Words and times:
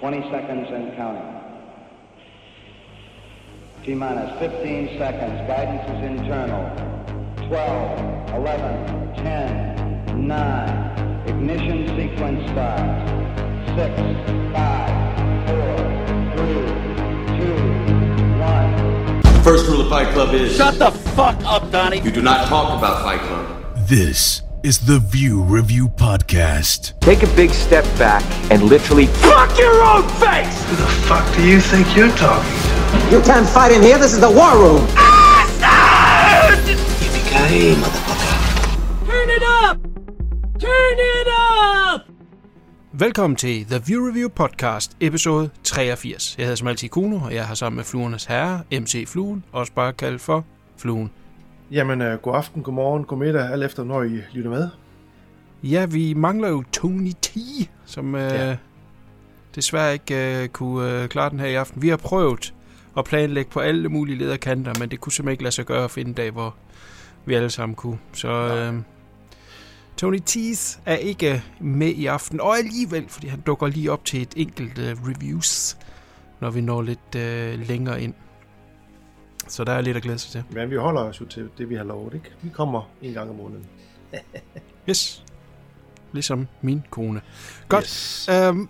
20 0.00 0.30
seconds 0.30 0.68
and 0.70 0.96
counting. 0.96 1.34
T 3.84 3.94
minus 3.94 4.38
15 4.38 4.96
seconds. 4.96 5.48
Guidance 5.48 5.90
is 5.90 6.04
internal. 6.20 6.70
12, 7.48 8.34
11, 8.34 9.14
10, 9.16 10.28
9. 10.28 11.26
Ignition 11.26 11.88
sequence 11.96 12.48
starts. 12.50 13.10
6, 13.74 13.98
5, 14.54 15.48
4, 15.48 15.66
3, 16.36 16.62
2, 17.38 18.38
1. 18.38 19.42
First 19.42 19.66
rule 19.66 19.80
of 19.80 19.88
Fight 19.88 20.12
Club 20.14 20.32
is 20.32 20.56
Shut 20.56 20.78
the 20.78 20.92
fuck 20.92 21.36
up, 21.44 21.72
Donnie. 21.72 22.00
you 22.02 22.12
do 22.12 22.22
not 22.22 22.46
talk 22.46 22.78
about 22.78 23.02
Fight 23.02 23.20
Club. 23.22 23.74
This 23.88 24.42
is 24.62 24.86
the 24.86 24.98
View 24.98 25.42
Review 25.42 25.88
Podcast. 25.88 26.98
Take 27.00 27.22
a 27.22 27.36
big 27.36 27.50
step 27.50 27.84
back 27.98 28.22
and 28.50 28.62
literally 28.62 29.06
Fuck 29.06 29.56
your 29.58 29.82
own 29.82 30.02
face! 30.18 30.64
Who 30.64 30.76
the 30.76 30.86
fuck 31.06 31.24
do 31.36 31.46
you 31.46 31.60
think 31.60 31.96
you're 31.96 32.10
talking 32.16 32.50
to? 32.50 33.16
You 33.16 33.22
can't 33.22 33.46
fight 33.48 33.72
in 33.72 33.82
here. 33.82 33.98
This 33.98 34.12
is 34.12 34.20
the 34.20 34.30
war 34.30 34.56
room. 34.58 34.86
Yippee-ki-yay, 36.66 37.74
motherfucker. 37.74 39.06
Turn 39.06 39.30
it 39.30 39.42
up! 39.42 39.76
Turn 40.58 40.98
it 40.98 41.28
up! 41.28 42.00
Velkommen 42.92 43.36
til 43.36 43.66
The 43.66 43.78
View 43.86 44.06
Review 44.08 44.28
Podcast, 44.28 44.96
episode 45.00 45.50
83. 45.64 46.34
Jeg 46.38 46.44
hedder 46.44 46.56
som 46.56 46.68
altid 46.68 46.88
Kuno, 46.88 47.16
og 47.16 47.34
jeg 47.34 47.40
er 47.40 47.44
har 47.44 47.54
sammen 47.54 47.76
med 47.76 47.84
Fluernes 47.84 48.24
Herre, 48.24 48.62
MC 48.72 49.04
Fluen, 49.08 49.44
også 49.52 49.72
bare 49.72 49.92
kaldt 49.92 50.22
for 50.22 50.44
Fluen. 50.78 51.10
Jamen, 51.70 52.00
uh, 52.02 52.12
god 52.14 52.34
aften, 52.36 52.62
god 52.62 52.72
morgen, 52.74 53.04
god 53.04 53.18
middag, 53.18 53.52
alt 53.52 53.64
efter 53.64 53.84
når 53.84 54.02
I 54.02 54.20
lytter 54.32 54.50
med. 54.50 54.68
Ja, 55.62 55.86
vi 55.86 56.14
mangler 56.14 56.48
jo 56.48 56.62
Tony 56.72 57.12
T, 57.22 57.36
som 57.84 58.14
øh, 58.14 58.20
Ja. 58.20 58.56
desværre 59.54 59.92
ikke 59.92 60.42
øh, 60.42 60.48
kunne 60.48 61.02
øh, 61.02 61.08
klare 61.08 61.30
den 61.30 61.40
her 61.40 61.46
i 61.46 61.54
aften. 61.54 61.82
Vi 61.82 61.88
har 61.88 61.96
prøvet 61.96 62.54
at 62.98 63.04
planlægge 63.04 63.50
på 63.50 63.60
alle 63.60 63.88
mulige 63.88 64.18
lederkanter, 64.18 64.72
men 64.80 64.88
det 64.90 65.00
kunne 65.00 65.12
simpelthen 65.12 65.32
ikke 65.32 65.42
lade 65.42 65.54
sig 65.54 65.64
gøre 65.66 65.84
at 65.84 65.90
finde 65.90 66.08
en 66.08 66.14
dag, 66.14 66.30
hvor 66.30 66.54
vi 67.24 67.34
alle 67.34 67.50
sammen 67.50 67.76
kunne. 67.76 67.98
Så 68.12 68.28
øh, 68.28 68.74
Tony 69.96 70.20
Teeth 70.26 70.62
er 70.86 70.96
ikke 70.96 71.42
med 71.60 71.88
i 71.88 72.06
aften, 72.06 72.40
og 72.40 72.58
alligevel, 72.58 73.04
fordi 73.08 73.26
han 73.26 73.40
dukker 73.40 73.66
lige 73.66 73.92
op 73.92 74.04
til 74.04 74.22
et 74.22 74.32
enkelt 74.36 74.78
øh, 74.78 74.96
reviews, 75.08 75.76
når 76.40 76.50
vi 76.50 76.60
når 76.60 76.82
lidt 76.82 77.14
øh, 77.16 77.68
længere 77.68 78.02
ind. 78.02 78.14
Så 79.48 79.64
der 79.64 79.72
er 79.72 79.80
lidt 79.80 79.96
at 79.96 80.02
glæde 80.02 80.18
sig 80.18 80.30
til. 80.30 80.44
Men 80.50 80.70
vi 80.70 80.76
holder 80.76 81.00
os 81.00 81.20
jo 81.20 81.26
til 81.26 81.48
det, 81.58 81.68
vi 81.68 81.74
har 81.74 81.84
lovet, 81.84 82.14
ikke? 82.14 82.30
Vi 82.42 82.48
kommer 82.48 82.90
en 83.02 83.12
gang 83.12 83.30
om 83.30 83.36
måneden. 83.36 83.66
Yes. 84.88 85.24
Ligesom 86.12 86.48
min 86.62 86.82
kone. 86.90 87.20
Godt. 87.68 87.84
Yes. 87.84 88.28
Øhm, 88.32 88.68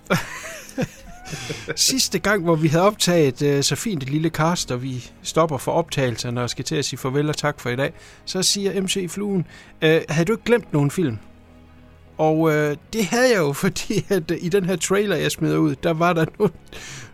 sidste 1.76 2.18
gang, 2.18 2.44
hvor 2.44 2.56
vi 2.56 2.68
havde 2.68 2.84
optaget 2.84 3.42
øh, 3.42 3.62
så 3.62 3.76
fint 3.76 4.02
et 4.02 4.10
lille 4.10 4.28
cast, 4.28 4.70
og 4.70 4.82
vi 4.82 5.10
stopper 5.22 5.58
for 5.58 5.72
optagelserne 5.72 6.42
og 6.42 6.50
skal 6.50 6.64
til 6.64 6.76
at 6.76 6.84
sige 6.84 6.98
farvel 6.98 7.28
og 7.28 7.36
tak 7.36 7.60
for 7.60 7.70
i 7.70 7.76
dag, 7.76 7.92
så 8.24 8.42
siger 8.42 8.82
MC 8.82 9.06
Fluen, 9.10 9.46
øh, 9.82 10.00
havde 10.08 10.24
du 10.24 10.32
ikke 10.32 10.44
glemt 10.44 10.72
nogen 10.72 10.90
film? 10.90 11.18
Og 12.18 12.50
øh, 12.52 12.76
det 12.92 13.04
havde 13.04 13.30
jeg 13.30 13.38
jo, 13.38 13.52
fordi 13.64 14.06
at, 14.08 14.30
øh, 14.30 14.38
i 14.40 14.48
den 14.48 14.64
her 14.64 14.76
trailer, 14.76 15.16
jeg 15.16 15.30
smider 15.30 15.58
ud, 15.58 15.74
der 15.74 15.92
var 15.92 16.12
der 16.12 16.24
nogle, 16.38 16.52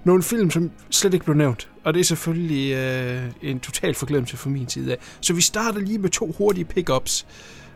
nogle 0.05 0.23
film, 0.23 0.51
som 0.51 0.71
slet 0.91 1.15
ikke 1.15 1.25
blev 1.25 1.37
nævnt. 1.37 1.69
Og 1.85 1.95
det 1.95 2.01
er 2.01 2.05
selvfølgelig 2.05 2.73
øh, 2.75 3.23
en 3.43 3.61
total 3.61 3.95
forglemmelse 3.95 4.37
fra 4.37 4.51
min 4.51 4.69
side 4.69 4.93
af. 4.93 4.99
Så 5.21 5.33
vi 5.33 5.41
starter 5.41 5.81
lige 5.81 5.99
med 5.99 6.11
to 6.11 6.35
hurtige 6.39 6.65
pickups, 6.65 7.27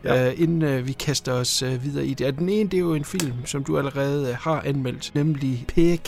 Ja. 0.04 0.28
øh, 0.28 0.40
inden 0.40 0.62
øh, 0.62 0.86
vi 0.86 0.92
kaster 0.92 1.32
os 1.32 1.62
øh, 1.62 1.84
videre 1.84 2.06
i 2.06 2.14
det. 2.14 2.26
Og 2.26 2.38
den 2.38 2.48
ene, 2.48 2.70
det 2.70 2.76
er 2.76 2.80
jo 2.80 2.94
en 2.94 3.04
film, 3.04 3.32
som 3.44 3.64
du 3.64 3.78
allerede 3.78 4.28
øh, 4.30 4.34
har 4.40 4.62
anmeldt, 4.64 5.10
nemlig 5.14 5.64
Pig, 5.68 6.00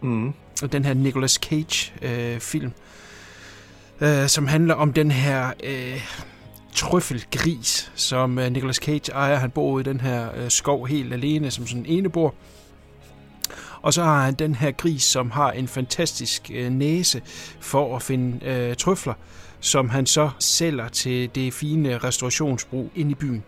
Mm. 0.00 0.32
og 0.62 0.72
den 0.72 0.84
her 0.84 0.94
Nicolas 0.94 1.32
Cage-film, 1.32 2.12
øh, 2.12 2.40
film, 2.40 2.72
øh, 4.00 4.28
som 4.28 4.46
handler 4.46 4.74
om 4.74 4.92
den 4.92 5.10
her 5.10 5.50
øh, 5.64 6.00
trøffelgris, 6.74 7.92
som 7.94 8.38
øh, 8.38 8.50
Nicolas 8.52 8.76
Cage 8.76 9.12
ejer. 9.12 9.36
Han 9.36 9.50
bor 9.50 9.80
i 9.80 9.82
den 9.82 10.00
her 10.00 10.28
øh, 10.36 10.50
skov 10.50 10.86
helt 10.88 11.12
alene, 11.12 11.50
som 11.50 11.66
sådan 11.66 11.80
en 11.80 11.86
enebor. 11.86 12.34
Og 13.82 13.94
så 13.94 14.02
har 14.04 14.24
han 14.24 14.34
den 14.34 14.54
her 14.54 14.70
gris, 14.70 15.02
som 15.02 15.30
har 15.30 15.50
en 15.50 15.68
fantastisk 15.68 16.50
øh, 16.54 16.70
næse 16.70 17.22
for 17.60 17.96
at 17.96 18.02
finde 18.02 18.46
øh, 18.46 18.76
trøfler, 18.76 19.14
som 19.60 19.88
han 19.88 20.06
så 20.06 20.30
sælger 20.38 20.88
til 20.88 21.30
det 21.34 21.54
fine 21.54 21.98
restaurationsbrug 21.98 22.90
ind 22.94 23.10
i 23.10 23.14
byen. 23.14 23.42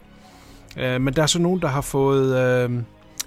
Øh, 0.76 1.00
men 1.00 1.14
der 1.14 1.22
er 1.22 1.26
så 1.26 1.38
nogen, 1.38 1.62
der 1.62 1.68
har 1.68 1.80
fået 1.80 2.36
øh, 2.36 2.70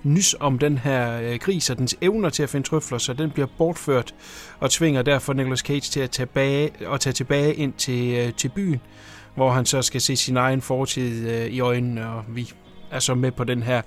nys 0.03 0.35
om 0.40 0.59
den 0.59 0.78
her 0.78 1.22
øh, 1.22 1.40
gris 1.40 1.69
og 1.69 1.78
dens 1.78 1.96
evner 2.01 2.29
til 2.29 2.44
at 2.44 2.50
finde 2.50 2.67
trøfler, 2.67 2.97
så 2.97 3.13
den 3.13 3.31
bliver 3.31 3.47
bortført 3.57 4.16
og 4.59 4.72
tvinger 4.72 5.01
derfor 5.01 5.34
Nicolas 5.34 5.59
Cage 5.59 5.81
til 5.81 6.00
at 6.00 6.12
tage, 6.12 6.28
bage, 6.28 6.72
at 6.94 7.00
tage 7.00 7.13
tilbage 7.13 7.53
ind 7.53 7.73
til, 7.73 8.13
øh, 8.13 8.34
til 8.34 8.50
byen, 8.50 8.81
hvor 9.35 9.51
han 9.51 9.66
så 9.66 9.81
skal 9.81 10.01
se 10.01 10.16
sin 10.16 10.38
egen 10.38 10.62
fortid 10.62 11.29
øh, 11.29 11.46
i 11.46 11.59
øjnene, 11.59 12.09
og 12.09 12.23
vi 12.28 12.51
er 12.91 13.00
så 13.00 13.16
med 13.16 13.31
på 13.31 13.44
den 13.44 13.63
her 13.63 13.81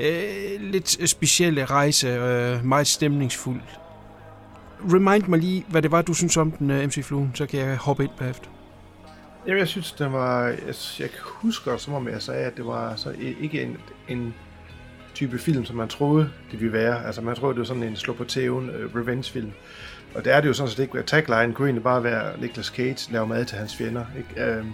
øh, 0.00 0.60
lidt 0.60 1.10
specielle 1.10 1.64
rejse, 1.64 2.08
øh, 2.08 2.64
meget 2.64 2.86
stemningsfuld. 2.86 3.60
Remind 4.92 5.26
mig 5.26 5.38
lige, 5.38 5.64
hvad 5.68 5.82
det 5.82 5.90
var, 5.90 6.02
du 6.02 6.14
synes 6.14 6.36
om 6.36 6.50
den, 6.50 6.70
øh, 6.70 6.86
MC 6.86 7.04
Fluen, 7.04 7.32
så 7.34 7.46
kan 7.46 7.60
jeg 7.60 7.76
hoppe 7.76 8.04
ind 8.04 8.12
bagefter. 8.18 8.48
Jamen, 9.46 9.58
jeg 9.58 9.68
synes, 9.68 9.92
den 9.92 10.12
var... 10.12 10.46
Jeg, 10.46 10.74
jeg 10.98 11.08
husker, 11.24 11.76
som 11.76 11.94
om 11.94 12.08
jeg 12.08 12.22
sagde, 12.22 12.44
at 12.44 12.56
det 12.56 12.66
var 12.66 12.96
så 12.96 13.14
ikke 13.40 13.62
en, 13.62 13.76
en 14.08 14.34
type 15.14 15.38
film, 15.38 15.64
som 15.64 15.76
man 15.76 15.88
troede, 15.88 16.30
det 16.50 16.60
ville 16.60 16.72
være. 16.72 17.06
Altså, 17.06 17.20
man 17.20 17.36
troede, 17.36 17.54
det 17.54 17.58
var 17.58 17.66
sådan 17.66 17.82
en 17.82 17.96
slå 17.96 18.12
på 18.12 18.24
tæven 18.24 18.70
uh, 18.70 18.96
revenge-film. 18.96 19.52
Og 20.14 20.24
det 20.24 20.34
er 20.34 20.40
det 20.40 20.48
jo 20.48 20.52
sådan 20.52 20.70
set 20.70 20.78
ikke. 20.82 21.02
Tagline 21.02 21.54
kunne 21.54 21.68
egentlig 21.68 21.82
bare 21.82 22.04
være, 22.04 22.40
Nicolas 22.40 22.66
Cage 22.66 23.12
laver 23.12 23.26
mad 23.26 23.44
til 23.44 23.58
hans 23.58 23.76
fjender. 23.76 24.04
Ikke? 24.18 24.44
Øhm, 24.44 24.72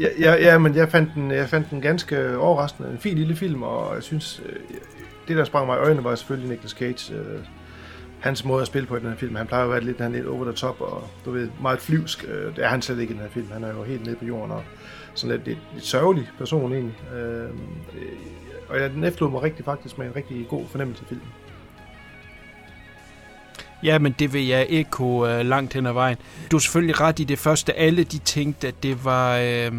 ja, 0.00 0.08
ja, 0.20 0.34
ja, 0.34 0.58
men 0.58 0.74
jeg 0.74 0.88
fandt, 0.88 1.10
den, 1.14 1.30
jeg 1.30 1.48
fandt 1.48 1.70
den 1.70 1.80
ganske 1.80 2.38
overraskende. 2.38 2.90
En 2.90 2.98
fin 2.98 3.18
lille 3.18 3.36
film, 3.36 3.62
og 3.62 3.94
jeg 3.94 4.02
synes, 4.02 4.42
øh, 4.46 4.56
det 5.28 5.36
der 5.36 5.44
sprang 5.44 5.66
mig 5.66 5.76
i 5.76 5.80
øjnene, 5.80 6.04
var 6.04 6.14
selvfølgelig 6.14 6.50
Nicolas 6.50 6.70
Cage. 6.70 7.14
Øh, 7.14 7.40
hans 8.20 8.44
måde 8.44 8.60
at 8.60 8.66
spille 8.66 8.86
på 8.86 8.96
i 8.96 9.00
den 9.00 9.08
her 9.08 9.16
film. 9.16 9.36
Han 9.36 9.46
plejer 9.46 9.64
jo 9.64 9.70
at 9.70 9.74
være 9.74 9.84
lidt, 9.84 10.00
han 10.00 10.12
er 10.12 10.16
lidt 10.16 10.26
over 10.26 10.44
the 10.44 10.52
top, 10.52 10.80
og 10.80 11.08
du 11.24 11.30
ved, 11.30 11.48
meget 11.62 11.78
flyvsk. 11.78 12.24
Øh, 12.28 12.56
Det 12.56 12.64
er 12.64 12.68
han 12.68 12.82
slet 12.82 13.00
ikke 13.00 13.10
i 13.10 13.14
den 13.14 13.22
her 13.22 13.30
film. 13.30 13.50
Han 13.52 13.64
er 13.64 13.68
jo 13.68 13.82
helt 13.82 14.04
nede 14.04 14.16
på 14.16 14.24
jorden, 14.24 14.50
og 14.50 14.62
sådan 15.14 15.36
lidt, 15.36 15.46
lidt, 15.46 15.58
lidt 15.74 15.84
sørgelig 15.84 16.28
person 16.38 16.72
egentlig. 16.72 16.96
Øh, 17.14 17.44
øh 17.44 17.50
og 18.68 18.80
jeg, 18.80 18.90
den 18.90 19.04
efterlod 19.04 19.30
mig 19.30 19.42
rigtig 19.42 19.64
faktisk 19.64 19.98
med 19.98 20.06
en 20.06 20.16
rigtig 20.16 20.46
god 20.48 20.66
fornemmelse 20.66 21.02
af 21.02 21.08
filmen. 21.08 21.26
Ja, 23.82 23.98
men 23.98 24.14
det 24.18 24.32
vil 24.32 24.46
jeg 24.46 24.66
ikke 24.68 24.90
kunne 24.90 25.40
uh, 25.40 25.46
langt 25.46 25.74
hen 25.74 25.86
ad 25.86 25.92
vejen. 25.92 26.16
Du 26.50 26.56
er 26.56 26.60
selvfølgelig 26.60 27.00
ret 27.00 27.18
i 27.18 27.24
det 27.24 27.38
første. 27.38 27.74
Alle 27.74 28.04
de 28.04 28.18
tænkte, 28.18 28.68
at 28.68 28.82
det 28.82 29.04
var 29.04 29.38
uh, 29.38 29.76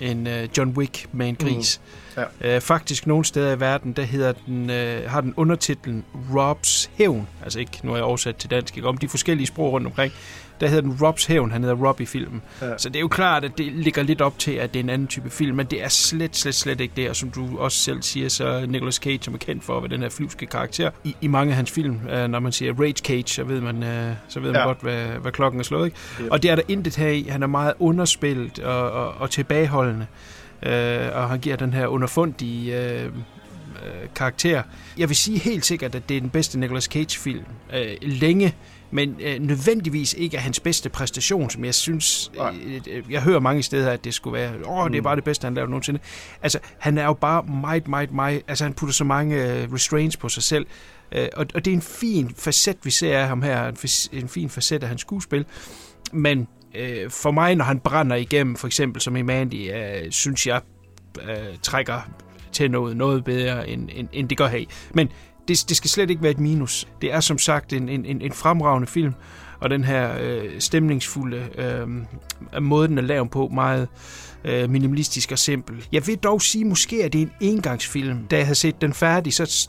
en 0.00 0.26
uh, 0.26 0.58
John 0.58 0.70
Wick 0.70 1.06
med 1.12 1.28
en 1.28 1.36
gris. 1.36 1.80
Mm. 2.16 2.22
Uh, 2.44 2.60
faktisk 2.60 3.06
nogle 3.06 3.24
steder 3.24 3.56
i 3.56 3.60
verden, 3.60 3.92
der 3.92 4.02
hedder 4.02 4.32
den, 4.46 4.70
uh, 4.70 5.10
har 5.10 5.20
den 5.20 5.34
undertitlen 5.36 6.04
Robs 6.34 6.90
Hævn. 6.94 7.28
Altså 7.42 7.60
ikke, 7.60 7.80
nu 7.82 7.92
er 7.92 7.96
jeg 7.96 8.04
oversat 8.04 8.36
til 8.36 8.50
dansk, 8.50 8.76
ikke? 8.76 8.88
om 8.88 8.98
de 8.98 9.08
forskellige 9.08 9.46
sprog 9.46 9.72
rundt 9.72 9.86
omkring. 9.86 10.12
Der 10.60 10.66
hedder 10.68 10.82
den 10.82 10.98
Robs 11.02 11.26
Hævn, 11.26 11.50
han 11.52 11.62
hedder 11.62 11.76
Rob 11.76 12.00
i 12.00 12.06
filmen. 12.06 12.42
Ja. 12.62 12.78
Så 12.78 12.88
det 12.88 12.96
er 12.96 13.00
jo 13.00 13.08
klart, 13.08 13.44
at 13.44 13.58
det 13.58 13.72
ligger 13.72 14.02
lidt 14.02 14.20
op 14.20 14.38
til, 14.38 14.50
at 14.52 14.74
det 14.74 14.80
er 14.80 14.84
en 14.84 14.90
anden 14.90 15.08
type 15.08 15.30
film, 15.30 15.56
men 15.56 15.66
det 15.66 15.84
er 15.84 15.88
slet, 15.88 16.36
slet, 16.36 16.54
slet 16.54 16.80
ikke 16.80 16.92
det. 16.96 17.10
Og 17.10 17.16
som 17.16 17.30
du 17.30 17.58
også 17.58 17.78
selv 17.78 18.02
siger, 18.02 18.28
så 18.28 18.66
Nicolas 18.68 18.94
Cage, 18.94 19.18
som 19.22 19.34
er 19.34 19.38
kendt 19.38 19.64
for 19.64 19.76
at 19.76 19.82
være 19.82 19.90
den 19.90 20.02
her 20.02 20.08
flyvske 20.08 20.46
karakter 20.46 20.90
i, 21.04 21.16
i 21.20 21.26
mange 21.26 21.50
af 21.50 21.56
hans 21.56 21.70
film. 21.70 22.00
Uh, 22.12 22.24
når 22.30 22.38
man 22.40 22.52
siger 22.52 22.72
Rage 22.80 22.92
Cage, 23.04 23.26
så 23.28 23.44
ved 23.44 23.60
man, 23.60 23.76
uh, 23.76 24.14
så 24.28 24.40
ved 24.40 24.50
man 24.52 24.60
Ja. 24.60 24.66
godt, 24.66 24.78
hvad, 24.82 25.04
hvad 25.06 25.32
klokken 25.32 25.60
er 25.60 25.64
slået. 25.64 25.84
Ikke? 25.86 25.96
Yep. 26.20 26.28
Og 26.30 26.42
det 26.42 26.50
er 26.50 26.54
der 26.54 26.62
intet 26.68 26.96
her 26.96 27.08
i. 27.08 27.26
Han 27.30 27.42
er 27.42 27.46
meget 27.46 27.74
underspillet 27.78 28.58
og, 28.58 28.90
og, 28.92 29.14
og 29.14 29.30
tilbageholdende. 29.30 30.06
Uh, 30.62 30.70
og 31.16 31.28
han 31.28 31.38
giver 31.40 31.56
den 31.56 31.72
her 31.72 31.86
underfundige 31.86 32.96
uh, 33.06 33.12
uh, 33.82 34.14
karakter. 34.14 34.62
Jeg 34.98 35.08
vil 35.08 35.16
sige 35.16 35.38
helt 35.38 35.64
sikkert, 35.66 35.94
at 35.94 36.08
det 36.08 36.16
er 36.16 36.20
den 36.20 36.30
bedste 36.30 36.58
Nicolas 36.60 36.84
Cage-film 36.84 37.44
uh, 37.68 37.78
længe, 38.02 38.54
men 38.90 39.16
øh, 39.20 39.38
nødvendigvis 39.40 40.12
ikke 40.18 40.36
er 40.36 40.40
hans 40.40 40.60
bedste 40.60 40.88
præstation, 40.88 41.50
som 41.50 41.64
jeg 41.64 41.74
synes, 41.74 42.32
øh, 42.40 42.80
øh, 42.86 43.12
jeg 43.12 43.22
hører 43.22 43.40
mange 43.40 43.62
steder, 43.62 43.90
at 43.90 44.04
det 44.04 44.14
skulle 44.14 44.40
være, 44.40 44.52
åh, 44.66 44.88
det 44.90 44.96
er 44.96 45.00
Mm. 45.00 45.04
bare 45.04 45.16
det 45.16 45.24
bedste, 45.24 45.44
han 45.44 45.54
laver 45.54 45.68
nogensinde. 45.68 46.00
Altså, 46.42 46.58
han 46.78 46.98
er 46.98 47.04
jo 47.04 47.12
bare 47.12 47.42
meget, 47.42 47.88
meget, 47.88 48.12
meget, 48.12 48.42
altså 48.48 48.64
han 48.64 48.74
putter 48.74 48.92
så 48.92 49.04
mange 49.04 49.36
øh, 49.62 49.72
restraints 49.72 50.16
på 50.16 50.28
sig 50.28 50.42
selv, 50.42 50.66
øh, 51.12 51.28
og, 51.36 51.46
og 51.54 51.64
det 51.64 51.70
er 51.70 51.74
en 51.74 51.82
fin 51.82 52.34
facet, 52.38 52.76
vi 52.84 52.90
ser 52.90 53.18
af 53.18 53.28
ham 53.28 53.42
her, 53.42 53.68
en, 53.68 53.76
en 54.12 54.28
fin 54.28 54.50
facet 54.50 54.82
af 54.82 54.88
hans 54.88 55.00
skuespil, 55.00 55.44
men 56.12 56.48
øh, 56.74 57.10
for 57.10 57.30
mig, 57.30 57.54
når 57.54 57.64
han 57.64 57.80
brænder 57.80 58.16
igennem, 58.16 58.56
for 58.56 58.66
eksempel 58.66 59.00
som 59.02 59.16
i 59.16 59.22
Mandy, 59.22 59.72
øh, 59.74 60.10
synes 60.10 60.46
jeg, 60.46 60.60
øh, 61.22 61.36
trækker 61.62 62.10
til 62.54 62.70
noget, 62.70 62.96
noget 62.96 63.24
bedre, 63.24 63.68
end, 63.68 63.88
end, 63.94 64.08
end 64.12 64.28
det 64.28 64.38
gør 64.38 64.46
her. 64.46 64.64
Men 64.94 65.08
det, 65.48 65.64
det 65.68 65.76
skal 65.76 65.90
slet 65.90 66.10
ikke 66.10 66.22
være 66.22 66.30
et 66.30 66.40
minus. 66.40 66.88
Det 67.02 67.12
er 67.12 67.20
som 67.20 67.38
sagt 67.38 67.72
en, 67.72 67.88
en, 67.88 68.04
en 68.04 68.20
en 68.20 68.32
fremragende 68.32 68.86
film, 68.86 69.12
og 69.60 69.70
den 69.70 69.84
her 69.84 70.18
øh, 70.20 70.50
stemningsfulde 70.58 71.42
øh, 71.58 72.62
måde, 72.62 72.88
den 72.88 72.98
er 72.98 73.02
lavet 73.02 73.30
på, 73.30 73.48
meget 73.48 73.88
øh, 74.44 74.70
minimalistisk 74.70 75.32
og 75.32 75.38
simpel. 75.38 75.86
Jeg 75.92 76.06
vil 76.06 76.16
dog 76.16 76.42
sige 76.42 76.64
måske, 76.64 77.04
at 77.04 77.12
det 77.12 77.20
er 77.20 77.26
en 77.26 77.32
engangsfilm. 77.40 78.26
Da 78.26 78.36
jeg 78.36 78.46
havde 78.46 78.54
set 78.54 78.80
den 78.80 78.94
færdig, 78.94 79.32
så 79.32 79.68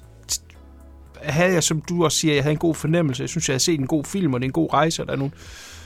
havde 1.22 1.54
jeg, 1.54 1.64
som 1.64 1.82
du 1.82 2.04
også 2.04 2.18
siger, 2.18 2.34
jeg 2.34 2.44
havde 2.44 2.54
en 2.54 2.60
god 2.60 2.76
fornemmelse. 2.76 3.22
Jeg 3.24 3.30
synes, 3.30 3.50
jeg 3.50 3.54
havde 3.54 3.64
set 3.64 3.80
en 3.80 3.88
god 3.88 4.04
film, 4.04 4.34
og 4.34 4.40
det 4.40 4.46
er 4.46 4.50
en 4.50 4.54
god 4.54 4.74
rejse, 4.74 5.04
og 5.04 5.08
der 5.08 5.14
er 5.14 5.18
nogle 5.18 5.34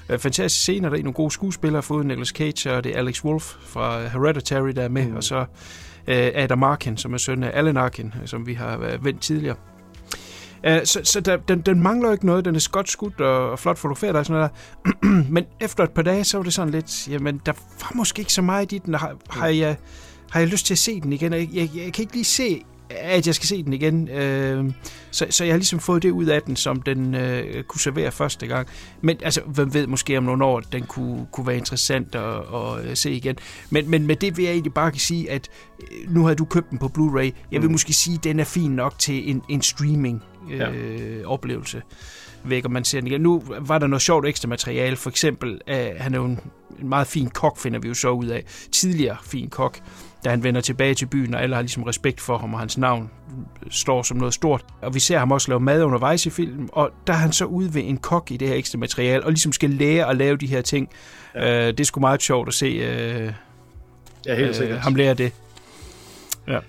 øh, 0.10 0.20
fantastiske 0.20 0.62
scener. 0.62 0.90
Der 0.90 0.98
er 0.98 1.04
nogle 1.04 1.14
gode 1.14 1.32
skuespillere, 1.32 1.84
fået 1.84 2.06
Nicolas 2.06 2.28
Cage, 2.28 2.74
og 2.74 2.84
det 2.84 2.96
er 2.96 3.00
Alex 3.00 3.24
Wolff 3.24 3.46
fra 3.46 4.08
Hereditary, 4.08 4.70
der 4.70 4.82
er 4.82 4.90
med, 4.90 5.08
mm. 5.08 5.16
og 5.16 5.24
så 5.24 5.46
Adam 6.10 6.64
Arkin, 6.64 6.98
som 6.98 7.14
er 7.14 7.18
søn 7.18 7.44
af 7.44 7.52
Alan 7.54 7.78
Arkin, 7.78 8.14
som 8.26 8.48
vi 8.48 8.54
har 8.54 8.80
øh, 8.80 9.06
vendt 9.06 9.22
tidligere. 9.22 9.56
Så 10.84 11.02
så 11.04 11.20
der, 11.20 11.38
den, 11.38 11.62
den 11.62 11.82
mangler 11.82 12.12
ikke 12.12 12.26
noget. 12.26 12.46
Den 12.46 12.56
er 12.56 12.70
godt 12.72 12.90
skudt 12.90 13.22
og, 13.22 13.52
og 13.52 13.60
flot 13.60 13.78
fotograferet 13.78 14.16
og 14.16 14.26
sådan 14.26 14.40
noget 14.40 14.52
der. 15.04 15.30
Men 15.34 15.46
efter 15.60 15.84
et 15.84 15.92
par 15.92 16.02
dage, 16.02 16.24
så 16.24 16.38
var 16.38 16.44
det 16.44 16.54
sådan 16.54 16.74
lidt, 16.74 17.08
jamen, 17.08 17.42
der 17.46 17.52
var 17.52 17.92
måske 17.96 18.20
ikke 18.20 18.34
så 18.34 18.42
meget 18.42 18.72
i 18.72 18.78
den. 18.78 18.94
Har, 18.94 19.16
har, 19.30 19.48
jeg, 19.48 19.76
har 20.32 20.40
jeg 20.40 20.50
lyst 20.50 20.66
til 20.66 20.74
at 20.74 20.78
se 20.78 21.02
den 21.02 21.14
igen? 21.14 21.34
Jeg, 21.34 21.50
jeg, 21.54 21.70
jeg 21.76 21.94
kan 21.94 22.02
ikke 22.02 22.14
lige 22.14 22.26
se 22.26 22.64
at 22.90 23.28
jeg 23.28 23.36
skal 23.36 23.48
se 23.48 23.64
den 23.64 23.74
igen. 23.74 24.08
Øh, 24.08 24.72
så, 25.12 25.26
så 25.30 25.44
jeg 25.44 25.54
har 25.54 25.58
ligesom 25.58 25.80
fået 25.80 26.04
det 26.04 26.12
ud 26.12 26.26
af 26.26 26.42
den, 26.42 26.56
som 26.56 26.82
den 26.82 27.16
øh, 27.16 27.64
kunne 27.64 27.82
servere 27.82 28.12
første 28.12 28.48
gang. 28.48 28.68
Men 29.02 29.18
altså, 29.24 29.42
hvem 29.42 29.74
ved 29.74 29.88
måske 29.88 30.18
om 30.18 30.24
nogle 30.24 30.46
år, 30.46 30.60
den 30.60 30.84
kunne, 30.84 31.28
kunne 31.32 31.48
være 31.48 31.58
interessant 31.58 32.16
at, 32.16 32.36
at, 32.54 32.86
at 32.92 32.98
se 32.98 33.12
igen. 33.12 33.36
Men, 33.70 33.90
men 33.90 34.08
med 34.08 34.16
det 34.16 34.38
vil 34.38 34.46
jeg 34.46 34.52
egentlig 34.52 34.74
bare 34.74 34.94
sige, 34.96 35.32
at 35.32 35.50
øh, 35.82 36.14
nu 36.14 36.26
har 36.26 36.34
du 36.34 36.46
købt 36.46 36.70
den 36.70 36.78
på 36.78 36.92
Blu-ray. 36.98 37.32
Jeg 37.52 37.62
vil 37.62 37.70
mm. 37.70 37.72
måske 37.72 37.94
sige, 37.94 38.16
at 38.16 38.24
den 38.24 38.40
er 38.40 38.44
fin 38.44 38.72
nok 38.72 39.00
til 39.00 39.30
en, 39.30 39.42
en 39.50 39.62
streaming 39.62 40.24
øh, 40.52 40.60
ja. 40.60 40.70
oplevelse 41.26 41.82
væk, 42.44 42.66
og 42.66 42.72
man 42.72 42.84
ser 42.84 43.00
den 43.00 43.08
igen. 43.08 43.22
Nu 43.22 43.44
var 43.60 43.80
der 43.80 43.88
noget 43.88 44.02
sjovt 44.02 44.28
ekstra 44.28 44.48
materiale, 44.48 44.96
for 44.96 45.10
eksempel, 45.10 45.62
uh, 45.68 45.76
han 45.98 46.14
er 46.14 46.18
jo 46.18 46.26
en, 46.26 46.40
en 46.82 46.90
meget 46.90 47.08
fin 47.08 47.30
kok, 47.30 47.58
finder 47.58 47.80
vi 47.80 47.88
jo 47.88 47.94
så 47.94 48.10
ud 48.10 48.26
af. 48.26 48.44
Tidligere 48.72 49.18
fin 49.24 49.50
kok, 49.50 49.80
da 50.24 50.30
han 50.30 50.44
vender 50.44 50.62
tilbage 50.62 50.94
til 50.94 51.06
byen, 51.06 51.34
og 51.34 51.44
alle 51.44 51.56
har 51.56 51.62
ligesom 51.62 51.84
respekt 51.84 52.22
for 52.22 52.38
ham, 52.38 52.54
og 52.54 52.60
hans 52.60 52.78
navn 52.78 53.10
står 53.70 54.04
som 54.04 54.18
noget 54.18 54.34
stort. 54.34 54.66
Og 54.82 54.94
vi 54.94 55.00
ser 55.00 55.20
ham 55.20 55.32
også 55.32 55.52
lave 55.52 55.60
mad 55.60 55.84
undervejs 55.84 56.26
i 56.26 56.30
filmen, 56.30 56.70
og 56.74 56.92
der 57.08 57.14
er 57.14 57.18
han 57.18 57.32
så 57.32 57.46
ude 57.46 57.74
ved 57.74 57.82
en 57.86 57.98
kok 57.98 58.32
i 58.32 58.38
det 58.38 58.48
her 58.48 58.56
ekstra 58.56 58.78
materiale, 58.78 59.24
og 59.24 59.32
ligesom 59.32 59.52
skal 59.54 59.70
lære 59.70 60.10
at 60.10 60.18
lave 60.18 60.38
de 60.38 60.48
her 60.48 60.62
ting. 60.62 60.90
Ja. 61.36 61.62
Uh, 61.62 61.68
det 61.68 61.80
er 61.80 61.84
sgu 61.84 62.00
meget 62.00 62.22
sjovt 62.22 62.48
at 62.48 62.54
se 62.54 62.66
uh, 62.66 63.34
ja, 64.26 64.36
helt 64.36 64.56
sikkert. 64.56 64.78
Uh, 64.78 64.84
ham 64.84 64.96
lære 64.96 65.14
det. 65.14 65.34
Ja. 66.48 66.60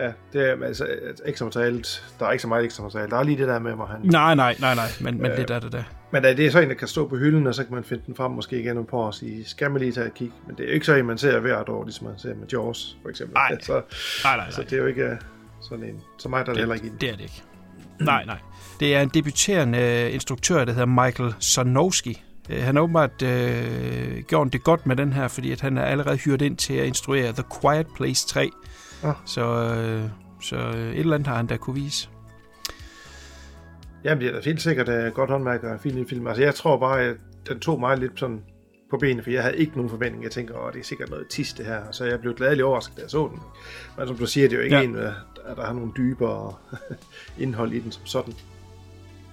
Ja, 0.00 0.12
det 0.32 0.50
er 0.50 0.66
altså 0.66 0.86
ekstra 1.24 1.44
materiale. 1.44 1.84
Der 2.20 2.26
er 2.26 2.30
ikke 2.32 2.42
så 2.42 2.48
meget 2.48 2.64
ekstra 2.64 2.82
materiale. 2.82 3.10
Der 3.10 3.16
er 3.16 3.22
lige 3.22 3.38
det 3.38 3.48
der 3.48 3.58
med, 3.58 3.72
hvor 3.72 3.86
han... 3.86 4.00
Nej, 4.02 4.34
nej, 4.34 4.56
nej, 4.60 4.74
nej, 4.74 4.88
men, 5.00 5.22
men 5.22 5.30
øh, 5.30 5.36
det 5.36 5.48
der, 5.48 5.60
det 5.60 5.72
der. 5.72 5.82
Men 6.14 6.22
det 6.22 6.46
er 6.46 6.50
så 6.50 6.60
en, 6.60 6.68
der 6.68 6.74
kan 6.74 6.88
stå 6.88 7.08
på 7.08 7.16
hylden, 7.16 7.46
og 7.46 7.54
så 7.54 7.64
kan 7.64 7.74
man 7.74 7.84
finde 7.84 8.02
den 8.06 8.14
frem 8.14 8.30
måske 8.30 8.60
igen 8.60 8.78
om 8.78 8.86
på 8.86 8.96
og 8.96 9.14
sige, 9.14 9.44
skal 9.44 9.70
man 9.70 9.80
lige 9.80 9.92
tage 9.92 10.06
et 10.06 10.14
kig? 10.14 10.32
Men 10.46 10.56
det 10.56 10.64
er 10.64 10.68
jo 10.68 10.74
ikke 10.74 10.86
så 10.86 10.94
en, 10.94 11.06
man 11.06 11.18
ser 11.18 11.40
hvert 11.40 11.68
år, 11.68 11.84
ligesom 11.84 12.06
man 12.06 12.18
ser 12.18 12.34
med 12.34 12.46
Jaws, 12.52 12.96
for 13.02 13.08
eksempel. 13.08 13.34
Nej, 13.34 13.60
så, 13.60 13.72
nej, 13.72 13.82
nej, 14.24 14.36
nej. 14.36 14.50
Så 14.50 14.62
det 14.62 14.72
er 14.72 14.76
jo 14.76 14.86
ikke 14.86 15.18
sådan 15.62 15.84
en, 15.84 16.00
så 16.18 16.28
meget 16.28 16.46
der 16.46 16.52
det, 16.52 16.60
heller 16.60 16.74
ikke 16.74 16.92
Det 17.00 17.08
er 17.08 17.12
det 17.12 17.22
ikke. 17.22 17.42
Nej, 18.00 18.24
nej. 18.24 18.38
Det 18.80 18.96
er 18.96 19.02
en 19.02 19.08
debuterende 19.08 20.10
instruktør, 20.10 20.64
der 20.64 20.72
hedder 20.72 21.04
Michael 21.04 21.34
Sarnowski. 21.38 22.22
Øh, 22.50 22.62
han 22.62 22.76
har 22.76 22.82
åbenbart 22.82 23.22
øh, 23.22 24.22
gjort 24.28 24.52
det 24.52 24.64
godt 24.64 24.86
med 24.86 24.96
den 24.96 25.12
her, 25.12 25.28
fordi 25.28 25.52
at 25.52 25.60
han 25.60 25.78
er 25.78 25.84
allerede 25.84 26.16
hyret 26.16 26.42
ind 26.42 26.56
til 26.56 26.74
at 26.74 26.86
instruere 26.86 27.32
The 27.32 27.44
Quiet 27.60 27.86
Place 27.96 28.28
3. 28.28 28.50
Ah. 29.02 29.14
Så, 29.26 29.74
øh, 29.74 30.02
så 30.42 30.56
øh, 30.56 30.92
et 30.92 30.98
eller 30.98 31.14
andet 31.14 31.26
har 31.26 31.36
han 31.36 31.46
da 31.46 31.56
kunne 31.56 31.74
vise. 31.74 32.08
Jamen, 34.04 34.20
det 34.20 34.28
er 34.28 34.32
da 34.32 34.40
helt 34.44 34.62
sikkert 34.62 34.88
uh, 34.88 35.14
godt 35.14 35.30
håndværk 35.30 35.62
og 35.62 35.80
fin 35.80 36.06
film. 36.08 36.26
Altså, 36.26 36.42
jeg 36.42 36.54
tror 36.54 36.76
bare, 36.76 37.02
at 37.02 37.16
den 37.48 37.60
tog 37.60 37.80
mig 37.80 37.98
lidt 37.98 38.20
sådan 38.20 38.40
på 38.90 38.98
benene, 38.98 39.22
for 39.22 39.30
jeg 39.30 39.42
havde 39.42 39.56
ikke 39.56 39.72
nogen 39.76 39.90
forventning. 39.90 40.24
Jeg 40.24 40.30
tænker, 40.30 40.58
åh, 40.58 40.72
det 40.72 40.80
er 40.80 40.84
sikkert 40.84 41.10
noget 41.10 41.26
tis, 41.28 41.52
det 41.52 41.66
her. 41.66 41.80
Så 41.90 42.04
jeg 42.04 42.20
blev 42.20 42.34
gladelig 42.34 42.64
overrasket, 42.64 42.96
da 42.96 43.02
jeg 43.02 43.10
så 43.10 43.28
den. 43.32 43.40
Men 43.98 44.06
som 44.06 44.16
du 44.16 44.26
siger, 44.26 44.48
det 44.48 44.54
er 44.54 44.58
jo 44.58 44.64
ikke 44.64 44.76
ja. 44.76 44.82
en, 44.82 44.96
at 44.96 45.56
der 45.56 45.64
har 45.64 45.72
nogle 45.72 45.92
dybere 45.96 46.54
indhold 47.38 47.72
i 47.72 47.80
den 47.80 47.92
som 47.92 48.06
sådan. 48.06 48.34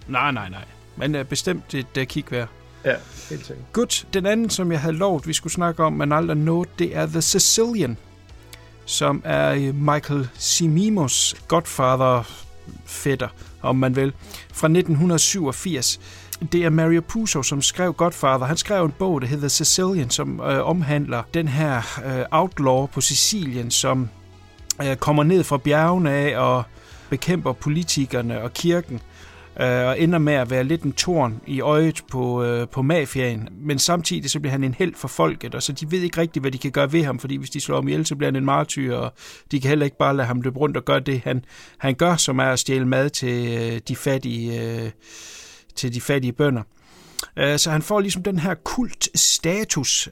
Nej, 0.07 0.31
nej, 0.31 0.49
nej. 0.49 0.65
Men 0.95 1.15
uh, 1.15 1.25
bestemt 1.25 1.73
et 1.73 1.97
uh, 1.97 2.03
kig 2.03 2.25
værd. 2.31 2.47
Ja, 2.85 2.95
helt 3.29 3.45
sikkert. 3.45 3.65
Godt. 3.73 4.07
Den 4.13 4.25
anden, 4.25 4.49
som 4.49 4.71
jeg 4.71 4.81
havde 4.81 4.95
lovet, 4.95 5.27
vi 5.27 5.33
skulle 5.33 5.53
snakke 5.53 5.83
om, 5.83 5.93
men 5.93 6.11
aldrig 6.11 6.37
nået, 6.37 6.69
det 6.79 6.95
er 6.95 7.05
The 7.05 7.21
Sicilian 7.21 7.97
som 8.91 9.21
er 9.25 9.51
øh, 9.51 9.75
Michael 9.75 10.29
Cimimos 10.39 11.35
Godfather 11.47 12.23
fætter, 12.85 13.27
om 13.61 13.75
man 13.75 13.95
vil, 13.95 14.13
fra 14.53 14.67
1987. 14.67 15.99
Det 16.51 16.65
er 16.65 16.69
Mario 16.69 17.01
Puzo, 17.01 17.43
som 17.43 17.61
skrev 17.61 17.93
Godfather. 17.93 18.45
Han 18.45 18.57
skrev 18.57 18.85
en 18.85 18.93
bog, 18.99 19.21
der 19.21 19.27
hedder 19.27 19.47
Sicilian, 19.47 20.09
som 20.09 20.39
øh, 20.39 20.67
omhandler 20.67 21.23
den 21.33 21.47
her 21.47 21.77
øh, 22.05 22.25
outlaw 22.31 22.85
på 22.85 23.01
Sicilien, 23.01 23.71
som 23.71 24.09
øh, 24.83 24.95
kommer 24.95 25.23
ned 25.23 25.43
fra 25.43 25.57
bjergene 25.57 26.11
af 26.11 26.37
og 26.37 26.63
bekæmper 27.09 27.53
politikerne 27.53 28.41
og 28.41 28.53
kirken 28.53 29.01
øh, 29.61 29.87
og 29.87 29.99
ender 29.99 30.19
med 30.19 30.33
at 30.33 30.49
være 30.49 30.63
lidt 30.63 30.83
en 30.83 30.93
torn 30.93 31.41
i 31.47 31.61
øjet 31.61 32.01
på, 32.11 32.43
øh, 32.43 32.67
på 32.67 32.81
mafiaen. 32.81 33.49
Men 33.51 33.79
samtidig 33.79 34.29
så 34.29 34.39
bliver 34.39 34.51
han 34.51 34.63
en 34.63 34.73
held 34.73 34.95
for 34.95 35.07
folket, 35.07 35.55
og 35.55 35.63
så 35.63 35.73
de 35.73 35.91
ved 35.91 35.99
ikke 35.99 36.21
rigtigt, 36.21 36.43
hvad 36.43 36.51
de 36.51 36.57
kan 36.57 36.71
gøre 36.71 36.93
ved 36.93 37.03
ham, 37.03 37.19
fordi 37.19 37.35
hvis 37.35 37.49
de 37.49 37.59
slår 37.59 37.75
ham 37.75 37.87
ihjel, 37.87 38.05
så 38.05 38.15
bliver 38.15 38.27
han 38.27 38.35
en 38.35 38.45
martyr, 38.45 38.95
og 38.95 39.13
de 39.51 39.59
kan 39.59 39.69
heller 39.69 39.85
ikke 39.85 39.97
bare 39.97 40.15
lade 40.15 40.27
ham 40.27 40.41
løbe 40.41 40.59
rundt 40.59 40.77
og 40.77 40.85
gøre 40.85 40.99
det, 40.99 41.21
han, 41.23 41.45
han 41.77 41.95
gør, 41.95 42.15
som 42.15 42.39
er 42.39 42.43
at 42.45 42.59
stjæle 42.59 42.87
mad 42.87 43.09
til 43.09 43.57
øh, 43.59 43.81
de 43.87 43.95
fattige, 43.95 44.61
øh, 44.61 44.91
til 45.75 45.93
de 45.93 46.01
fattige 46.01 46.33
bønder. 46.33 46.63
Øh, 47.37 47.57
så 47.57 47.71
han 47.71 47.81
får 47.81 47.99
ligesom 47.99 48.23
den 48.23 48.39
her 48.39 48.53
kult 48.53 49.19
status 49.19 50.09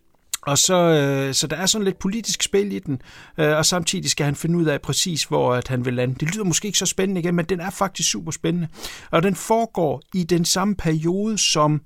og 0.50 0.58
så, 0.58 0.76
øh, 0.76 1.34
så 1.34 1.48
der 1.48 1.56
er 1.56 1.66
sådan 1.66 1.86
lidt 1.86 2.00
politisk 2.00 2.44
spil 2.44 2.72
i 2.72 2.80
den, 2.80 3.02
øh, 3.38 3.58
og 3.58 3.66
samtidig 3.66 4.12
skal 4.12 4.26
han 4.26 4.36
finde 4.36 4.58
ud 4.58 4.66
af 4.66 4.82
præcis, 4.82 5.24
hvor 5.24 5.54
at 5.54 5.68
han 5.68 5.86
vil 5.86 5.94
lande. 5.94 6.16
Det 6.20 6.36
lyder 6.36 6.44
måske 6.44 6.66
ikke 6.66 6.78
så 6.78 6.86
spændende 6.86 7.22
igen, 7.22 7.36
men 7.36 7.46
den 7.46 7.60
er 7.60 7.70
faktisk 7.70 8.12
super 8.12 8.32
spændende. 8.32 8.68
Og 9.12 9.24
den 9.24 9.36
foregår 9.36 10.02
i 10.14 10.24
den 10.24 10.46
samme 10.46 10.76
periode 10.76 11.38
som 11.38 11.82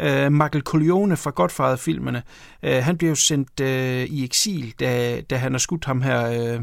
øh, 0.00 0.32
Michael 0.32 0.64
Corleone 0.64 1.16
fra 1.16 1.30
Godfather-filmene. 1.30 2.22
Øh, 2.62 2.84
han 2.84 2.98
bliver 2.98 3.10
jo 3.10 3.16
sendt 3.16 3.60
øh, 3.60 4.04
i 4.04 4.24
eksil, 4.24 4.74
da, 4.80 5.20
da 5.20 5.36
han 5.36 5.52
har 5.52 5.58
skudt 5.58 5.84
ham 5.84 6.02
her... 6.02 6.54
Øh, 6.54 6.60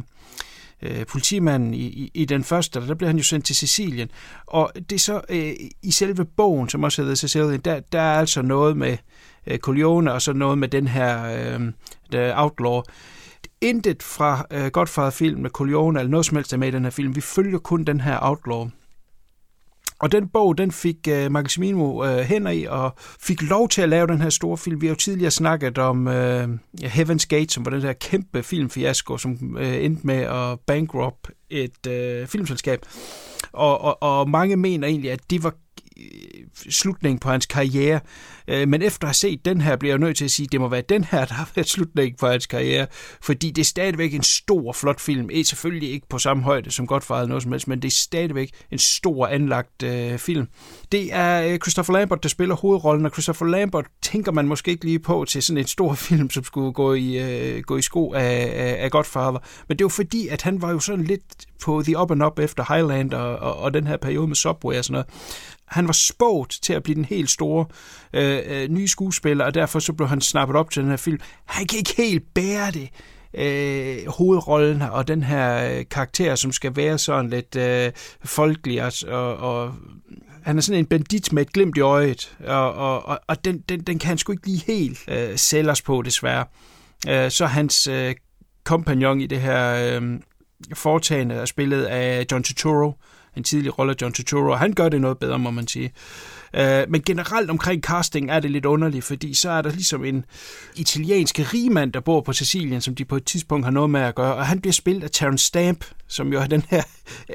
øh, 0.81 1.05
politimanden 1.05 1.73
i, 1.73 1.85
i, 1.85 2.11
i 2.13 2.25
den 2.25 2.43
første, 2.43 2.87
der 2.87 2.95
bliver 2.95 3.09
han 3.09 3.17
jo 3.17 3.23
sendt 3.23 3.45
til 3.45 3.55
Sicilien. 3.55 4.11
Og 4.45 4.71
det 4.75 4.95
er 4.95 4.99
så 4.99 5.21
øh, 5.29 5.53
i 5.83 5.91
selve 5.91 6.25
bogen, 6.25 6.69
som 6.69 6.83
også 6.83 7.01
hedder 7.01 7.15
Sicilien, 7.15 7.59
der, 7.59 7.79
der 7.79 8.01
er 8.01 8.19
altså 8.19 8.41
noget 8.41 8.77
med 8.77 8.91
øh, 8.91 8.97
Øh, 9.47 9.57
Corleone 9.57 10.13
og 10.13 10.21
så 10.21 10.33
noget 10.33 10.57
med 10.57 10.67
den 10.67 10.87
her 10.87 11.23
øh, 12.13 12.43
outlaw. 12.43 12.81
Intet 13.61 14.03
fra 14.03 14.45
øh, 14.51 14.67
Godfather-film 14.67 15.41
med 15.41 15.49
Corleone 15.49 15.99
eller 15.99 16.09
noget 16.09 16.25
som 16.25 16.35
helst 16.35 16.53
er 16.53 16.57
med 16.57 16.67
i 16.67 16.71
den 16.71 16.83
her 16.83 16.89
film. 16.89 17.15
Vi 17.15 17.21
følger 17.21 17.59
kun 17.59 17.83
den 17.83 18.01
her 18.01 18.17
outlaw. 18.21 18.69
Og 19.99 20.11
den 20.11 20.27
bog, 20.29 20.57
den 20.57 20.71
fik 20.71 21.07
øh, 21.09 21.31
Maximino 21.31 22.05
øh, 22.05 22.17
hænder 22.17 22.51
i, 22.51 22.65
og 22.65 22.93
fik 23.19 23.41
lov 23.41 23.69
til 23.69 23.81
at 23.81 23.89
lave 23.89 24.07
den 24.07 24.21
her 24.21 24.29
store 24.29 24.57
film. 24.57 24.81
Vi 24.81 24.87
har 24.87 24.91
jo 24.91 24.97
tidligere 24.97 25.31
snakket 25.31 25.77
om 25.77 26.07
øh, 26.07 26.49
Heaven's 26.81 27.25
Gate, 27.29 27.53
som 27.53 27.65
var 27.65 27.71
den 27.71 27.81
der 27.81 27.93
kæmpe 27.93 28.43
filmfiasko, 28.43 29.17
som 29.17 29.57
øh, 29.59 29.83
endte 29.85 30.07
med 30.07 30.15
at 30.15 30.59
bankrupt 30.59 31.31
et 31.49 31.87
øh, 31.87 32.27
filmselskab. 32.27 32.85
Og, 33.51 33.81
og, 33.81 34.03
og 34.03 34.29
mange 34.29 34.55
mener 34.55 34.87
egentlig, 34.87 35.11
at 35.11 35.19
det 35.29 35.43
var 35.43 35.53
Øh, 35.97 36.43
slutningen 36.69 37.19
på 37.19 37.29
hans 37.29 37.45
karriere. 37.45 37.99
Øh, 38.47 38.67
men 38.67 38.81
efter 38.81 39.03
at 39.03 39.07
have 39.07 39.13
set 39.13 39.45
den 39.45 39.61
her, 39.61 39.75
bliver 39.75 39.91
jeg 39.91 39.99
nødt 39.99 40.17
til 40.17 40.25
at 40.25 40.31
sige, 40.31 40.45
at 40.45 40.51
det 40.51 40.61
må 40.61 40.67
være 40.67 40.83
den 40.89 41.03
her, 41.03 41.25
der 41.29 41.33
har 41.33 41.49
været 41.55 41.69
slutningen 41.69 42.17
på 42.19 42.27
hans 42.27 42.45
karriere. 42.45 42.87
Fordi 43.21 43.51
det 43.51 43.61
er 43.61 43.65
stadigvæk 43.65 44.13
en 44.13 44.23
stor, 44.23 44.73
flot 44.73 45.01
film. 45.01 45.29
Er 45.33 45.43
selvfølgelig 45.43 45.89
ikke 45.91 46.07
på 46.09 46.17
samme 46.17 46.43
højde 46.43 46.71
som 46.71 46.87
Godfather 46.87 47.27
noget 47.27 47.43
som 47.43 47.51
helst, 47.51 47.67
men 47.67 47.81
det 47.81 47.87
er 47.87 47.95
stadigvæk 47.95 48.49
en 48.71 48.79
stor 48.79 49.27
anlagt 49.27 49.83
øh, 49.83 50.17
film. 50.17 50.47
Det 50.91 51.13
er 51.13 51.47
øh, 51.47 51.59
Christopher 51.59 51.93
Lambert, 51.93 52.23
der 52.23 52.29
spiller 52.29 52.55
hovedrollen, 52.55 53.05
og 53.05 53.11
Christopher 53.11 53.47
Lambert 53.47 53.85
tænker 54.01 54.31
man 54.31 54.47
måske 54.47 54.71
ikke 54.71 54.85
lige 54.85 54.99
på 54.99 55.25
til 55.27 55.43
sådan 55.43 55.57
en 55.57 55.67
stor 55.67 55.93
film, 56.07 56.29
som 56.29 56.43
skulle 56.43 56.73
gå 56.73 56.93
i, 56.93 57.17
øh, 57.17 57.63
gå 57.63 57.77
i 57.77 57.81
sko 57.81 58.13
af, 58.13 58.51
af, 58.55 58.83
af 58.83 58.91
Godfather. 58.91 59.39
Men 59.67 59.77
det 59.77 59.83
var 59.83 59.89
fordi, 59.89 60.27
at 60.27 60.41
han 60.41 60.61
var 60.61 60.71
jo 60.71 60.79
sådan 60.79 61.05
lidt 61.05 61.45
på 61.63 61.81
the 61.83 61.99
up 61.99 62.11
and 62.11 62.23
up 62.23 62.39
efter 62.39 62.73
Highland 62.73 63.13
og, 63.13 63.35
og, 63.35 63.57
og 63.57 63.73
den 63.73 63.87
her 63.87 63.97
periode 63.97 64.27
med 64.27 64.35
Subway 64.35 64.77
og 64.77 64.85
sådan 64.85 64.93
noget 64.93 65.07
han 65.67 65.87
var 65.87 65.93
spået 65.93 66.49
til 66.61 66.73
at 66.73 66.83
blive 66.83 66.95
den 66.95 67.05
helt 67.05 67.29
store 67.29 67.65
øh, 68.13 68.39
øh, 68.45 68.69
nye 68.69 68.87
skuespiller, 68.87 69.45
og 69.45 69.53
derfor 69.53 69.79
så 69.79 69.93
blev 69.93 70.07
han 70.07 70.21
snappet 70.21 70.55
op 70.55 70.71
til 70.71 70.81
den 70.81 70.89
her 70.89 70.97
film. 70.97 71.19
Han 71.45 71.67
kan 71.67 71.77
ikke 71.77 71.93
helt 71.97 72.23
bære 72.33 72.71
det. 72.71 72.89
Øh, 73.37 74.07
hovedrollen 74.07 74.81
og 74.81 75.07
den 75.07 75.23
her 75.23 75.77
øh, 75.77 75.85
karakter, 75.91 76.35
som 76.35 76.51
skal 76.51 76.75
være 76.75 76.97
sådan 76.97 77.29
lidt 77.29 77.55
øh, 77.55 77.91
folkelig, 78.23 78.83
og, 79.07 79.37
og 79.37 79.73
han 80.43 80.57
er 80.57 80.61
sådan 80.61 80.79
en 80.79 80.85
bandit 80.85 81.33
med 81.33 81.41
et 81.41 81.53
glimt 81.53 81.77
i 81.77 81.81
øjet, 81.81 82.37
og, 82.47 82.73
og, 82.73 83.19
og 83.27 83.45
den, 83.45 83.63
den, 83.69 83.79
den 83.79 83.99
kan 83.99 84.07
han 84.07 84.17
sgu 84.17 84.31
ikke 84.31 84.47
lige 84.47 84.63
helt 84.67 84.99
øh, 85.07 85.37
sælge 85.37 85.71
os 85.71 85.81
på, 85.81 86.01
desværre. 86.01 86.45
Øh, 87.09 87.31
så 87.31 87.45
hans 87.45 87.87
øh, 87.87 88.15
kompagnon 88.63 89.21
i 89.21 89.27
det 89.27 89.41
her 89.41 89.99
øh, 89.99 90.19
foretagende 90.73 91.35
er 91.35 91.45
spillet 91.45 91.83
af 91.83 92.25
John 92.31 92.43
Turturro, 92.43 92.93
en 93.37 93.43
tidlig 93.43 93.79
rolle 93.79 93.91
af 93.91 93.95
John 94.01 94.13
Turturro, 94.13 94.51
og 94.51 94.59
han 94.59 94.73
gør 94.73 94.89
det 94.89 95.01
noget 95.01 95.17
bedre, 95.17 95.39
må 95.39 95.51
man 95.51 95.67
sige. 95.67 95.91
Øh, 96.55 96.83
men 96.89 97.01
generelt 97.01 97.49
omkring 97.49 97.81
casting 97.81 98.31
er 98.31 98.39
det 98.39 98.51
lidt 98.51 98.65
underligt, 98.65 99.05
fordi 99.05 99.33
så 99.33 99.49
er 99.49 99.61
der 99.61 99.69
ligesom 99.69 100.05
en 100.05 100.25
italiensk 100.75 101.39
rigmand, 101.53 101.93
der 101.93 101.99
bor 101.99 102.21
på 102.21 102.33
Sicilien, 102.33 102.81
som 102.81 102.95
de 102.95 103.05
på 103.05 103.15
et 103.15 103.25
tidspunkt 103.25 103.65
har 103.65 103.71
noget 103.71 103.89
med 103.89 104.01
at 104.01 104.15
gøre, 104.15 104.35
og 104.35 104.45
han 104.45 104.61
bliver 104.61 104.73
spillet 104.73 105.03
af 105.03 105.09
Terence 105.11 105.45
Stamp, 105.45 105.85
som 106.07 106.33
jo 106.33 106.39
er 106.39 106.45
den 106.45 106.65
her 106.69 106.83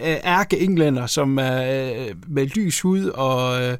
øh, 0.00 0.16
ærke-englænder, 0.24 1.06
som 1.06 1.38
er 1.38 1.84
øh, 1.92 2.14
med 2.28 2.46
lys 2.46 2.80
hud 2.80 3.04
og, 3.04 3.62
øh, 3.62 3.76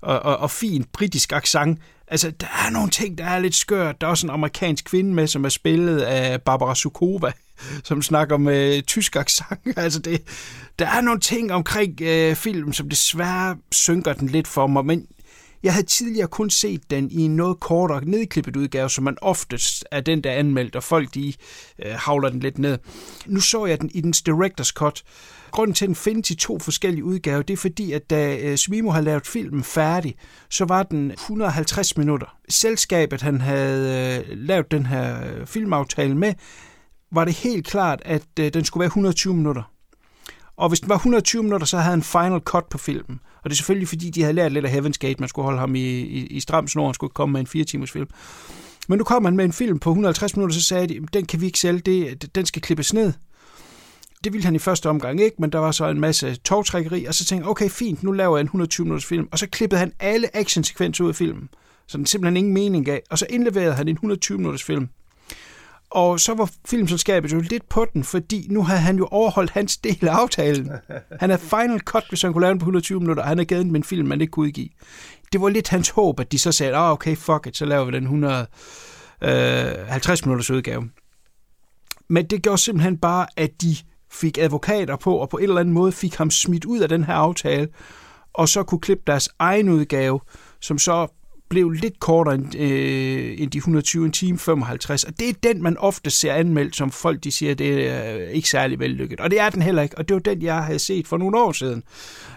og, 0.00 0.20
og, 0.20 0.36
og 0.36 0.50
fin 0.50 0.84
britisk 0.92 1.32
accent. 1.32 1.78
Altså, 2.08 2.30
der 2.30 2.46
er 2.66 2.70
nogle 2.70 2.90
ting, 2.90 3.18
der 3.18 3.24
er 3.24 3.38
lidt 3.38 3.54
skørt. 3.54 4.00
Der 4.00 4.06
er 4.06 4.10
også 4.10 4.26
en 4.26 4.30
amerikansk 4.30 4.84
kvinde 4.84 5.14
med, 5.14 5.26
som 5.26 5.44
er 5.44 5.48
spillet 5.48 6.00
af 6.00 6.42
Barbara 6.42 6.74
Sukova, 6.74 7.32
som 7.84 8.02
snakker 8.02 8.36
med 8.36 8.82
tysk 8.82 9.16
accent. 9.16 9.60
Altså, 9.76 9.98
det, 9.98 10.22
der 10.78 10.86
er 10.86 11.00
nogle 11.00 11.20
ting 11.20 11.52
omkring 11.52 12.00
øh, 12.02 12.34
filmen, 12.34 12.72
som 12.72 12.88
desværre 12.88 13.56
synker 13.72 14.12
den 14.12 14.28
lidt 14.28 14.48
for 14.48 14.66
mig, 14.66 14.86
men 14.86 15.06
jeg 15.62 15.72
havde 15.74 15.86
tidligere 15.86 16.28
kun 16.28 16.50
set 16.50 16.90
den 16.90 17.10
i 17.10 17.20
en 17.20 17.36
noget 17.36 17.60
kortere 17.60 18.04
nedklippet 18.04 18.56
udgave, 18.56 18.90
som 18.90 19.04
man 19.04 19.16
oftest 19.22 19.84
er 19.90 20.00
den, 20.00 20.20
der 20.20 20.30
er 20.30 20.34
anmeldt, 20.38 20.76
og 20.76 20.82
folk 20.82 21.14
de 21.14 21.32
øh, 21.84 21.92
havler 21.94 22.28
den 22.28 22.40
lidt 22.40 22.58
ned. 22.58 22.78
Nu 23.26 23.40
så 23.40 23.66
jeg 23.66 23.80
den 23.80 23.90
i 23.94 24.00
dens 24.00 24.22
director's 24.28 24.72
cut. 24.72 25.02
Grunden 25.50 25.74
til, 25.74 25.84
at 25.84 25.88
den 25.88 25.94
findes 25.94 26.30
i 26.30 26.34
to 26.34 26.58
forskellige 26.58 27.04
udgaver, 27.04 27.42
det 27.42 27.54
er 27.54 27.58
fordi, 27.58 27.92
at 27.92 28.10
da 28.10 28.36
øh, 28.36 28.56
Svimo 28.56 28.90
har 28.90 29.00
lavet 29.00 29.26
filmen 29.26 29.64
færdig, 29.64 30.14
så 30.50 30.64
var 30.64 30.82
den 30.82 31.10
150 31.10 31.96
minutter. 31.96 32.36
Selskabet, 32.48 33.22
han 33.22 33.40
havde 33.40 34.18
øh, 34.18 34.36
lavet 34.38 34.70
den 34.70 34.86
her 34.86 35.26
øh, 35.26 35.46
filmaftale 35.46 36.14
med, 36.14 36.34
var 37.12 37.24
det 37.24 37.34
helt 37.34 37.66
klart, 37.66 38.02
at 38.04 38.26
øh, 38.40 38.54
den 38.54 38.64
skulle 38.64 38.80
være 38.80 38.86
120 38.86 39.34
minutter. 39.34 39.62
Og 40.56 40.68
hvis 40.68 40.80
den 40.80 40.88
var 40.88 40.94
120 40.94 41.42
minutter, 41.42 41.66
så 41.66 41.78
havde 41.78 41.90
han 41.90 42.02
final 42.02 42.40
cut 42.40 42.64
på 42.70 42.78
filmen. 42.78 43.20
Og 43.36 43.50
det 43.50 43.50
er 43.50 43.56
selvfølgelig, 43.56 43.88
fordi 43.88 44.10
de 44.10 44.22
havde 44.22 44.34
lært 44.34 44.52
lidt 44.52 44.66
af 44.66 44.72
Heaven's 44.72 44.98
Gate. 44.98 45.16
Man 45.18 45.28
skulle 45.28 45.44
holde 45.44 45.58
ham 45.58 45.74
i, 45.74 46.00
i, 46.00 46.26
i 46.26 46.40
stram 46.40 46.68
snor, 46.68 46.86
han 46.86 46.94
skulle 46.94 47.12
komme 47.12 47.32
med 47.32 47.40
en 47.40 47.46
4 47.46 47.64
timers 47.64 47.90
film. 47.90 48.08
Men 48.88 48.98
nu 48.98 49.04
kom 49.04 49.24
han 49.24 49.36
med 49.36 49.44
en 49.44 49.52
film 49.52 49.78
på 49.78 49.90
150 49.90 50.36
minutter, 50.36 50.54
så 50.54 50.62
sagde 50.62 50.86
de, 50.86 51.06
den 51.12 51.26
kan 51.26 51.40
vi 51.40 51.46
ikke 51.46 51.58
sælge, 51.58 51.80
det, 51.80 52.34
den 52.34 52.46
skal 52.46 52.62
klippes 52.62 52.92
ned. 52.92 53.12
Det 54.24 54.32
ville 54.32 54.44
han 54.44 54.54
i 54.54 54.58
første 54.58 54.88
omgang 54.88 55.20
ikke, 55.20 55.36
men 55.38 55.50
der 55.50 55.58
var 55.58 55.72
så 55.72 55.88
en 55.88 56.00
masse 56.00 56.34
togtrækkeri, 56.34 57.04
og 57.04 57.14
så 57.14 57.24
tænkte 57.24 57.44
jeg, 57.44 57.50
okay, 57.50 57.68
fint, 57.68 58.02
nu 58.02 58.12
laver 58.12 58.36
jeg 58.36 58.40
en 58.40 58.46
120 58.46 58.84
minutters 58.84 59.06
film. 59.06 59.28
Og 59.32 59.38
så 59.38 59.46
klippede 59.48 59.78
han 59.78 59.92
alle 60.00 60.36
actionsekvenser 60.36 61.04
ud 61.04 61.08
af 61.08 61.14
filmen, 61.14 61.48
så 61.86 61.98
den 61.98 62.06
simpelthen 62.06 62.36
ingen 62.36 62.54
mening 62.54 62.86
gav. 62.86 63.00
Og 63.10 63.18
så 63.18 63.26
indleverede 63.30 63.74
han 63.74 63.88
en 63.88 63.94
120 63.94 64.38
minutters 64.38 64.64
film. 64.64 64.88
Og 65.90 66.20
så 66.20 66.34
var 66.34 66.50
filmselskabet 66.66 67.32
jo 67.32 67.40
lidt 67.40 67.68
på 67.68 67.86
den, 67.92 68.04
fordi 68.04 68.46
nu 68.50 68.62
havde 68.62 68.80
han 68.80 68.96
jo 68.96 69.08
overholdt 69.10 69.50
hans 69.50 69.76
del 69.76 70.08
af 70.08 70.12
aftalen. 70.12 70.70
Han 71.20 71.30
havde 71.30 71.42
final 71.42 71.80
cut, 71.80 72.04
hvis 72.08 72.22
han 72.22 72.32
kunne 72.32 72.42
lave 72.42 72.50
den 72.50 72.58
på 72.58 72.64
120 72.64 73.00
minutter, 73.00 73.22
og 73.22 73.28
han 73.28 73.38
havde 73.38 73.46
givet 73.46 73.64
den 73.64 73.72
med 73.72 73.80
en 73.80 73.84
film, 73.84 74.08
man 74.08 74.20
ikke 74.20 74.30
kunne 74.30 74.46
udgive. 74.46 74.68
Det 75.32 75.40
var 75.40 75.48
lidt 75.48 75.68
hans 75.68 75.88
håb, 75.88 76.20
at 76.20 76.32
de 76.32 76.38
så 76.38 76.52
sagde, 76.52 76.74
oh, 76.74 76.90
okay, 76.90 77.16
fuck 77.16 77.46
it, 77.46 77.56
så 77.56 77.64
laver 77.64 77.84
vi 77.84 77.92
den 77.92 78.02
150 78.02 80.20
øh, 80.20 80.26
minutters 80.26 80.50
udgave. 80.50 80.90
Men 82.08 82.26
det 82.26 82.42
gjorde 82.42 82.58
simpelthen 82.58 82.98
bare, 82.98 83.26
at 83.36 83.62
de 83.62 83.76
fik 84.10 84.38
advokater 84.38 84.96
på, 84.96 85.16
og 85.16 85.28
på 85.28 85.36
en 85.36 85.42
eller 85.42 85.60
anden 85.60 85.74
måde 85.74 85.92
fik 85.92 86.14
ham 86.14 86.30
smidt 86.30 86.64
ud 86.64 86.80
af 86.80 86.88
den 86.88 87.04
her 87.04 87.14
aftale, 87.14 87.68
og 88.32 88.48
så 88.48 88.62
kunne 88.62 88.80
klippe 88.80 89.02
deres 89.06 89.28
egen 89.38 89.68
udgave, 89.68 90.20
som 90.60 90.78
så 90.78 91.06
blev 91.48 91.70
lidt 91.70 92.00
kortere 92.00 92.34
end, 92.34 92.56
øh, 92.56 93.34
end 93.38 93.50
de 93.50 93.58
120, 93.58 94.04
en 94.06 94.12
time 94.12 94.38
55, 94.38 95.04
og 95.04 95.20
det 95.20 95.28
er 95.28 95.32
den, 95.42 95.62
man 95.62 95.78
ofte 95.78 96.10
ser 96.10 96.34
anmeldt, 96.34 96.76
som 96.76 96.90
folk 96.90 97.24
de 97.24 97.30
siger, 97.30 97.54
det 97.54 97.88
er 97.88 98.16
øh, 98.16 98.30
ikke 98.30 98.48
særlig 98.48 98.78
vellykket. 98.78 99.20
Og 99.20 99.30
det 99.30 99.40
er 99.40 99.50
den 99.50 99.62
heller 99.62 99.82
ikke, 99.82 99.98
og 99.98 100.08
det 100.08 100.14
var 100.14 100.20
den, 100.20 100.42
jeg 100.42 100.64
havde 100.64 100.78
set 100.78 101.06
for 101.06 101.16
nogle 101.16 101.38
år 101.38 101.52
siden, 101.52 101.82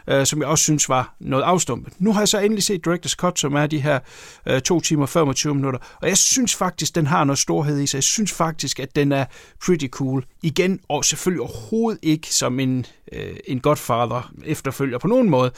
øh, 0.08 0.26
som 0.26 0.40
jeg 0.40 0.48
også 0.48 0.64
synes 0.64 0.90
var 0.90 1.16
noget 1.20 1.44
afstumpet. 1.44 1.94
Nu 2.00 2.14
har 2.14 2.22
jeg 2.22 2.28
så 2.28 2.40
endelig 2.40 2.64
set 2.64 2.88
Director's 2.88 3.16
Cut, 3.16 3.40
som 3.40 3.56
er 3.56 3.68
de 3.68 3.82
her 3.82 4.00
øh, 4.48 4.62
2 4.62 4.80
timer 4.80 5.06
25 5.06 5.56
minutter, 5.56 5.80
og 6.02 6.08
jeg 6.08 6.18
synes 6.18 6.56
faktisk, 6.56 6.96
den 6.96 7.08
har 7.08 7.24
noget 7.24 7.40
storhed 7.40 7.80
i 7.80 7.88
sig. 7.88 7.96
Jeg 7.98 8.04
synes 8.04 8.34
faktisk, 8.34 8.80
at 8.80 8.96
den 8.96 9.12
er 9.12 9.26
pretty 9.66 9.88
cool. 9.88 10.26
Igen, 10.44 10.80
og 10.90 11.06
selvfølgelig 11.06 11.42
overhovedet 11.42 12.00
ikke 12.04 12.34
som 12.34 12.60
en, 12.60 12.86
øh, 13.12 13.36
en 13.48 13.60
Godfather 13.60 14.34
efterfølger 14.46 14.98
på 14.98 15.08
nogen 15.08 15.30
måde, 15.30 15.52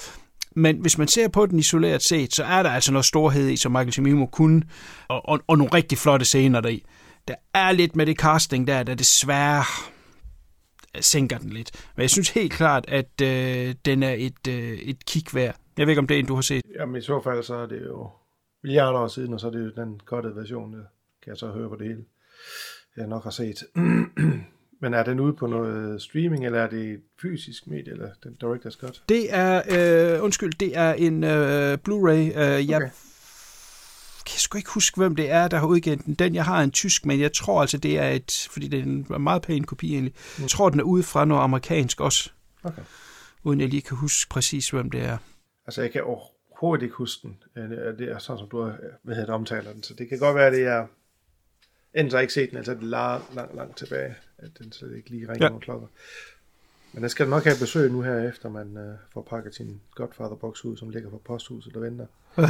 men 0.56 0.78
hvis 0.78 0.98
man 0.98 1.08
ser 1.08 1.28
på 1.28 1.46
den 1.46 1.60
isoleret 1.60 2.02
set, 2.02 2.34
så 2.34 2.44
er 2.44 2.64
der 2.64 2.70
altså 2.70 2.92
noget 2.92 3.06
storhed 3.06 3.50
i, 3.50 3.58
som 3.58 3.72
Michael 3.72 3.94
Cimino 3.94 4.26
kunne, 4.26 4.62
og, 5.08 5.30
og, 5.30 5.42
og 5.48 5.58
nogle 5.58 5.74
rigtig 5.74 5.98
flotte 5.98 6.26
scener 6.26 6.62
deri. 6.62 6.84
Der 7.28 7.36
er 7.54 7.72
lidt 7.72 7.96
med 7.96 8.06
det 8.06 8.18
casting 8.18 8.68
der, 8.68 8.84
der 8.84 8.96
desværre 8.96 9.64
sænker 11.00 11.38
den 11.38 11.50
lidt. 11.50 11.72
Men 11.96 12.02
jeg 12.02 12.10
synes 12.10 12.30
helt 12.30 12.54
klart, 12.54 12.86
at 12.88 13.22
øh, 13.22 13.76
den 13.86 14.04
er 14.04 14.14
et, 14.18 14.48
øh, 14.50 14.74
et 14.74 15.06
kig 15.06 15.24
værd. 15.34 15.56
Jeg 15.78 15.88
ved 15.88 15.92
ikke, 15.92 16.00
om 16.00 16.08
det 16.08 16.16
er 16.16 16.20
en, 16.20 16.26
du 16.26 16.36
har 16.36 16.42
set. 16.42 16.62
Jamen 16.76 16.96
i 16.96 17.02
så 17.02 17.22
fald, 17.24 17.44
så 17.44 17.56
er 17.56 17.66
det 17.66 17.82
jo 17.86 18.10
milliarder 18.64 19.00
år 19.00 19.08
siden, 19.08 19.34
og 19.34 19.40
så 19.40 19.48
er 19.48 19.52
det 19.52 19.60
jo 19.60 19.72
den 19.84 20.00
kottede 20.06 20.36
version, 20.36 20.72
kan 21.24 21.30
jeg 21.30 21.38
så 21.38 21.52
høre 21.52 21.70
på 21.70 21.76
det 21.76 21.88
hele, 21.88 22.04
jeg 22.98 23.08
nok 23.08 23.24
har 23.24 23.32
set. 23.32 23.56
Men 24.82 24.94
er 24.94 25.04
den 25.04 25.20
ude 25.20 25.34
på 25.34 25.48
noget 25.48 26.02
streaming, 26.02 26.46
eller 26.46 26.60
er 26.60 26.70
det 26.70 26.92
et 26.92 27.02
fysisk 27.22 27.68
medie, 27.68 27.92
eller 27.92 28.10
den 28.24 28.38
Director's 28.44 28.80
Cut? 28.80 29.04
Det 29.10 29.34
er, 29.34 29.62
øh, 30.16 30.24
undskyld, 30.24 30.54
det 30.54 30.78
er 30.78 30.94
en 30.94 31.24
øh, 31.24 31.78
Blu-ray. 31.90 32.40
Øh, 32.40 32.70
jeg 32.70 32.76
okay. 32.76 32.90
kan 34.26 34.40
sgu 34.40 34.58
ikke 34.58 34.70
huske, 34.74 34.98
hvem 34.98 35.16
det 35.16 35.32
er, 35.32 35.48
der 35.48 35.58
har 35.58 35.68
udgivet 35.68 36.06
den. 36.06 36.14
Den, 36.14 36.36
jeg 36.36 36.46
har 36.46 36.64
en 36.64 36.72
tysk, 36.72 37.06
men 37.06 37.20
jeg 37.20 37.34
tror 37.34 37.62
altså, 37.62 37.78
det 37.78 38.00
er 38.00 38.10
et, 38.10 38.48
fordi 38.52 38.68
det 38.68 38.80
er 38.80 38.84
en 38.84 39.08
meget 39.20 39.42
pæn 39.42 39.64
kopi 39.64 39.94
egentlig. 39.94 40.14
Mm. 40.38 40.42
Jeg 40.42 40.50
tror, 40.50 40.70
den 40.70 40.80
er 40.80 40.84
ude 40.84 41.04
fra 41.04 41.26
noget 41.26 41.44
amerikansk 41.44 42.02
også. 42.02 42.30
Okay. 42.64 42.82
Uden 43.44 43.62
jeg 43.62 43.70
lige 43.70 43.82
kan 43.82 43.98
huske 43.98 44.30
præcis, 44.30 44.70
hvem 44.70 44.92
det 44.92 45.02
er. 45.02 45.18
Altså, 45.68 45.82
jeg 45.82 45.92
kan 45.92 46.04
overhovedet 46.04 46.84
ikke 46.84 46.96
huske 46.96 47.28
den. 47.28 47.38
Øh, 47.58 47.70
det 48.00 48.12
er 48.12 48.18
sådan, 48.18 48.40
som 48.40 48.50
du 48.50 48.62
har 48.62 48.78
hvad 49.04 49.16
hedder, 49.16 49.34
omtaler 49.34 49.74
den. 49.74 49.84
Så 49.84 49.94
det 49.94 50.10
kan 50.10 50.20
godt 50.20 50.36
være, 50.36 50.48
at 50.48 50.54
det 50.54 50.64
er 50.64 50.88
enten 51.94 52.12
så 52.12 52.18
jeg 52.18 52.22
ikke 52.22 52.34
set 52.34 52.50
den, 52.50 52.58
altså 52.58 52.74
det 52.74 52.82
er 52.82 52.86
langt, 52.86 53.36
langt, 53.36 53.56
langt 53.56 53.78
tilbage, 53.78 54.16
at 54.42 54.50
den 54.60 54.72
slet 54.72 54.96
ikke 54.98 55.10
lige 55.10 55.22
ringer 55.22 55.46
ja. 55.46 55.50
nogle 55.50 55.62
klokker. 55.62 55.88
Men 56.94 57.04
jeg 57.04 57.12
skal 57.12 57.30
nok 57.30 57.44
have 57.44 57.56
besøg 57.60 57.92
nu 57.92 58.02
her, 58.02 58.30
efter 58.30 58.50
man 58.50 58.78
uh, 58.78 59.14
får 59.14 59.22
pakket 59.22 59.56
sin 59.56 59.82
Godfather-boks 59.96 60.66
ud, 60.66 60.78
som 60.78 60.90
ligger 60.90 61.10
på 61.10 61.22
posthuset 61.26 61.76
og 61.76 61.82
venter. 61.82 62.06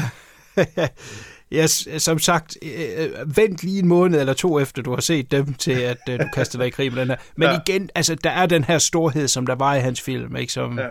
ja, 1.52 1.68
som 1.98 2.20
sagt, 2.20 2.58
øh, 2.62 3.38
vent 3.38 3.64
lige 3.64 3.80
en 3.80 3.88
måned 3.88 4.20
eller 4.20 4.34
to 4.34 4.60
efter, 4.60 4.82
du 4.82 4.94
har 4.94 5.02
set 5.02 5.32
dem, 5.32 5.54
til 5.54 5.72
at 5.72 5.98
øh, 6.10 6.20
du 6.20 6.26
kaster 6.34 6.60
dig 6.60 6.68
i 6.68 6.70
krig 6.70 6.94
med 6.94 7.02
den 7.02 7.10
her. 7.10 7.18
Men 7.36 7.50
ja. 7.50 7.60
igen, 7.68 7.90
altså, 7.96 8.16
der 8.16 8.30
er 8.30 8.46
den 8.46 8.64
her 8.64 8.78
storhed, 8.78 9.28
som 9.28 9.46
der 9.46 9.56
var 9.56 9.76
i 9.76 9.80
hans 9.80 10.02
film. 10.02 10.36
Ikke? 10.36 10.54
Som, 10.54 10.80
ja. 10.80 10.88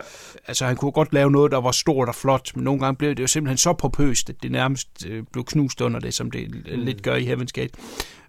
Altså, 0.47 0.66
han 0.66 0.76
kunne 0.76 0.92
godt 0.92 1.12
lave 1.12 1.30
noget, 1.30 1.52
der 1.52 1.61
var 1.61 1.73
stort 1.73 2.09
og 2.09 2.14
flot, 2.14 2.50
men 2.54 2.64
nogle 2.64 2.80
gange 2.80 2.97
blev 2.97 3.11
det 3.14 3.23
jo 3.23 3.26
simpelthen 3.26 3.59
så 3.59 3.73
popøst, 3.73 4.30
at 4.30 4.37
det 4.42 4.50
nærmest 4.50 4.88
øh, 5.07 5.23
blev 5.33 5.45
knust 5.45 5.80
under 5.80 6.00
det, 6.00 6.14
som 6.14 6.30
det 6.30 6.50
mm. 6.50 6.62
lidt 6.64 7.02
gør 7.02 7.14
i 7.14 7.33
Heaven's 7.33 7.52
Gate. 7.52 7.73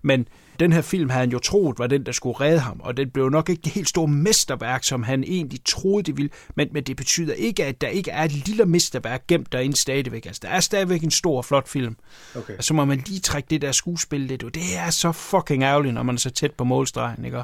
Men 0.02 0.28
den 0.60 0.74
her 0.74 0.82
film 0.82 1.10
havde 1.10 1.20
han 1.20 1.32
jo 1.32 1.40
troet 1.40 1.80
var 1.80 1.88
den, 1.88 2.06
der 2.06 2.12
skulle 2.12 2.40
redde 2.40 2.60
ham, 2.60 2.80
og 2.84 2.98
den 2.98 3.10
blev 3.10 3.30
nok 3.30 3.50
ikke 3.50 3.62
det 3.62 3.72
helt 3.72 3.90
store 3.90 4.08
mesterværk, 4.08 4.84
som 4.84 5.04
han 5.04 5.24
egentlig 5.24 5.60
troede, 5.66 6.04
det 6.04 6.18
ville, 6.18 6.30
men, 6.56 6.70
men 6.72 6.84
det 6.84 6.98
betyder 6.98 7.34
ikke, 7.34 7.66
at 7.66 7.82
der 7.82 7.88
ikke 7.88 8.12
er 8.12 8.24
et 8.24 8.32
lille 8.32 8.66
mesterværk 8.66 9.28
gemt 9.28 9.52
derinde 9.52 9.78
stadigvæk. 9.78 10.26
Altså, 10.26 10.40
der 10.44 10.50
er 10.50 10.60
stadigvæk 10.60 11.04
en 11.04 11.12
stor, 11.12 11.42
flot 11.42 11.68
film. 11.68 11.96
Okay. 12.36 12.58
Og 12.58 12.64
så 12.64 12.74
må 12.74 12.86
man 12.86 12.98
lige 12.98 13.20
trække 13.20 13.48
det 13.50 13.62
der 13.62 13.72
skuespil 13.72 14.20
lidt 14.20 14.44
ud. 14.44 14.52
Det 14.52 14.78
er 14.78 14.90
så 14.90 15.12
fucking 15.12 15.64
ærgerligt, 15.64 15.94
når 15.94 16.04
man 16.04 16.16
er 16.16 16.20
så 16.20 16.30
tæt 16.30 16.52
på 16.52 16.64
målstregen, 16.64 17.26
ikke? 17.26 17.38
Ja, 17.38 17.44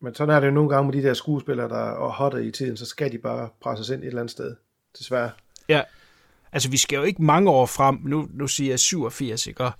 men 0.00 0.14
sådan 0.14 0.34
er 0.34 0.40
det 0.40 0.46
jo 0.46 0.52
nogle 0.52 0.70
gange 0.70 0.90
med 0.90 1.02
de 1.02 1.08
der 1.08 1.14
skuespillere, 1.14 1.68
der 1.68 2.06
er 2.06 2.08
hotte 2.08 2.46
i 2.46 2.50
tiden, 2.50 2.76
så 2.76 2.86
skal 2.86 3.12
de 3.12 3.18
bare 3.18 3.48
presses 3.62 3.88
ind 3.88 4.00
et 4.00 4.06
eller 4.06 4.20
andet 4.20 4.30
sted, 4.30 4.56
desværre. 4.98 5.30
Ja, 5.68 5.82
altså 6.52 6.70
vi 6.70 6.76
skal 6.76 6.96
jo 6.96 7.02
ikke 7.02 7.22
mange 7.22 7.50
år 7.50 7.66
frem, 7.66 7.98
nu, 8.04 8.28
nu 8.34 8.46
siger 8.46 8.70
jeg 8.70 8.78
87, 8.78 9.46
ikke? 9.46 9.64
Øh, 9.64 9.70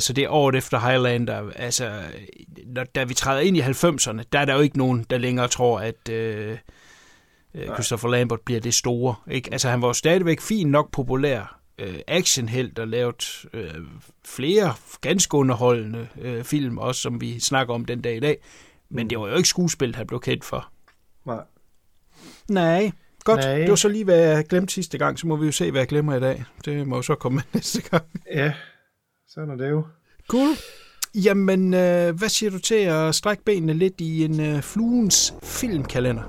så 0.00 0.12
det 0.12 0.24
er 0.24 0.28
året 0.28 0.54
efter 0.54 0.78
Highlander. 0.78 1.50
Altså, 1.56 2.02
når, 2.66 2.84
da 2.84 3.04
vi 3.04 3.14
træder 3.14 3.40
ind 3.40 3.56
i 3.56 3.60
90'erne, 3.60 4.22
der 4.32 4.38
er 4.38 4.44
der 4.44 4.54
jo 4.54 4.60
ikke 4.60 4.78
nogen, 4.78 5.06
der 5.10 5.18
længere 5.18 5.48
tror, 5.48 5.80
at 5.80 6.08
øh, 6.08 6.58
øh 7.54 7.66
Christopher 7.74 8.10
Lambert 8.10 8.40
bliver 8.40 8.60
det 8.60 8.74
store. 8.74 9.14
Ikke? 9.30 9.52
Altså, 9.52 9.68
han 9.68 9.82
var 9.82 9.88
jo 9.88 9.92
stadigvæk 9.92 10.40
fint 10.40 10.70
nok 10.70 10.92
populær 10.92 11.60
øh, 11.78 11.98
actionhelt 12.08 12.78
og 12.78 12.88
lavet 12.88 13.46
øh, 13.52 13.74
flere 14.24 14.74
ganske 15.00 15.34
underholdende 15.34 16.08
øh, 16.20 16.44
film, 16.44 16.78
også 16.78 17.00
som 17.00 17.20
vi 17.20 17.40
snakker 17.40 17.74
om 17.74 17.84
den 17.84 18.00
dag 18.00 18.16
i 18.16 18.20
dag. 18.20 18.38
Men 18.88 19.10
det 19.10 19.18
var 19.18 19.28
jo 19.28 19.36
ikke 19.36 19.48
skuespil, 19.48 19.94
han 19.94 20.06
blev 20.06 20.20
kendt 20.20 20.44
for. 20.44 20.68
Nej. 21.26 21.44
Nej. 22.48 22.92
Godt, 23.24 23.40
Nej. 23.40 23.58
det 23.58 23.70
var 23.70 23.76
så 23.76 23.88
lige, 23.88 24.04
hvad 24.04 24.18
jeg 24.18 24.44
glemte 24.46 24.74
sidste 24.74 24.98
gang, 24.98 25.18
så 25.18 25.26
må 25.26 25.36
vi 25.36 25.46
jo 25.46 25.52
se, 25.52 25.70
hvad 25.70 25.80
jeg 25.80 25.88
glemmer 25.88 26.16
i 26.16 26.20
dag. 26.20 26.44
Det 26.64 26.88
må 26.88 26.96
jo 26.96 27.02
så 27.02 27.14
komme 27.14 27.42
næste 27.54 27.82
gang. 27.82 28.04
Ja, 28.34 28.52
sådan 29.34 29.50
er 29.50 29.56
det 29.56 29.70
jo. 29.70 29.82
Cool. 30.28 30.48
Jamen, 31.14 31.74
øh, 31.74 32.18
hvad 32.18 32.28
siger 32.28 32.50
du 32.50 32.58
til 32.58 32.74
at 32.74 33.14
strække 33.14 33.44
benene 33.44 33.72
lidt 33.72 34.00
i 34.00 34.24
en 34.24 34.40
øh, 34.40 34.62
fluens 34.62 35.34
filmkalender? 35.42 36.22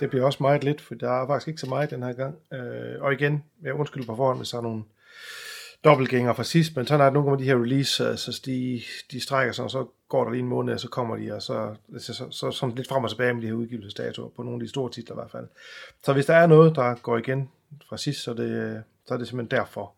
Det 0.00 0.10
bliver 0.10 0.24
også 0.24 0.38
meget 0.40 0.64
lidt, 0.64 0.80
for 0.80 0.94
der 0.94 1.22
er 1.22 1.26
faktisk 1.26 1.48
ikke 1.48 1.60
så 1.60 1.68
meget 1.68 1.90
den 1.90 2.02
her 2.02 2.12
gang. 2.12 2.38
Øh, 2.52 3.02
og 3.02 3.12
igen, 3.12 3.44
jeg 3.62 3.74
undskylder 3.74 4.06
på 4.06 4.16
forhånd, 4.16 4.38
hvis 4.38 4.50
der 4.50 4.58
er 4.58 4.62
nogle 4.62 4.82
dobbeltgænger 5.84 6.32
fra 6.32 6.44
sidst, 6.44 6.76
men 6.76 6.86
sådan 6.86 7.00
er 7.00 7.04
det 7.04 7.12
nogle 7.12 7.32
af 7.32 7.38
de 7.38 7.44
her 7.44 7.62
release, 7.62 8.04
øh, 8.04 8.16
så 8.16 8.42
de, 8.46 8.82
de 9.10 9.20
strækker 9.20 9.52
sig, 9.52 9.64
og 9.64 9.70
så 9.70 9.86
går 10.08 10.24
der 10.24 10.30
lige 10.30 10.42
en 10.42 10.48
måned, 10.48 10.74
og 10.74 10.80
så 10.80 10.88
kommer 10.88 11.16
de, 11.16 11.34
og 11.34 11.42
så, 11.42 11.74
så, 11.98 12.14
så, 12.14 12.30
så 12.30 12.50
sådan 12.50 12.74
lidt 12.74 12.88
frem 12.88 13.04
og 13.04 13.10
tilbage 13.10 13.34
med 13.34 13.42
de 13.42 13.46
her 13.46 13.54
udgivelsesdatoer, 13.54 14.28
på 14.28 14.42
nogle 14.42 14.56
af 14.56 14.60
de 14.60 14.68
store 14.68 14.90
titler 14.90 15.14
i 15.14 15.18
hvert 15.18 15.30
fald. 15.30 15.46
Så 16.04 16.12
hvis 16.12 16.26
der 16.26 16.34
er 16.34 16.46
noget, 16.46 16.76
der 16.76 16.94
går 16.94 17.18
igen 17.18 17.50
fra 17.88 17.96
sidst, 17.96 18.22
så, 18.22 18.34
det, 18.34 18.82
så 19.06 19.14
er 19.14 19.18
det 19.18 19.28
simpelthen 19.28 19.58
derfor. 19.58 19.94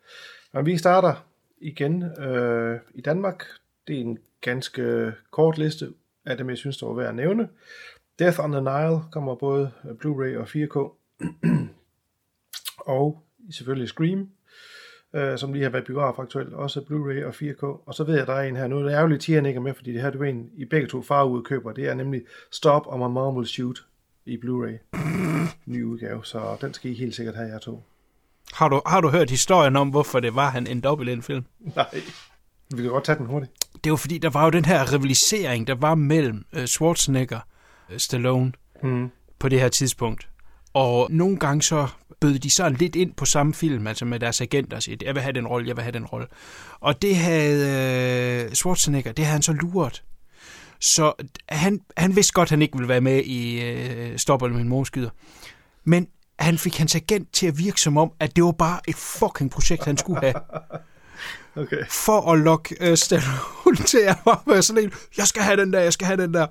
Men 0.52 0.66
vi 0.66 0.78
starter 0.78 1.24
igen 1.60 2.02
øh, 2.02 2.78
i 2.94 3.00
Danmark. 3.00 3.44
Det 3.88 3.96
er 3.96 4.00
en 4.00 4.18
ganske 4.40 5.12
kort 5.30 5.58
liste 5.58 5.88
af 6.26 6.36
dem, 6.36 6.50
jeg 6.50 6.58
synes, 6.58 6.76
der 6.76 6.86
var 6.86 6.94
værd 6.94 7.08
at 7.08 7.14
nævne. 7.14 7.48
Death 8.18 8.40
on 8.40 8.52
the 8.52 8.60
Nile 8.60 9.00
kommer 9.10 9.34
både 9.34 9.70
Blu-ray 9.84 10.36
og 10.36 10.48
4K. 10.48 10.76
og 12.96 13.22
selvfølgelig 13.50 13.88
Scream, 13.88 14.28
øh, 15.14 15.38
som 15.38 15.52
lige 15.52 15.62
har 15.62 15.70
været 15.70 15.84
biograf 15.84 16.18
aktuelt, 16.18 16.54
også 16.54 16.80
Blu-ray 16.80 17.26
og 17.26 17.34
4K. 17.34 17.86
Og 17.86 17.94
så 17.94 18.04
ved 18.04 18.16
jeg, 18.16 18.26
der 18.26 18.32
er 18.32 18.42
en 18.42 18.56
her 18.56 18.66
nu. 18.66 18.84
Det 18.84 18.92
er 18.92 18.98
ærgerligt, 18.98 19.28
at 19.28 19.46
ikke 19.46 19.56
er 19.56 19.60
med, 19.60 19.74
fordi 19.74 19.92
det 19.92 20.02
her 20.02 20.10
du 20.10 20.22
er 20.22 20.28
en, 20.28 20.50
i 20.56 20.64
begge 20.64 20.86
to 20.86 21.02
farveudkøber. 21.02 21.72
Det 21.72 21.88
er 21.88 21.94
nemlig 21.94 22.22
Stop 22.50 22.86
og 22.86 22.98
My 22.98 23.12
Mom 23.14 23.36
Will 23.36 23.48
Shoot 23.48 23.78
i 24.26 24.36
Blu-ray. 24.36 24.98
Ny 25.66 25.84
udgave, 25.84 26.24
så 26.24 26.56
den 26.60 26.74
skal 26.74 26.90
I 26.90 26.94
helt 26.94 27.14
sikkert 27.14 27.34
have, 27.34 27.48
jer 27.48 27.58
to. 27.58 27.82
Har 28.52 28.68
du, 28.68 28.82
har 28.86 29.00
du 29.00 29.08
hørt 29.08 29.30
historien 29.30 29.76
om, 29.76 29.88
hvorfor 29.88 30.20
det 30.20 30.34
var 30.34 30.50
han 30.50 30.66
en 30.66 30.80
dobbelt 30.80 31.24
film? 31.24 31.44
Nej. 31.76 32.02
Vi 32.76 32.82
kan 32.82 32.90
godt 32.90 33.04
tage 33.04 33.18
den 33.18 33.26
hurtigt. 33.26 33.52
Det 33.84 33.90
var 33.90 33.96
fordi, 33.96 34.18
der 34.18 34.30
var 34.30 34.44
jo 34.44 34.50
den 34.50 34.64
her 34.64 34.92
rivalisering, 34.92 35.66
der 35.66 35.74
var 35.74 35.94
mellem 35.94 36.44
uh, 36.56 36.64
Schwarzenegger 36.64 37.40
Stallone 37.96 38.52
mm. 38.82 39.08
på 39.38 39.48
det 39.48 39.60
her 39.60 39.68
tidspunkt. 39.68 40.28
Og 40.74 41.08
nogle 41.10 41.36
gange 41.36 41.62
så 41.62 41.88
bød 42.20 42.38
de 42.38 42.50
sådan 42.50 42.74
lidt 42.74 42.96
ind 42.96 43.12
på 43.12 43.24
samme 43.24 43.54
film, 43.54 43.86
altså 43.86 44.04
med 44.04 44.20
deres 44.20 44.40
agenter 44.40 44.76
og 44.76 44.82
siger, 44.82 44.96
jeg 45.02 45.14
vil 45.14 45.22
have 45.22 45.32
den 45.32 45.46
rolle, 45.46 45.68
jeg 45.68 45.76
vil 45.76 45.82
have 45.82 45.92
den 45.92 46.04
rolle. 46.04 46.26
Og 46.80 47.02
det 47.02 47.16
havde 47.16 48.46
uh, 48.46 48.52
Schwarzenegger, 48.52 49.12
det 49.12 49.24
havde 49.24 49.32
han 49.32 49.42
så 49.42 49.52
luret. 49.52 50.02
Så 50.80 51.12
han, 51.48 51.80
han 51.96 52.16
vidste 52.16 52.32
godt, 52.32 52.46
at 52.46 52.50
han 52.50 52.62
ikke 52.62 52.76
ville 52.76 52.88
være 52.88 53.00
med 53.00 53.22
i 53.24 53.62
uh, 54.12 54.16
Stopper 54.16 54.48
med 54.48 54.60
en 54.60 54.68
morskyder. 54.68 55.10
Men 55.84 56.08
han 56.38 56.58
fik 56.58 56.78
hans 56.78 56.94
agent 56.96 57.32
til 57.32 57.46
at 57.46 57.58
virke 57.58 57.80
som 57.80 57.96
om, 57.96 58.12
at 58.20 58.36
det 58.36 58.44
var 58.44 58.52
bare 58.52 58.80
et 58.88 58.96
fucking 58.96 59.50
projekt, 59.50 59.84
han 59.84 59.96
skulle 59.96 60.20
have. 60.20 60.34
Okay. 61.56 61.86
For 61.88 62.32
at 62.32 62.38
lokke 62.38 62.90
uh, 62.90 62.94
Stallone 62.94 63.76
til 63.86 63.98
at 63.98 64.16
være 64.46 64.62
sådan 64.62 64.84
en, 64.84 64.92
jeg 65.16 65.26
skal 65.26 65.42
have 65.42 65.60
den 65.60 65.72
der, 65.72 65.80
jeg 65.80 65.92
skal 65.92 66.06
have 66.06 66.22
den 66.22 66.34
der. 66.34 66.46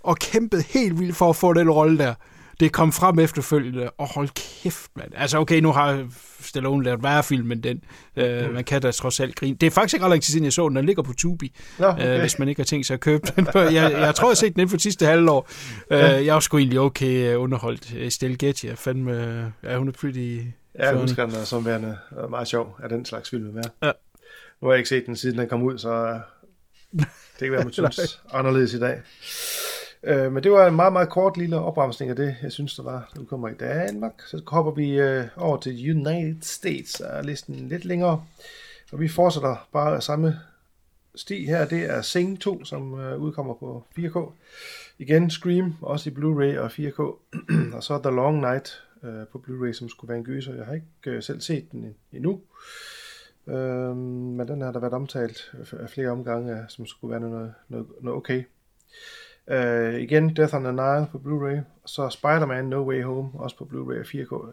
Og 0.00 0.18
kæmpede 0.18 0.62
helt 0.68 1.00
vildt 1.00 1.16
for 1.16 1.30
at 1.30 1.36
få 1.36 1.52
den 1.52 1.70
rolle 1.70 1.98
der. 1.98 2.14
Det 2.60 2.72
kom 2.72 2.92
frem 2.92 3.18
efterfølgende, 3.18 3.90
og 3.90 4.08
hold 4.08 4.28
kæft, 4.28 4.90
mand. 4.96 5.12
Altså 5.16 5.38
okay, 5.38 5.60
nu 5.60 5.72
har 5.72 6.08
Stallone 6.40 6.84
lavet 6.84 7.02
værre 7.02 7.22
film, 7.22 7.46
men 7.46 7.62
den, 7.62 7.80
øh, 8.16 8.46
mm. 8.46 8.54
man 8.54 8.64
kan 8.64 8.82
da 8.82 8.90
trods 8.90 9.20
alt 9.20 9.36
grine. 9.36 9.56
Det 9.56 9.66
er 9.66 9.70
faktisk 9.70 9.94
ikke 9.94 10.04
ret 10.04 10.10
lang 10.10 10.22
tid 10.22 10.32
siden, 10.32 10.44
jeg 10.44 10.52
så 10.52 10.68
den. 10.68 10.76
Den 10.76 10.86
ligger 10.86 11.02
på 11.02 11.12
Tubi, 11.12 11.56
Nå, 11.78 11.86
okay. 11.86 12.14
øh, 12.14 12.20
hvis 12.20 12.38
man 12.38 12.48
ikke 12.48 12.60
har 12.60 12.64
tænkt 12.64 12.86
sig 12.86 12.94
at 12.94 13.00
købe 13.00 13.32
den. 13.36 13.46
jeg, 13.54 13.92
jeg 13.92 14.14
tror, 14.14 14.28
jeg 14.28 14.30
har 14.30 14.34
set 14.34 14.54
den 14.54 14.60
inden 14.60 14.70
for 14.70 14.78
sidste 14.78 15.06
halvår. 15.06 15.48
Ja. 15.90 16.18
Øh, 16.18 16.26
jeg 16.26 16.34
var 16.34 16.40
sgu 16.40 16.58
egentlig 16.58 16.80
okay 16.80 17.32
øh, 17.32 17.40
underholdt. 17.40 17.92
Estelle 17.96 18.36
Getty 18.36 18.66
er 18.66 18.76
fandme... 18.76 19.12
Ja, 19.62 19.76
hun 19.78 19.88
er 19.88 19.92
pretty... 19.92 20.18
Ja, 20.18 20.84
jeg 20.84 20.88
funny. 20.88 21.00
husker 21.00 21.26
den 21.26 21.34
er 21.34 21.44
som 21.44 21.64
værende 21.64 21.98
øh, 22.22 22.30
meget 22.30 22.48
sjov 22.48 22.76
af 22.82 22.88
den 22.88 23.04
slags 23.04 23.30
film 23.30 23.44
med. 23.44 23.62
Ja. 23.82 23.92
Nu 24.60 24.68
har 24.68 24.72
jeg 24.72 24.78
ikke 24.78 24.88
set 24.88 25.06
den, 25.06 25.16
siden 25.16 25.38
den 25.38 25.48
kom 25.48 25.62
ud, 25.62 25.78
så 25.78 25.92
øh, 25.92 26.20
det 26.92 27.06
kan 27.38 27.52
være, 27.52 27.64
man 27.64 27.72
synes 27.96 28.20
anderledes 28.32 28.74
i 28.74 28.78
dag. 28.78 29.00
Øh, 30.02 30.32
men 30.32 30.42
det 30.42 30.52
var 30.52 30.66
en 30.66 30.76
meget, 30.76 30.92
meget 30.92 31.08
kort 31.08 31.36
lille 31.36 31.56
opremsning 31.56 32.10
af 32.10 32.16
det, 32.16 32.36
jeg 32.42 32.52
synes, 32.52 32.74
der 32.74 32.82
var. 32.82 33.12
Nu 33.16 33.24
kommer 33.24 33.48
i 33.48 33.54
Danmark, 33.54 34.22
så 34.26 34.42
hopper 34.46 34.72
vi 34.72 35.00
øh, 35.00 35.24
over 35.36 35.56
til 35.60 35.90
United 35.90 36.42
States, 36.42 37.00
og 37.00 37.24
listen 37.24 37.54
lidt 37.54 37.84
længere. 37.84 38.24
Og 38.92 39.00
vi 39.00 39.08
fortsætter 39.08 39.68
bare 39.72 39.96
af 39.96 40.02
samme 40.02 40.36
sti 41.14 41.46
her. 41.46 41.64
Det 41.64 41.90
er 41.90 42.02
Sing 42.02 42.40
2, 42.40 42.64
som 42.64 43.00
øh, 43.00 43.18
udkommer 43.18 43.54
på 43.54 43.84
4K. 43.98 44.32
Igen 44.98 45.30
Scream, 45.30 45.74
også 45.82 46.10
i 46.10 46.12
Blu-ray 46.12 46.58
og 46.58 46.66
4K. 46.66 47.00
og 47.76 47.82
så 47.82 48.00
The 48.02 48.16
Long 48.16 48.40
Night 48.40 48.82
øh, 49.02 49.26
på 49.32 49.44
Blu-ray, 49.46 49.72
som 49.72 49.88
skulle 49.88 50.08
være 50.08 50.18
en 50.18 50.24
gyser. 50.24 50.54
Jeg 50.54 50.66
har 50.66 50.74
ikke 50.74 50.86
øh, 51.06 51.22
selv 51.22 51.40
set 51.40 51.72
den 51.72 51.94
endnu. 52.12 52.40
Øh, 53.46 53.96
men 53.96 54.48
den 54.48 54.60
har 54.60 54.72
der 54.72 54.80
været 54.80 54.92
omtalt 54.92 55.52
af 55.72 55.90
flere 55.90 56.08
omgange, 56.08 56.64
som 56.68 56.86
skulle 56.86 57.10
være 57.10 57.20
noget, 57.20 57.54
noget, 57.68 57.86
noget 58.00 58.16
okay. 58.16 58.44
Uh, 59.50 59.94
igen, 60.00 60.36
Death 60.36 60.54
on 60.54 60.62
the 60.64 60.72
Nile 60.72 61.06
på 61.12 61.18
Blu-ray, 61.18 61.58
så 61.86 62.08
Spider-Man 62.08 62.64
No 62.64 62.88
Way 62.88 63.02
Home, 63.04 63.28
også 63.34 63.56
på 63.56 63.64
Blu-ray 63.64 63.98
og 63.98 64.04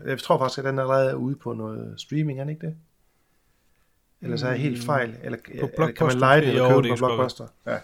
4K. 0.01 0.10
Jeg 0.10 0.19
tror 0.19 0.38
faktisk, 0.38 0.60
at 0.60 0.65
den 0.65 0.79
allerede 0.79 1.10
er 1.12 1.15
ude 1.15 1.36
på 1.36 1.53
noget 1.53 1.93
streaming, 2.01 2.39
er 2.39 2.43
den 2.43 2.49
ikke 2.49 2.67
det? 2.67 2.75
Eller 4.21 4.38
så 4.38 4.47
er 4.47 4.51
jeg 4.51 4.60
helt 4.60 4.83
fejl. 4.86 5.15
Eller, 5.23 5.38
På 5.60 5.69
eller 5.81 5.91
kan 5.93 6.07
man 6.07 6.15
lege 6.17 6.41
Jo, 6.41 6.47
eller 6.49 6.69
købe 6.69 6.81
det 6.81 6.89
den 6.89 6.99
på. 6.99 7.05
Blockbuster? 7.07 7.47
Ja. 7.65 7.77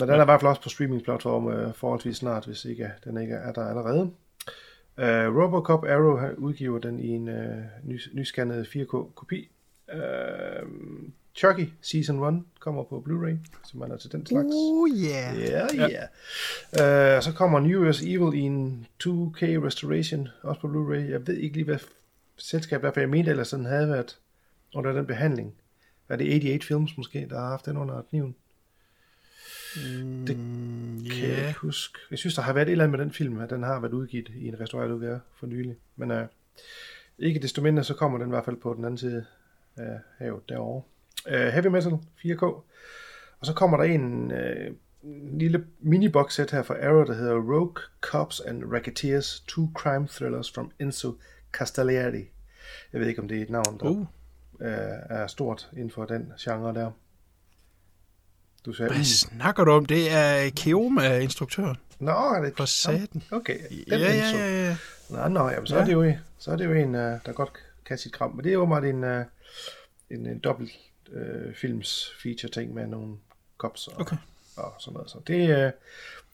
Men 0.00 0.08
den 0.08 0.18
er 0.18 0.22
i 0.22 0.24
hvert 0.24 0.40
fald 0.40 0.48
også 0.50 0.62
på 0.62 0.68
streamingplatform 0.68 1.46
uh, 1.46 1.74
forholdsvis 1.74 2.16
snart, 2.16 2.46
hvis 2.46 2.64
ikke 2.64 2.90
den 3.04 3.20
ikke 3.20 3.34
er 3.34 3.52
der 3.52 3.68
allerede. 3.68 4.00
Uh, 4.98 5.36
Robocop 5.42 5.84
Arrow 5.84 6.16
har- 6.16 6.34
udgiver 6.38 6.78
den 6.78 7.00
i 7.00 7.08
en 7.08 7.28
uh, 7.28 7.34
ny, 7.84 8.00
nyscannet 8.12 8.66
4K 8.66 9.12
kopi. 9.14 9.50
Uh, 9.92 10.68
Chucky 11.36 11.68
Season 11.80 12.36
1 12.36 12.44
kommer 12.58 12.84
på 12.84 13.04
Blu-ray, 13.08 13.36
som 13.64 13.80
man 13.80 13.90
er 13.90 13.96
til 13.96 14.12
den 14.12 14.26
slags. 14.26 14.46
Oh 14.50 14.88
yeah. 14.88 15.40
Ja, 15.40 15.66
ja. 15.72 17.16
Uh, 17.16 17.22
så 17.22 17.32
kommer 17.32 17.60
New 17.60 17.90
Year's 17.90 18.08
Evil 18.08 18.40
i 18.40 18.40
en 18.40 18.86
2K 19.04 19.42
Restoration, 19.42 20.28
også 20.42 20.60
på 20.60 20.66
Blu-ray. 20.68 21.10
Jeg 21.10 21.26
ved 21.26 21.36
ikke 21.36 21.56
lige, 21.56 21.64
hvad 21.64 21.78
selskab 22.36 22.82
der 22.82 22.88
er, 22.88 22.92
for 22.92 23.00
jeg 23.00 23.08
mente 23.08 23.30
ellers, 23.30 23.50
den 23.50 23.64
havde 23.64 23.88
været 23.88 24.18
under 24.74 24.92
den 24.92 25.06
behandling. 25.06 25.54
Er 26.08 26.16
det 26.16 26.34
88 26.34 26.64
Films 26.64 26.96
måske, 26.96 27.26
der 27.30 27.40
har 27.40 27.48
haft 27.48 27.66
den 27.66 27.76
under 27.76 28.02
kniven? 28.02 28.34
Det 30.26 30.36
kan 31.10 31.28
jeg 31.28 31.38
ja. 31.38 31.48
ikke 31.48 31.60
huske. 31.60 31.98
Jeg 32.10 32.18
synes, 32.18 32.34
der 32.34 32.42
har 32.42 32.52
været 32.52 32.68
et 32.68 32.72
eller 32.72 32.84
andet 32.84 32.98
med 32.98 33.06
den 33.06 33.14
film, 33.14 33.40
at 33.40 33.50
den 33.50 33.62
har 33.62 33.80
været 33.80 33.92
udgivet 33.92 34.28
i 34.36 34.48
en 34.48 34.60
restaureret 34.60 34.90
udgave 34.90 35.20
for 35.34 35.46
nylig. 35.46 35.76
Men 35.96 36.10
uh, 36.10 36.18
ikke 37.18 37.40
desto 37.40 37.62
mindre, 37.62 37.84
så 37.84 37.94
kommer 37.94 38.18
den 38.18 38.28
i 38.28 38.30
hvert 38.30 38.44
fald 38.44 38.56
på 38.56 38.74
den 38.74 38.84
anden 38.84 38.98
side 38.98 39.26
af 39.76 39.98
havet 40.18 40.48
derovre. 40.48 40.82
Uh, 41.26 41.32
Heavy 41.32 41.66
Metal 41.66 41.92
4K. 42.24 42.42
Og 43.40 43.46
så 43.46 43.52
kommer 43.52 43.76
der 43.76 43.84
en 43.84 44.32
uh, 44.32 44.76
lille 45.38 45.64
mini-box 45.80 46.32
set 46.34 46.50
her 46.50 46.62
fra 46.62 46.74
Arrow, 46.86 47.04
der 47.04 47.14
hedder 47.14 47.34
Rogue 47.34 47.74
Cops 48.00 48.40
and 48.40 48.64
Racketeers, 48.72 49.44
Two 49.48 49.68
Crime 49.74 50.08
Thrillers 50.08 50.52
from 50.52 50.70
Enzo 50.80 51.12
Castellari. 51.52 52.30
Jeg 52.92 53.00
ved 53.00 53.08
ikke, 53.08 53.22
om 53.22 53.28
det 53.28 53.38
er 53.38 53.42
et 53.42 53.50
navn, 53.50 53.78
der 53.80 53.86
Uh. 53.90 54.00
uh. 54.00 54.06
er 54.60 55.26
stort 55.26 55.68
inden 55.72 55.90
for 55.90 56.04
den 56.04 56.32
genre 56.40 56.74
der. 56.74 56.90
Du 58.66 58.72
sagde, 58.72 58.94
Hvad 58.94 59.04
snakker 59.04 59.64
du 59.64 59.70
om? 59.70 59.86
Det 59.86 60.12
er 60.12 60.50
Keoma, 60.56 61.18
instruktøren. 61.18 61.76
Nå, 61.98 62.10
er 62.12 62.40
det 62.42 62.52
For 62.56 62.64
satan. 62.64 63.22
Okay, 63.30 63.58
Ja, 63.88 63.94
den 63.98 64.00
ja, 64.00 64.28
Enzo. 64.28 64.36
ja, 64.38 64.66
ja. 64.66 64.76
Nå, 65.10 65.28
nå, 65.28 65.48
jamen, 65.48 65.66
så, 65.66 65.74
Ja. 65.76 65.80
er 65.80 65.84
det 65.86 65.92
jo, 65.92 66.12
så 66.38 66.50
er 66.50 66.56
det 66.56 66.64
jo 66.64 66.72
en, 66.72 66.94
øh, 66.94 67.18
der 67.26 67.32
godt 67.32 67.50
kan 67.86 67.98
sit 67.98 68.12
kram. 68.12 68.34
Men 68.34 68.44
det 68.44 68.50
er 68.50 68.54
jo 68.54 68.64
meget 68.64 68.84
en, 68.88 69.04
øh, 69.04 69.24
en, 70.10 70.26
en 70.26 70.38
dobbelt 70.38 70.70
øh, 71.12 71.54
films 71.54 72.12
feature 72.22 72.50
ting 72.50 72.74
med 72.74 72.86
nogle 72.86 73.16
cops 73.58 73.86
og, 73.88 74.00
Okay. 74.00 74.16
og 74.56 74.74
sådan 74.78 74.94
noget. 74.94 75.10
Så 75.10 75.18
det 75.26 75.64
øh, 75.66 75.72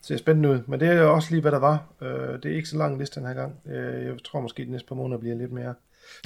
ser 0.03 0.17
spændende 0.17 0.49
ud. 0.49 0.61
Men 0.67 0.81
det 0.81 0.89
er 0.89 1.03
også 1.03 1.31
lige, 1.31 1.41
hvad 1.41 1.53
der 1.53 1.59
var. 1.59 1.87
Øh, 2.01 2.43
det 2.43 2.45
er 2.45 2.57
ikke 2.57 2.69
så 2.69 2.77
lang 2.77 2.99
liste 2.99 3.21
den 3.21 3.29
her 3.29 3.35
gang. 3.35 3.61
Øh, 3.67 4.05
jeg 4.07 4.15
tror 4.25 4.41
måske, 4.41 4.65
de 4.65 4.71
næste 4.71 4.89
par 4.89 4.95
måneder 4.95 5.21
bliver 5.21 5.37
lidt 5.37 5.53
mere. 5.53 5.75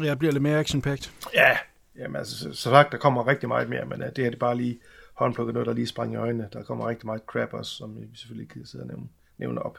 Jeg 0.02 0.18
bliver 0.18 0.32
lidt 0.32 0.42
mere 0.42 0.58
action-packed. 0.60 1.10
Ja, 1.34 1.58
jamen 1.98 2.16
altså, 2.16 2.38
så, 2.38 2.52
så 2.52 2.70
sagt, 2.70 2.92
der 2.92 2.98
kommer 2.98 3.26
rigtig 3.26 3.48
meget 3.48 3.68
mere, 3.68 3.84
men 3.84 4.02
øh, 4.02 4.10
det 4.16 4.26
er 4.26 4.30
det 4.30 4.38
bare 4.38 4.56
lige 4.56 4.78
håndplukket 5.14 5.54
noget, 5.54 5.66
der 5.66 5.72
lige 5.74 5.86
sprang 5.86 6.12
i 6.12 6.16
øjnene. 6.16 6.48
Der 6.52 6.62
kommer 6.62 6.88
rigtig 6.88 7.06
meget 7.06 7.22
crap 7.26 7.52
også, 7.52 7.70
som 7.70 8.00
vi 8.00 8.16
selvfølgelig 8.16 8.42
ikke 8.44 8.52
kan 8.52 8.66
sidde 8.66 8.82
og 8.82 8.88
nævne, 8.88 9.08
nævne 9.38 9.62
op. 9.62 9.78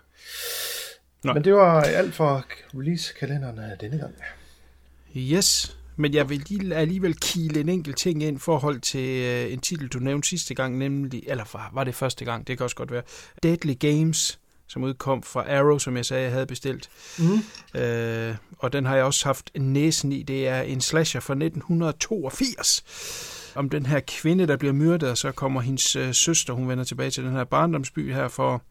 Nej. 1.23 1.33
Men 1.33 1.43
det 1.43 1.53
var 1.53 1.81
alt 1.81 2.13
for 2.13 2.45
release-kalenderen 2.73 3.59
denne 3.79 3.97
gang. 3.97 4.15
Yes, 5.15 5.77
men 5.97 6.13
jeg 6.13 6.29
vil 6.29 6.43
lige 6.49 6.75
alligevel 6.75 7.19
kile 7.19 7.59
en 7.59 7.69
enkelt 7.69 7.97
ting 7.97 8.23
ind 8.23 8.37
i 8.37 8.39
forhold 8.39 8.79
til 8.79 9.23
øh, 9.23 9.53
en 9.53 9.59
titel, 9.59 9.87
du 9.87 9.99
nævnte 9.99 10.29
sidste 10.29 10.53
gang, 10.53 10.77
nemlig, 10.77 11.23
eller 11.27 11.43
var, 11.53 11.71
var 11.73 11.83
det 11.83 11.95
første 11.95 12.25
gang, 12.25 12.47
det 12.47 12.57
kan 12.57 12.63
også 12.63 12.75
godt 12.75 12.91
være, 12.91 13.03
Deadly 13.43 13.73
Games, 13.79 14.39
som 14.67 14.83
udkom 14.83 15.23
fra 15.23 15.57
Arrow, 15.57 15.77
som 15.77 15.97
jeg 15.97 16.05
sagde, 16.05 16.23
jeg 16.23 16.31
havde 16.31 16.45
bestilt. 16.45 16.89
Mm. 17.19 17.79
Øh, 17.79 18.35
og 18.57 18.73
den 18.73 18.85
har 18.85 18.95
jeg 18.95 19.05
også 19.05 19.25
haft 19.25 19.51
næsen 19.55 20.11
i. 20.11 20.23
Det 20.23 20.47
er 20.47 20.61
en 20.61 20.81
slasher 20.81 21.21
fra 21.21 21.33
1982 21.33 22.83
om 23.55 23.69
den 23.69 23.85
her 23.85 23.99
kvinde, 24.07 24.47
der 24.47 24.57
bliver 24.57 24.73
myrdet, 24.73 25.09
og 25.09 25.17
så 25.17 25.31
kommer 25.31 25.61
hendes 25.61 25.95
øh, 25.95 26.13
søster, 26.13 26.53
hun 26.53 26.69
vender 26.69 26.83
tilbage 26.83 27.11
til 27.11 27.23
den 27.23 27.31
her 27.31 27.43
barndomsby 27.43 28.13
her 28.13 28.27
for 28.27 28.61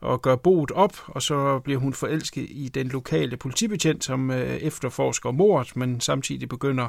og 0.00 0.22
gør 0.22 0.36
boet 0.36 0.70
op, 0.70 0.96
og 1.06 1.22
så 1.22 1.58
bliver 1.58 1.80
hun 1.80 1.94
forelsket 1.94 2.46
i 2.50 2.70
den 2.74 2.88
lokale 2.88 3.36
politibetjent, 3.36 4.04
som 4.04 4.30
øh, 4.30 4.56
efterforsker 4.56 5.30
mordet, 5.30 5.76
men 5.76 6.00
samtidig 6.00 6.48
begynder 6.48 6.88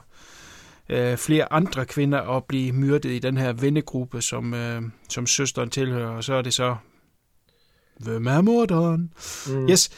øh, 0.90 1.18
flere 1.18 1.54
andre 1.54 1.86
kvinder 1.86 2.22
at 2.22 2.46
blive 2.46 2.72
myrdet 2.72 3.10
i 3.10 3.20
den 3.20 3.38
her 3.38 3.54
vennegruppe, 3.54 4.22
som, 4.22 4.54
øh, 4.54 4.82
som 5.10 5.28
søsteren 5.28 5.70
tilhører, 5.70 6.10
og 6.10 6.24
så 6.24 6.34
er 6.34 6.42
det 6.42 6.54
så, 6.54 6.76
hvem 7.98 8.28
er 8.28 8.42
morderen? 8.42 9.14
Mm. 9.48 9.70
Yes, 9.70 9.90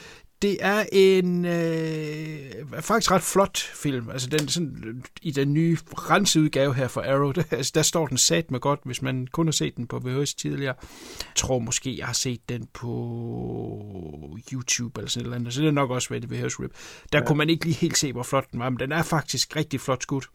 Det 0.43 0.57
er 0.59 0.85
en 0.91 1.45
øh, 1.45 2.81
faktisk 2.81 3.11
ret 3.11 3.21
flot 3.21 3.57
film. 3.57 4.09
Altså 4.09 4.29
den, 4.29 4.47
sådan, 4.47 5.03
i 5.21 5.31
den 5.31 5.53
nye 5.53 5.77
renseudgave 5.93 6.73
her 6.73 6.87
for 6.87 7.01
Arrow, 7.01 7.31
der, 7.31 7.43
altså, 7.51 7.71
der 7.75 7.81
står 7.81 8.07
den 8.07 8.17
sat 8.17 8.51
med 8.51 8.59
godt, 8.59 8.79
hvis 8.83 9.01
man 9.01 9.27
kun 9.31 9.47
har 9.47 9.51
set 9.51 9.77
den 9.77 9.87
på 9.87 9.99
VHS 9.99 10.33
tidligere. 10.33 10.75
Jeg 11.19 11.35
tror 11.35 11.59
måske, 11.59 11.97
jeg 11.97 12.05
har 12.05 12.13
set 12.13 12.49
den 12.49 12.67
på 12.73 14.37
YouTube 14.53 14.99
eller 14.99 15.09
sådan 15.09 15.23
noget 15.23 15.39
andet. 15.39 15.53
Så 15.53 15.61
det 15.61 15.67
er 15.67 15.71
nok 15.71 15.91
også 15.91 16.09
været 16.09 16.29
det 16.29 16.31
VHS 16.31 16.59
Rip. 16.59 16.71
Der 17.11 17.19
ja. 17.19 17.25
kunne 17.25 17.37
man 17.37 17.49
ikke 17.49 17.65
lige 17.65 17.75
helt 17.75 17.97
se, 17.97 18.11
hvor 18.11 18.23
flot 18.23 18.51
den 18.51 18.59
var, 18.59 18.69
men 18.69 18.79
den 18.79 18.91
er 18.91 19.03
faktisk 19.03 19.55
rigtig 19.55 19.81
flot 19.81 20.03
skudt. 20.03 20.29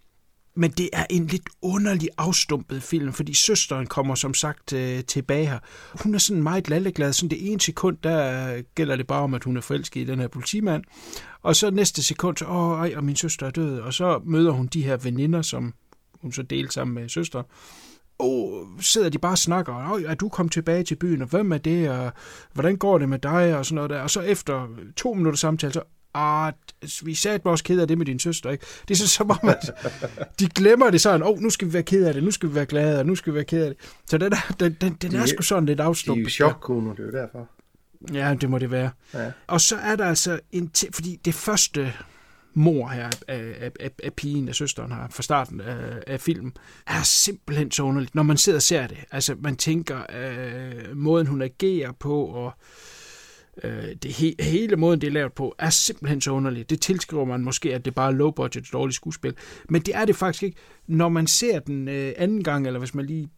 Men 0.56 0.70
det 0.70 0.90
er 0.92 1.06
en 1.10 1.26
lidt 1.26 1.48
underlig 1.62 2.08
afstumpet 2.18 2.82
film, 2.82 3.12
fordi 3.12 3.34
søsteren 3.34 3.86
kommer 3.86 4.14
som 4.14 4.34
sagt 4.34 4.72
øh, 4.72 5.04
tilbage 5.04 5.46
her. 5.46 5.58
Hun 6.02 6.14
er 6.14 6.18
sådan 6.18 6.42
meget 6.42 6.68
lalleglad. 6.68 7.12
Sådan 7.12 7.30
det 7.30 7.52
ene 7.52 7.60
sekund, 7.60 7.96
der 8.02 8.54
øh, 8.54 8.62
gælder 8.74 8.96
det 8.96 9.06
bare 9.06 9.22
om, 9.22 9.34
at 9.34 9.44
hun 9.44 9.56
er 9.56 9.60
forelsket 9.60 10.00
i 10.00 10.04
den 10.04 10.18
her 10.18 10.28
politimand. 10.28 10.84
Og 11.42 11.56
så 11.56 11.70
næste 11.70 12.02
sekund, 12.02 12.36
så, 12.36 12.44
åh, 12.44 12.78
ej, 12.78 12.92
og 12.96 13.04
min 13.04 13.16
søster 13.16 13.46
er 13.46 13.50
død. 13.50 13.80
Og 13.80 13.94
så 13.94 14.20
møder 14.24 14.50
hun 14.50 14.66
de 14.66 14.82
her 14.82 14.96
veninder, 14.96 15.42
som 15.42 15.74
hun 16.20 16.32
så 16.32 16.42
delte 16.42 16.72
sammen 16.72 16.94
med 16.94 17.08
søster. 17.08 17.42
Og 18.18 18.66
sidder 18.80 19.08
de 19.08 19.18
bare 19.18 19.32
og 19.32 19.38
snakker, 19.38 19.72
og 19.72 20.02
er 20.02 20.14
du 20.14 20.28
kommet 20.28 20.52
tilbage 20.52 20.84
til 20.84 20.96
byen, 20.96 21.22
og 21.22 21.28
hvem 21.28 21.52
er 21.52 21.58
det, 21.58 21.90
og 21.90 22.12
hvordan 22.52 22.76
går 22.76 22.98
det 22.98 23.08
med 23.08 23.18
dig, 23.18 23.56
og 23.56 23.66
sådan 23.66 23.74
noget 23.74 23.90
der. 23.90 24.00
Og 24.00 24.10
så 24.10 24.20
efter 24.20 24.68
to 24.96 25.14
minutter 25.14 25.38
samtale, 25.38 25.72
så 25.72 25.82
ah, 26.14 26.52
vi 27.02 27.14
sagde 27.14 27.40
også 27.44 27.64
ked 27.64 27.80
af 27.80 27.88
det 27.88 27.98
med 27.98 28.06
din 28.06 28.18
søster, 28.18 28.50
ikke? 28.50 28.66
Det 28.88 28.94
er 28.94 28.98
så 28.98 29.08
som 29.08 29.30
om, 29.30 29.48
at 29.48 29.70
de 30.40 30.48
glemmer 30.48 30.90
det 30.90 31.00
sådan, 31.00 31.22
åh, 31.22 31.28
oh, 31.28 31.38
nu 31.38 31.50
skal 31.50 31.68
vi 31.68 31.72
være 31.72 31.82
ked 31.82 32.04
af 32.04 32.14
det, 32.14 32.24
nu 32.24 32.30
skal 32.30 32.48
vi 32.48 32.54
være 32.54 32.66
glade, 32.66 32.98
og 32.98 33.06
nu 33.06 33.14
skal 33.14 33.32
vi 33.32 33.34
være 33.34 33.44
ked 33.44 33.62
af 33.62 33.68
det. 33.68 33.78
Så 34.06 34.18
den 34.18 34.32
er, 34.32 34.54
den, 34.60 34.76
den, 34.80 34.92
den 34.92 35.14
er 35.14 35.26
sgu 35.26 35.42
sådan 35.42 35.66
lidt 35.66 35.80
afstumpet. 35.80 36.26
De 36.26 36.42
er 36.42 36.46
jo 36.46 36.50
chokkunder, 36.50 36.94
det 36.94 37.00
er 37.00 37.06
jo 37.06 37.12
derfor. 37.12 37.48
Ja, 38.12 38.34
det 38.40 38.50
må 38.50 38.58
det 38.58 38.70
være. 38.70 38.90
Ja. 39.14 39.30
Og 39.46 39.60
så 39.60 39.76
er 39.76 39.96
der 39.96 40.04
altså 40.04 40.40
en 40.52 40.70
fordi 40.92 41.20
det 41.24 41.34
første 41.34 41.92
mor 42.54 42.88
her 42.88 43.10
af, 43.28 43.56
af, 43.60 43.72
af, 43.80 43.90
af 44.02 44.12
pigen, 44.12 44.48
af 44.48 44.54
søsteren 44.54 44.92
her, 44.92 45.08
fra 45.10 45.22
starten 45.22 45.60
af, 45.60 45.76
af 46.06 46.20
filmen, 46.20 46.52
er 46.86 47.02
simpelthen 47.02 47.70
så 47.70 47.82
underligt, 47.82 48.14
når 48.14 48.22
man 48.22 48.36
sidder 48.36 48.58
og 48.58 48.62
ser 48.62 48.86
det. 48.86 48.98
Altså, 49.10 49.36
man 49.40 49.56
tænker, 49.56 49.98
øh, 50.18 50.96
måden 50.96 51.26
hun 51.26 51.42
agerer 51.42 51.92
på, 51.92 52.24
og 52.24 52.46
Øh, 52.46 52.52
det 54.02 54.12
he, 54.12 54.34
hele 54.40 54.76
måden, 54.76 55.00
det 55.00 55.06
er 55.06 55.10
lavet 55.10 55.32
på, 55.32 55.54
er 55.58 55.70
simpelthen 55.70 56.20
så 56.20 56.30
underligt. 56.30 56.70
Det 56.70 56.80
tilskriver 56.80 57.24
man 57.24 57.44
måske, 57.44 57.74
at 57.74 57.84
det 57.84 57.94
bare 57.94 58.08
er 58.08 58.16
low 58.16 58.30
budget, 58.30 58.72
dårligt 58.72 58.96
skuespil. 58.96 59.34
Men 59.68 59.82
det 59.82 59.96
er 59.96 60.04
det 60.04 60.16
faktisk 60.16 60.42
ikke. 60.42 60.56
Når 60.86 61.08
man 61.08 61.26
ser 61.26 61.58
den 61.58 61.88
øh, 61.88 62.12
anden 62.16 62.44
gang, 62.44 62.66
eller 62.66 62.78
hvis 62.78 62.94
man 62.94 63.06
lige 63.06 63.28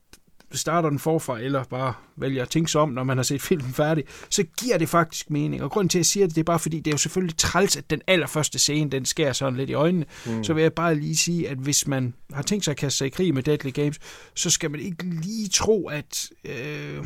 starter 0.52 0.90
den 0.90 0.98
forfra, 0.98 1.40
eller 1.40 1.64
bare 1.64 1.94
vælger 2.16 2.42
at 2.42 2.48
tænke 2.48 2.70
sig 2.70 2.80
om, 2.80 2.88
når 2.88 3.04
man 3.04 3.18
har 3.18 3.22
set 3.22 3.42
filmen 3.42 3.72
færdig, 3.72 4.04
så 4.30 4.42
giver 4.42 4.78
det 4.78 4.88
faktisk 4.88 5.30
mening. 5.30 5.62
Og 5.62 5.70
grunden 5.70 5.88
til, 5.88 5.98
at 5.98 6.00
jeg 6.00 6.06
siger 6.06 6.26
det, 6.26 6.34
det 6.34 6.40
er 6.40 6.44
bare 6.44 6.58
fordi, 6.58 6.76
det 6.76 6.86
er 6.86 6.94
jo 6.94 6.98
selvfølgelig 6.98 7.36
træls, 7.36 7.76
at 7.76 7.90
den 7.90 8.02
allerførste 8.06 8.58
scene, 8.58 8.90
den 8.90 9.04
skærer 9.04 9.32
sådan 9.32 9.56
lidt 9.56 9.70
i 9.70 9.74
øjnene. 9.74 10.04
Mm. 10.26 10.44
Så 10.44 10.54
vil 10.54 10.62
jeg 10.62 10.72
bare 10.72 10.94
lige 10.94 11.16
sige, 11.16 11.48
at 11.48 11.58
hvis 11.58 11.86
man 11.86 12.14
har 12.32 12.42
tænkt 12.42 12.64
sig 12.64 12.72
at 12.72 12.78
kaste 12.78 12.98
sig 12.98 13.06
i 13.06 13.10
krig 13.10 13.34
med 13.34 13.42
Deadly 13.42 13.72
Games, 13.72 13.98
så 14.34 14.50
skal 14.50 14.70
man 14.70 14.80
ikke 14.80 15.04
lige 15.04 15.48
tro, 15.48 15.88
at... 15.88 16.30
Øh, 16.44 17.04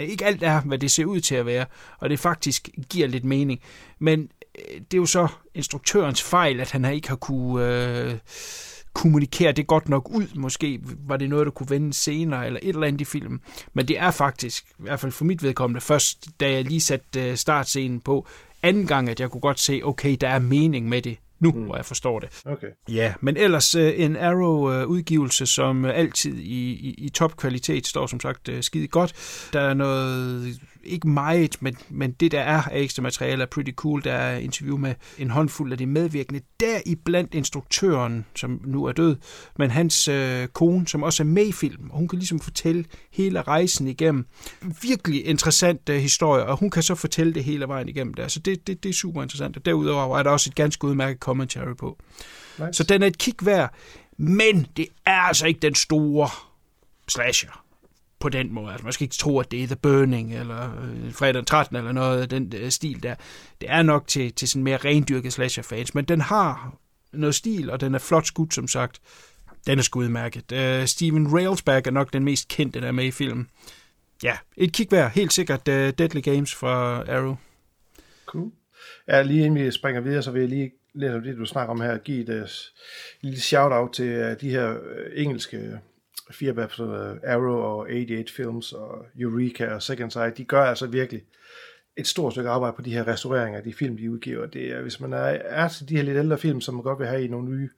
Øh, 0.00 0.06
ikke 0.06 0.24
alt 0.24 0.42
er, 0.42 0.60
hvad 0.60 0.78
det 0.78 0.90
ser 0.90 1.04
ud 1.04 1.20
til 1.20 1.34
at 1.34 1.46
være, 1.46 1.66
og 1.98 2.10
det 2.10 2.18
faktisk 2.18 2.68
giver 2.90 3.08
lidt 3.08 3.24
mening. 3.24 3.60
Men 3.98 4.28
øh, 4.58 4.80
det 4.80 4.94
er 4.96 5.00
jo 5.00 5.06
så 5.06 5.28
instruktørens 5.54 6.22
fejl, 6.22 6.60
at 6.60 6.70
han 6.70 6.84
ikke 6.84 7.08
har 7.08 7.16
kunne 7.16 7.64
øh, 7.64 8.14
kommunikere 8.92 9.52
det 9.52 9.66
godt 9.66 9.88
nok 9.88 10.10
ud. 10.10 10.26
Måske 10.34 10.80
var 11.06 11.16
det 11.16 11.28
noget, 11.28 11.46
der 11.46 11.50
kunne 11.50 11.70
vende 11.70 11.94
senere, 11.94 12.46
eller 12.46 12.60
et 12.62 12.68
eller 12.68 12.86
andet 12.86 13.00
i 13.00 13.04
filmen. 13.04 13.40
Men 13.72 13.88
det 13.88 13.98
er 13.98 14.10
faktisk, 14.10 14.64
i 14.70 14.82
hvert 14.82 15.00
fald 15.00 15.12
for 15.12 15.24
mit 15.24 15.42
vedkommende, 15.42 15.80
først 15.80 16.26
da 16.40 16.50
jeg 16.50 16.64
lige 16.64 16.80
satte 16.80 17.30
øh, 17.30 17.36
startscenen 17.36 18.00
på, 18.00 18.26
anden 18.62 18.86
gang, 18.86 19.08
at 19.08 19.20
jeg 19.20 19.30
kunne 19.30 19.40
godt 19.40 19.60
se, 19.60 19.80
okay, 19.84 20.16
der 20.20 20.28
er 20.28 20.38
mening 20.38 20.88
med 20.88 21.02
det 21.02 21.18
nu, 21.40 21.50
mm. 21.50 21.62
hvor 21.62 21.76
jeg 21.76 21.84
forstår 21.84 22.20
det. 22.20 22.42
Okay. 22.44 22.66
Ja, 22.88 23.14
men 23.20 23.36
ellers 23.36 23.74
uh, 23.74 24.00
en 24.00 24.16
Arrow-udgivelse, 24.16 25.42
uh, 25.42 25.46
som 25.46 25.84
uh, 25.84 25.90
altid 25.94 26.34
i, 26.34 26.70
i, 26.70 26.94
i 26.98 27.08
topkvalitet 27.08 27.86
står 27.86 28.06
som 28.06 28.20
sagt 28.20 28.48
uh, 28.48 28.54
skide 28.60 28.88
godt. 28.88 29.48
Der 29.52 29.60
er 29.60 29.74
noget 29.74 30.60
ikke 30.86 31.08
meget, 31.08 31.62
men, 31.62 31.76
men 31.88 32.12
det 32.12 32.32
der 32.32 32.40
er 32.40 32.62
af 32.62 32.80
ekstra 32.80 33.02
materiale 33.02 33.42
er 33.42 33.46
pretty 33.46 33.72
cool. 33.72 34.04
Der 34.04 34.12
er 34.12 34.38
interview 34.38 34.76
med 34.76 34.94
en 35.18 35.30
håndfuld 35.30 35.72
af 35.72 35.78
de 35.78 35.86
medvirkende. 35.86 36.40
Der 36.60 36.80
i 36.86 36.94
blandt 36.94 37.34
instruktøren, 37.34 38.24
som 38.36 38.60
nu 38.64 38.84
er 38.84 38.92
død, 38.92 39.16
men 39.58 39.70
hans 39.70 40.08
øh, 40.08 40.48
kone, 40.48 40.88
som 40.88 41.02
også 41.02 41.22
er 41.22 41.24
med 41.24 41.46
i 41.46 41.52
filmen. 41.52 41.90
Hun 41.92 42.08
kan 42.08 42.18
ligesom 42.18 42.40
fortælle 42.40 42.84
hele 43.12 43.42
rejsen 43.42 43.88
igennem. 43.88 44.26
Virkelig 44.82 45.26
interessant 45.26 45.88
øh, 45.88 45.96
historie, 45.96 46.44
og 46.44 46.58
hun 46.58 46.70
kan 46.70 46.82
så 46.82 46.94
fortælle 46.94 47.34
det 47.34 47.44
hele 47.44 47.68
vejen 47.68 47.88
igennem 47.88 48.14
der. 48.14 48.28
Så 48.28 48.40
det, 48.40 48.66
det, 48.66 48.82
det 48.82 48.88
er 48.88 48.94
super 48.94 49.22
interessant. 49.22 49.56
Og 49.56 49.66
derudover 49.66 50.18
er 50.18 50.22
der 50.22 50.30
også 50.30 50.50
et 50.50 50.54
ganske 50.54 50.84
udmærket 50.84 51.18
commentary 51.18 51.74
på. 51.78 51.98
Nice. 52.58 52.72
Så 52.72 52.84
den 52.84 53.02
er 53.02 53.06
et 53.06 53.18
kig 53.18 53.34
værd, 53.42 53.74
men 54.16 54.66
det 54.76 54.86
er 55.06 55.20
altså 55.20 55.46
ikke 55.46 55.60
den 55.60 55.74
store 55.74 56.28
slasher 57.08 57.65
på 58.20 58.28
den 58.28 58.52
måde. 58.54 58.70
Altså, 58.70 58.84
man 58.84 58.92
skal 58.92 59.04
ikke 59.04 59.14
tro, 59.14 59.38
at 59.38 59.50
det 59.50 59.62
er 59.62 59.66
The 59.66 59.76
Burning 59.76 60.34
eller 60.34 60.82
øh, 60.82 61.12
fredag 61.12 61.34
den 61.34 61.44
13 61.44 61.76
eller 61.76 61.92
noget 61.92 62.22
af 62.22 62.28
den 62.28 62.52
øh, 62.56 62.70
stil 62.70 63.02
der. 63.02 63.14
Det 63.60 63.70
er 63.70 63.82
nok 63.82 64.06
til, 64.06 64.32
til 64.32 64.48
sådan 64.48 64.64
mere 64.64 64.76
rendyrket 64.76 65.32
slasher-fans, 65.32 65.94
men 65.94 66.04
den 66.04 66.20
har 66.20 66.76
noget 67.12 67.34
stil, 67.34 67.70
og 67.70 67.80
den 67.80 67.94
er 67.94 67.98
flot 67.98 68.26
skudt, 68.26 68.54
som 68.54 68.68
sagt. 68.68 69.00
Den 69.66 69.78
er 69.78 69.82
sgu 69.82 70.00
udmærket. 70.00 70.52
Øh, 70.52 70.86
Steven 70.86 71.32
Railsback 71.32 71.86
er 71.86 71.90
nok 71.90 72.12
den 72.12 72.24
mest 72.24 72.48
kendte, 72.48 72.80
der 72.80 72.86
er 72.86 72.92
med 72.92 73.04
i 73.04 73.10
filmen. 73.10 73.48
Ja, 74.22 74.36
et 74.56 74.72
kig 74.72 74.86
værd. 74.90 75.12
Helt 75.12 75.32
sikkert 75.32 75.68
uh, 75.68 75.74
Deadly 75.74 76.22
Games 76.22 76.54
fra 76.54 77.02
Arrow. 77.08 77.36
Cool. 78.26 78.52
Ja, 79.08 79.22
lige 79.22 79.46
inden 79.46 79.64
vi 79.64 79.70
springer 79.70 80.00
videre, 80.00 80.22
så 80.22 80.30
vil 80.30 80.40
jeg 80.40 80.48
lige 80.48 80.72
lidt 80.94 81.12
om 81.12 81.22
det, 81.22 81.36
du 81.36 81.44
snakker 81.44 81.70
om 81.70 81.80
her, 81.80 81.98
give 81.98 82.20
et 82.20 82.42
uh, 82.42 82.48
lille 83.20 83.40
shout-out 83.40 83.92
til 83.92 84.20
uh, 84.20 84.40
de 84.40 84.50
her 84.50 84.70
uh, 84.70 84.78
engelske 85.14 85.78
fire 86.30 86.64
episoder, 86.64 87.16
Arrow 87.24 87.56
og 87.56 87.78
88 87.78 88.32
Films 88.32 88.72
og 88.72 89.06
Eureka 89.18 89.66
og 89.66 89.82
Second 89.82 90.10
Sight, 90.10 90.38
de 90.38 90.44
gør 90.44 90.62
altså 90.62 90.86
virkelig 90.86 91.22
et 91.96 92.06
stort 92.06 92.32
stykke 92.32 92.50
arbejde 92.50 92.76
på 92.76 92.82
de 92.82 92.92
her 92.92 93.06
restaureringer 93.08 93.58
af 93.58 93.64
de 93.64 93.72
film, 93.72 93.96
de 93.96 94.10
udgiver. 94.10 94.46
Det 94.46 94.72
er, 94.72 94.82
hvis 94.82 95.00
man 95.00 95.12
er, 95.12 95.18
er 95.44 95.68
til 95.68 95.88
de 95.88 95.96
her 95.96 96.02
lidt 96.02 96.16
ældre 96.16 96.38
film, 96.38 96.60
som 96.60 96.74
man 96.74 96.82
godt 96.82 96.98
vil 96.98 97.06
have 97.06 97.24
i 97.24 97.28
nogle 97.28 97.50
nye 97.50 97.70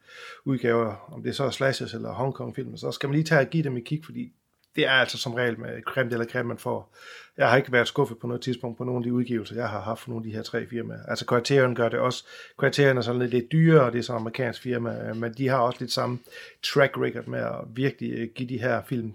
udgaver, 0.45 1.13
om 1.13 1.23
det 1.23 1.37
så 1.37 1.45
er 1.45 1.51
slashers 1.51 1.95
eller 1.95 2.13
Hong 2.13 2.35
Kong 2.35 2.55
film, 2.55 2.77
så 2.77 2.93
skal 2.93 3.09
man 3.09 3.15
lige 3.15 3.25
tage 3.25 3.41
og 3.41 3.47
give 3.47 3.63
dem 3.63 3.77
et 3.77 3.85
kig, 3.85 4.05
fordi 4.05 4.33
det 4.77 4.87
er 4.87 4.91
altså 4.91 5.19
som 5.19 5.35
regel 5.35 5.61
med 5.61 5.83
creme 5.83 6.11
eller 6.11 6.27
creme, 6.27 6.49
man 6.49 6.59
får. 6.59 6.97
Jeg 7.38 7.51
har 7.51 7.57
ikke 7.57 7.72
været 7.72 7.88
skuffet 7.88 8.18
på 8.18 8.27
noget 8.27 8.42
tidspunkt 8.42 8.79
på 8.79 8.85
nogle 8.85 8.98
af 8.98 9.03
de 9.03 9.12
udgivelser, 9.12 9.57
jeg 9.57 9.68
har 9.68 9.81
haft 9.81 10.01
for 10.01 10.11
nogle 10.11 10.24
af 10.24 10.31
de 10.31 10.37
her 10.37 10.42
tre 10.42 10.66
firmaer. 10.66 11.07
Altså 11.09 11.24
Criterion 11.24 11.74
gør 11.74 11.88
det 11.88 11.98
også. 11.98 12.24
Criterion 12.57 12.98
er 12.98 13.03
sådan 13.03 13.20
lidt, 13.20 13.31
lidt 13.31 13.53
dyrere, 13.53 13.85
og 13.85 13.92
det 13.92 13.98
er 13.98 14.03
så 14.03 14.12
amerikansk 14.12 14.62
firma, 14.62 15.09
øh, 15.09 15.16
men 15.16 15.35
de 15.35 15.48
har 15.48 15.59
også 15.59 15.81
lidt 15.81 15.92
samme 15.92 16.18
track 16.62 16.98
record 16.98 17.27
med 17.27 17.38
at 17.38 17.55
virkelig 17.66 18.12
øh, 18.12 18.29
give 18.35 18.48
de 18.48 18.59
her 18.59 18.83
film 18.88 19.12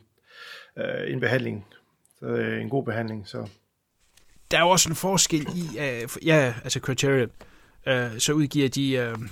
øh, 0.77 1.13
en 1.13 1.19
behandling. 1.19 1.65
Så, 2.19 2.25
øh, 2.25 2.61
en 2.61 2.69
god 2.69 2.85
behandling, 2.85 3.27
så 3.27 3.47
der 4.51 4.59
er 4.59 4.63
jo 4.63 4.69
også 4.69 4.89
en 4.89 4.95
forskel 4.95 5.47
i, 5.55 5.77
uh, 5.77 6.27
ja, 6.27 6.53
altså 6.63 6.79
Criterion, 6.79 7.29
uh, 7.87 8.17
så 8.17 8.33
udgiver 8.33 8.69
de, 8.69 9.13
uh, 9.15 9.27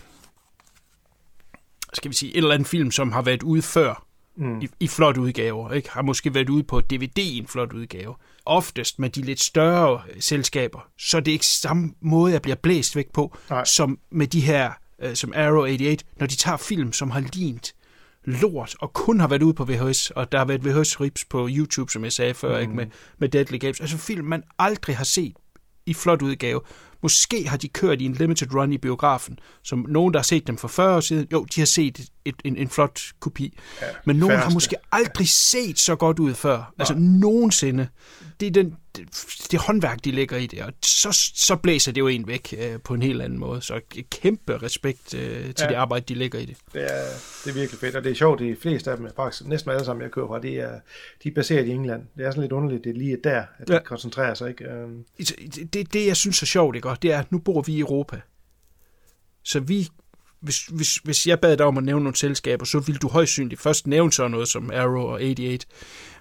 skal 1.93 2.11
vi 2.11 2.15
sige, 2.15 2.31
et 2.31 2.37
eller 2.37 2.53
andet 2.53 2.67
film, 2.67 2.91
som 2.91 3.11
har 3.11 3.21
været 3.21 3.43
ude 3.43 3.61
før, 3.61 4.05
mm. 4.37 4.61
i, 4.61 4.69
i 4.79 4.87
flot 4.87 5.17
udgaver, 5.17 5.71
ikke? 5.71 5.91
har 5.91 6.01
måske 6.01 6.33
været 6.33 6.49
ude 6.49 6.63
på 6.63 6.81
DVD 6.81 7.17
i 7.17 7.37
en 7.37 7.47
flot 7.47 7.73
udgave. 7.73 8.15
Oftest 8.45 8.99
med 8.99 9.09
de 9.09 9.21
lidt 9.21 9.41
større 9.41 10.01
selskaber, 10.19 10.79
så 10.97 11.19
det 11.19 11.27
er 11.27 11.33
ikke 11.33 11.45
samme 11.45 11.93
måde, 12.01 12.33
jeg 12.33 12.41
bliver 12.41 12.55
blæst 12.55 12.95
væk 12.95 13.11
på, 13.13 13.37
Nej. 13.49 13.65
som 13.65 13.99
med 14.11 14.27
de 14.27 14.41
her, 14.41 14.71
uh, 15.05 15.13
som 15.13 15.33
Arrow 15.35 15.63
88, 15.63 16.03
når 16.19 16.27
de 16.27 16.35
tager 16.35 16.57
film, 16.57 16.93
som 16.93 17.11
har 17.11 17.23
lignet 17.33 17.73
lort, 18.23 18.75
og 18.79 18.93
kun 18.93 19.19
har 19.19 19.27
været 19.27 19.43
ude 19.43 19.53
på 19.53 19.65
VHS, 19.65 20.11
og 20.11 20.31
der 20.31 20.37
har 20.37 20.45
været 20.45 20.65
VHS-rips 20.65 21.25
på 21.29 21.47
YouTube, 21.51 21.91
som 21.91 22.03
jeg 22.03 22.11
sagde 22.11 22.33
før, 22.33 22.55
mm. 22.55 22.61
ikke, 22.61 22.73
med, 22.73 22.85
med 23.17 23.29
Deadly 23.29 23.59
Games. 23.59 23.81
Altså 23.81 23.97
film, 23.97 24.25
man 24.27 24.43
aldrig 24.59 24.97
har 24.97 25.03
set 25.03 25.33
i 25.85 25.93
flot 25.93 26.21
udgave. 26.21 26.61
Måske 27.03 27.47
har 27.47 27.57
de 27.57 27.67
kørt 27.67 28.01
i 28.01 28.05
en 28.05 28.13
limited 28.13 28.53
run 28.55 28.73
i 28.73 28.77
biografen, 28.77 29.39
som 29.63 29.85
nogen, 29.89 30.13
der 30.13 30.19
har 30.19 30.23
set 30.23 30.47
dem 30.47 30.57
for 30.57 30.67
40 30.67 30.95
år 30.95 30.99
siden, 30.99 31.27
jo, 31.31 31.45
de 31.55 31.61
har 31.61 31.65
set 31.65 31.99
et, 32.25 32.35
en, 32.45 32.57
en 32.57 32.69
flot 32.69 33.01
kopi. 33.19 33.57
Ja, 33.81 33.85
Men 34.05 34.15
nogen 34.15 34.31
færreste. 34.31 34.43
har 34.47 34.53
måske 34.53 34.75
aldrig 34.91 35.29
set 35.29 35.79
så 35.79 35.95
godt 35.95 36.19
ud 36.19 36.33
før. 36.33 36.57
Nej. 36.57 36.65
Altså 36.79 36.93
nogensinde. 36.97 37.87
Det 38.39 38.47
er 38.47 38.51
den, 38.51 38.75
det, 38.95 39.07
det 39.51 39.59
håndværk, 39.59 40.05
de 40.05 40.11
lægger 40.11 40.37
i 40.37 40.47
det, 40.47 40.61
og 40.61 40.73
så, 40.85 41.31
så 41.35 41.55
blæser 41.55 41.91
det 41.91 42.01
jo 42.01 42.07
en 42.07 42.27
væk 42.27 42.53
øh, 42.57 42.79
på 42.83 42.93
en 42.93 43.01
helt 43.01 43.21
anden 43.21 43.39
måde. 43.39 43.61
Så 43.61 43.81
kæmpe 44.09 44.57
respekt 44.57 45.13
øh, 45.13 45.21
til 45.21 45.55
ja. 45.59 45.67
det 45.67 45.75
arbejde, 45.75 46.05
de 46.13 46.13
lægger 46.13 46.39
i 46.39 46.45
det. 46.45 46.57
Det 46.73 46.83
er, 46.83 47.05
det 47.45 47.49
er 47.49 47.53
virkelig 47.53 47.79
fedt, 47.79 47.95
og 47.95 48.03
det 48.03 48.11
er 48.11 48.15
sjovt, 48.15 48.39
de 48.39 48.55
fleste 48.61 48.91
af 48.91 48.97
dem, 48.97 49.09
faktisk 49.15 49.45
næsten 49.45 49.71
alle 49.71 49.85
sammen, 49.85 50.03
jeg 50.03 50.11
kører 50.11 50.27
fra, 50.27 50.39
de 50.39 50.59
er, 50.59 50.79
de 51.23 51.29
er 51.29 51.33
baseret 51.33 51.67
i 51.67 51.71
England. 51.71 52.03
Det 52.17 52.25
er 52.25 52.31
sådan 52.31 52.41
lidt 52.41 52.51
underligt, 52.51 52.83
det 52.83 52.89
er 52.89 52.93
lige 52.93 53.17
der, 53.23 53.43
at 53.59 53.69
ja. 53.69 53.75
de 53.75 53.81
koncentrerer 53.85 54.33
sig. 54.33 54.49
Ikke? 54.49 54.83
Um... 54.83 55.05
Det, 55.17 55.73
det, 55.73 55.93
det, 55.93 56.07
jeg 56.07 56.17
synes 56.17 56.41
er 56.41 56.45
sjovt, 56.45 56.75
ikke? 56.75 56.89
det 57.01 57.11
er, 57.11 57.19
at 57.19 57.31
nu 57.31 57.39
bor 57.39 57.61
vi 57.61 57.73
i 57.73 57.79
Europa. 57.79 58.21
Så 59.43 59.59
vi 59.59 59.89
hvis, 60.41 60.65
hvis, 60.65 60.95
hvis 60.95 61.27
jeg 61.27 61.39
bad 61.39 61.57
dig 61.57 61.65
om 61.65 61.77
at 61.77 61.83
nævne 61.83 62.03
nogle 62.03 62.17
selskaber, 62.17 62.65
så 62.65 62.79
ville 62.79 62.99
du 62.99 63.07
højst 63.07 63.31
synligt 63.31 63.61
først 63.61 63.87
nævne 63.87 64.13
sådan 64.13 64.31
noget 64.31 64.47
som 64.47 64.71
Arrow 64.73 65.01
og 65.01 65.21
88. 65.21 65.67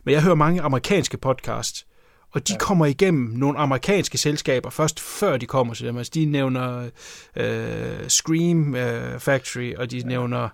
Men 0.04 0.14
jeg 0.14 0.22
hører 0.22 0.34
mange 0.34 0.62
amerikanske 0.62 1.16
podcasts, 1.16 1.86
Og 2.32 2.48
de 2.48 2.52
ja. 2.52 2.58
kommer 2.58 2.86
igennem 2.86 3.30
nogle 3.36 3.58
amerikanske 3.58 4.18
selskaber 4.18 4.70
først 4.70 5.00
før 5.00 5.36
de 5.36 5.46
kommer 5.46 5.74
til 5.74 5.86
dem. 5.86 5.96
Altså 5.96 6.10
de 6.14 6.24
nævner 6.24 6.90
øh, 7.36 8.08
Scream 8.08 8.74
øh, 8.74 9.20
Factory, 9.20 9.74
og 9.74 9.90
de 9.90 9.98
ja. 9.98 10.06
nævner 10.06 10.48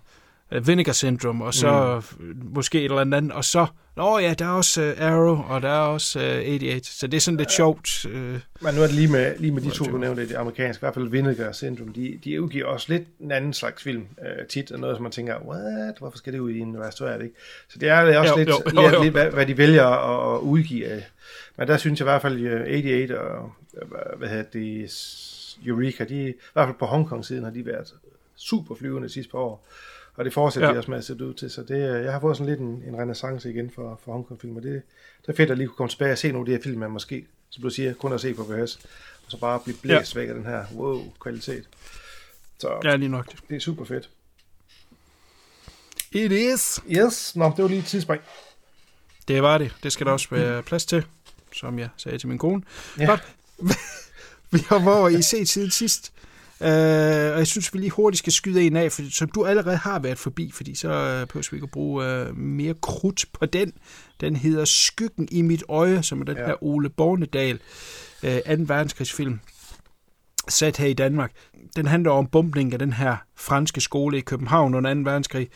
Vinegar 0.51 0.93
Syndrome, 0.93 1.45
og 1.45 1.55
så 1.55 2.03
mm. 2.19 2.51
måske 2.55 2.79
et 2.79 2.85
eller 2.85 3.01
andet, 3.01 3.33
og 3.33 3.45
så, 3.45 3.67
nå 3.97 4.19
ja, 4.19 4.35
der 4.35 4.45
er 4.45 4.51
også 4.51 4.95
uh, 4.99 5.07
Arrow, 5.07 5.43
og 5.49 5.63
der 5.63 5.69
er 5.69 5.81
også 5.81 6.19
uh, 6.19 6.53
88, 6.53 6.87
så 6.87 7.07
det 7.07 7.17
er 7.17 7.21
sådan 7.21 7.39
lidt 7.39 7.49
ja. 7.49 7.55
sjovt. 7.55 8.05
Uh, 8.05 8.13
Men 8.13 8.41
nu 8.75 8.83
er 8.83 8.87
det 8.87 8.93
lige 8.93 9.09
med, 9.09 9.39
lige 9.39 9.53
med 9.53 9.63
de 9.63 9.71
to, 9.71 9.85
du 9.85 9.99
nævnte, 9.99 10.29
det 10.29 10.35
amerikanske, 10.35 10.81
i 10.81 10.85
hvert 10.85 10.95
fald 10.95 11.09
Vinegar 11.09 11.53
Syndrome, 11.53 11.93
de, 11.93 12.19
de 12.25 12.43
udgiver 12.43 12.67
også 12.67 12.87
lidt 12.93 13.03
en 13.21 13.33
anden 13.33 13.53
slags 13.53 13.83
film 13.83 14.07
uh, 14.19 14.47
tit, 14.49 14.73
og 14.73 14.81
noget, 14.81 14.97
som 14.97 15.03
man 15.03 15.13
tænker, 15.13 15.39
what, 15.39 15.99
hvorfor 15.99 16.19
skal 16.19 16.33
det 16.33 16.39
ud 16.39 16.51
i 16.51 16.59
en 16.59 16.75
det 16.75 17.23
ikke? 17.23 17.35
Så 17.69 17.79
det 17.79 17.89
er 17.89 18.19
også 18.19 18.33
jo, 18.33 18.39
lidt, 18.39 18.49
jo, 18.49 18.63
jo, 18.75 18.83
jo. 18.83 18.91
lidt, 18.91 19.03
lidt 19.03 19.15
hvad, 19.15 19.31
hvad 19.31 19.47
de 19.47 19.59
vælger 19.59 19.87
at, 19.87 20.35
at 20.35 20.41
udgive. 20.41 21.03
Men 21.57 21.69
der 21.69 21.77
synes 21.77 22.01
jeg 22.01 22.05
i 22.05 22.11
hvert 22.11 22.23
fald, 22.23 22.47
88 22.47 23.11
og, 23.11 23.53
hvad 24.19 24.29
hedder 24.29 24.45
det, 24.53 24.91
Eureka, 25.67 26.05
de, 26.05 26.29
i 26.29 26.35
hvert 26.53 26.67
fald 26.67 26.79
på 26.79 26.87
Hongkong-siden 26.87 27.45
har 27.45 27.51
de 27.51 27.67
været 27.67 27.95
super 28.37 28.75
flyvende 28.75 29.09
sidste 29.09 29.31
par 29.31 29.39
år. 29.39 29.67
Og 30.16 30.24
det 30.24 30.33
fortsætter 30.33 30.68
ja. 30.68 30.74
de 30.74 30.79
også 30.79 30.90
med 30.90 30.98
at 30.98 31.05
sætte 31.05 31.26
ud 31.26 31.35
til, 31.35 31.50
så 31.50 31.62
det, 31.62 32.05
jeg 32.05 32.12
har 32.12 32.20
fået 32.20 32.37
sådan 32.37 32.50
lidt 32.50 32.61
en, 32.61 32.83
en 32.87 32.98
renaissance 32.98 33.50
igen 33.50 33.70
for, 33.70 34.00
for 34.05 34.12
Hongkong-film, 34.12 34.57
og 34.57 34.62
det, 34.62 34.83
det 35.22 35.29
er 35.29 35.37
fedt 35.37 35.50
at 35.50 35.59
lige 35.59 35.66
kunne 35.66 35.76
komme 35.76 35.90
tilbage 35.90 36.12
og 36.12 36.18
se 36.18 36.33
nogle 36.33 36.40
af 36.40 36.46
de 36.46 36.52
her 36.52 36.62
film, 36.62 36.81
man 36.81 36.90
måske, 36.90 37.26
som 37.50 37.62
du 37.62 37.70
siger, 37.70 37.94
kun 37.94 38.12
at 38.12 38.20
se 38.20 38.35
på 38.35 38.42
VHS, 38.42 38.76
og 39.24 39.31
så 39.31 39.38
bare 39.38 39.61
blive 39.61 39.76
blæst 39.83 40.14
ja. 40.14 40.20
væk 40.20 40.29
af 40.29 40.35
den 40.35 40.46
her 40.46 40.64
wow-kvalitet. 40.74 41.68
Så 42.59 42.81
ja, 42.85 42.96
lige 42.96 43.09
nok. 43.09 43.33
Det 43.48 43.57
er 43.57 43.61
super 43.61 43.85
fedt. 43.85 44.11
It 46.12 46.33
is. 46.33 46.81
Yes, 46.90 47.37
nå, 47.37 47.52
det 47.57 47.62
var 47.62 47.68
lige 47.68 47.79
et 47.79 47.85
tidsspring. 47.87 48.22
Det 49.29 49.42
var 49.42 49.59
det. 49.59 49.72
Det 49.83 49.92
skal 49.92 50.07
der 50.07 50.12
også 50.12 50.29
være 50.31 50.62
plads 50.62 50.87
til, 50.87 51.05
som 51.52 51.79
jeg 51.79 51.88
sagde 51.96 52.18
til 52.18 52.29
min 52.29 52.38
kone. 52.38 52.62
Ja. 52.98 53.07
Godt. 53.07 53.22
vi 54.52 54.59
har 54.68 54.85
været 54.85 55.18
i 55.18 55.22
set 55.22 55.48
siden 55.48 55.70
sidst. 55.70 56.12
Uh, 56.61 56.66
og 56.66 57.38
jeg 57.38 57.47
synes, 57.47 57.75
vi 57.75 57.79
lige 57.79 57.90
hurtigt 57.90 58.19
skal 58.19 58.33
skyde 58.33 58.62
en 58.62 58.77
af, 58.77 58.92
for, 58.92 59.03
som 59.11 59.29
du 59.29 59.45
allerede 59.45 59.77
har 59.77 59.99
været 59.99 60.19
forbi, 60.19 60.51
fordi 60.51 60.75
så 60.75 60.88
uh, 60.88 61.29
behøver 61.29 61.49
vi 61.51 61.57
ikke 61.57 61.64
at 61.64 61.71
bruge 61.71 62.27
uh, 62.29 62.37
mere 62.37 62.75
krudt 62.83 63.25
på 63.33 63.47
den. 63.47 63.73
Den 64.21 64.37
hedder 64.37 64.64
Skyggen 64.64 65.29
i 65.31 65.42
mit 65.42 65.64
øje, 65.69 66.03
som 66.03 66.21
er 66.21 66.25
den 66.25 66.37
ja. 66.37 66.47
her 66.47 66.64
Ole 66.64 66.88
Bornedal 66.88 67.59
uh, 68.23 68.29
2. 68.31 68.38
verdenskrigsfilm 68.47 69.40
sat 70.49 70.77
her 70.77 70.87
i 70.87 70.92
Danmark. 70.92 71.33
Den 71.77 71.87
handler 71.87 72.11
om 72.11 72.27
bumpning 72.27 72.73
af 72.73 72.79
den 72.79 72.92
her 72.92 73.16
franske 73.37 73.81
skole 73.81 74.19
i 74.19 74.21
København 74.21 74.75
under 74.75 74.95
2. 74.95 75.01
verdenskrig. 75.01 75.49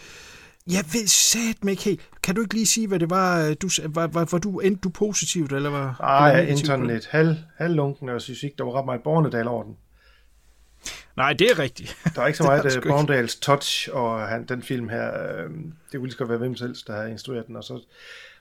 Jeg 0.66 0.84
ved 0.92 1.64
mig 1.64 1.70
ikke 1.70 1.82
helt. 1.82 2.00
Kan 2.22 2.34
du 2.34 2.40
ikke 2.40 2.54
lige 2.54 2.66
sige, 2.66 2.86
hvad 2.86 2.98
det 2.98 3.10
var? 3.10 3.54
Du, 3.54 3.68
var, 3.88 4.06
var, 4.06 4.28
var 4.30 4.38
du 4.38 4.58
endte 4.58 4.80
du 4.80 4.88
positivt, 4.88 5.52
eller 5.52 5.70
var 5.70 5.96
Nej, 6.00 6.10
jeg 6.10 6.50
endte 6.50 6.66
sådan 6.66 6.86
lidt 6.86 7.06
halv, 7.06 7.36
halvlunken, 7.56 8.08
og 8.08 8.12
jeg 8.12 8.20
synes 8.20 8.42
ikke, 8.42 8.56
der 8.58 8.64
var 8.64 8.72
ret 8.72 8.84
meget 8.84 9.02
Bornedal 9.02 9.48
over 9.48 9.62
den. 9.62 9.76
Nej, 11.16 11.32
det 11.32 11.50
er 11.50 11.58
rigtigt. 11.58 11.96
Der 12.14 12.22
er 12.22 12.26
ikke 12.26 12.36
så 12.36 12.44
meget 12.52 12.76
uh, 12.76 12.82
Borndals 12.82 13.36
touch, 13.36 13.88
og 13.92 14.28
han, 14.28 14.44
den 14.44 14.62
film 14.62 14.88
her, 14.88 15.08
øh, 15.08 15.50
det 15.92 16.02
ville 16.02 16.16
godt 16.16 16.28
være 16.28 16.38
hvem 16.38 16.56
selv, 16.56 16.76
der 16.86 16.96
har 16.96 17.06
instrueret 17.06 17.46
den, 17.46 17.56
og 17.56 17.64
så 17.64 17.80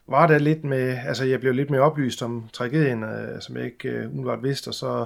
var 0.08 0.28
der 0.28 0.38
lidt 0.38 0.64
med, 0.64 0.98
altså 1.08 1.24
jeg 1.24 1.40
blev 1.40 1.54
lidt 1.54 1.70
mere 1.70 1.82
oplyst 1.82 2.22
om 2.22 2.50
tragedien, 2.54 3.04
øh, 3.04 3.42
som 3.42 3.58
jeg 3.58 3.66
ikke 3.66 3.90
øh, 3.90 4.06
umiddelbart 4.06 4.44
vidste, 4.44 4.68
og 4.68 4.74
så 4.74 5.06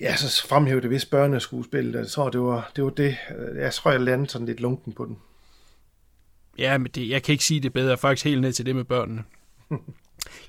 ja, 0.00 0.16
så 0.16 0.46
fremhævede 0.46 0.82
det 0.82 0.90
vist 0.90 1.10
børneskuespil, 1.10 1.92
jeg 1.92 2.06
tror, 2.06 2.30
det 2.30 2.40
var 2.40 2.70
det. 2.76 2.84
Var 2.84 2.90
det. 2.90 3.16
Jeg 3.56 3.72
tror, 3.72 3.90
jeg 3.90 4.00
landede 4.00 4.30
sådan 4.30 4.46
lidt 4.46 4.60
lunken 4.60 4.92
på 4.92 5.04
den. 5.04 5.18
Ja, 6.58 6.78
men 6.78 6.90
det, 6.94 7.08
jeg 7.08 7.22
kan 7.22 7.32
ikke 7.32 7.44
sige 7.44 7.60
det 7.60 7.72
bedre, 7.72 7.98
faktisk 7.98 8.24
helt 8.24 8.40
ned 8.40 8.52
til 8.52 8.66
det 8.66 8.76
med 8.76 8.84
børnene. 8.84 9.24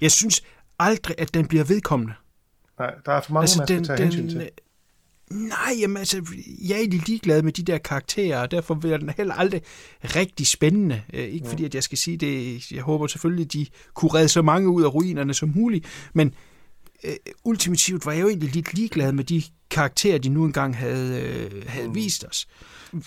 jeg 0.02 0.12
synes 0.12 0.44
aldrig, 0.80 1.16
at 1.20 1.34
den 1.34 1.48
bliver 1.48 1.64
vedkommende. 1.64 2.14
Nej, 2.80 2.94
der 3.06 3.12
er 3.12 3.22
for 3.22 3.34
mange, 3.34 3.44
altså, 3.44 3.58
man 3.58 3.68
skal 3.68 3.78
den, 3.78 3.84
tage 3.84 3.98
den, 3.98 4.04
hensyn 4.04 4.30
til. 4.30 4.50
Nej, 5.32 5.74
jamen 5.80 5.98
altså, 5.98 6.22
jeg 6.68 6.84
er 6.84 6.88
ligeglad 7.08 7.42
med 7.42 7.52
de 7.52 7.64
der 7.64 7.78
karakterer, 7.78 8.42
og 8.42 8.52
derfor 8.52 8.76
bliver 8.76 8.98
den 8.98 9.12
heller 9.18 9.34
aldrig 9.34 9.62
rigtig 10.04 10.48
spændende. 10.48 11.02
Øh, 11.14 11.24
ikke 11.24 11.48
fordi, 11.48 11.66
at 11.66 11.76
jeg 11.76 11.84
skal 11.84 11.98
sige 11.98 12.18
det, 12.18 12.72
jeg 12.72 12.84
håber 12.84 13.08
selvfølgelig, 13.08 13.46
at 13.46 13.54
de 13.54 13.66
kunne 13.94 14.14
redde 14.14 14.30
så 14.30 14.42
mange 14.42 14.70
ud 14.70 14.84
af 14.84 14.94
ruinerne 14.94 15.34
som 15.34 15.52
muligt, 15.56 15.86
men 16.14 16.34
øh, 17.04 17.16
ultimativt 17.44 18.06
var 18.06 18.12
jeg 18.12 18.22
jo 18.22 18.28
egentlig 18.28 18.50
lidt 18.50 18.74
ligeglad 18.74 19.12
med 19.12 19.24
de 19.24 19.44
karakterer, 19.70 20.18
de 20.18 20.30
nu 20.30 20.46
engang 20.46 20.78
havde, 20.78 21.22
øh, 21.22 21.64
havde 21.68 21.88
mm. 21.88 21.96
vist 21.96 22.26
os. 22.30 22.48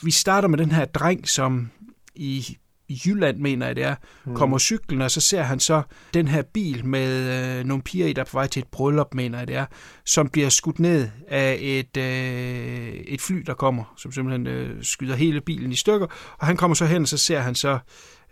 Vi 0.02 0.10
starter 0.10 0.48
med 0.48 0.58
den 0.58 0.70
her 0.70 0.84
dreng, 0.84 1.28
som 1.28 1.70
i 2.14 2.56
i 2.88 3.00
Jylland, 3.06 3.38
mener 3.38 3.66
jeg 3.66 3.76
det 3.76 3.84
er, 3.84 3.94
mm. 4.24 4.34
kommer 4.34 4.58
cyklen, 4.58 5.02
og 5.02 5.10
så 5.10 5.20
ser 5.20 5.42
han 5.42 5.60
så 5.60 5.82
den 6.14 6.28
her 6.28 6.42
bil 6.42 6.86
med 6.86 7.58
øh, 7.58 7.64
nogle 7.64 7.82
piger 7.82 8.06
i, 8.06 8.12
der 8.12 8.20
er 8.20 8.24
på 8.24 8.36
vej 8.36 8.46
til 8.46 8.60
et 8.60 8.68
bryllup, 8.68 9.14
mener 9.14 9.38
jeg 9.38 9.48
det 9.48 9.56
er, 9.56 9.66
som 10.04 10.28
bliver 10.28 10.48
skudt 10.48 10.78
ned 10.78 11.08
af 11.28 11.58
et, 11.60 11.96
øh, 11.96 12.88
et 12.88 13.20
fly, 13.20 13.36
der 13.46 13.54
kommer, 13.54 13.94
som 13.96 14.12
simpelthen 14.12 14.46
øh, 14.46 14.84
skyder 14.84 15.14
hele 15.14 15.40
bilen 15.40 15.72
i 15.72 15.76
stykker, 15.76 16.06
og 16.38 16.46
han 16.46 16.56
kommer 16.56 16.74
så 16.74 16.86
hen, 16.86 17.02
og 17.02 17.08
så 17.08 17.18
ser 17.18 17.40
han 17.40 17.54
så 17.54 17.78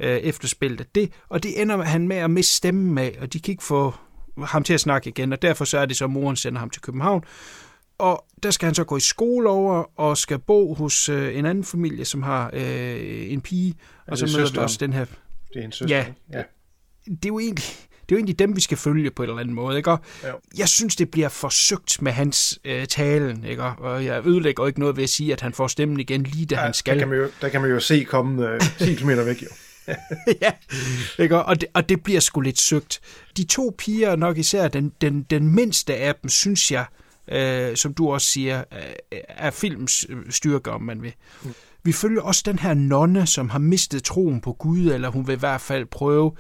øh, 0.01 0.17
efterspillet 0.17 0.81
af 0.81 0.87
det, 0.95 1.13
og 1.29 1.43
det 1.43 1.63
ender 1.63 1.83
han 1.83 2.09
med 2.09 2.17
at 2.17 2.31
miste 2.31 2.57
stemmen 2.57 2.95
med, 2.95 3.11
og 3.21 3.33
de 3.33 3.41
kan 3.41 3.53
ikke 3.53 3.65
få 3.65 3.95
ham 4.43 4.63
til 4.63 4.75
at 4.75 4.81
snakke 4.81 5.09
igen, 5.09 5.33
og 5.33 5.43
derfor 5.43 5.65
så 5.65 5.79
er 5.79 5.87
det 5.87 5.97
så, 5.97 6.05
at 6.05 6.11
moren 6.11 6.37
sender 6.37 6.59
ham 6.59 6.71
til 6.71 6.83
København, 6.83 7.25
og 7.99 8.25
der 8.43 8.51
skal 8.51 8.67
han 8.67 8.75
så 8.75 8.85
gå 8.85 8.97
i 8.97 9.01
skole 9.01 9.49
over 9.49 10.01
og 10.01 10.19
skal 10.19 10.39
bo 10.39 10.75
hos 10.75 11.09
øh, 11.09 11.39
en 11.39 11.47
anden 11.47 11.65
familie, 11.65 12.05
som 12.05 12.23
har 12.23 12.51
øh, 12.53 13.33
en 13.33 13.41
pige. 13.41 13.75
Og 14.07 14.19
så 14.19 14.27
møder 14.39 14.63
også 14.63 14.77
den 14.81 14.93
her... 14.93 15.05
Det 15.55 15.61
er 15.61 15.65
en 15.65 15.73
søster. 15.73 15.97
Ja, 15.97 16.07
ja. 16.33 16.43
Det 17.07 17.25
er 17.25 17.29
jo 17.29 17.39
egentlig... 17.39 17.65
Det 18.09 18.13
er 18.13 18.17
jo 18.17 18.19
egentlig 18.19 18.39
dem, 18.39 18.57
vi 18.57 18.61
skal 18.61 18.77
følge 18.77 19.11
på 19.11 19.23
en 19.23 19.29
eller 19.29 19.41
anden 19.41 19.55
måde, 19.55 19.77
ikke? 19.77 19.91
Og 19.91 19.99
jeg 20.59 20.69
synes, 20.69 20.97
det 20.97 21.11
bliver 21.11 21.29
forsøgt 21.29 22.03
med 22.03 22.13
hans 22.13 22.59
øh, 22.65 22.87
talen, 22.87 23.45
ikke? 23.45 23.63
Og 23.63 24.05
jeg 24.05 24.27
ødelægger 24.27 24.67
ikke 24.67 24.81
noget 24.81 24.97
ved 24.97 25.03
at 25.03 25.11
sige, 25.11 25.33
at 25.33 25.41
han 25.41 25.53
får 25.53 25.67
stemmen 25.67 26.01
igen 26.01 26.23
lige 26.23 26.47
da 26.47 26.55
ja, 26.55 26.61
han 26.61 26.75
skal. 26.75 26.95
Der 26.95 26.99
kan 26.99 27.09
man 27.09 27.19
jo, 27.19 27.29
der 27.41 27.49
kan 27.49 27.61
man 27.61 27.71
jo 27.71 27.81
se 27.81 28.05
komme 28.05 28.49
øh, 28.49 28.61
10 28.79 28.95
km 28.95 29.09
væk, 29.09 29.43
jo. 29.43 29.49
ja, 30.43 30.53
ikke? 31.19 31.45
Og, 31.45 31.61
det, 31.61 31.69
og 31.75 31.89
det 31.89 32.03
bliver 32.03 32.21
sgu 32.21 32.41
lidt 32.41 32.61
søgt. 32.61 33.01
De 33.37 33.45
to 33.45 33.75
piger, 33.79 34.17
nok 34.17 34.39
især 34.39 34.69
den, 34.69 34.93
den, 35.01 35.23
den 35.23 35.55
mindste 35.55 35.97
af 35.97 36.15
dem, 36.15 36.29
synes 36.29 36.73
jeg, 36.73 36.85
øh, 36.93 37.04
som 37.75 37.95
du 37.95 38.13
også 38.13 38.27
siger, 38.27 38.65
øh, 38.73 39.19
er 39.29 39.51
films 39.51 40.07
styrke, 40.31 40.71
om 40.71 40.83
man 40.83 41.03
vil. 41.03 41.13
Mm. 41.43 41.55
Vi 41.85 41.93
følger 41.93 42.23
også 42.23 42.43
den 42.47 42.59
her 42.59 42.75
nonne, 42.75 43.27
som 43.27 43.51
har 43.51 43.59
mistet 43.59 44.05
troen 44.05 44.41
på 44.41 44.53
Gud, 44.53 44.87
eller 44.87 45.09
hun 45.09 45.27
vil 45.27 45.33
i 45.33 45.39
hvert 45.39 45.61
fald 45.61 45.87
prøve 45.87 46.33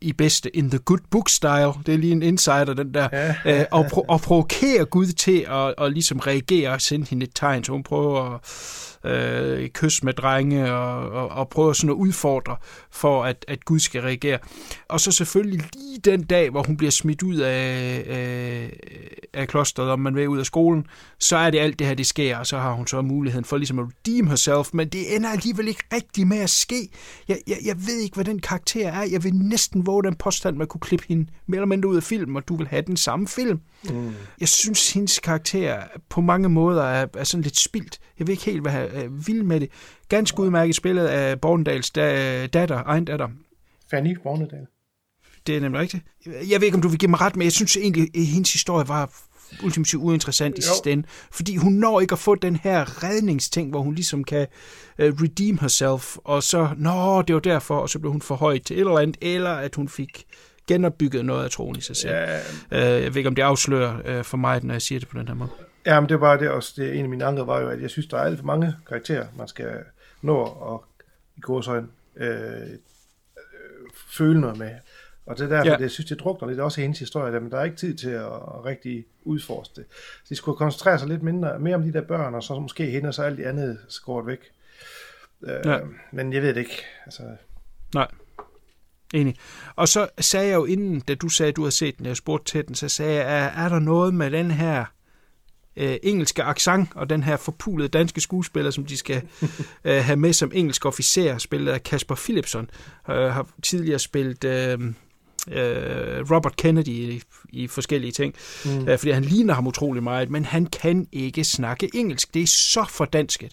i 0.00 0.12
bedste 0.12 0.56
in 0.56 0.70
the 0.70 0.78
good 0.78 0.98
book 1.10 1.28
style, 1.28 1.72
det 1.86 1.94
er 1.94 1.98
lige 1.98 2.12
en 2.12 2.22
insider, 2.22 2.74
den 2.74 2.94
der, 2.94 3.08
ja. 3.12 3.34
øh, 3.60 3.66
og, 3.70 3.86
pro- 3.86 4.04
og 4.08 4.20
provokere 4.20 4.84
Gud 4.84 5.06
til 5.06 5.46
at, 5.48 5.74
at 5.78 5.92
ligesom 5.92 6.18
reagere 6.18 6.70
og 6.70 6.80
sende 6.80 7.06
hende 7.10 7.24
et 7.26 7.30
tegn, 7.34 7.64
så 7.64 7.72
hun 7.72 7.82
prøver 7.82 8.34
at 8.34 8.40
øh, 9.04 9.68
kys 9.68 10.02
med 10.02 10.12
drenge 10.12 10.72
og, 10.72 11.10
og, 11.10 11.28
og 11.28 11.48
prøver 11.48 11.72
sådan 11.72 11.90
at 11.90 11.94
udfordre 11.94 12.56
for, 12.90 13.24
at, 13.24 13.44
at 13.48 13.64
Gud 13.64 13.78
skal 13.78 14.02
reagere. 14.02 14.38
Og 14.88 15.00
så 15.00 15.12
selvfølgelig 15.12 15.64
lige 15.74 15.98
den 16.04 16.22
dag, 16.22 16.50
hvor 16.50 16.62
hun 16.62 16.76
bliver 16.76 16.90
smidt 16.90 17.22
ud 17.22 17.36
af, 17.36 18.04
af, 18.06 18.80
af 19.32 19.48
klosteret, 19.48 19.90
om 19.90 20.00
man 20.00 20.14
vil 20.14 20.28
ud 20.28 20.38
af 20.38 20.46
skolen, 20.46 20.86
så 21.18 21.36
er 21.36 21.50
det 21.50 21.58
alt 21.58 21.78
det 21.78 21.86
her, 21.86 21.94
det 21.94 22.06
sker, 22.06 22.38
og 22.38 22.46
så 22.46 22.58
har 22.58 22.72
hun 22.72 22.86
så 22.86 23.02
muligheden 23.02 23.44
for 23.44 23.56
ligesom 23.56 23.78
at 23.78 23.86
redeem 23.86 24.26
herself, 24.26 24.68
men 24.72 24.88
det 24.88 25.16
ender 25.16 25.30
alligevel 25.30 25.68
ikke 25.68 25.84
rigtig 25.92 26.26
med 26.26 26.38
at 26.38 26.50
ske. 26.50 26.88
Jeg, 27.28 27.38
jeg, 27.46 27.56
jeg 27.64 27.76
ved 27.86 27.98
ikke, 27.98 28.14
hvad 28.14 28.24
den 28.24 28.38
karakter 28.38 28.88
er. 28.88 29.02
Jeg 29.02 29.24
vil 29.24 29.34
næsten 29.34 29.86
våge 29.86 30.02
den 30.02 30.14
påstand, 30.14 30.56
man 30.56 30.66
kunne 30.66 30.80
klippe 30.80 31.04
hende 31.08 31.26
mere 31.46 31.56
eller 31.56 31.66
mindre 31.66 31.88
ud 31.88 31.96
af 31.96 32.02
filmen, 32.02 32.36
og 32.36 32.48
du 32.48 32.56
vil 32.56 32.68
have 32.68 32.82
den 32.82 32.96
samme 32.96 33.28
film. 33.28 33.60
Mm. 33.90 34.12
Jeg 34.40 34.48
synes, 34.48 34.92
hendes 34.92 35.18
karakter 35.18 35.82
på 36.08 36.20
mange 36.20 36.48
måder 36.48 36.82
er, 36.82 37.06
er 37.14 37.24
sådan 37.24 37.42
lidt 37.42 37.58
spildt. 37.58 37.98
Jeg 38.18 38.26
ved 38.26 38.32
ikke 38.32 38.44
helt, 38.44 38.60
hvad 38.60 38.72
jeg 38.72 38.88
er 38.92 39.08
vild 39.26 39.42
med 39.42 39.60
det. 39.60 39.68
Ganske 40.08 40.40
udmærket 40.40 40.76
spillet 40.76 41.06
af 41.06 41.40
Borndals 41.40 41.90
datter, 41.90 42.82
egen 42.86 43.04
datter. 43.04 43.28
Fanny 43.90 44.16
Bornedal. 44.22 44.66
Det 45.46 45.56
er 45.56 45.60
nemlig 45.60 45.80
rigtigt. 45.80 46.04
Jeg 46.26 46.60
ved 46.60 46.66
ikke, 46.66 46.74
om 46.74 46.82
du 46.82 46.88
vil 46.88 46.98
give 46.98 47.10
mig 47.10 47.20
ret, 47.20 47.36
men 47.36 47.44
jeg 47.44 47.52
synes 47.52 47.76
egentlig, 47.76 48.08
at 48.14 48.26
hendes 48.26 48.52
historie 48.52 48.88
var 48.88 49.10
ultimativt 49.64 50.02
uinteressant 50.02 50.58
i 50.58 50.62
sidste 50.62 50.92
ende. 50.92 51.06
Fordi 51.30 51.56
hun 51.56 51.72
når 51.72 52.00
ikke 52.00 52.12
at 52.12 52.18
få 52.18 52.34
den 52.34 52.56
her 52.56 53.04
redningsting, 53.04 53.70
hvor 53.70 53.80
hun 53.80 53.94
ligesom 53.94 54.24
kan 54.24 54.46
uh, 54.98 55.04
redeem 55.04 55.58
herself, 55.58 56.16
og 56.24 56.42
så, 56.42 56.68
nå, 56.76 57.22
det 57.22 57.34
var 57.34 57.40
derfor, 57.40 57.78
og 57.78 57.88
så 57.88 57.98
blev 57.98 58.12
hun 58.12 58.22
forhøjet 58.22 58.62
til 58.62 58.76
et 58.76 58.80
eller 58.80 58.98
andet, 58.98 59.16
eller 59.20 59.50
at 59.50 59.74
hun 59.74 59.88
fik 59.88 60.24
genopbygget 60.68 61.24
noget 61.24 61.44
af 61.44 61.50
troen 61.50 61.76
i 61.76 61.80
sig 61.80 61.96
selv. 61.96 62.14
Ja. 62.14 62.38
Uh, 62.70 63.02
jeg 63.02 63.14
ved 63.14 63.16
ikke, 63.16 63.28
om 63.28 63.34
det 63.34 63.42
afslører 63.42 64.18
uh, 64.18 64.24
for 64.24 64.36
mig, 64.36 64.64
når 64.64 64.74
jeg 64.74 64.82
siger 64.82 64.98
det 64.98 65.08
på 65.08 65.18
den 65.18 65.28
her 65.28 65.34
måde. 65.34 65.50
Ja, 65.86 66.00
men 66.00 66.08
det 66.08 66.20
var 66.20 66.36
det 66.36 66.50
også. 66.50 66.72
Det, 66.76 66.96
en 66.96 67.02
af 67.02 67.08
mine 67.08 67.24
andre 67.24 67.46
var 67.46 67.60
jo, 67.60 67.68
at 67.68 67.82
jeg 67.82 67.90
synes, 67.90 68.06
der 68.06 68.16
er 68.16 68.22
alt 68.22 68.38
for 68.38 68.46
mange 68.46 68.74
karakterer, 68.88 69.26
man 69.36 69.48
skal 69.48 69.70
nå 70.22 70.36
og 70.36 70.84
i 71.36 71.40
gåsøjne 71.40 71.86
øh, 72.16 72.30
øh, 72.30 72.68
føle 74.10 74.40
noget 74.40 74.58
med. 74.58 74.70
Og 75.26 75.38
det 75.38 75.44
er 75.44 75.48
derfor, 75.48 75.70
ja. 75.70 75.74
det, 75.74 75.80
jeg 75.80 75.90
synes, 75.90 76.08
det 76.08 76.20
drukner 76.20 76.48
lidt 76.48 76.60
også 76.60 76.80
i 76.80 76.82
hendes 76.82 76.98
historie, 76.98 77.40
men 77.40 77.50
der 77.50 77.58
er 77.58 77.64
ikke 77.64 77.76
tid 77.76 77.94
til 77.94 78.10
at, 78.10 78.24
at 78.24 78.64
rigtig 78.64 79.04
udforske 79.24 79.72
det. 79.76 79.84
Så 80.24 80.26
de 80.28 80.36
skulle 80.36 80.58
koncentrere 80.58 80.98
sig 80.98 81.08
lidt 81.08 81.22
mindre, 81.22 81.58
mere 81.58 81.74
om 81.74 81.82
de 81.82 81.92
der 81.92 82.00
børn, 82.00 82.34
og 82.34 82.42
så 82.42 82.60
måske 82.60 82.86
hende, 82.86 83.08
og 83.08 83.14
så 83.14 83.22
alt 83.22 83.38
det 83.38 83.44
andet 83.44 83.78
skåret 83.88 84.26
væk. 84.26 84.38
Øh, 85.42 85.60
ja. 85.64 85.78
Men 86.12 86.32
jeg 86.32 86.42
ved 86.42 86.54
det 86.54 86.60
ikke. 86.60 86.84
Altså... 87.06 87.22
Nej. 87.94 88.08
Enig. 89.14 89.36
Og 89.76 89.88
så 89.88 90.08
sagde 90.20 90.48
jeg 90.48 90.54
jo 90.54 90.64
inden, 90.64 91.00
da 91.00 91.14
du 91.14 91.28
sagde, 91.28 91.48
at 91.48 91.56
du 91.56 91.62
havde 91.62 91.74
set 91.74 91.98
den, 91.98 92.06
jeg 92.06 92.16
spurgte 92.16 92.52
til 92.52 92.66
den, 92.66 92.74
så 92.74 92.88
sagde 92.88 93.14
jeg, 93.14 93.22
er, 93.22 93.64
er 93.64 93.68
der 93.68 93.78
noget 93.78 94.14
med 94.14 94.30
den 94.30 94.50
her 94.50 94.84
øh, 95.76 95.96
engelske 96.02 96.42
accent 96.42 96.88
og 96.94 97.10
den 97.10 97.22
her 97.22 97.36
forpulede 97.36 97.88
danske 97.88 98.20
skuespiller, 98.20 98.70
som 98.70 98.84
de 98.84 98.96
skal 98.96 99.22
øh, 99.84 100.04
have 100.04 100.16
med 100.16 100.32
som 100.32 100.50
engelsk 100.54 100.86
officer, 100.86 101.38
spillet 101.38 101.72
af 101.72 101.82
Kasper 101.82 102.14
Philipson, 102.14 102.70
øh, 103.08 103.16
har 103.16 103.48
tidligere 103.62 103.98
spillet 103.98 104.44
øh, 104.44 104.78
øh, 105.50 106.30
Robert 106.30 106.56
Kennedy 106.56 106.88
i, 106.88 107.22
i 107.48 107.66
forskellige 107.66 108.12
ting, 108.12 108.34
mm. 108.64 108.88
øh, 108.88 108.98
fordi 108.98 109.10
han 109.10 109.24
ligner 109.24 109.54
ham 109.54 109.66
utrolig 109.66 110.02
meget, 110.02 110.30
men 110.30 110.44
han 110.44 110.66
kan 110.66 111.06
ikke 111.12 111.44
snakke 111.44 111.90
engelsk. 111.94 112.34
Det 112.34 112.42
er 112.42 112.46
så 112.46 112.84
fordansket. 112.88 113.52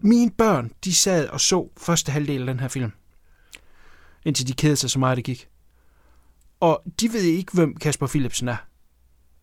Mine 0.00 0.30
børn, 0.38 0.70
de 0.84 0.94
sad 0.94 1.28
og 1.28 1.40
så 1.40 1.68
første 1.76 2.12
halvdel 2.12 2.40
af 2.40 2.46
den 2.46 2.60
her 2.60 2.68
film, 2.68 2.92
indtil 4.24 4.48
de 4.48 4.52
kedede 4.52 4.76
sig 4.76 4.90
så 4.90 4.98
meget, 4.98 5.16
det 5.16 5.24
gik. 5.24 5.48
Og 6.60 6.82
de 7.00 7.12
ved 7.12 7.22
ikke, 7.22 7.52
hvem 7.52 7.76
Kasper 7.76 8.06
Philipsen 8.06 8.48
er. 8.48 8.56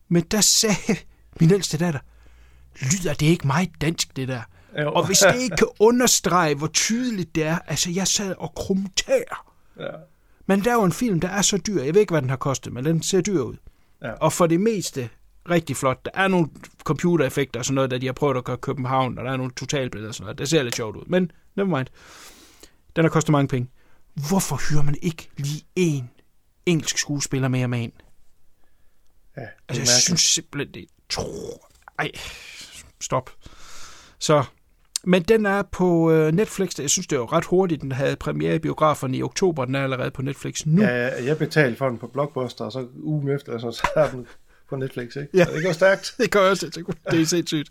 Men 0.07 0.23
der 0.23 0.41
sagde 0.41 0.97
min 1.39 1.51
ældste 1.51 1.77
datter, 1.77 1.99
lyder 2.81 3.13
det 3.13 3.25
ikke 3.25 3.47
meget 3.47 3.69
dansk, 3.81 4.15
det 4.15 4.27
der? 4.27 4.41
Jo. 4.81 4.91
Og 4.91 5.05
hvis 5.05 5.19
det 5.19 5.41
ikke 5.41 5.55
kan 5.55 5.67
understrege, 5.79 6.55
hvor 6.55 6.67
tydeligt 6.67 7.35
det 7.35 7.43
er, 7.43 7.59
altså 7.67 7.91
jeg 7.91 8.07
sad 8.07 8.35
og 8.37 8.53
krumtær. 8.55 9.45
Ja. 9.79 9.89
Men 10.45 10.63
der 10.63 10.71
er 10.71 10.75
jo 10.75 10.83
en 10.83 10.91
film, 10.91 11.19
der 11.19 11.27
er 11.27 11.41
så 11.41 11.57
dyr. 11.57 11.83
Jeg 11.83 11.93
ved 11.93 12.01
ikke, 12.01 12.13
hvad 12.13 12.21
den 12.21 12.29
har 12.29 12.37
kostet, 12.37 12.73
men 12.73 12.85
den 12.85 13.03
ser 13.03 13.21
dyr 13.21 13.41
ud. 13.41 13.55
Ja. 14.01 14.11
Og 14.11 14.33
for 14.33 14.47
det 14.47 14.59
meste 14.59 15.09
rigtig 15.49 15.77
flot. 15.77 16.05
Der 16.05 16.11
er 16.13 16.27
nogle 16.27 16.47
computereffekter 16.83 17.59
og 17.59 17.65
sådan 17.65 17.75
noget, 17.75 17.91
der 17.91 17.97
de 17.97 18.05
har 18.05 18.13
prøvet 18.13 18.37
at 18.37 18.43
gøre 18.43 18.57
København, 18.57 19.17
og 19.17 19.25
der 19.25 19.31
er 19.31 19.37
nogle 19.37 19.51
totalbilleder 19.51 20.09
og 20.09 20.15
sådan 20.15 20.25
noget. 20.25 20.37
Det 20.37 20.49
ser 20.49 20.63
lidt 20.63 20.75
sjovt 20.75 20.95
ud. 20.95 21.03
Men 21.07 21.31
never 21.55 21.77
mind. 21.77 21.87
Den 22.95 23.03
har 23.03 23.09
kostet 23.09 23.31
mange 23.31 23.47
penge. 23.47 23.69
Hvorfor 24.29 24.69
hyrer 24.69 24.81
man 24.83 24.95
ikke 25.01 25.29
lige 25.37 25.63
en 25.75 26.09
engelsk 26.65 26.97
skuespiller 26.97 27.47
mere 27.47 27.67
med 27.67 27.79
ind? 27.79 27.91
Ja, 29.37 29.41
Altså, 29.41 29.51
jeg 29.69 29.77
mærkeligt. 29.77 29.89
synes 29.89 30.21
simpelthen, 30.21 30.73
det 30.73 30.85
tror... 31.09 31.69
Ej, 31.99 32.11
stop. 33.01 33.29
Så, 34.19 34.43
men 35.03 35.23
den 35.23 35.45
er 35.45 35.61
på 35.61 36.11
øh, 36.11 36.31
Netflix. 36.33 36.79
Jeg 36.79 36.89
synes, 36.89 37.07
det 37.07 37.15
er 37.15 37.19
jo 37.19 37.25
ret 37.25 37.45
hurtigt. 37.45 37.81
Den 37.81 37.91
havde 37.91 38.15
premiere 38.15 38.55
i 38.55 38.59
biograferne 38.59 39.17
i 39.17 39.23
oktober. 39.23 39.65
Den 39.65 39.75
er 39.75 39.83
allerede 39.83 40.11
på 40.11 40.21
Netflix 40.21 40.65
nu. 40.65 40.81
Ja, 40.81 41.23
jeg 41.23 41.37
betalte 41.37 41.77
for 41.77 41.89
den 41.89 41.97
på 41.97 42.07
Blockbuster, 42.07 42.65
og 42.65 42.71
så 42.71 42.87
ugen 43.03 43.29
efter, 43.29 43.59
så 43.59 43.87
er 43.95 44.11
den 44.11 44.27
på 44.69 44.75
Netflix, 44.75 45.15
ikke? 45.15 45.27
Ja. 45.33 45.45
Så 45.45 45.51
det 45.51 45.63
går 45.63 45.71
stærkt. 45.71 46.13
Det 46.17 46.31
gør 46.31 46.41
jeg 46.41 46.51
også. 46.51 46.65
Det 46.65 46.85
det 47.11 47.21
er 47.21 47.25
sindssygt. 47.25 47.69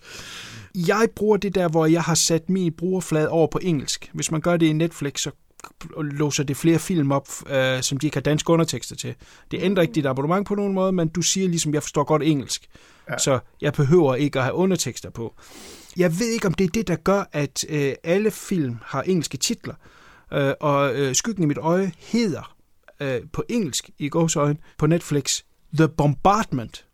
Jeg 0.74 1.08
bruger 1.16 1.36
det 1.36 1.54
der, 1.54 1.68
hvor 1.68 1.86
jeg 1.86 2.02
har 2.02 2.14
sat 2.14 2.48
min 2.48 2.72
brugerflade 2.72 3.28
over 3.28 3.46
på 3.46 3.58
engelsk. 3.62 4.10
Hvis 4.12 4.30
man 4.30 4.40
gør 4.40 4.56
det 4.56 4.66
i 4.66 4.72
Netflix, 4.72 5.20
så 5.20 5.30
låser 5.96 6.44
det 6.44 6.56
flere 6.56 6.78
film 6.78 7.12
op, 7.12 7.28
øh, 7.50 7.82
som 7.82 7.98
de 7.98 8.06
ikke 8.06 8.16
har 8.16 8.20
danske 8.22 8.50
undertekster 8.50 8.96
til. 8.96 9.14
Det 9.50 9.62
ændrer 9.62 9.82
ikke 9.82 9.94
dit 9.94 10.06
abonnement 10.06 10.46
på 10.46 10.54
nogen 10.54 10.72
måde, 10.72 10.92
men 10.92 11.08
du 11.08 11.22
siger 11.22 11.48
ligesom, 11.48 11.74
jeg 11.74 11.82
forstår 11.82 12.04
godt 12.04 12.22
engelsk. 12.22 12.68
Ja. 13.10 13.18
Så 13.18 13.38
jeg 13.60 13.72
behøver 13.72 14.14
ikke 14.14 14.38
at 14.38 14.44
have 14.44 14.54
undertekster 14.54 15.10
på. 15.10 15.34
Jeg 15.96 16.18
ved 16.18 16.26
ikke, 16.26 16.46
om 16.46 16.54
det 16.54 16.64
er 16.64 16.68
det, 16.68 16.88
der 16.88 16.96
gør, 16.96 17.24
at 17.32 17.64
øh, 17.68 17.92
alle 18.04 18.30
film 18.30 18.76
har 18.82 19.02
engelske 19.02 19.36
titler. 19.36 19.74
Øh, 20.32 20.52
og 20.60 20.94
øh, 20.94 21.14
Skyggen 21.14 21.44
i 21.44 21.46
mit 21.46 21.58
øje 21.58 21.92
hedder 21.98 22.54
øh, 23.00 23.20
på 23.32 23.44
engelsk 23.48 23.90
i 23.98 24.08
gåsøjne 24.08 24.58
på 24.78 24.86
Netflix 24.86 25.42
The 25.76 25.88
Bombardment. 25.88 26.84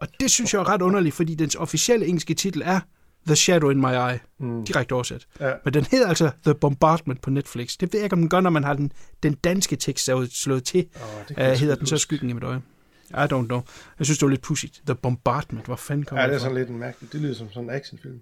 Og 0.00 0.08
det 0.20 0.30
synes 0.30 0.54
jeg 0.54 0.60
er 0.60 0.68
ret 0.68 0.82
underligt, 0.82 1.14
fordi 1.14 1.34
dens 1.34 1.54
officielle 1.54 2.06
engelske 2.06 2.34
titel 2.34 2.62
er 2.64 2.80
The 3.26 3.36
Shadow 3.36 3.70
in 3.70 3.80
My 3.80 3.92
Eye, 4.12 4.18
mm. 4.38 4.64
direkte 4.64 4.92
oversat. 4.92 5.26
Ja. 5.40 5.52
Men 5.64 5.74
den 5.74 5.84
hedder 5.84 6.08
altså 6.08 6.30
The 6.44 6.54
Bombardment 6.54 7.20
på 7.22 7.30
Netflix. 7.30 7.76
Det 7.80 7.92
ved 7.92 8.00
jeg 8.00 8.04
ikke, 8.04 8.14
om 8.14 8.20
den 8.20 8.28
gør, 8.28 8.40
når 8.40 8.50
man 8.50 8.64
har 8.64 8.74
den, 8.74 8.92
den 9.22 9.34
danske 9.34 9.76
tekst 9.76 10.04
slået 10.04 10.32
slået 10.32 10.64
til. 10.64 10.88
Oh, 10.94 11.30
uh, 11.30 11.36
hedder 11.44 11.74
den 11.74 11.86
så. 11.86 11.98
Skyggen 11.98 12.30
i 12.30 12.32
mit 12.32 12.42
øje. 12.44 12.62
I 13.10 13.12
don't 13.14 13.26
know. 13.46 13.62
Jeg 13.98 14.06
synes, 14.06 14.18
det 14.18 14.22
var 14.26 14.30
lidt 14.30 14.42
pudsigt. 14.42 14.82
The 14.86 14.94
Bombardment. 14.94 15.64
Hvor 15.64 15.76
fanden 15.76 16.04
kommer 16.04 16.22
Ja, 16.22 16.26
det 16.26 16.32
er 16.32 16.34
det 16.34 16.40
fra? 16.40 16.44
sådan 16.44 16.56
lidt 16.58 16.68
en 16.68 16.78
mærkeligt. 16.78 17.12
Det 17.12 17.20
lyder 17.20 17.34
som 17.34 17.48
sådan 17.52 17.64
en 17.64 17.70
actionfilm. 17.70 18.20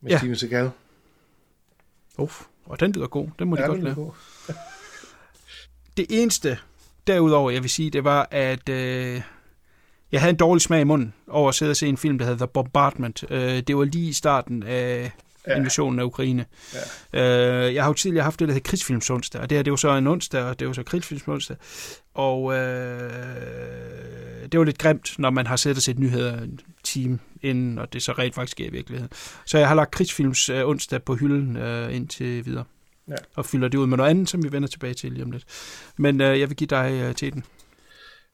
Med 0.00 0.10
Ja. 0.10 0.14
ja. 0.14 0.18
Steven 0.18 0.36
Seagal. 0.36 0.70
Uff, 2.18 2.42
og 2.64 2.80
den 2.80 2.92
lyder 2.92 3.06
god. 3.06 3.28
Den 3.38 3.48
må 3.48 3.56
de 3.56 3.60
Ja, 3.62 3.66
godt 3.66 3.78
den 3.78 3.86
er 3.86 3.94
lave. 3.94 4.12
Det 5.96 6.06
eneste, 6.10 6.58
derudover, 7.06 7.50
jeg 7.50 7.62
vil 7.62 7.70
sige, 7.70 7.90
det 7.90 8.04
var, 8.04 8.28
at 8.30 8.68
øh, 8.68 9.22
jeg 10.12 10.20
havde 10.20 10.30
en 10.30 10.36
dårlig 10.36 10.62
smag 10.62 10.80
i 10.80 10.84
munden 10.84 11.12
over 11.28 11.48
at 11.48 11.54
sidde 11.54 11.70
og 11.70 11.76
se 11.76 11.86
en 11.86 11.96
film, 11.96 12.18
der 12.18 12.24
hedder 12.24 12.46
The 12.46 12.52
Bombardment. 12.54 13.24
Øh, 13.30 13.60
det 13.60 13.76
var 13.76 13.84
lige 13.84 14.08
i 14.08 14.12
starten 14.12 14.62
af 14.62 15.10
Ja. 15.46 15.56
invasionen 15.56 15.98
af 16.00 16.04
Ukraine. 16.04 16.44
Ja. 17.12 17.66
Øh, 17.66 17.74
jeg 17.74 17.82
har 17.82 17.90
jo 17.90 17.94
tidligere 17.94 18.24
haft 18.24 18.40
det, 18.40 18.48
der 18.48 18.54
hedder 18.54 18.68
krigsfilms 18.68 19.10
onsdag, 19.10 19.40
og 19.40 19.50
det 19.50 19.58
her 19.58 19.62
det 19.62 19.70
var 19.70 19.76
så 19.76 19.96
en 19.96 20.06
onsdag, 20.06 20.42
og 20.42 20.60
det 20.60 20.66
var 20.66 20.72
så 20.72 20.82
krigsfilms 20.82 21.28
onsdag. 21.28 21.56
Og 22.14 22.54
øh, 22.54 23.10
det 24.52 24.58
var 24.58 24.64
lidt 24.64 24.78
grimt, 24.78 25.14
når 25.18 25.30
man 25.30 25.46
har 25.46 25.56
siddet 25.56 25.76
og 25.76 25.82
set 25.82 25.98
nyheder 25.98 26.42
en 26.42 26.60
time 26.84 27.18
inden, 27.42 27.78
og 27.78 27.92
det 27.92 28.02
så 28.02 28.12
rent 28.12 28.34
faktisk 28.34 28.52
sker 28.52 28.66
i 28.66 28.70
virkeligheden. 28.70 29.10
Så 29.46 29.58
jeg 29.58 29.68
har 29.68 29.74
lagt 29.74 29.90
krigsfilms 29.90 30.48
øh, 30.48 30.68
onsdag 30.68 31.02
på 31.02 31.14
hylden 31.14 31.56
øh, 31.56 31.94
indtil 31.96 32.46
videre. 32.46 32.64
Ja. 33.08 33.14
Og 33.36 33.46
fylder 33.46 33.68
det 33.68 33.78
ud 33.78 33.86
med 33.86 33.96
noget 33.96 34.10
andet, 34.10 34.28
som 34.28 34.44
vi 34.44 34.52
vender 34.52 34.68
tilbage 34.68 34.94
til 34.94 35.12
lige 35.12 35.24
om 35.24 35.30
lidt. 35.30 35.44
Men 35.96 36.20
øh, 36.20 36.40
jeg 36.40 36.48
vil 36.48 36.56
give 36.56 36.68
dig 36.68 37.00
øh, 37.04 37.14
til 37.14 37.32
den. 37.32 37.44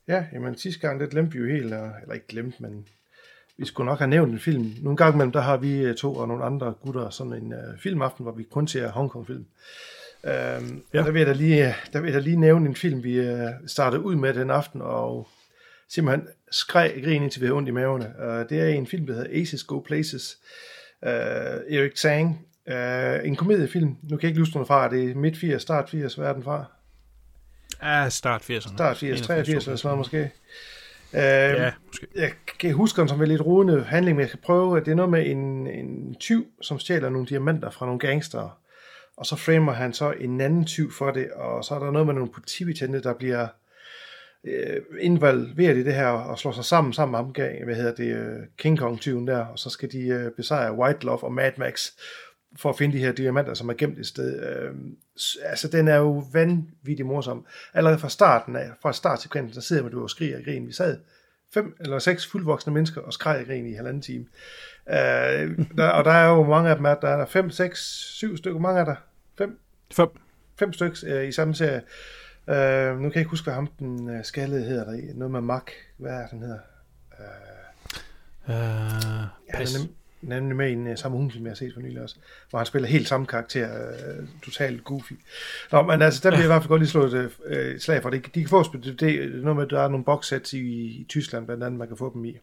Ja, 0.09 0.25
jamen 0.33 0.57
sidste 0.57 0.81
gang, 0.81 1.01
det 1.01 1.11
glemte 1.11 1.33
vi 1.33 1.39
jo 1.39 1.47
helt, 1.47 1.65
eller 1.65 2.13
ikke 2.15 2.27
glemt, 2.27 2.61
men 2.61 2.87
vi 3.59 3.65
skulle 3.67 3.87
nok 3.87 3.99
have 3.99 4.09
nævnt 4.09 4.33
en 4.33 4.39
film. 4.39 4.75
Nogle 4.83 4.97
gange 4.97 5.15
imellem, 5.17 5.33
der 5.33 5.41
har 5.41 5.57
vi 5.57 5.79
øh, 5.79 5.95
to 5.95 6.15
og 6.15 6.29
nogle 6.29 6.45
andre 6.45 6.75
gutter 6.81 7.11
sådan 7.11 7.33
en 7.33 7.53
uh, 7.53 7.79
filmaften, 7.83 8.23
hvor 8.23 8.33
vi 8.33 8.43
kun 8.43 8.69
ser 8.69 8.89
Hongkong-film. 8.91 9.47
Øhm, 10.25 10.83
Ja. 10.95 10.99
der, 11.03 11.11
vil 11.11 11.19
jeg 11.19 11.27
da 11.27 11.33
lige, 11.33 11.75
der 11.93 12.01
vil 12.01 12.13
jeg 12.13 12.15
da 12.15 12.25
lige 12.25 12.37
nævne 12.37 12.67
en 12.69 12.75
film, 12.77 13.03
vi 13.05 13.21
uh, 13.21 13.37
startede 13.67 14.03
ud 14.03 14.15
med 14.15 14.35
den 14.35 14.51
aften, 14.51 14.83
og 14.83 15.29
simpelthen 15.89 16.29
skreg 16.51 17.01
grin, 17.05 17.23
indtil 17.23 17.41
vi 17.41 17.47
havde 17.47 17.57
ondt 17.57 17.69
i 17.69 17.73
maverne. 17.73 18.13
Uh, 18.19 18.49
det 18.49 18.61
er 18.61 18.67
en 18.69 18.87
film, 18.87 19.07
der 19.07 19.15
hedder 19.15 19.41
Aces 19.41 19.65
Go 19.65 19.79
Places. 19.81 20.39
Uh, 21.03 21.09
Erik 21.09 21.95
Tsang. 21.95 22.47
Uh, 22.71 23.27
en 23.27 23.37
komediefilm. 23.37 23.97
Nu 24.03 24.17
kan 24.17 24.23
jeg 24.23 24.29
ikke 24.31 24.41
huske 24.41 24.59
den 24.59 24.67
fra. 24.67 24.91
Det 24.91 25.11
er 25.11 25.15
midt 25.15 25.37
80, 25.39 25.63
start 25.63 25.91
80. 25.91 26.15
Hvad 26.15 26.27
er 26.29 26.33
den 26.33 26.43
fra? 26.43 26.65
Ja, 27.83 28.09
start 28.09 28.43
80'erne. 28.43 28.75
Start 28.75 28.97
80, 28.97 29.21
83 29.21 29.49
eller 29.67 29.77
sådan 29.77 29.79
noget 29.85 29.99
måske. 29.99 30.31
Uh, 31.13 31.19
Ja, 31.19 31.73
måske. 31.87 32.07
jeg 32.15 32.33
kan 32.59 32.73
huske 32.73 33.01
den 33.01 33.09
som 33.09 33.23
en 33.23 33.29
lidt 33.29 33.47
rodende 33.47 33.85
handling, 33.85 34.17
men 34.17 34.21
jeg 34.21 34.29
skal 34.29 34.41
prøve, 34.41 34.77
at 34.79 34.85
det 34.85 34.91
er 34.91 34.97
noget 34.97 35.11
med 35.11 35.27
en, 35.27 35.67
en 35.67 36.17
tyv, 36.21 36.47
som 36.63 36.79
stjæler 36.79 37.09
nogle 37.09 37.27
diamanter 37.27 37.71
fra 37.71 37.87
nogle 37.87 37.99
gangster. 38.01 38.59
Og 39.17 39.27
så 39.27 39.37
framer 39.37 39.73
han 39.73 39.93
så 39.93 40.11
en 40.21 40.41
anden 40.41 40.65
tyv 40.65 40.93
for 40.93 41.11
det, 41.11 41.31
og 41.31 41.65
så 41.65 41.75
er 41.75 41.79
der 41.79 41.91
noget 41.91 42.07
med 42.07 42.15
nogle 42.15 42.33
politibetjente, 42.33 43.03
der 43.03 43.15
bliver 43.15 43.49
øh, 44.45 44.81
involveret 45.01 45.77
i 45.77 45.85
det 45.85 45.95
her, 45.95 46.07
og 46.07 46.39
slår 46.39 46.53
sig 46.53 46.65
sammen 46.65 46.93
sammen 46.93 47.11
med 47.11 47.19
ham, 47.19 47.65
hvad 47.65 47.75
hedder 47.75 47.95
det, 47.95 48.17
øh, 48.17 48.47
King 48.59 48.79
Kong-tyven 48.79 49.27
der, 49.27 49.45
og 49.45 49.59
så 49.59 49.71
skal 49.71 49.93
de 49.93 49.99
øh, 49.99 50.31
besejre 50.37 50.73
White 50.73 51.07
Love 51.07 51.25
og 51.25 51.33
Mad 51.33 51.53
Max, 51.57 51.91
for 52.57 52.69
at 52.69 52.79
finde 52.79 52.97
de 52.97 53.03
her 53.03 53.13
diamanter, 53.13 53.55
som 53.55 53.69
er 53.69 53.75
gemt 53.75 53.99
et 53.99 54.07
sted. 54.07 54.43
Øh, 54.43 54.75
altså, 55.43 55.69
den 55.69 55.89
er 55.89 55.97
jo 55.97 56.25
vanvittig 56.33 57.07
morsom. 57.07 57.47
Allerede 57.75 57.99
fra 57.99 58.09
starten 58.09 58.57
af, 58.57 58.71
fra 58.83 58.93
startsekvensen, 58.93 59.55
der 59.55 59.61
sidder 59.61 59.83
man 59.83 59.93
du 59.93 60.03
og 60.03 60.11
skriger 60.11 60.39
og 60.39 60.45
griner. 60.45 60.67
Vi 60.67 60.73
sad 60.73 60.99
fem 61.55 61.77
eller 61.81 61.99
seks 61.99 62.27
fuldvoksne 62.27 62.73
mennesker 62.73 63.01
og 63.01 63.13
skreg 63.13 63.41
og 63.41 63.47
grin 63.47 63.67
i 63.67 63.73
halvanden 63.73 64.03
time. 64.03 64.27
Øh, 64.89 65.59
der, 65.77 65.89
og 65.89 66.05
der 66.05 66.11
er 66.11 66.29
jo 66.29 66.43
mange 66.45 66.71
af 66.71 66.77
dem, 66.77 66.85
der 66.85 67.09
er 67.09 67.27
fem, 67.27 67.51
seks, 67.51 67.81
syv 68.17 68.37
stykker. 68.37 68.61
Mange 68.61 68.81
er 68.81 68.85
der? 68.85 68.97
Fem? 69.39 69.59
Fem. 69.93 70.09
Fem 70.59 70.73
stykker 70.73 70.97
øh, 71.07 71.29
i 71.29 71.33
samme 71.33 71.55
serie. 71.55 71.83
Øh, 72.49 72.97
nu 72.97 73.03
kan 73.03 73.13
jeg 73.15 73.17
ikke 73.17 73.31
huske, 73.31 73.45
hvad 73.45 73.55
ham 73.55 73.67
den 73.79 74.11
øh, 74.11 74.25
skaldede 74.25 74.65
hedder 74.65 74.85
der 74.85 74.93
i. 74.93 75.03
Noget 75.15 75.33
med 75.33 75.41
Mark. 75.41 75.73
Hvad 75.97 76.13
er 76.13 76.27
den 76.27 76.41
hedder? 76.41 76.59
Uh, 78.49 78.55
Ja, 79.49 79.57
han 79.57 79.63
er 79.63 79.89
nem, 80.23 80.43
nemlig 80.43 80.57
med 80.57 80.69
i 80.69 80.73
en 80.73 80.87
uh, 80.87 80.97
samme 80.97 81.17
hund, 81.17 81.31
som 81.31 81.43
jeg 81.43 81.51
har 81.51 81.55
set 81.55 81.75
for 81.75 81.81
nylig 81.81 82.03
også, 82.03 82.17
hvor 82.51 82.59
han 82.59 82.67
spiller 82.67 82.89
helt 82.89 83.09
samme 83.09 83.27
karakter, 83.27 83.69
uh, 84.19 84.29
totalt 84.43 84.85
goofy. 84.85 85.13
Nå, 85.73 85.83
men 85.83 86.03
altså, 86.03 86.21
der 86.23 86.31
bliver 86.31 86.41
jeg 86.41 86.47
i 86.47 86.53
hvert 86.53 86.63
fald 86.63 86.69
godt 86.69 86.81
lige 86.81 86.91
slået 86.91 87.15
et 87.15 87.31
uh, 87.75 87.81
slag 87.81 88.03
for 88.03 88.11
det. 88.11 88.35
De 88.35 88.41
kan 88.41 88.49
få 88.49 88.65
det, 88.73 89.01
det 89.01 89.15
er 89.15 89.29
noget 89.29 89.57
med, 89.57 89.65
at 89.65 89.71
der 89.71 89.81
er 89.81 89.89
nogle 89.89 90.05
boxsets 90.05 90.53
i, 90.53 90.59
i 90.59 91.07
Tyskland, 91.09 91.47
blandt 91.47 91.65
andet, 91.65 91.79
man 91.79 91.89
kan 91.89 91.97
få 91.97 92.13
dem 92.15 92.25
i. 92.25 92.39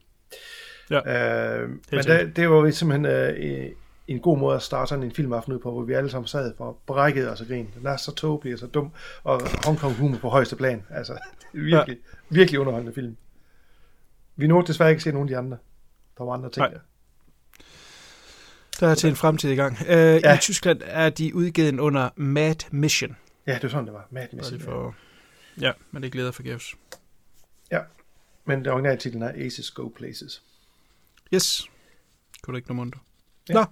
Ja, 0.89 0.99
Uh, 0.99 1.69
men 1.69 1.79
sikkert. 1.91 2.35
det, 2.35 2.49
var 2.49 2.71
simpelthen 2.71 3.05
uh, 3.05 3.71
en 4.07 4.19
god 4.19 4.37
måde 4.37 4.55
at 4.55 4.61
starte 4.61 4.89
sådan 4.89 5.03
en 5.03 5.11
filmaften 5.11 5.53
ud 5.53 5.59
på, 5.59 5.71
hvor 5.71 5.81
vi 5.81 5.93
alle 5.93 6.09
sammen 6.09 6.27
sad 6.27 6.53
for 6.57 6.77
brækket 6.85 7.31
os 7.31 7.41
og 7.41 7.47
grin. 7.47 7.69
Den 7.79 7.85
er 7.87 7.97
så 7.97 8.15
tåbelig 8.15 8.53
og 8.53 8.59
så 8.59 8.67
dum, 8.67 8.91
og 9.23 9.41
Hong 9.65 9.77
Kong 9.77 9.95
humor 9.95 10.17
på 10.17 10.29
højeste 10.29 10.55
plan. 10.55 10.83
Altså, 10.89 11.13
det 11.53 11.59
er 11.59 11.63
virkelig, 11.63 11.97
ja. 11.97 12.17
virkelig 12.29 12.59
underholdende 12.59 12.93
film. 12.93 13.17
Vi 14.35 14.47
nåede 14.47 14.67
desværre 14.67 14.89
ikke 14.89 14.99
at 14.99 15.03
se 15.03 15.11
nogen 15.11 15.29
af 15.29 15.33
de 15.33 15.37
andre. 15.37 15.57
Der 16.17 16.23
var 16.23 16.33
andre 16.33 16.49
ting 16.49 16.65
Nej. 16.65 16.79
Der. 18.79 18.87
Er 18.87 18.95
til 18.95 19.09
en 19.09 19.15
fremtid 19.15 19.51
i 19.51 19.55
gang. 19.55 19.77
Uh, 19.81 19.87
ja. 19.87 20.35
I 20.35 20.37
Tyskland 20.37 20.81
er 20.83 21.09
de 21.09 21.35
udgivet 21.35 21.79
under 21.79 22.09
Mad 22.15 22.55
Mission. 22.71 23.15
Ja, 23.47 23.53
det 23.53 23.63
var 23.63 23.69
sådan, 23.69 23.85
det 23.85 23.93
var. 23.93 24.07
Mad 24.11 24.27
Mission. 24.33 24.53
det 24.53 24.61
for... 24.61 24.95
Ja, 25.61 25.71
men 25.91 26.03
det 26.03 26.11
glæder 26.11 26.31
forgæves. 26.31 26.75
Ja, 27.71 27.79
men 28.45 28.59
den 28.59 28.67
originale 28.67 28.97
titlen 28.97 29.23
er 29.23 29.31
Aces 29.45 29.71
Go 29.71 29.87
Places. 29.87 30.43
Yes. 31.33 31.69
Kunne 32.43 32.51
du 32.51 32.55
ikke 32.55 32.67
noget 32.67 32.77
mundo? 32.77 32.99
Ja. 33.49 33.53
Nå, 33.53 33.65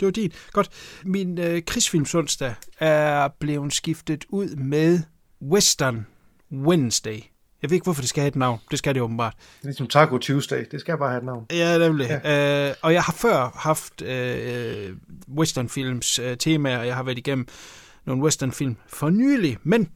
det 0.00 0.06
var 0.06 0.12
din. 0.12 0.32
Godt. 0.52 0.68
Min 1.04 1.38
øh, 1.38 1.62
krigsfilmsonsdag 1.62 2.54
er 2.78 3.28
blevet 3.28 3.74
skiftet 3.74 4.24
ud 4.28 4.56
med 4.56 5.00
Western 5.42 6.06
Wednesday. 6.52 7.20
Jeg 7.62 7.70
ved 7.70 7.74
ikke, 7.74 7.84
hvorfor 7.84 8.02
det 8.02 8.08
skal 8.08 8.20
have 8.20 8.28
et 8.28 8.36
navn. 8.36 8.60
Det 8.70 8.78
skal 8.78 8.94
det 8.94 9.02
åbenbart. 9.02 9.34
Det 9.36 9.62
er 9.62 9.66
ligesom 9.66 9.86
Taco 9.86 10.18
Tuesday. 10.18 10.64
Det 10.70 10.80
skal 10.80 10.98
bare 10.98 11.08
have 11.08 11.18
et 11.18 11.24
navn. 11.24 11.46
Ja, 11.50 11.78
nemlig. 11.78 12.20
Ja. 12.24 12.68
Øh, 12.68 12.74
og 12.82 12.92
jeg 12.92 13.02
har 13.02 13.12
før 13.12 13.50
haft 13.54 14.02
øh, 14.02 14.96
westernfilms 15.36 16.18
øh, 16.18 16.36
temaer, 16.36 16.78
og 16.78 16.86
jeg 16.86 16.96
har 16.96 17.02
været 17.02 17.18
igennem 17.18 17.46
nogle 18.04 18.22
westernfilm 18.22 18.76
for 18.86 19.10
nylig, 19.10 19.58
men 19.62 19.88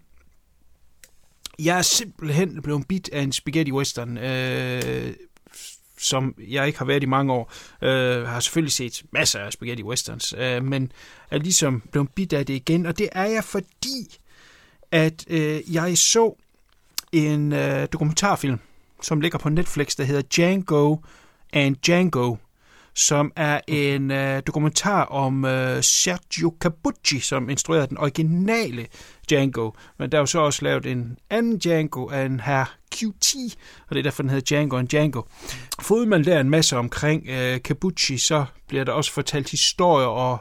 jeg 1.59 1.79
er 1.79 1.83
simpelthen 1.83 2.63
blevet 2.63 2.89
bit 2.89 3.09
af 3.13 3.21
en 3.21 3.33
spaghetti 3.33 3.73
western, 3.73 4.19
øh, 4.19 5.15
som 5.99 6.35
jeg 6.49 6.67
ikke 6.67 6.79
har 6.79 6.87
været 6.87 7.03
i 7.03 7.07
mange 7.07 7.33
år. 7.33 7.53
Øh, 7.83 8.27
har 8.27 8.41
selvfølgelig 8.41 8.73
set 8.73 9.03
masser 9.13 9.39
af 9.41 9.53
spaghetti 9.53 9.83
westerns, 9.83 10.35
øh, 10.39 10.65
men 10.65 10.93
er 11.31 11.39
ligesom 11.39 11.83
blevet 11.93 12.09
bit 12.15 12.33
af 12.33 12.47
det 12.47 12.55
igen, 12.55 12.87
og 12.87 12.99
det 12.99 13.09
er 13.13 13.25
jeg 13.25 13.45
fordi, 13.45 14.19
at 14.91 15.25
øh, 15.29 15.75
jeg 15.75 15.99
så 15.99 16.37
en 17.13 17.53
øh, 17.53 17.89
dokumentarfilm, 17.93 18.59
som 19.03 19.21
ligger 19.21 19.39
på 19.39 19.49
Netflix, 19.49 19.97
der 19.97 20.05
hedder 20.05 20.23
Django 20.37 20.97
and 21.53 21.77
Django, 21.77 22.37
som 22.95 23.33
er 23.37 23.61
en 23.69 24.11
øh, 24.11 24.43
dokumentar 24.47 25.05
om 25.05 25.45
øh, 25.45 25.83
Sergio 25.83 26.55
Cabucci, 26.61 27.21
som 27.21 27.51
instruerede 27.51 27.87
den 27.87 27.99
originale 27.99 28.87
Django. 29.29 29.71
Men 29.99 30.13
der 30.13 30.19
er 30.19 30.23
jo 30.23 30.27
så 30.27 30.41
også 30.41 30.65
lavet 30.65 30.87
en 30.87 31.19
anden 31.31 31.59
Django 31.59 32.09
af 32.09 32.25
en 32.25 32.41
her 32.41 32.77
QT, 32.93 33.35
og 33.89 33.95
det 33.95 33.99
er 33.99 34.03
derfor, 34.03 34.23
den 34.23 34.31
hedder 34.31 34.57
Django 34.57 34.77
and 34.77 34.89
Django. 34.89 35.23
Fået 35.81 36.09
man 36.09 36.25
der 36.25 36.41
en 36.41 36.51
masse 36.51 36.77
omkring 36.77 37.29
øh, 37.29 37.59
Cabucci, 37.59 38.19
så 38.19 38.45
bliver 38.69 38.85
der 38.85 38.93
også 38.93 39.13
fortalt 39.13 39.51
historier 39.51 40.07
og 40.07 40.39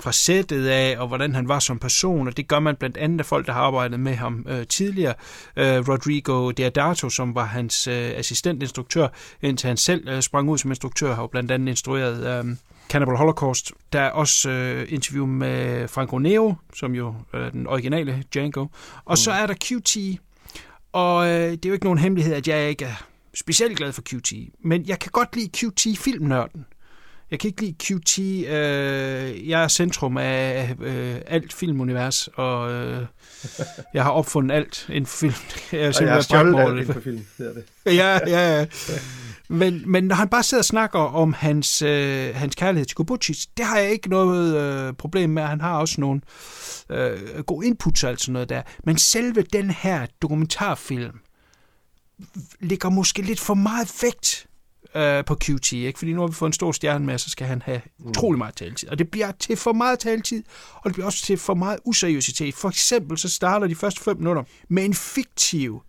fra 0.00 0.12
sættet 0.12 0.66
af, 0.66 0.96
og 0.98 1.08
hvordan 1.08 1.34
han 1.34 1.48
var 1.48 1.58
som 1.58 1.78
person, 1.78 2.28
og 2.28 2.36
det 2.36 2.48
gør 2.48 2.60
man 2.60 2.76
blandt 2.76 2.96
andet 2.96 3.18
af 3.18 3.26
folk, 3.26 3.46
der 3.46 3.52
har 3.52 3.60
arbejdet 3.60 4.00
med 4.00 4.14
ham 4.14 4.46
øh, 4.48 4.66
tidligere. 4.66 5.14
Øh, 5.56 5.88
Rodrigo 5.88 6.50
Deodato, 6.50 7.10
som 7.10 7.34
var 7.34 7.44
hans 7.44 7.86
øh, 7.86 8.12
assistentinstruktør, 8.16 9.08
indtil 9.42 9.68
han 9.68 9.76
selv 9.76 10.08
øh, 10.08 10.22
sprang 10.22 10.50
ud 10.50 10.58
som 10.58 10.70
instruktør, 10.70 11.14
har 11.14 11.22
jo 11.22 11.26
blandt 11.26 11.50
andet 11.50 11.68
instrueret 11.68 12.44
øh, 12.44 12.56
Cannibal 12.88 13.16
Holocaust. 13.16 13.72
Der 13.92 14.00
er 14.00 14.10
også 14.10 14.50
øh, 14.50 14.86
interview 14.88 15.26
med 15.26 15.88
Franco 15.88 16.18
Nero, 16.18 16.54
som 16.74 16.94
jo 16.94 17.14
er 17.32 17.50
den 17.50 17.66
originale 17.66 18.24
Django. 18.34 18.60
Og 19.04 19.12
mm. 19.12 19.16
så 19.16 19.30
er 19.32 19.46
der 19.46 19.54
QT, 19.54 19.96
og 20.92 21.26
øh, 21.26 21.50
det 21.50 21.64
er 21.64 21.68
jo 21.68 21.72
ikke 21.72 21.86
nogen 21.86 21.98
hemmelighed, 21.98 22.34
at 22.34 22.48
jeg 22.48 22.68
ikke 22.68 22.84
er 22.84 23.06
specielt 23.34 23.76
glad 23.76 23.92
for 23.92 24.02
QT, 24.02 24.32
men 24.64 24.86
jeg 24.86 24.98
kan 24.98 25.10
godt 25.12 25.36
lide 25.36 25.48
QT-filmnørden. 25.56 26.64
Jeg 27.30 27.40
kan 27.40 27.48
ikke 27.48 27.62
lide 27.62 27.74
QT. 27.82 28.18
Øh, 28.18 29.48
jeg 29.48 29.64
er 29.64 29.68
centrum 29.68 30.16
af 30.16 30.74
øh, 30.80 31.16
alt 31.26 31.52
filmunivers, 31.52 32.28
og 32.34 32.72
øh, 32.72 33.06
jeg 33.94 34.02
har 34.02 34.10
opfundet 34.10 34.54
alt 34.56 34.86
inden 34.88 35.06
for 35.06 35.16
film. 35.18 35.34
Jeg 35.72 35.80
er, 35.80 35.88
og 36.00 36.06
jeg 36.06 36.16
er 36.16 36.20
stjålet 36.20 36.60
alt 36.60 36.70
inden 36.70 36.94
for 36.94 37.00
film, 37.00 37.26
hedder 37.38 37.54
det. 37.54 37.64
ja, 37.86 38.18
ja, 38.26 38.58
ja. 38.58 38.66
Men, 39.52 39.82
men 39.86 40.04
når 40.04 40.14
han 40.14 40.28
bare 40.28 40.42
sidder 40.42 40.60
og 40.60 40.64
snakker 40.64 40.98
om 40.98 41.32
hans, 41.32 41.82
øh, 41.82 42.34
hans 42.34 42.54
kærlighed 42.54 42.86
til 42.86 42.96
Kubucci, 42.96 43.32
det 43.56 43.64
har 43.64 43.78
jeg 43.78 43.90
ikke 43.90 44.08
noget 44.08 44.56
øh, 44.56 44.94
problem 44.94 45.30
med. 45.30 45.42
Han 45.42 45.60
har 45.60 45.78
også 45.78 46.00
nogle 46.00 46.20
øh, 46.90 47.44
gode 47.46 47.66
inputs 47.66 48.04
og 48.04 48.10
alt 48.10 48.20
sådan 48.20 48.32
noget 48.32 48.48
der. 48.48 48.62
Men 48.84 48.98
selve 48.98 49.42
den 49.42 49.70
her 49.70 50.06
dokumentarfilm 50.22 51.18
ligger 52.60 52.90
måske 52.90 53.22
lidt 53.22 53.40
for 53.40 53.54
meget 53.54 54.02
vægt 54.02 54.46
øh, 54.94 55.24
på 55.24 55.36
QT, 55.42 55.72
ikke? 55.72 55.98
fordi 55.98 56.12
nu 56.12 56.20
har 56.20 56.28
vi 56.28 56.34
fået 56.34 56.48
en 56.48 56.52
stor 56.52 56.72
stjerne 56.72 57.06
med, 57.06 57.18
så 57.18 57.30
skal 57.30 57.46
han 57.46 57.62
have 57.62 57.80
mm. 57.98 58.06
utrolig 58.06 58.38
meget 58.38 58.56
taletid. 58.56 58.88
Og 58.88 58.98
det 58.98 59.10
bliver 59.10 59.32
til 59.32 59.56
for 59.56 59.72
meget 59.72 59.98
taletid, 59.98 60.42
og 60.74 60.84
det 60.84 60.92
bliver 60.92 61.06
også 61.06 61.24
til 61.24 61.38
for 61.38 61.54
meget 61.54 61.78
useriøsitet. 61.84 62.54
For 62.54 62.68
eksempel 62.68 63.18
så 63.18 63.28
starter 63.28 63.66
de 63.66 63.74
første 63.74 64.00
fem 64.00 64.16
minutter 64.16 64.42
med 64.68 64.84
en 64.84 64.94
fiktiv 64.94 65.82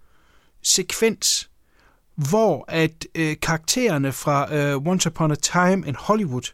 sekvens, 0.64 1.50
hvor 2.16 2.66
at 2.68 3.06
øh, 3.16 3.36
karaktererne 3.42 4.12
fra 4.12 4.56
øh, 4.56 4.88
Once 4.88 5.10
Upon 5.10 5.32
a 5.32 5.36
Time 5.36 5.88
in 5.88 5.96
Hollywood, 5.96 6.54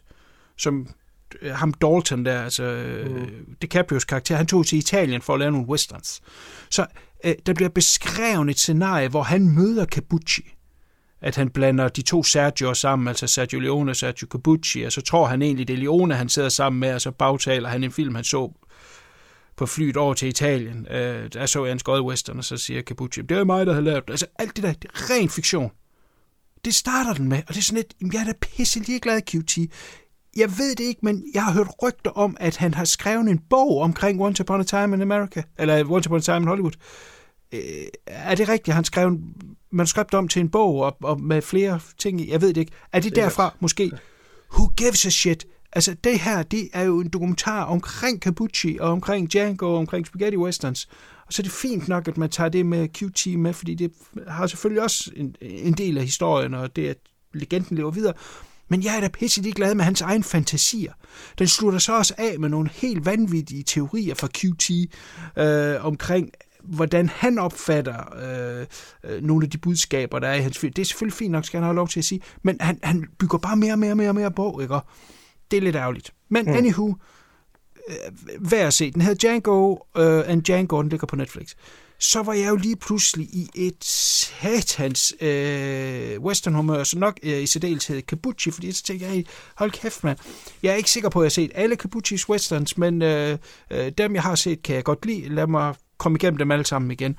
som 0.58 0.88
øh, 1.42 1.54
ham 1.54 1.72
Dalton 1.72 2.24
der, 2.24 2.42
altså 2.42 2.62
øh, 2.62 3.10
mm. 3.10 3.56
DiCaprios 3.62 4.04
karakter, 4.04 4.36
han 4.36 4.46
tog 4.46 4.66
til 4.66 4.78
Italien 4.78 5.22
for 5.22 5.34
at 5.34 5.38
lave 5.38 5.52
nogle 5.52 5.68
westerns. 5.68 6.20
Så 6.70 6.86
øh, 7.24 7.34
der 7.46 7.54
bliver 7.54 7.68
beskrevet 7.68 8.50
et 8.50 8.58
scenarie, 8.58 9.08
hvor 9.08 9.22
han 9.22 9.48
møder 9.48 9.84
Cabucci. 9.84 10.42
At 11.22 11.36
han 11.36 11.50
blander 11.50 11.88
de 11.88 12.02
to 12.02 12.22
Sergio 12.22 12.74
sammen, 12.74 13.08
altså 13.08 13.26
Sergio 13.26 13.60
Leone 13.60 13.90
og 13.90 13.96
Sergio 13.96 14.28
Cabucci, 14.30 14.82
og 14.82 14.92
så 14.92 15.00
tror 15.00 15.26
han 15.26 15.42
egentlig, 15.42 15.68
det 15.68 15.74
er 15.74 15.78
Leone, 15.78 16.14
han 16.14 16.28
sidder 16.28 16.48
sammen 16.48 16.80
med, 16.80 16.94
og 16.94 17.00
så 17.00 17.10
bagtaler 17.10 17.68
han 17.68 17.84
en 17.84 17.92
film, 17.92 18.14
han 18.14 18.24
så 18.24 18.52
på 19.60 19.66
flyet 19.66 19.96
over 19.96 20.14
til 20.14 20.28
Italien. 20.28 20.86
Øh, 20.90 21.32
der 21.32 21.46
så 21.46 21.64
jeg 21.64 21.72
en 21.72 21.78
skød 21.78 22.00
western, 22.00 22.38
og 22.38 22.44
så 22.44 22.56
siger 22.56 22.82
Capucci, 22.82 23.22
det 23.22 23.38
er 23.38 23.44
mig, 23.44 23.66
der 23.66 23.74
har 23.74 23.80
lavet 23.80 24.02
det. 24.06 24.10
Altså 24.10 24.26
alt 24.38 24.56
det 24.56 24.64
der, 24.64 24.72
det 24.72 24.90
er 24.94 25.10
ren 25.10 25.28
fiktion. 25.28 25.70
Det 26.64 26.74
starter 26.74 27.14
den 27.14 27.28
med, 27.28 27.38
og 27.38 27.54
det 27.54 27.56
er 27.56 27.62
sådan 27.62 27.76
lidt, 27.76 28.12
jeg 28.14 28.20
er 28.20 28.24
da 28.24 28.32
pisse 28.40 28.80
ligeglad, 28.80 29.20
QT. 29.22 29.58
Jeg 30.36 30.58
ved 30.58 30.74
det 30.74 30.84
ikke, 30.84 31.00
men 31.02 31.24
jeg 31.34 31.44
har 31.44 31.52
hørt 31.52 31.68
rygter 31.82 32.10
om, 32.10 32.36
at 32.40 32.56
han 32.56 32.74
har 32.74 32.84
skrevet 32.84 33.30
en 33.30 33.38
bog 33.50 33.78
omkring 33.78 34.22
Once 34.22 34.42
Upon 34.42 34.60
a 34.60 34.64
Time 34.64 34.96
in 34.96 35.02
America, 35.02 35.42
eller 35.58 35.90
Once 35.90 36.08
Upon 36.08 36.18
a 36.18 36.20
Time 36.20 36.36
in 36.36 36.46
Hollywood. 36.46 36.72
Øh, 37.52 37.60
er 38.06 38.34
det 38.34 38.48
rigtigt? 38.48 38.74
Han 38.74 38.84
skrev 38.84 39.08
en 39.08 39.34
manuskript 39.72 40.14
om 40.14 40.28
til 40.28 40.40
en 40.40 40.48
bog, 40.48 40.74
og, 40.74 40.96
og 41.02 41.20
med 41.20 41.42
flere 41.42 41.80
ting 41.98 42.20
i? 42.20 42.30
Jeg 42.30 42.40
ved 42.40 42.48
det 42.48 42.60
ikke. 42.60 42.72
Er 42.92 43.00
det 43.00 43.16
derfra 43.16 43.54
måske? 43.60 43.90
Who 44.52 44.66
gives 44.76 45.06
a 45.06 45.10
shit? 45.10 45.46
Altså, 45.72 45.96
det 46.04 46.20
her, 46.20 46.42
det 46.42 46.68
er 46.72 46.82
jo 46.82 47.00
en 47.00 47.08
dokumentar 47.08 47.64
omkring 47.64 48.20
Capucci, 48.20 48.78
og 48.80 48.90
omkring 48.90 49.32
Django, 49.32 49.72
og 49.72 49.78
omkring 49.78 50.06
Spaghetti 50.06 50.36
Westerns. 50.36 50.88
Og 51.26 51.32
så 51.32 51.42
er 51.42 51.44
det 51.44 51.52
fint 51.52 51.88
nok, 51.88 52.08
at 52.08 52.18
man 52.18 52.30
tager 52.30 52.48
det 52.48 52.66
med 52.66 52.88
QT 52.88 53.26
med, 53.38 53.52
fordi 53.52 53.74
det 53.74 53.92
har 54.28 54.46
selvfølgelig 54.46 54.82
også 54.82 55.10
en, 55.16 55.36
en 55.40 55.72
del 55.72 55.98
af 55.98 56.04
historien, 56.04 56.54
og 56.54 56.76
det, 56.76 56.88
at 56.88 56.96
legenden 57.34 57.76
lever 57.76 57.90
videre. 57.90 58.14
Men 58.68 58.84
jeg 58.84 58.96
er 58.96 59.00
da 59.00 59.08
pisse 59.08 59.42
glad 59.42 59.74
med 59.74 59.84
hans 59.84 60.00
egen 60.00 60.24
fantasier. 60.24 60.92
Den 61.38 61.48
slutter 61.48 61.78
så 61.78 61.96
også 61.96 62.14
af 62.18 62.38
med 62.38 62.48
nogle 62.48 62.70
helt 62.72 63.06
vanvittige 63.06 63.62
teorier 63.62 64.14
fra 64.14 64.28
QT 64.28 64.70
øh, 65.36 65.84
omkring 65.86 66.30
hvordan 66.62 67.08
han 67.08 67.38
opfatter 67.38 68.14
øh, 68.16 68.66
øh, 69.04 69.22
nogle 69.22 69.44
af 69.44 69.50
de 69.50 69.58
budskaber, 69.58 70.18
der 70.18 70.28
er 70.28 70.34
i 70.34 70.40
hans 70.40 70.58
film. 70.58 70.72
Det 70.72 70.82
er 70.82 70.86
selvfølgelig 70.86 71.16
fint 71.16 71.32
nok, 71.32 71.44
skal 71.44 71.58
han 71.58 71.64
have 71.64 71.74
lov 71.74 71.88
til 71.88 72.00
at 72.00 72.04
sige, 72.04 72.20
men 72.42 72.56
han, 72.60 72.78
han 72.82 73.04
bygger 73.18 73.38
bare 73.38 73.56
mere 73.56 73.72
og 73.72 73.78
mere 73.78 73.92
og 73.92 73.96
mere, 73.96 74.14
mere 74.14 74.30
på, 74.30 74.60
ikke? 74.60 74.78
Det 75.50 75.56
er 75.56 75.60
lidt 75.60 75.76
ærgerligt. 75.76 76.10
Men 76.28 76.44
mm. 76.44 76.52
anywho, 76.52 76.94
øh, 77.88 78.50
værd 78.50 78.66
at 78.66 78.74
se. 78.74 78.90
Den 78.90 79.02
hedder 79.02 79.28
Django, 79.28 79.72
uh, 79.72 80.30
and 80.30 80.42
Django, 80.42 80.82
den 80.82 80.88
ligger 80.88 81.06
på 81.06 81.16
Netflix. 81.16 81.54
Så 81.98 82.22
var 82.22 82.32
jeg 82.32 82.48
jo 82.48 82.56
lige 82.56 82.76
pludselig 82.76 83.26
i 83.26 83.50
et 83.54 83.84
satans 83.84 85.14
øh, 85.20 86.20
westernhumør, 86.20 86.84
så 86.84 86.98
nok 86.98 87.18
øh, 87.22 87.42
i 87.42 87.46
særdeleshed 87.46 88.02
Kabuchi, 88.02 88.50
fordi 88.50 88.72
så 88.72 88.82
tænkte 88.82 89.06
jeg, 89.06 89.24
hold 89.54 89.70
kæft 89.70 90.04
mand, 90.04 90.18
jeg 90.62 90.72
er 90.72 90.76
ikke 90.76 90.90
sikker 90.90 91.08
på, 91.08 91.20
at 91.20 91.22
jeg 91.22 91.26
har 91.26 91.30
set 91.30 91.50
alle 91.54 91.76
Kabuchis 91.76 92.28
westerns, 92.28 92.78
men 92.78 93.02
øh, 93.02 93.38
øh, 93.70 93.92
dem 93.98 94.14
jeg 94.14 94.22
har 94.22 94.34
set, 94.34 94.62
kan 94.62 94.76
jeg 94.76 94.84
godt 94.84 95.06
lide. 95.06 95.28
Lad 95.28 95.46
mig 95.46 95.74
komme 95.98 96.16
igennem 96.16 96.38
dem 96.38 96.50
alle 96.50 96.66
sammen 96.66 96.90
igen. 96.90 97.16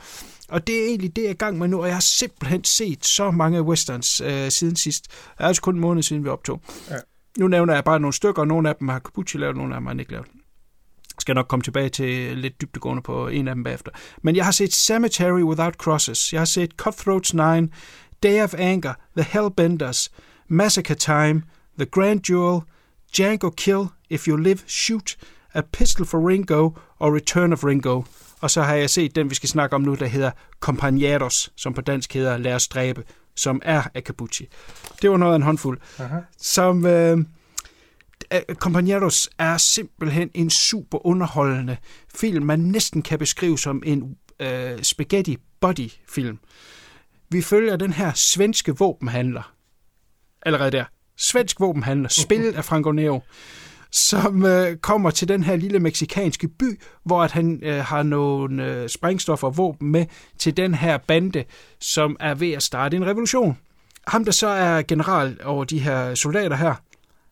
Og 0.49 0.67
det 0.67 0.81
er 0.81 0.85
egentlig 0.85 1.15
det, 1.15 1.21
jeg 1.21 1.27
er 1.27 1.33
i 1.33 1.37
gang 1.37 1.57
med 1.57 1.67
nu, 1.67 1.81
og 1.81 1.87
jeg 1.87 1.95
har 1.95 2.01
simpelthen 2.01 2.63
set 2.63 3.05
så 3.05 3.31
mange 3.31 3.61
westerns 3.61 4.21
øh, 4.21 4.51
siden 4.51 4.75
sidst. 4.75 5.07
Det 5.07 5.43
er 5.43 5.47
altså 5.47 5.61
kun 5.61 5.75
en 5.75 5.81
måned 5.81 6.03
siden, 6.03 6.23
vi 6.23 6.29
optog. 6.29 6.61
Ja. 6.89 6.95
Nu 7.37 7.47
nævner 7.47 7.73
jeg 7.73 7.83
bare 7.83 7.99
nogle 7.99 8.13
stykker, 8.13 8.41
og 8.41 8.47
nogle 8.47 8.69
af 8.69 8.75
dem 8.75 8.87
har 8.87 8.99
Capucci 8.99 9.37
lavet, 9.37 9.55
nogle 9.55 9.73
af 9.73 9.79
dem 9.79 9.85
har 9.85 9.93
han 9.93 9.99
ikke 9.99 10.11
lavet. 10.11 10.27
Jeg 10.97 11.21
skal 11.21 11.35
nok 11.35 11.47
komme 11.47 11.63
tilbage 11.63 11.89
til 11.89 12.37
lidt 12.37 12.61
dybdegående 12.61 13.03
på 13.03 13.27
en 13.27 13.47
af 13.47 13.55
dem 13.55 13.63
bagefter. 13.63 13.91
Men 14.21 14.35
jeg 14.35 14.45
har 14.45 14.51
set 14.51 14.73
Cemetery 14.73 15.41
Without 15.41 15.73
Crosses. 15.73 16.33
Jeg 16.33 16.39
har 16.41 16.45
set 16.45 16.71
Cutthroats 16.71 17.33
9, 17.33 17.41
Day 18.23 18.43
of 18.43 18.53
Anger, 18.57 18.93
The 19.17 19.25
Hellbenders, 19.31 20.11
Massacre 20.47 20.95
Time, 20.95 21.43
The 21.77 21.85
Grand 21.85 22.21
Duel, 22.21 22.61
Django 23.17 23.49
Kill, 23.49 23.83
If 24.09 24.27
You 24.27 24.37
Live, 24.37 24.59
Shoot, 24.67 25.15
A 25.53 25.61
Pistol 25.73 26.05
for 26.05 26.29
Ringo 26.29 26.69
og 26.99 27.13
Return 27.13 27.53
of 27.53 27.63
Ringo. 27.63 28.01
Og 28.41 28.51
så 28.51 28.61
har 28.61 28.75
jeg 28.75 28.89
set 28.89 29.15
den, 29.15 29.29
vi 29.29 29.35
skal 29.35 29.49
snakke 29.49 29.75
om 29.75 29.81
nu, 29.81 29.95
der 29.95 30.05
hedder 30.05 30.31
Compañeros, 30.65 31.53
som 31.55 31.73
på 31.73 31.81
dansk 31.81 32.13
hedder 32.13 32.37
Lad 32.37 32.55
os 32.55 32.67
dræbe 32.67 33.03
som 33.41 33.61
er 33.65 33.83
af 33.93 34.01
Capucci. 34.01 34.47
Det 35.01 35.11
var 35.11 35.17
noget 35.17 35.33
af 35.33 35.35
en 35.35 35.41
håndfuld. 35.41 35.79
Aha. 35.99 36.17
Som... 36.37 36.85
Øh, 36.85 37.17
Compañeros 38.65 39.27
er 39.37 39.57
simpelthen 39.57 40.31
en 40.33 40.49
super 40.49 41.05
underholdende 41.05 41.77
film, 42.15 42.45
man 42.45 42.59
næsten 42.59 43.01
kan 43.01 43.19
beskrive 43.19 43.59
som 43.59 43.83
en 43.85 44.17
øh, 44.39 44.83
spaghetti 44.83 45.37
body 45.61 45.91
film. 46.09 46.39
Vi 47.29 47.41
følger 47.41 47.75
den 47.75 47.93
her 47.93 48.13
svenske 48.13 48.77
våbenhandler. 48.77 49.53
Allerede 50.41 50.71
der. 50.71 50.85
Svensk 51.17 51.59
våbenhandler, 51.59 52.09
spillet 52.09 52.55
af 52.55 52.65
Franco 52.65 52.91
Nero 52.91 53.23
som 53.91 54.45
øh, 54.45 54.77
kommer 54.77 55.11
til 55.11 55.27
den 55.27 55.43
her 55.43 55.55
lille 55.55 55.79
meksikanske 55.79 56.47
by, 56.47 56.79
hvor 57.03 57.23
at 57.23 57.31
han 57.31 57.59
øh, 57.63 57.83
har 57.83 58.03
nogle 58.03 58.65
øh, 58.65 58.89
sprængstoffer 58.89 59.47
og 59.47 59.57
våben 59.57 59.91
med 59.91 60.05
til 60.37 60.57
den 60.57 60.73
her 60.73 60.97
bande, 60.97 61.43
som 61.79 62.17
er 62.19 62.35
ved 62.35 62.51
at 62.51 62.63
starte 62.63 62.97
en 62.97 63.05
revolution. 63.05 63.57
Ham, 64.07 64.25
der 64.25 64.31
så 64.31 64.47
er 64.47 64.81
general 64.81 65.37
over 65.43 65.63
de 65.63 65.79
her 65.79 66.15
soldater 66.15 66.55
her, 66.55 66.75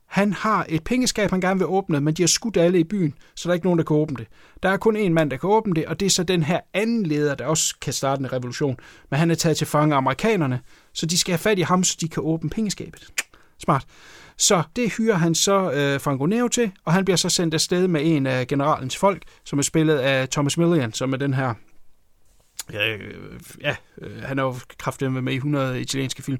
Han 0.07 0.34
har 0.34 0.66
et 0.70 0.84
pengeskab, 0.84 1.30
han 1.30 1.41
gerne 1.41 1.60
vil 1.60 1.68
åbne, 1.68 2.01
men 2.01 2.14
de 2.14 2.22
har 2.22 2.28
skudt 2.28 2.57
alle 2.57 2.80
i 2.80 2.84
byen, 2.84 3.14
så 3.36 3.43
der 3.43 3.49
er 3.49 3.53
ikke 3.53 3.66
nogen, 3.66 3.80
der 3.80 3.86
kan 3.86 3.95
åbne 3.95 4.18
det. 4.18 4.28
Der 4.64 4.70
er 4.70 4.78
kun 4.78 4.95
en 4.95 5.14
mand, 5.14 5.32
der 5.32 5.38
kan 5.38 5.49
åbne 5.49 5.74
det, 5.74 5.86
og 5.86 5.99
det 5.99 6.05
er 6.05 6.10
så 6.10 6.24
den 6.24 6.43
her 6.43 6.60
anden 6.74 7.05
leder, 7.05 7.36
der 7.36 7.45
også 7.45 7.76
kan 7.82 7.93
starte 7.93 8.20
en 8.20 8.34
revolution. 8.34 8.78
Men 9.10 9.20
han 9.20 9.32
er 9.32 9.36
taget 9.36 9.57
til 9.57 9.68
fange 9.68 9.93
af 9.93 9.97
amerikanerne, 9.97 10.60
så 10.93 11.05
de 11.05 11.18
skal 11.18 11.32
have 11.32 11.39
fat 11.39 11.60
i 11.60 11.62
ham, 11.62 11.84
så 11.84 11.97
de 12.01 12.07
kan 12.10 12.24
åbne 12.24 12.49
pengeskabet. 12.49 13.07
Smart. 13.64 13.86
Så 14.40 14.64
det 14.76 14.94
hyrer 14.98 15.16
han 15.16 15.36
så 15.36 15.72
øh, 15.72 16.02
Franco 16.02 16.26
Nero 16.26 16.48
til, 16.48 16.72
og 16.86 16.94
han 16.94 17.06
bliver 17.06 17.18
så 17.18 17.30
sendt 17.30 17.54
afsted 17.54 17.88
med 17.88 18.02
en 18.04 18.28
af 18.28 18.48
generalens 18.48 18.98
folk, 18.98 19.24
som 19.46 19.60
er 19.60 19.64
spillet 19.64 19.98
af 19.98 20.30
Thomas 20.30 20.58
Millian, 20.58 20.94
som 20.94 21.14
er 21.14 21.18
den 21.18 21.34
her 21.34 21.54
Ja, 22.74 22.96
øh, 22.96 23.40
ja 23.62 23.76
øh, 24.02 24.24
han 24.24 24.40
er 24.40 24.44
jo 24.44 24.56
kraftedeme 24.78 25.22
med 25.22 25.34
i 25.34 25.36
100 25.36 25.82
italienske 25.82 26.24
film. 26.24 26.38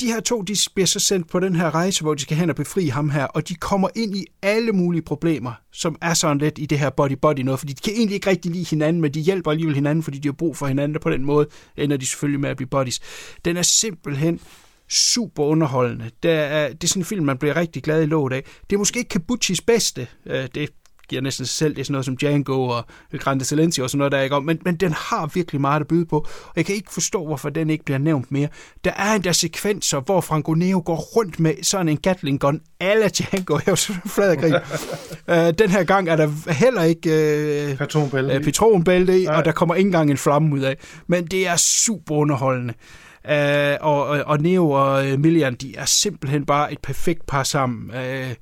De 0.00 0.06
her 0.06 0.20
to, 0.20 0.42
de 0.42 0.56
bliver 0.74 0.86
så 0.86 1.00
sendt 1.00 1.30
på 1.30 1.40
den 1.40 1.56
her 1.56 1.74
rejse, 1.74 2.02
hvor 2.02 2.14
de 2.14 2.22
skal 2.22 2.36
hen 2.36 2.50
og 2.50 2.56
befri 2.56 2.86
ham 2.86 3.10
her, 3.10 3.24
og 3.24 3.48
de 3.48 3.54
kommer 3.54 3.88
ind 3.96 4.16
i 4.16 4.26
alle 4.42 4.72
mulige 4.72 5.02
problemer, 5.02 5.52
som 5.72 5.98
er 6.02 6.14
sådan 6.14 6.38
lidt 6.38 6.58
i 6.58 6.66
det 6.66 6.78
her 6.78 6.90
body-body 7.00 7.42
noget, 7.42 7.60
fordi 7.60 7.72
de 7.72 7.82
kan 7.82 7.92
egentlig 7.92 8.14
ikke 8.14 8.30
rigtig 8.30 8.52
lide 8.52 8.64
hinanden, 8.70 9.02
men 9.02 9.14
de 9.14 9.20
hjælper 9.20 9.50
alligevel 9.50 9.74
hinanden, 9.74 10.02
fordi 10.02 10.18
de 10.18 10.28
har 10.28 10.32
brug 10.32 10.56
for 10.56 10.66
hinanden, 10.66 10.96
og 10.96 11.00
på 11.00 11.10
den 11.10 11.24
måde 11.24 11.46
ender 11.76 11.96
de 11.96 12.06
selvfølgelig 12.06 12.40
med 12.40 12.50
at 12.50 12.56
blive 12.56 12.68
buddies. 12.68 13.00
Den 13.44 13.56
er 13.56 13.62
simpelthen 13.62 14.40
super 14.90 15.44
underholdende. 15.44 16.10
Det 16.22 16.30
er, 16.30 16.68
det 16.68 16.84
er 16.84 16.88
sådan 16.88 17.00
en 17.00 17.04
film, 17.04 17.24
man 17.24 17.38
bliver 17.38 17.56
rigtig 17.56 17.82
glad 17.82 18.02
i 18.02 18.06
låget 18.06 18.32
af. 18.32 18.44
Det 18.70 18.76
er 18.76 18.78
måske 18.78 18.98
ikke 18.98 19.08
Kabuchis 19.08 19.60
bedste. 19.60 20.06
Øh, 20.26 20.48
det 20.54 20.70
giver 21.10 21.22
næsten 21.22 21.46
sig 21.46 21.54
selv. 21.54 21.74
Det 21.74 21.80
er 21.80 21.84
sådan 21.84 21.92
noget 21.92 22.04
som 22.04 22.16
Django 22.16 22.68
og 22.68 22.84
Grande 23.18 23.44
Silencio 23.44 23.84
og 23.84 23.90
sådan 23.90 23.98
noget, 23.98 24.12
der 24.12 24.18
er 24.18 24.22
ikke 24.22 24.36
om. 24.36 24.44
Men, 24.44 24.58
men 24.64 24.76
den 24.76 24.92
har 24.92 25.30
virkelig 25.34 25.60
meget 25.60 25.80
at 25.80 25.86
byde 25.86 26.06
på. 26.06 26.16
Og 26.18 26.52
jeg 26.56 26.66
kan 26.66 26.74
ikke 26.74 26.92
forstå, 26.92 27.26
hvorfor 27.26 27.48
den 27.48 27.70
ikke 27.70 27.84
bliver 27.84 27.98
nævnt 27.98 28.32
mere. 28.32 28.48
Der 28.84 28.90
er 28.90 29.14
endda 29.14 29.32
sekvenser, 29.32 30.00
hvor 30.00 30.20
Franco 30.20 30.54
Neo 30.54 30.82
går 30.84 30.96
rundt 30.96 31.40
med 31.40 31.54
sådan 31.62 31.88
en 31.88 31.96
Gatling 31.96 32.40
gun 32.40 32.60
alle 32.80 33.08
Django. 33.08 33.54
Jeg 33.54 33.62
var 33.66 33.74
så 33.74 33.92
flad 34.06 34.36
grin. 34.36 34.54
uh, 35.28 35.54
den 35.64 35.70
her 35.70 35.84
gang 35.84 36.08
er 36.08 36.16
der 36.16 36.52
heller 36.52 36.82
ikke 36.82 37.10
uh, 37.70 37.78
Patronbælte. 37.78 38.36
uh, 38.36 38.44
patronbælte 38.44 39.20
i, 39.20 39.26
og 39.26 39.44
der 39.44 39.52
kommer 39.52 39.74
ikke 39.74 39.88
engang 39.88 40.10
en 40.10 40.16
flamme 40.16 40.54
ud 40.54 40.60
af. 40.60 40.76
Men 41.06 41.26
det 41.26 41.46
er 41.48 41.56
super 41.56 42.14
underholdende. 42.14 42.74
Uh, 43.24 43.32
og, 43.80 44.06
og, 44.06 44.24
og 44.26 44.40
Neo 44.40 44.70
og 44.70 45.10
øh, 45.10 45.20
Millian, 45.20 45.54
de 45.54 45.76
er 45.76 45.84
simpelthen 45.84 46.46
bare 46.46 46.72
et 46.72 46.78
perfekt 46.82 47.26
par 47.26 47.42
sammen. 47.42 47.90
Uh, 47.90 48.34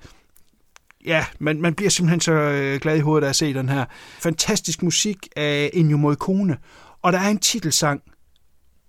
ja, 1.06 1.26
man, 1.38 1.60
man 1.60 1.74
bliver 1.74 1.90
simpelthen 1.90 2.20
så 2.20 2.78
glad 2.80 2.96
i 2.96 3.00
hovedet 3.00 3.24
af 3.24 3.28
at 3.28 3.36
se 3.36 3.54
den 3.54 3.68
her. 3.68 3.84
Fantastisk 4.18 4.82
musik 4.82 5.28
af 5.36 5.70
Ennio 5.72 5.96
Morricone, 5.96 6.56
og 7.02 7.12
der 7.12 7.18
er 7.18 7.28
en 7.28 7.38
titelsang, 7.38 8.02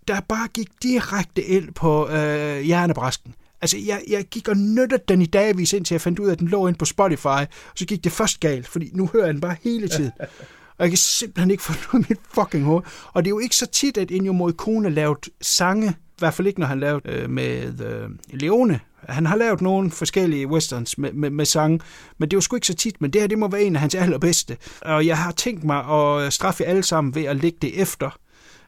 der 0.08 0.20
bare 0.20 0.48
gik 0.48 0.68
direkte 0.84 1.42
ind 1.42 1.74
på 1.74 2.10
øh, 2.10 2.62
hjernebræsken. 2.62 3.36
Altså, 3.62 3.78
jeg, 3.78 4.02
jeg 4.10 4.26
gik 4.26 4.48
og 4.48 4.58
nyttede 4.58 5.04
den 5.08 5.22
i 5.22 5.26
dagvis, 5.26 5.74
indtil 5.74 5.94
jeg 5.96 6.02
fandt 6.02 6.20
ud 6.20 6.28
af, 6.28 6.32
at 6.32 6.40
den 6.40 6.48
lå 6.48 6.68
ind 6.68 6.76
på 6.76 6.86
Spotify, 6.86 7.28
og 7.28 7.48
så 7.76 7.86
gik 7.86 8.04
det 8.04 8.12
først 8.12 8.40
galt, 8.40 8.68
fordi 8.68 8.90
nu 8.94 9.10
hører 9.14 9.26
jeg 9.26 9.34
den 9.34 9.42
bare 9.42 9.56
hele 9.64 9.88
tiden. 9.88 10.12
Og 10.80 10.86
jeg 10.86 10.89
kan 10.89 10.97
simpelthen 10.97 11.51
ikke 11.51 11.63
få 11.63 11.73
noget 11.93 12.03
af 12.03 12.09
mit 12.09 12.19
fucking 12.34 12.63
hoved. 12.65 12.84
Og 13.13 13.23
det 13.23 13.27
er 13.27 13.36
jo 13.36 13.39
ikke 13.39 13.55
så 13.55 13.65
tit, 13.65 13.97
at 13.97 14.11
Ennio 14.11 14.34
Morricone 14.34 14.89
lavet 14.89 15.30
sange, 15.41 15.89
i 15.89 16.19
hvert 16.19 16.34
fald 16.34 16.47
ikke, 16.47 16.59
når 16.59 16.67
han 16.67 16.80
lavede 16.80 17.09
øh, 17.09 17.30
med 17.30 17.82
øh, 17.82 18.09
Leone, 18.39 18.80
han 19.07 19.25
har 19.25 19.36
lavet 19.36 19.61
nogle 19.61 19.91
forskellige 19.91 20.47
westerns 20.47 20.97
med, 20.97 21.13
med, 21.13 21.30
med 21.30 21.45
sange, 21.45 21.80
men 22.17 22.30
det 22.30 22.36
er 22.36 22.38
jo 22.38 22.41
sgu 22.41 22.55
ikke 22.55 22.67
så 22.67 22.73
tit, 22.73 23.01
men 23.01 23.13
det 23.13 23.21
her 23.21 23.27
det 23.27 23.38
må 23.38 23.47
være 23.47 23.61
en 23.61 23.75
af 23.75 23.82
hans 23.82 23.95
allerbedste. 23.95 24.57
Og 24.82 25.05
jeg 25.05 25.17
har 25.17 25.32
tænkt 25.32 25.63
mig 25.63 25.86
at 25.86 26.34
straffe 26.34 26.65
alle 26.65 26.84
sammen 26.84 27.15
ved 27.15 27.23
at 27.23 27.36
lægge 27.36 27.57
det 27.61 27.82
efter 27.82 28.19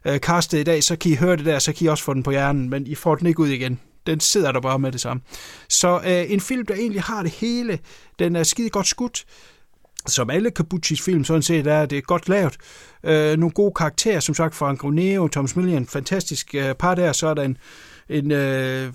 øh, 0.06 0.20
castet 0.20 0.60
i 0.60 0.64
dag, 0.64 0.84
så 0.84 0.96
kan 0.96 1.12
I 1.12 1.16
høre 1.16 1.36
det 1.38 1.46
der, 1.46 1.60
så 1.60 1.74
kan 1.74 1.86
I 1.86 1.88
også 1.88 2.04
få 2.04 2.14
den 2.14 2.24
på 2.24 2.32
hjernen, 2.32 2.70
men 2.70 2.88
I 2.88 2.96
får 2.96 3.16
den 3.16 3.28
ikke 3.28 3.40
ud 3.40 3.48
igen. 3.48 3.80
Den 4.08 4.20
sidder 4.20 4.52
der 4.52 4.62
bare 4.62 4.80
med 4.80 4.92
det 4.92 5.02
samme. 5.02 5.24
Så 5.70 6.02
øh, 6.06 6.32
en 6.32 6.40
film, 6.40 6.66
der 6.66 6.74
egentlig 6.74 7.02
har 7.02 7.24
det 7.24 7.32
hele, 7.32 7.80
den 8.20 8.36
er 8.36 8.44
skide 8.44 8.70
godt 8.70 8.88
skudt, 8.88 9.26
som 10.08 10.30
alle 10.30 10.52
Kabuchis 10.52 11.02
film 11.02 11.24
sådan 11.24 11.42
set 11.42 11.68
er, 11.68 11.86
det 11.86 11.98
er 11.98 12.02
godt 12.02 12.30
lavet. 12.30 12.58
Øh, 13.04 13.38
nogle 13.38 13.52
gode 13.52 13.74
karakterer, 13.76 14.20
som 14.20 14.36
sagt, 14.36 14.56
fra 14.56 14.92
Neo, 14.92 15.28
Thomas 15.28 15.56
Millian, 15.56 15.86
fantastisk 15.86 16.56
øh, 16.56 16.76
par 16.76 16.96
der, 16.96 17.14
så 17.14 17.28
er 17.28 17.34
der 17.34 17.44
en, 17.44 17.58
en 18.10 18.32
øh, 18.32 18.94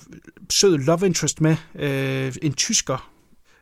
sød 0.51 0.79
love 0.79 1.07
interest 1.07 1.41
med, 1.41 1.57
øh, 1.75 2.35
en 2.43 2.53
tysker. 2.53 3.11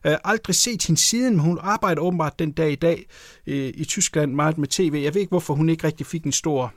Øh, 0.07 0.17
aldrig 0.25 0.57
set 0.57 0.87
hende 0.87 1.01
siden, 1.01 1.33
men 1.33 1.41
hun 1.41 1.59
arbejder 1.63 2.03
åbenbart 2.03 2.39
den 2.39 2.53
dag 2.53 2.73
i 2.73 2.75
dag 2.75 3.07
øh, 3.47 3.73
i 3.75 3.85
Tyskland 3.85 4.33
meget 4.33 4.59
med 4.59 4.69
tv. 4.69 5.01
Jeg 5.05 5.15
ved 5.15 5.21
ikke, 5.21 5.31
hvorfor 5.31 5.55
hun 5.55 5.69
ikke 5.69 5.87
rigtig 5.87 6.07
fik 6.07 6.25
en 6.25 6.33
stor 6.33 6.75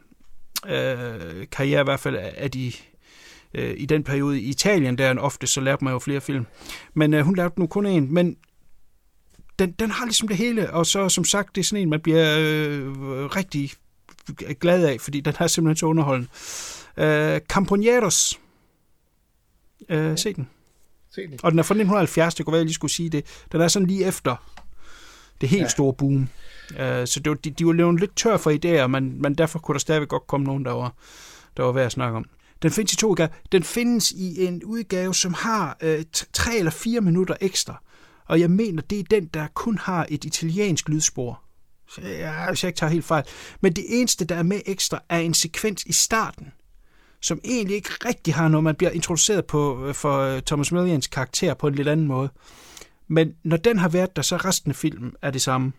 øh, 0.68 1.46
karriere, 1.52 1.82
i 1.82 1.84
hvert 1.84 2.00
fald 2.00 2.16
af 2.38 2.52
de 2.52 2.72
øh, 3.54 3.74
i 3.78 3.86
den 3.86 4.04
periode 4.04 4.42
i 4.42 4.50
Italien, 4.50 4.98
der 4.98 5.20
ofte, 5.20 5.48
så 5.48 5.62
lærte 5.62 5.84
man 5.84 5.94
jo 5.94 6.00
flere 6.00 6.22
film. 6.22 6.46
Men 6.94 7.14
øh, 7.14 7.26
hun 7.26 7.36
lavede 7.36 7.54
nu 7.58 7.68
kun 7.68 7.86
en, 7.86 8.14
men 8.14 8.36
den, 9.60 9.72
den 9.72 9.92
har 9.92 10.06
ligesom 10.06 10.28
det 10.28 10.38
hele, 10.38 10.74
og 10.74 10.86
så 10.86 11.10
som 11.10 11.26
sagt, 11.26 11.56
det 11.56 11.62
er 11.62 11.66
sådan 11.66 11.82
en, 11.82 11.90
man 11.90 12.02
bliver 12.02 12.38
øh, 12.40 12.88
rigtig 13.26 13.72
glad 14.60 14.86
af, 14.86 15.02
fordi 15.02 15.20
den 15.20 15.34
er 15.40 15.48
simpelthen 15.48 15.78
så 15.78 15.86
underholdende. 15.86 16.30
Øh, 16.98 17.40
Campaneros 17.40 18.40
Øh, 19.90 20.18
se 20.18 20.34
den. 20.34 20.50
Se 21.16 21.28
den. 21.28 21.40
Og 21.44 21.52
den 21.52 21.60
er 21.60 21.64
fra 21.64 21.74
1970, 21.74 22.36
det 22.36 22.46
kunne 22.46 22.52
være, 22.52 22.60
jeg 22.60 22.66
lige 22.66 22.74
skulle 22.74 22.94
sige 22.94 23.10
det. 23.10 23.26
Den 23.52 23.62
er 23.62 23.68
sådan 23.68 23.88
lige 23.88 24.06
efter 24.06 24.36
det 25.42 25.50
helt 25.50 25.64
ja. 25.64 25.68
store 25.68 25.94
boom. 25.94 26.30
Uh, 26.72 26.78
så 27.06 27.20
det 27.24 27.30
var, 27.30 27.36
de, 27.36 27.52
de 27.52 27.66
var 27.66 27.72
løbet 27.72 28.00
lidt 28.00 28.16
tør 28.16 28.38
for 28.38 28.52
idéer, 28.52 28.88
men, 28.88 29.22
men 29.22 29.36
derfor 29.36 29.60
kunne 29.60 29.74
der 29.74 29.80
stadigvæk 29.80 30.08
godt 30.08 30.28
komme 30.28 30.44
nogen, 30.44 30.66
der 30.66 30.72
var, 30.72 30.94
der 31.58 31.64
var 31.64 31.72
værd 31.72 31.86
at 31.86 31.92
snakke 31.92 32.18
om. 32.18 32.26
Den 32.62 32.72
findes 32.72 32.94
i 32.94 32.96
to 32.96 33.08
udgaver. 33.08 33.30
Den 33.52 33.64
findes 33.64 34.12
i 34.12 34.46
en 34.46 34.64
udgave, 34.64 35.16
som 35.16 35.34
har 35.34 35.78
uh, 35.84 35.90
tre 36.34 36.58
eller 36.58 36.72
fire 36.72 37.02
minutter 37.02 37.36
ekstra. 37.42 37.84
Og 38.28 38.40
jeg 38.40 38.52
mener, 38.52 38.82
det 38.82 39.00
er 39.00 39.04
den, 39.04 39.26
der 39.26 39.48
kun 39.54 39.78
har 39.78 40.06
et 40.10 40.26
italiensk 40.26 40.90
lydspor. 40.90 41.44
Så 41.90 42.02
jeg, 42.02 42.46
hvis 42.50 42.64
jeg 42.64 42.70
ikke 42.70 42.78
tager 42.78 42.92
helt 42.92 43.06
fejl. 43.06 43.24
Men 43.62 43.74
det 43.74 43.86
eneste, 43.88 44.26
der 44.26 44.36
er 44.36 44.44
med 44.44 44.62
ekstra, 44.66 45.04
er 45.10 45.20
en 45.20 45.34
sekvens 45.34 45.84
i 45.84 45.94
starten, 45.94 46.52
som 47.22 47.40
egentlig 47.44 47.76
ikke 47.76 47.90
rigtig 48.06 48.34
har 48.34 48.48
noget. 48.48 48.64
Man 48.64 48.76
bliver 48.76 48.92
introduceret 48.92 49.46
på, 49.46 49.86
øh, 49.86 49.94
for 49.96 50.20
øh, 50.20 50.42
Thomas 50.42 50.72
Millians 50.72 51.08
karakter 51.08 51.54
på 51.54 51.68
en 51.68 51.76
lidt 51.76 51.88
anden 51.88 52.08
måde. 52.08 52.30
Men 53.08 53.36
når 53.44 53.58
den 53.58 53.80
har 53.80 53.90
været 53.90 54.16
der, 54.16 54.22
så 54.22 54.38
resten 54.38 54.72
af 54.72 54.76
filmen 54.76 55.14
er 55.22 55.32
det 55.32 55.42
samme. 55.42 55.74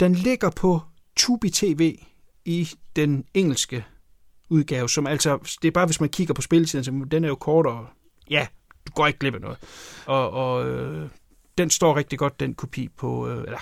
Den 0.00 0.14
ligger 0.14 0.50
på 0.50 0.80
Tubi 1.16 1.50
TV 1.50 1.98
i 2.44 2.68
den 2.96 3.24
engelske 3.34 3.84
udgave, 4.50 4.88
som 4.88 5.06
altså, 5.06 5.56
det 5.62 5.68
er 5.68 5.72
bare 5.72 5.86
hvis 5.86 6.00
man 6.00 6.10
kigger 6.10 6.34
på 6.34 6.42
spilletiden, 6.42 6.84
så 6.84 7.06
den 7.10 7.24
er 7.24 7.28
jo 7.28 7.34
kortere. 7.34 7.86
Ja, 8.30 8.46
du 8.86 8.92
går 8.94 9.06
ikke 9.06 9.18
glip 9.18 9.34
af 9.34 9.40
noget. 9.40 9.58
Og, 10.06 10.30
og 10.30 10.66
øh, 10.68 11.08
den 11.58 11.70
står 11.70 11.96
rigtig 11.96 12.18
godt, 12.18 12.40
den 12.40 12.54
kopi 12.54 12.88
på, 12.88 13.28
øh, 13.28 13.38
eller 13.38 13.58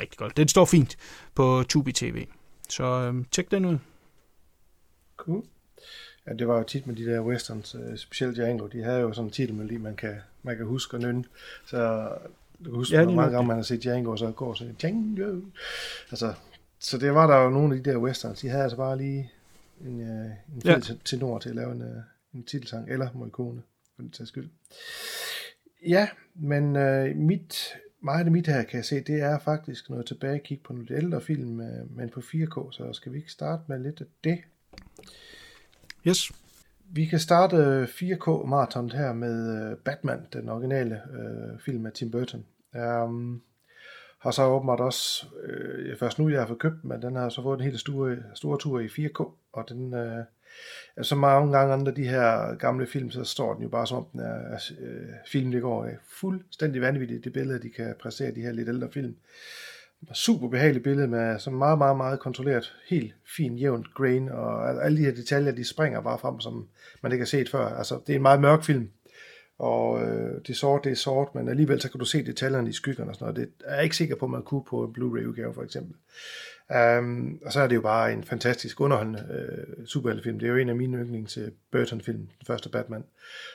rigtig 0.00 0.18
godt, 0.18 0.36
den 0.36 0.48
står 0.48 0.64
fint 0.64 0.96
på 1.34 1.64
Tubi 1.68 1.92
TV. 1.92 2.26
Så 2.68 2.84
øh, 2.84 3.24
tjek 3.30 3.50
den 3.50 3.64
ud. 3.64 3.78
Cool. 5.16 5.44
Ja, 6.28 6.32
det 6.32 6.48
var 6.48 6.58
jo 6.58 6.62
tit 6.62 6.86
med 6.86 6.96
de 6.96 7.04
der 7.04 7.20
westerns, 7.20 7.74
uh, 7.74 7.96
specielt 7.96 8.36
Django, 8.36 8.66
de 8.66 8.82
havde 8.82 9.00
jo 9.00 9.12
sådan 9.12 9.26
en 9.26 9.30
titelmelodi, 9.30 9.76
man 9.76 9.96
kan, 9.96 10.16
man 10.42 10.56
kan 10.56 10.66
huske 10.66 10.96
og 10.96 11.00
nynne. 11.00 11.24
Så 11.66 12.08
du 12.58 12.64
kan 12.64 12.74
huske, 12.74 12.96
ja, 12.96 13.04
hvor 13.04 13.12
mange 13.12 13.32
gange 13.32 13.48
man 13.48 13.56
har 13.56 13.62
set 13.62 13.82
Django, 13.82 14.10
og 14.10 14.18
så 14.18 14.30
går 14.30 14.54
så 14.54 14.64
Django. 14.80 15.40
Altså, 16.10 16.34
så 16.78 16.98
det 16.98 17.14
var 17.14 17.26
der 17.26 17.36
jo 17.36 17.50
nogle 17.50 17.76
af 17.76 17.82
de 17.82 17.90
der 17.90 17.96
westerns, 17.96 18.40
de 18.40 18.48
havde 18.48 18.62
altså 18.62 18.76
bare 18.76 18.98
lige 18.98 19.32
en, 19.80 20.00
uh, 20.00 20.56
en 20.56 20.62
ja. 20.64 20.80
tenor 21.04 21.38
til 21.38 21.48
at 21.48 21.54
lave 21.54 21.72
en, 21.72 21.82
uh, 21.82 22.02
en 22.34 22.44
titelsang, 22.44 22.90
eller 22.90 23.08
Morricone, 23.14 23.62
for 23.96 24.02
den 24.02 24.10
tages 24.10 24.28
skyld. 24.28 24.48
Ja, 25.86 26.08
men 26.34 26.76
uh, 26.76 27.16
mit, 27.16 27.76
meget 28.00 28.24
af 28.24 28.30
mit 28.30 28.46
her, 28.46 28.62
kan 28.62 28.76
jeg 28.76 28.84
se, 28.84 29.00
det 29.00 29.22
er 29.22 29.38
faktisk 29.38 29.90
noget 29.90 30.06
tilbage 30.06 30.38
kigge 30.38 30.64
på 30.64 30.72
nogle 30.72 30.96
ældre 30.96 31.20
film, 31.20 31.60
men 31.90 32.10
på 32.14 32.20
4K, 32.20 32.72
så 32.72 32.92
skal 32.92 33.12
vi 33.12 33.18
ikke 33.18 33.32
starte 33.32 33.62
med 33.68 33.78
lidt 33.78 34.00
af 34.00 34.06
det? 34.24 34.38
Yes. 36.06 36.32
Vi 36.90 37.04
kan 37.04 37.18
starte 37.18 37.84
4K 37.84 38.46
maraton 38.46 38.90
her 38.90 39.12
med 39.12 39.70
øh, 39.70 39.76
Batman, 39.76 40.26
den 40.32 40.48
originale 40.48 40.94
øh, 40.94 41.60
film 41.60 41.86
af 41.86 41.92
Tim 41.92 42.10
Burton. 42.10 42.46
Um, 42.74 43.42
har 44.18 44.30
så 44.30 44.44
åbenbart 44.44 44.80
også, 44.80 45.26
øh, 45.42 45.98
først 45.98 46.18
nu 46.18 46.28
jeg 46.28 46.40
har 46.40 46.46
fået 46.46 46.58
købt 46.58 46.84
men 46.84 47.02
den 47.02 47.16
har 47.16 47.28
så 47.28 47.42
fået 47.42 47.58
en 47.58 47.64
helt 47.64 47.80
store, 47.80 48.16
store 48.34 48.58
tur 48.58 48.80
i 48.80 48.86
4K, 48.86 49.20
og 49.52 49.68
den 49.68 49.94
øh, 49.94 50.24
så 51.02 51.14
mange 51.14 51.52
gange 51.58 51.72
andre 51.72 51.92
de 51.92 52.08
her 52.08 52.54
gamle 52.54 52.86
film, 52.86 53.10
så 53.10 53.24
står 53.24 53.54
den 53.54 53.62
jo 53.62 53.68
bare 53.68 53.86
som 53.86 53.96
om 53.98 54.06
den 54.12 54.20
er 54.20 54.70
øh, 54.80 55.08
film, 55.26 55.50
det 55.50 55.62
går 55.62 55.84
øh, 55.84 55.92
fuldstændig 56.20 56.82
vanvittigt, 56.82 57.24
det 57.24 57.32
billede, 57.32 57.62
de 57.62 57.70
kan 57.70 57.94
præstere 58.00 58.34
de 58.34 58.40
her 58.40 58.52
lidt 58.52 58.68
ældre 58.68 58.88
film 58.92 59.16
super 60.14 60.48
behageligt 60.48 60.84
billede 60.84 61.08
med 61.08 61.38
så 61.38 61.50
meget, 61.50 61.78
meget, 61.78 61.96
meget 61.96 62.20
kontrolleret, 62.20 62.74
helt 62.88 63.14
fin, 63.36 63.58
jævnt 63.58 63.94
grain, 63.94 64.28
og 64.28 64.84
alle 64.84 64.98
de 64.98 65.04
her 65.04 65.14
detaljer, 65.14 65.52
de 65.52 65.64
springer 65.64 66.00
bare 66.00 66.18
frem, 66.18 66.40
som 66.40 66.68
man 67.02 67.12
ikke 67.12 67.22
har 67.22 67.26
set 67.26 67.48
før. 67.50 67.66
Altså, 67.66 68.00
det 68.06 68.12
er 68.12 68.16
en 68.16 68.22
meget 68.22 68.40
mørk 68.40 68.64
film, 68.64 68.90
Og 69.58 70.02
øh, 70.02 70.40
det 70.40 70.50
er 70.50 70.54
sort, 70.54 70.84
det 70.84 70.92
er 70.92 70.96
sort, 70.96 71.34
men 71.34 71.48
alligevel 71.48 71.80
så 71.80 71.90
kan 71.90 72.00
du 72.00 72.04
se 72.04 72.26
detaljerne 72.26 72.70
i 72.70 72.72
skyggerne 72.72 73.10
og 73.10 73.14
sådan 73.14 73.34
noget. 73.34 73.48
Det 73.48 73.66
er 73.66 73.74
jeg 73.74 73.84
ikke 73.84 73.96
sikker 73.96 74.16
på, 74.16 74.24
at 74.24 74.30
man 74.30 74.42
kunne 74.42 74.64
på 74.64 74.84
en 74.84 74.92
Blu-ray-udgave 74.92 75.54
for 75.54 75.62
eksempel. 75.62 75.94
Um, 76.74 77.38
og 77.44 77.52
så 77.52 77.60
er 77.60 77.66
det 77.66 77.74
jo 77.76 77.80
bare 77.80 78.12
en 78.12 78.24
fantastisk 78.24 78.80
underholdende 78.80 79.26
øh, 79.30 79.86
superheltefilm. 79.86 80.38
Det 80.38 80.46
er 80.46 80.50
jo 80.50 80.56
en 80.58 80.68
af 80.68 80.76
mine 80.76 80.96
yndlings 80.96 81.32
til 81.32 81.52
Burton-film, 81.72 82.18
den 82.18 82.46
første 82.46 82.68
Batman. 82.68 83.04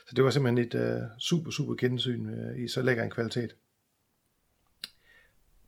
Så 0.08 0.14
det 0.16 0.24
var 0.24 0.30
simpelthen 0.32 0.66
et 0.68 0.76
øh, 0.76 1.02
super, 1.20 1.52
super 1.52 1.76
gensyn 1.76 2.30
øh, 2.30 2.64
i 2.66 2.68
så 2.68 2.82
lækker 2.82 3.04
en 3.04 3.10
kvalitet. 3.10 3.50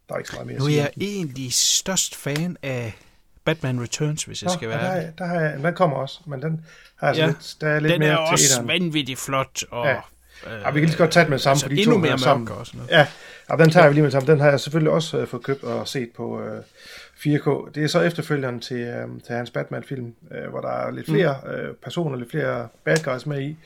Der 0.10 0.14
er 0.16 0.18
ikke 0.18 0.30
så 0.30 0.36
meget 0.36 0.48
mere 0.48 0.58
Nu 0.60 0.66
er 0.66 0.70
jeg 0.70 0.92
egentlig 1.02 1.54
størst 1.54 2.16
fan 2.16 2.58
af 2.64 2.98
Batman 3.46 3.82
Returns, 3.82 4.24
hvis 4.24 4.42
jeg 4.44 4.48
Nå, 4.48 4.54
skal 4.54 4.70
ja, 4.70 4.78
være 4.78 4.86
der, 4.96 5.02
er- 5.02 5.12
der 5.12 5.26
har 5.26 5.40
jeg, 5.42 5.60
den 5.64 5.74
kommer 5.74 5.98
også, 5.98 6.20
men 6.28 6.42
den 6.42 6.66
har 6.96 7.08
altså 7.08 7.22
Ja. 7.24 7.28
lidt, 7.28 7.56
der 7.62 7.68
er 7.68 7.80
lidt 7.80 7.92
Den 7.92 8.00
mere 8.00 8.10
er 8.12 8.18
også 8.18 8.56
til 8.58 8.66
vanvittigt 8.66 9.20
flot, 9.20 9.64
og 9.72 9.86
Ja. 9.88 10.02
Ja, 10.46 10.58
vi 10.72 10.80
kan 10.80 10.82
lige 10.82 10.92
så 10.92 10.98
godt 10.98 11.12
tage 11.12 11.24
den 11.24 11.30
med 11.30 11.38
det 11.38 11.44
samme, 11.44 11.52
altså 11.54 11.66
for 11.66 11.70
de 11.70 11.80
endnu 11.82 11.94
to 11.96 12.00
mere 12.00 12.20
sammen. 12.20 12.46
mørk 12.50 12.58
og 12.60 12.66
sådan 12.68 12.78
noget. 12.78 12.92
Ja, 12.92 13.08
og 13.50 13.58
den 13.60 13.70
tager 13.70 13.88
vi 13.88 13.94
lige 13.94 14.02
med 14.02 14.12
det 14.12 14.14
samme. 14.14 14.32
Den 14.32 14.40
har 14.40 14.50
jeg 14.50 14.60
selvfølgelig 14.60 14.92
også 14.92 15.18
øh, 15.18 15.28
fået 15.28 15.44
købt 15.44 15.64
og 15.64 15.88
set 15.88 16.10
på 16.16 16.42
øh, 16.42 16.64
4K. 17.18 17.70
Det 17.76 17.84
er 17.84 17.88
så 17.88 18.02
efterfølgeren 18.02 18.60
til, 18.60 18.78
øh, 18.80 19.08
til 19.26 19.36
hans 19.36 19.52
Batman-film, 19.52 20.14
øh, 20.32 20.50
hvor 20.50 20.62
der 20.62 20.70
er 20.70 20.92
lidt 20.92 21.06
flere 21.06 21.38
Mm. 21.46 21.50
øh, 21.52 21.74
personer, 21.76 22.18
lidt 22.18 22.32
flere 22.32 22.68
bad 22.84 22.98
guys 23.04 23.26
med 23.26 23.42
i. 23.42 23.58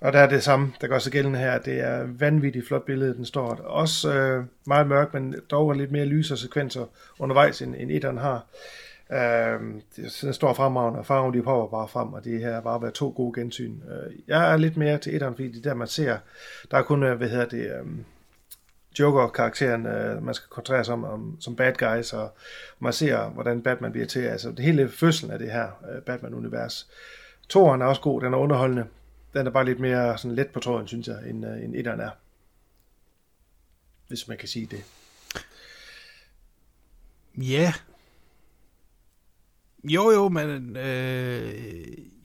Og 0.00 0.12
der 0.12 0.18
er 0.18 0.28
det 0.28 0.42
samme, 0.42 0.72
der 0.80 0.86
gør 0.86 0.98
sig 0.98 1.12
gældende 1.12 1.38
her. 1.38 1.58
Det 1.58 1.80
er 1.80 2.06
vanvittigt 2.06 2.68
flot 2.68 2.84
billede, 2.84 3.14
den 3.14 3.24
står. 3.24 3.54
Også 3.54 4.14
øh, 4.14 4.44
meget 4.66 4.86
mørk, 4.86 5.14
men 5.14 5.34
dog 5.50 5.70
er 5.70 5.74
lidt 5.74 5.92
mere 5.92 6.04
lys 6.06 6.30
og 6.30 6.38
sekvenser 6.38 6.84
undervejs, 7.18 7.62
end, 7.62 7.74
end 7.78 7.90
etteren 7.90 8.18
har. 8.18 8.44
Øh, 9.12 9.60
den 10.22 10.32
står 10.32 10.52
fremragende, 10.52 10.98
og 10.98 11.06
farven 11.06 11.34
de 11.34 11.42
popper 11.42 11.78
bare 11.78 11.88
frem, 11.88 12.12
og 12.12 12.24
det 12.24 12.40
her 12.40 12.52
har 12.54 12.60
bare 12.60 12.82
været 12.82 12.94
to 12.94 13.12
gode 13.16 13.40
gensyn. 13.40 13.72
Øh, 13.90 14.12
jeg 14.28 14.52
er 14.52 14.56
lidt 14.56 14.76
mere 14.76 14.98
til 14.98 15.14
etteren, 15.14 15.34
fordi 15.34 15.48
det 15.48 15.58
er 15.58 15.62
der, 15.70 15.74
man 15.74 15.88
ser, 15.88 16.16
der 16.70 16.76
er 16.78 16.82
kun, 16.82 17.02
øh, 17.02 17.16
hvad 17.16 17.28
hedder 17.28 17.46
det, 17.46 17.64
øh, 17.66 17.86
Joker-karakteren, 18.98 19.86
øh, 19.86 20.22
man 20.22 20.34
skal 20.34 20.48
koncentrere 20.48 20.84
sig 20.84 20.94
om, 20.94 21.04
om 21.04 21.36
som 21.40 21.56
bad 21.56 21.72
guys, 21.74 22.12
og 22.12 22.36
man 22.80 22.92
ser, 22.92 23.28
hvordan 23.28 23.62
Batman 23.62 23.92
bliver 23.92 24.06
til. 24.06 24.20
Altså, 24.20 24.50
det 24.50 24.64
hele 24.64 24.88
fødslen 24.88 25.30
af 25.30 25.38
det 25.38 25.52
her 25.52 25.68
øh, 25.90 26.02
Batman-univers. 26.02 26.88
Toren 27.48 27.82
er 27.82 27.86
også 27.86 28.02
god, 28.02 28.20
den 28.20 28.32
er 28.32 28.38
underholdende. 28.38 28.86
Den 29.34 29.46
er 29.46 29.50
bare 29.50 29.64
lidt 29.64 29.80
mere 29.80 30.18
sådan 30.18 30.34
let 30.34 30.48
på 30.48 30.60
tråden, 30.60 30.88
synes 30.88 31.08
jeg, 31.08 31.18
end, 31.26 31.46
øh, 31.46 31.64
end 31.64 31.74
etteren 31.76 32.00
er. 32.00 32.10
Hvis 34.08 34.28
man 34.28 34.36
kan 34.38 34.48
sige 34.48 34.66
det. 34.66 34.84
Ja. 37.36 37.72
Jo, 39.84 40.10
jo, 40.10 40.28
men 40.28 40.76
øh, 40.76 41.54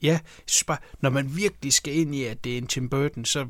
ja, 0.02 0.20
bare, 0.66 0.78
når 1.00 1.10
man 1.10 1.36
virkelig 1.36 1.72
skal 1.72 1.94
ind 1.94 2.14
i, 2.14 2.24
at 2.24 2.44
det 2.44 2.54
er 2.54 2.58
en 2.58 2.66
Tim 2.66 2.88
Burton, 2.88 3.24
så 3.24 3.46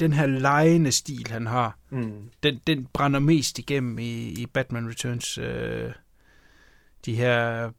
den 0.00 0.12
her 0.12 0.26
lejende 0.26 0.92
stil, 0.92 1.26
han 1.30 1.46
har, 1.46 1.76
Mm. 1.90 2.12
den, 2.42 2.60
den 2.66 2.86
brænder 2.92 3.20
mest 3.20 3.58
igennem 3.58 3.98
i, 3.98 4.28
i 4.28 4.46
Batman 4.46 4.88
Returns. 4.88 5.38
Øh, 5.38 5.90
de 7.06 7.14
her 7.14 7.70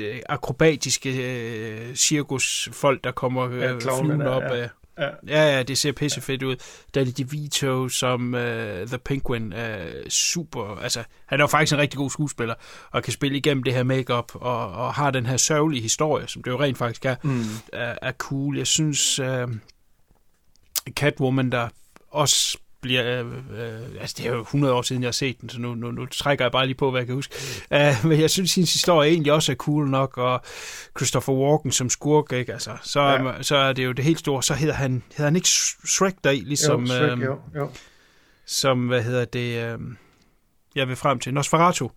øh, 0.00 0.20
akrobatiske 0.28 1.10
øh, 1.16 1.94
cirkusfolk, 1.94 3.04
der 3.04 3.10
kommer 3.12 3.42
øh, 3.50 3.58
Ja, 3.60 3.72
flyvende 3.78 4.24
der, 4.24 4.30
op 4.30 4.42
ja. 4.42 4.56
af... 4.62 4.68
Ja. 4.98 5.08
Ja, 5.28 5.56
ja, 5.56 5.62
det 5.62 5.78
ser 5.78 5.92
pissefedt 5.92 6.42
ud. 6.42 6.56
Danny 6.94 7.10
DeVito 7.18 7.88
som 7.88 8.34
uh, 8.34 8.40
The 8.86 8.98
Penguin 9.04 9.52
er 9.52 9.86
super... 10.08 10.76
Altså, 10.76 11.04
han 11.26 11.40
er 11.40 11.42
jo 11.42 11.46
faktisk 11.46 11.72
en 11.72 11.78
rigtig 11.78 11.98
god 11.98 12.10
skuespiller, 12.10 12.54
og 12.90 13.02
kan 13.02 13.12
spille 13.12 13.36
igennem 13.38 13.62
det 13.62 13.74
her 13.74 13.82
makeup 13.82 14.32
og, 14.34 14.72
og 14.72 14.94
har 14.94 15.10
den 15.10 15.26
her 15.26 15.36
sørgelige 15.36 15.82
historie, 15.82 16.28
som 16.28 16.42
det 16.42 16.50
jo 16.50 16.60
rent 16.60 16.78
faktisk 16.78 17.04
er, 17.04 17.16
Mm. 17.22 17.42
er, 17.72 17.94
er 18.02 18.12
cool. 18.12 18.56
Jeg 18.58 18.66
synes, 18.66 19.20
uh, 19.20 19.26
Catwoman, 20.90 21.52
der 21.52 21.68
også 22.10 22.58
bliver... 22.80 23.22
Uh, 23.22 23.28
uh, 23.28 23.34
altså, 24.00 24.14
det 24.18 24.26
er 24.26 24.30
jo 24.32 24.40
100 24.40 24.74
år 24.74 24.82
siden, 24.82 25.02
jeg 25.02 25.06
har 25.06 25.12
set 25.12 25.40
den, 25.40 25.48
så 25.48 25.60
nu, 25.60 25.74
nu, 25.74 25.90
nu 25.90 26.06
trækker 26.06 26.44
jeg 26.44 26.52
bare 26.52 26.66
lige 26.66 26.74
på, 26.76 26.90
hvad 26.90 27.00
jeg 27.00 27.06
kan 27.06 27.14
huske. 27.14 27.34
Uh, 27.70 28.06
men 28.08 28.20
jeg 28.20 28.30
synes, 28.30 28.54
hendes 28.54 28.72
historie 28.72 29.10
egentlig 29.10 29.32
også 29.32 29.52
er 29.52 29.56
cool 29.56 29.88
nok, 29.88 30.18
og 30.18 30.40
Christopher 30.98 31.34
Walken 31.34 31.72
som 31.72 31.90
skurk, 31.90 32.32
ikke? 32.32 32.52
Altså, 32.52 32.76
så, 32.82 33.00
Ja. 33.00 33.22
ja. 33.22 33.42
så 33.42 33.56
er 33.56 33.72
det 33.72 33.84
jo 33.84 33.92
det 33.92 34.04
helt 34.04 34.18
store. 34.18 34.42
Så 34.42 34.54
hedder 34.54 34.74
han, 34.74 35.02
hedder 35.10 35.24
han 35.24 35.36
ikke 35.36 35.48
Shrek 35.48 36.14
deri, 36.24 36.40
ligesom... 36.40 36.80
jo, 36.80 36.86
Shrek, 36.86 37.10
øhm, 37.10 37.22
jo, 37.22 37.38
jo. 37.56 37.70
som, 38.46 38.86
hvad 38.86 39.02
hedder 39.02 39.24
det, 39.24 39.64
øh, 39.64 39.78
jeg 40.74 40.88
vil 40.88 40.96
frem 40.96 41.18
til, 41.18 41.34
Nosferatu, 41.34 41.88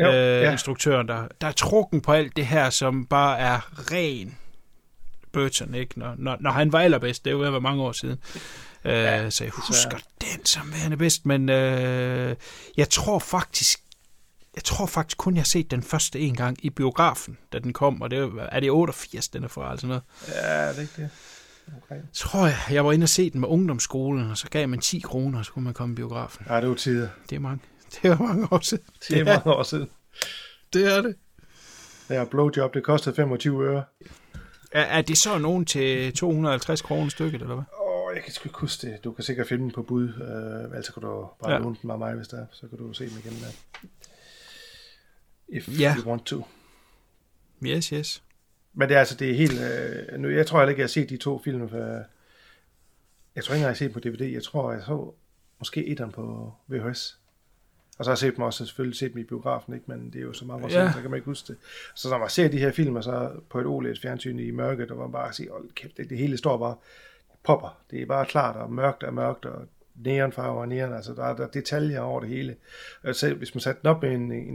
Jo, 0.00 0.06
øh, 0.06 0.42
ja. 0.42 0.52
instruktøren, 0.52 1.08
der, 1.08 1.28
der 1.40 1.46
er 1.46 1.52
trukken 1.52 2.00
på 2.00 2.12
alt 2.12 2.36
det 2.36 2.46
her, 2.46 2.70
som 2.70 3.06
bare 3.06 3.38
er 3.38 3.60
ren 3.92 4.38
Burton, 5.34 5.74
ikke? 5.74 5.98
Når, 5.98 6.14
når, 6.18 6.36
når 6.40 6.50
han 6.50 6.72
var 6.72 6.80
allerbedst, 6.80 7.24
det 7.24 7.30
er 7.30 7.34
jo 7.34 7.60
mange 7.60 7.82
år 7.82 7.92
siden. 7.92 8.18
Øh, 8.84 8.92
Ja, 8.92 9.30
så 9.30 9.44
jeg 9.44 9.52
husker 9.54 9.98
den 10.20 10.44
som 10.44 10.72
værende 10.72 10.96
bedst, 10.96 11.26
men 11.26 11.48
øh, 11.48 12.36
jeg 12.76 12.88
tror 12.90 13.18
faktisk, 13.18 13.78
jeg 14.54 14.64
tror 14.64 14.86
faktisk 14.86 15.16
kun, 15.18 15.34
jeg 15.34 15.40
har 15.40 15.44
set 15.44 15.70
den 15.70 15.82
første 15.82 16.20
en 16.20 16.36
gang 16.36 16.64
i 16.64 16.70
biografen, 16.70 17.38
da 17.52 17.58
den 17.58 17.72
kom, 17.72 18.02
og 18.02 18.10
det 18.10 18.18
er, 18.18 18.48
er 18.52 18.60
det 18.60 18.70
88, 18.70 19.28
den 19.28 19.44
er 19.44 19.48
fra, 19.48 19.70
altså 19.70 19.86
noget. 19.86 20.02
Ja, 20.28 20.68
det 20.68 20.76
er 20.76 20.80
ikke 20.80 20.92
det. 20.96 21.10
Okay. 21.84 22.00
Tror 22.14 22.46
jeg, 22.46 22.58
jeg 22.70 22.84
var 22.84 22.92
inde 22.92 23.04
og 23.04 23.08
se 23.08 23.30
den 23.30 23.40
med 23.40 23.48
ungdomsskolen, 23.48 24.30
og 24.30 24.38
så 24.38 24.48
gav 24.50 24.68
man 24.68 24.80
10 24.80 24.98
kroner, 24.98 25.38
og 25.38 25.44
så 25.44 25.52
kunne 25.52 25.64
man 25.64 25.74
komme 25.74 25.92
i 25.92 25.96
biografen. 25.96 26.46
Ja, 26.48 26.60
det 26.60 26.66
jo 26.66 26.74
tider. 26.74 27.08
Det 27.30 27.36
er 27.36 27.40
mange, 27.40 27.60
det 28.02 28.10
er 28.10 28.18
mange 28.18 28.48
år 28.52 28.60
siden. 28.64 28.84
Det 29.08 29.18
er 29.18 29.24
mange 29.24 29.52
år 29.52 29.62
siden. 29.62 29.88
Det 30.72 30.96
er 30.96 31.02
det. 31.02 31.14
Ja, 32.10 32.24
blowjob, 32.24 32.74
det 32.74 32.84
kostede 32.84 33.16
25 33.16 33.64
øre. 33.64 33.84
Er, 34.74 34.80
er 34.82 35.02
det 35.02 35.18
så 35.18 35.38
nogen 35.38 35.64
til 35.64 36.12
250 36.16 36.82
kroner 36.82 37.08
stykket, 37.10 37.40
eller 37.42 37.54
hvad? 37.54 37.64
Åh, 37.82 38.14
jeg 38.16 38.22
kan 38.24 38.32
sgu 38.32 38.48
ikke 38.48 38.58
huske 38.58 38.86
det. 38.86 39.04
Du 39.04 39.12
kan 39.12 39.24
sikkert 39.24 39.48
finde 39.48 39.62
den 39.64 39.70
på 39.72 39.82
bud. 39.82 40.08
Øh, 40.08 40.64
ellers 40.70 40.88
kan 40.88 41.02
du 41.02 41.08
bare 41.42 41.50
Ja. 41.50 41.56
ja. 41.56 41.62
låne 41.62 41.76
den 41.82 41.90
af 41.90 41.98
mig, 41.98 42.14
hvis 42.14 42.28
der 42.28 42.36
er. 42.40 42.46
Så 42.52 42.68
kan 42.68 42.78
du 42.78 42.92
se 42.92 43.04
den 43.08 43.18
igen 43.24 43.32
der. 43.40 43.50
If 45.48 45.80
Ja. 45.80 45.94
you 45.98 46.08
want 46.08 46.24
to. 46.26 46.44
Yes, 47.62 47.86
yes. 47.88 48.22
Men 48.72 48.88
det 48.88 48.94
er 48.94 48.98
altså, 48.98 49.14
det 49.16 49.30
er 49.30 49.34
helt... 49.34 49.60
Øh, 49.60 50.18
nu, 50.20 50.28
jeg 50.28 50.46
tror 50.46 50.58
heller 50.58 50.70
ikke, 50.70 50.80
jeg 50.80 50.84
har 50.84 50.88
set 50.88 51.10
de 51.10 51.16
to 51.16 51.40
film. 51.44 51.68
For, 51.68 51.76
jeg 51.76 53.44
tror 53.44 53.54
ikke 53.54 53.60
engang, 53.60 53.60
jeg 53.60 53.68
har 53.68 53.74
set 53.74 53.92
på 53.92 54.00
DVD. 54.00 54.22
Jeg 54.32 54.42
tror, 54.42 54.72
jeg 54.72 54.82
så 54.82 55.12
måske 55.58 55.86
etteren 55.86 56.12
på 56.12 56.52
VHS. 56.68 57.18
Og 57.98 58.04
så 58.04 58.10
har 58.10 58.12
jeg 58.12 58.18
set 58.18 58.36
dem 58.36 58.44
også, 58.44 58.66
selvfølgelig 58.66 58.96
set 58.98 59.12
dem 59.12 59.20
i 59.20 59.24
biografen, 59.24 59.74
ikke? 59.74 59.84
men 59.88 60.10
det 60.12 60.18
er 60.18 60.22
jo 60.22 60.32
så 60.32 60.44
mange 60.44 60.64
år 60.64 60.70
Ja. 60.70 60.92
så 60.92 61.00
kan 61.00 61.10
man 61.10 61.16
ikke 61.16 61.26
huske 61.26 61.46
det. 61.52 61.56
Så 61.94 62.08
når 62.10 62.18
man 62.18 62.28
ser 62.30 62.48
de 62.48 62.58
her 62.58 62.70
film, 62.72 62.96
og 62.96 63.04
så 63.04 63.30
på 63.50 63.60
et 63.60 63.66
OLED-fjernsyn 63.66 64.38
i 64.38 64.50
mørket, 64.50 64.90
og 64.90 64.98
man 64.98 65.12
bare 65.12 65.32
siger, 65.32 65.52
hold 65.52 65.68
kæft, 65.74 65.96
det, 65.96 66.10
det 66.10 66.18
hele 66.18 66.36
står 66.36 66.58
bare 66.58 66.76
popper. 67.42 67.78
Det 67.90 68.02
er 68.02 68.06
bare 68.06 68.26
klart, 68.26 68.56
og 68.56 68.72
mørkt 68.72 69.02
er 69.02 69.10
mørkt, 69.10 69.44
og 69.44 69.66
neonfarver 69.94 70.60
og 70.60 70.68
neon, 70.68 70.92
altså 70.92 71.14
der 71.14 71.24
er, 71.24 71.36
der 71.36 71.44
er 71.44 71.50
detaljer 71.50 72.00
over 72.00 72.20
det 72.20 72.28
hele. 72.28 72.56
Og 73.02 73.14
selv 73.16 73.38
hvis 73.38 73.54
man 73.54 73.60
satte 73.60 73.82
den 73.82 73.90
op 73.90 74.02
med 74.02 74.10
en, 74.12 74.32
en, 74.32 74.52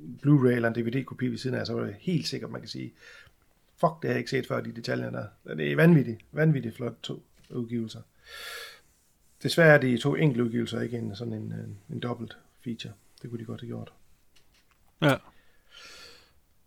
en 0.00 0.20
Blu-ray 0.26 0.52
eller 0.54 0.68
en 0.68 0.74
DVD-kopi 0.74 1.26
ved 1.28 1.38
siden 1.38 1.56
af, 1.56 1.66
så 1.66 1.74
var 1.74 1.84
det 1.84 1.94
helt 1.98 2.26
sikkert, 2.28 2.50
man 2.50 2.60
kan 2.60 2.68
sige, 2.68 2.92
fuck, 3.80 3.92
det 4.02 4.08
har 4.08 4.10
jeg 4.14 4.18
ikke 4.18 4.30
set 4.30 4.46
før, 4.46 4.60
de 4.60 4.72
detaljer 4.72 5.10
der. 5.10 5.54
Det 5.56 5.72
er 5.72 5.76
vanvittigt, 5.76 6.20
vanvittigt 6.32 6.76
flot 6.76 6.94
to 7.02 7.22
udgivelser. 7.50 8.00
Desværre 9.42 9.74
er 9.74 9.78
det 9.78 10.00
to 10.00 10.14
enkelte 10.14 10.44
udgivelser, 10.44 10.80
ikke 10.80 10.98
en, 10.98 11.16
sådan 11.16 11.32
en, 11.32 11.42
en, 11.42 11.78
en 11.90 12.00
dobbelt 12.00 12.36
feature. 12.64 12.92
Det 13.22 13.30
kunne 13.30 13.38
de 13.40 13.44
godt 13.44 13.60
have 13.60 13.68
gjort. 13.68 13.92
Ja. 15.02 15.14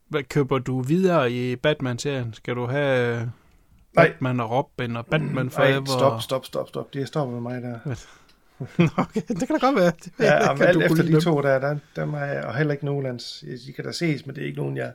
Hvad 0.08 0.24
køber 0.24 0.60
du 0.60 0.82
videre 0.82 1.32
i 1.32 1.56
Batman-serien? 1.56 2.34
Skal 2.34 2.56
du 2.56 2.66
have 2.66 3.22
øh, 3.22 3.28
Nej. 3.94 4.12
Batman 4.12 4.40
og 4.40 4.52
Robin 4.52 4.96
og 4.96 5.06
Batman 5.06 5.46
Nej, 5.46 5.50
Forever? 5.50 5.86
stop, 5.86 6.22
stop, 6.22 6.46
stop, 6.46 6.70
stop. 6.70 6.94
Det 6.94 7.08
stopper 7.08 7.34
med 7.34 7.42
mig 7.42 7.62
der. 7.62 7.80
okay, 9.04 9.22
det 9.28 9.48
kan 9.48 9.60
da 9.60 9.66
godt 9.66 9.76
være. 9.76 9.92
Det 10.06 10.12
Ja, 10.20 10.54
men 10.54 10.62
alt 10.64 10.84
efter 10.84 11.04
de 11.04 11.22
to 11.22 11.42
der, 11.42 11.60
der, 11.60 11.78
dem 11.96 12.14
er 12.14 12.26
jeg, 12.26 12.44
og 12.44 12.58
heller 12.58 12.74
ikke 12.74 12.86
Nolans. 12.86 13.44
De 13.68 13.74
kan 13.74 13.86
da 13.86 13.92
ses, 13.92 14.26
men 14.26 14.36
det 14.36 14.42
er 14.42 14.46
ikke 14.46 14.58
nogen, 14.58 14.78
jeg 14.78 14.94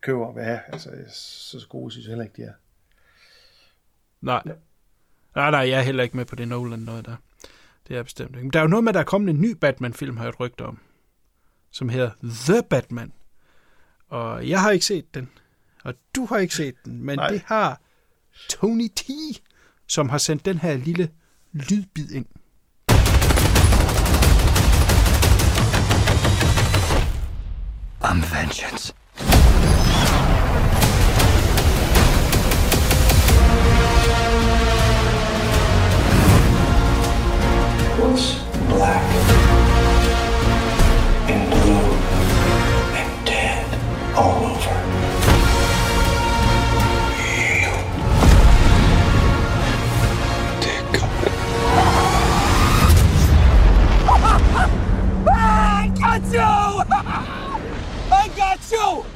køber 0.00 0.26
og 0.26 0.36
vil 0.36 0.44
have. 0.44 0.60
Altså, 0.68 0.90
så 1.58 1.66
gode 1.68 1.90
synes 1.90 2.06
jeg 2.06 2.10
heller 2.10 2.24
ikke, 2.24 2.42
de 2.42 2.42
er. 2.42 2.52
Nej. 4.20 4.42
Nej, 5.34 5.50
nej, 5.50 5.60
jeg 5.60 5.78
er 5.78 5.82
heller 5.82 6.02
ikke 6.02 6.16
med 6.16 6.24
på 6.24 6.36
det 6.36 6.48
Nolan 6.48 6.78
noget 6.78 7.06
der. 7.06 7.16
Det 7.88 7.94
er 7.94 7.98
jeg 7.98 8.04
bestemt 8.04 8.30
ikke. 8.30 8.42
Men 8.42 8.52
der 8.52 8.58
er 8.58 8.62
jo 8.62 8.68
noget 8.68 8.84
med, 8.84 8.90
at 8.90 8.94
der 8.94 9.00
er 9.00 9.04
kommet 9.04 9.30
en 9.34 9.40
ny 9.40 9.50
Batman-film, 9.50 10.16
har 10.16 10.24
jeg 10.24 10.28
et 10.28 10.40
rygte 10.40 10.64
om. 10.64 10.78
Som 11.70 11.88
hedder 11.88 12.10
The 12.22 12.62
Batman. 12.70 13.12
Og 14.08 14.48
jeg 14.48 14.60
har 14.60 14.70
ikke 14.70 14.84
set 14.84 15.14
den. 15.14 15.28
Og 15.84 15.94
du 16.16 16.26
har 16.26 16.38
ikke 16.38 16.54
set 16.54 16.74
den. 16.84 17.02
Men 17.04 17.18
Nej. 17.18 17.28
det 17.28 17.42
har 17.46 17.80
Tony 18.48 18.88
T, 18.96 19.02
som 19.88 20.08
har 20.08 20.18
sendt 20.18 20.44
den 20.44 20.58
her 20.58 20.76
lille 20.76 21.10
lydbid 21.52 22.10
ind. 22.10 22.26
I'm 28.04 28.20
vengeance. 28.34 28.94
feels 38.16 38.34
black 38.68 39.02
and 41.30 41.50
blue 41.50 41.92
and 42.98 43.26
dead 43.26 43.66
all 44.16 44.44
over. 44.44 44.76
Dick. 50.60 51.02
I 55.28 55.92
got 55.98 56.22
you! 56.32 56.40
I 58.12 58.28
got 58.36 58.60
you! 58.70 59.11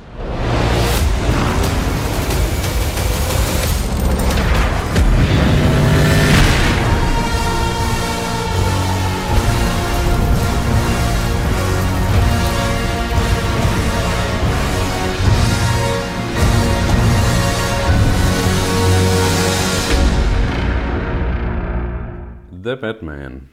The 22.66 22.76
Batman 22.76 23.48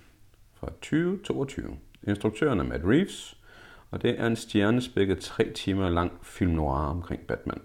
fra 0.53 0.67
2022. 0.81 1.77
Instruktøren 2.07 2.59
er 2.59 2.63
Matt 2.63 2.83
Reeves, 2.85 3.37
og 3.91 4.01
det 4.01 4.19
er 4.19 4.27
en 4.27 4.35
stjernespækket 4.35 5.19
tre 5.19 5.51
timer 5.55 5.89
lang 5.89 6.11
film 6.23 6.51
noir 6.51 6.75
omkring 6.77 7.21
Batman. 7.27 7.61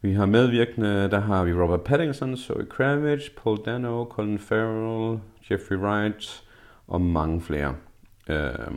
Vi 0.00 0.12
har 0.12 0.26
medvirkende, 0.26 1.10
der 1.10 1.20
har 1.20 1.44
vi 1.44 1.52
Robert 1.52 1.84
Pattinson, 1.84 2.36
Zoe 2.36 2.66
Kravitz, 2.66 3.28
Paul 3.36 3.58
Dano, 3.66 4.04
Colin 4.04 4.38
Farrell, 4.38 5.20
Jeffrey 5.50 5.76
Wright 5.76 6.44
og 6.86 7.00
mange 7.00 7.40
flere. 7.40 7.76
Uh, 8.28 8.76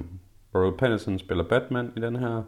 Robert 0.56 0.78
Pattinson 0.78 1.20
spiller 1.20 1.44
Batman 1.44 1.92
i 1.98 2.00
den 2.00 2.16
her, 2.16 2.44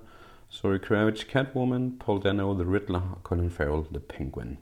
Zoe 0.52 0.80
Kravitz 0.80 1.26
Catwoman, 1.26 2.00
Paul 2.00 2.24
Dano 2.24 2.54
The 2.54 2.74
Riddler 2.74 3.02
og 3.16 3.22
Colin 3.24 3.52
Farrell 3.52 3.86
The 3.86 4.00
Penguin. 4.00 4.58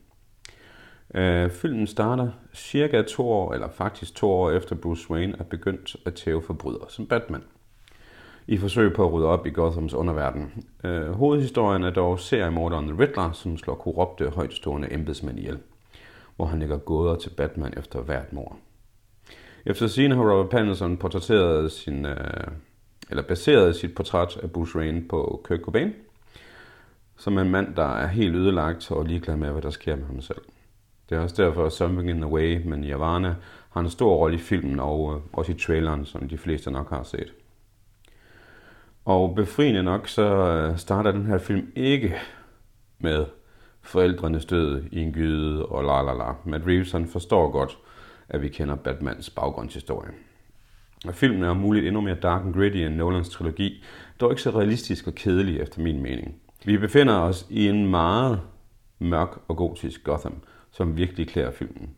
Øh, 1.13 1.49
filmen 1.49 1.87
starter 1.87 2.31
cirka 2.53 3.01
to 3.01 3.29
år, 3.29 3.53
eller 3.53 3.69
faktisk 3.69 4.15
to 4.15 4.31
år 4.31 4.51
efter 4.51 4.75
Bruce 4.75 5.11
Wayne 5.11 5.35
er 5.39 5.43
begyndt 5.43 5.95
at 6.05 6.13
tæve 6.13 6.41
forbrydere 6.41 6.85
som 6.89 7.07
Batman. 7.07 7.43
I 8.47 8.57
forsøg 8.57 8.93
på 8.93 9.05
at 9.05 9.13
rydde 9.13 9.27
op 9.27 9.47
i 9.47 9.49
Gothams 9.49 9.93
underverden. 9.93 10.65
Øh, 10.83 11.11
hovedhistorien 11.11 11.83
er 11.83 11.89
dog 11.89 12.19
seriemorderen 12.19 12.87
The 12.87 12.99
Riddler, 12.99 13.31
som 13.31 13.57
slår 13.57 13.75
korrupte, 13.75 14.29
højtstående 14.29 14.93
embedsmænd 14.93 15.39
ihjel, 15.39 15.57
hvor 16.35 16.45
han 16.45 16.59
lægger 16.59 16.77
gåder 16.77 17.15
til 17.15 17.29
Batman 17.29 17.73
efter 17.77 18.01
hvert 18.01 18.33
mord. 18.33 18.57
Efter 19.65 19.87
sine 19.87 20.15
har 20.15 20.23
Robert 20.23 20.49
Pattinson 20.49 20.97
portrætteret 20.97 21.71
sin, 21.71 22.05
øh, 22.05 22.47
eller 23.09 23.23
baseret 23.23 23.75
sit 23.75 23.95
portræt 23.95 24.37
af 24.43 24.51
Bruce 24.51 24.77
Wayne 24.77 25.07
på 25.07 25.41
Kurt 25.43 25.59
Cobain, 25.59 25.93
som 27.17 27.37
en 27.37 27.51
mand, 27.51 27.75
der 27.75 27.95
er 27.95 28.07
helt 28.07 28.35
ødelagt 28.35 28.91
og 28.91 29.05
ligeglad 29.05 29.35
med, 29.35 29.51
hvad 29.51 29.61
der 29.61 29.69
sker 29.69 29.95
med 29.95 30.05
ham 30.05 30.21
selv. 30.21 30.41
Det 31.09 31.17
er 31.17 31.21
også 31.21 31.43
derfor, 31.43 31.65
at 31.65 31.73
Something 31.73 32.09
in 32.09 32.21
the 32.21 32.31
Way 32.31 32.61
med 32.65 32.77
Nirvana 32.77 33.35
har 33.69 33.81
en 33.81 33.89
stor 33.89 34.15
rolle 34.15 34.35
i 34.35 34.39
filmen 34.39 34.79
og 34.79 35.15
øh, 35.15 35.21
også 35.33 35.51
i 35.51 35.55
traileren, 35.55 36.05
som 36.05 36.29
de 36.29 36.37
fleste 36.37 36.71
nok 36.71 36.89
har 36.89 37.03
set. 37.03 37.33
Og 39.05 39.35
befriende 39.35 39.83
nok, 39.83 40.07
så 40.07 40.23
øh, 40.23 40.77
starter 40.77 41.11
den 41.11 41.25
her 41.25 41.37
film 41.37 41.71
ikke 41.75 42.15
med 42.99 43.25
forældrenes 43.81 44.45
død 44.45 44.83
i 44.91 44.99
en 44.99 45.13
gyde 45.13 45.65
og 45.65 45.83
la 45.83 46.01
la 46.01 46.13
la. 46.13 46.33
Matt 46.45 46.67
Reeves 46.67 46.91
han 46.91 47.07
forstår 47.07 47.51
godt, 47.51 47.77
at 48.29 48.41
vi 48.41 48.49
kender 48.49 48.75
Batmans 48.75 49.29
baggrundshistorie. 49.29 50.11
Og 51.07 51.13
filmen 51.13 51.43
er 51.43 51.53
muligt 51.53 51.87
endnu 51.87 52.01
mere 52.01 52.15
dark 52.15 52.45
and 52.45 52.53
gritty 52.53 52.77
end 52.77 52.95
Nolans 52.95 53.29
trilogi, 53.29 53.83
dog 54.19 54.31
ikke 54.31 54.41
så 54.41 54.49
realistisk 54.49 55.07
og 55.07 55.15
kedelig 55.15 55.59
efter 55.59 55.81
min 55.81 56.01
mening. 56.01 56.35
Vi 56.65 56.77
befinder 56.77 57.13
os 57.13 57.47
i 57.49 57.67
en 57.67 57.87
meget 57.87 58.41
mørk 58.99 59.39
og 59.47 59.57
gotisk 59.57 60.03
Gotham, 60.03 60.41
som 60.75 60.97
virkelig 60.97 61.27
klæder 61.27 61.51
filmen. 61.51 61.89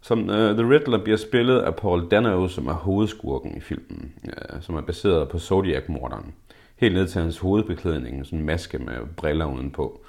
Som 0.00 0.18
uh, 0.18 0.34
The 0.34 0.70
Riddler 0.70 1.04
bliver 1.04 1.16
spillet 1.16 1.58
af 1.58 1.76
Paul 1.76 2.10
Dano, 2.10 2.48
som 2.48 2.66
er 2.66 2.72
hovedskurken 2.72 3.56
i 3.56 3.60
filmen, 3.60 4.12
uh, 4.24 4.60
som 4.60 4.74
er 4.74 4.80
baseret 4.80 5.28
på 5.28 5.38
Zodiac-morderen. 5.38 6.34
Helt 6.76 6.94
ned 6.94 7.08
til 7.08 7.20
hans 7.20 7.38
hovedbeklædning, 7.38 8.26
sådan 8.26 8.38
en 8.38 8.44
maske 8.46 8.78
med 8.78 8.94
briller 9.16 9.44
udenpå. 9.44 10.00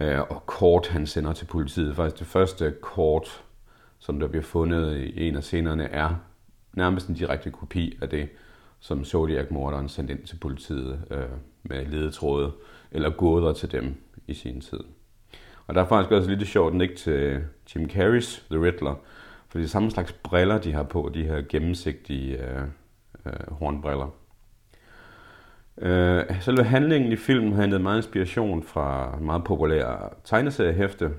Uh, 0.00 0.20
og 0.30 0.46
kort, 0.46 0.88
han 0.88 1.06
sender 1.06 1.32
til 1.32 1.44
politiet. 1.44 1.96
Faktisk 1.96 2.18
det 2.18 2.26
første 2.26 2.74
kort, 2.80 3.42
som 3.98 4.20
der 4.20 4.28
bliver 4.28 4.44
fundet 4.44 4.96
i 4.96 5.28
en 5.28 5.36
af 5.36 5.44
scenerne, 5.44 5.84
er 5.84 6.10
nærmest 6.72 7.08
en 7.08 7.14
direkte 7.14 7.50
kopi 7.50 7.98
af 8.02 8.08
det, 8.08 8.28
som 8.80 9.04
Zodiac-morderen 9.04 9.88
sendte 9.88 10.14
ind 10.14 10.22
til 10.22 10.36
politiet 10.36 11.00
uh, 11.10 11.38
med 11.62 11.86
ledetråde 11.86 12.52
eller 12.92 13.10
gåder 13.10 13.52
til 13.52 13.72
dem 13.72 13.94
i 14.26 14.34
sin 14.34 14.60
tid. 14.60 14.80
Og 15.68 15.74
der 15.74 15.82
er 15.82 15.88
faktisk 15.88 16.12
også 16.12 16.30
lidt 16.30 16.48
sjovt 16.48 16.82
ikke 16.82 16.94
til 16.94 17.44
Jim 17.74 17.90
Carreys 17.90 18.46
The 18.50 18.62
Riddler, 18.62 18.94
for 19.48 19.58
det 19.58 19.64
er 19.64 19.68
samme 19.68 19.90
slags 19.90 20.12
briller, 20.12 20.58
de 20.58 20.72
har 20.72 20.82
på, 20.82 21.10
de 21.14 21.22
her 21.22 21.42
gennemsigtige 21.48 22.38
øh, 22.38 22.62
øh, 23.26 23.52
hornbriller. 23.52 24.14
Øh, 25.78 26.24
selve 26.40 26.64
handlingen 26.64 27.12
i 27.12 27.16
filmen 27.16 27.52
har 27.52 27.60
hentet 27.60 27.80
meget 27.80 27.96
inspiration 27.96 28.62
fra 28.62 29.16
en 29.18 29.26
meget 29.26 29.44
populær 29.44 30.14
tegneseriehæfte, 30.24 31.10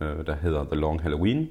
øh, 0.00 0.26
der 0.26 0.34
hedder 0.34 0.64
The 0.64 0.80
Long 0.80 1.02
Halloween, 1.02 1.48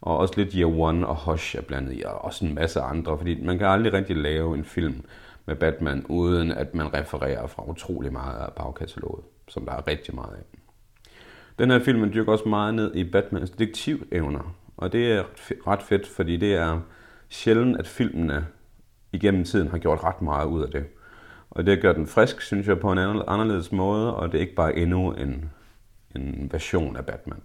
og 0.00 0.16
også 0.16 0.34
lidt 0.36 0.52
Year 0.52 0.78
One 0.78 1.06
og 1.06 1.16
Hush 1.16 1.56
er 1.56 1.62
blandet 1.62 1.98
i, 1.98 2.02
og 2.06 2.24
også 2.24 2.44
en 2.44 2.54
masse 2.54 2.80
andre, 2.80 3.18
fordi 3.18 3.42
man 3.42 3.58
kan 3.58 3.66
aldrig 3.66 3.92
rigtig 3.92 4.16
lave 4.16 4.54
en 4.54 4.64
film 4.64 5.04
med 5.46 5.56
Batman, 5.56 6.06
uden 6.08 6.52
at 6.52 6.74
man 6.74 6.94
refererer 6.94 7.46
fra 7.46 7.70
utrolig 7.70 8.12
meget 8.12 8.38
af 8.38 8.52
bagkataloget, 8.52 9.24
som 9.48 9.64
der 9.64 9.72
er 9.72 9.86
rigtig 9.86 10.14
meget 10.14 10.34
af. 10.34 10.59
Den 11.60 11.70
her 11.70 11.78
film 11.78 12.12
dyrker 12.12 12.32
også 12.32 12.48
meget 12.48 12.74
ned 12.74 12.94
i 12.94 13.04
Batmans 13.04 13.50
detektivevner, 13.50 14.54
og 14.76 14.92
det 14.92 15.12
er 15.12 15.22
ret 15.66 15.82
fedt, 15.82 16.06
fordi 16.06 16.36
det 16.36 16.54
er 16.54 16.80
sjældent, 17.28 17.76
at 17.76 17.86
filmene 17.86 18.46
igennem 19.12 19.44
tiden 19.44 19.68
har 19.68 19.78
gjort 19.78 20.04
ret 20.04 20.22
meget 20.22 20.46
ud 20.46 20.62
af 20.62 20.70
det. 20.70 20.84
Og 21.50 21.66
det 21.66 21.82
gør 21.82 21.92
den 21.92 22.06
frisk, 22.06 22.40
synes 22.40 22.68
jeg, 22.68 22.80
på 22.80 22.92
en 22.92 22.98
anderledes 22.98 23.72
måde, 23.72 24.16
og 24.16 24.32
det 24.32 24.38
er 24.38 24.40
ikke 24.40 24.54
bare 24.54 24.76
endnu 24.76 25.12
en, 25.12 25.50
en 26.16 26.48
version 26.52 26.96
af 26.96 27.06
Batman. 27.06 27.40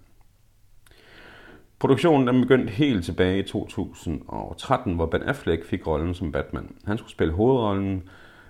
Produktionen 1.80 2.28
den 2.28 2.41
begyndte 2.41 2.74
helt 2.74 3.05
tilbage 3.05 3.39
i 3.39 3.43
2013, 3.43 4.95
hvor 4.95 5.05
Ben 5.05 5.24
Affleck 5.24 5.66
fik 5.66 5.88
rollen 5.88 6.13
som 6.13 6.32
Batman. 6.32 6.76
Han 6.86 6.97
skulle 6.97 7.11
spille 7.11 7.34
hovedrollen, 7.34 8.09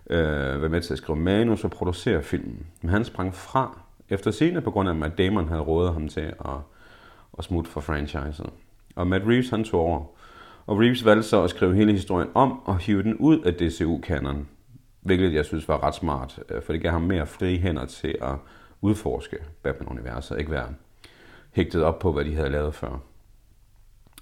øh, 0.10 0.62
være 0.62 0.70
med 0.70 0.82
til 0.82 0.94
at 0.94 0.98
skrive 0.98 1.20
manus 1.20 1.64
og 1.64 1.72
producere 1.72 2.24
filmen. 2.24 2.66
Men 2.82 2.92
han 2.92 3.06
sprang 3.06 3.34
fra 3.36 3.85
efter 4.10 4.32
scene 4.32 4.62
på 4.62 4.72
grund 4.72 4.90
af, 4.90 4.94
at 4.94 5.00
Matt 5.00 5.18
Damon 5.18 5.48
havde 5.48 5.62
rådet 5.62 5.94
ham 5.94 6.08
til 6.08 6.22
at, 6.22 6.58
at 7.38 7.44
smutte 7.44 7.72
for 7.72 7.82
franchiset. 7.82 8.50
Og 8.96 9.08
Matt 9.08 9.28
Reeves 9.28 9.50
han 9.50 9.64
tog 9.64 9.82
over. 9.82 10.06
Og 10.68 10.80
Reeves 10.80 11.06
valgte 11.06 11.24
så 11.24 11.44
at 11.44 11.50
skrive 11.50 11.76
hele 11.76 11.92
historien 11.92 12.30
om 12.34 12.60
og 12.66 12.78
hive 12.78 13.04
den 13.04 13.16
ud 13.18 13.40
af 13.40 13.54
DCU-kanonen, 13.54 14.48
Hvilket 15.06 15.34
jeg 15.34 15.46
synes 15.46 15.68
var 15.68 15.84
ret 15.84 15.96
smart, 15.96 16.40
øh, 16.50 16.62
for 16.62 16.74
det 16.74 16.82
gav 16.82 16.92
ham 16.92 17.02
mere 17.02 17.28
frie 17.28 17.58
hænder 17.58 17.86
til 17.86 18.18
at 18.22 18.36
udforske 18.82 19.38
Batman-universet, 19.64 20.40
ikke 20.40 20.52
være 20.52 20.68
hægtet 21.52 21.84
op 21.84 22.00
på, 22.00 22.12
hvad 22.12 22.26
de 22.26 22.36
havde 22.36 22.50
lavet 22.50 22.76
før. 22.76 23.00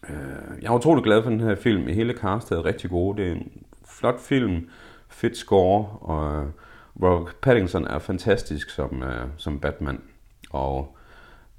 Øh, 0.10 0.62
jeg 0.62 0.68
er 0.68 0.76
utrolig 0.76 1.04
glad 1.04 1.24
for 1.24 1.30
den 1.30 1.40
her 1.40 1.56
film. 1.56 1.88
Hele 1.88 2.14
castet 2.14 2.58
er 2.58 2.66
rigtig 2.66 2.90
gode. 2.90 3.22
Det 3.22 3.28
er 3.28 3.36
en 3.36 3.52
flot 3.86 4.20
film, 4.20 4.70
fedt 5.10 5.38
score, 5.38 5.86
og 5.86 6.52
Robert 6.96 7.36
Pattinson 7.42 7.88
er 7.88 8.00
fantastisk 8.00 8.70
som, 8.70 9.04
øh, 9.04 9.28
som 9.38 9.60
Batman, 9.60 10.02
og 10.50 10.98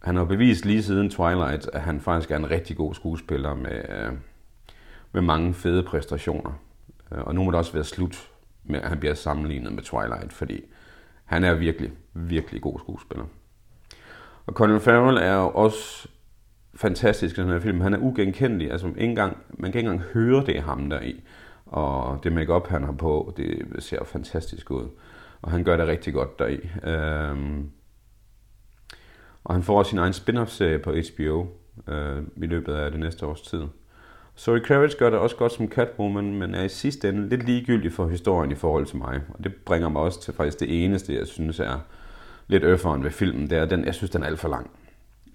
han 0.03 0.17
har 0.17 0.25
bevist 0.25 0.65
lige 0.65 0.83
siden 0.83 1.11
Twilight, 1.11 1.71
at 1.73 1.81
han 1.81 2.01
faktisk 2.01 2.31
er 2.31 2.37
en 2.37 2.51
rigtig 2.51 2.77
god 2.77 2.95
skuespiller 2.95 3.55
med, 3.55 3.83
øh, 3.89 4.13
med 5.13 5.23
mange 5.23 5.55
fede 5.55 5.83
præstationer. 5.83 6.53
Øh, 7.13 7.19
og 7.25 7.35
nu 7.35 7.45
må 7.45 7.51
det 7.51 7.59
også 7.59 7.73
være 7.73 7.85
slut 7.85 8.29
med, 8.65 8.81
at 8.81 8.89
han 8.89 8.99
bliver 9.01 9.15
sammenlignet 9.15 9.73
med 9.73 9.83
Twilight, 9.83 10.33
fordi 10.33 10.65
han 11.25 11.45
er 11.45 11.55
virkelig, 11.55 11.93
virkelig 12.13 12.63
god 12.63 12.79
skuespiller. 12.79 13.25
Og 14.47 14.53
Colin 14.53 14.81
Farrell 14.81 15.17
er 15.17 15.35
jo 15.35 15.49
også 15.49 16.09
fantastisk 16.75 17.39
i 17.39 17.41
den 17.41 17.51
her 17.51 17.61
film. 17.61 17.81
Han 17.81 17.95
er 17.95 17.99
ugenkendelig. 17.99 18.71
Altså, 18.71 18.87
ikke 18.87 19.01
engang, 19.01 19.37
man 19.51 19.73
kan 19.73 19.79
ikke 19.79 19.91
engang 19.91 20.11
høre 20.13 20.47
det 20.47 20.63
ham 20.63 20.91
der 20.91 21.01
i. 21.01 21.23
Og 21.67 22.21
det 22.25 22.33
makeup 22.33 22.69
han 22.69 22.85
har 22.85 22.93
på, 22.93 23.35
det 23.37 23.67
ser 23.79 24.05
fantastisk 24.05 24.71
ud 24.71 24.89
og 25.45 25.51
han 25.51 25.65
gør 25.65 25.77
det 25.77 25.87
rigtig 25.87 26.13
godt 26.13 26.39
deri. 26.39 26.71
Øhm, 26.85 27.71
og 29.45 29.55
han 29.55 29.63
får 29.63 29.83
sin 29.83 29.99
egen 29.99 30.13
spin-off-serie 30.13 30.79
på 30.79 30.93
HBO 30.93 31.47
øh, 31.89 32.23
i 32.37 32.47
løbet 32.47 32.75
af 32.75 32.91
det 32.91 33.01
næste 33.01 33.27
års 33.27 33.41
tid. 33.41 33.63
Zoe 34.39 34.61
Kravitz 34.61 34.95
gør 34.95 35.11
det 35.11 35.19
også 35.19 35.37
godt 35.37 35.53
som 35.53 35.69
Catwoman, 35.69 36.35
men 36.35 36.55
er 36.55 36.63
i 36.63 36.69
sidste 36.69 37.09
ende 37.09 37.29
lidt 37.29 37.43
ligegyldig 37.43 37.93
for 37.93 38.09
historien 38.09 38.53
i 38.53 38.55
forhold 38.55 38.87
til 38.87 38.97
mig. 38.97 39.21
Og 39.29 39.45
det 39.45 39.55
bringer 39.55 39.89
mig 39.89 40.03
også 40.03 40.23
til 40.23 40.35
faktisk 40.35 40.61
det 40.61 40.85
eneste, 40.85 41.15
jeg 41.15 41.27
synes 41.27 41.61
er 41.61 41.79
lidt 42.47 42.63
øfferen 42.63 43.05
ved 43.05 43.11
filmen. 43.11 43.51
Det 43.51 43.59
er, 43.59 43.65
den, 43.65 43.85
jeg 43.85 43.95
synes, 43.95 44.11
den 44.11 44.23
er 44.23 44.27
alt 44.27 44.41
for 44.41 44.49
lang. 44.49 44.71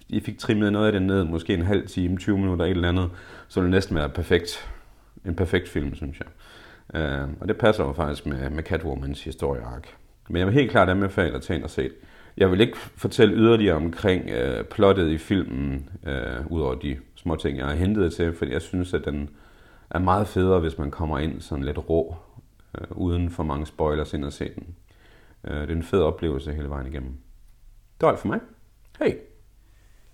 I 0.08 0.20
fik 0.20 0.38
trimmet 0.38 0.72
noget 0.72 0.86
af 0.86 0.92
det 0.92 1.02
ned, 1.02 1.24
måske 1.24 1.54
en 1.54 1.62
halv 1.62 1.86
time, 1.86 2.16
20 2.16 2.38
minutter, 2.38 2.64
et 2.64 2.70
eller 2.70 2.88
andet, 2.88 3.10
så 3.48 3.62
det 3.62 3.70
næsten 3.70 3.96
være 3.96 4.08
perfekt. 4.08 4.70
En 5.24 5.36
perfekt 5.36 5.68
film, 5.68 5.94
synes 5.94 6.18
jeg. 6.18 6.28
Øh, 6.94 7.28
og 7.40 7.48
det 7.48 7.58
passer 7.58 7.84
jo 7.84 7.92
faktisk 7.92 8.26
med, 8.26 8.50
med 8.50 8.62
Catwomans 8.62 9.24
historieark. 9.24 9.96
Men 10.28 10.36
jeg 10.36 10.46
vil 10.46 10.54
helt 10.54 10.70
klart 10.70 10.88
anbefale 10.88 11.34
at 11.34 11.42
tage 11.42 11.56
ind 11.56 11.64
og 11.64 11.70
se 11.70 11.90
Jeg 12.36 12.50
vil 12.50 12.60
ikke 12.60 12.78
fortælle 12.78 13.34
yderligere 13.34 13.76
omkring 13.76 14.30
øh, 14.30 14.64
plottet 14.64 15.08
i 15.08 15.18
filmen, 15.18 15.90
øh, 16.06 16.40
uh, 16.40 16.52
udover 16.52 16.74
de 16.74 16.98
små 17.14 17.36
ting, 17.36 17.58
jeg 17.58 17.66
har 17.66 17.74
hentet 17.74 18.12
til, 18.12 18.34
fordi 18.34 18.52
jeg 18.52 18.62
synes, 18.62 18.94
at 18.94 19.04
den 19.04 19.30
er 19.90 19.98
meget 19.98 20.28
federe, 20.28 20.60
hvis 20.60 20.78
man 20.78 20.90
kommer 20.90 21.18
ind 21.18 21.40
sådan 21.40 21.64
lidt 21.64 21.78
rå, 21.90 22.16
øh, 22.78 22.86
uden 22.90 23.30
for 23.30 23.42
mange 23.42 23.66
spoilers 23.66 24.14
ind 24.14 24.24
og 24.24 24.32
se 24.32 24.44
den. 24.54 24.66
Øh, 25.44 25.60
det 25.60 25.70
er 25.70 25.74
en 25.74 25.82
fed 25.82 26.02
oplevelse 26.02 26.52
hele 26.52 26.68
vejen 26.68 26.86
igennem. 26.86 27.12
Det 28.00 28.06
var 28.06 28.08
alt 28.08 28.20
for 28.20 28.28
mig. 28.28 28.40
Hej! 28.98 29.16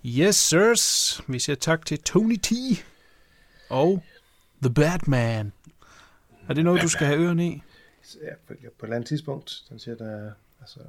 Yes, 0.06 0.36
sirs. 0.36 1.20
Vi 1.28 1.38
siger 1.38 1.56
tak 1.56 1.86
til 1.86 2.02
Tony 2.02 2.36
T. 2.36 2.52
Og 3.70 4.02
The 4.62 4.74
Batman. 4.74 5.52
Er 6.49 6.55
det 6.55 6.64
noget, 6.64 6.82
du 6.82 6.88
skal 6.88 7.07
have 7.07 7.20
ørerne 7.20 7.47
i? 7.47 7.62
Ja, 8.22 8.34
på, 8.47 8.53
et 8.53 8.59
eller 8.82 8.97
andet 8.97 9.09
tidspunkt. 9.09 9.62
Den 9.68 9.78
siger, 9.78 9.94
der 9.97 10.30
altså, 10.61 10.80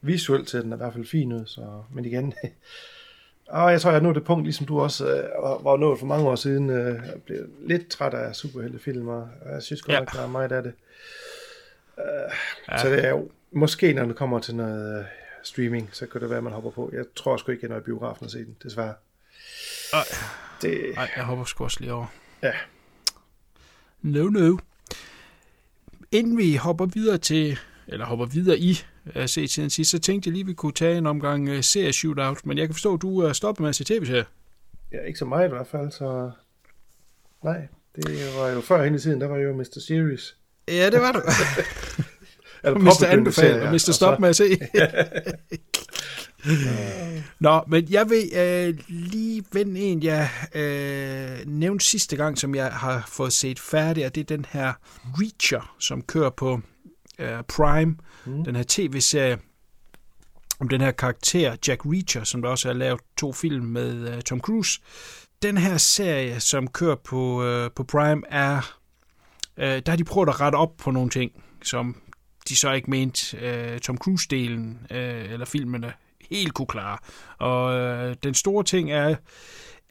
visuelt 0.00 0.48
til 0.48 0.62
den 0.62 0.72
er 0.72 0.76
i 0.76 0.78
hvert 0.78 0.92
fald 0.92 1.06
fin 1.06 1.32
ud, 1.32 1.46
så, 1.46 1.82
men 1.92 2.04
igen, 2.04 2.32
Og 3.46 3.72
jeg 3.72 3.80
tror, 3.80 3.90
jeg 3.90 3.98
er 3.98 4.02
nået 4.02 4.14
det 4.16 4.24
punkt, 4.24 4.44
ligesom 4.44 4.66
du 4.66 4.80
også 4.80 5.06
øh, 5.16 5.22
var- 5.64 5.76
nået 5.76 5.98
for 5.98 6.06
mange 6.06 6.28
år 6.28 6.34
siden. 6.36 6.70
Øh, 6.70 6.94
jeg 7.06 7.22
blev 7.26 7.48
lidt 7.66 7.88
træt 7.88 8.14
af 8.14 8.36
superheltefilm, 8.36 9.08
og 9.08 9.28
jeg 9.52 9.62
synes 9.62 9.82
godt 9.82 9.94
Ja. 9.94 9.98
nok, 10.00 10.12
der 10.12 10.22
er 10.22 10.26
meget 10.28 10.52
af 10.52 10.62
det. 10.62 10.72
Øh, 11.98 12.04
Ja. 12.68 12.78
Så 12.78 12.88
det 12.90 13.04
er 13.04 13.08
jo, 13.10 13.30
måske 13.52 13.92
når 13.92 14.04
det 14.04 14.16
kommer 14.16 14.38
til 14.38 14.54
noget 14.54 14.98
øh, 14.98 15.04
streaming, 15.42 15.88
så 15.92 16.06
kan 16.06 16.20
det 16.20 16.30
være, 16.30 16.36
at 16.38 16.44
man 16.44 16.52
hopper 16.52 16.70
på. 16.70 16.90
Jeg 16.92 17.04
tror 17.16 17.36
sgu 17.36 17.52
ikke, 17.52 17.64
jeg 17.64 17.70
når 17.70 17.76
i 17.78 17.84
biografen 17.84 18.24
og 18.24 18.30
se 18.30 18.38
den, 18.38 18.56
desværre. 18.62 18.94
Ej. 19.92 19.98
Det, 20.62 20.80
Nej, 20.94 21.10
jeg 21.16 21.24
hopper 21.24 21.44
sgu 21.44 21.64
også 21.64 21.80
lige 21.80 21.92
over. 21.92 22.06
ja. 22.42 22.52
No, 24.02 24.24
no. 24.28 24.56
Inden 26.12 26.38
vi 26.38 26.56
hopper 26.56 26.86
videre 26.86 27.18
til, 27.18 27.58
eller 27.88 28.06
hopper 28.06 28.26
videre 28.26 28.58
i 28.58 28.82
uh, 29.16 29.22
se 29.26 29.46
tiden 29.46 29.70
sidst, 29.70 29.90
så 29.90 29.98
tænkte 29.98 30.28
jeg 30.28 30.32
lige, 30.32 30.40
at 30.42 30.46
vi 30.46 30.52
kunne 30.52 30.72
tage 30.72 30.98
en 30.98 31.06
omgang 31.06 31.50
uh, 31.50 31.60
serie 31.60 31.92
shootout, 31.92 32.46
men 32.46 32.58
jeg 32.58 32.68
kan 32.68 32.74
forstå, 32.74 32.94
at 32.94 33.02
du 33.02 33.18
er 33.18 33.32
stoppet 33.32 33.60
med 33.60 33.68
at 33.68 33.74
se 33.76 33.84
tv-serier. 33.84 34.24
ja, 34.92 34.98
ikke 35.06 35.18
så 35.18 35.24
meget 35.24 35.46
i 35.46 35.48
hvert 35.48 35.66
fald, 35.66 35.90
så... 35.90 36.30
Nej, 37.44 37.66
det 37.96 38.34
var 38.38 38.48
jo 38.48 38.60
før 38.60 38.84
hen 38.84 38.94
i 38.94 38.98
tiden, 38.98 39.20
der 39.20 39.26
var 39.26 39.36
jo 39.36 39.52
Mr. 39.56 39.80
Series. 39.86 40.36
Ja, 40.68 40.90
det 40.90 41.00
var 41.00 41.12
du. 41.12 41.20
Eller 42.64 42.78
Mr. 42.78 42.84
påbegyndte 42.84 43.06
Anbefale, 43.08 43.48
serier, 43.48 43.66
og 43.66 43.72
Mr. 43.72 43.78
Stop 43.92 44.14
så- 44.14 44.20
med 44.20 44.28
at 44.28 44.36
se. 44.36 44.44
Nå, 47.40 47.62
men 47.68 47.86
jeg 47.90 48.10
vil 48.10 48.30
øh, 48.36 48.78
lige 48.88 49.44
vende 49.52 49.80
en, 49.80 50.02
jeg 50.02 50.30
øh, 50.54 51.46
nævnte 51.46 51.84
sidste 51.84 52.16
gang, 52.16 52.38
som 52.38 52.54
jeg 52.54 52.72
har 52.72 53.04
fået 53.08 53.32
set 53.32 53.58
færdig, 53.58 54.06
og 54.06 54.14
det 54.14 54.20
er 54.20 54.36
den 54.36 54.46
her 54.50 54.72
Reacher, 55.04 55.76
som 55.78 56.02
kører 56.02 56.30
på 56.30 56.60
øh, 57.18 57.42
Prime, 57.48 57.96
mm. 58.26 58.44
den 58.44 58.56
her 58.56 58.64
tv-serie 58.68 59.38
om 60.60 60.68
den 60.68 60.80
her 60.80 60.90
karakter, 60.90 61.56
Jack 61.68 61.80
Reacher, 61.86 62.24
som 62.24 62.42
der 62.42 62.48
også 62.48 62.68
er 62.68 62.72
lavet 62.72 63.00
to 63.16 63.32
film 63.32 63.64
med 63.64 64.14
øh, 64.14 64.22
Tom 64.22 64.40
Cruise. 64.40 64.80
Den 65.42 65.56
her 65.56 65.76
serie, 65.76 66.40
som 66.40 66.68
kører 66.68 66.96
på, 66.96 67.44
øh, 67.44 67.70
på 67.70 67.84
Prime, 67.84 68.22
er 68.30 68.76
øh, 69.56 69.64
der 69.66 69.90
har 69.90 69.96
de 69.96 70.04
prøvet 70.04 70.28
at 70.28 70.40
rette 70.40 70.56
op 70.56 70.76
på 70.76 70.90
nogle 70.90 71.10
ting, 71.10 71.32
som 71.62 71.96
de 72.48 72.56
så 72.56 72.72
ikke 72.72 72.90
mente 72.90 73.36
øh, 73.36 73.80
Tom 73.80 73.98
Cruise-delen 74.04 74.94
øh, 74.96 75.32
eller 75.32 75.46
filmene 75.46 75.92
helt 76.30 76.54
kunne 76.54 76.66
klare. 76.66 76.98
Og 77.38 77.78
øh, 77.78 78.16
den 78.22 78.34
store 78.34 78.64
ting 78.64 78.92
er, 78.92 79.16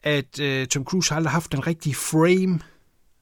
at 0.02 0.40
øh, 0.40 0.66
Tom 0.66 0.84
Cruise 0.84 1.10
har 1.10 1.16
aldrig 1.16 1.32
haft 1.32 1.52
den 1.52 1.66
rigtige 1.66 1.94
frame, 1.94 2.60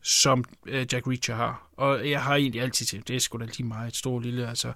som 0.03 0.45
øh, 0.67 0.87
Jack 0.93 1.07
Reacher 1.07 1.35
har. 1.35 1.69
Og 1.77 2.11
jeg 2.11 2.23
har 2.23 2.35
egentlig 2.35 2.63
altid 2.63 2.87
tænkt, 2.87 3.09
det 3.09 3.17
er 3.17 3.21
sgu 3.21 3.39
da 3.39 3.45
lige 3.45 3.65
meget 3.65 3.97
stor 3.97 4.21
lille. 4.21 4.49
Altså, 4.49 4.73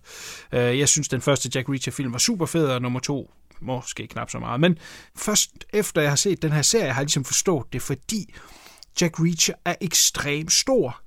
øh, 0.52 0.78
jeg 0.78 0.88
synes, 0.88 1.08
den 1.08 1.20
første 1.20 1.50
Jack 1.54 1.68
Reacher-film 1.68 2.12
var 2.12 2.18
super 2.18 2.46
fed, 2.46 2.66
og 2.66 2.82
nummer 2.82 3.00
to 3.00 3.30
måske 3.60 4.06
knap 4.06 4.30
så 4.30 4.38
meget. 4.38 4.60
Men 4.60 4.78
først 5.16 5.50
efter 5.72 6.00
jeg 6.00 6.10
har 6.10 6.16
set 6.16 6.42
den 6.42 6.52
her 6.52 6.62
serie, 6.62 6.92
har 6.92 7.00
jeg 7.00 7.04
ligesom 7.04 7.24
forstået 7.24 7.72
det, 7.72 7.82
fordi 7.82 8.34
Jack 9.00 9.20
Reacher 9.20 9.54
er 9.64 9.74
ekstremt 9.80 10.52
stor 10.52 11.01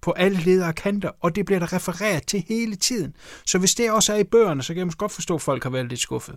på 0.00 0.12
alle 0.12 0.38
ledere 0.38 0.72
kanter, 0.72 1.10
og 1.20 1.36
det 1.36 1.46
bliver 1.46 1.58
der 1.58 1.72
refereret 1.72 2.26
til 2.26 2.44
hele 2.48 2.76
tiden. 2.76 3.14
Så 3.46 3.58
hvis 3.58 3.74
det 3.74 3.90
også 3.90 4.12
er 4.12 4.18
i 4.18 4.24
bøgerne, 4.24 4.62
så 4.62 4.68
kan 4.68 4.78
jeg 4.78 4.86
måske 4.86 4.98
godt 4.98 5.12
forstå, 5.12 5.34
at 5.34 5.42
folk 5.42 5.62
har 5.62 5.70
været 5.70 5.88
lidt 5.88 6.00
skuffet. 6.00 6.36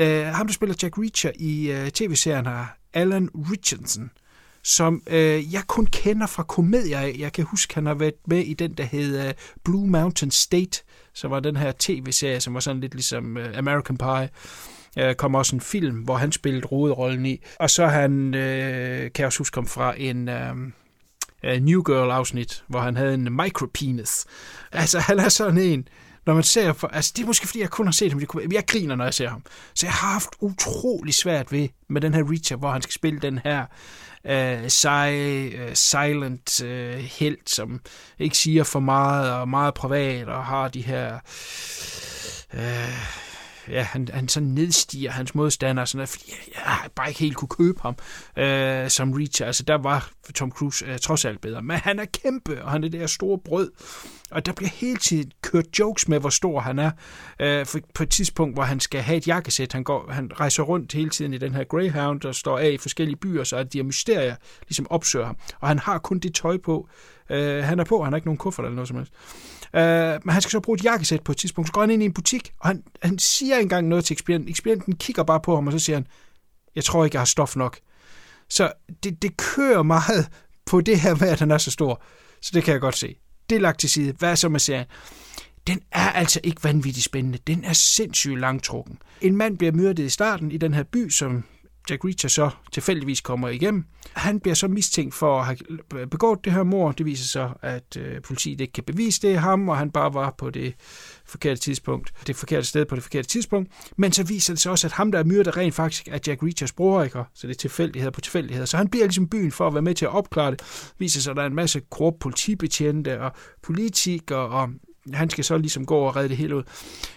Uh, 0.00 0.06
ham, 0.06 0.46
der 0.46 0.54
spiller 0.54 0.76
Jack 0.82 0.98
Reacher 0.98 1.30
i 1.36 1.70
uh, 1.72 1.88
tv-serien, 1.88 2.46
er 2.46 2.66
Alan 2.94 3.28
Richardson, 3.34 4.10
som 4.62 5.02
uh, 5.06 5.14
jeg 5.54 5.62
kun 5.66 5.86
kender 5.86 6.26
fra 6.26 6.42
komedier. 6.42 7.00
Jeg 7.00 7.32
kan 7.32 7.44
huske, 7.44 7.74
han 7.74 7.86
har 7.86 7.94
været 7.94 8.14
med 8.26 8.38
i 8.38 8.54
den, 8.54 8.72
der 8.72 8.84
hed 8.84 9.28
uh, 9.28 9.32
Blue 9.64 9.90
Mountain 9.90 10.30
State, 10.30 10.82
som 11.14 11.30
var 11.30 11.40
den 11.40 11.56
her 11.56 11.72
tv-serie, 11.78 12.40
som 12.40 12.54
var 12.54 12.60
sådan 12.60 12.80
lidt 12.80 12.94
ligesom 12.94 13.36
uh, 13.36 13.58
American 13.58 13.96
Pie. 13.96 14.28
Der 14.94 15.14
kom 15.14 15.34
også 15.34 15.56
en 15.56 15.60
film, 15.60 15.96
hvor 15.96 16.16
han 16.16 16.32
spillede 16.32 16.66
hovedrollen 16.68 17.26
i. 17.26 17.42
Og 17.58 17.70
så 17.70 17.86
han, 17.86 18.34
øh, 18.34 19.00
kan 19.00 19.12
jeg 19.18 19.26
også 19.26 19.38
huske, 19.38 19.54
kom 19.54 19.66
fra 19.66 19.94
en... 19.98 20.28
Øh, 20.28 20.54
uh, 21.46 21.62
New 21.62 21.82
Girl-afsnit, 21.82 22.64
hvor 22.68 22.80
han 22.80 22.96
havde 22.96 23.14
en 23.14 23.36
micropenis. 23.36 24.24
Altså, 24.72 24.98
han 24.98 25.18
er 25.18 25.28
sådan 25.28 25.58
en, 25.58 25.88
når 26.26 26.34
man 26.34 26.42
ser, 26.42 26.72
for, 26.72 26.88
altså 26.88 27.12
det 27.16 27.22
er 27.22 27.26
måske 27.26 27.46
fordi, 27.46 27.60
jeg 27.60 27.70
kun 27.70 27.86
har 27.86 27.92
set 27.92 28.12
ham, 28.12 28.22
jeg 28.52 28.64
griner, 28.66 28.96
når 28.96 29.04
jeg 29.04 29.14
ser 29.14 29.28
ham. 29.28 29.42
Så 29.74 29.86
jeg 29.86 29.92
har 29.92 30.12
haft 30.12 30.28
utrolig 30.40 31.14
svært 31.14 31.52
ved, 31.52 31.68
med 31.88 32.00
den 32.00 32.14
her 32.14 32.30
Reacher, 32.30 32.56
hvor 32.56 32.70
han 32.70 32.82
skal 32.82 32.92
spille 32.92 33.20
den 33.20 33.40
her 33.44 33.66
øh, 34.24 34.62
uh, 34.62 34.68
sej, 34.68 35.12
uh, 35.54 35.60
øh, 35.60 35.74
silent 35.74 36.62
uh, 36.64 36.68
helt, 36.98 37.50
som 37.50 37.80
ikke 38.18 38.38
siger 38.38 38.64
for 38.64 38.80
meget, 38.80 39.32
og 39.32 39.48
meget 39.48 39.74
privat, 39.74 40.28
og 40.28 40.44
har 40.44 40.68
de 40.68 40.82
her... 40.82 41.18
Uh, 42.54 43.31
ja, 43.68 43.82
han, 43.82 44.08
han 44.12 44.28
sådan 44.28 44.48
nedstiger 44.48 45.10
hans 45.10 45.34
modstander, 45.34 45.84
sådan 45.84 45.98
noget, 45.98 46.08
fordi 46.08 46.24
jeg, 46.28 46.54
jeg 46.54 46.90
bare 46.94 47.08
ikke 47.08 47.20
helt 47.20 47.36
kunne 47.36 47.48
købe 47.48 47.80
ham 47.82 47.96
øh, 48.36 48.90
som 48.90 49.12
Reacher. 49.12 49.46
Altså, 49.46 49.62
der 49.62 49.74
var 49.74 50.10
Tom 50.34 50.50
Cruise 50.50 50.86
øh, 50.86 50.98
trods 50.98 51.24
alt 51.24 51.40
bedre. 51.40 51.62
Men 51.62 51.76
han 51.76 51.98
er 51.98 52.04
kæmpe, 52.04 52.64
og 52.64 52.70
han 52.70 52.84
er 52.84 52.88
det 52.88 53.00
der 53.00 53.06
store 53.06 53.38
brød. 53.38 53.70
Og 54.30 54.46
der 54.46 54.52
bliver 54.52 54.70
hele 54.70 54.96
tiden 54.96 55.32
kørt 55.42 55.78
jokes 55.78 56.08
med, 56.08 56.20
hvor 56.20 56.28
stor 56.28 56.60
han 56.60 56.78
er. 56.78 56.90
Øh, 57.40 57.66
for 57.66 57.78
på 57.94 58.02
et 58.02 58.10
tidspunkt, 58.10 58.56
hvor 58.56 58.62
han 58.62 58.80
skal 58.80 59.00
have 59.00 59.16
et 59.16 59.28
jakkesæt, 59.28 59.72
han, 59.72 59.84
går, 59.84 60.10
han 60.10 60.30
rejser 60.40 60.62
rundt 60.62 60.92
hele 60.92 61.10
tiden 61.10 61.34
i 61.34 61.38
den 61.38 61.54
her 61.54 61.64
Greyhound, 61.64 62.24
og 62.24 62.34
står 62.34 62.58
af 62.58 62.70
i 62.70 62.78
forskellige 62.78 63.16
byer, 63.16 63.44
så 63.44 63.56
at 63.56 63.72
de 63.72 63.78
her 63.78 63.84
mysterier 63.84 64.36
ligesom 64.68 64.86
opsøger 64.90 65.26
ham. 65.26 65.36
Og 65.60 65.68
han 65.68 65.78
har 65.78 65.98
kun 65.98 66.18
det 66.18 66.34
tøj 66.34 66.58
på, 66.58 66.88
øh, 67.30 67.64
han 67.64 67.80
er 67.80 67.84
på, 67.84 68.02
han 68.02 68.12
har 68.12 68.16
ikke 68.16 68.28
nogen 68.28 68.38
kuffert 68.38 68.64
eller 68.64 68.74
noget 68.74 68.88
som 68.88 68.96
helst. 68.96 69.12
Øh, 69.76 70.20
men 70.24 70.32
han 70.32 70.42
skal 70.42 70.50
så 70.50 70.60
bruge 70.60 70.76
et 70.76 70.84
jakkesæt 70.84 71.22
på 71.22 71.32
et 71.32 71.38
tidspunkt. 71.38 71.68
Så 71.68 71.72
går 71.72 71.80
han 71.80 71.90
ind 71.90 72.02
i 72.02 72.06
en 72.06 72.12
butik, 72.12 72.52
og 72.60 72.68
han, 72.68 72.82
han 73.02 73.18
siger 73.18 73.56
engang 73.56 73.88
noget 73.88 74.04
til 74.04 74.14
ekspedienten. 74.14 74.50
Ekspedienten 74.50 74.96
kigger 74.96 75.22
bare 75.22 75.40
på 75.40 75.54
ham, 75.54 75.66
og 75.66 75.72
så 75.72 75.78
siger 75.78 75.96
han, 75.96 76.06
jeg 76.74 76.84
tror 76.84 77.04
ikke, 77.04 77.14
jeg 77.14 77.20
har 77.20 77.26
stof 77.26 77.56
nok. 77.56 77.78
Så 78.48 78.72
det, 79.04 79.22
det 79.22 79.36
kører 79.36 79.82
meget 79.82 80.28
på 80.66 80.80
det 80.80 81.00
her 81.00 81.14
med, 81.14 81.28
at 81.28 81.38
han 81.38 81.50
er 81.50 81.58
så 81.58 81.70
stor. 81.70 82.02
Så 82.42 82.50
det 82.54 82.64
kan 82.64 82.72
jeg 82.72 82.80
godt 82.80 82.96
se. 82.96 83.16
Det 83.50 83.56
er 83.56 83.60
lagt 83.60 83.80
til 83.80 83.90
side. 83.90 84.14
Hvad 84.18 84.36
så 84.36 84.48
med 84.48 84.60
serien? 84.60 84.86
Den 85.66 85.80
er 85.92 86.10
altså 86.10 86.40
ikke 86.44 86.64
vanvittigt 86.64 87.04
spændende. 87.04 87.38
Den 87.46 87.64
er 87.64 87.72
sindssygt 87.72 88.40
langtrukken. 88.40 88.98
En 89.20 89.36
mand 89.36 89.58
bliver 89.58 89.72
myrdet 89.72 89.98
i 89.98 90.08
starten 90.08 90.52
i 90.52 90.56
den 90.56 90.74
her 90.74 90.82
by, 90.82 91.10
som 91.10 91.44
Jack 91.90 92.04
Reacher 92.04 92.28
så 92.28 92.50
tilfældigvis 92.72 93.20
kommer 93.20 93.48
igennem. 93.48 93.84
Han 94.12 94.40
bliver 94.40 94.54
så 94.54 94.68
mistænkt 94.68 95.14
for 95.14 95.40
at 95.40 95.46
have 95.46 96.06
begået 96.06 96.44
det 96.44 96.52
her 96.52 96.62
mor. 96.62 96.92
Det 96.92 97.06
viser 97.06 97.24
sig, 97.24 97.52
at 97.62 97.96
øh, 97.96 98.22
politiet 98.22 98.60
ikke 98.60 98.72
kan 98.72 98.84
bevise 98.84 99.22
det 99.22 99.38
ham, 99.38 99.68
og 99.68 99.78
han 99.78 99.90
bare 99.90 100.14
var 100.14 100.34
på 100.38 100.50
det 100.50 100.74
forkerte 101.26 101.60
tidspunkt, 101.60 102.12
det 102.26 102.36
forkerte 102.36 102.66
sted 102.66 102.84
på 102.84 102.94
det 102.94 103.02
forkerte 103.02 103.28
tidspunkt. 103.28 103.72
Men 103.96 104.12
så 104.12 104.24
viser 104.24 104.54
det 104.54 104.60
sig 104.60 104.72
også, 104.72 104.86
at 104.86 104.92
ham, 104.92 105.12
der 105.12 105.18
er 105.18 105.24
myrdet, 105.24 105.56
rent 105.56 105.74
faktisk 105.74 106.08
er 106.08 106.18
Jack 106.26 106.42
Reachers 106.42 106.72
bror, 106.72 107.02
ikke? 107.02 107.18
Så 107.34 107.46
det 107.46 107.54
er 107.54 107.58
tilfældigheder 107.58 108.10
på 108.10 108.20
tilfældigheder. 108.20 108.66
Så 108.66 108.76
han 108.76 108.88
bliver 108.88 109.06
ligesom 109.06 109.28
byen 109.28 109.52
for 109.52 109.66
at 109.66 109.74
være 109.74 109.82
med 109.82 109.94
til 109.94 110.04
at 110.04 110.14
opklare 110.14 110.50
det. 110.50 110.92
Viser 110.98 111.20
sig, 111.20 111.30
at 111.30 111.36
der 111.36 111.42
er 111.42 111.46
en 111.46 111.54
masse 111.54 111.80
korrupt 111.90 112.20
politibetjente 112.20 113.20
og 113.20 113.32
politikere, 113.62 114.48
og 114.48 114.68
han 115.14 115.30
skal 115.30 115.44
så 115.44 115.58
ligesom 115.58 115.86
gå 115.86 115.96
og 115.98 116.16
redde 116.16 116.28
det 116.28 116.36
hele 116.36 116.56
ud. 116.56 116.62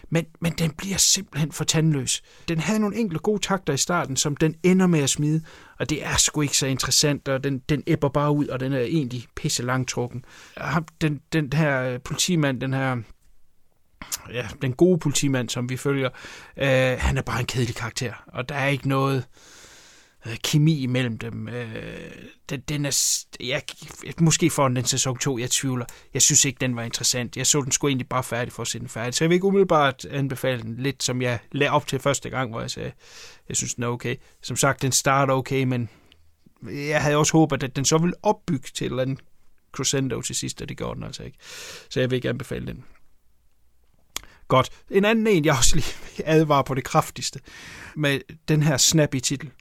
Men, 0.09 0.25
men 0.39 0.53
den 0.53 0.71
bliver 0.71 0.97
simpelthen 0.97 1.51
for 1.51 1.63
tandløs. 1.63 2.21
Den 2.47 2.59
havde 2.59 2.79
nogle 2.79 2.97
enkelte 2.97 3.21
gode 3.21 3.41
takter 3.41 3.73
i 3.73 3.77
starten, 3.77 4.17
som 4.17 4.35
den 4.35 4.55
ender 4.63 4.87
med 4.87 4.99
at 4.99 5.09
smide, 5.09 5.41
og 5.79 5.89
det 5.89 6.05
er 6.05 6.17
sgu 6.17 6.41
ikke 6.41 6.57
så 6.57 6.65
interessant, 6.65 7.27
og 7.27 7.43
den, 7.43 7.59
den 7.59 7.83
æbber 7.87 8.09
bare 8.09 8.31
ud, 8.31 8.47
og 8.47 8.59
den 8.59 8.73
er 8.73 8.79
egentlig 8.79 9.25
pisse 9.35 9.63
langtrukken. 9.63 10.25
Den, 11.01 11.21
den 11.33 11.53
her 11.53 11.97
politimand, 11.97 12.61
den 12.61 12.73
her 12.73 12.97
ja, 14.33 14.47
den 14.61 14.73
gode 14.73 14.99
politimand, 14.99 15.49
som 15.49 15.69
vi 15.69 15.77
følger, 15.77 16.09
øh, 16.57 16.97
han 16.99 17.17
er 17.17 17.21
bare 17.21 17.39
en 17.39 17.45
kedelig 17.45 17.75
karakter, 17.75 18.13
og 18.27 18.49
der 18.49 18.55
er 18.55 18.67
ikke 18.67 18.89
noget 18.89 19.17
øh, 19.17 19.23
Øh, 20.27 20.37
kemi 20.43 20.81
imellem 20.81 21.17
dem. 21.17 21.47
Øh, 21.47 22.11
den, 22.49 22.59
den 22.59 22.85
er, 22.85 23.25
jeg, 23.39 23.61
måske 24.19 24.49
får 24.49 24.67
den 24.67 24.85
sæson 24.85 25.17
2, 25.17 25.37
jeg 25.37 25.51
tvivler. 25.51 25.85
Jeg 26.13 26.21
synes 26.21 26.45
ikke, 26.45 26.57
den 26.61 26.75
var 26.75 26.83
interessant. 26.83 27.37
Jeg 27.37 27.47
så 27.47 27.61
den 27.61 27.71
skulle 27.71 27.91
egentlig 27.91 28.09
bare 28.09 28.23
færdig 28.23 28.53
for 28.53 28.61
at 28.61 28.67
se 28.67 28.79
den 28.79 28.89
færdig. 28.89 29.13
Så 29.13 29.23
jeg 29.23 29.29
vil 29.29 29.35
ikke 29.35 29.47
umiddelbart 29.47 30.05
anbefale 30.05 30.61
den 30.61 30.77
lidt, 30.77 31.03
som 31.03 31.21
jeg 31.21 31.39
lagde 31.51 31.71
op 31.71 31.87
til 31.87 31.99
første 31.99 32.29
gang, 32.29 32.51
hvor 32.51 32.61
jeg 32.61 32.71
sagde, 32.71 32.91
jeg 33.49 33.57
synes, 33.57 33.75
den 33.75 33.83
er 33.83 33.87
okay. 33.87 34.15
Som 34.41 34.55
sagt, 34.55 34.81
den 34.81 34.91
starter 34.91 35.33
okay, 35.33 35.63
men 35.63 35.89
jeg 36.63 37.01
havde 37.01 37.17
også 37.17 37.31
håbet, 37.31 37.63
at 37.63 37.75
den 37.75 37.85
så 37.85 37.97
ville 37.97 38.15
opbygge 38.23 38.69
til 38.73 38.85
et 38.85 38.89
eller 38.89 39.03
andet 39.03 39.19
crescendo 39.71 40.21
til 40.21 40.35
sidst, 40.35 40.61
og 40.61 40.69
det 40.69 40.77
gjorde 40.77 40.95
den 40.95 41.03
altså 41.03 41.23
ikke. 41.23 41.37
Så 41.89 41.99
jeg 41.99 42.09
vil 42.09 42.15
ikke 42.15 42.29
anbefale 42.29 42.67
den. 42.67 42.83
Godt. 44.47 44.69
En 44.89 45.05
anden 45.05 45.27
en, 45.27 45.45
jeg 45.45 45.55
også 45.57 45.75
lige 45.75 46.27
advarer 46.27 46.63
på 46.63 46.73
det 46.73 46.83
kraftigste, 46.83 47.39
med 47.95 48.19
den 48.47 48.63
her 48.63 48.77
snappy 48.77 49.19
titel. 49.19 49.51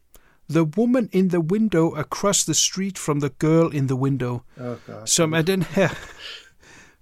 The 0.51 0.63
Woman 0.77 1.09
in 1.13 1.29
the 1.29 1.41
Window 1.41 1.95
Across 1.97 2.45
the 2.45 2.55
Street 2.55 2.99
from 2.99 3.21
the 3.21 3.31
Girl 3.39 3.75
in 3.75 3.89
the 3.89 3.97
Window. 3.97 4.41
Oh 4.61 4.65
God. 4.87 5.07
Som 5.07 5.33
er 5.33 5.43
den 5.43 5.63
her 5.63 5.89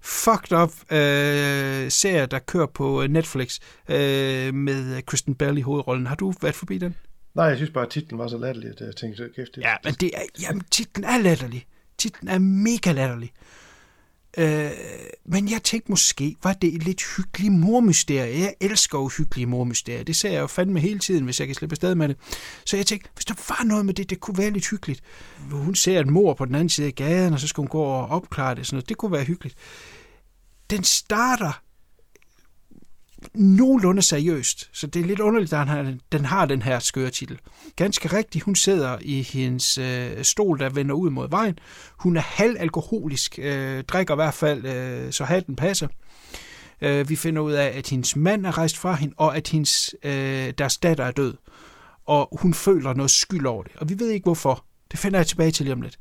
fucked 0.01 0.51
up 0.51 0.71
øh, 0.91 1.91
serie, 1.91 2.25
der 2.25 2.39
kører 2.39 2.65
på 2.65 3.07
Netflix 3.09 3.59
øh, 3.89 4.53
med 4.53 5.01
Kristen 5.05 5.35
Bell 5.35 5.57
i 5.57 5.61
hovedrollen. 5.61 6.07
Har 6.07 6.15
du 6.15 6.33
været 6.41 6.55
forbi 6.55 6.77
den? 6.77 6.95
Nej, 7.35 7.45
jeg 7.45 7.57
synes 7.57 7.71
bare, 7.71 7.85
at 7.85 7.89
titlen 7.91 8.19
var 8.19 8.27
så 8.27 8.37
latterlig, 8.37 8.69
at 8.69 8.81
jeg 8.81 8.95
tænkte, 8.95 9.29
kæft, 9.35 9.55
det, 9.55 9.61
Ja, 9.61 9.75
men 9.83 9.93
det 9.93 10.11
er, 10.13 10.21
jamen, 10.41 10.63
titlen 10.71 11.03
er 11.03 11.17
latterlig. 11.17 11.65
Titlen 11.97 12.29
er 12.29 12.39
mega 12.39 12.91
latterlig. 12.91 13.31
Øh, 14.37 14.71
men 15.25 15.51
jeg 15.51 15.63
tænkte 15.63 15.91
måske, 15.91 16.35
var 16.43 16.53
det 16.53 16.75
et 16.75 16.83
lidt 16.83 17.03
hyggeligt 17.17 17.53
mormysterie. 17.53 18.39
Jeg 18.39 18.53
elsker 18.61 18.99
jo 18.99 19.07
hyggelige 19.17 19.45
mormysterier. 19.45 20.03
Det 20.03 20.15
ser 20.15 20.31
jeg 20.31 20.41
jo 20.41 20.47
fandme 20.47 20.79
hele 20.79 20.99
tiden, 20.99 21.23
hvis 21.23 21.39
jeg 21.39 21.47
kan 21.47 21.55
slippe 21.55 21.73
afsted 21.73 21.95
med 21.95 22.07
det. 22.07 22.17
Så 22.65 22.77
jeg 22.77 22.85
tænkte, 22.85 23.09
hvis 23.13 23.25
der 23.25 23.33
var 23.49 23.63
noget 23.63 23.85
med 23.85 23.93
det, 23.93 24.09
det 24.09 24.19
kunne 24.19 24.37
være 24.37 24.49
lidt 24.49 24.69
hyggeligt. 24.69 25.01
Hun 25.51 25.75
ser 25.75 25.99
et 25.99 26.07
mor 26.07 26.33
på 26.33 26.45
den 26.45 26.55
anden 26.55 26.69
side 26.69 26.87
af 26.87 26.95
gaden, 26.95 27.33
og 27.33 27.39
så 27.39 27.47
skal 27.47 27.61
hun 27.61 27.67
gå 27.67 27.81
og 27.81 28.07
opklare 28.07 28.55
det. 28.55 28.67
Sådan 28.67 28.75
noget. 28.75 28.89
Det 28.89 28.97
kunne 28.97 29.11
være 29.11 29.23
hyggeligt. 29.23 29.55
Den 30.69 30.83
starter 30.83 31.61
nogenlunde 33.33 34.01
seriøst. 34.01 34.69
Så 34.73 34.87
det 34.87 35.01
er 35.01 35.05
lidt 35.05 35.19
underligt, 35.19 35.53
at 35.53 35.67
han, 35.67 36.01
den 36.11 36.25
har 36.25 36.45
den 36.45 36.61
her 36.61 36.79
skøre 36.79 37.09
titel. 37.09 37.39
Ganske 37.75 38.17
rigtigt, 38.17 38.43
hun 38.43 38.55
sidder 38.55 38.97
i 39.01 39.21
hendes 39.21 39.77
øh, 39.77 40.23
stol, 40.23 40.59
der 40.59 40.69
vender 40.69 40.95
ud 40.95 41.09
mod 41.09 41.29
vejen. 41.29 41.59
Hun 41.99 42.17
er 42.17 42.21
halvalkoholisk, 42.21 43.39
øh, 43.41 43.83
drikker 43.83 44.13
i 44.13 44.15
hvert 44.15 44.33
fald, 44.33 44.65
øh, 44.65 45.11
så 45.11 45.23
hatten 45.23 45.55
passer. 45.55 45.87
Øh, 46.81 47.09
vi 47.09 47.15
finder 47.15 47.41
ud 47.41 47.51
af, 47.51 47.77
at 47.77 47.89
hendes 47.89 48.15
mand 48.15 48.45
er 48.45 48.57
rejst 48.57 48.77
fra 48.77 48.93
hende, 48.93 49.13
og 49.17 49.37
at 49.37 49.47
hendes, 49.47 49.95
øh, 50.03 50.53
deres 50.57 50.77
datter 50.77 51.05
er 51.05 51.11
død. 51.11 51.33
Og 52.05 52.29
hun 52.41 52.53
føler 52.53 52.93
noget 52.93 53.11
skyld 53.11 53.45
over 53.45 53.63
det, 53.63 53.71
og 53.75 53.89
vi 53.89 53.99
ved 53.99 54.09
ikke 54.09 54.23
hvorfor. 54.23 54.65
Det 54.91 54.99
finder 54.99 55.19
jeg 55.19 55.27
tilbage 55.27 55.51
til 55.51 55.65
lige 55.65 55.73
om 55.73 55.81
lidt. 55.81 55.97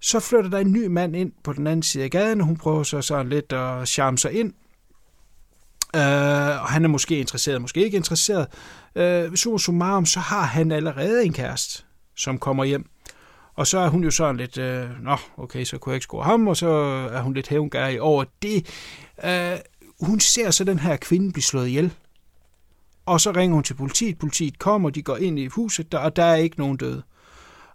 Så 0.00 0.20
flytter 0.20 0.50
der 0.50 0.58
en 0.58 0.72
ny 0.72 0.86
mand 0.86 1.16
ind 1.16 1.32
på 1.44 1.52
den 1.52 1.66
anden 1.66 1.82
side 1.82 2.04
af 2.04 2.10
gaden, 2.10 2.40
og 2.40 2.46
hun 2.46 2.56
prøver 2.56 2.82
så 2.82 3.02
sådan 3.02 3.28
lidt 3.28 3.52
at 3.52 3.88
charme 3.88 4.18
sig 4.18 4.32
ind, 4.32 4.52
Øh, 5.96 6.62
og 6.62 6.68
han 6.68 6.84
er 6.84 6.88
måske 6.88 7.18
interesseret, 7.18 7.60
måske 7.60 7.84
ikke 7.84 7.96
interesseret. 7.96 8.46
Øh, 8.94 9.36
summa 9.36 9.58
summarum, 9.58 10.06
så 10.06 10.20
har 10.20 10.42
han 10.42 10.72
allerede 10.72 11.24
en 11.24 11.32
kæreste, 11.32 11.82
som 12.16 12.38
kommer 12.38 12.64
hjem. 12.64 12.90
Og 13.54 13.66
så 13.66 13.78
er 13.78 13.88
hun 13.88 14.04
jo 14.04 14.10
sådan 14.10 14.36
lidt, 14.36 14.58
øh, 14.58 15.02
nå, 15.02 15.16
okay, 15.36 15.64
så 15.64 15.78
kunne 15.78 15.90
jeg 15.90 15.96
ikke 15.96 16.04
score 16.04 16.24
ham, 16.24 16.48
og 16.48 16.56
så 16.56 16.68
er 17.12 17.20
hun 17.20 17.34
lidt 17.34 17.48
hævngærig 17.48 18.00
over 18.00 18.24
det. 18.42 18.66
Øh, 19.24 19.58
hun 20.00 20.20
ser 20.20 20.50
så 20.50 20.64
den 20.64 20.78
her 20.78 20.96
kvinde 20.96 21.32
blive 21.32 21.42
slået 21.42 21.68
ihjel. 21.68 21.92
Og 23.06 23.20
så 23.20 23.30
ringer 23.30 23.54
hun 23.54 23.64
til 23.64 23.74
politiet, 23.74 24.18
politiet 24.18 24.58
kommer, 24.58 24.90
de 24.90 25.02
går 25.02 25.16
ind 25.16 25.38
i 25.38 25.46
huset, 25.46 25.92
der, 25.92 25.98
og 25.98 26.16
der 26.16 26.24
er 26.24 26.36
ikke 26.36 26.58
nogen 26.58 26.76
døde. 26.76 27.02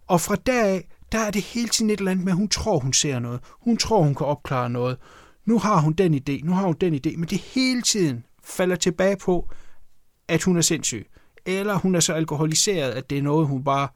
Og 0.07 0.21
fra 0.21 0.35
deraf, 0.35 0.87
der 1.11 1.19
er 1.19 1.31
det 1.31 1.41
hele 1.41 1.69
tiden 1.69 1.91
et 1.91 1.99
eller 1.99 2.11
andet 2.11 2.25
med, 2.25 2.33
at 2.33 2.37
hun 2.37 2.49
tror, 2.49 2.79
hun 2.79 2.93
ser 2.93 3.19
noget. 3.19 3.39
Hun 3.51 3.77
tror, 3.77 4.01
hun 4.01 4.15
kan 4.15 4.27
opklare 4.27 4.69
noget 4.69 4.97
nu 5.45 5.59
har 5.59 5.81
hun 5.81 5.93
den 5.93 6.13
idé, 6.13 6.45
nu 6.45 6.51
har 6.51 6.65
hun 6.65 6.75
den 6.81 6.93
idé, 6.93 7.17
men 7.17 7.29
det 7.29 7.37
hele 7.37 7.81
tiden 7.81 8.23
falder 8.43 8.75
tilbage 8.75 9.17
på, 9.17 9.49
at 10.27 10.43
hun 10.43 10.57
er 10.57 10.61
sindssyg. 10.61 11.07
Eller 11.45 11.75
hun 11.75 11.95
er 11.95 11.99
så 11.99 12.13
alkoholiseret, 12.13 12.91
at 12.91 13.09
det 13.09 13.17
er 13.17 13.21
noget, 13.21 13.47
hun 13.47 13.63
bare 13.63 13.87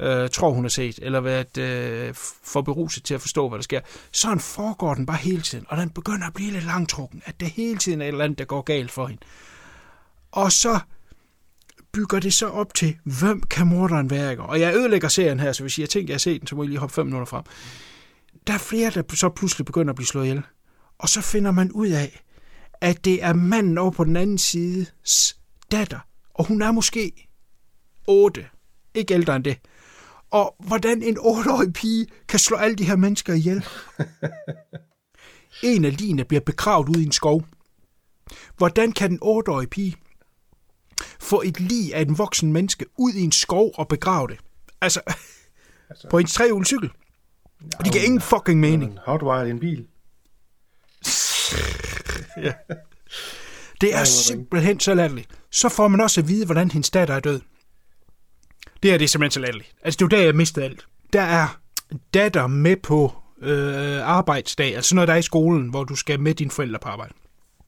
øh, 0.00 0.30
tror, 0.30 0.50
hun 0.50 0.64
har 0.64 0.68
set, 0.68 0.98
eller 1.02 1.20
været 1.20 1.58
øh, 1.58 2.14
for 2.42 2.62
beruset 2.62 3.04
til 3.04 3.14
at 3.14 3.20
forstå, 3.20 3.48
hvad 3.48 3.58
der 3.58 3.62
sker. 3.62 3.80
Sådan 4.12 4.40
foregår 4.40 4.94
den 4.94 5.06
bare 5.06 5.16
hele 5.16 5.42
tiden, 5.42 5.66
og 5.68 5.76
den 5.76 5.90
begynder 5.90 6.26
at 6.26 6.34
blive 6.34 6.50
lidt 6.50 6.64
langtrukken, 6.64 7.22
at 7.24 7.40
det 7.40 7.48
hele 7.48 7.78
tiden 7.78 8.00
er 8.00 8.04
et 8.04 8.08
eller 8.08 8.24
andet, 8.24 8.38
der 8.38 8.44
går 8.44 8.62
galt 8.62 8.90
for 8.90 9.06
hende. 9.06 9.22
Og 10.32 10.52
så 10.52 10.80
bygger 11.92 12.20
det 12.20 12.34
så 12.34 12.48
op 12.48 12.74
til, 12.74 12.96
hvem 13.04 13.42
kan 13.42 13.66
morderen 13.66 14.10
være? 14.10 14.38
Og 14.38 14.60
jeg 14.60 14.74
ødelægger 14.74 15.08
serien 15.08 15.40
her, 15.40 15.52
så 15.52 15.62
hvis 15.62 15.78
jeg 15.78 15.88
tænker, 15.88 16.12
jeg 16.12 16.14
har 16.14 16.18
set 16.18 16.40
den, 16.40 16.46
så 16.46 16.56
må 16.56 16.62
jeg 16.62 16.68
lige 16.68 16.78
hoppe 16.78 16.94
fem 16.94 17.06
minutter 17.06 17.26
frem. 17.26 17.42
Der 18.46 18.52
er 18.52 18.58
flere, 18.58 18.90
der 18.90 19.02
så 19.14 19.28
pludselig 19.28 19.66
begynder 19.66 19.90
at 19.90 19.96
blive 19.96 20.06
slået 20.06 20.24
ihjel. 20.24 20.42
Og 21.00 21.08
så 21.08 21.20
finder 21.20 21.50
man 21.50 21.72
ud 21.72 21.88
af, 21.88 22.22
at 22.80 23.04
det 23.04 23.22
er 23.22 23.32
manden 23.32 23.78
over 23.78 23.90
på 23.90 24.04
den 24.04 24.16
anden 24.16 24.38
sides 24.38 25.38
datter. 25.72 25.98
Og 26.34 26.46
hun 26.46 26.62
er 26.62 26.72
måske 26.72 27.28
8. 28.06 28.46
Ikke 28.94 29.14
ældre 29.14 29.36
end 29.36 29.44
det. 29.44 29.58
Og 30.30 30.56
hvordan 30.58 31.02
en 31.02 31.18
8-årig 31.18 31.72
pige 31.72 32.06
kan 32.28 32.38
slå 32.38 32.56
alle 32.56 32.76
de 32.76 32.84
her 32.84 32.96
mennesker 32.96 33.34
ihjel. 33.34 33.64
en 35.62 35.84
af 35.84 35.96
line 36.00 36.24
bliver 36.24 36.40
begravet 36.40 36.88
ud 36.88 36.96
i 36.96 37.04
en 37.04 37.12
skov. 37.12 37.44
Hvordan 38.56 38.92
kan 38.92 39.12
en 39.12 39.18
8-årig 39.22 39.70
pige 39.70 39.96
få 41.20 41.42
et 41.42 41.60
lig 41.60 41.94
af 41.94 42.02
en 42.02 42.18
voksen 42.18 42.52
menneske 42.52 42.86
ud 42.98 43.12
i 43.12 43.20
en 43.20 43.32
skov 43.32 43.70
og 43.74 43.88
begrave 43.88 44.28
det? 44.28 44.38
Altså, 44.80 45.00
altså 45.90 46.08
på 46.08 46.18
en 46.18 46.26
trehjulet 46.26 46.90
Ja, 47.62 47.84
det 47.84 47.92
giver 47.92 48.04
ingen 48.04 48.20
fucking 48.20 48.60
mening. 48.60 48.98
Hotwired 49.06 49.46
i 49.46 49.50
en 49.50 49.60
bil. 49.60 49.86
Ja. 52.36 52.52
Det 53.80 53.94
er 53.94 54.04
simpelthen 54.04 54.80
så 54.80 54.94
latterligt. 54.94 55.28
Så 55.50 55.68
får 55.68 55.88
man 55.88 56.00
også 56.00 56.20
at 56.20 56.28
vide, 56.28 56.46
hvordan 56.46 56.70
hendes 56.70 56.90
datter 56.90 57.14
er 57.14 57.20
død. 57.20 57.40
Det 58.82 58.94
er 58.94 58.98
det 58.98 59.10
simpelthen 59.10 59.30
så 59.30 59.40
latterligt. 59.40 59.74
Altså, 59.82 59.98
det 59.98 60.02
er 60.02 60.16
jo 60.16 60.20
der, 60.20 60.26
jeg 60.26 60.36
mistede 60.36 60.64
alt. 60.64 60.86
Der 61.12 61.22
er 61.22 61.60
datter 62.14 62.46
med 62.46 62.76
på 62.76 63.12
øh, 63.42 64.08
arbejdsdag, 64.08 64.76
altså 64.76 64.94
noget, 64.94 65.08
der 65.08 65.14
er 65.14 65.18
i 65.18 65.22
skolen, 65.22 65.68
hvor 65.68 65.84
du 65.84 65.96
skal 65.96 66.20
med 66.20 66.34
dine 66.34 66.50
forældre 66.50 66.78
på 66.78 66.88
arbejde. 66.88 67.14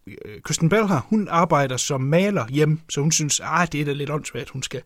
Øh, 0.07 0.41
Kristen 0.45 0.68
Bell 0.68 0.89
her, 0.89 1.01
hun 1.09 1.28
arbejder 1.30 1.76
som 1.76 2.01
maler 2.01 2.47
hjemme, 2.49 2.80
så 2.89 3.01
hun 3.01 3.12
synes, 3.12 3.41
at 3.41 3.72
det 3.72 3.80
er 3.80 3.85
da 3.85 3.93
lidt 3.93 4.11
åndssvagt, 4.11 4.51
hun 4.51 4.62
skal 4.62 4.83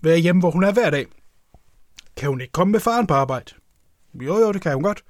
være 0.00 0.18
hjemme, 0.18 0.40
hvor 0.40 0.50
hun 0.50 0.64
er 0.64 0.72
hver 0.72 0.90
dag. 0.90 1.06
Kan 2.16 2.28
hun 2.28 2.40
ikke 2.40 2.52
komme 2.52 2.72
med 2.72 2.80
faren 2.80 3.06
på 3.06 3.14
arbejde? 3.14 3.52
Jo, 4.14 4.38
jo, 4.38 4.52
det 4.52 4.62
kan 4.62 4.74
hun 4.74 4.82
godt. 4.82 5.04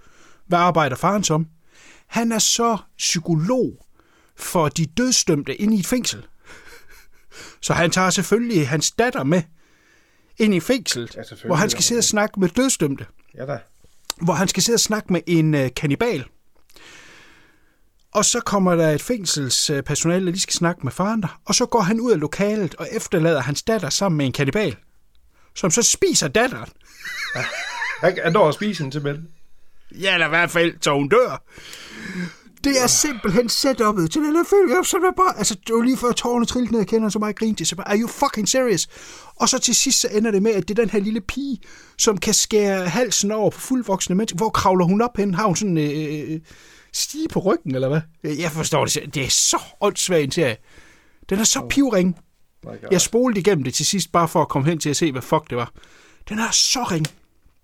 Hvad 0.47 0.59
arbejder 0.59 0.97
faren 0.97 1.25
som? 1.25 1.47
Han 2.11 2.33
er 2.33 2.39
så 2.39 2.79
psykolog 2.99 3.87
for 4.37 4.69
de 4.69 4.87
dødsdømte 4.87 5.55
ind 5.55 5.75
i 5.75 5.79
et 5.79 5.87
fængsel. 5.87 6.27
Så 7.61 7.73
han 7.73 7.91
tager 7.91 8.11
selvfølgelig 8.11 8.69
hans 8.69 8.91
datter 8.91 9.25
med 9.25 9.43
ind 10.39 10.55
i 10.55 10.61
fængslet, 10.61 11.17
ja, 11.17 11.47
hvor 11.47 11.55
han 11.55 11.71
skal 11.71 11.85
sidde 11.85 11.99
og 11.99 12.05
snakke 12.05 12.41
med 12.41 12.49
dødsdømte. 12.49 13.07
Ja 13.35 13.47
da. 13.47 13.59
Hvor 14.17 14.33
han 14.33 14.49
skal 14.49 14.63
sidde 14.63 14.77
og 14.77 14.81
snakke 14.81 15.13
med 15.13 15.21
en 15.27 15.55
uh, 15.55 15.61
kannibal. 15.77 16.25
Og 18.13 18.25
så 18.25 18.41
kommer 18.41 18.75
der 18.75 18.91
et 18.91 19.03
fængselspersonale, 19.03 20.27
der 20.27 20.33
lige 20.33 20.41
skal 20.41 20.55
snakke 20.55 20.81
med 20.85 20.93
faren 20.93 21.23
der, 21.23 21.41
og 21.45 21.55
så 21.55 21.67
går 21.67 21.81
han 21.81 22.01
ud 22.01 22.13
af 22.13 22.21
lokalet 22.21 22.75
og 22.75 22.89
efterlader 22.93 23.41
hans 23.41 23.63
datter 23.63 23.91
sammen 23.91 24.17
med 24.17 24.27
en 24.27 24.33
kannibal, 24.33 24.77
som 25.55 25.71
så 25.71 25.83
spiser 25.83 26.29
datteren. 26.29 26.71
Ja, 27.37 27.45
han 28.03 28.33
når 28.33 28.49
at 28.49 28.55
spise 28.55 28.83
hende 28.83 28.93
simpelthen. 28.93 29.29
Ja, 29.93 30.15
eller 30.15 30.27
i 30.27 30.29
hvert 30.29 30.51
fald, 30.51 30.75
så 30.81 30.95
hun 30.95 31.09
dør. 31.09 31.43
Det 32.65 32.83
er 32.83 32.87
simpelthen 32.87 33.47
setup'et 33.47 34.07
til 34.09 34.23
den 34.23 34.37
her 34.37 34.45
film. 34.45 34.69
Jeg 34.69 34.77
er 34.77 35.13
bare, 35.17 35.39
altså, 35.39 35.55
det 35.67 35.75
var 35.75 35.83
lige 35.83 35.97
før 35.97 36.13
tårerne 36.13 36.47
trillede 36.47 36.73
ned, 36.73 36.81
jeg 36.81 36.87
kender 36.87 37.09
så 37.09 37.19
meget 37.19 37.37
grinte. 37.37 37.65
Så 37.65 37.77
bare, 37.77 37.89
are 37.89 37.99
you 37.99 38.09
fucking 38.09 38.49
serious? 38.49 38.89
Og 39.37 39.49
så 39.49 39.59
til 39.59 39.75
sidst 39.75 40.01
så 40.01 40.09
ender 40.13 40.31
det 40.31 40.43
med, 40.43 40.51
at 40.51 40.69
det 40.69 40.79
er 40.79 40.83
den 40.83 40.91
her 40.91 41.01
lille 41.01 41.21
pige, 41.21 41.59
som 41.99 42.19
kan 42.19 42.35
skære 42.35 42.89
halsen 42.89 43.31
over 43.31 43.51
på 43.51 43.61
fuldvoksne 43.61 44.15
mennesker. 44.15 44.37
Hvor 44.37 44.49
kravler 44.49 44.85
hun 44.85 45.01
op 45.01 45.17
hen? 45.17 45.35
Har 45.35 45.47
hun 45.47 45.57
sådan 45.57 45.79
øh, 45.79 46.35
øh 46.35 46.41
stige 46.93 47.29
på 47.29 47.41
ryggen, 47.41 47.75
eller 47.75 47.89
hvad? 47.89 48.01
Jeg 48.39 48.51
forstår 48.51 48.85
det. 48.85 49.15
Det 49.15 49.25
er 49.25 49.31
så 49.31 49.59
åndssvagt 49.81 50.25
en 50.25 50.31
serie. 50.31 50.57
Den 51.29 51.39
er 51.39 51.45
så 51.45 51.67
pivring. 51.71 52.17
Jeg 52.91 53.01
spolede 53.01 53.41
igennem 53.41 53.65
det 53.65 53.75
til 53.75 53.87
sidst, 53.87 54.13
bare 54.13 54.29
for 54.29 54.43
at 54.43 54.49
komme 54.49 54.69
hen 54.69 54.79
til 54.79 54.91
at 54.91 54.97
se, 54.97 55.13
hvad 55.13 55.23
fuck 55.23 55.51
det 55.51 55.57
var. 55.57 55.73
Den 56.29 56.39
er 56.39 56.51
så 56.51 56.83
ring. 56.83 57.07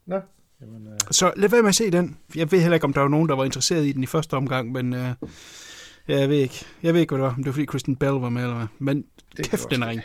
Nå. 0.06 0.20
Jamen, 0.60 0.86
øh... 0.86 0.98
Så 1.10 1.32
lad 1.36 1.48
være 1.48 1.62
med 1.62 1.68
at 1.68 1.74
se 1.74 1.90
den. 1.90 2.16
Jeg 2.34 2.52
ved 2.52 2.60
heller 2.60 2.74
ikke, 2.74 2.84
om 2.84 2.92
der 2.92 3.00
var 3.00 3.08
nogen, 3.08 3.28
der 3.28 3.36
var 3.36 3.44
interesseret 3.44 3.86
i 3.86 3.92
den 3.92 4.02
i 4.02 4.06
første 4.06 4.34
omgang, 4.34 4.72
men 4.72 4.94
øh, 4.94 5.08
jeg 6.08 6.28
ved 6.28 6.36
ikke. 6.36 6.66
Jeg 6.82 6.94
ved 6.94 7.00
ikke, 7.00 7.10
hvad 7.10 7.18
det 7.18 7.24
var. 7.24 7.34
Om 7.34 7.36
det 7.36 7.46
var, 7.46 7.52
fordi 7.52 7.64
Kristen 7.64 7.96
Bell 7.96 8.12
var 8.12 8.28
med, 8.28 8.42
eller 8.42 8.56
hvad. 8.56 8.66
Men 8.78 9.04
det 9.36 9.50
kæft, 9.50 9.70
den 9.70 9.82
er 9.82 9.88
ring. 9.88 10.02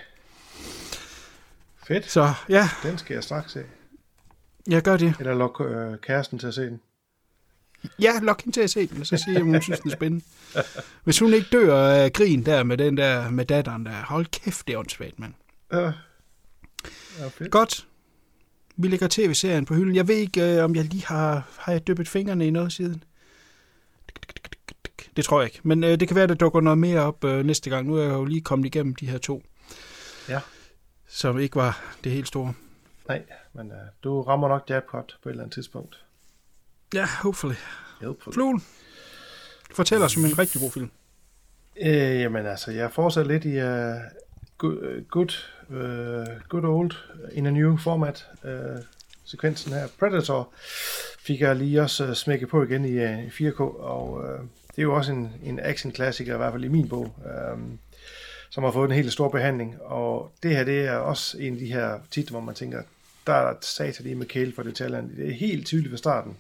Fedt. 1.88 2.12
Så, 2.12 2.34
ja. 2.50 2.70
Den 2.84 2.98
skal 2.98 3.14
jeg 3.14 3.24
straks 3.24 3.52
se. 3.52 3.64
Jeg 4.68 4.82
gør 4.82 4.98
det. 4.98 5.14
Eller 5.20 5.34
lok 5.34 5.62
øh, 5.62 5.98
kæresten 5.98 6.40
til 6.40 6.48
at 6.48 6.54
se 6.54 6.62
den. 6.62 6.82
Ja, 8.00 8.20
lok 8.22 8.42
hende 8.42 8.58
til 8.58 8.62
at 8.62 8.70
se 8.70 8.88
den, 8.88 9.02
og 9.02 9.08
så 9.08 9.18
sige, 9.18 9.38
at 9.38 9.44
hun 9.44 9.62
synes, 9.62 9.80
den 9.80 9.92
er 9.92 9.96
spændende. 9.96 10.26
Hvis 11.04 11.20
hun 11.20 11.34
ikke 11.34 11.48
dør 11.52 11.88
af 11.88 12.14
grin 12.14 12.46
der 12.46 12.64
med 12.64 12.78
den 12.78 12.98
der, 12.98 13.30
med 13.30 13.46
datteren 13.46 13.86
der, 13.86 13.92
hold 13.92 14.26
kæft, 14.26 14.68
det 14.68 14.74
er 14.74 14.78
åndssvagt, 14.78 15.20
mand. 15.20 15.34
Ja. 15.74 15.80
ja 17.20 17.28
fedt. 17.28 17.52
Godt. 17.52 17.88
Vi 18.82 18.88
lægger 18.88 19.08
tv-serien 19.12 19.66
på 19.66 19.74
hylden. 19.74 19.96
Jeg 19.96 20.08
ved 20.08 20.16
ikke, 20.16 20.56
øh, 20.56 20.64
om 20.64 20.76
jeg 20.76 20.84
lige 20.84 21.06
har, 21.06 21.48
har 21.58 21.72
jeg 21.72 21.88
dyppet 21.88 22.08
fingrene 22.08 22.48
i 22.48 22.50
noget 22.50 22.74
siden. 22.74 23.04
Det 25.16 25.26
tror 25.26 25.42
jeg 25.42 25.48
ikke. 25.48 25.60
Men 25.64 25.84
øh, 25.84 26.00
det 26.00 26.08
kan 26.08 26.16
være, 26.16 26.24
at 26.24 26.30
der 26.30 26.36
dukker 26.36 26.62
noget 26.62 26.78
mere 26.78 27.00
op 27.00 27.24
øh, 27.24 27.46
næste 27.46 27.70
gang. 27.70 27.88
Nu 27.88 27.96
er 27.96 28.02
jeg 28.02 28.12
jo 28.12 28.26
lige 28.26 28.42
kommet 28.42 28.66
igennem 28.66 28.96
de 28.96 29.06
her 29.06 29.18
to. 29.18 29.44
Ja. 30.30 30.40
Som 31.08 31.40
ikke 31.40 31.56
var 31.56 31.96
det 32.04 32.12
helt 32.12 32.28
store. 32.28 32.54
Nej, 33.08 33.24
men 33.54 33.72
øh, 33.72 33.78
du 34.04 34.22
rammer 34.22 34.48
nok 34.48 34.70
jackpot 34.70 35.18
på 35.24 35.30
et 35.30 35.34
eller 35.34 35.44
andet 35.44 35.54
tidspunkt. 35.54 36.04
Ja, 36.94 37.08
hopefully. 37.22 37.56
hopefully. 38.02 38.34
Fluen, 38.34 38.64
fortæl 39.72 40.04
os 40.04 40.18
om 40.18 40.26
en 40.26 40.40
rigtig 40.40 40.62
god 40.62 40.72
film. 40.72 40.92
Øh, 41.82 42.22
jamen 42.22 42.46
altså, 42.46 42.72
jeg 42.72 42.92
fortsætter 42.92 43.32
lidt 43.32 43.46
i 43.46 43.58
uh, 43.58 44.02
good, 44.58 45.06
good 45.10 45.32
uh, 45.72 46.28
good 46.50 46.64
old 46.66 46.92
in 47.32 47.46
a 47.46 47.52
new 47.52 47.78
format 47.78 48.28
uh, 48.44 48.84
sekvensen 49.26 49.74
her. 49.74 49.88
Predator 50.00 50.54
fik 51.20 51.42
jeg 51.42 51.56
lige 51.56 51.82
også 51.82 52.08
uh, 52.08 52.14
smækket 52.14 52.50
på 52.50 52.64
igen 52.64 52.86
i 52.86 53.04
uh, 53.04 53.28
4K, 53.28 53.60
og 53.60 54.14
uh, 54.14 54.46
det 54.70 54.78
er 54.78 54.84
jo 54.84 54.96
også 54.96 55.12
en, 55.12 55.34
en 55.44 55.60
action-klassiker, 55.60 56.34
i 56.34 56.38
hvert 56.38 56.54
fald 56.54 56.64
i 56.64 56.68
min 56.68 56.90
bog, 56.90 57.16
um, 57.54 57.80
som 58.50 58.64
har 58.64 58.72
fået 58.72 58.90
en 58.90 58.96
helt 58.96 59.14
stor 59.14 59.30
behandling, 59.30 59.82
og 59.82 60.32
det 60.44 60.56
her, 60.56 60.64
det 60.64 60.88
er 60.88 60.96
også 60.96 61.38
en 61.40 61.54
af 61.54 61.60
de 61.60 61.74
her 61.74 62.00
titler, 62.12 62.32
hvor 62.32 62.46
man 62.46 62.56
tænker, 62.56 62.82
der 63.28 63.34
er 63.34 63.54
satan 63.62 64.06
i 64.06 64.14
med 64.14 64.26
kæle 64.26 64.54
for 64.56 64.64
detaljerne. 64.64 65.10
Det 65.18 65.28
er 65.28 65.34
helt 65.34 65.66
tydeligt 65.66 65.92
fra 65.92 65.98
starten, 65.98 66.38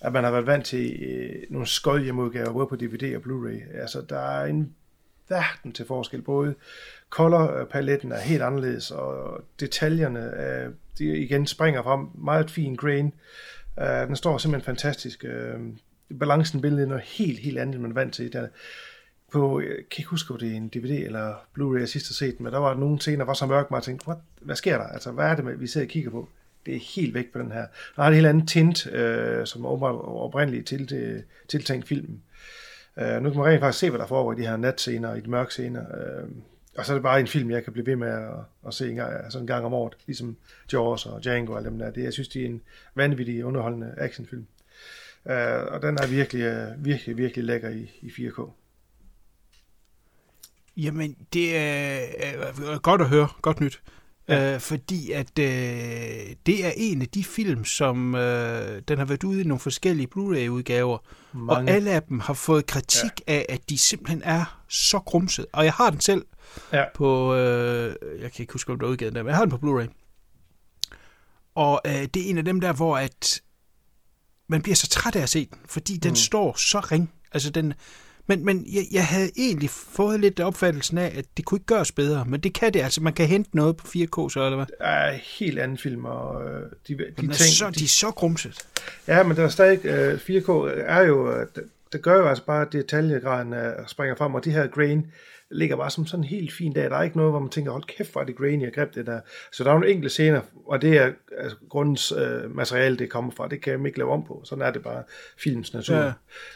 at 0.00 0.12
man 0.12 0.24
har 0.24 0.30
været 0.30 0.46
vant 0.46 0.66
til 0.66 1.02
øh, 1.02 1.42
nogle 1.50 1.66
skoldhjemmeudgaver, 1.66 2.52
både 2.52 2.66
på 2.66 2.76
DVD 2.76 3.16
og 3.16 3.22
Blu-ray. 3.22 3.78
Altså, 3.80 4.00
der 4.08 4.18
er 4.18 4.46
en 4.46 4.74
verden 5.28 5.72
til 5.72 5.86
forskel. 5.86 6.22
Både 6.22 6.54
color-paletten 7.10 8.12
er 8.12 8.18
helt 8.18 8.42
anderledes, 8.42 8.90
og 8.90 9.44
detaljerne 9.60 10.20
er, 10.20 10.70
de 10.98 11.18
igen 11.18 11.46
springer 11.46 11.82
frem. 11.82 12.08
Meget 12.14 12.50
fin 12.50 12.74
grain. 12.74 13.14
Uh, 13.80 14.08
den 14.08 14.16
står 14.16 14.38
simpelthen 14.38 14.66
fantastisk. 14.66 15.24
Uh, 15.24 16.18
balancen 16.18 16.60
billedet 16.60 16.84
er 16.84 16.88
noget 16.88 17.04
helt, 17.04 17.38
helt 17.38 17.58
andet, 17.58 17.74
end 17.74 17.82
man 17.82 17.90
er 17.90 17.94
vant 17.94 18.14
til. 18.14 18.32
Der, 18.32 18.48
på, 19.32 19.60
jeg 19.60 19.68
kan 19.68 19.98
ikke 19.98 20.10
huske, 20.10 20.32
om 20.32 20.38
det 20.38 20.52
er 20.52 20.56
en 20.56 20.68
DVD 20.68 21.04
eller 21.04 21.34
Blu-ray, 21.58 21.78
jeg 21.78 21.88
sidst 21.88 22.08
har 22.08 22.14
set, 22.14 22.40
men 22.40 22.52
der 22.52 22.58
var 22.58 22.74
nogle 22.74 23.00
scener, 23.00 23.24
hvor 23.24 23.36
var 23.40 23.46
mørk, 23.46 23.70
og 23.70 23.76
jeg 23.76 23.82
tænkte, 23.82 24.08
What? 24.08 24.18
hvad 24.40 24.56
sker 24.56 24.78
der? 24.78 24.84
Altså, 24.84 25.10
hvad 25.10 25.24
er 25.24 25.34
det, 25.34 25.60
vi 25.60 25.66
sidder 25.66 25.86
og 25.86 25.90
kigger 25.90 26.10
på? 26.10 26.28
Det 26.66 26.74
er 26.74 26.80
helt 26.96 27.14
væk 27.14 27.32
på 27.32 27.38
den 27.38 27.52
her. 27.52 27.66
Der 27.96 28.02
er 28.02 28.06
et 28.06 28.14
helt 28.14 28.26
andet 28.26 28.48
tint, 28.48 28.86
øh, 28.86 29.46
som 29.46 29.64
er 29.64 29.68
oprindeligt 29.68 30.66
til, 30.66 30.86
til, 30.86 31.22
tiltænkt 31.48 31.88
filmen. 31.88 32.22
Øh, 32.98 33.22
nu 33.22 33.30
kan 33.30 33.38
man 33.38 33.46
rent 33.46 33.60
faktisk 33.60 33.78
se, 33.78 33.90
hvad 33.90 34.00
der 34.00 34.06
foregår 34.06 34.32
i 34.32 34.36
de 34.36 34.46
her 34.46 34.56
natscener, 34.56 35.14
i 35.14 35.20
de 35.20 35.30
mørke 35.30 35.50
scener. 35.50 35.82
Øh, 35.82 36.28
og 36.78 36.86
så 36.86 36.92
er 36.92 36.94
det 36.94 37.02
bare 37.02 37.20
en 37.20 37.26
film, 37.26 37.50
jeg 37.50 37.64
kan 37.64 37.72
blive 37.72 37.86
ved 37.86 37.96
med 37.96 38.08
at, 38.08 38.34
at 38.66 38.74
se 38.74 38.90
en 38.90 38.96
gang, 38.96 39.24
altså 39.24 39.38
en 39.38 39.46
gang 39.46 39.64
om 39.64 39.74
året, 39.74 39.96
ligesom 40.06 40.36
Jaws 40.72 41.06
og 41.06 41.24
Django 41.24 41.52
og 41.52 41.58
alle 41.58 41.70
dem 41.70 41.78
der. 41.78 41.90
Det, 41.90 42.02
jeg 42.02 42.12
synes, 42.12 42.28
det 42.28 42.42
er 42.42 42.46
en 42.46 42.62
vanvittig 42.94 43.44
underholdende 43.44 43.94
actionfilm. 43.96 44.46
Øh, 45.26 45.62
og 45.68 45.82
den 45.82 45.98
er 46.02 46.06
virkelig, 46.06 46.42
øh, 46.42 46.84
virkelig, 46.84 47.16
virkelig 47.16 47.44
lækker 47.44 47.70
i, 47.70 47.90
i 48.02 48.08
4K. 48.08 48.50
Jamen, 50.76 51.16
det 51.32 51.56
er, 51.56 51.98
er 52.18 52.78
godt 52.78 53.00
at 53.00 53.08
høre. 53.08 53.28
Godt 53.42 53.60
nyt. 53.60 53.82
Ja. 54.28 54.54
Øh, 54.54 54.60
fordi 54.60 55.12
at 55.12 55.38
øh, 55.38 55.46
det 56.46 56.66
er 56.66 56.72
en 56.76 57.02
af 57.02 57.08
de 57.08 57.24
film, 57.24 57.64
som 57.64 58.14
øh, 58.14 58.82
den 58.88 58.98
har 58.98 59.04
været 59.04 59.24
ude 59.24 59.40
i 59.40 59.44
nogle 59.44 59.60
forskellige 59.60 60.06
Blu-ray-udgaver, 60.06 60.98
og 61.48 61.70
alle 61.70 61.90
af 61.90 62.02
dem 62.02 62.20
har 62.20 62.34
fået 62.34 62.66
kritik 62.66 63.10
ja. 63.28 63.32
af, 63.32 63.46
at 63.48 63.70
de 63.70 63.78
simpelthen 63.78 64.22
er 64.24 64.55
så 64.68 64.98
grumset. 64.98 65.46
Og 65.52 65.64
jeg 65.64 65.72
har 65.72 65.90
den 65.90 66.00
selv 66.00 66.24
ja. 66.72 66.84
på, 66.94 67.34
øh, 67.34 67.94
jeg 68.20 68.32
kan 68.32 68.42
ikke 68.42 68.52
huske, 68.52 68.72
om 68.72 68.78
der 68.78 68.86
er 68.86 68.90
udgivet 68.90 69.14
den, 69.14 69.24
men 69.24 69.28
jeg 69.28 69.36
har 69.36 69.44
den 69.44 69.58
på 69.58 69.66
Blu-ray. 69.66 69.88
Og 71.54 71.80
øh, 71.86 71.92
det 71.92 72.16
er 72.16 72.30
en 72.30 72.38
af 72.38 72.44
dem 72.44 72.60
der, 72.60 72.72
hvor 72.72 72.96
at 72.96 73.40
man 74.48 74.62
bliver 74.62 74.76
så 74.76 74.88
træt 74.88 75.16
af 75.16 75.22
at 75.22 75.28
se 75.28 75.46
den, 75.46 75.58
fordi 75.68 75.96
den 75.96 76.10
mm. 76.10 76.16
står 76.16 76.54
så 76.58 76.80
ring. 76.80 77.12
Altså 77.32 77.50
den, 77.50 77.74
men, 78.26 78.44
men 78.44 78.66
jeg, 78.72 78.84
jeg 78.92 79.06
havde 79.06 79.30
egentlig 79.36 79.70
fået 79.70 80.20
lidt 80.20 80.40
opfattelsen 80.40 80.98
af, 80.98 81.12
at 81.18 81.24
det 81.36 81.44
kunne 81.44 81.56
ikke 81.56 81.66
gøres 81.66 81.92
bedre, 81.92 82.24
men 82.24 82.40
det 82.40 82.54
kan 82.54 82.74
det 82.74 82.80
altså. 82.80 83.02
Man 83.02 83.12
kan 83.12 83.26
hente 83.26 83.56
noget 83.56 83.76
på 83.76 83.86
4K, 83.86 84.30
så 84.30 84.44
eller 84.44 84.56
hvad? 84.56 84.66
Det 84.66 84.74
er 84.80 85.10
helt 85.38 85.58
anden 85.58 85.78
film, 85.78 86.04
og 86.04 86.44
øh, 86.44 86.62
de, 86.88 86.94
de, 86.98 87.04
de, 87.16 87.22
ting, 87.22 87.36
så, 87.36 87.66
de, 87.70 87.72
de 87.72 87.84
er 87.84 87.88
så 87.88 88.10
grumset. 88.10 88.66
Ja, 89.06 89.22
men 89.22 89.36
der 89.36 89.44
er 89.44 89.48
stadig, 89.48 89.84
øh, 89.84 90.14
4K 90.14 90.50
er 90.86 91.00
jo, 91.00 91.32
øh, 91.32 91.46
det, 91.92 92.02
gør 92.02 92.16
jo 92.16 92.28
altså 92.28 92.44
bare, 92.44 92.66
at 92.66 92.72
detaljegraden 92.72 93.52
øh, 93.52 93.72
springer 93.86 94.14
frem, 94.14 94.34
og 94.34 94.44
de 94.44 94.50
her 94.50 94.66
grain, 94.66 95.06
ligger 95.50 95.76
bare 95.76 95.90
som 95.90 96.06
sådan 96.06 96.24
helt 96.24 96.52
fint 96.52 96.76
dag. 96.76 96.90
Der 96.90 96.96
er 96.96 97.02
ikke 97.02 97.16
noget, 97.16 97.32
hvor 97.32 97.40
man 97.40 97.48
tænker, 97.48 97.72
hold 97.72 97.84
kæft, 97.84 98.12
hvor 98.12 98.20
er 98.20 98.24
det 98.24 98.36
grainy 98.36 98.66
og 98.66 98.72
greb 98.72 98.94
det 98.94 99.06
der. 99.06 99.20
Så 99.52 99.64
der 99.64 99.70
er 99.70 99.74
nogle 99.74 99.90
enkelte 99.90 100.08
scener, 100.08 100.40
og 100.66 100.82
det 100.82 100.98
er 100.98 101.12
altså, 101.38 101.56
grundens 101.68 102.12
øh, 102.12 102.56
materiale, 102.56 102.96
det 102.96 103.10
kommer 103.10 103.30
fra. 103.30 103.48
Det 103.48 103.62
kan 103.62 103.72
jeg 103.72 103.86
ikke 103.86 103.98
lave 103.98 104.10
om 104.10 104.24
på. 104.24 104.42
Sådan 104.44 104.64
er 104.64 104.70
det 104.70 104.82
bare 104.82 105.02
filmens 105.38 105.74
natur. 105.74 106.14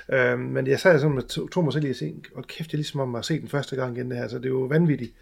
Ja. 0.08 0.32
Øhm, 0.32 0.42
men 0.42 0.66
jeg 0.66 0.80
sad 0.80 0.98
sådan 0.98 1.14
med 1.14 1.22
to, 1.22 1.48
to 1.48 1.60
mig 1.60 1.72
selv 1.72 1.84
i 1.84 1.90
at 1.90 1.96
se, 1.96 2.14
hold 2.34 2.44
kæft, 2.44 2.70
det 2.70 2.74
er 2.74 2.78
ligesom 2.78 3.00
om 3.00 3.14
at 3.14 3.24
se 3.24 3.40
den 3.40 3.48
første 3.48 3.76
gang 3.76 3.96
igen 3.96 4.10
det 4.10 4.18
her. 4.18 4.28
Så 4.28 4.38
det 4.38 4.44
er 4.44 4.48
jo 4.48 4.60
vanvittigt 4.60 5.14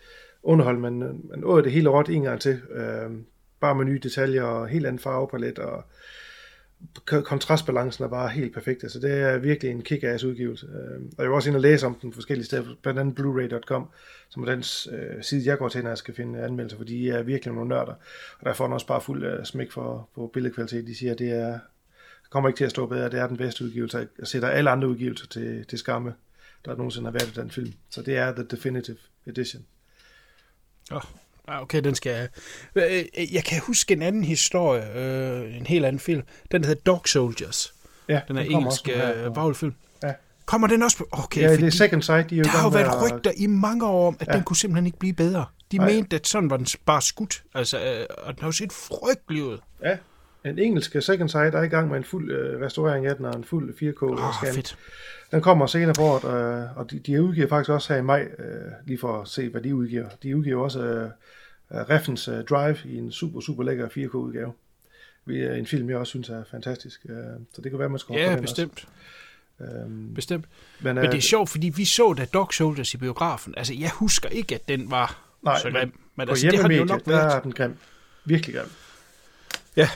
underhold. 0.43 0.79
Man, 0.79 0.99
man 1.31 1.45
åd 1.45 1.63
det 1.63 1.73
hele 1.73 1.89
råt 1.89 2.09
en 2.09 2.23
gang 2.23 2.41
til. 2.41 2.61
Øhm, 2.75 3.25
bare 3.61 3.75
med 3.75 3.85
nye 3.85 4.01
detaljer 4.03 4.43
og 4.43 4.69
helt 4.69 4.87
anden 4.87 4.99
farvepalet 4.99 5.59
og 5.59 5.85
kontrastbalancen 7.05 8.05
er 8.05 8.09
bare 8.09 8.29
helt 8.29 8.55
perfekt. 8.55 8.83
Altså, 8.83 8.99
det 9.01 9.13
er 9.13 9.39
virkelig 9.39 9.71
en 9.71 9.83
kick-ass 9.83 10.27
udgivelse. 10.27 10.67
Øhm, 10.67 11.13
og 11.19 11.23
jeg 11.23 11.31
var 11.31 11.37
også 11.37 11.51
inde 11.51 11.57
og 11.57 11.61
læse 11.61 11.87
om 11.87 11.95
den 11.95 12.13
forskellige 12.13 12.47
steder, 12.47 12.65
blandt 12.83 13.01
andet 13.01 13.19
Blu-ray.com, 13.21 13.89
som 14.29 14.43
er 14.43 14.47
den 14.47 14.65
øh, 14.93 15.23
side, 15.23 15.47
jeg 15.47 15.59
går 15.59 15.69
til, 15.69 15.83
når 15.83 15.91
jeg 15.91 15.99
skal 15.99 16.15
finde 16.15 16.43
anmeldelser, 16.43 16.77
fordi 16.77 16.99
de 16.99 17.11
er 17.11 17.23
virkelig 17.23 17.55
nogle 17.55 17.69
nørder. 17.69 17.95
Og 18.39 18.47
der 18.47 18.53
får 18.53 18.65
den 18.65 18.73
også 18.73 18.87
bare 18.87 19.01
fuld 19.01 19.25
øh, 19.25 19.45
smæk 19.45 19.73
for, 19.73 20.09
på 20.15 20.31
billedkvalitet. 20.35 20.87
De 20.87 20.95
siger, 20.95 21.13
at 21.13 21.19
det 21.19 21.31
er, 21.31 21.59
kommer 22.31 22.49
ikke 22.49 22.59
til 22.59 22.65
at 22.65 22.71
stå 22.71 22.87
bedre. 22.87 23.11
Det 23.11 23.21
er 23.21 23.27
den 23.27 23.37
bedste 23.37 23.65
udgivelse. 23.65 24.09
Jeg 24.19 24.27
sætter 24.27 24.49
alle 24.49 24.71
andre 24.71 24.89
udgivelser 24.89 25.27
til, 25.27 25.67
til 25.67 25.79
skamme, 25.79 26.15
der 26.65 26.77
nogensinde 26.77 27.07
har 27.07 27.13
været 27.13 27.37
i 27.37 27.41
den 27.41 27.51
film. 27.51 27.73
Så 27.91 28.03
det 28.03 28.17
er 28.17 28.33
The 28.33 28.45
Definitive 28.45 28.97
Edition. 29.27 29.65
Oh, 30.91 31.03
Ah, 31.49 31.63
okay, 31.63 31.81
den 31.85 31.95
skal 31.95 32.13
jeg. 32.13 32.29
Øh, 32.75 33.35
jeg 33.35 33.45
kan 33.45 33.61
huske 33.67 33.95
en 33.95 34.03
anden 34.03 34.25
historie, 34.25 34.99
øh, 34.99 35.57
en 35.57 35.67
helt 35.67 35.85
anden 35.85 36.01
film. 36.01 36.23
Den 36.51 36.65
hedder 36.65 36.81
Dog 36.81 37.03
Soldiers. 37.07 37.75
Ja, 38.09 38.21
den 38.29 38.37
er 38.37 38.43
den 38.43 38.53
engelsk 38.53 38.89
øh, 38.89 38.97
Ja. 40.03 40.13
Kommer 40.45 40.69
den 40.69 40.83
også 40.83 40.99
på? 40.99 41.09
Okay, 41.13 41.41
ja, 41.43 41.57
det 41.57 41.67
er 41.67 41.71
Second 41.71 42.03
Sight. 42.03 42.31
De 42.31 42.39
er 42.39 42.43
der 42.43 42.51
har 42.51 42.63
jo 42.63 42.69
været 42.69 43.13
rygter 43.13 43.31
i 43.37 43.47
mange 43.47 43.87
år 43.87 44.09
om, 44.09 44.17
at 44.21 44.29
ja. 44.29 44.33
den 44.33 44.43
kunne 44.43 44.57
simpelthen 44.57 44.87
ikke 44.87 44.99
blive 44.99 45.13
bedre. 45.13 45.45
De 45.73 45.77
Nej. 45.77 45.87
mente, 45.87 46.17
at 46.17 46.27
sådan 46.27 46.51
var 46.51 46.57
den 46.57 46.67
bare 46.87 47.03
skudt. 47.03 47.43
Altså, 47.55 47.79
øh, 47.79 48.07
og 48.19 48.35
den 48.35 48.41
har 48.41 48.49
jo 48.49 48.53
set 48.53 48.73
frygtelig 48.73 49.45
ud. 49.45 49.59
Ja, 49.83 49.97
en 50.45 50.59
engelsk 50.59 50.97
Second 51.01 51.29
Sight 51.29 51.55
er 51.55 51.63
i 51.63 51.69
gang 51.69 51.89
med 51.89 51.97
en 51.97 52.05
fuld 52.05 52.31
øh, 52.31 52.61
restaurering 52.61 53.07
af 53.07 53.17
den, 53.17 53.25
og 53.25 53.37
en 53.37 53.45
fuld 53.45 53.75
4K-scan. 53.75 54.49
Oh, 54.49 54.55
fedt. 54.55 54.77
Den 55.31 55.41
kommer 55.41 55.67
senere 55.67 55.95
på 55.95 56.03
året, 56.03 56.25
øh, 56.25 56.77
og 56.77 56.91
de, 56.91 56.99
de 56.99 57.23
udgiver 57.23 57.49
faktisk 57.49 57.71
også 57.71 57.93
her 57.93 58.01
i 58.01 58.03
maj, 58.03 58.29
øh, 58.39 58.73
lige 58.87 58.99
for 58.99 59.21
at 59.21 59.29
se, 59.29 59.49
hvad 59.49 59.61
de 59.61 59.75
udgiver. 59.75 60.09
De 60.23 60.37
udgiver 60.37 60.63
også 60.63 60.81
øh, 60.81 61.11
Reffens 61.71 62.29
uh, 62.29 62.41
Drive 62.41 62.77
i 62.85 62.97
en 62.97 63.13
super, 63.13 63.41
super 63.41 63.65
lækker 63.65 63.89
4K-udgave. 63.89 64.53
En 65.59 65.67
film, 65.67 65.91
jeg 65.91 65.99
også 65.99 66.11
synes 66.11 66.29
er 66.29 66.45
fantastisk. 66.51 67.01
Uh, 67.05 67.13
så 67.55 67.63
det 67.63 67.71
kan 67.71 67.79
være, 67.79 67.89
man 67.89 67.99
skal 67.99 68.15
Ja, 68.17 68.37
bestemt. 68.41 68.89
Um, 69.61 70.13
bestemt. 70.15 70.45
Men, 70.81 70.95
men 70.95 71.05
det 71.05 71.15
er 71.15 71.21
sjovt, 71.21 71.51
fordi 71.51 71.73
vi 71.77 71.85
så 71.85 72.13
da 72.13 72.25
Dog 72.25 72.55
Soldiers 72.55 72.95
i 72.95 72.97
biografen. 72.97 73.55
Altså, 73.57 73.75
jeg 73.75 73.91
husker 73.91 74.29
ikke, 74.29 74.55
at 74.55 74.69
den 74.69 74.91
var 74.91 75.37
nej, 75.43 75.59
så 75.59 75.71
grim. 75.71 75.93
Men 76.17 76.29
altså, 76.29 76.51
det 76.51 76.61
har 76.61 76.69
den 76.69 76.79
jo 76.79 76.85
nok 76.85 77.03
været. 77.07 77.31
Der 77.31 77.37
er 77.37 77.41
den 77.41 77.53
grim. 77.53 77.77
Virkelig 78.25 78.55
grim. 78.55 78.71
Ja. 79.77 79.89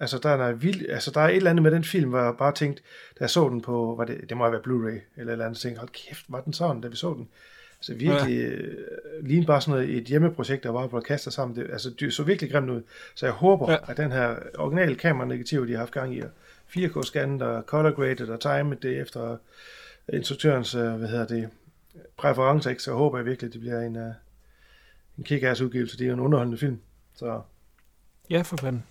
Altså, 0.00 0.18
der 0.18 0.28
er, 0.28 0.52
vild, 0.52 0.88
altså, 0.88 1.10
der 1.10 1.20
er 1.20 1.28
et 1.28 1.36
eller 1.36 1.50
andet 1.50 1.62
med 1.62 1.70
den 1.70 1.84
film, 1.84 2.10
hvor 2.10 2.20
jeg 2.20 2.34
bare 2.38 2.54
tænkte, 2.54 2.82
da 2.82 3.16
jeg 3.20 3.30
så 3.30 3.48
den 3.48 3.60
på, 3.60 3.94
var 3.98 4.04
det, 4.04 4.20
det 4.28 4.36
må 4.36 4.44
have 4.44 4.52
været 4.52 4.66
Blu-ray 4.66 5.00
eller 5.16 5.30
et 5.30 5.32
eller 5.32 5.44
andet, 5.44 5.60
tænkte, 5.60 5.78
hold 5.78 5.90
kæft, 5.90 6.24
var 6.28 6.40
den 6.40 6.52
sådan, 6.52 6.80
da 6.80 6.88
vi 6.88 6.96
så 6.96 7.14
den. 7.14 7.28
Altså 7.78 7.94
virkelig, 7.94 8.38
ja. 8.38 8.48
øh, 8.48 8.76
lige 9.22 9.46
bare 9.46 9.60
sådan 9.60 9.80
noget, 9.80 9.96
et 9.96 10.04
hjemmeprojekt, 10.04 10.62
der 10.62 10.70
var 10.70 10.86
på 10.86 10.96
at 10.96 11.04
kaste 11.04 11.30
sammen. 11.30 11.56
Det, 11.56 11.70
altså, 11.72 11.90
det 11.90 12.14
så 12.14 12.22
virkelig 12.22 12.50
grimt 12.50 12.70
ud. 12.70 12.82
Så 13.14 13.26
jeg 13.26 13.32
håber, 13.32 13.72
ja. 13.72 13.76
at 13.88 13.96
den 13.96 14.12
her 14.12 14.36
originale 14.58 14.94
kamera-negativ, 14.94 15.66
de 15.66 15.72
har 15.72 15.78
haft 15.78 15.92
gang 15.92 16.16
i, 16.16 16.22
4K-scannet 16.76 17.42
og 17.42 17.62
color 17.62 17.90
graded 17.90 18.28
og 18.28 18.40
timed 18.40 18.76
det 18.76 19.00
efter 19.00 19.36
instruktørens, 20.12 20.74
øh, 20.74 20.94
hvad 20.94 21.08
hedder 21.08 21.26
det, 21.26 21.48
præferencer, 22.16 22.70
ikke? 22.70 22.82
så 22.82 22.90
jeg 22.90 22.98
håber 22.98 23.18
jeg 23.18 23.26
virkelig, 23.26 23.48
at 23.48 23.52
det 23.52 23.60
bliver 23.60 23.80
en, 23.80 23.96
uh, 23.96 24.12
en 25.18 25.24
kick-ass 25.24 25.64
udgivelse. 25.64 25.98
Det 25.98 26.08
er 26.08 26.12
en 26.12 26.20
underholdende 26.20 26.58
film. 26.58 26.80
Så. 27.14 27.40
Ja, 28.30 28.42
for 28.42 28.56
fanden. 28.56 28.84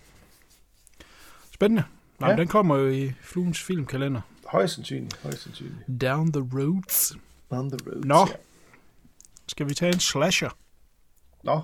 Spændende. 1.57 1.83
Nej, 2.19 2.29
ja. 2.29 2.35
den 2.35 2.47
kommer 2.47 2.75
jo 2.77 2.89
i 2.89 3.13
Fluens 3.21 3.63
filmkalender. 3.63 4.21
Højst 4.47 4.75
sandsynligt, 4.75 5.19
højst 5.23 5.43
sandsynligt. 5.43 6.01
Down 6.01 6.31
the 6.33 6.41
roads. 6.53 7.13
On 7.49 7.69
the 7.69 7.79
roads, 7.87 8.05
Nå, 8.05 8.19
ja. 8.19 8.33
skal 9.47 9.69
vi 9.69 9.73
tage 9.73 9.93
en 9.93 9.99
slasher? 9.99 10.49
Nå. 11.43 11.61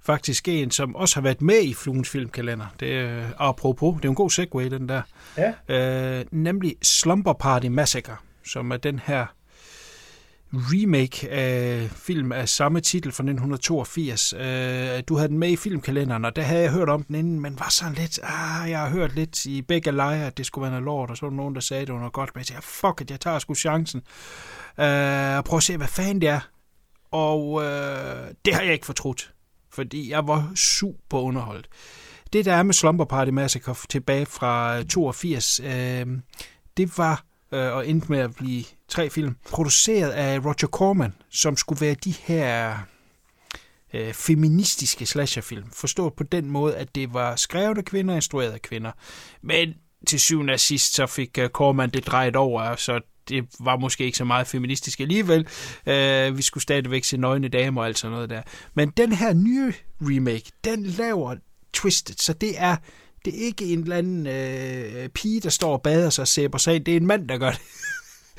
Faktisk 0.00 0.48
en, 0.48 0.70
som 0.70 0.96
også 0.96 1.16
har 1.16 1.22
været 1.22 1.42
med 1.42 1.62
i 1.62 1.74
Fluens 1.74 2.08
filmkalender. 2.08 2.66
Det 2.80 2.92
er 2.98 3.28
apropos, 3.38 3.96
det 3.96 4.04
er 4.04 4.08
en 4.08 4.14
god 4.14 4.30
segue, 4.30 4.70
den 4.70 4.88
der. 4.88 5.02
Ja. 5.68 6.18
Øh, 6.18 6.24
nemlig 6.30 6.76
Slumber 6.82 7.32
Party 7.32 7.66
Massacre, 7.66 8.16
som 8.44 8.70
er 8.70 8.76
den 8.76 8.98
her 8.98 9.26
remake 10.54 11.30
af 11.30 11.90
film 11.90 12.32
af 12.32 12.48
samme 12.48 12.80
titel 12.80 13.12
fra 13.12 13.22
1982. 13.22 14.32
Øh, 14.32 15.02
du 15.08 15.16
havde 15.16 15.28
den 15.28 15.38
med 15.38 15.48
i 15.48 15.56
filmkalenderen, 15.56 16.24
og 16.24 16.36
der 16.36 16.42
havde 16.42 16.62
jeg 16.62 16.72
hørt 16.72 16.88
om 16.88 17.02
den 17.02 17.14
inden, 17.14 17.40
men 17.40 17.58
var 17.58 17.68
sådan 17.70 17.94
lidt, 17.94 18.20
ah, 18.22 18.70
jeg 18.70 18.78
har 18.78 18.88
hørt 18.88 19.14
lidt 19.14 19.44
i 19.44 19.62
begge 19.62 19.92
lejre, 19.92 20.26
at 20.26 20.38
det 20.38 20.46
skulle 20.46 20.62
være 20.62 20.70
noget 20.70 20.84
lort, 20.84 21.10
og 21.10 21.16
så 21.16 21.26
var 21.26 21.30
der 21.30 21.36
nogen, 21.36 21.54
der 21.54 21.60
sagde, 21.60 21.80
at 21.80 21.86
det 21.86 21.92
var 21.92 22.00
noget 22.00 22.12
godt, 22.12 22.30
men 22.34 22.38
jeg 22.40 22.46
sagde, 22.46 22.62
fuck 22.62 23.00
it, 23.00 23.10
jeg 23.10 23.20
tager 23.20 23.38
sgu 23.38 23.54
chancen. 23.54 24.02
Øh, 24.80 25.36
og 25.36 25.44
prøv 25.44 25.56
at 25.56 25.62
se, 25.62 25.76
hvad 25.76 25.88
fanden 25.88 26.20
det 26.20 26.28
er. 26.28 26.40
Og 27.10 27.62
øh, 27.64 28.28
det 28.44 28.54
har 28.54 28.62
jeg 28.62 28.72
ikke 28.72 28.86
fortrudt, 28.86 29.32
fordi 29.70 30.10
jeg 30.10 30.26
var 30.26 30.52
super 30.54 31.18
underholdt. 31.18 31.68
Det, 32.32 32.44
der 32.44 32.52
er 32.52 32.62
med 32.62 32.74
Slumber 32.74 33.04
Party 33.04 33.30
Massacre 33.30 33.74
tilbage 33.88 34.26
fra 34.26 34.78
øh, 34.78 34.84
82, 34.84 35.60
øh, 35.60 36.06
det 36.76 36.98
var 36.98 37.24
øh, 37.52 37.72
og 37.72 37.88
endte 37.88 38.06
med 38.08 38.18
at 38.18 38.34
blive 38.34 38.64
tre 38.88 39.10
film, 39.10 39.36
produceret 39.50 40.10
af 40.10 40.38
Roger 40.44 40.68
Corman, 40.68 41.14
som 41.30 41.56
skulle 41.56 41.80
være 41.80 41.94
de 41.94 42.14
her 42.22 42.78
øh, 43.92 44.12
feministiske 44.14 45.06
slasherfilm. 45.06 45.70
Forstået 45.72 46.14
på 46.14 46.22
den 46.24 46.50
måde, 46.50 46.76
at 46.76 46.94
det 46.94 47.14
var 47.14 47.36
skrevet 47.36 47.78
af 47.78 47.84
kvinder 47.84 48.14
og 48.14 48.18
instrueret 48.18 48.52
af 48.52 48.62
kvinder. 48.62 48.92
Men 49.42 49.74
til 50.06 50.20
syvende 50.20 50.52
og 50.52 50.60
sidst, 50.60 50.94
så 50.94 51.06
fik 51.06 51.38
øh, 51.38 51.48
Corman 51.48 51.90
det 51.90 52.06
drejet 52.06 52.36
over, 52.36 52.76
så 52.76 53.00
det 53.28 53.44
var 53.60 53.76
måske 53.76 54.04
ikke 54.04 54.18
så 54.18 54.24
meget 54.24 54.46
feministisk 54.46 55.00
alligevel. 55.00 55.46
Øh, 55.86 56.36
vi 56.36 56.42
skulle 56.42 56.62
stadigvæk 56.62 57.04
se 57.04 57.16
nøgne 57.16 57.48
damer 57.48 57.80
og 57.80 57.86
alt 57.86 57.98
sådan 57.98 58.12
noget 58.12 58.30
der. 58.30 58.42
Men 58.74 58.90
den 58.90 59.12
her 59.12 59.32
nye 59.32 59.72
remake, 60.00 60.52
den 60.64 60.82
laver 60.82 61.36
twisted, 61.72 62.14
så 62.18 62.32
det 62.32 62.54
er 62.56 62.76
det 63.24 63.34
er 63.34 63.46
ikke 63.46 63.64
en 63.64 63.78
eller 63.78 63.96
anden 63.96 64.26
øh, 64.26 65.08
pige, 65.08 65.40
der 65.40 65.50
står 65.50 65.72
og 65.72 65.82
bader 65.82 66.10
sig 66.10 66.22
og 66.22 66.28
sæber 66.28 66.58
sig. 66.58 66.86
Det 66.86 66.92
er 66.92 66.96
en 66.96 67.06
mand, 67.06 67.28
der 67.28 67.38
gør 67.38 67.50
det. 67.50 67.60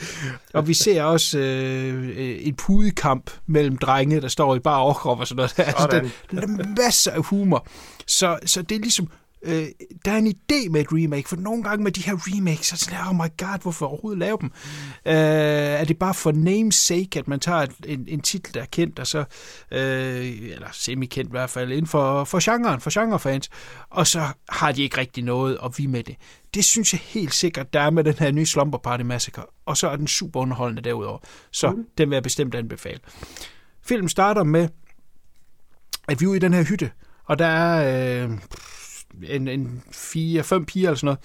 og 0.54 0.68
vi 0.68 0.74
ser 0.74 1.04
også 1.04 1.40
øh, 1.40 2.38
en 2.48 2.56
pudekamp 2.56 3.32
mellem 3.46 3.78
drenge, 3.78 4.22
der 4.22 4.28
står 4.28 4.56
i 4.56 4.60
bare 4.60 4.80
overkrop 4.80 5.20
og 5.20 5.28
sådan 5.28 5.36
noget. 5.36 5.60
Altså, 5.68 5.88
der, 5.92 6.02
der 6.32 6.42
er 6.42 6.76
masser 6.78 7.12
af 7.12 7.24
humor. 7.24 7.68
Så, 8.08 8.40
så 8.46 8.62
det 8.62 8.76
er 8.76 8.80
ligesom 8.80 9.08
øh, 9.44 9.66
der 10.06 10.12
er 10.12 10.18
en 10.18 10.28
idé 10.28 10.70
med 10.70 10.82
et 10.82 10.88
remake, 10.92 11.30
for 11.30 11.36
nogle 11.36 11.64
gange 11.64 11.84
med 11.84 11.92
de 11.92 12.02
her 12.04 12.14
remakes, 12.18 12.68
så 12.68 12.90
er 12.92 12.98
det 12.98 13.08
oh 13.10 13.16
my 13.16 13.30
god, 13.38 13.62
hvorfor 13.62 13.86
overhovedet 13.86 14.20
lave 14.20 14.38
dem? 14.42 14.52
Øh, 15.06 15.14
er 15.14 15.86
det 15.86 16.00
bare 16.00 16.14
for 16.14 16.32
names 16.32 16.76
sake, 16.76 17.20
at 17.20 17.28
man 17.28 17.40
tager 17.40 17.68
en, 17.86 18.06
en 18.08 18.22
titel, 18.22 18.54
der 18.54 18.62
er 18.62 18.66
kendt, 18.66 19.00
og 19.00 19.08
så, 19.08 19.20
øh, 19.72 20.26
eller 20.52 20.68
semi-kendt 20.72 21.30
i 21.30 21.32
hvert 21.32 21.50
fald, 21.50 21.72
inden 21.72 21.88
for, 21.88 22.24
for 22.24 22.54
genren, 22.54 22.82
for 22.82 23.02
genrefans, 23.02 23.50
og 23.90 24.08
så 24.08 24.28
har 24.50 24.72
de 24.72 24.84
ikke 24.84 24.98
rigtig 24.98 25.24
noget 25.24 25.58
at 25.66 25.72
vi 25.78 25.86
med 25.86 26.04
det. 26.04 26.16
Det 26.54 26.66
synes 26.66 26.94
jeg 26.94 27.00
helt 27.04 27.34
sikkert, 27.34 27.74
der 27.74 27.80
er 27.80 27.90
med 27.90 28.04
den 28.04 28.14
her 28.14 28.32
nye 28.32 28.46
Slumber 28.46 28.78
Party 28.78 29.04
Massacre, 29.04 29.44
og 29.66 29.78
så 29.78 29.90
er 29.90 29.96
den 29.96 30.08
super 30.08 30.40
underholdende 30.40 30.82
derudover. 30.82 31.20
Så 31.52 31.72
mm. 31.72 31.86
den 31.98 32.10
vil 32.10 32.16
jeg 32.16 32.24
bestemt 32.24 32.56
anbefale. 32.56 33.00
Filmen 33.86 34.10
starter 34.10 34.44
med, 34.44 34.70
at 36.08 36.20
vi 36.20 36.26
er 36.26 36.30
ude 36.30 36.38
i 36.38 36.40
den 36.40 36.54
her 36.54 36.64
hytte, 36.64 36.92
og 37.26 37.40
der 37.40 37.46
er... 37.46 38.24
Øh, 38.24 38.32
en, 39.30 39.48
en 39.48 39.84
fire, 39.92 40.44
fem 40.44 40.66
piger 40.66 40.90
eller 40.90 40.98
sådan 40.98 41.06
noget, 41.06 41.20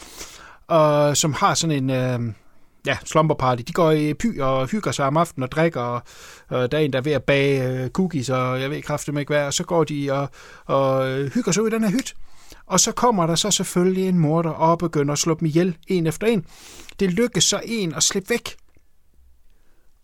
og, 0.66 1.16
som 1.16 1.32
har 1.32 1.55
sådan 1.55 1.85
en... 1.85 1.90
Øh, 1.90 2.35
ja, 2.86 2.98
slumber 3.05 3.35
party. 3.35 3.62
De 3.62 3.73
går 3.73 3.90
i 3.90 4.15
py 4.15 4.40
og 4.40 4.66
hygger 4.66 4.93
sig 4.93 5.06
om 5.06 5.16
aftenen 5.16 5.43
og 5.43 5.52
drikker, 5.52 5.81
og, 5.81 6.02
og 6.48 6.73
der 6.73 6.78
er 6.78 6.82
en, 6.82 6.93
der 6.93 6.98
er 6.98 7.02
ved 7.02 7.12
at 7.12 7.24
bage 7.24 7.69
øh, 7.69 7.90
cookies, 7.90 8.31
og 8.31 8.60
jeg 8.60 8.70
ved 8.70 8.82
kraftigt 8.82 9.19
ikke 9.19 9.32
hvad, 9.32 9.47
og 9.47 9.55
så 9.55 9.65
går 9.65 9.85
de 9.85 10.12
og, 10.12 10.28
og 10.65 11.09
øh, 11.10 11.32
hygger 11.32 11.52
sig 11.52 11.62
ud 11.62 11.69
i 11.69 11.70
den 11.70 11.85
her 11.85 11.90
hytte. 11.90 12.15
Og 12.66 12.81
så 12.81 12.93
kommer 12.93 13.27
der 13.27 13.35
så 13.35 13.51
selvfølgelig 13.51 14.09
en 14.09 14.19
morder 14.19 14.51
og 14.51 14.78
begynder 14.78 15.12
at 15.12 15.19
slå 15.19 15.35
dem 15.35 15.47
ihjel, 15.47 15.77
en 15.86 16.06
efter 16.06 16.27
en. 16.27 16.47
Det 17.01 17.10
lykkes 17.10 17.44
så 17.44 17.60
en 17.65 17.94
at 17.94 18.02
slippe 18.02 18.31
væk. 18.31 18.56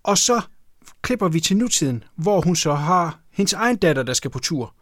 Og 0.02 0.18
så 0.18 0.40
klipper 1.02 1.28
vi 1.28 1.40
til 1.40 1.56
nutiden, 1.56 2.04
hvor 2.16 2.40
hun 2.40 2.56
så 2.56 2.74
har 2.74 3.18
hendes 3.30 3.52
egen 3.52 3.76
datter, 3.76 4.02
der 4.02 4.12
skal 4.12 4.30
på 4.30 4.38
tur. 4.38 4.74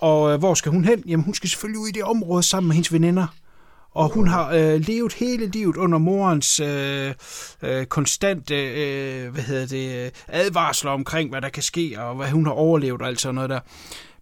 Og 0.00 0.32
øh, 0.32 0.38
hvor 0.38 0.54
skal 0.54 0.72
hun 0.72 0.84
hen? 0.84 1.02
Jamen, 1.06 1.24
hun 1.24 1.34
skal 1.34 1.50
selvfølgelig 1.50 1.80
ud 1.80 1.88
i 1.88 1.92
det 1.92 2.02
område 2.02 2.42
sammen 2.42 2.68
med 2.68 2.74
hendes 2.74 2.92
veninder. 2.92 3.26
Og 3.90 4.08
hun 4.08 4.28
har 4.28 4.52
øh, 4.52 4.80
levet 4.80 5.12
hele 5.12 5.46
livet 5.46 5.76
under 5.76 5.98
morens 5.98 6.60
øh, 6.60 7.14
øh, 7.62 7.86
konstante 7.86 8.54
øh, 8.54 9.32
hvad 9.32 9.42
hedder 9.42 9.66
det, 9.66 10.04
øh, 10.04 10.10
advarsler 10.28 10.90
omkring, 10.90 11.30
hvad 11.30 11.40
der 11.40 11.48
kan 11.48 11.62
ske, 11.62 11.94
og 11.98 12.14
hvad 12.14 12.30
hun 12.30 12.46
har 12.46 12.52
overlevet 12.52 13.02
og 13.02 13.08
alt 13.08 13.20
sådan 13.20 13.34
noget 13.34 13.50
der. 13.50 13.60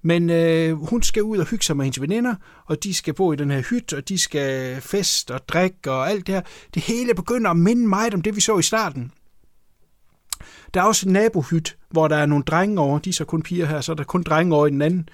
Men 0.03 0.31
øh, 0.31 0.73
hun 0.73 1.03
skal 1.03 1.23
ud 1.23 1.39
og 1.39 1.47
hygge 1.47 1.65
sig 1.65 1.77
med 1.77 1.85
hendes 1.85 2.01
veninder, 2.01 2.35
og 2.67 2.85
de 2.85 2.95
skal 2.95 3.15
bo 3.15 3.33
i 3.33 3.37
den 3.37 3.51
her 3.51 3.63
hytte, 3.71 3.97
og 3.97 4.09
de 4.09 4.19
skal 4.19 4.81
fest 4.81 5.31
og 5.31 5.49
drikke 5.49 5.91
og 5.91 6.11
alt 6.11 6.27
det 6.27 6.35
her. 6.35 6.43
Det 6.75 6.83
hele 6.83 7.15
begynder 7.15 7.51
at 7.51 7.57
minde 7.57 7.89
mig 7.89 8.15
om 8.15 8.23
det, 8.23 8.37
vi 8.37 8.41
så 8.41 8.59
i 8.59 8.63
starten. 8.63 9.13
Der 10.75 10.81
er 10.81 10.85
også 10.85 11.09
en 11.09 11.13
nabohyt, 11.13 11.77
hvor 11.91 12.09
der 12.09 12.17
er 12.17 12.27
nogle 12.27 12.45
drenge 12.45 12.81
over. 12.81 12.99
De 12.99 13.11
er 13.11 13.15
så 13.15 13.25
kun 13.25 13.43
piger 13.43 13.67
her, 13.67 13.81
så 13.81 13.93
er 13.93 13.97
der 13.97 14.05
kun 14.05 14.23
drenge 14.23 14.57
over 14.57 14.67
i 14.67 14.71
den 14.71 14.83
anden 14.83 15.09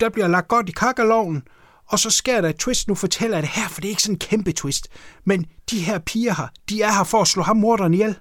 der 0.00 0.08
bliver 0.08 0.28
lagt 0.28 0.48
godt 0.48 0.68
i 0.68 0.72
kakkeloven, 0.72 1.42
og 1.88 1.98
så 1.98 2.10
sker 2.10 2.40
der 2.40 2.48
et 2.48 2.56
twist. 2.56 2.88
Nu 2.88 2.94
fortæller 2.94 3.36
jeg 3.36 3.42
det 3.42 3.50
her, 3.50 3.68
for 3.68 3.80
det 3.80 3.88
er 3.88 3.90
ikke 3.90 4.02
sådan 4.02 4.14
en 4.14 4.18
kæmpe 4.18 4.52
twist. 4.52 4.88
Men 5.24 5.46
de 5.70 5.78
her 5.78 5.98
piger 5.98 6.34
her, 6.34 6.48
de 6.68 6.82
er 6.82 6.92
her 6.92 7.04
for 7.04 7.20
at 7.20 7.28
slå 7.28 7.42
ham 7.42 7.56
morderen 7.56 7.94
ihjel. 7.94 8.14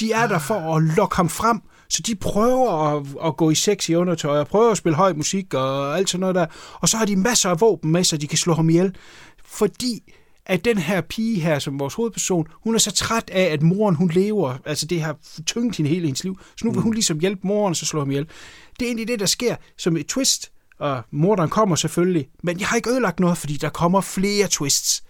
De 0.00 0.12
er 0.12 0.26
der 0.26 0.38
for 0.38 0.76
at 0.76 0.82
lokke 0.82 1.16
ham 1.16 1.28
frem, 1.28 1.60
så 1.88 2.02
de 2.02 2.14
prøver 2.14 2.70
at, 2.70 3.06
at 3.24 3.36
gå 3.36 3.50
i 3.50 3.54
sex 3.54 3.88
i 3.88 3.94
undertøj, 3.94 4.38
og 4.38 4.46
prøver 4.46 4.70
at 4.70 4.76
spille 4.76 4.96
høj 4.96 5.12
musik 5.12 5.54
og 5.54 5.98
alt 5.98 6.10
sådan 6.10 6.20
noget 6.20 6.34
der. 6.34 6.46
Og 6.74 6.88
så 6.88 6.96
har 6.96 7.04
de 7.04 7.16
masser 7.16 7.50
af 7.50 7.60
våben 7.60 7.92
med, 7.92 8.04
så 8.04 8.16
de 8.16 8.26
kan 8.26 8.38
slå 8.38 8.54
ham 8.54 8.70
ihjel. 8.70 8.96
Fordi 9.44 10.12
at 10.46 10.64
den 10.64 10.78
her 10.78 11.00
pige 11.00 11.40
her, 11.40 11.58
som 11.58 11.78
vores 11.78 11.94
hovedperson, 11.94 12.46
hun 12.64 12.74
er 12.74 12.78
så 12.78 12.92
træt 12.92 13.30
af, 13.32 13.42
at 13.42 13.62
moren 13.62 13.94
hun 13.94 14.10
lever. 14.10 14.56
Altså 14.64 14.86
det 14.86 15.02
har 15.02 15.16
tyngt 15.46 15.76
hende 15.76 15.90
hele 15.90 16.06
hendes 16.06 16.24
liv. 16.24 16.38
Så 16.56 16.66
nu 16.66 16.72
vil 16.72 16.82
hun 16.82 16.94
ligesom 16.94 17.18
hjælpe 17.18 17.46
moren, 17.46 17.70
og 17.70 17.76
så 17.76 17.86
slå 17.86 18.00
ham 18.00 18.10
ihjel. 18.10 18.28
Det 18.78 18.82
er 18.82 18.86
egentlig 18.86 19.08
det, 19.08 19.20
der 19.20 19.26
sker 19.26 19.56
som 19.78 19.96
et 19.96 20.06
twist 20.06 20.52
og 20.84 21.02
morderen 21.10 21.50
kommer 21.50 21.76
selvfølgelig, 21.76 22.28
men 22.42 22.60
jeg 22.60 22.68
har 22.68 22.76
ikke 22.76 22.90
ødelagt 22.90 23.20
noget, 23.20 23.38
fordi 23.38 23.56
der 23.56 23.68
kommer 23.68 24.00
flere 24.00 24.46
twists, 24.50 25.04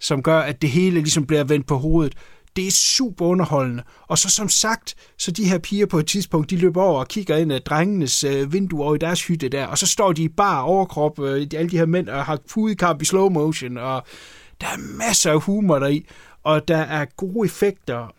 som 0.00 0.22
gør, 0.22 0.38
at 0.38 0.62
det 0.62 0.70
hele 0.70 1.00
ligesom 1.00 1.26
bliver 1.26 1.44
vendt 1.44 1.66
på 1.66 1.76
hovedet. 1.76 2.14
Det 2.56 2.66
er 2.66 2.70
super 2.70 3.26
underholdende. 3.26 3.82
Og 4.06 4.18
så 4.18 4.30
som 4.30 4.48
sagt, 4.48 4.94
så 5.18 5.30
de 5.30 5.48
her 5.48 5.58
piger 5.58 5.86
på 5.86 5.98
et 5.98 6.06
tidspunkt, 6.06 6.50
de 6.50 6.56
løber 6.56 6.82
over 6.82 7.00
og 7.00 7.08
kigger 7.08 7.36
ind 7.36 7.52
af 7.52 7.62
drengenes 7.62 8.24
øh, 8.24 8.52
vinduer 8.52 8.84
over 8.84 8.94
i 8.94 8.98
deres 8.98 9.26
hytte 9.26 9.48
der, 9.48 9.66
og 9.66 9.78
så 9.78 9.86
står 9.86 10.12
de 10.12 10.28
bare 10.28 10.62
overkrop, 10.62 11.18
øh, 11.20 11.46
alle 11.54 11.70
de 11.70 11.78
her 11.78 11.86
mænd, 11.86 12.08
og 12.08 12.24
har 12.24 12.38
pudekamp 12.50 13.02
i 13.02 13.04
slow 13.04 13.28
motion, 13.28 13.76
og 13.76 14.06
der 14.60 14.66
er 14.66 14.98
masser 14.98 15.32
af 15.32 15.40
humor 15.40 15.78
deri, 15.78 16.06
og 16.44 16.68
der 16.68 16.78
er 16.78 17.04
gode 17.16 17.46
effekter. 17.46 18.14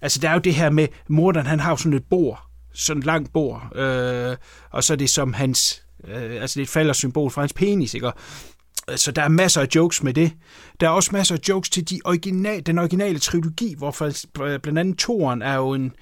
Altså, 0.00 0.20
der 0.20 0.28
er 0.28 0.34
jo 0.34 0.40
det 0.40 0.54
her 0.54 0.70
med, 0.70 0.88
morderen, 1.08 1.46
han 1.46 1.60
har 1.60 1.70
jo 1.70 1.76
sådan 1.76 1.92
et 1.92 2.04
bord, 2.10 2.42
sådan 2.74 2.98
et 2.98 3.06
langt 3.06 3.32
bord, 3.32 3.76
øh, 3.76 4.36
og 4.70 4.84
så 4.84 4.92
er 4.92 4.96
det 4.96 5.10
som 5.10 5.32
hans 5.32 5.82
Øh, 6.08 6.42
altså 6.42 6.54
det 6.54 6.60
er 6.60 6.66
et 6.66 6.68
faldersymbol 6.68 7.30
for 7.30 7.40
hans 7.40 7.52
penis, 7.52 7.94
ikke? 7.94 8.06
Øh, 8.90 8.96
så 8.96 9.12
der 9.12 9.22
er 9.22 9.28
masser 9.28 9.60
af 9.60 9.68
jokes 9.74 10.02
med 10.02 10.14
det. 10.14 10.32
Der 10.80 10.86
er 10.86 10.90
også 10.90 11.10
masser 11.12 11.34
af 11.34 11.40
jokes 11.48 11.70
til 11.70 11.90
de 11.90 12.00
original, 12.04 12.66
den 12.66 12.78
originale 12.78 13.18
trilogi, 13.18 13.74
hvor 13.78 13.94
blandt 14.58 14.78
andet 14.78 14.98
toren 14.98 15.42
er 15.42 15.54
jo 15.54 15.72
en, 15.72 15.92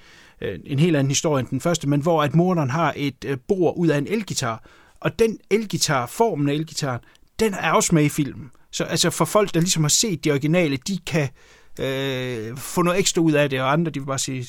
øh, 0.41 0.59
en 0.65 0.79
helt 0.79 0.95
anden 0.95 1.11
historie 1.11 1.39
end 1.39 1.47
den 1.47 1.61
første, 1.61 1.89
men 1.89 2.01
hvor 2.01 2.23
at 2.23 2.35
morderen 2.35 2.69
har 2.69 2.93
et 2.95 3.25
øh, 3.25 3.37
bord 3.47 3.73
ud 3.77 3.87
af 3.87 3.97
en 3.97 4.07
elgitar. 4.07 4.63
Og 4.99 5.19
den 5.19 5.37
elgitar, 5.49 6.05
formen 6.05 6.49
af 6.49 6.53
elgitaren, 6.53 6.99
den 7.39 7.53
er 7.53 7.71
også 7.71 7.95
med 7.95 8.03
i 8.03 8.09
filmen. 8.09 8.51
Så 8.71 8.83
altså 8.83 9.09
for 9.09 9.25
folk, 9.25 9.53
der 9.53 9.59
ligesom 9.59 9.83
har 9.83 9.89
set 9.89 10.23
de 10.23 10.31
originale, 10.31 10.77
de 10.77 10.97
kan 11.05 11.29
øh, 11.79 12.57
få 12.57 12.81
noget 12.81 12.99
ekstra 12.99 13.21
ud 13.21 13.31
af 13.31 13.49
det, 13.49 13.61
og 13.61 13.71
andre, 13.71 13.91
de 13.91 13.99
vil 13.99 14.05
bare 14.05 14.19
sige, 14.19 14.47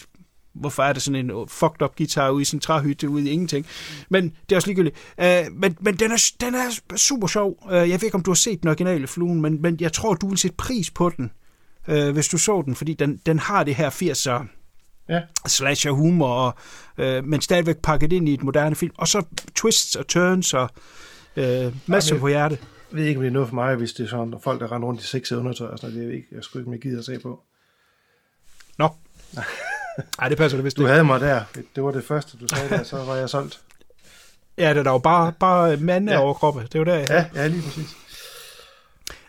hvorfor 0.53 0.83
er 0.83 0.93
der 0.93 1.01
sådan 1.01 1.31
en 1.31 1.49
fucked 1.49 1.83
up 1.83 1.97
guitar 1.97 2.31
ude 2.31 2.43
i 2.43 2.45
sådan 2.45 2.57
en 2.57 2.61
træhytte 2.61 3.09
ude 3.09 3.29
i 3.29 3.33
ingenting. 3.33 3.67
Men 4.09 4.25
det 4.25 4.53
er 4.53 4.57
også 4.57 4.69
ligegyldigt. 4.69 4.97
Uh, 5.19 5.53
men 5.53 5.77
men 5.81 5.97
den, 5.97 6.13
er, 6.13 6.33
den 6.41 6.55
er 6.55 6.97
super 6.97 7.27
sjov. 7.27 7.59
Uh, 7.67 7.73
jeg 7.73 7.89
ved 7.89 8.03
ikke, 8.03 8.15
om 8.15 8.23
du 8.23 8.31
har 8.31 8.35
set 8.35 8.61
den 8.61 8.69
originale 8.69 9.07
fluen, 9.07 9.41
men, 9.41 9.63
men 9.63 9.77
jeg 9.81 9.93
tror, 9.93 10.15
du 10.15 10.29
vil 10.29 10.39
sætte 10.39 10.57
pris 10.57 10.91
på 10.91 11.11
den, 11.17 11.31
uh, 11.89 12.09
hvis 12.09 12.29
du 12.29 12.39
så 12.39 12.63
den, 12.67 12.75
fordi 12.75 12.95
den, 12.95 13.21
den 13.27 13.39
har 13.39 13.65
det 13.65 13.75
her 13.75 13.91
80'er 13.91 14.47
ja. 15.09 15.21
slasher 15.47 15.91
humor, 15.91 16.29
og, 16.29 16.55
uh, 16.99 17.25
men 17.25 17.41
stadigvæk 17.41 17.77
pakket 17.83 18.13
ind 18.13 18.29
i 18.29 18.35
et 18.35 18.43
moderne 18.43 18.77
film. 18.77 18.93
Og 18.97 19.09
så 19.09 19.23
twists 19.55 19.97
og 19.97 20.07
turns 20.07 20.55
og 20.55 20.71
uh, 21.37 21.43
masser 21.87 22.19
på 22.19 22.29
hjerte. 22.29 22.59
Jeg 22.91 22.99
ved 22.99 23.05
ikke, 23.05 23.19
om 23.19 23.23
det 23.23 23.29
er 23.29 23.33
noget 23.33 23.49
for 23.49 23.55
mig, 23.55 23.77
hvis 23.77 23.93
det 23.93 24.05
er 24.05 24.09
sådan, 24.09 24.35
at 24.35 24.43
folk, 24.43 24.61
der 24.61 24.73
render 24.73 24.89
rundt 24.89 25.03
i 25.03 25.07
seks 25.07 25.33
undertøj 25.33 25.69
og 25.69 25.79
sådan 25.79 25.95
noget, 25.95 26.09
det 26.09 26.13
er 26.13 26.17
ikke, 26.17 26.29
jeg 26.33 26.45
skulle 26.45 26.63
ikke, 26.63 26.71
mere 26.71 26.81
gider 26.81 26.99
at 26.99 27.05
se 27.05 27.19
på. 27.19 27.41
Nå. 28.79 28.89
Nej, 30.19 30.29
det 30.29 30.39
passer 30.39 30.59
det 30.59 30.65
vist 30.65 30.77
Du 30.77 30.87
havde 30.87 31.05
mig 31.05 31.21
der. 31.21 31.45
Det 31.77 31.85
var 31.85 31.91
det 31.91 32.05
første, 32.05 32.37
du 32.41 32.49
sagde 32.49 32.69
der, 32.69 32.83
så 32.83 33.05
var 33.05 33.17
jeg 33.17 33.31
solgt. 33.31 33.61
Ja, 34.59 34.75
det 34.75 34.87
er 34.87 34.91
jo 34.91 34.99
bare, 34.99 35.33
bare 35.41 35.77
mande 35.77 36.13
ja. 36.13 36.19
over 36.19 36.35
kroppe. 36.35 36.69
Det 36.73 36.79
var 36.79 36.85
der, 36.85 36.97
ja. 36.99 37.25
Ja, 37.35 37.47
lige 37.47 37.63
præcis. 37.63 37.97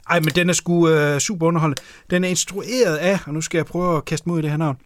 Ej, 0.10 0.20
men 0.20 0.30
den 0.36 0.50
er 0.50 0.54
sgu 0.54 0.90
uh, 0.90 1.18
super 1.18 1.48
underholdende. 1.48 1.82
Den 2.10 2.24
er 2.24 2.30
instrueret 2.30 2.98
af, 2.98 3.20
og 3.28 3.34
nu 3.34 3.42
skal 3.42 3.58
jeg 3.58 3.66
prøve 3.66 3.98
at 3.98 4.06
kaste 4.06 4.30
ud 4.30 4.40
i 4.40 4.42
det 4.42 4.50
her 4.50 4.58
navn, 4.58 4.78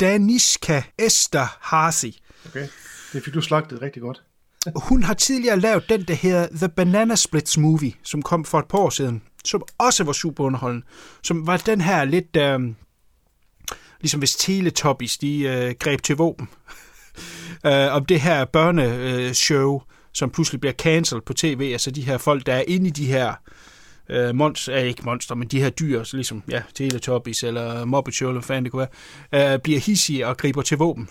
Daniska 0.00 0.82
Esther 0.98 1.56
Harsi. 1.60 2.22
Okay, 2.46 2.68
det 3.12 3.24
fik 3.24 3.34
du 3.34 3.40
slagtet 3.40 3.82
rigtig 3.82 4.02
godt. 4.02 4.22
Hun 4.88 5.02
har 5.02 5.14
tidligere 5.14 5.60
lavet 5.60 5.88
den, 5.88 6.04
der 6.08 6.14
hedder 6.14 6.46
The 6.56 6.68
Banana 6.68 7.16
Splits 7.16 7.58
Movie, 7.58 7.92
som 8.02 8.22
kom 8.22 8.44
for 8.44 8.58
et 8.58 8.68
par 8.68 8.78
år 8.78 8.90
siden, 8.90 9.22
som 9.44 9.62
også 9.78 10.04
var 10.04 10.12
super 10.12 10.44
underholdende. 10.44 10.86
Som 11.22 11.46
var 11.46 11.56
den 11.56 11.80
her 11.80 12.04
lidt... 12.04 12.36
Uh, 12.36 12.74
ligesom 14.02 14.18
hvis 14.18 14.36
Teletubbies, 14.36 15.18
de 15.18 15.42
øh, 15.42 15.74
greb 15.78 16.02
til 16.02 16.16
våben. 16.16 16.48
øh, 17.66 17.94
om 17.94 18.04
det 18.04 18.20
her 18.20 18.44
børneshow, 18.44 19.74
øh, 19.74 19.80
som 20.12 20.30
pludselig 20.30 20.60
bliver 20.60 20.74
cancelled 20.74 21.22
på 21.22 21.32
tv, 21.32 21.70
altså 21.72 21.90
de 21.90 22.02
her 22.02 22.18
folk, 22.18 22.46
der 22.46 22.54
er 22.54 22.64
inde 22.68 22.86
i 22.86 22.90
de 22.90 23.06
her 23.06 23.34
øh, 24.10 24.34
monster, 24.34 24.76
ikke 24.76 25.02
monster, 25.04 25.34
men 25.34 25.48
de 25.48 25.60
her 25.60 25.70
dyr, 25.70 26.04
så 26.04 26.16
ligesom 26.16 26.42
ja, 26.48 26.62
Teletubbies 26.74 27.42
eller 27.42 27.84
Muppet 27.84 28.14
Show, 28.14 28.28
eller 28.28 28.40
hvad 28.40 28.46
fanden 28.46 28.64
det 28.64 28.72
kunne 28.72 28.88
være, 29.32 29.54
øh, 29.54 29.60
bliver 29.60 29.80
hissige 29.80 30.26
og 30.26 30.36
griber 30.36 30.62
til 30.62 30.78
våben. 30.78 31.08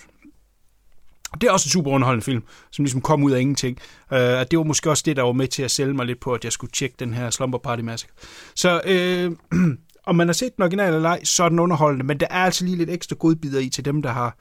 Det 1.41 1.47
er 1.47 1.51
også 1.51 1.67
en 1.67 1.71
super 1.71 1.91
underholdende 1.91 2.25
film, 2.25 2.43
som 2.71 2.85
ligesom 2.85 3.01
kom 3.01 3.23
ud 3.23 3.31
af 3.31 3.39
ingenting. 3.39 3.77
Uh, 4.11 4.17
det 4.17 4.57
var 4.57 4.63
måske 4.63 4.89
også 4.89 5.03
det, 5.05 5.15
der 5.15 5.23
var 5.23 5.31
med 5.31 5.47
til 5.47 5.63
at 5.63 5.71
sælge 5.71 5.93
mig 5.93 6.05
lidt 6.05 6.19
på, 6.19 6.33
at 6.33 6.43
jeg 6.43 6.51
skulle 6.51 6.71
tjekke 6.71 6.95
den 6.99 7.13
her 7.13 7.29
Slumber 7.29 7.57
Party 7.57 7.81
Massacre. 7.81 8.13
Så 8.55 8.81
øh, 8.85 9.31
om 10.03 10.15
man 10.15 10.27
har 10.27 10.33
set 10.33 10.55
den 10.55 10.63
originale 10.63 10.95
eller 10.95 11.09
ej, 11.09 11.23
så 11.23 11.43
er 11.43 11.49
den 11.49 11.59
underholdende, 11.59 12.05
men 12.05 12.19
der 12.19 12.27
er 12.29 12.39
altså 12.45 12.65
lige 12.65 12.77
lidt 12.77 12.89
ekstra 12.89 13.15
godbidder 13.19 13.59
i 13.59 13.69
til 13.69 13.85
dem, 13.85 14.01
der 14.01 14.09
har 14.09 14.37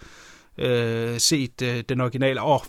øh, 0.58 1.18
set 1.18 1.62
øh, 1.62 1.84
den 1.88 2.00
originale, 2.00 2.42
og 2.42 2.62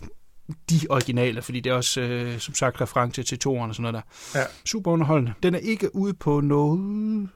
de 0.70 0.80
originale, 0.90 1.42
fordi 1.42 1.60
det 1.60 1.70
er 1.70 1.74
også, 1.74 2.00
øh, 2.00 2.38
som 2.38 2.54
sagt, 2.54 2.80
reference 2.80 3.22
til 3.22 3.38
toeren 3.38 3.70
og 3.70 3.74
sådan 3.74 3.92
noget 3.92 4.04
der. 4.34 4.38
Ja. 4.40 4.44
Super 4.64 4.90
underholdende. 4.90 5.34
Den 5.42 5.54
er 5.54 5.58
ikke 5.58 5.94
ude 5.94 6.14
på 6.14 6.40
noget 6.40 7.28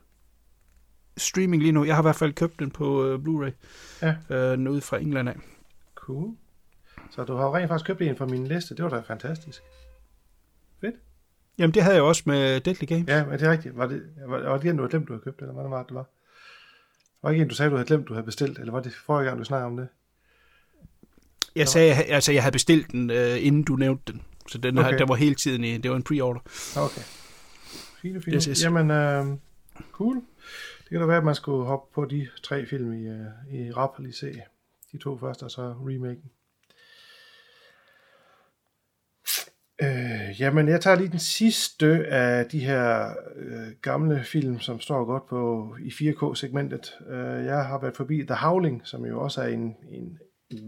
streaming 1.16 1.62
lige 1.62 1.72
nu. 1.72 1.84
Jeg 1.84 1.94
har 1.94 2.02
i 2.02 2.04
hvert 2.04 2.16
fald 2.16 2.32
købt 2.32 2.60
den 2.60 2.70
på 2.70 3.04
øh, 3.04 3.18
Blu-ray. 3.18 3.52
Ja. 4.02 4.36
Øh, 4.36 4.70
ude 4.70 4.80
fra 4.80 4.98
England 4.98 5.28
af. 5.28 5.36
Cool. 5.94 6.36
Så 7.10 7.24
du 7.24 7.36
har 7.36 7.54
rent 7.54 7.68
faktisk 7.68 7.86
købt 7.86 8.02
en 8.02 8.16
fra 8.16 8.26
min 8.26 8.46
liste. 8.46 8.74
Det 8.74 8.84
var 8.84 8.90
da 8.90 9.00
fantastisk. 9.00 9.62
Fedt. 10.80 10.94
Jamen, 11.58 11.74
det 11.74 11.82
havde 11.82 11.94
jeg 11.94 12.02
også 12.02 12.22
med 12.26 12.60
Deadly 12.60 12.86
Games. 12.86 13.08
Ja, 13.08 13.24
men 13.24 13.38
det 13.38 13.42
er 13.42 13.50
rigtigt. 13.50 13.76
Var 13.76 13.86
det, 13.86 14.02
var, 14.26 14.38
var 14.38 14.58
det 14.58 14.70
en, 14.70 14.76
du 14.76 14.82
havde 14.82 14.90
glemt, 14.90 15.08
du 15.08 15.12
havde 15.12 15.22
købt, 15.24 15.40
eller 15.40 15.52
hvad 15.54 15.64
det 15.64 15.70
var, 15.70 15.82
det 15.82 15.94
var? 15.94 16.06
Var 17.22 17.30
ikke 17.30 17.42
en, 17.42 17.48
du 17.48 17.54
sagde, 17.54 17.70
du 17.70 17.76
havde 17.76 17.86
glemt, 17.86 18.08
du 18.08 18.12
havde 18.14 18.24
bestilt, 18.24 18.58
eller 18.58 18.72
var 18.72 18.80
det 18.80 18.94
forrige 18.94 19.26
gang, 19.26 19.38
du 19.38 19.44
snakkede 19.44 19.66
om 19.66 19.76
det? 19.76 19.88
Jeg 21.56 21.68
sagde, 21.68 21.94
altså, 21.94 22.32
jeg 22.32 22.42
havde 22.42 22.52
bestilt 22.52 22.92
den, 22.92 23.10
øh, 23.10 23.46
inden 23.46 23.62
du 23.62 23.76
nævnte 23.76 24.12
den. 24.12 24.22
Så 24.48 24.58
den, 24.58 24.78
okay. 24.78 24.90
her, 24.90 24.98
der 24.98 25.06
var 25.06 25.14
hele 25.14 25.34
tiden 25.34 25.64
i, 25.64 25.78
det 25.78 25.90
var 25.90 25.96
en 25.96 26.04
pre-order. 26.04 26.40
Okay. 26.76 27.02
Fine, 28.02 28.22
fine. 28.22 28.36
Yes, 28.36 28.44
yes. 28.44 28.64
Jamen, 28.64 28.90
øh, 28.90 29.26
cool. 29.92 30.16
Det 30.78 30.88
kan 30.90 31.00
da 31.00 31.06
være, 31.06 31.16
at 31.16 31.24
man 31.24 31.34
skulle 31.34 31.66
hoppe 31.66 31.94
på 31.94 32.04
de 32.04 32.28
tre 32.42 32.66
film 32.66 32.92
i, 32.92 33.08
øh, 33.08 33.26
i 33.52 33.72
rap 33.72 33.90
og 33.96 34.02
lige 34.02 34.12
se 34.12 34.32
de 34.92 34.98
to 34.98 35.18
første, 35.18 35.42
og 35.42 35.50
så 35.50 35.62
remaken. 35.62 36.30
Øh, 39.82 40.40
jamen, 40.40 40.68
jeg 40.68 40.80
tager 40.80 40.96
lige 40.96 41.08
den 41.08 41.18
sidste 41.18 41.86
af 42.06 42.46
de 42.46 42.58
her 42.58 43.14
øh, 43.36 43.68
gamle 43.82 44.24
film, 44.24 44.60
som 44.60 44.80
står 44.80 45.04
godt 45.04 45.26
på 45.26 45.74
i 45.80 45.88
4K-segmentet. 45.88 46.98
Øh, 47.08 47.44
jeg 47.44 47.64
har 47.64 47.80
været 47.80 47.96
forbi 47.96 48.22
The 48.22 48.34
Howling, 48.34 48.82
som 48.84 49.06
jo 49.06 49.20
også 49.20 49.42
er 49.42 49.46
en, 49.46 49.76
en 49.90 50.18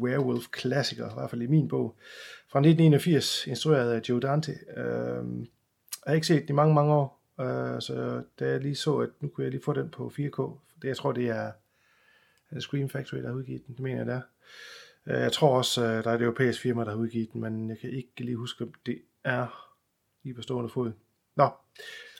werewolf-klassiker, 0.03 1.11
i 1.11 1.15
hvert 1.15 1.31
fald 1.31 1.43
i 1.43 1.47
min 1.47 1.69
bog, 1.69 1.97
fra 2.51 2.59
1981, 2.59 3.47
instrueret 3.47 3.93
af 3.93 4.09
Joe 4.09 4.21
Dante. 4.21 4.53
Øh, 4.77 5.25
jeg 6.07 6.11
har 6.11 6.15
ikke 6.15 6.27
set 6.27 6.43
den 6.43 6.49
i 6.49 6.53
mange, 6.53 6.75
mange 6.75 6.95
år, 6.95 7.21
øh, 7.41 7.81
så 7.81 8.23
da 8.41 8.49
jeg 8.49 8.61
lige 8.61 8.77
så, 8.77 8.97
at 8.97 9.09
nu 9.21 9.29
kunne 9.29 9.45
jeg 9.45 9.51
lige 9.51 9.65
få 9.65 9.73
den 9.73 9.89
på 9.89 10.13
4K, 10.19 10.59
det, 10.83 10.89
jeg 10.89 10.97
tror, 10.97 11.13
det 11.13 11.29
er, 11.29 11.53
er 12.51 12.61
Scream 12.61 12.89
Factory, 12.89 13.19
der 13.19 13.29
har 13.29 13.35
udgivet 13.35 13.67
den, 13.67 13.75
det 13.75 13.83
mener 13.83 13.97
jeg, 13.97 14.07
det 14.07 14.15
er. 14.15 14.21
Øh, 15.07 15.21
jeg 15.21 15.33
tror 15.33 15.57
også, 15.57 15.85
øh, 15.85 16.05
der 16.05 16.11
er 16.11 16.15
et 16.15 16.23
europæisk 16.23 16.61
firma, 16.61 16.85
der 16.85 16.91
har 16.91 16.99
udgivet 16.99 17.33
den, 17.33 17.41
men 17.41 17.71
jeg 17.71 17.79
kan 17.79 17.91
ikke 17.91 18.13
lige 18.21 18.37
huske, 18.37 18.65
om 18.65 18.73
det 18.87 18.99
er 19.25 19.75
lige 20.25 20.35
på 20.35 20.43
stående 20.43 20.71
fod. 20.71 20.93
Nå, 21.37 21.49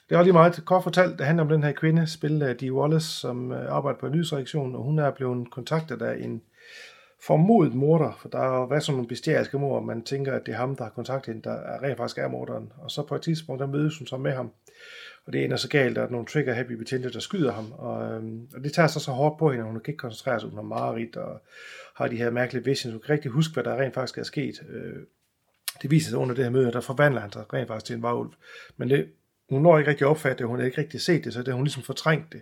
det 0.09 0.17
var 0.17 0.23
lige 0.23 0.33
meget 0.33 0.65
kort 0.65 0.83
fortalt. 0.83 1.17
Det 1.17 1.25
handler 1.25 1.43
om 1.43 1.49
den 1.49 1.63
her 1.63 1.71
kvinde, 1.71 2.07
spillet 2.07 2.45
af 2.45 2.53
øh, 2.53 2.59
Dee 2.59 2.73
Wallace, 2.73 3.07
som 3.07 3.51
arbejder 3.51 3.99
på 3.99 4.05
en 4.05 4.11
nyhedsreaktion, 4.11 4.75
og 4.75 4.83
hun 4.83 4.99
er 4.99 5.11
blevet 5.11 5.51
kontaktet 5.51 6.01
af 6.01 6.23
en 6.23 6.41
formodet 7.21 7.75
morder, 7.75 8.17
for 8.19 8.29
der 8.29 8.39
er 8.39 8.57
jo 8.57 8.65
været 8.65 8.83
sådan 8.83 8.95
nogle 8.95 9.07
bestialske 9.07 9.57
mor, 9.59 9.79
man 9.79 10.03
tænker, 10.03 10.33
at 10.33 10.45
det 10.45 10.51
er 10.51 10.57
ham, 10.57 10.75
der 10.75 10.83
har 10.83 10.91
kontaktet 10.91 11.33
hende, 11.33 11.49
der 11.49 11.55
er 11.55 11.83
rent 11.83 11.97
faktisk 11.97 12.17
er 12.17 12.27
morderen. 12.27 12.71
Og 12.77 12.91
så 12.91 13.03
på 13.03 13.15
et 13.15 13.21
tidspunkt, 13.21 13.59
der 13.59 13.67
mødes 13.67 13.97
hun 13.97 14.07
så 14.07 14.17
med 14.17 14.31
ham, 14.31 14.51
og 15.25 15.33
det 15.33 15.43
ender 15.43 15.57
så 15.57 15.69
galt, 15.69 15.97
at 15.97 16.11
nogle 16.11 16.27
trigger-happy 16.27 16.71
betjente, 16.73 17.11
der 17.11 17.19
skyder 17.19 17.51
ham, 17.51 17.71
og, 17.71 18.11
øhm, 18.11 18.47
og 18.55 18.63
det 18.63 18.73
tager 18.73 18.87
sig 18.87 19.01
så 19.01 19.11
hårdt 19.11 19.39
på 19.39 19.51
hende, 19.51 19.65
og 19.65 19.71
hun 19.71 19.79
kan 19.79 19.91
ikke 19.91 20.01
koncentrere 20.01 20.39
sig, 20.39 20.49
hun 20.49 20.57
har 20.57 20.63
mareridt, 20.63 21.15
og 21.15 21.41
har 21.95 22.07
de 22.07 22.15
her 22.15 22.29
mærkelige 22.29 22.65
visions, 22.65 22.93
hun 22.93 23.01
kan 23.01 23.09
rigtig 23.09 23.31
huske, 23.31 23.53
hvad 23.53 23.63
der 23.63 23.81
rent 23.81 23.93
faktisk 23.93 24.17
er 24.17 24.23
sket. 24.23 24.63
Øh, 24.69 24.95
det 25.81 25.91
viser 25.91 26.09
sig 26.09 26.19
under 26.19 26.35
det 26.35 26.43
her 26.43 26.51
møde, 26.51 26.67
at 26.67 26.73
der 26.73 26.81
forvandler 26.81 27.21
han 27.21 27.31
sig 27.31 27.53
rent 27.53 27.67
faktisk 27.67 27.85
til 27.85 27.95
en 27.95 28.01
varulv. 28.01 28.31
Men 28.77 28.89
det, 28.89 29.09
hun 29.49 29.61
når 29.61 29.77
ikke 29.77 29.89
rigtig 29.89 30.05
at 30.05 30.09
opfatte 30.09 30.37
det, 30.37 30.47
hun 30.47 30.59
har 30.59 30.65
ikke 30.65 30.77
rigtig 30.77 31.01
set 31.01 31.25
det, 31.25 31.33
så 31.33 31.43
det 31.43 31.53
hun 31.53 31.63
ligesom 31.63 31.83
fortrængt 31.83 32.33
det. 32.33 32.41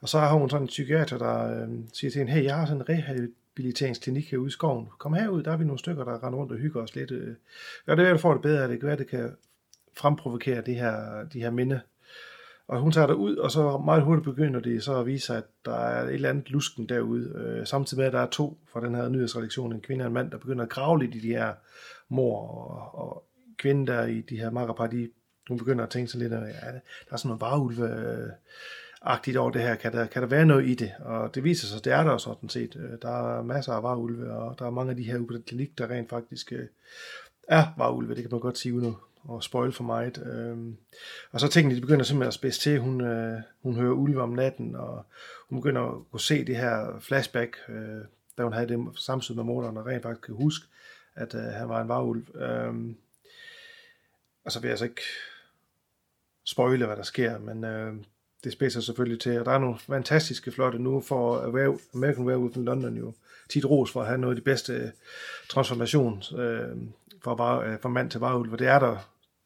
Og 0.00 0.08
så 0.08 0.18
har 0.18 0.32
hun 0.32 0.50
sådan 0.50 0.64
en 0.64 0.68
psykiater, 0.68 1.18
der 1.18 1.62
øh, 1.62 1.68
siger 1.92 2.10
til 2.10 2.18
hende, 2.18 2.32
hey, 2.32 2.44
jeg 2.44 2.56
har 2.56 2.66
sådan 2.66 2.80
en 2.80 2.88
rehabiliteringsklinik 2.88 4.30
herude 4.30 4.48
i 4.48 4.50
skoven. 4.50 4.88
Kom 4.98 5.14
herud, 5.14 5.42
der 5.42 5.52
er 5.52 5.56
vi 5.56 5.64
nogle 5.64 5.78
stykker, 5.78 6.04
der 6.04 6.24
render 6.24 6.38
rundt 6.38 6.52
og 6.52 6.58
hygger 6.58 6.82
os 6.82 6.94
lidt. 6.94 7.10
Øh. 7.10 7.34
Ja, 7.86 7.96
det 7.96 8.06
er, 8.06 8.14
at 8.14 8.20
får 8.20 8.32
det 8.32 8.42
bedre, 8.42 8.68
det 8.68 8.80
kan 8.80 8.86
være, 8.86 8.96
det 8.96 9.06
kan 9.06 9.30
fremprovokere 9.96 10.60
de 10.60 10.74
her, 10.74 11.24
de 11.32 11.40
her 11.40 11.50
minde. 11.50 11.80
Og 12.68 12.80
hun 12.80 12.92
tager 12.92 13.06
der 13.06 13.14
ud, 13.14 13.36
og 13.36 13.50
så 13.50 13.78
meget 13.78 14.02
hurtigt 14.02 14.24
begynder 14.24 14.60
det 14.60 14.82
så 14.82 15.00
at 15.00 15.06
vise 15.06 15.26
sig, 15.26 15.36
at 15.36 15.44
der 15.64 15.74
er 15.74 16.08
et 16.08 16.14
eller 16.14 16.28
andet 16.28 16.50
lusken 16.50 16.88
derude. 16.88 17.32
Øh, 17.34 17.66
samtidig 17.66 18.00
med, 18.00 18.06
at 18.06 18.12
der 18.12 18.20
er 18.20 18.26
to 18.26 18.58
fra 18.72 18.80
den 18.80 18.94
her 18.94 19.08
nyhedsredaktion, 19.08 19.72
en 19.72 19.80
kvinde 19.80 20.02
og 20.02 20.06
en 20.06 20.14
mand, 20.14 20.30
der 20.30 20.38
begynder 20.38 20.64
at 20.64 20.70
grave 20.70 20.98
lidt 20.98 21.14
i 21.14 21.18
de 21.18 21.28
her 21.28 21.52
mor 22.08 22.48
og, 22.48 23.06
og 23.08 23.24
kvinden 23.58 23.86
der 23.86 24.06
i 24.06 24.20
de 24.20 24.36
her 24.36 24.50
makkerpar, 24.50 24.86
de, 24.86 25.08
hun 25.48 25.58
begynder 25.58 25.84
at 25.84 25.90
tænke 25.90 26.10
sig 26.10 26.20
lidt, 26.20 26.32
at 26.32 26.42
ja, 26.42 26.72
der 26.72 27.12
er 27.12 27.16
sådan 27.16 27.28
noget 27.28 27.40
varulve 27.40 28.30
agtigt 29.02 29.36
over 29.36 29.50
det 29.50 29.62
her, 29.62 29.74
kan 29.74 29.92
der, 29.92 30.06
kan 30.06 30.22
der 30.22 30.28
være 30.28 30.46
noget 30.46 30.66
i 30.66 30.74
det? 30.74 30.92
Og 31.00 31.34
det 31.34 31.44
viser 31.44 31.66
sig, 31.66 31.76
at 31.76 31.84
det 31.84 31.92
er 31.92 32.04
der 32.04 32.18
sådan 32.18 32.48
set. 32.48 32.76
Øh, 32.76 32.98
der 33.02 33.38
er 33.38 33.42
masser 33.42 33.72
af 33.72 33.82
varulve, 33.82 34.32
og 34.32 34.58
der 34.58 34.66
er 34.66 34.70
mange 34.70 34.90
af 34.90 34.96
de 34.96 35.02
her 35.02 35.18
ude 35.18 35.26
på 35.26 35.32
den 35.32 35.42
klinik, 35.42 35.78
der 35.78 35.90
rent 35.90 36.10
faktisk 36.10 36.52
øh, 36.52 36.66
er 37.48 37.64
varulve, 37.76 38.14
det 38.14 38.22
kan 38.22 38.30
man 38.30 38.40
godt 38.40 38.58
sige 38.58 38.74
uden 38.74 38.86
at, 38.86 38.94
og 39.24 39.42
spoil 39.42 39.72
for 39.72 39.84
meget. 39.84 40.18
Øhm, 40.26 40.76
Og 41.32 41.40
så 41.40 41.48
tingene, 41.48 41.74
de 41.76 41.80
begynder 41.80 42.04
simpelthen 42.04 42.28
at 42.28 42.34
spidse 42.34 42.60
til. 42.60 42.78
Hun, 42.78 43.00
øh, 43.00 43.40
hun 43.62 43.74
hører 43.74 43.92
ulve 43.92 44.22
om 44.22 44.28
natten, 44.28 44.76
og 44.76 45.04
hun 45.48 45.60
begynder 45.60 45.82
at 45.82 46.10
kunne 46.10 46.20
se 46.20 46.44
det 46.44 46.56
her 46.56 46.98
flashback, 47.00 47.56
øh, 47.68 48.04
da 48.38 48.42
hun 48.42 48.52
havde 48.52 48.68
det 48.68 48.86
samtidig 48.96 49.36
med 49.36 49.44
morderen, 49.44 49.76
og 49.76 49.86
rent 49.86 50.02
faktisk 50.02 50.26
kan 50.26 50.34
huske, 50.34 50.66
at 51.14 51.34
øh, 51.34 51.40
han 51.42 51.68
var 51.68 51.82
en 51.82 51.88
varulv. 51.88 52.36
Øhm, 52.36 52.96
og 54.44 54.52
så 54.52 54.60
vil 54.60 54.68
jeg 54.68 54.72
altså 54.72 54.84
ikke 54.84 55.02
spoile, 56.44 56.86
hvad 56.86 56.96
der 56.96 57.02
sker, 57.02 57.38
men 57.38 57.64
øh, 57.64 57.94
det 58.44 58.52
spidser 58.52 58.80
selvfølgelig 58.80 59.20
til. 59.20 59.38
Og 59.38 59.44
der 59.44 59.52
er 59.52 59.58
nogle 59.58 59.78
fantastiske 59.78 60.52
flotte 60.52 60.78
nu 60.78 61.00
for 61.00 61.38
American 61.94 62.26
Werewolf 62.26 62.56
in 62.56 62.64
London 62.64 62.96
jo 62.96 63.12
tit 63.48 63.64
ros 63.64 63.90
for 63.90 64.00
at 64.00 64.06
have 64.06 64.18
noget 64.18 64.36
af 64.36 64.40
de 64.40 64.44
bedste 64.44 64.92
transformation 65.48 66.22
øh, 66.38 66.76
fra, 67.24 67.34
var, 67.34 67.60
øh, 67.60 67.80
fra 67.82 67.88
mand 67.88 68.10
til 68.10 68.20
varulv, 68.20 68.52
og 68.52 68.58
det 68.58 68.66
er 68.66 68.78
der 68.78 68.96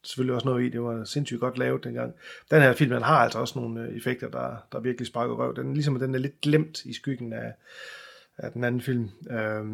selvfølgelig 0.05 0.35
også 0.35 0.49
noget 0.49 0.65
i. 0.65 0.69
Det 0.69 0.83
var 0.83 1.05
sindssygt 1.05 1.41
godt 1.41 1.59
lavet 1.59 1.85
dengang. 1.85 2.15
Den 2.51 2.63
her 2.63 2.73
film, 2.73 2.91
den 2.91 3.03
har 3.03 3.19
altså 3.19 3.39
også 3.39 3.59
nogle 3.59 3.81
øh, 3.81 3.97
effekter, 3.97 4.29
der, 4.29 4.67
der 4.73 4.81
virkelig 4.81 5.07
sparker 5.07 5.35
røv. 5.35 5.57
Den, 5.57 5.75
ligesom 5.75 5.99
den 5.99 6.15
er 6.15 6.19
lidt 6.19 6.41
glemt 6.41 6.85
i 6.85 6.93
skyggen 6.93 7.33
af, 7.33 7.53
af 8.39 8.53
den 8.53 8.65
anden 8.65 8.81
film, 8.81 9.11
øh, 9.31 9.65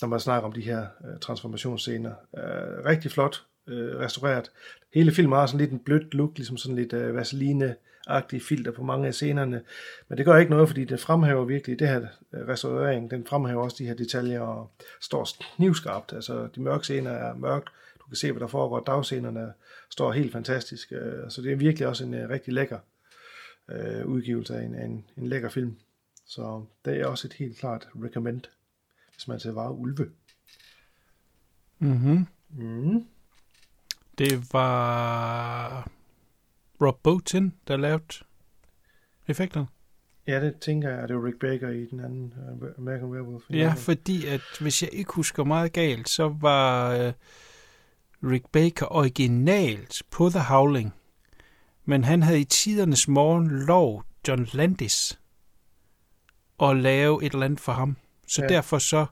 når 0.00 0.06
man 0.06 0.20
snakker 0.20 0.46
om 0.46 0.52
de 0.52 0.60
her 0.60 0.80
øh, 0.80 1.20
transformationsscener. 1.20 2.14
Øh, 2.36 2.84
rigtig 2.84 3.10
flot 3.10 3.44
øh, 3.68 3.98
restaureret. 3.98 4.50
Hele 4.94 5.12
filmen 5.12 5.38
har 5.38 5.46
sådan 5.46 5.60
lidt 5.60 5.72
en 5.72 5.78
blødt 5.78 6.14
look, 6.14 6.32
ligesom 6.36 6.56
sådan 6.56 6.76
lidt 6.76 6.92
øh, 6.92 7.14
vaseline-agtig 8.06 8.42
filter 8.42 8.70
på 8.70 8.82
mange 8.82 9.06
af 9.06 9.14
scenerne. 9.14 9.62
Men 10.08 10.18
det 10.18 10.26
gør 10.26 10.36
ikke 10.36 10.50
noget, 10.50 10.68
fordi 10.68 10.84
det 10.84 11.00
fremhæver 11.00 11.44
virkelig, 11.44 11.78
det 11.78 11.88
her 11.88 12.06
øh, 12.32 12.48
restaurering, 12.48 13.10
den 13.10 13.26
fremhæver 13.26 13.62
også 13.62 13.76
de 13.78 13.86
her 13.86 13.94
detaljer 13.94 14.40
og 14.40 14.70
står 15.00 15.28
knivskarpt. 15.56 16.12
Altså 16.12 16.48
de 16.54 16.60
mørke 16.60 16.84
scener 16.84 17.10
er 17.10 17.34
mørkt, 17.34 17.68
du 17.98 18.04
kan 18.06 18.16
se, 18.16 18.32
hvad 18.32 18.40
der 18.40 18.46
foregår. 18.46 18.80
Dagscenerne 18.80 19.52
står 19.90 20.12
helt 20.12 20.32
fantastisk. 20.32 20.92
Øh, 20.92 21.30
så 21.30 21.42
det 21.42 21.52
er 21.52 21.56
virkelig 21.56 21.88
også 21.88 22.04
en 22.04 22.14
øh, 22.14 22.28
rigtig 22.28 22.52
lækker 22.52 22.78
udgivelse 24.04 24.56
af 24.56 24.62
en, 24.62 24.74
en, 24.74 25.04
en 25.16 25.26
lækker 25.26 25.48
film. 25.48 25.76
Så 26.26 26.64
det 26.84 27.00
er 27.00 27.06
også 27.06 27.28
et 27.28 27.32
helt 27.32 27.58
klart 27.58 27.88
recommend, 28.04 28.40
hvis 29.14 29.28
man 29.28 29.40
ser 29.40 29.54
bare 29.54 29.72
ulve. 29.72 30.10
Mm-hmm. 31.78 32.26
Mm. 32.50 33.06
Det 34.18 34.52
var 34.52 35.90
Rob 36.82 36.98
Bottin, 37.02 37.52
der 37.68 37.76
lavede 37.76 38.04
effekterne. 39.28 39.66
Ja, 40.26 40.40
det 40.40 40.60
tænker 40.60 40.90
jeg, 40.90 40.98
at 40.98 41.08
det 41.08 41.16
var 41.16 41.26
Rick 41.26 41.38
Baker 41.38 41.68
i 41.68 41.86
den 41.86 42.00
anden 42.00 42.34
uh, 42.62 42.68
American 42.78 43.10
Werewolf. 43.10 43.44
Ja, 43.50 43.74
fordi 43.76 44.26
at 44.26 44.40
hvis 44.60 44.82
jeg 44.82 44.90
ikke 44.92 45.12
husker 45.12 45.44
meget 45.44 45.72
galt, 45.72 46.08
så 46.08 46.28
var 46.28 46.96
uh, 47.06 47.12
Rick 48.30 48.44
Baker 48.52 48.86
originalt 48.90 50.02
på 50.10 50.28
The 50.28 50.40
Howling. 50.40 50.94
Men 51.84 52.04
han 52.04 52.22
havde 52.22 52.40
i 52.40 52.44
tidernes 52.44 53.08
morgen 53.08 53.48
lov 53.66 54.04
John 54.28 54.46
Landis 54.52 55.20
at 56.62 56.76
lave 56.76 57.24
et 57.24 57.32
eller 57.32 57.44
andet 57.44 57.60
for 57.60 57.72
ham. 57.72 57.96
Så 58.26 58.42
ja. 58.42 58.48
derfor 58.48 58.78
så 58.78 59.06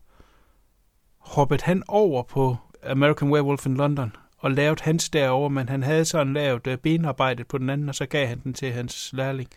hoppede 1.18 1.62
han 1.62 1.82
over 1.88 2.22
på 2.22 2.56
American 2.82 3.30
Werewolf 3.30 3.66
in 3.66 3.76
London 3.76 4.16
og 4.44 4.50
lavede 4.50 4.80
hans 4.82 5.10
derover, 5.10 5.48
men 5.48 5.68
han 5.68 5.82
havde 5.82 6.04
sådan 6.04 6.32
lavet 6.34 6.66
øh, 6.66 6.78
benarbejdet 6.78 7.46
på 7.46 7.58
den 7.58 7.70
anden, 7.70 7.88
og 7.88 7.94
så 7.94 8.06
gav 8.06 8.26
han 8.26 8.40
den 8.44 8.54
til 8.54 8.72
hans 8.72 9.10
lærling. 9.12 9.48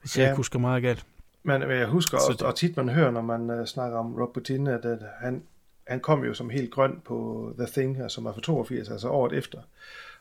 Hvis 0.00 0.16
jeg 0.18 0.22
Ja. 0.24 0.28
ikke 0.28 0.36
husker 0.36 0.58
meget 0.58 0.82
galt. 0.82 1.04
Men 1.42 1.62
øh, 1.62 1.78
jeg 1.78 1.86
husker 1.86 2.18
Så 2.18 2.26
også, 2.26 2.36
det- 2.38 2.46
og 2.46 2.54
tit 2.56 2.76
man 2.76 2.88
hører, 2.88 3.10
når 3.10 3.22
man 3.22 3.50
uh, 3.60 3.64
snakker 3.66 3.98
om 3.98 4.14
Rob 4.14 4.34
Bottin, 4.34 4.66
at, 4.66 4.84
at 4.84 4.98
han, 5.20 5.42
han 5.86 6.00
kom 6.00 6.24
jo 6.24 6.34
som 6.34 6.50
helt 6.50 6.70
grøn 6.70 7.00
på 7.04 7.52
The 7.58 7.66
Thing, 7.72 8.10
som 8.10 8.24
var 8.24 8.32
fra 8.32 8.40
82, 8.40 8.88
altså 8.90 9.08
året 9.08 9.32
efter. 9.32 9.58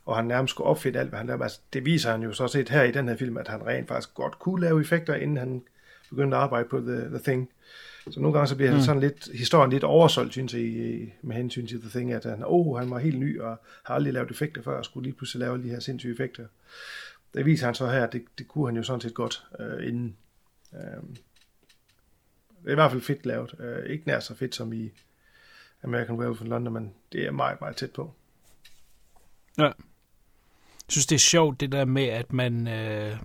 Og 0.06 0.16
han 0.16 0.26
nærmest 0.26 0.52
skulle 0.52 0.68
opfinde 0.68 1.00
alt, 1.00 1.10
hvad 1.10 1.18
han 1.18 1.28
lavede. 1.28 1.44
Altså, 1.44 1.60
det 1.74 1.86
viser 1.86 2.12
han 2.12 2.24
jo 2.24 2.34
så 2.34 2.48
set 2.48 2.70
her 2.70 2.84
i 2.84 2.92
den 2.92 3.08
her 3.08 3.18
film, 3.18 3.38
at 3.38 3.48
han 3.48 3.66
rent 3.68 3.88
faktisk 3.88 4.14
godt 4.14 4.40
kunne 4.40 4.62
lave 4.62 4.82
effekter, 4.82 5.16
inden 5.16 5.38
han 5.38 5.64
begyndte 6.10 6.38
at 6.38 6.44
arbejde 6.44 6.70
på 6.70 6.80
The, 6.80 6.96
The 7.10 7.20
Thing. 7.24 7.50
Så 8.12 8.20
nogle 8.20 8.34
gange 8.34 8.48
så 8.48 8.56
bliver 8.56 8.74
mm. 8.76 8.82
Sådan 8.82 9.02
lidt, 9.02 9.30
historien 9.38 9.72
lidt 9.72 9.84
oversolgt, 9.84 10.32
synes 10.32 10.54
jeg, 10.54 10.62
i- 10.62 11.14
med 11.22 11.36
hensyn 11.36 11.68
til 11.68 11.82
The 11.82 11.90
Thing, 11.90 12.12
at 12.14 12.24
han, 12.24 12.44
oh, 12.46 12.80
han 12.80 12.90
var 12.90 13.00
helt 13.00 13.20
ny 13.20 13.40
og 13.42 13.58
har 13.84 13.94
aldrig 13.96 14.14
lavet 14.14 14.32
effekter 14.32 14.62
før, 14.62 14.78
og 14.78 14.86
skulle 14.86 15.04
lige 15.08 15.16
pludselig 15.16 15.40
lave 15.40 15.64
de 15.64 15.70
her 15.70 15.80
sindssyge 15.80 16.14
effekter. 16.14 16.48
Det 17.34 17.46
viser 17.46 17.66
han 17.66 17.76
så 17.76 17.88
her, 17.90 18.04
at 18.04 18.14
det, 18.14 18.26
det 18.38 18.48
kunne 18.48 18.68
han 18.68 18.76
jo 18.76 18.84
sådan 18.84 19.02
set 19.02 19.14
godt 19.14 19.44
øh, 19.60 19.88
inden. 19.88 20.16
Øh, 20.74 20.80
det 22.64 22.68
er 22.68 22.72
i 22.72 22.76
hvert 22.76 22.92
fald 22.92 23.02
fedt 23.02 23.26
lavet. 23.26 23.56
Øh, 23.60 23.90
ikke 23.90 24.08
nær 24.08 24.20
så 24.20 24.36
fedt 24.36 24.56
som 24.56 24.74
i 24.74 24.92
American 25.84 26.16
Werewolf 26.16 26.42
in 26.42 26.48
London, 26.48 26.74
men 26.74 26.94
det 27.12 27.26
er 27.26 27.32
meget, 27.32 27.62
meget 27.62 27.76
tæt 27.76 27.92
på. 27.92 28.14
Ja. 29.58 29.64
Jeg 29.64 29.74
synes, 30.92 31.06
det 31.06 31.16
er 31.16 31.20
sjovt, 31.20 31.60
det 31.60 31.72
der 31.72 31.86
med, 31.86 32.04
at 32.06 32.34
man, 32.34 32.68
øh, 32.68 33.18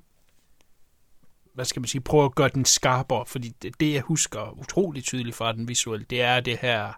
hvad 1.54 1.64
skal 1.64 1.80
man 1.80 1.86
sige, 1.88 2.00
prøver 2.00 2.24
at 2.24 2.34
gøre 2.34 2.50
den 2.54 2.64
skarpere, 2.64 3.24
fordi 3.26 3.52
det, 3.62 3.80
det 3.80 3.92
jeg 3.92 4.00
husker 4.00 4.58
utroligt 4.60 5.06
tydeligt 5.06 5.36
fra 5.36 5.52
den 5.52 5.68
visuelle, 5.68 6.06
det 6.10 6.22
er 6.22 6.40
det 6.40 6.56
her 6.56 6.92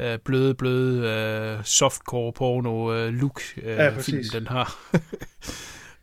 øh, 0.00 0.18
bløde, 0.24 0.54
bløde 0.54 1.08
øh, 1.58 1.64
softcore 1.64 2.32
porno 2.32 2.94
øh, 2.94 3.08
look 3.14 3.40
øh, 3.56 3.64
Ja, 3.66 3.98
film, 3.98 4.24
den 4.32 4.46
har. 4.46 4.76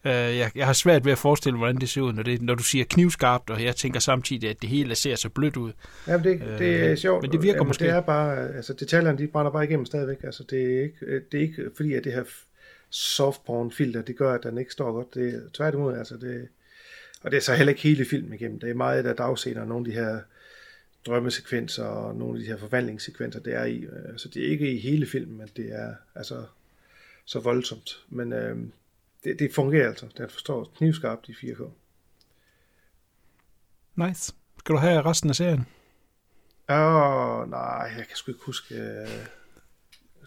Øh, 0.05 0.11
jeg, 0.11 0.51
jeg 0.55 0.65
har 0.65 0.73
svært 0.73 1.05
ved 1.05 1.11
at 1.11 1.17
forestille 1.17 1.53
mig, 1.53 1.59
hvordan 1.59 1.81
det 1.81 1.89
ser 1.89 2.01
ud, 2.01 2.13
når, 2.13 2.23
det, 2.23 2.41
når 2.41 2.55
du 2.55 2.63
siger 2.63 2.85
knivskarpt, 2.89 3.49
og 3.49 3.63
jeg 3.63 3.75
tænker 3.75 3.99
samtidig, 3.99 4.49
at 4.49 4.61
det 4.61 4.69
hele 4.69 4.95
ser 4.95 5.15
så 5.15 5.29
blødt 5.29 5.57
ud. 5.57 5.71
Ja, 6.07 6.17
men 6.17 6.23
det, 6.23 6.39
det 6.59 6.83
er 6.83 6.91
Øh, 6.91 6.97
sjovt. 6.97 7.21
men 7.21 7.31
det 7.31 7.41
virker 7.41 7.55
Jamen, 7.55 7.67
måske. 7.67 7.83
Det 7.83 7.93
er 7.93 8.01
bare, 8.01 8.55
altså 8.55 8.73
detaljerne, 8.73 9.17
de 9.17 9.27
brænder 9.27 9.51
bare 9.51 9.63
igennem 9.63 9.85
stadigvæk. 9.85 10.17
Altså 10.23 10.43
det 10.49 10.77
er 10.77 10.81
ikke, 10.83 11.21
det 11.31 11.37
er 11.37 11.41
ikke 11.41 11.69
fordi, 11.77 11.93
at 11.93 12.03
det 12.03 12.13
her 12.13 12.23
softporn 12.89 13.71
filter, 13.71 14.01
det 14.01 14.17
gør, 14.17 14.33
at 14.33 14.43
den 14.43 14.57
ikke 14.57 14.71
står 14.71 14.91
godt. 14.91 15.13
Det 15.13 15.43
tværtimod, 15.53 15.97
altså 15.97 16.15
det, 16.17 16.47
og 17.23 17.31
det 17.31 17.37
er 17.37 17.41
så 17.41 17.55
heller 17.55 17.71
ikke 17.71 17.81
hele 17.83 18.05
filmen 18.05 18.33
igennem. 18.33 18.59
Det 18.59 18.69
er 18.69 18.73
meget 18.73 19.05
af 19.05 19.15
dagscener, 19.15 19.61
og 19.61 19.67
nogle 19.67 19.87
af 19.87 19.91
de 19.93 19.99
her 19.99 20.21
drømmesekvenser 21.05 21.83
og 21.85 22.15
nogle 22.15 22.37
af 22.37 22.43
de 22.43 22.49
her 22.49 22.57
forvandlingssekvenser, 22.57 23.39
det 23.39 23.53
er 23.53 23.63
i. 23.63 23.77
øh, 23.77 24.17
Så 24.17 24.29
det 24.29 24.45
er 24.45 24.49
ikke 24.49 24.71
i 24.71 24.79
hele 24.79 25.05
filmen, 25.05 25.37
men 25.37 25.49
det 25.55 25.71
er 25.71 25.95
altså 26.15 26.45
så 27.25 27.39
voldsomt. 27.39 28.03
Men 28.09 28.33
øh, 28.33 28.57
det, 29.23 29.39
det 29.39 29.53
fungerer 29.53 29.89
altså. 29.89 30.07
Den 30.17 30.29
forstår 30.29 30.71
knivskarpt 30.77 31.29
i 31.29 31.31
4K. 31.31 31.63
Nice. 33.95 34.33
Skal 34.59 34.75
du 34.75 34.79
have 34.79 35.01
resten 35.01 35.29
af 35.29 35.35
serien? 35.35 35.65
Åh, 36.69 36.77
oh, 36.77 37.49
nej, 37.49 37.91
jeg 37.97 38.05
kan 38.07 38.15
sgu 38.15 38.31
ikke 38.31 38.45
huske... 38.45 38.75
Øh, 38.75 39.07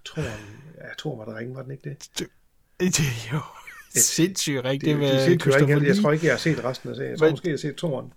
Toren, 0.04 0.62
ja, 0.78 0.94
Toren 0.98 1.18
var 1.18 1.24
der 1.24 1.38
ringe, 1.38 1.54
var 1.54 1.62
den 1.62 1.70
ikke 1.70 1.90
det? 1.90 2.30
Jo 3.32 3.40
sindssygt 3.94 4.64
rigtigt. 4.64 4.98
Med 4.98 5.08
det, 5.08 5.40
det, 5.44 5.44
det 5.44 5.68
jeg, 5.68 5.82
jeg 5.82 5.96
tror 6.02 6.12
ikke, 6.12 6.26
jeg 6.26 6.32
har 6.32 6.38
set 6.38 6.64
resten 6.64 6.90
af 6.90 6.96
serien. 6.96 7.10
Jeg 7.10 7.18
tror 7.18 7.26
Men- 7.26 7.32
måske, 7.32 7.48
jeg 7.48 7.52
har 7.52 7.58
set 7.58 7.74
Toren. 7.76 8.12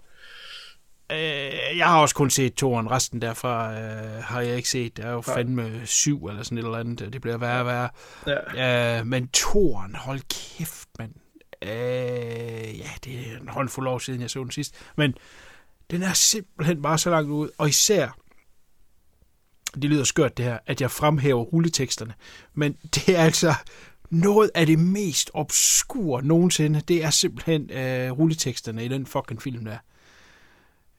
Øh, 1.12 1.78
jeg 1.78 1.88
har 1.88 2.02
også 2.02 2.16
kun 2.16 2.30
set 2.30 2.54
toren. 2.54 2.92
Resten 2.92 3.22
derfra 3.22 3.74
øh, 3.74 4.24
har 4.24 4.42
jeg 4.42 4.56
ikke 4.58 4.70
set. 4.70 4.98
Det 4.98 5.06
er 5.06 5.10
jo 5.12 5.24
Nej. 5.28 5.36
fandme 5.36 5.82
syv 5.86 6.26
eller 6.26 6.44
sådan 6.44 6.58
et 6.58 6.64
eller 6.64 6.78
andet. 6.78 7.14
Det 7.14 7.22
bliver 7.22 7.38
værre 7.38 7.60
og 7.60 7.66
værre. 7.66 7.90
Ja. 8.56 9.00
Øh, 9.00 9.08
men 9.08 9.28
toren, 9.28 9.96
hold 9.96 10.20
kæft, 10.30 10.88
mand. 11.00 11.12
Øh, 11.64 11.70
ja, 12.80 12.90
det 13.04 13.14
er 13.14 13.38
en 13.42 13.48
håndfuld 13.48 13.88
år 13.88 14.00
siden, 14.00 14.22
jeg 14.22 14.30
så 14.30 14.40
den 14.44 14.52
sidst. 14.52 14.76
Men 14.98 15.14
den 15.92 16.04
er 16.04 16.14
simpelthen 16.14 16.82
bare 16.82 16.98
så 16.98 17.10
langt 17.10 17.30
ud. 17.30 17.50
Og 17.58 17.70
især, 17.70 18.18
det 19.76 19.84
lyder 19.84 20.04
skørt 20.04 20.38
det 20.38 20.46
her, 20.46 20.58
at 20.66 20.82
jeg 20.82 20.92
fremhæver 20.92 21.42
rulleteksterne. 21.44 22.14
Men 22.54 22.74
det 22.96 23.10
er 23.10 23.24
altså 23.24 23.54
noget 24.10 24.52
af 24.56 24.66
det 24.66 24.80
mest 24.80 25.32
obskure 25.34 26.24
nogensinde. 26.24 26.82
Det 26.88 27.04
er 27.04 27.10
simpelthen 27.10 27.72
øh, 27.72 28.12
rulleteksterne 28.12 28.86
i 28.86 28.88
den 28.88 29.06
fucking 29.06 29.42
film 29.42 29.66
der. 29.66 29.78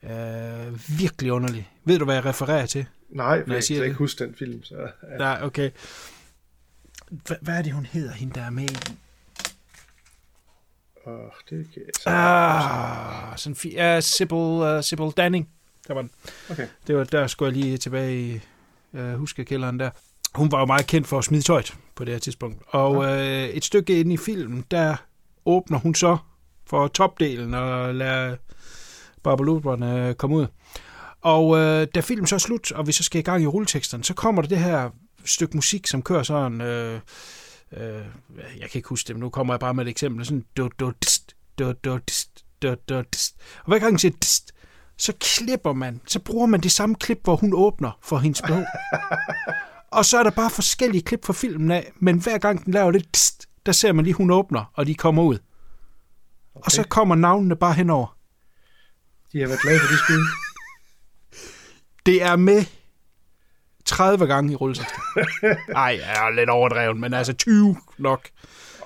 Øh, 0.03 0.99
virkelig 0.99 1.33
underlig. 1.33 1.71
Ved 1.85 1.99
du, 1.99 2.05
hvad 2.05 2.15
jeg 2.15 2.25
refererer 2.25 2.67
til? 2.67 2.87
Nej, 3.11 3.39
for 3.45 3.51
jeg 3.51 3.55
jeg 3.55 3.65
siger 3.65 3.79
kan 3.79 3.83
det. 3.83 3.89
ikke 3.89 3.99
huske 3.99 4.25
den 4.25 4.35
film. 4.35 4.63
Så, 4.65 4.75
ja. 5.11 5.17
Nej, 5.19 5.39
okay. 5.43 5.71
Hva- 7.13 7.39
hvad 7.41 7.59
er 7.59 7.63
det, 7.63 7.73
hun 7.73 7.87
hedder, 7.87 8.13
hende 8.13 8.35
der 8.35 8.43
er 8.43 8.51
med 8.51 8.71
i? 8.71 8.77
Åh, 11.07 11.15
det 11.51 11.67
kan 11.75 11.83
jeg 11.83 11.91
så... 12.01 12.09
Ah, 12.11 13.39
sådan 13.39 13.57
fi- 13.57 13.75
ja, 13.75 14.01
Sybil, 14.01 14.37
uh, 14.37 14.81
Sybil 14.83 15.11
Danning. 15.17 15.49
Der 15.89 15.95
var 15.95 16.03
den. 16.03 16.11
Okay. 16.51 16.67
Det 16.87 16.97
var, 16.97 17.05
der 17.05 17.27
skulle 17.27 17.53
jeg 17.55 17.63
lige 17.65 17.79
tilbage 17.79 18.21
i 18.35 18.41
uh, 18.93 19.13
huskekælderen 19.13 19.81
der. 19.81 19.91
Hun 20.35 20.53
var 20.53 20.59
jo 20.59 20.65
meget 20.67 20.87
kendt 20.87 21.07
for 21.09 21.19
at 21.19 21.25
smide 21.25 21.43
tøjet 21.43 21.75
på 22.01 22.05
det 22.05 22.15
her 22.15 22.19
tidspunkt. 22.19 22.63
Og 22.67 23.05
øh, 23.05 23.49
et 23.49 23.65
stykke 23.65 24.01
ind 24.01 24.13
i 24.13 24.17
filmen, 24.17 24.65
der 24.71 24.97
åbner 25.47 25.79
hun 25.79 25.95
så 25.95 26.17
for 26.67 26.89
topdelen 26.89 27.55
og 27.55 27.95
lader 27.95 28.37
barbaluberne 29.23 30.15
komme 30.15 30.37
ud. 30.37 30.47
Og 31.21 31.59
øh, 31.59 31.87
da 31.95 32.01
filmen 32.01 32.27
så 32.27 32.35
er 32.35 32.39
slut, 32.39 32.73
og 32.73 32.87
vi 32.87 32.93
så 32.93 33.05
skal 33.05 33.19
i 33.19 33.23
gang 33.23 33.43
i 33.43 33.47
rulleteksterne, 33.47 34.05
så 34.05 34.15
kommer 34.15 34.43
der 34.43 34.49
det 34.49 34.59
her 34.59 34.91
stykke 35.25 35.57
musik, 35.57 35.87
som 35.87 36.03
kører 36.03 36.23
sådan... 36.23 36.61
Øh, 36.61 37.01
øh, 37.77 38.05
jeg 38.59 38.71
kan 38.71 38.79
ikke 38.79 38.89
huske 38.89 39.09
det, 39.09 39.17
men 39.17 39.21
nu 39.21 39.29
kommer 39.29 39.55
jeg 39.55 39.61
bare 39.61 39.75
med 39.75 39.85
et 39.85 39.91
eksempel. 39.91 40.25
Sådan... 40.25 40.45
Du, 40.57 40.71
du, 40.81 40.93
dst, 41.07 41.35
dst. 41.59 43.37
Og 43.59 43.67
hver 43.67 43.79
gang 43.79 43.93
hun 43.93 43.99
siger 43.99 44.13
dst, 44.23 44.53
så 44.97 45.13
klipper 45.21 45.73
man, 45.73 46.01
så 46.07 46.19
bruger 46.19 46.47
man 46.47 46.61
det 46.61 46.73
samme 46.73 46.95
klip, 46.95 47.21
hvor 47.25 47.37
hun 47.37 47.55
åbner 47.55 47.99
for 48.03 48.19
hendes 48.19 48.43
behov. 48.43 48.65
og 49.91 50.05
så 50.05 50.19
er 50.19 50.23
der 50.23 50.31
bare 50.31 50.51
forskellige 50.51 51.03
klip 51.03 51.27
fra 51.27 51.33
filmen 51.33 51.71
af, 51.71 51.93
men 51.99 52.19
hver 52.19 52.39
gang 52.39 52.65
den 52.65 52.73
laver 52.73 52.91
det, 52.91 53.15
dst, 53.15 53.49
der 53.67 53.73
ser 53.73 53.93
man 53.93 54.05
lige, 54.05 54.15
hun 54.15 54.31
åbner, 54.31 54.65
og 54.75 54.87
de 54.87 54.95
kommer 54.95 55.23
ud. 55.23 55.39
Okay. 56.55 56.65
Og 56.65 56.71
så 56.71 56.83
kommer 56.83 57.15
navnene 57.15 57.57
bare 57.57 57.75
henover. 57.75 58.17
De 59.33 59.41
har 59.41 59.47
været 59.47 59.61
glade 59.61 59.81
for 59.81 59.87
de 59.87 59.99
skud. 59.99 60.21
Det 62.07 62.23
er 62.23 62.37
med 62.37 62.65
30 63.85 64.27
gange 64.27 64.53
i 64.53 64.57
rulleteksten. 64.57 65.01
Nej, 65.69 65.99
jeg 66.03 66.27
er 66.27 66.31
lidt 66.31 66.51
overdrevet, 66.51 66.97
men 66.97 67.15
altså 67.15 67.33
20 67.33 67.77
nok. 67.99 68.29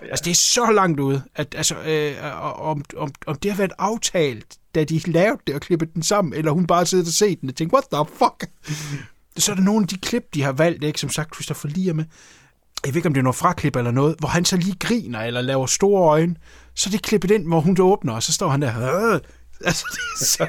Altså, 0.02 0.22
det 0.24 0.30
er 0.30 0.34
så 0.34 0.72
langt 0.72 1.00
ude, 1.00 1.22
at 1.34 1.54
altså, 1.56 1.74
øh, 1.74 2.40
om, 2.60 2.84
om, 2.96 3.12
om 3.26 3.36
det 3.36 3.50
har 3.50 3.58
været 3.58 3.72
aftalt, 3.78 4.58
da 4.74 4.84
de 4.84 5.10
lavede 5.10 5.40
det 5.46 5.54
og 5.54 5.60
klippede 5.60 5.90
den 5.94 6.02
sammen, 6.02 6.34
eller 6.34 6.52
hun 6.52 6.66
bare 6.66 6.86
sidder 6.86 7.04
og 7.04 7.12
set 7.12 7.40
den 7.40 7.48
og 7.48 7.56
tænker, 7.56 7.76
what 7.76 7.84
the 7.92 8.16
fuck? 8.18 8.50
Så 9.38 9.52
er 9.52 9.56
der 9.56 9.62
nogle 9.62 9.82
af 9.84 9.88
de 9.88 9.96
klip, 9.98 10.22
de 10.34 10.42
har 10.42 10.52
valgt, 10.52 10.84
ikke? 10.84 11.00
som 11.00 11.10
sagt, 11.10 11.34
Christopher 11.34 11.70
Lee 11.70 11.88
er 11.88 11.92
med. 11.94 12.04
Jeg 12.84 12.94
ved 12.94 12.96
ikke, 12.96 13.06
om 13.08 13.14
det 13.14 13.18
er 13.20 13.24
noget 13.24 13.36
fraklip 13.36 13.76
eller 13.76 13.90
noget, 13.90 14.16
hvor 14.18 14.28
han 14.28 14.44
så 14.44 14.56
lige 14.56 14.76
griner 14.80 15.20
eller 15.20 15.40
laver 15.40 15.66
store 15.66 16.02
øjne. 16.10 16.36
Så 16.74 16.90
det 16.90 17.02
klippet 17.02 17.30
ind, 17.30 17.46
hvor 17.46 17.60
hun 17.60 17.76
åbner, 17.80 18.12
og 18.12 18.22
så 18.22 18.32
står 18.32 18.48
han 18.48 18.62
der. 18.62 19.12
Øh. 19.14 19.20
Altså, 19.64 19.84
det 19.92 19.98
er 20.20 20.24
så, 20.24 20.46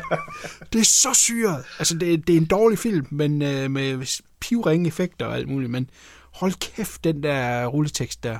det 0.73 0.81
er 0.81 0.85
så 0.85 1.13
syret. 1.13 1.63
Altså, 1.79 1.97
det, 1.97 2.27
det 2.27 2.33
er 2.33 2.37
en 2.37 2.45
dårlig 2.45 2.79
film, 2.79 3.07
men 3.11 3.41
øh, 3.41 3.71
med 3.71 4.21
pivringe 4.39 4.87
effekter 4.87 5.25
og 5.25 5.35
alt 5.35 5.47
muligt. 5.49 5.71
Men 5.71 5.89
hold 6.33 6.53
kæft, 6.75 7.03
den 7.03 7.23
der 7.23 7.65
rulletekst 7.65 8.23
der. 8.23 8.37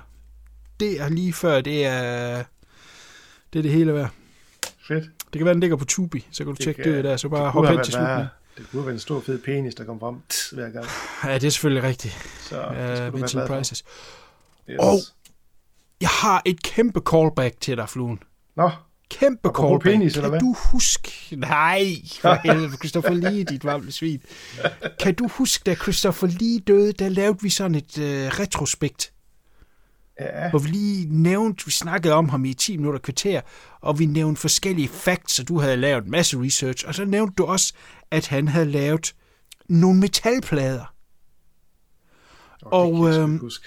Det 0.79 1.01
er 1.01 1.09
lige 1.09 1.33
før, 1.33 1.61
det 1.61 1.85
er 1.85 2.43
det, 3.53 3.59
er 3.59 3.63
det 3.63 3.71
hele 3.71 3.93
værd. 3.93 4.09
Fedt. 4.87 5.03
Det 5.33 5.39
kan 5.39 5.45
være, 5.45 5.53
den 5.53 5.59
ligger 5.61 5.77
på 5.77 5.85
Tubi, 5.85 6.27
så 6.31 6.37
kan 6.43 6.45
du 6.45 6.51
Det 6.55 6.63
tjekke 6.63 6.83
kan- 6.83 6.93
det 6.93 7.03
der, 7.03 7.17
så 7.17 7.29
bare 7.29 7.43
det 7.43 7.51
hop 7.51 7.61
kunne 7.65 7.71
hen 7.75 7.83
til 7.83 7.93
slutningen. 7.93 8.27
Det 8.57 8.65
kunne 8.71 8.85
været 8.85 8.93
en 8.93 8.99
stor 8.99 9.21
fed 9.21 9.39
penis, 9.39 9.75
der 9.75 9.83
kom 9.83 9.99
frem 9.99 10.15
tss, 10.29 10.49
hver 10.49 10.69
gang. 10.69 10.85
Ja, 11.23 11.33
det 11.33 11.43
er 11.43 11.49
selvfølgelig 11.49 11.83
rigtigt. 11.83 12.13
Så 12.41 12.55
det 12.55 12.97
skulle 12.97 13.23
Uh, 13.23 13.29
du 13.31 13.37
være. 13.37 13.47
Prices. 13.47 13.83
Yes. 14.69 14.77
Og 14.79 14.97
jeg 16.01 16.09
har 16.09 16.41
et 16.45 16.63
kæmpe 16.63 17.01
callback 17.11 17.55
til 17.61 17.77
dig, 17.77 17.89
Fluen. 17.89 18.19
Nå, 18.57 18.71
Kæmpe 19.09 19.49
callback. 19.59 19.83
penis, 19.83 20.13
kan 20.13 20.19
eller 20.23 20.29
hvad? 20.29 20.39
du 20.39 20.55
huske... 20.71 21.11
Nej, 21.31 21.85
for 22.21 22.33
helvede, 22.47 22.77
Christopher 22.77 23.13
Lee, 23.13 23.43
dit 23.43 23.63
varme 23.63 23.91
svin. 23.91 24.21
Kan 24.99 25.15
du 25.15 25.27
huske, 25.27 25.63
da 25.65 25.75
Christopher 25.75 26.27
Lee 26.27 26.59
døde, 26.59 26.91
der 26.93 27.09
lavede 27.09 27.37
vi 27.41 27.49
sådan 27.49 27.75
et 27.75 27.97
øh, 27.97 28.27
retrospekt, 28.39 29.11
ja. 30.19 30.49
hvor 30.49 30.59
vi 30.59 30.69
lige 30.69 31.07
nævnte, 31.21 31.65
vi 31.65 31.71
snakkede 31.71 32.13
om 32.13 32.29
ham 32.29 32.45
i 32.45 32.53
10 32.53 32.77
minutter 32.77 32.99
kvarter, 32.99 33.41
og 33.81 33.99
vi 33.99 34.05
nævnte 34.05 34.41
forskellige 34.41 34.87
facts, 34.87 35.39
og 35.39 35.47
du 35.47 35.59
havde 35.59 35.77
lavet 35.77 36.03
en 36.05 36.11
masse 36.11 36.41
research, 36.43 36.87
og 36.87 36.95
så 36.95 37.05
nævnte 37.05 37.33
du 37.37 37.45
også, 37.45 37.73
at 38.11 38.27
han 38.27 38.47
havde 38.47 38.65
lavet 38.65 39.15
nogle 39.69 39.99
metalplader. 39.99 40.93
Og, 42.61 42.87
det 42.87 43.03
kan 43.03 43.13
jeg 43.13 43.29
ikke 43.29 43.39
huske. 43.39 43.65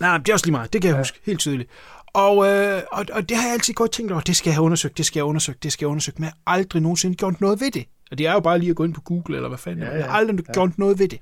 Nej, 0.00 0.18
det 0.18 0.28
er 0.28 0.32
også 0.32 0.46
lige 0.46 0.52
meget. 0.52 0.72
Det 0.72 0.82
kan 0.82 0.88
jeg 0.88 0.94
ja. 0.94 1.00
huske 1.00 1.20
helt 1.24 1.38
tydeligt. 1.40 1.70
Og, 2.06 2.46
øh, 2.46 2.82
og, 2.92 3.06
og 3.12 3.28
det 3.28 3.36
har 3.36 3.44
jeg 3.44 3.52
altid 3.52 3.74
godt 3.74 3.92
tænkt 3.92 4.12
over. 4.12 4.20
Det 4.20 4.36
skal 4.36 4.50
jeg 4.50 4.54
have 4.54 4.64
undersøgt, 4.64 4.96
det 4.98 5.06
skal 5.06 5.18
jeg 5.18 5.22
have 5.22 5.28
undersøgt, 5.28 5.62
det 5.62 5.72
skal 5.72 5.84
jeg 5.84 5.88
have 5.88 5.90
undersøgt. 5.92 6.18
Men 6.18 6.24
jeg 6.24 6.32
har 6.46 6.54
aldrig 6.54 6.82
nogensinde 6.82 7.16
gjort 7.16 7.40
noget 7.40 7.60
ved 7.60 7.70
det. 7.70 7.84
Og 8.10 8.18
det 8.18 8.26
er 8.26 8.32
jo 8.32 8.40
bare 8.40 8.58
lige 8.58 8.70
at 8.70 8.76
gå 8.76 8.84
ind 8.84 8.94
på 8.94 9.00
Google, 9.00 9.36
eller 9.36 9.48
hvad 9.48 9.58
fanden. 9.58 9.82
Ja, 9.84 9.90
Ja. 9.90 9.96
Jeg 9.96 10.04
har 10.04 10.12
aldrig 10.12 10.38
Ja. 10.48 10.52
gjort 10.52 10.78
noget 10.78 10.98
ved 10.98 11.08
det. 11.08 11.18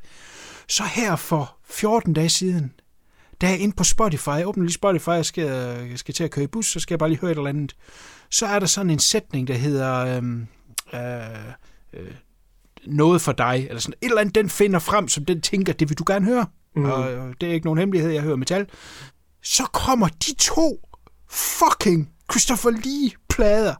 Så 0.69 0.83
her 0.83 1.17
for 1.17 1.57
14 1.71 2.13
dage 2.13 2.29
siden, 2.29 2.73
da 3.41 3.47
jeg 3.47 3.55
er 3.55 3.59
inde 3.59 3.77
på 3.77 3.85
Spotify, 3.85 4.29
jeg 4.29 4.49
åbner 4.49 4.65
lige 4.65 4.75
Spotify, 4.75 5.09
jeg 5.09 5.27
skal, 5.27 5.47
jeg 5.91 5.99
skal 5.99 6.15
til 6.15 6.25
at 6.25 6.31
køre 6.31 6.45
i 6.45 6.49
bus, 6.49 6.73
så 6.73 6.81
skal 6.81 6.95
jeg 6.95 6.99
bare 6.99 7.09
lige 7.09 7.21
høre 7.21 7.31
et 7.31 7.37
eller 7.37 7.51
andet. 7.51 7.77
Så 8.31 8.47
er 8.47 8.59
der 8.59 8.67
sådan 8.67 8.91
en 8.91 8.99
sætning, 8.99 9.49
der 9.49 9.55
hedder... 9.55 10.17
Øhm, 10.17 10.47
øh, 10.95 11.01
øh, 11.93 12.15
noget 12.87 13.21
for 13.21 13.33
dig, 13.33 13.67
eller 13.69 13.81
sådan 13.81 13.95
et 14.03 14.09
eller 14.09 14.21
andet, 14.21 14.35
den 14.35 14.51
finder 14.51 14.79
frem, 14.79 15.09
som 15.09 15.25
den 15.25 15.41
tænker, 15.41 15.73
det 15.73 15.89
vil 15.89 15.99
du 15.99 16.05
gerne 16.07 16.27
høre. 16.27 16.47
Mm. 16.77 16.85
Og 16.85 17.13
øh, 17.13 17.35
det 17.41 17.49
er 17.49 17.53
ikke 17.53 17.67
nogen 17.67 17.79
hemmelighed, 17.79 18.11
jeg 18.11 18.23
hører 18.23 18.37
metal. 18.37 18.67
Så 19.43 19.65
kommer 19.73 20.09
de 20.09 20.35
to 20.39 20.89
fucking 21.31 22.11
Christopher 22.33 22.71
Lee-plader. 22.71 23.75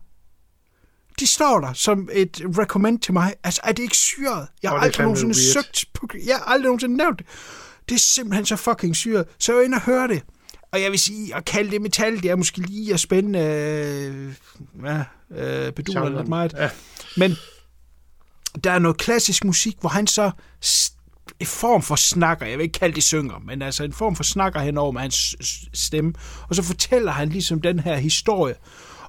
De 1.21 1.27
står 1.27 1.61
der 1.61 1.73
som 1.73 2.09
et 2.13 2.43
recommend 2.59 2.99
til 2.99 3.13
mig. 3.13 3.35
Altså, 3.45 3.61
er 3.65 3.73
det 3.73 3.83
ikke 3.83 3.97
syret? 3.97 4.49
Jeg 4.63 4.71
har 4.71 4.79
aldrig 4.79 5.05
nogensinde 5.05 5.35
weird. 5.35 5.53
søgt 5.53 5.85
på... 5.95 6.09
Jeg 6.27 6.37
har 6.37 6.45
aldrig 6.45 6.65
nogensinde 6.65 6.97
nævnt 6.97 7.19
det. 7.19 7.27
Det 7.89 7.95
er 7.95 7.99
simpelthen 7.99 8.47
så 8.47 8.57
fucking 8.57 8.97
syret. 8.97 9.25
Så 9.39 9.57
jeg 9.57 9.65
inde 9.65 9.75
og 9.75 9.83
høre 9.83 10.09
det. 10.09 10.23
Og 10.73 10.83
jeg 10.83 10.91
vil 10.91 10.99
sige, 10.99 11.37
at 11.37 11.45
kalde 11.45 11.71
det 11.71 11.83
metal, 11.83 12.23
det 12.23 12.31
er 12.31 12.37
måske 12.37 12.59
lige 12.59 12.95
at 12.95 13.01
spænde... 13.01 13.39
Øh, 13.39 14.35
ja, 14.85 15.05
øh, 15.31 15.73
beduler 15.73 16.01
Genren. 16.01 16.17
lidt 16.17 16.29
meget. 16.29 16.55
Ja. 16.59 16.71
Men 17.17 17.37
der 18.65 18.71
er 18.71 18.79
noget 18.79 18.97
klassisk 18.97 19.45
musik, 19.45 19.77
hvor 19.81 19.89
han 19.89 20.07
så 20.07 20.31
en 21.41 21.47
form 21.47 21.83
for 21.83 21.97
snakker, 21.97 22.47
jeg 22.47 22.59
vil 22.59 22.65
ikke 22.65 22.79
kalde 22.79 22.95
det 22.95 23.03
synger, 23.03 23.39
men 23.39 23.63
altså 23.63 23.85
en 23.85 23.93
form 23.93 24.17
for 24.17 24.25
snakker 24.25 24.61
henover 24.61 24.93
med 24.93 25.01
hans 25.01 25.37
stemme, 25.73 26.15
og 26.49 26.55
så 26.55 26.63
fortæller 26.63 27.13
han 27.13 27.29
ligesom 27.29 27.61
den 27.61 27.79
her 27.79 27.97
historie, 27.97 28.55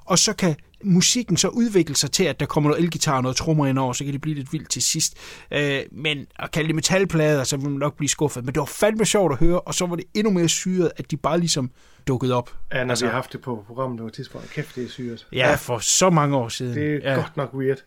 og 0.04 0.18
så 0.18 0.32
kan 0.32 0.56
musikken 0.84 1.36
så 1.36 1.48
udvikle 1.48 1.96
sig 1.96 2.10
til, 2.10 2.24
at 2.24 2.40
der 2.40 2.46
kommer 2.46 2.70
noget 2.70 2.82
elgitar 2.82 3.16
og 3.16 3.22
noget 3.22 3.36
trommer 3.36 3.66
ind 3.66 3.78
over, 3.78 3.92
så 3.92 4.04
kan 4.04 4.12
det 4.12 4.20
blive 4.20 4.36
lidt 4.36 4.52
vildt 4.52 4.70
til 4.70 4.82
sidst. 4.82 5.14
Øh, 5.50 5.80
men 5.92 6.26
at 6.38 6.50
kalde 6.50 6.66
det 6.66 6.74
metalplader, 6.74 7.44
så 7.44 7.56
vil 7.56 7.68
man 7.68 7.78
nok 7.78 7.96
blive 7.96 8.08
skuffet. 8.08 8.44
Men 8.44 8.54
det 8.54 8.60
var 8.60 8.66
fandme 8.66 9.04
sjovt 9.04 9.32
at 9.32 9.38
høre, 9.38 9.60
og 9.60 9.74
så 9.74 9.86
var 9.86 9.96
det 9.96 10.04
endnu 10.14 10.32
mere 10.32 10.48
syret, 10.48 10.92
at 10.96 11.10
de 11.10 11.16
bare 11.16 11.38
ligesom 11.40 11.70
dukkede 12.08 12.34
op. 12.34 12.56
Ja, 12.72 12.84
når 12.84 12.90
altså, 12.90 13.04
vi 13.04 13.08
har 13.08 13.14
haft 13.14 13.32
det 13.32 13.40
på 13.40 13.64
programmet 13.66 13.98
på 13.98 14.06
et 14.06 14.12
tidspunkt. 14.12 14.50
Kæft, 14.50 14.76
det 14.76 14.84
er 14.84 14.88
syret. 14.88 15.26
Ja, 15.32 15.54
for 15.54 15.78
så 15.78 16.10
mange 16.10 16.36
år 16.36 16.48
siden. 16.48 16.74
Det 16.74 17.06
er 17.06 17.10
ja. 17.10 17.16
godt 17.16 17.36
nok 17.36 17.54
weird. 17.54 17.78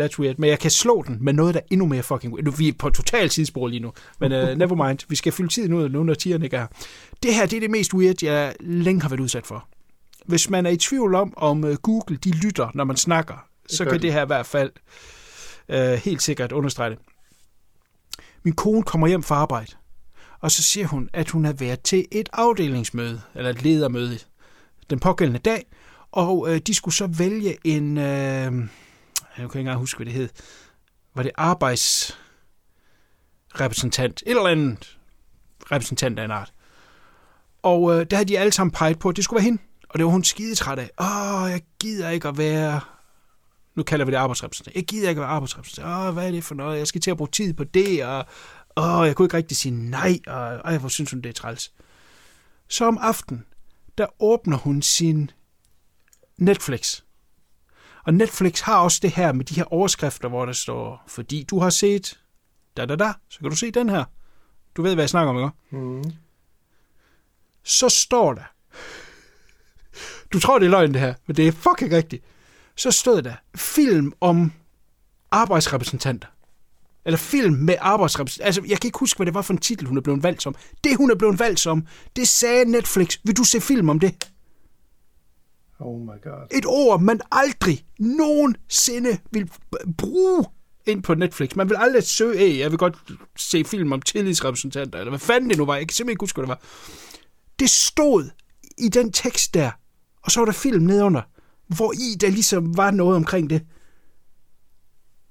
That's 0.00 0.18
weird. 0.18 0.34
Men 0.38 0.50
jeg 0.50 0.58
kan 0.58 0.70
slå 0.70 1.02
den 1.06 1.18
med 1.20 1.32
noget, 1.32 1.54
der 1.54 1.60
er 1.60 1.64
endnu 1.70 1.86
mere 1.86 2.02
fucking 2.02 2.32
weird. 2.32 2.44
Nu, 2.44 2.50
vi 2.50 2.68
er 2.68 2.72
på 2.78 2.90
total 2.90 3.28
tidsspor 3.28 3.68
lige 3.68 3.80
nu. 3.80 3.92
Men 4.20 4.32
uh, 4.32 4.58
never 4.58 4.86
mind. 4.86 4.98
Vi 5.08 5.16
skal 5.16 5.32
fylde 5.32 5.48
tiden 5.48 5.72
ud, 5.72 5.88
nu 5.88 6.02
når 6.02 6.14
tierne 6.14 6.44
ikke 6.44 6.56
er. 6.56 6.66
Det 7.22 7.34
her, 7.34 7.46
det 7.46 7.56
er 7.56 7.60
det 7.60 7.70
mest 7.70 7.94
weird, 7.94 8.22
jeg 8.22 8.54
længe 8.60 9.02
har 9.02 9.08
været 9.08 9.20
udsat 9.20 9.46
for. 9.46 9.68
Hvis 10.26 10.50
man 10.50 10.66
er 10.66 10.70
i 10.70 10.76
tvivl 10.76 11.14
om, 11.14 11.34
om 11.36 11.64
uh, 11.64 11.74
Google 11.74 12.16
de 12.16 12.30
lytter, 12.30 12.70
når 12.74 12.84
man 12.84 12.96
snakker, 12.96 13.46
så 13.68 13.84
kan 13.84 13.94
de. 13.94 13.98
det 13.98 14.12
her 14.12 14.22
i 14.22 14.26
hvert 14.26 14.46
fald 14.46 14.70
uh, 15.68 15.76
helt 15.76 16.22
sikkert 16.22 16.52
understrege 16.52 16.90
det. 16.90 16.98
Min 18.42 18.54
kone 18.54 18.82
kommer 18.82 19.06
hjem 19.06 19.22
fra 19.22 19.34
arbejde, 19.34 19.72
og 20.40 20.50
så 20.50 20.62
siger 20.62 20.86
hun, 20.86 21.10
at 21.12 21.30
hun 21.30 21.44
har 21.44 21.52
været 21.52 21.80
til 21.80 22.06
et 22.10 22.28
afdelingsmøde, 22.32 23.20
eller 23.34 23.50
et 23.50 23.62
ledermøde, 23.62 24.18
den 24.90 25.00
pågældende 25.00 25.40
dag, 25.40 25.66
og 26.12 26.38
uh, 26.38 26.56
de 26.56 26.74
skulle 26.74 26.94
så 26.94 27.06
vælge 27.06 27.56
en... 27.64 27.96
Uh, 27.96 28.02
jeg 28.02 28.68
kan 29.36 29.44
ikke 29.44 29.58
engang 29.58 29.78
huske, 29.78 29.98
hvad 29.98 30.06
det 30.06 30.14
hed. 30.14 30.28
Var 31.14 31.22
det 31.22 31.32
arbejdsrepræsentant? 31.34 34.22
Et 34.26 34.30
eller 34.30 34.46
andet 34.46 34.98
repræsentant 35.72 36.18
af 36.18 36.24
en 36.24 36.30
art. 36.30 36.52
Og 37.62 37.94
øh, 37.94 38.06
der 38.10 38.16
havde 38.16 38.28
de 38.28 38.38
alle 38.38 38.52
sammen 38.52 38.70
peget 38.70 38.98
på, 38.98 39.08
at 39.08 39.16
det 39.16 39.24
skulle 39.24 39.38
være 39.38 39.44
hende. 39.44 39.62
Og 39.92 39.98
det 39.98 40.04
var 40.04 40.12
hun 40.12 40.24
skide 40.24 40.54
træt 40.54 40.78
af. 40.78 40.90
Åh, 41.00 41.50
jeg 41.50 41.62
gider 41.80 42.10
ikke 42.10 42.28
at 42.28 42.38
være... 42.38 42.80
Nu 43.74 43.82
kalder 43.82 44.04
vi 44.04 44.10
det 44.10 44.16
arbejdsrepræsentant. 44.16 44.76
Jeg 44.76 44.84
gider 44.84 45.08
ikke 45.08 45.18
at 45.18 45.22
være 45.22 45.34
arbejdsrepræsentant. 45.34 45.88
Åh, 45.88 46.12
hvad 46.14 46.26
er 46.26 46.30
det 46.30 46.44
for 46.44 46.54
noget? 46.54 46.78
Jeg 46.78 46.86
skal 46.86 47.00
til 47.00 47.10
at 47.10 47.16
bruge 47.16 47.30
tid 47.30 47.54
på 47.54 47.64
det, 47.64 48.04
og 48.04 48.26
åh, 48.76 49.06
jeg 49.06 49.16
kunne 49.16 49.26
ikke 49.26 49.36
rigtig 49.36 49.56
sige 49.56 49.90
nej, 49.90 50.18
og 50.26 50.56
ej, 50.56 50.78
hvor 50.78 50.88
synes 50.88 51.10
hun, 51.10 51.20
det 51.20 51.28
er 51.28 51.32
træls. 51.32 51.72
Så 52.68 52.84
om 52.84 52.98
aftenen, 53.00 53.44
der 53.98 54.06
åbner 54.22 54.56
hun 54.56 54.82
sin 54.82 55.30
Netflix. 56.36 57.02
Og 58.04 58.14
Netflix 58.14 58.60
har 58.60 58.78
også 58.78 58.98
det 59.02 59.10
her 59.10 59.32
med 59.32 59.44
de 59.44 59.54
her 59.54 59.64
overskrifter, 59.64 60.28
hvor 60.28 60.46
der 60.46 60.52
står, 60.52 61.02
fordi 61.06 61.42
du 61.42 61.58
har 61.58 61.70
set 61.70 62.20
da 62.76 62.86
da 62.86 62.96
da, 62.96 63.12
så 63.28 63.38
kan 63.38 63.50
du 63.50 63.56
se 63.56 63.70
den 63.70 63.88
her. 63.88 64.04
Du 64.76 64.82
ved, 64.82 64.94
hvad 64.94 65.02
jeg 65.02 65.10
snakker 65.10 65.30
om, 65.30 65.38
ikke? 65.38 65.84
Mm. 65.84 66.12
Så 67.62 67.88
står 67.88 68.34
der, 68.34 68.44
du 70.32 70.40
tror, 70.40 70.58
det 70.58 70.66
er 70.66 70.70
løgn 70.70 70.92
det 70.92 71.00
her, 71.00 71.14
men 71.26 71.36
det 71.36 71.48
er 71.48 71.52
fucking 71.52 71.92
rigtigt. 71.92 72.24
Så 72.76 72.90
stod 72.90 73.22
der, 73.22 73.34
film 73.56 74.12
om 74.20 74.52
arbejdsrepræsentanter. 75.30 76.28
Eller 77.04 77.18
film 77.18 77.54
med 77.54 77.74
arbejdsrepræsentanter. 77.80 78.46
Altså, 78.46 78.62
jeg 78.68 78.80
kan 78.80 78.88
ikke 78.88 78.98
huske, 78.98 79.18
hvad 79.18 79.26
det 79.26 79.34
var 79.34 79.42
for 79.42 79.52
en 79.52 79.58
titel, 79.58 79.86
hun 79.86 79.96
er 79.96 80.00
blevet 80.00 80.22
valgt 80.22 80.42
som. 80.42 80.54
Det, 80.84 80.96
hun 80.96 81.10
er 81.10 81.14
blevet 81.14 81.38
valgt 81.38 81.60
som, 81.60 81.86
det 82.16 82.28
sagde 82.28 82.64
Netflix. 82.64 83.18
Vil 83.24 83.36
du 83.36 83.44
se 83.44 83.60
film 83.60 83.88
om 83.88 83.98
det? 84.00 84.28
Oh 85.80 86.00
my 86.00 86.22
god. 86.22 86.46
Et 86.50 86.66
ord, 86.66 87.00
man 87.00 87.20
aldrig 87.32 87.84
nogensinde 87.98 89.18
vil 89.30 89.50
bruge 89.98 90.44
ind 90.86 91.02
på 91.02 91.14
Netflix. 91.14 91.56
Man 91.56 91.68
vil 91.68 91.76
aldrig 91.76 92.02
søge, 92.02 92.38
hey, 92.38 92.58
jeg 92.58 92.70
vil 92.70 92.78
godt 92.78 92.96
se 93.36 93.64
film 93.64 93.92
om 93.92 94.02
tillidsrepræsentanter, 94.02 94.98
eller 94.98 95.10
hvad 95.10 95.20
fanden 95.20 95.50
det 95.50 95.58
nu 95.58 95.64
var. 95.64 95.76
Jeg 95.76 95.88
kan 95.88 95.94
simpelthen 95.94 96.14
ikke 96.14 96.22
huske, 96.22 96.36
hvad 96.36 96.42
det 96.42 96.48
var. 96.48 96.60
Det 97.58 97.70
stod 97.70 98.30
i 98.78 98.88
den 98.88 99.12
tekst 99.12 99.54
der, 99.54 99.70
og 100.22 100.30
så 100.30 100.40
var 100.40 100.44
der 100.44 100.52
film 100.52 100.82
nedunder, 100.82 101.22
hvor 101.66 101.92
i 101.92 102.16
der 102.20 102.30
ligesom 102.30 102.76
var 102.76 102.90
noget 102.90 103.16
omkring 103.16 103.50
det. 103.50 103.62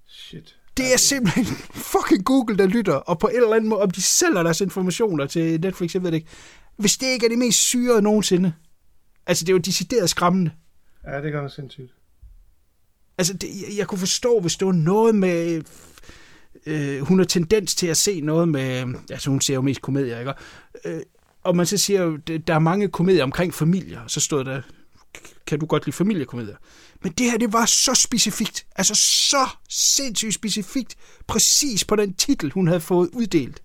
Shit. 0.07 0.57
Det 0.77 0.93
er 0.93 0.97
simpelthen 0.97 1.45
fucking 1.91 2.25
Google, 2.25 2.57
der 2.57 2.65
lytter, 2.65 2.93
og 2.93 3.19
på 3.19 3.27
en 3.27 3.35
eller 3.35 3.55
anden 3.55 3.69
måde, 3.69 3.81
om 3.81 3.91
de 3.91 4.01
sælger 4.01 4.43
deres 4.43 4.61
informationer 4.61 5.25
til 5.25 5.61
Netflix, 5.61 5.93
jeg 5.93 6.03
ved 6.03 6.11
det 6.11 6.17
ikke. 6.17 6.29
Hvis 6.77 6.97
det 6.97 7.07
ikke 7.07 7.25
er 7.25 7.29
det 7.29 7.37
mest 7.37 7.59
syrede 7.59 8.01
nogensinde, 8.01 8.53
Altså, 9.25 9.45
det 9.45 9.49
er 9.49 9.53
jo 9.53 9.59
decideret 9.59 10.09
skræmmende. 10.09 10.51
Ja, 11.07 11.21
det 11.21 11.31
gør 11.31 11.39
noget 11.39 11.51
sindssygt. 11.51 11.93
Altså, 13.17 13.33
det, 13.33 13.49
jeg, 13.61 13.77
jeg 13.77 13.87
kunne 13.87 13.99
forstå, 13.99 14.39
hvis 14.39 14.55
det 14.55 14.65
var 14.65 14.73
noget 14.73 15.15
med... 15.15 15.63
Øh, 16.65 16.99
hun 16.99 17.19
har 17.19 17.25
tendens 17.25 17.75
til 17.75 17.87
at 17.87 17.97
se 17.97 18.21
noget 18.21 18.49
med... 18.49 18.95
Altså, 19.09 19.29
hun 19.29 19.41
ser 19.41 19.53
jo 19.53 19.61
mest 19.61 19.81
komedier, 19.81 20.19
ikke? 20.19 20.33
Øh, 20.85 21.01
og 21.43 21.55
man 21.55 21.65
så 21.65 21.77
siger 21.77 22.17
der 22.47 22.55
er 22.55 22.59
mange 22.59 22.87
komedier 22.87 23.23
omkring 23.23 23.53
familier. 23.53 24.07
Så 24.07 24.19
stod 24.19 24.45
der, 24.45 24.61
kan 25.51 25.59
du 25.59 25.65
godt 25.65 25.85
lide 25.85 25.95
familiekomedier? 25.95 26.55
Men 27.03 27.11
det 27.11 27.31
her, 27.31 27.37
det 27.37 27.53
var 27.53 27.65
så 27.65 27.93
specifikt. 27.93 28.65
Altså, 28.75 28.95
så 28.95 29.49
sindssygt 29.69 30.33
specifikt. 30.33 30.95
Præcis 31.27 31.85
på 31.85 31.95
den 31.95 32.13
titel, 32.13 32.51
hun 32.51 32.67
havde 32.67 32.81
fået 32.81 33.09
uddelt. 33.13 33.63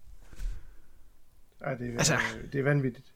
Ja, 1.67 1.71
det 1.71 1.95
er, 1.95 1.99
altså, 1.99 2.17
det 2.53 2.59
er 2.59 2.65
vanvittigt. 2.65 3.13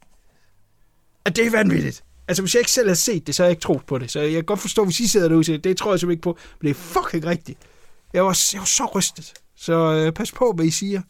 At 1.24 1.36
det 1.36 1.46
er 1.46 1.50
vanvittigt. 1.50 2.04
Altså, 2.28 2.42
hvis 2.42 2.54
jeg 2.54 2.60
ikke 2.60 2.70
selv 2.70 2.88
har 2.88 2.94
set 2.94 3.26
det, 3.26 3.34
så 3.34 3.42
har 3.42 3.46
jeg 3.46 3.52
ikke 3.52 3.62
troet 3.62 3.86
på 3.86 3.98
det. 3.98 4.10
Så 4.10 4.20
jeg 4.20 4.32
kan 4.32 4.44
godt 4.44 4.60
forstå, 4.60 4.84
hvis 4.84 5.00
I 5.00 5.06
sidder 5.06 5.28
derude 5.28 5.54
og 5.54 5.64
det 5.64 5.76
tror 5.76 5.92
jeg 5.92 6.00
simpelthen 6.00 6.18
ikke 6.18 6.22
på. 6.22 6.38
Men 6.60 6.68
det 6.68 6.70
er 6.70 6.80
fucking 6.80 7.26
rigtigt. 7.26 7.58
Jeg 8.12 8.24
var, 8.24 8.50
jeg 8.52 8.60
var 8.60 8.64
så 8.64 8.90
rystet. 8.94 9.32
Så 9.56 9.72
øh, 9.72 10.12
pas 10.12 10.32
på, 10.32 10.52
hvad 10.52 10.64
I 10.64 10.70
siger. 10.70 11.02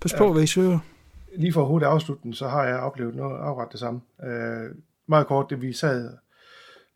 Pas 0.00 0.12
ja. 0.12 0.18
på, 0.18 0.32
hvad 0.32 0.42
I 0.42 0.46
søger. 0.46 0.78
Lige 1.36 1.52
for 1.52 1.64
hurtigt 1.64 1.88
afslutten, 1.88 2.34
så 2.34 2.48
har 2.48 2.64
jeg 2.64 2.78
oplevet 2.78 3.14
noget 3.14 3.38
afret 3.38 3.68
det 3.72 3.80
samme. 3.80 4.00
Øh, 4.24 4.70
meget 5.08 5.26
kort, 5.26 5.46
det 5.50 5.62
vi 5.62 5.72
sad, 5.72 6.10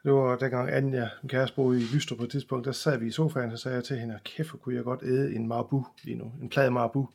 det 0.04 0.12
var 0.12 0.36
dengang 0.36 0.70
Anja, 0.70 1.08
min 1.22 1.28
kæreste, 1.28 1.56
boede 1.56 1.80
i 1.80 1.84
Lystrup 1.94 2.18
på 2.18 2.24
et 2.24 2.30
tidspunkt, 2.30 2.66
der 2.66 2.72
sad 2.72 2.98
vi 2.98 3.06
i 3.06 3.10
sofaen, 3.10 3.52
og 3.52 3.58
sagde 3.58 3.74
jeg 3.74 3.84
til 3.84 3.98
hende, 3.98 4.18
kæft, 4.24 4.50
kunne 4.62 4.74
jeg 4.74 4.84
godt 4.84 5.02
æde 5.02 5.34
en 5.34 5.48
marabu 5.48 5.86
lige 6.04 6.16
nu, 6.16 6.32
en 6.42 6.48
plade 6.48 6.70
marabu. 6.70 7.08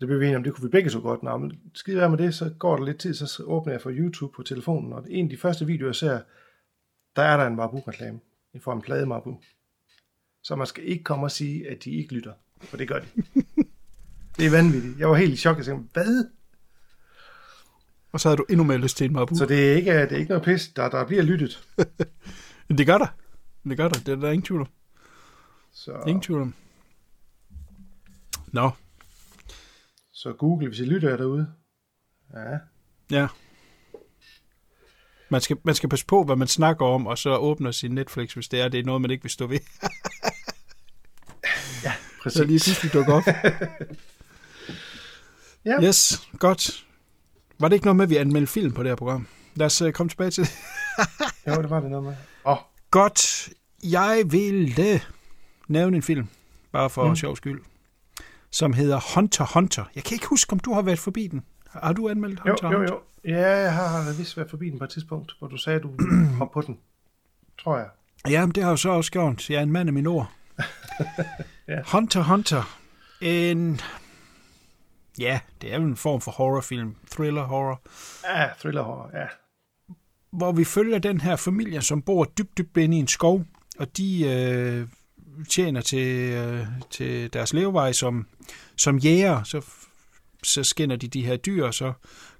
Det 0.00 0.08
blev 0.08 0.20
vi 0.20 0.24
enige 0.24 0.36
om, 0.36 0.42
det 0.42 0.54
kunne 0.54 0.68
vi 0.68 0.70
begge 0.70 0.90
så 0.90 1.00
godt. 1.00 1.22
Nå, 1.22 1.36
men 1.36 1.60
skide 1.74 1.96
være 1.96 2.10
med 2.10 2.18
det, 2.18 2.34
så 2.34 2.50
går 2.58 2.76
der 2.76 2.84
lidt 2.84 2.98
tid, 2.98 3.14
så 3.14 3.42
åbner 3.42 3.72
jeg 3.72 3.80
for 3.80 3.90
YouTube 3.90 4.32
på 4.36 4.42
telefonen, 4.42 4.92
og 4.92 5.06
en 5.08 5.26
af 5.26 5.30
de 5.30 5.36
første 5.36 5.66
videoer, 5.66 5.88
jeg 5.88 5.94
ser, 5.94 6.20
der 7.16 7.22
er 7.22 7.36
der 7.36 7.46
en 7.46 7.56
Marbu-reklame 7.56 8.20
i 8.52 8.58
form 8.58 8.78
af 8.78 8.80
en 8.80 8.82
plade 8.82 9.06
Marbu. 9.06 9.40
Så 10.42 10.56
man 10.56 10.66
skal 10.66 10.84
ikke 10.88 11.04
komme 11.04 11.26
og 11.26 11.30
sige, 11.30 11.70
at 11.70 11.84
de 11.84 11.90
ikke 11.90 12.14
lytter, 12.14 12.32
for 12.60 12.76
det 12.76 12.88
gør 12.88 12.98
de. 12.98 13.06
det 14.36 14.46
er 14.46 14.50
vanvittigt. 14.50 14.98
Jeg 14.98 15.08
var 15.08 15.14
helt 15.14 15.32
i 15.32 15.36
chok, 15.36 15.56
jeg 15.56 15.64
tænkte, 15.64 15.92
hvad? 15.92 16.26
Og 18.14 18.20
så 18.20 18.28
havde 18.28 18.36
du 18.36 18.44
endnu 18.50 18.64
mere 18.64 18.78
lyst 18.78 18.96
til 18.96 19.04
en 19.04 19.12
Marbu. 19.12 19.36
Så 19.36 19.46
det 19.46 19.72
er 19.72 19.76
ikke, 19.76 20.02
det 20.02 20.12
er 20.12 20.16
ikke 20.16 20.28
noget 20.28 20.44
pis, 20.44 20.68
der, 20.76 20.88
der 20.88 21.06
bliver 21.06 21.22
lyttet. 21.22 21.68
det 22.78 22.86
gør 22.86 22.98
der. 22.98 23.06
Det 23.68 23.76
gør 23.76 23.88
der. 23.88 23.98
Det 23.98 24.08
er 24.08 24.16
der 24.16 24.30
ingen 24.30 24.42
tvivl 24.42 24.60
om. 24.60 24.68
Så... 25.72 26.02
Ingen 26.06 26.22
tvivl 26.22 26.42
om. 26.42 26.54
Nå, 28.52 28.70
så 30.12 30.32
Google, 30.32 30.68
hvis 30.68 30.80
I 30.80 30.84
lytter 30.84 31.08
jer 31.08 31.16
derude. 31.16 31.52
Ja. 32.34 32.58
Ja. 33.10 33.26
Man 35.28 35.40
skal, 35.40 35.56
man 35.62 35.74
skal 35.74 35.88
passe 35.88 36.06
på, 36.06 36.24
hvad 36.24 36.36
man 36.36 36.48
snakker 36.48 36.86
om, 36.86 37.06
og 37.06 37.18
så 37.18 37.36
åbner 37.36 37.70
sin 37.70 37.90
Netflix, 37.90 38.32
hvis 38.32 38.48
det 38.48 38.60
er, 38.60 38.68
det 38.68 38.80
er 38.80 38.84
noget, 38.84 39.02
man 39.02 39.10
ikke 39.10 39.22
vil 39.22 39.30
stå 39.30 39.46
ved. 39.46 39.60
ja, 41.84 41.92
præcis. 42.22 42.36
Så 42.38 42.44
lige 42.44 42.58
sidst, 42.58 42.84
vi 42.84 42.88
dukker 42.88 43.12
op. 43.12 43.26
ja. 45.64 45.82
Yes, 45.82 46.28
godt. 46.38 46.84
Var 47.64 47.68
det 47.68 47.76
ikke 47.76 47.86
noget 47.86 47.96
med, 47.96 48.04
at 48.04 48.10
vi 48.10 48.16
anmeldte 48.16 48.52
film 48.52 48.72
på 48.72 48.82
det 48.82 48.90
her 48.90 48.96
program? 48.96 49.26
Lad 49.54 49.66
os 49.66 49.82
uh, 49.82 49.90
komme 49.90 50.10
tilbage 50.10 50.30
til 50.30 50.44
det. 50.44 50.52
jo, 51.46 51.62
det 51.62 51.70
var 51.70 51.80
det 51.80 51.90
noget 51.90 52.04
med. 52.04 52.14
Oh. 52.44 52.56
Godt. 52.90 53.48
Jeg 53.84 54.22
ville 54.26 55.00
nævne 55.68 55.96
en 55.96 56.02
film, 56.02 56.28
bare 56.72 56.90
for 56.90 57.08
mm. 57.08 57.16
sjov 57.16 57.36
skyld 57.36 57.60
som 58.54 58.72
hedder 58.72 59.14
Hunter 59.14 59.46
Hunter. 59.54 59.84
Jeg 59.94 60.04
kan 60.04 60.14
ikke 60.14 60.26
huske, 60.26 60.52
om 60.52 60.58
du 60.58 60.72
har 60.72 60.82
været 60.82 60.98
forbi 60.98 61.26
den. 61.26 61.44
Har 61.70 61.92
du 61.92 62.08
anmeldt 62.08 62.40
Hunter 62.40 62.70
jo, 62.70 62.78
Hunter? 62.78 62.94
Jo, 62.94 63.00
jo. 63.24 63.32
Ja, 63.38 63.56
jeg 63.56 63.74
har 63.74 64.16
vist 64.18 64.36
været 64.36 64.50
forbi 64.50 64.70
den 64.70 64.78
på 64.78 64.84
et 64.84 64.90
tidspunkt, 64.90 65.32
hvor 65.38 65.48
du 65.48 65.56
sagde, 65.56 65.76
at 65.76 65.82
du 65.82 65.90
hop 66.38 66.50
på 66.50 66.60
den. 66.60 66.78
Tror 67.58 67.76
jeg. 67.76 67.86
Ja, 68.28 68.46
det 68.54 68.62
har 68.62 68.70
jeg 68.70 68.78
så 68.78 68.88
også 68.88 69.12
gjort. 69.12 69.50
Jeg 69.50 69.58
er 69.58 69.62
en 69.62 69.72
mand 69.72 69.88
af 69.88 69.92
min 69.92 70.06
ord. 70.06 70.32
ja. 71.68 71.78
Hunter 71.92 72.22
Hunter. 72.22 72.78
En... 73.20 73.80
Ja, 75.18 75.40
det 75.62 75.72
er 75.72 75.76
jo 75.76 75.84
en 75.84 75.96
form 75.96 76.20
for 76.20 76.30
horrorfilm. 76.30 76.96
Thriller-horror. 77.10 77.82
Ja, 78.24 78.48
thriller-horror, 78.58 79.10
ja. 79.14 79.26
Hvor 80.30 80.52
vi 80.52 80.64
følger 80.64 80.98
den 80.98 81.20
her 81.20 81.36
familie, 81.36 81.82
som 81.82 82.02
bor 82.02 82.24
dybt, 82.24 82.58
dybt 82.58 82.76
inde 82.76 82.96
i 82.96 83.00
en 83.00 83.08
skov. 83.08 83.44
Og 83.78 83.96
de 83.96 84.24
øh, 84.26 84.88
tjener 85.48 85.80
til, 85.80 86.32
øh, 86.32 86.66
til 86.90 87.32
deres 87.32 87.52
levevej 87.52 87.92
som, 87.92 88.26
som 88.76 88.98
jæger, 88.98 89.42
så, 89.42 89.66
så 90.42 90.64
skinner 90.64 90.96
de 90.96 91.08
de 91.08 91.26
her 91.26 91.36
dyr, 91.36 91.64
og 91.64 91.74
så 91.74 91.92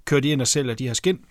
kører 0.05 0.21
de 0.21 0.29
ind 0.29 0.41
og 0.41 0.47
sælger 0.47 0.73
de 0.73 0.87
her 0.87 0.93
skin. 0.93 1.25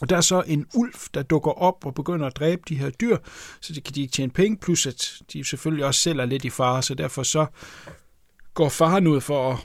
Og 0.00 0.10
der 0.10 0.16
er 0.16 0.20
så 0.20 0.42
en 0.46 0.66
ulv, 0.74 0.94
der 1.14 1.22
dukker 1.22 1.50
op 1.50 1.86
og 1.86 1.94
begynder 1.94 2.26
at 2.26 2.36
dræbe 2.36 2.62
de 2.68 2.76
her 2.76 2.90
dyr, 2.90 3.16
så 3.60 3.72
det 3.72 3.84
kan 3.84 3.94
de 3.94 4.02
ikke 4.02 4.12
tjene 4.12 4.32
penge, 4.32 4.56
plus 4.56 4.86
at 4.86 5.22
de 5.32 5.44
selvfølgelig 5.44 5.84
også 5.84 6.00
selv 6.00 6.18
er 6.18 6.24
lidt 6.24 6.44
i 6.44 6.50
fare, 6.50 6.82
så 6.82 6.94
derfor 6.94 7.22
så 7.22 7.46
går 8.54 8.68
faren 8.68 9.06
ud 9.06 9.20
for 9.20 9.52
at 9.52 9.58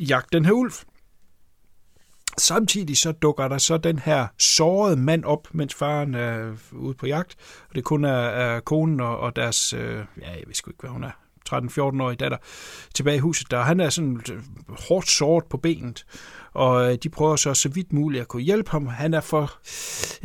jagte 0.00 0.36
den 0.36 0.44
her 0.44 0.52
ulv. 0.52 0.72
Samtidig 2.38 2.98
så 2.98 3.12
dukker 3.12 3.48
der 3.48 3.58
så 3.58 3.78
den 3.78 3.98
her 3.98 4.26
sårede 4.38 4.96
mand 4.96 5.24
op, 5.24 5.48
mens 5.52 5.74
faren 5.74 6.14
er 6.14 6.52
ude 6.72 6.94
på 6.94 7.06
jagt, 7.06 7.36
og 7.68 7.74
det 7.74 7.84
kun 7.84 8.04
er, 8.04 8.10
er 8.10 8.60
konen 8.60 9.00
og, 9.00 9.18
og 9.18 9.36
deres, 9.36 9.72
øh, 9.72 10.04
ja, 10.20 10.30
jeg 10.30 10.42
ved 10.46 10.54
sgu 10.54 10.70
ikke, 10.70 10.80
hvad 10.80 10.90
hun 10.90 11.04
er, 11.04 11.10
13-14-årige 11.50 12.16
datter, 12.16 12.38
tilbage 12.94 13.16
i 13.16 13.20
huset, 13.20 13.50
der 13.50 13.62
han 13.62 13.80
er 13.80 13.90
sådan 13.90 14.20
øh, 14.32 14.42
hårdt 14.68 15.10
såret 15.10 15.44
på 15.50 15.56
benet, 15.56 16.04
og 16.52 16.92
øh, 16.92 16.98
de 17.02 17.08
prøver 17.08 17.36
så 17.36 17.54
så 17.54 17.68
vidt 17.68 17.92
muligt 17.92 18.20
at 18.20 18.28
kunne 18.28 18.42
hjælpe 18.42 18.70
ham. 18.70 18.86
Han 18.86 19.14
er 19.14 19.20
for 19.20 19.58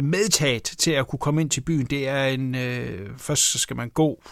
medtaget 0.02 0.64
til 0.64 0.92
at 0.92 1.08
kunne 1.08 1.20
komme 1.20 1.42
ind 1.42 1.50
til 1.50 1.62
byen. 1.62 1.86
Det 1.86 2.08
er 2.08 2.26
en, 2.26 2.56
øh, 2.56 3.10
først 3.18 3.52
så 3.52 3.60
skal 3.60 3.76
man 3.76 3.90
gå 3.90 4.24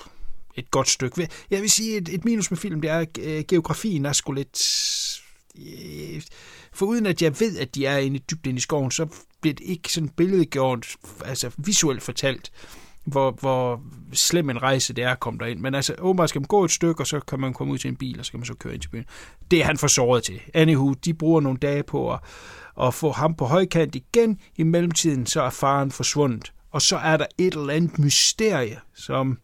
et 0.56 0.72
godt 0.72 0.90
stykke. 0.90 1.30
Jeg 1.52 1.62
vil 1.62 1.72
sige, 1.72 1.98
et, 1.98 2.10
et 2.10 2.26
minus 2.26 2.52
med 2.52 2.58
film, 2.58 2.82
det 2.82 2.90
er, 2.90 3.00
at 3.00 3.18
øh, 3.22 3.44
geografien 3.48 4.06
er 4.06 4.14
sgu 4.14 4.32
lidt... 4.32 4.58
Øh, 5.60 6.22
for 6.74 6.86
uden 6.86 7.06
at 7.06 7.22
jeg 7.22 7.40
ved, 7.40 7.58
at 7.58 7.76
de 7.76 7.86
er 7.86 7.98
inde 7.98 8.20
dybt 8.20 8.48
inde 8.48 8.58
i 8.58 8.62
skoven, 8.62 8.92
så 8.92 9.08
bliver 9.42 9.54
det 9.54 9.66
ikke 9.66 9.94
sådan 9.94 10.10
billedgjort, 10.10 10.96
altså 11.26 11.52
visuelt 11.58 12.04
fortalt, 12.04 12.52
hvor, 13.06 13.32
hvor 13.32 13.82
slem 14.14 14.50
en 14.50 14.62
rejse 14.62 14.94
det 14.94 15.04
er 15.04 15.12
at 15.12 15.20
komme 15.20 15.40
derind. 15.40 15.60
Men 15.60 15.76
altså, 15.76 15.96
åbenbart 16.00 16.30
skal 16.30 16.42
man 16.42 16.48
gå 16.48 16.66
et 16.66 16.72
stykke, 16.72 17.02
og 17.02 17.08
så 17.08 17.20
kan 17.20 17.40
man 17.40 17.54
komme 17.54 17.74
ud 17.74 17.78
til 17.78 17.88
en 17.88 17.96
bil, 17.96 18.20
og 18.20 18.26
så 18.26 18.32
kan 18.32 18.40
man 18.40 18.46
så 18.46 18.54
køre 18.54 18.74
ind 18.74 18.82
til 18.82 18.90
byen. 18.90 19.06
Det 19.52 19.62
er 19.62 19.66
han 19.66 19.78
for 19.78 19.88
såret 19.88 20.24
til. 20.24 20.42
Anywho, 20.54 20.94
de 20.94 21.14
bruger 21.14 21.42
nogle 21.42 21.58
dage 21.58 21.84
på 21.84 22.14
at, 22.14 22.20
at 22.82 22.94
få 22.94 23.12
ham 23.12 23.36
på 23.36 23.46
højkant 23.46 23.96
igen. 23.96 24.40
I 24.56 24.64
mellemtiden, 24.64 25.26
så 25.26 25.42
er 25.42 25.50
faren 25.50 25.92
forsvundet. 25.92 26.54
Og 26.72 26.82
så 26.82 26.98
er 26.98 27.18
der 27.18 27.26
et 27.38 27.54
eller 27.54 27.74
andet 27.74 28.00
mysterie, 28.00 28.80
som 28.96 29.38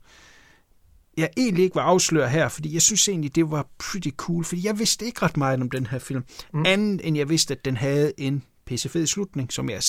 jeg 1.18 1.30
egentlig 1.38 1.64
ikke 1.64 1.76
var 1.76 1.81
afsløre 1.81 2.30
her, 2.30 2.49
fordi 2.49 2.73
jeg 2.73 2.81
synes 2.81 3.07
egentlig, 3.07 3.35
det 3.35 3.52
var 3.52 3.68
pretty 3.80 4.10
cool, 4.18 4.45
fordi 4.45 4.65
jeg 4.65 4.80
vidste 4.80 5.06
ikke 5.06 5.22
ret 5.22 5.38
meget 5.38 5.61
om 5.61 5.69
den 5.69 5.88
her 5.88 5.99
film, 5.99 6.23
mm. 6.53 6.65
andet 6.65 7.07
end 7.07 7.18
jeg 7.18 7.30
vidste, 7.30 7.53
at 7.53 7.65
den 7.65 7.77
havde 7.77 8.14
en 8.18 8.44
pissefed 8.65 9.07
slutning, 9.07 9.53
som 9.53 9.69
jeg 9.69 9.81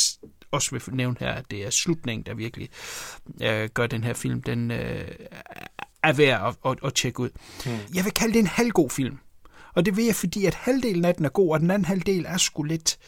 også 0.51 0.71
vil 0.71 0.83
nævne 0.97 1.17
her, 1.21 1.33
at 1.33 1.45
det 1.51 1.67
er 1.67 1.71
slutningen, 1.71 2.27
der 2.27 2.35
virkelig 2.35 2.69
øh, 3.43 3.69
gør 3.75 3.87
den 3.87 4.05
her 4.05 4.15
film, 4.15 4.43
den 4.43 4.71
øh, 4.71 5.09
er 6.03 6.13
værd 6.13 6.57
at, 6.65 6.71
at, 6.71 6.79
at 6.85 6.95
tjekke 6.95 7.21
ud. 7.21 7.31
Mm. 7.67 7.73
Jeg 7.95 8.05
vil 8.05 8.13
kalde 8.13 8.33
det 8.33 8.41
en 8.41 8.47
halvgod 8.47 8.91
film, 8.91 9.19
og 9.75 9.87
det 9.87 9.97
vil 9.97 10.05
jeg, 10.05 10.15
fordi 10.15 10.47
at 10.47 10.55
halvdelen 10.55 11.05
af 11.05 11.15
den 11.15 11.25
er 11.25 11.29
god, 11.29 11.53
og 11.53 11.61
den 11.61 11.71
anden 11.71 11.85
halvdel 11.85 12.25
er 12.29 12.37
sgu 12.37 12.63
lidt 12.63 12.99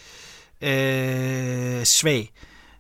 øh, 0.63 1.85
svag. 1.85 2.33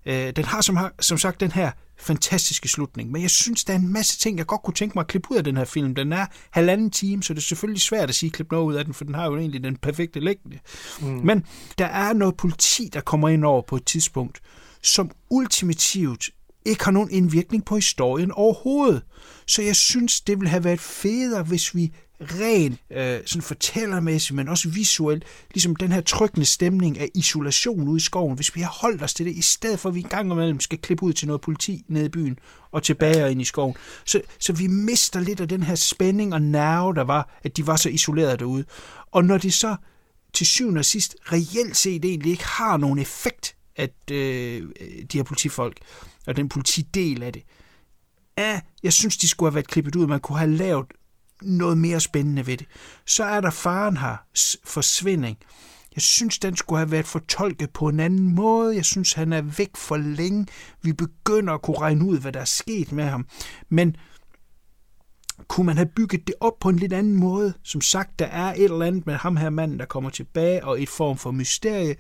Øh, 0.07 0.33
den 0.37 0.45
har 0.45 0.61
som, 0.61 0.79
som 1.01 1.19
sagt 1.19 1.41
den 1.41 1.53
her 1.53 1.71
fantastiske 2.07 2.69
slutning. 2.69 3.11
Men 3.11 3.23
jeg 3.23 3.31
synes, 3.31 3.65
der 3.65 3.73
er 3.73 3.79
en 3.79 3.93
masse 3.93 4.19
ting, 4.19 4.39
jeg 4.39 4.47
godt 4.47 4.63
kunne 4.63 4.75
tænke 4.75 4.93
mig 4.95 5.01
at 5.01 5.07
klippe 5.07 5.31
ud 5.31 5.37
af 5.37 5.45
den 5.45 5.57
her 5.57 5.65
film. 5.65 5.95
Den 5.95 6.13
er 6.13 6.27
halvanden 6.51 6.91
time, 6.91 7.23
så 7.23 7.35
det 7.35 7.39
er 7.39 7.43
selvfølgelig 7.43 7.83
svært 7.83 8.09
at 8.09 8.15
sige, 8.15 8.29
at 8.29 8.33
klippe 8.33 8.55
noget 8.55 8.67
ud 8.67 8.75
af 8.75 8.85
den, 8.85 8.95
for 8.95 9.05
den 9.05 9.15
har 9.15 9.27
jo 9.27 9.37
egentlig 9.37 9.63
den 9.63 9.77
perfekte 9.77 10.21
længde. 10.21 10.59
Mm. 11.01 11.07
Men 11.07 11.45
der 11.79 11.87
er 11.87 12.13
noget 12.13 12.37
politi, 12.37 12.91
der 12.93 13.01
kommer 13.01 13.29
ind 13.29 13.45
over 13.45 13.63
på 13.63 13.77
et 13.77 13.87
tidspunkt, 13.87 14.41
som 14.83 15.11
ultimativt 15.31 16.31
ikke 16.67 16.85
har 16.85 16.93
nogen 16.93 17.11
indvirkning 17.11 17.65
på 17.65 17.75
historien 17.75 18.33
overhovedet. 18.33 19.03
Så 19.47 19.63
jeg 19.63 19.77
synes, 19.77 20.21
det 20.21 20.39
ville 20.39 20.51
have 20.51 20.65
været 20.65 20.81
federe, 20.81 21.43
hvis 21.43 21.75
vi 21.75 21.93
ren 22.21 22.79
øh, 22.91 23.21
sådan 23.27 23.43
fortællermæssigt, 23.43 24.37
men 24.37 24.49
også 24.49 24.69
visuelt, 24.69 25.25
ligesom 25.55 25.77
den 25.77 25.93
her 25.93 26.01
trykkende 26.01 26.47
stemning 26.47 26.99
af 26.99 27.09
isolation 27.15 27.89
ude 27.89 27.97
i 27.97 28.01
skoven, 28.01 28.37
hvis 28.37 28.55
vi 28.55 28.61
har 28.61 28.71
holdt 28.81 29.03
os 29.03 29.15
til 29.15 29.27
det, 29.27 29.37
i 29.37 29.43
stedet 29.43 29.81
for 29.81 29.89
at 29.89 29.95
vi 29.95 30.01
en 30.01 30.09
gang 30.09 30.33
imellem 30.33 30.61
skal 30.61 30.79
klippe 30.79 31.05
ud 31.05 31.13
til 31.13 31.27
noget 31.27 31.41
politi 31.41 31.85
nede 31.89 32.07
i 32.07 32.09
byen 32.09 32.39
og 32.73 32.83
tilbage 32.83 33.25
og 33.25 33.31
ind 33.31 33.41
i 33.41 33.45
skoven. 33.45 33.75
Så, 34.05 34.21
så 34.39 34.53
vi 34.53 34.67
mister 34.67 35.21
lidt 35.21 35.41
af 35.41 35.49
den 35.49 35.63
her 35.63 35.75
spænding 35.75 36.35
og 36.35 36.43
nerve, 36.43 36.95
der 36.95 37.05
var, 37.05 37.39
at 37.45 37.57
de 37.57 37.67
var 37.67 37.77
så 37.77 37.89
isoleret 37.89 38.41
derude. 38.41 38.65
Og 39.13 39.25
når 39.25 39.39
det 39.39 39.55
så 39.55 39.77
til 40.33 40.47
syvende 40.47 40.79
og 40.79 40.85
sidst 40.85 41.17
reelt 41.33 41.77
set 41.77 42.05
egentlig 42.05 42.31
ikke 42.31 42.47
har 42.47 42.77
nogen 42.77 42.99
effekt, 42.99 43.57
at 43.77 44.11
øh, 44.11 44.63
de 45.13 45.19
her 45.19 45.23
politifolk 45.23 45.77
og 46.27 46.37
den 46.37 46.49
politidel 46.49 47.23
af 47.23 47.33
det, 47.33 47.43
ja, 48.39 48.61
jeg 48.83 48.93
synes, 48.93 49.17
de 49.17 49.29
skulle 49.29 49.51
have 49.51 49.55
været 49.55 49.69
klippet 49.69 49.97
ud. 49.97 50.07
Man 50.07 50.21
kunne 50.21 50.39
have 50.39 50.57
lavet 50.57 50.87
noget 51.43 51.79
mere 51.79 52.01
spændende 52.01 52.47
ved 52.47 52.57
det. 52.57 52.67
Så 53.07 53.25
er 53.25 53.41
der 53.41 53.51
faren 53.51 53.97
her, 53.97 54.17
forsvinding. 54.65 55.39
Jeg 55.95 56.03
synes, 56.03 56.39
den 56.39 56.57
skulle 56.57 56.79
have 56.79 56.91
været 56.91 57.07
fortolket 57.07 57.71
på 57.71 57.89
en 57.89 58.01
anden 58.01 58.35
måde. 58.35 58.77
Jeg 58.77 58.85
synes, 58.85 59.13
han 59.13 59.33
er 59.33 59.43
væk 59.43 59.77
for 59.77 59.97
længe. 59.97 60.47
Vi 60.83 60.93
begynder 60.93 61.55
at 61.55 61.63
kunne 61.63 61.79
regne 61.79 62.05
ud, 62.05 62.19
hvad 62.19 62.33
der 62.33 62.41
er 62.41 62.45
sket 62.45 62.93
med 62.93 63.05
ham. 63.05 63.27
Men 63.69 63.97
kunne 65.49 65.67
man 65.67 65.77
have 65.77 65.89
bygget 65.97 66.27
det 66.27 66.35
op 66.41 66.53
på 66.61 66.69
en 66.69 66.77
lidt 66.77 66.93
anden 66.93 67.17
måde? 67.17 67.55
Som 67.63 67.81
sagt, 67.81 68.19
der 68.19 68.27
er 68.27 68.55
et 68.55 68.65
eller 68.65 68.87
andet 68.87 69.07
med 69.07 69.15
ham 69.15 69.37
her 69.37 69.51
manden, 69.51 69.79
der 69.79 69.85
kommer 69.85 70.11
tilbage, 70.11 70.65
og 70.65 70.83
et 70.83 70.89
form 70.89 71.19
for 71.19 71.31
mysterie, 71.31 71.97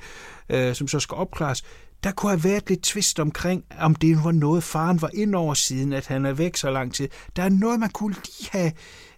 øh, 0.48 0.74
som 0.74 0.88
så 0.88 1.00
skal 1.00 1.14
opklares. 1.14 1.64
Der 2.06 2.12
kunne 2.12 2.30
have 2.30 2.44
været 2.44 2.68
lidt 2.68 2.82
tvist 2.82 3.20
omkring, 3.20 3.64
om 3.78 3.94
det 3.94 4.24
var 4.24 4.32
noget, 4.32 4.64
faren 4.64 5.02
var 5.02 5.10
ind 5.14 5.34
over 5.34 5.54
siden, 5.54 5.92
at 5.92 6.06
han 6.06 6.26
er 6.26 6.32
væk 6.32 6.56
så 6.56 6.70
lang 6.70 6.94
tid. 6.94 7.08
Der 7.36 7.42
er 7.42 7.48
noget, 7.48 7.80
man 7.80 7.90
kunne 7.90 8.14
lige 8.14 8.50
have 8.50 8.72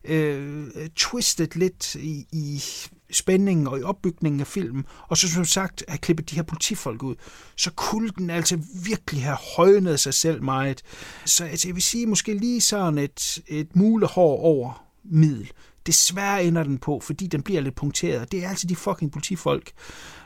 øh, 0.05 0.69
twistet 0.97 1.56
lidt 1.56 1.94
i, 1.94 2.27
i 2.32 2.62
spændingen 3.10 3.66
og 3.66 3.78
i 3.78 3.82
opbygningen 3.82 4.40
af 4.40 4.47
filmen, 4.47 4.85
og 5.09 5.16
så 5.16 5.28
som 5.28 5.44
sagt 5.44 5.85
have 5.89 5.98
klippet 5.98 6.31
de 6.31 6.36
her 6.36 6.43
politifolk 6.43 7.02
ud, 7.02 7.15
så 7.56 7.70
kunne 7.70 8.10
den 8.19 8.31
altså 8.31 8.59
virkelig 8.85 9.23
have 9.23 9.39
højnet 9.56 10.01
sig 10.01 10.15
selv 10.15 10.43
meget. 10.43 10.82
Så 11.24 11.44
altså, 11.44 11.69
jeg 11.69 11.74
vil 11.74 11.82
sige 11.82 12.06
måske 12.06 12.35
lige 12.35 12.60
sådan 12.60 12.98
et, 12.98 13.39
et 13.47 13.77
mulehår 13.77 14.40
over 14.40 14.85
middel. 15.05 15.51
Desværre 15.86 16.44
ender 16.44 16.62
den 16.62 16.78
på, 16.78 17.01
fordi 17.01 17.27
den 17.27 17.43
bliver 17.43 17.60
lidt 17.60 17.74
punkteret. 17.74 18.32
Det 18.32 18.44
er 18.44 18.48
altså 18.48 18.66
de 18.66 18.77
fucking 18.77 19.12
politifolk. 19.12 19.73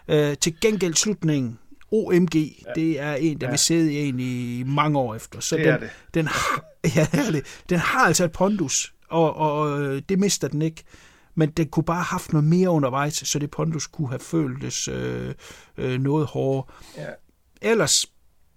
Øh, 0.09 0.37
til 0.41 0.61
gengæld 0.61 0.95
slutningen, 0.95 1.59
OMG, 1.93 2.35
ja. 2.35 2.73
det 2.74 3.01
er 3.01 3.14
en, 3.14 3.40
der 3.40 3.47
ja. 3.47 3.51
vil 3.51 3.59
sidde 3.59 3.93
i 3.93 4.09
en 4.09 4.20
i 4.20 4.62
mange 4.66 4.98
år 4.98 5.14
efter. 5.14 5.40
Så 5.40 5.56
det 5.56 5.64
den, 5.64 5.74
er 5.74 5.78
det. 5.78 5.90
Den, 6.14 6.27
har, 6.27 6.64
ja. 6.97 7.06
Den 7.69 7.78
har 7.78 8.06
altså 8.06 8.24
et 8.24 8.32
pondus, 8.32 8.94
og, 9.09 9.36
og 9.36 9.78
det 10.09 10.19
mister 10.19 10.48
den 10.48 10.62
ikke. 10.62 10.85
Men 11.35 11.51
den 11.51 11.69
kunne 11.69 11.85
bare 11.85 11.97
have 11.97 12.05
haft 12.05 12.32
noget 12.32 12.44
mere 12.44 12.70
undervejs, 12.70 13.28
så 13.28 13.39
det 13.39 13.51
pondus 13.51 13.86
kunne 13.86 14.09
have 14.09 14.19
føltes 14.19 14.89
øh, 14.89 15.35
øh, 15.78 16.01
noget 16.01 16.27
hårdere. 16.27 16.64
Ja. 16.97 17.06
Ellers 17.62 18.06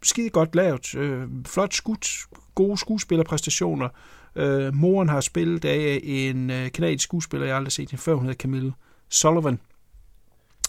skide 0.03 0.29
godt 0.29 0.55
lavet, 0.55 0.95
øh, 0.95 1.27
flot 1.45 1.73
skudt, 1.73 2.07
gode 2.55 2.77
skuespillerpræstationer. 2.77 3.89
Øh, 4.35 4.73
moren 4.73 5.09
har 5.09 5.21
spillet 5.21 5.65
af 5.65 5.99
en 6.03 6.49
øh, 6.49 6.71
kanadisk 6.71 7.03
skuespiller, 7.03 7.47
jeg 7.47 7.55
aldrig 7.55 7.65
har 7.65 7.71
set 7.71 7.91
hende 7.91 8.03
før, 8.03 8.13
hun 8.13 8.25
hedder 8.25 8.37
Camille 8.37 8.73
Sullivan 9.09 9.59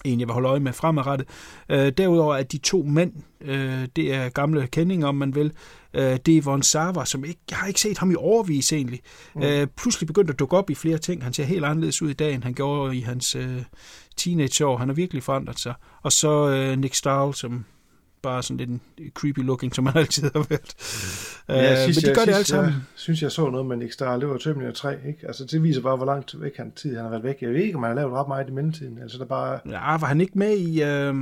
en, 0.07 0.21
jeg 0.21 0.29
vil 0.29 0.33
holde 0.33 0.49
øje 0.49 0.61
med 0.61 0.73
fremadrettet. 0.73 1.29
Øh, 1.69 1.93
derudover 1.99 2.37
er 2.37 2.43
de 2.43 2.59
to 2.59 2.83
mænd, 2.83 3.13
øh, 3.41 3.89
det 3.97 4.15
er 4.15 4.29
gamle 4.29 4.67
kendinger, 4.67 5.09
om 5.09 5.15
man 5.15 5.35
vil. 5.35 5.53
Øh, 5.95 6.19
det 6.27 6.37
er 6.37 6.43
Von 6.43 6.63
Sava, 6.63 7.05
som 7.05 7.25
ikke, 7.25 7.41
jeg 7.51 7.59
har 7.59 7.67
ikke 7.67 7.81
set 7.81 7.99
ham 7.99 8.11
i 8.11 8.15
overvis 8.15 8.73
egentlig. 8.73 9.01
Mm. 9.35 9.43
Øh, 9.43 9.67
pludselig 9.67 10.07
begyndt 10.07 10.31
at 10.31 10.39
dukke 10.39 10.57
op 10.57 10.71
i 10.71 10.75
flere 10.75 10.99
ting. 10.99 11.25
Han 11.25 11.33
ser 11.33 11.45
helt 11.45 11.65
anderledes 11.65 12.03
ud 12.03 12.11
i 12.11 12.13
dag, 12.13 12.35
end 12.35 12.43
han 12.43 12.55
gjorde 12.55 12.97
i 12.97 13.01
hans 13.01 13.35
øh, 13.35 13.63
teenageår. 14.17 14.77
Han 14.77 14.89
har 14.89 14.95
virkelig 14.95 15.23
forandret 15.23 15.61
sig. 15.61 15.75
Og 16.03 16.13
så 16.13 16.49
øh, 16.49 16.79
Nick 16.79 16.95
Stahl, 16.95 17.35
som 17.35 17.65
bare 18.27 18.43
sådan 18.43 18.57
lidt 18.57 18.71
en 18.71 18.81
creepy 19.15 19.39
looking, 19.39 19.75
som 19.75 19.87
han 19.87 19.97
altid 20.03 20.31
har 20.33 20.47
været. 20.49 20.75
Ja, 21.49 21.85
sidst, 21.85 22.03
men 22.03 22.11
de 22.11 22.15
gør 22.15 22.21
jeg, 22.21 22.27
det 22.27 22.35
alt 22.35 22.47
sammen. 22.47 22.73
Jeg 22.73 22.83
synes, 22.95 23.23
jeg 23.23 23.33
så 23.33 23.51
noget 23.51 23.67
med 23.67 23.77
Nick 23.77 23.93
Stahl, 23.93 24.21
det 24.21 24.29
var 24.29 24.39
Terminator 24.39 24.73
3, 24.73 25.07
ikke? 25.07 25.27
Altså, 25.27 25.45
det 25.45 25.63
viser 25.63 25.83
bare, 25.83 25.97
hvor 25.97 26.07
langt 26.07 26.41
væk 26.41 26.57
han 26.57 26.73
tid 26.73 26.95
han 26.95 27.05
har 27.05 27.11
været 27.11 27.23
væk. 27.23 27.43
Jeg 27.43 27.51
ved 27.51 27.61
ikke, 27.61 27.77
om 27.77 27.83
han 27.83 27.91
har 27.91 27.97
lavet 28.03 28.13
ret 28.13 28.29
meget 28.29 28.49
i 28.49 28.53
mellemtiden. 28.53 28.99
Altså, 29.03 29.19
der 29.19 29.25
bare... 29.25 29.61
Ja, 29.67 29.99
var 29.99 30.07
han 30.07 30.21
ikke 30.21 30.39
med 30.39 30.57
i... 30.57 30.83
Øh... 30.83 31.15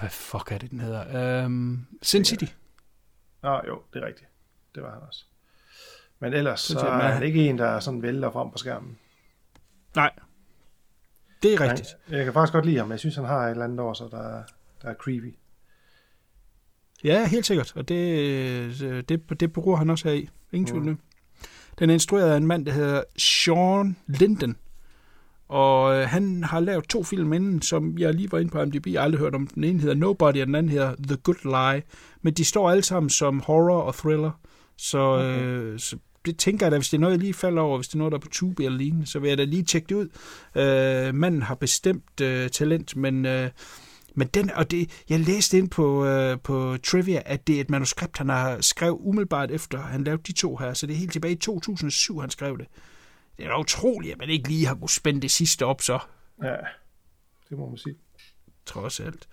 hvad 0.00 0.10
fuck 0.10 0.52
er 0.52 0.58
det, 0.58 0.70
den 0.70 0.80
hedder? 0.80 1.44
Øh... 1.44 1.78
Sin 2.02 2.24
City. 2.24 2.44
Ja, 3.44 3.66
jo, 3.66 3.82
det 3.94 4.02
er 4.02 4.06
rigtigt. 4.06 4.28
Det 4.74 4.82
var 4.82 4.90
han 4.90 5.00
også. 5.08 5.24
Men 6.20 6.32
ellers 6.32 6.60
så 6.60 6.78
er 6.78 7.12
han 7.12 7.22
ikke 7.22 7.48
en, 7.48 7.58
der 7.58 7.66
er 7.66 7.80
sådan 7.80 8.02
vælter 8.02 8.30
frem 8.30 8.50
på 8.50 8.58
skærmen. 8.58 8.98
Nej, 9.96 10.10
det 11.44 11.54
er 11.54 11.60
rigtigt. 11.60 11.96
Jeg, 12.08 12.16
jeg 12.16 12.24
kan 12.24 12.32
faktisk 12.32 12.52
godt 12.52 12.66
lide 12.66 12.76
ham, 12.76 12.86
men 12.86 12.92
jeg 12.92 12.98
synes, 12.98 13.16
han 13.16 13.24
har 13.24 13.46
et 13.46 13.50
eller 13.50 13.64
andet 13.64 13.80
over 13.80 13.94
sig, 13.94 14.06
der, 14.10 14.42
der 14.84 14.90
er 14.90 14.94
creepy. 14.94 15.34
Ja, 17.04 17.26
helt 17.26 17.46
sikkert. 17.46 17.72
Og 17.76 17.88
det, 17.88 19.08
det, 19.08 19.40
det 19.40 19.52
beror 19.52 19.76
han 19.76 19.90
også 19.90 20.08
her 20.08 20.14
i. 20.14 20.28
Ingen 20.52 20.66
tvivl 20.66 20.84
mm. 20.84 20.98
Den 21.78 21.90
er 21.90 21.94
instrueret 21.94 22.30
af 22.30 22.36
en 22.36 22.46
mand, 22.46 22.66
der 22.66 22.72
hedder 22.72 23.02
Sean 23.18 23.96
Linden. 24.06 24.56
Og 25.48 25.96
øh, 25.96 26.08
han 26.08 26.44
har 26.44 26.60
lavet 26.60 26.88
to 26.88 27.02
film 27.02 27.32
inden, 27.32 27.62
som 27.62 27.98
jeg 27.98 28.14
lige 28.14 28.32
var 28.32 28.38
inde 28.38 28.50
på 28.50 28.64
MDB. 28.64 28.86
Jeg 28.86 29.00
har 29.00 29.04
aldrig 29.04 29.20
hørt 29.20 29.34
om. 29.34 29.46
Den 29.46 29.64
ene 29.64 29.80
hedder 29.80 29.94
Nobody, 29.94 30.40
og 30.40 30.46
den 30.46 30.54
anden 30.54 30.72
hedder 30.72 30.94
The 31.08 31.16
Good 31.16 31.44
Lie. 31.44 31.82
Men 32.22 32.34
de 32.34 32.44
står 32.44 32.70
alle 32.70 32.82
sammen 32.82 33.10
som 33.10 33.40
horror 33.40 33.80
og 33.80 33.94
thriller. 33.94 34.40
Så, 34.76 34.98
okay. 34.98 35.42
øh, 35.42 35.78
så 35.78 35.96
det 36.24 36.38
tænker 36.38 36.66
jeg 36.66 36.72
da, 36.72 36.76
hvis 36.76 36.88
det 36.88 36.96
er 36.96 37.00
noget, 37.00 37.12
jeg 37.12 37.20
lige 37.20 37.34
falder 37.34 37.62
over, 37.62 37.78
hvis 37.78 37.88
det 37.88 37.94
er 37.94 37.98
noget, 37.98 38.12
der 38.12 38.18
er 38.18 38.22
på 38.22 38.28
tube 38.28 38.64
eller 38.64 38.78
lignende, 38.78 39.06
så 39.06 39.18
vil 39.18 39.28
jeg 39.28 39.38
da 39.38 39.44
lige 39.44 39.62
tjekke 39.62 39.86
det 39.88 39.94
ud. 39.94 40.08
Øh, 40.54 41.14
manden 41.14 41.42
har 41.42 41.54
bestemt 41.54 42.20
øh, 42.20 42.48
talent, 42.48 42.96
men... 42.96 43.26
Øh, 43.26 43.50
men 44.14 44.28
den, 44.28 44.50
og 44.50 44.70
det, 44.70 45.02
jeg 45.08 45.20
læste 45.20 45.58
ind 45.58 45.70
på, 45.70 46.06
øh, 46.06 46.38
på 46.40 46.76
Trivia, 46.84 47.22
at 47.26 47.46
det 47.46 47.56
er 47.56 47.60
et 47.60 47.70
manuskript, 47.70 48.18
han 48.18 48.28
har 48.28 48.60
skrevet 48.60 48.96
umiddelbart 49.00 49.50
efter, 49.50 49.78
han 49.80 50.04
lavede 50.04 50.22
de 50.22 50.32
to 50.32 50.56
her, 50.56 50.74
så 50.74 50.86
det 50.86 50.92
er 50.94 50.98
helt 50.98 51.12
tilbage 51.12 51.32
i 51.32 51.36
2007, 51.36 52.18
han 52.20 52.30
skrev 52.30 52.58
det. 52.58 52.66
Det 53.36 53.44
er 53.44 53.48
da 53.48 53.58
utroligt, 53.60 54.12
at 54.12 54.18
man 54.18 54.28
ikke 54.30 54.48
lige 54.48 54.66
har 54.66 54.74
kunnet 54.74 54.90
spænde 54.90 55.20
det 55.20 55.30
sidste 55.30 55.66
op 55.66 55.82
så. 55.82 55.98
Ja, 56.42 56.54
det 57.50 57.58
må 57.58 57.68
man 57.68 57.78
sige. 57.78 57.94
trods 58.66 59.00
alt. 59.00 59.28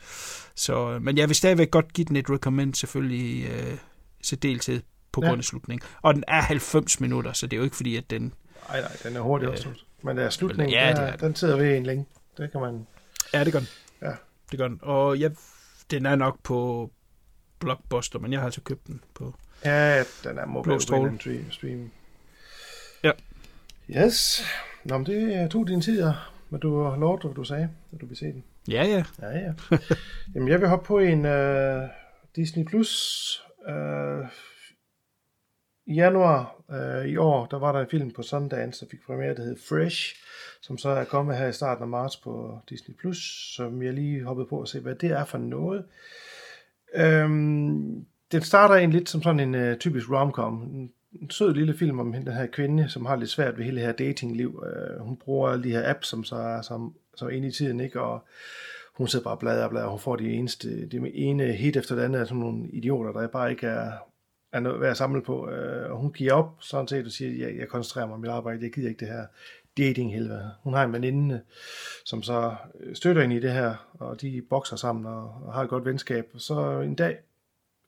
Så, 0.56 1.00
men 1.02 1.18
jeg 1.18 1.28
vil 1.28 1.36
stadigvæk 1.36 1.72
godt 1.72 1.94
give 1.94 2.06
den 2.06 2.16
et 2.16 2.30
recommend, 2.30 2.74
selvfølgelig 2.74 3.46
øh, 3.52 3.78
særdeleshed 4.24 4.82
på 5.12 5.22
Ja. 5.24 5.28
grund 5.28 5.40
af 5.40 5.44
slutningen. 5.44 5.88
Og 6.02 6.14
den 6.14 6.24
er 6.28 6.42
90 6.42 7.00
minutter, 7.00 7.34
så 7.34 7.48
det 7.48 7.54
er 7.54 7.58
jo 7.58 7.64
ikke 7.64 7.76
fordi, 7.76 7.96
at 7.96 8.10
den... 8.10 8.34
Nej, 8.70 8.82
nej, 8.82 8.98
den 9.04 9.16
er 9.16 9.20
hurtig 9.22 9.46
Øh, 9.46 9.52
også 9.52 9.64
slut. 9.64 9.86
Men 10.04 10.18
der 10.18 10.24
er 10.24 10.30
slutningen, 10.30 10.74
ja, 10.74 10.90
det 10.90 11.00
er 11.04 11.12
den. 11.12 11.20
den 11.20 11.36
sidder 11.36 11.58
ved 11.58 11.78
en 11.78 11.86
længe. 11.86 12.06
Det 12.38 12.52
kan 12.52 12.62
man... 12.62 12.88
Ja, 13.34 13.44
det 13.44 13.54
gør 13.54 13.60
den. 13.60 13.68
Ja. 14.52 14.58
Det 14.58 14.60
gør 14.60 14.68
den. 14.68 14.80
Og 14.82 15.20
jeg, 15.20 15.32
den 15.92 16.06
er 16.06 16.16
nok 16.16 16.40
på 16.44 16.92
Blockbuster, 17.60 18.20
men 18.20 18.32
jeg 18.32 18.40
har 18.40 18.46
altså 18.46 18.62
købt 18.62 18.88
den 18.88 19.02
på... 19.14 19.36
Ja, 19.66 20.00
den 20.00 20.38
er 20.38 20.46
anden 21.06 21.52
stream. 21.52 21.92
Ja. 23.04 23.12
Yes. 23.90 24.44
Nå, 24.84 24.98
men 24.98 25.06
det 25.06 25.52
tog 25.52 25.68
dine 25.68 25.82
tider, 25.82 26.34
men 26.50 26.60
du 26.60 26.84
har 26.84 26.98
lovet, 26.98 27.22
hvad 27.22 27.34
du 27.34 27.44
sagde, 27.44 27.70
at 27.94 28.02
du 28.02 28.06
vil 28.06 28.18
se 28.18 28.26
den. 28.26 28.44
Ja, 28.68 28.84
ja. 28.84 29.04
Ja, 29.22 29.38
ja. 29.38 29.54
Jamen, 30.36 30.50
jeg 30.50 30.62
vil 30.62 30.70
hoppe 30.70 30.86
på 30.86 31.00
en 31.00 31.26
uh, 31.26 31.90
Disney 32.36 32.66
Plus. 32.66 33.44
Uh, 33.68 34.26
januar 35.94 36.56
øh, 36.72 37.06
i 37.06 37.18
år, 37.18 37.46
der 37.46 37.60
var 37.60 37.72
der 37.72 37.80
en 37.80 37.90
film 37.90 38.12
på 38.12 38.22
Sundance, 38.22 38.86
der 38.86 38.90
fik 38.92 39.06
premiere, 39.06 39.36
der 39.36 39.44
hed 39.44 39.58
Fresh, 39.70 40.16
som 40.62 40.78
så 40.78 40.90
er 40.90 41.04
kommet 41.04 41.38
her 41.38 41.48
i 41.48 41.54
starten 41.54 41.84
af 41.84 41.88
marts 41.88 42.18
på 42.18 42.60
Disney 42.70 42.96
Plus, 42.96 43.54
som 43.56 43.84
jeg 43.84 43.94
lige 43.94 44.24
hoppede 44.24 44.48
på 44.48 44.62
at 44.62 44.68
se, 44.68 44.80
hvad 44.80 44.96
det 44.96 45.12
er 45.12 45.26
for 45.26 45.38
noget. 45.38 45.84
Øhm, 46.96 48.06
den 48.32 48.42
starter 48.42 48.76
egentlig 48.76 49.00
lidt 49.00 49.10
som 49.10 49.24
sådan 49.24 49.40
en 49.40 49.56
øh, 49.56 49.78
typisk 49.78 50.12
romcom. 50.12 50.54
En, 50.54 50.92
en 51.22 51.30
sød 51.30 51.54
lille 51.54 51.78
film 51.78 52.00
om 52.00 52.14
den 52.14 52.34
her 52.34 52.46
kvinde, 52.46 52.90
som 52.90 53.06
har 53.06 53.16
lidt 53.16 53.30
svært 53.30 53.58
ved 53.58 53.66
hele 53.66 53.78
det 53.78 53.86
her 53.86 53.94
datingliv. 53.94 54.64
Øh, 54.66 55.06
hun 55.06 55.18
bruger 55.18 55.50
alle 55.50 55.64
de 55.64 55.72
her 55.72 55.90
apps, 55.90 56.08
som 56.08 56.24
så 56.24 56.36
er 56.36 56.62
som, 56.62 56.94
som 57.16 57.30
inde 57.30 57.48
i 57.48 57.52
tiden, 57.52 57.80
ikke? 57.80 58.02
Og 58.02 58.26
hun 58.94 59.08
sidder 59.08 59.24
bare 59.24 59.34
og 59.34 59.40
bladrer 59.40 59.64
og 59.64 59.70
bladrer, 59.70 59.90
hun 59.90 60.00
får 60.00 60.16
de 60.16 60.34
eneste, 60.34 60.88
det 60.88 61.12
ene 61.14 61.52
hit 61.52 61.78
efter 61.78 61.96
det 61.96 62.04
andet 62.04 62.20
af 62.20 62.28
sådan 62.28 62.40
nogle 62.40 62.70
idioter, 62.70 63.12
der 63.12 63.28
bare 63.28 63.52
ikke 63.52 63.68
er, 63.68 63.92
er 64.52 64.60
noget 64.60 64.82
værd 64.82 64.92
at 64.92 64.98
samle 64.98 65.22
på. 65.22 65.50
Øh, 65.50 65.92
og 65.92 65.98
hun 65.98 66.14
giver 66.14 66.34
op 66.34 66.56
sådan 66.60 66.88
set 66.88 67.06
og 67.06 67.12
siger, 67.12 67.48
jeg, 67.48 67.58
jeg 67.58 67.68
koncentrerer 67.68 68.06
mig 68.06 68.14
om 68.14 68.20
mit 68.20 68.30
arbejde, 68.30 68.64
jeg 68.64 68.72
gider 68.72 68.90
ikke 68.90 69.00
det 69.00 69.08
her 69.08 69.26
dating 69.78 70.14
helvede. 70.14 70.52
Hun 70.64 70.74
har 70.74 70.84
en 70.84 70.94
veninde, 70.94 71.42
som 72.06 72.24
så 72.24 72.56
øh, 72.80 72.96
støtter 72.96 73.22
hende 73.22 73.36
i 73.36 73.40
det 73.40 73.52
her, 73.52 73.90
og 73.94 74.22
de 74.22 74.42
bokser 74.50 74.76
sammen 74.76 75.06
og, 75.06 75.36
og 75.46 75.54
har 75.54 75.64
et 75.64 75.70
godt 75.70 75.86
venskab. 75.86 76.30
Og 76.34 76.42
så 76.42 76.80
en 76.80 76.96
dag 76.96 77.18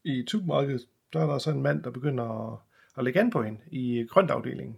i 0.03 0.26
supermarkedet, 0.27 0.81
der 1.14 1.22
er 1.22 1.26
der 1.26 1.38
så 1.38 1.52
en 1.52 1.61
mand, 1.61 1.84
der 1.84 1.90
begynder 1.90 2.53
at, 2.53 2.60
at 2.98 3.03
lægge 3.03 3.19
an 3.19 3.31
på 3.31 3.44
hende 3.44 3.60
i 3.72 3.98
øh, 3.98 4.07
grøntafdelingen. 4.10 4.77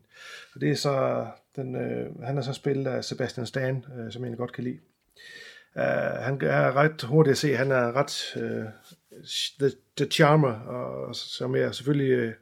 Og 0.56 0.62
det 0.62 0.72
er 0.72 0.76
så, 0.76 1.28
den, 1.56 1.76
øh, 1.76 2.22
han 2.24 2.38
er 2.38 2.42
så 2.42 2.54
spillet 2.54 2.88
af 2.88 3.04
Sebastian 3.04 3.46
Stan, 3.46 3.76
øh, 3.76 4.12
som 4.12 4.22
jeg 4.22 4.28
egentlig 4.28 4.38
godt 4.38 4.54
kan 4.54 4.64
lide. 4.64 4.80
Uh, 5.76 5.82
han 6.22 6.42
er 6.42 6.76
ret 6.76 7.02
hurtigt 7.04 7.32
at 7.32 7.38
se, 7.38 7.56
han 7.56 7.72
er 7.72 7.96
ret 7.96 8.38
øh, 8.42 8.66
the, 9.60 9.72
the 9.98 10.06
charmer, 10.06 10.52
og 10.54 11.16
som 11.16 11.56
jeg 11.56 11.76
selvfølgelig 11.76 12.12
øh, 12.12 12.28
uh, 12.28 12.34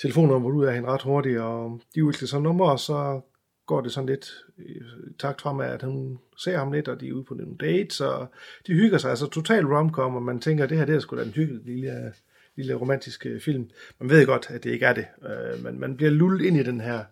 telefonnummer 0.00 0.50
ud 0.50 0.64
af 0.64 0.74
hende 0.74 0.88
ret 0.88 1.02
hurtigt, 1.02 1.38
og 1.38 1.80
de 1.94 2.04
udvikler 2.04 2.28
så 2.28 2.38
nummer, 2.38 2.70
og 2.70 2.80
så 2.80 3.20
går 3.66 3.80
det 3.80 3.92
sådan 3.92 4.08
lidt 4.08 4.30
i 4.58 4.78
takt 5.18 5.40
frem 5.40 5.60
af, 5.60 5.68
at 5.68 5.82
hun 5.82 6.18
ser 6.36 6.58
ham 6.58 6.72
lidt, 6.72 6.88
og 6.88 7.00
de 7.00 7.08
er 7.08 7.12
ude 7.12 7.24
på 7.24 7.34
nogle 7.34 7.56
dates, 7.60 8.00
og 8.00 8.26
de 8.66 8.72
hygger 8.72 8.98
sig, 8.98 9.10
altså 9.10 9.26
total 9.26 9.66
romcom, 9.66 10.16
og 10.16 10.22
man 10.22 10.40
tænker, 10.40 10.64
at 10.64 10.70
det 10.70 10.78
her 10.78 10.84
det 10.84 10.94
er 10.94 11.00
sgu 11.00 11.16
da 11.16 11.22
en 11.22 11.30
hyggelig 11.30 11.64
lille, 11.64 12.12
lille 12.56 12.74
romantisk 12.74 13.26
øh, 13.26 13.40
film. 13.40 13.70
Man 13.98 14.10
ved 14.10 14.26
godt, 14.26 14.46
at 14.50 14.64
det 14.64 14.70
ikke 14.70 14.86
er 14.86 14.92
det, 14.92 15.06
øh, 15.30 15.64
men 15.64 15.80
man 15.80 15.96
bliver 15.96 16.10
lullet 16.10 16.46
ind 16.46 16.56
i 16.56 16.62
den 16.62 16.80
her 16.80 17.04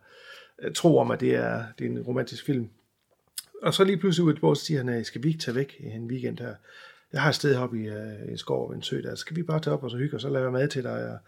uh, 0.67 0.73
tro 0.73 0.99
om, 0.99 1.11
at 1.11 1.21
det 1.21 1.35
er, 1.35 1.65
det 1.79 1.87
er 1.87 1.91
en 1.91 2.03
romantisk 2.03 2.45
film. 2.45 2.69
Og 3.63 3.75
så 3.75 3.85
lige 3.85 3.97
pludselig 3.97 4.25
ud 4.25 4.35
på, 4.35 4.55
så 4.55 4.65
siger 4.65 4.79
han, 4.79 4.89
"Øh, 4.89 5.05
skal 5.05 5.23
vi 5.23 5.29
ikke 5.29 5.41
tage 5.41 5.55
væk 5.55 5.77
i 5.81 5.87
en 5.87 6.07
weekend 6.07 6.39
her? 6.39 6.55
Jeg 7.13 7.23
har 7.23 7.29
et 7.29 7.35
sted 7.35 7.55
heroppe 7.55 7.83
i 7.83 7.89
uh, 7.89 8.29
en 8.29 8.39
skov 8.39 8.71
ved 8.71 8.77
en 8.77 8.83
sø 8.83 9.03
der. 9.03 9.15
Skal 9.15 9.37
vi 9.37 9.43
bare 9.43 9.61
tage 9.61 9.75
op 9.75 9.85
og 9.85 9.91
så 9.91 9.97
hygge, 9.97 10.17
og 10.17 10.21
så 10.21 10.29
laver 10.29 10.45
jeg 10.45 10.53
mad 10.53 10.69
til 10.69 10.83
dig? 10.83 11.13
Og 11.13 11.19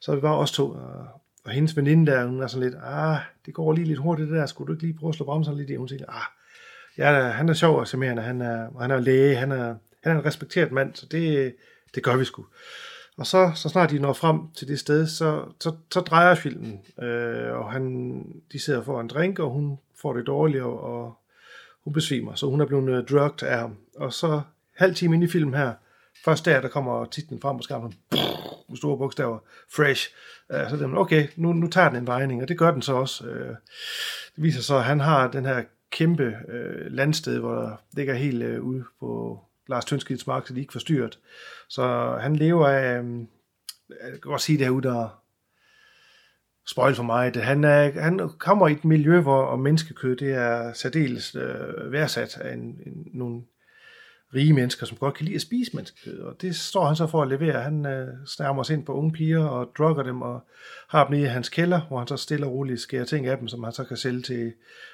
så 0.00 0.12
er 0.12 0.16
vi 0.16 0.20
bare 0.20 0.38
os 0.38 0.52
to. 0.52 0.70
Og, 0.70 1.06
og 1.44 1.50
hendes 1.50 1.76
veninde 1.76 2.12
der, 2.12 2.26
hun 2.26 2.42
er 2.42 2.46
sådan 2.46 2.70
lidt, 2.70 2.82
ah, 2.82 3.18
det 3.46 3.54
går 3.54 3.72
lige 3.72 3.84
lidt 3.84 3.98
hurtigt 3.98 4.28
det 4.28 4.36
der. 4.36 4.46
Skulle 4.46 4.68
du 4.68 4.72
ikke 4.72 4.84
lige 4.84 4.98
prøve 4.98 5.08
at 5.08 5.14
slå 5.14 5.26
bremsen 5.26 5.56
lidt 5.56 5.70
i? 5.70 5.74
Hun 5.74 5.88
siger, 5.88 6.04
ah, 6.08 6.24
ja, 6.98 7.28
han 7.28 7.48
er 7.48 7.52
sjov 7.52 7.78
og 7.78 7.88
charmerende. 7.88 8.22
Han 8.22 8.40
er, 8.40 8.80
han 8.80 8.90
er 8.90 9.00
læge. 9.00 9.36
Han 9.36 9.52
er, 9.52 9.74
han 10.02 10.16
er 10.16 10.20
en 10.20 10.26
respekteret 10.26 10.72
mand, 10.72 10.94
så 10.94 11.06
det, 11.06 11.54
det 11.94 12.02
gør 12.02 12.16
vi 12.16 12.24
sgu. 12.24 12.46
Og 13.16 13.26
så, 13.26 13.52
så 13.54 13.68
snart 13.68 13.90
de 13.90 13.98
når 13.98 14.12
frem 14.12 14.50
til 14.56 14.68
det 14.68 14.78
sted, 14.78 15.06
så, 15.06 15.44
så, 15.60 15.72
så 15.92 16.00
drejer 16.00 16.34
filmen, 16.34 16.80
øh, 17.02 17.52
og 17.52 17.72
han, 17.72 18.24
de 18.52 18.58
sidder 18.58 18.82
for 18.82 19.00
en 19.00 19.08
drink, 19.08 19.38
og 19.38 19.50
hun 19.50 19.78
får 19.96 20.12
det 20.12 20.26
dårligt, 20.26 20.62
og, 20.62 20.80
og 20.80 21.18
hun 21.84 21.92
besvimer, 21.92 22.34
så 22.34 22.46
hun 22.46 22.60
er 22.60 22.66
blevet 22.66 22.86
drugt 22.86 23.10
drugged 23.10 23.42
af 23.42 23.58
ham. 23.58 23.76
Og 23.96 24.12
så 24.12 24.40
halv 24.78 24.94
time 24.94 25.14
ind 25.14 25.24
i 25.24 25.28
filmen 25.28 25.54
her, 25.54 25.72
først 26.24 26.44
der, 26.44 26.60
der 26.60 26.68
kommer 26.68 27.04
titlen 27.04 27.40
frem 27.40 27.56
på 27.56 27.62
skærmen, 27.62 27.94
med 28.68 28.76
store 28.76 28.98
bogstaver, 28.98 29.38
fresh. 29.74 30.10
Uh, 30.54 30.70
så 30.70 30.84
er 30.84 30.96
okay, 30.96 31.28
nu, 31.36 31.52
nu 31.52 31.68
tager 31.68 31.88
den 31.88 31.98
en 31.98 32.06
drejning, 32.06 32.42
og 32.42 32.48
det 32.48 32.58
gør 32.58 32.70
den 32.70 32.82
så 32.82 32.92
også. 32.92 33.24
Uh, 33.24 33.56
det 34.36 34.44
viser 34.44 34.62
så, 34.62 34.76
at 34.76 34.84
han 34.84 35.00
har 35.00 35.30
den 35.30 35.44
her 35.44 35.64
kæmpe 35.90 36.26
uh, 36.48 36.92
landsted, 36.92 37.38
hvor 37.38 37.54
der 37.54 37.76
ligger 37.96 38.14
helt 38.14 38.58
uh, 38.58 38.64
ude 38.64 38.84
på 39.00 39.40
Lars 39.68 39.84
Tønskids 39.84 40.26
mark, 40.26 40.46
så 40.46 40.54
de 40.54 40.60
ikke 40.60 40.72
forstyrret. 40.72 41.18
Så 41.68 42.16
han 42.20 42.36
lever 42.36 42.68
af, 42.68 43.00
um, 43.00 43.28
jeg 43.90 44.10
kan 44.10 44.20
godt 44.20 44.40
sige 44.40 44.58
det 44.58 44.66
herude, 44.66 44.88
der 44.88 45.22
spoil 46.66 46.94
for 46.94 47.02
mig, 47.02 47.26
at 47.26 47.36
han, 47.36 47.64
er, 47.64 48.00
han 48.00 48.30
kommer 48.38 48.68
i 48.68 48.72
et 48.72 48.84
miljø, 48.84 49.20
hvor 49.20 49.42
og 49.42 49.58
menneskekød 49.58 50.16
det 50.16 50.34
er 50.34 50.72
særdeles 50.72 51.34
øh, 51.34 51.92
værdsat 51.92 52.38
af 52.40 52.54
en, 52.54 52.60
en, 52.60 53.06
nogle 53.14 53.42
rige 54.34 54.52
mennesker, 54.52 54.86
som 54.86 54.96
godt 54.96 55.14
kan 55.14 55.24
lide 55.24 55.34
at 55.34 55.42
spise 55.42 55.70
menneskekød. 55.74 56.18
Og 56.20 56.40
det 56.40 56.56
står 56.56 56.86
han 56.86 56.96
så 56.96 57.06
for 57.06 57.22
at 57.22 57.28
levere. 57.28 57.62
Han 57.62 57.86
øh, 57.86 58.08
snærmer 58.26 58.62
sig 58.62 58.74
ind 58.74 58.86
på 58.86 58.92
unge 58.92 59.12
piger 59.12 59.44
og 59.44 59.70
drugger 59.78 60.02
dem 60.02 60.22
og 60.22 60.40
har 60.88 61.04
dem 61.04 61.16
nede 61.16 61.22
i 61.22 61.26
hans 61.26 61.48
kælder, 61.48 61.80
hvor 61.80 61.98
han 61.98 62.08
så 62.08 62.16
stille 62.16 62.46
og 62.46 62.52
roligt 62.52 62.80
skærer 62.80 63.04
ting 63.04 63.26
af 63.26 63.38
dem, 63.38 63.48
som 63.48 63.64
han 63.64 63.72
så 63.72 63.84
kan 63.84 63.96
sælge 63.96 64.22
til 64.22 64.52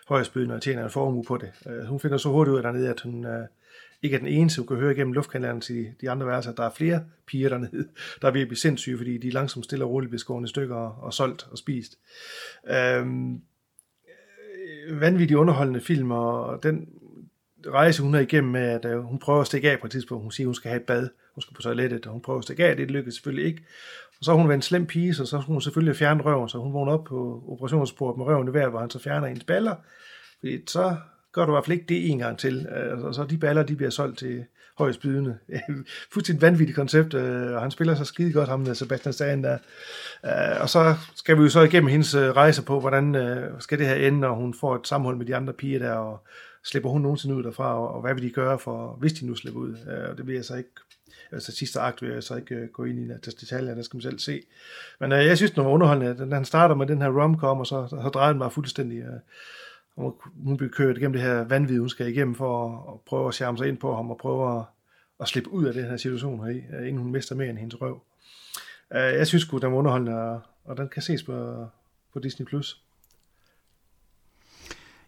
højestbydende 0.08 0.54
og 0.54 0.62
tjener 0.62 0.84
en 0.84 0.90
formue 0.90 1.24
på 1.24 1.36
det. 1.36 1.52
Øh, 1.66 1.84
hun 1.84 2.00
finder 2.00 2.16
så 2.16 2.28
hurtigt 2.28 2.52
ud 2.52 2.56
af 2.56 2.62
dernede, 2.62 2.90
at 2.90 3.00
hun 3.00 3.24
øh, 3.26 3.46
ikke 4.02 4.14
er 4.14 4.18
den 4.18 4.28
eneste, 4.28 4.60
hun 4.60 4.66
kan 4.66 4.76
høre 4.76 4.92
igennem 4.92 5.12
luftkanalerne 5.12 5.60
til 5.60 5.86
de 6.00 6.10
andre 6.10 6.26
værelser. 6.26 6.50
at 6.50 6.56
Der 6.56 6.64
er 6.64 6.70
flere 6.70 7.04
piger 7.26 7.48
dernede, 7.48 7.88
der 8.22 8.28
er 8.28 8.32
ved 8.32 8.40
at 8.40 8.48
blive 8.48 8.58
sindssyge, 8.58 8.96
fordi 8.96 9.18
de 9.18 9.30
langsomt 9.30 9.64
stille 9.64 9.84
og 9.84 9.90
roligt 9.90 10.10
bliver 10.10 10.20
skåret 10.20 10.44
i 10.44 10.48
stykker 10.48 10.76
og, 10.76 11.04
og 11.04 11.14
solgt 11.14 11.46
og 11.50 11.58
spist. 11.58 11.98
Øhm, 12.70 13.34
øh, 13.34 15.00
vanvittigt 15.00 15.38
underholdende 15.38 15.80
film, 15.80 16.10
og 16.10 16.62
den 16.62 16.88
rejse, 17.72 18.02
hun 18.02 18.14
er 18.14 18.20
igennem 18.20 18.52
med, 18.52 18.60
at 18.60 18.84
øh, 18.84 18.98
hun 18.98 19.18
prøver 19.18 19.40
at 19.40 19.46
stikke 19.46 19.70
af 19.70 19.80
på 19.80 19.86
et 19.86 19.90
tidspunkt. 19.90 20.22
Hun 20.22 20.32
siger, 20.32 20.46
hun 20.46 20.54
skal 20.54 20.68
have 20.68 20.80
et 20.80 20.86
bad. 20.86 21.08
Hun 21.34 21.42
skal 21.42 21.54
på 21.54 21.62
toilettet, 21.62 22.06
og 22.06 22.12
hun 22.12 22.20
prøver 22.20 22.38
at 22.38 22.44
stikke 22.44 22.66
af. 22.66 22.76
Det 22.76 22.90
lykkes 22.90 23.14
selvfølgelig 23.14 23.46
ikke. 23.46 23.62
Og 24.18 24.24
så 24.24 24.30
har 24.30 24.38
hun 24.38 24.48
været 24.48 24.58
en 24.58 24.62
slem 24.62 24.86
pige, 24.86 25.14
så 25.14 25.26
så 25.26 25.40
skulle 25.40 25.54
hun 25.54 25.60
selvfølgelig 25.60 25.96
fjerne 25.96 26.22
røven, 26.22 26.48
så 26.48 26.58
hun 26.58 26.72
vågner 26.72 26.92
op 26.92 27.04
på 27.04 27.44
operationsbordet 27.48 28.18
med 28.18 28.26
røven 28.26 28.48
i 28.48 28.52
vejret, 28.52 28.70
hvor 28.70 28.80
han 28.80 28.90
så 28.90 28.98
fjerner 28.98 29.26
hendes 29.26 29.44
baller. 29.44 29.74
Fordi 30.40 30.62
så 30.66 30.96
gør 31.32 31.44
du 31.44 31.52
i 31.52 31.54
hvert 31.54 31.64
fald 31.64 31.78
ikke 31.78 31.86
det 31.88 32.10
en 32.10 32.18
gang 32.18 32.38
til. 32.38 32.66
Øh, 32.76 33.04
og 33.04 33.14
Så 33.14 33.24
de 33.24 33.38
baller, 33.38 33.62
de 33.62 33.76
bliver 33.76 33.90
solgt 33.90 34.18
til 34.18 34.44
højst 34.78 35.00
bydende. 35.00 35.38
Fuldstændig 36.12 36.42
vanvittigt 36.42 36.76
koncept, 36.76 37.14
øh, 37.14 37.54
og 37.54 37.60
han 37.60 37.70
spiller 37.70 37.94
så 37.94 38.04
skide 38.04 38.32
godt 38.32 38.48
ham 38.48 38.60
med 38.60 38.74
Sebastian 38.74 39.12
Stan 39.12 39.44
der. 39.44 39.58
Øh, 40.24 40.60
og 40.60 40.68
så 40.68 40.94
skal 41.14 41.38
vi 41.38 41.42
jo 41.42 41.48
så 41.48 41.62
igennem 41.62 41.88
hendes 41.88 42.16
rejse 42.16 42.62
på, 42.62 42.80
hvordan 42.80 43.16
skal 43.58 43.78
det 43.78 43.86
her 43.86 43.94
ende, 43.94 44.20
når 44.20 44.34
hun 44.34 44.54
får 44.54 44.74
et 44.74 44.88
sammenhold 44.88 45.16
med 45.16 45.26
de 45.26 45.36
andre 45.36 45.52
piger 45.52 45.78
der, 45.78 45.92
og 45.92 46.26
slipper 46.64 46.90
hun 46.90 47.02
nogensinde 47.02 47.34
ud 47.34 47.42
derfra, 47.42 47.78
og, 47.80 47.88
og 47.94 48.00
hvad 48.00 48.14
vil 48.14 48.22
de 48.22 48.30
gøre 48.30 48.58
for, 48.58 48.96
hvis 49.00 49.12
de 49.12 49.26
nu 49.26 49.34
slipper 49.34 49.60
ud? 49.60 49.76
Øh, 49.90 50.10
Og 50.10 50.18
det 50.18 50.26
vil 50.26 50.34
jeg 50.34 50.44
så 50.44 50.54
ikke, 50.56 50.70
altså 51.32 51.52
sidste 51.52 51.80
akt 51.80 52.02
vil 52.02 52.10
jeg 52.10 52.22
så 52.22 52.34
ikke 52.36 52.54
øh, 52.54 52.68
gå 52.68 52.84
ind 52.84 52.98
i 52.98 53.08
til 53.22 53.40
detaljer, 53.40 53.74
det 53.74 53.84
skal 53.84 53.96
man 53.96 54.02
selv 54.02 54.18
se. 54.18 54.42
Men 55.00 55.12
øh, 55.12 55.26
jeg 55.26 55.36
synes, 55.36 55.50
den 55.52 55.64
var 55.64 55.70
underholdende. 55.70 56.18
Den- 56.18 56.32
Han 56.32 56.44
starter 56.44 56.74
med 56.74 56.86
den 56.86 57.02
her 57.02 57.22
romcom, 57.22 57.58
og 57.60 57.66
så, 57.66 57.86
så 57.88 57.96
drejer 58.14 58.32
den 58.32 58.38
bare 58.40 58.50
fuldstændig. 58.50 58.98
Øh, 58.98 59.20
hun, 59.96 60.12
hun 60.44 60.56
bliver 60.56 60.70
kørt 60.70 60.96
igennem 60.96 61.12
det 61.12 61.22
her 61.22 61.44
vanvid, 61.44 61.78
hun 61.78 61.88
skal 61.88 62.08
igennem 62.08 62.34
for 62.34 62.68
at, 62.88 62.94
at 62.94 63.00
prøve 63.06 63.28
at 63.28 63.34
charme 63.34 63.58
sig 63.58 63.68
ind 63.68 63.76
på 63.78 63.94
ham, 63.96 64.10
og 64.10 64.18
prøve 64.18 64.58
at, 64.58 64.64
at 65.20 65.28
slippe 65.28 65.50
ud 65.50 65.64
af 65.64 65.74
den 65.74 65.84
her 65.84 65.96
situation 65.96 66.44
her 66.44 66.50
i, 66.52 66.56
øh, 66.76 66.88
inden 66.88 67.02
hun 67.02 67.12
mister 67.12 67.34
mere 67.34 67.48
end 67.48 67.58
hendes 67.58 67.80
røv. 67.80 68.02
Øh, 68.94 68.98
Jeg 69.00 69.26
synes 69.26 69.44
godt 69.44 69.62
den 69.62 69.72
var 69.72 69.78
underholdende, 69.78 70.18
og, 70.20 70.40
og 70.64 70.76
den 70.76 70.88
kan 70.88 71.02
ses 71.02 71.22
på, 71.22 71.66
på 72.12 72.18
Disney+. 72.18 72.46
Plus. 72.46 72.83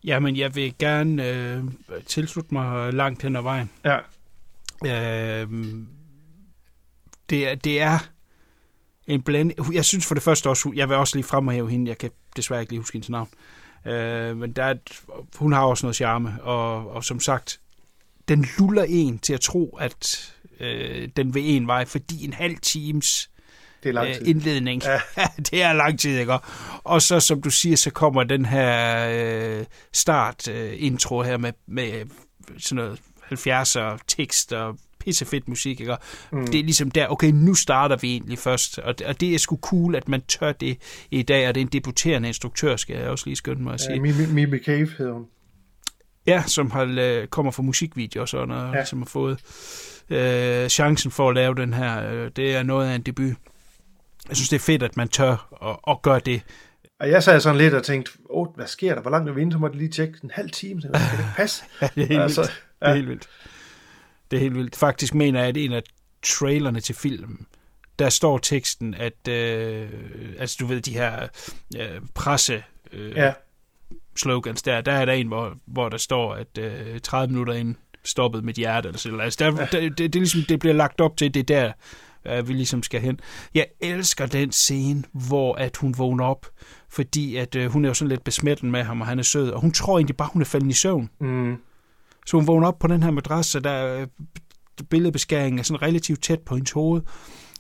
Jamen, 0.05 0.37
jeg 0.37 0.55
vil 0.55 0.75
gerne 0.79 1.29
øh, 1.29 1.65
tilslutte 2.07 2.55
mig 2.55 2.93
langt 2.93 3.23
hen 3.23 3.37
ad 3.37 3.43
vejen. 3.43 3.71
Ja. 3.85 3.97
Øh, 4.85 5.49
det, 7.31 7.49
er, 7.51 7.55
det 7.55 7.81
er 7.81 7.99
en 9.07 9.23
blanding. 9.23 9.75
Jeg 9.75 9.85
synes 9.85 10.07
for 10.07 10.15
det 10.15 10.23
første 10.23 10.49
også, 10.49 10.73
jeg 10.75 10.89
vil 10.89 10.97
også 10.97 11.17
lige 11.17 11.25
fremhæve 11.25 11.71
hende. 11.71 11.89
Jeg 11.89 11.99
kan 11.99 12.11
desværre 12.37 12.61
ikke 12.61 12.73
lige 12.73 12.81
huske 12.81 12.95
hendes 12.95 13.11
navn. 13.11 13.29
Øh, 13.87 14.37
men 14.37 14.53
der 14.53 14.65
er, 14.65 14.71
et- 14.71 15.01
hun 15.37 15.53
har 15.53 15.63
også 15.63 15.87
noget 15.87 15.97
charme, 15.97 16.43
og, 16.43 16.91
og 16.91 17.05
som 17.05 17.21
sagt, 17.21 17.61
den 18.29 18.47
luller 18.59 18.85
en 18.89 19.19
til 19.19 19.33
at 19.35 19.41
tro, 19.41 19.77
at 19.81 20.35
øh, 20.61 21.09
den 21.17 21.35
vil 21.35 21.51
en 21.51 21.67
vej, 21.67 21.85
fordi 21.85 22.25
en 22.25 22.33
halv 22.33 22.57
times 22.63 23.31
Det 23.87 23.91
er 23.91 23.95
lang 23.95 24.09
øh, 24.09 24.15
tid. 24.15 24.27
indledning, 24.27 24.83
ja. 24.83 25.01
det 25.51 25.63
er 25.63 25.73
lang 25.73 25.99
tid, 25.99 26.19
ikke? 26.19 26.39
Og 26.85 27.03
så, 27.03 27.21
som 27.21 27.43
du 27.43 27.51
siger, 27.51 27.77
så 27.77 27.91
kommer 27.91 28.23
den 28.23 28.45
her 28.45 29.09
øh, 29.59 29.65
start-intro 29.93 31.23
her 31.23 31.37
med, 31.37 31.53
med 31.67 31.93
sådan 32.59 32.85
noget 32.85 33.01
70'er 33.33 33.99
tekst 34.09 34.53
og 34.53 34.79
pissefedt 34.99 35.49
musik, 35.49 35.81
ikke? 35.81 35.97
Mm. 36.33 36.47
Det 36.47 36.61
er 36.61 36.65
ligesom 36.65 36.91
der, 36.91 37.07
okay, 37.09 37.31
nu 37.31 37.55
starter 37.55 37.97
vi 37.97 38.13
egentlig 38.13 38.39
først, 38.39 38.79
og, 38.79 38.95
og 39.07 39.21
det 39.21 39.35
er 39.35 39.39
sgu 39.39 39.59
cool, 39.63 39.95
at 39.95 40.09
man 40.09 40.23
tør 40.29 40.53
det 40.53 40.79
i 41.11 41.23
dag, 41.23 41.49
og 41.49 41.55
det 41.55 41.61
er 41.61 41.65
en 41.65 41.73
debuterende 41.73 42.29
instruktør, 42.29 42.77
skal 42.77 42.97
jeg 42.97 43.09
også 43.09 43.27
lige 43.27 43.37
skynde 43.37 43.63
mig 43.63 43.75
at 43.75 43.81
sige. 43.81 44.07
Ja, 44.07 44.27
Mimi, 44.27 44.59
Cave 44.59 44.89
hedder 44.99 45.13
hun. 45.13 45.27
Ja, 46.27 46.43
som 46.47 46.71
har, 46.71 46.97
øh, 46.99 47.27
kommer 47.27 47.53
fra 47.53 47.63
musikvideoer 47.63 48.23
og 48.23 48.29
sådan, 48.29 48.51
og 48.51 48.75
ja. 48.75 48.85
som 48.85 48.99
har 48.99 49.07
fået 49.07 49.39
øh, 50.11 50.69
chancen 50.69 51.11
for 51.11 51.29
at 51.29 51.35
lave 51.35 51.55
den 51.55 51.75
her. 51.75 52.13
Øh, 52.13 52.31
det 52.37 52.55
er 52.55 52.63
noget 52.63 52.89
af 52.89 52.95
en 52.95 53.03
debut. 53.03 53.37
Jeg 54.29 54.37
synes, 54.37 54.49
det 54.49 54.57
er 54.57 54.61
fedt, 54.61 54.83
at 54.83 54.97
man 54.97 55.09
tør 55.09 55.65
at, 55.71 55.93
at 55.93 56.03
gøre 56.03 56.21
det. 56.21 56.43
Og 57.01 57.11
jeg 57.11 57.23
sad 57.23 57.41
sådan 57.41 57.59
lidt 57.59 57.75
og 57.75 57.83
tænkte, 57.83 58.13
åh, 58.31 58.47
hvad 58.55 58.67
sker 58.67 58.95
der? 58.95 59.03
Hvor 59.03 59.11
langt 59.11 59.29
er 59.29 59.33
vi 59.33 59.41
inde? 59.41 59.53
Så 59.53 59.59
måtte 59.59 59.75
jeg 59.75 59.81
lige 59.81 59.91
tjekke 59.91 60.19
en 60.25 60.31
halv 60.35 60.51
time. 60.51 60.83
Så 60.83 60.89
kan 60.89 61.01
det 61.01 61.13
ikke 61.13 61.25
passe? 61.37 61.65
ja, 61.83 61.89
det 61.95 62.03
er 62.03 62.07
helt 62.07 62.21
altså, 62.21 62.41
vildt. 62.41 62.59
Det 62.81 62.89
er 62.89 62.95
helt 62.95 63.09
vildt. 63.09 63.29
Det 64.31 64.37
er 64.37 64.41
helt 64.41 64.55
vildt. 64.55 64.77
Faktisk 64.77 65.15
mener 65.15 65.41
jeg, 65.41 65.49
at 65.49 65.57
en 65.57 65.73
af 65.73 65.83
trailerne 66.23 66.81
til 66.81 66.95
filmen, 66.95 67.47
der 67.99 68.09
står 68.09 68.39
teksten, 68.39 68.95
at 68.95 69.29
øh, 69.29 69.89
altså 70.39 70.57
du 70.61 70.67
ved, 70.67 70.81
de 70.81 70.93
her 70.93 71.29
øh, 71.77 72.01
presse 72.15 72.65
øh, 72.93 73.17
ja. 73.17 73.33
slogans 74.17 74.63
der, 74.63 74.81
der 74.81 74.93
er 74.93 75.05
der 75.05 75.13
en, 75.13 75.27
hvor, 75.27 75.55
hvor 75.65 75.89
der 75.89 75.97
står, 75.97 76.35
at 76.35 76.59
øh, 76.59 77.01
30 77.01 77.33
minutter 77.33 77.55
ind 77.55 77.75
stoppet 78.05 78.45
mit 78.45 78.57
hjerte, 78.57 78.89
eller 78.89 78.99
sådan 78.99 79.21
altså, 79.21 79.45
der, 79.45 79.61
ja. 79.61 79.69
der, 79.73 79.81
det, 79.81 79.99
det, 79.99 80.15
er 80.15 80.21
ligesom, 80.21 80.43
det 80.43 80.59
bliver 80.59 80.75
lagt 80.75 81.01
op 81.01 81.17
til, 81.17 81.35
det 81.35 81.41
er 81.41 81.45
der, 81.45 81.73
øh, 82.29 82.49
vi 82.49 82.53
ligesom 82.53 82.83
skal 82.83 83.01
hen. 83.01 83.21
Jeg 83.55 83.67
elsker 83.81 84.27
den 84.27 84.53
scene, 84.53 85.03
hvor 85.13 85.55
at 85.55 85.77
hun 85.77 85.95
vågner 85.99 86.25
op, 86.25 86.47
fordi 86.89 87.37
at 87.37 87.55
øh, 87.55 87.71
hun 87.71 87.85
er 87.85 87.89
jo 87.89 87.95
sådan 87.95 88.09
lidt 88.09 88.25
besmættet 88.25 88.71
med 88.71 88.83
ham, 88.83 89.01
og 89.01 89.07
han 89.07 89.19
er 89.19 89.23
sød, 89.23 89.51
og 89.51 89.61
hun 89.61 89.73
tror 89.73 89.99
egentlig 89.99 90.17
bare, 90.17 90.29
hun 90.33 90.43
er 90.43 90.47
faldet 90.47 90.71
i 90.71 90.73
søvn. 90.73 91.11
Mm. 91.21 91.57
Så 92.27 92.37
hun 92.37 92.47
vågner 92.47 92.69
op 92.69 92.79
på 92.79 92.87
den 92.87 93.03
her 93.03 93.11
madras, 93.11 93.55
og 93.55 93.65
der 93.65 93.71
er 93.71 94.07
billedbeskæringen 94.91 95.59
er 95.59 95.63
sådan 95.63 95.83
relativt 95.83 96.23
tæt 96.23 96.41
på 96.41 96.55
hendes 96.55 96.73
hoved, 96.73 97.03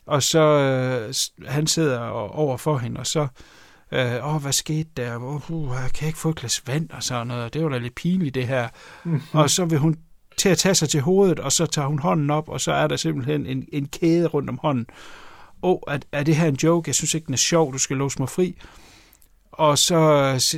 og 0.06 0.22
så 0.22 0.40
øh, 0.40 1.14
han 1.48 1.66
sidder 1.66 2.00
over 2.08 2.56
for 2.56 2.78
hende, 2.78 3.00
og 3.00 3.06
så 3.06 3.26
øh, 3.92 4.34
åh, 4.34 4.42
hvad 4.42 4.52
skete 4.52 4.88
der? 4.96 5.16
Uh, 5.16 5.76
kan 5.76 6.00
jeg 6.00 6.06
ikke 6.06 6.18
få 6.18 6.28
et 6.28 6.36
glas 6.36 6.62
vand 6.66 6.90
og 6.90 7.02
sådan 7.02 7.26
noget? 7.26 7.54
Det 7.54 7.62
var 7.62 7.68
da 7.68 7.78
lidt 7.78 7.94
pinligt, 7.94 8.34
det 8.34 8.46
her. 8.46 8.68
Mm-hmm. 9.04 9.20
Og 9.40 9.50
så 9.50 9.64
vil 9.64 9.78
hun 9.78 9.96
til 10.38 10.48
at 10.48 10.58
tage 10.58 10.74
sig 10.74 10.88
til 10.88 11.00
hovedet, 11.00 11.40
og 11.40 11.52
så 11.52 11.66
tager 11.66 11.88
hun 11.88 11.98
hånden 11.98 12.30
op, 12.30 12.48
og 12.48 12.60
så 12.60 12.72
er 12.72 12.86
der 12.86 12.96
simpelthen 12.96 13.46
en, 13.46 13.68
en 13.72 13.88
kæde 13.88 14.26
rundt 14.26 14.50
om 14.50 14.58
hånden. 14.62 14.86
Åh, 15.62 15.70
oh, 15.70 15.94
er, 15.94 15.98
er 16.12 16.22
det 16.22 16.36
her 16.36 16.48
en 16.48 16.58
joke? 16.62 16.88
Jeg 16.88 16.94
synes 16.94 17.14
ikke, 17.14 17.26
den 17.26 17.34
er 17.34 17.38
sjov. 17.38 17.72
Du 17.72 17.78
skal 17.78 17.96
låse 17.96 18.18
mig 18.18 18.28
fri. 18.28 18.56
Og 19.52 19.78
så 19.78 19.96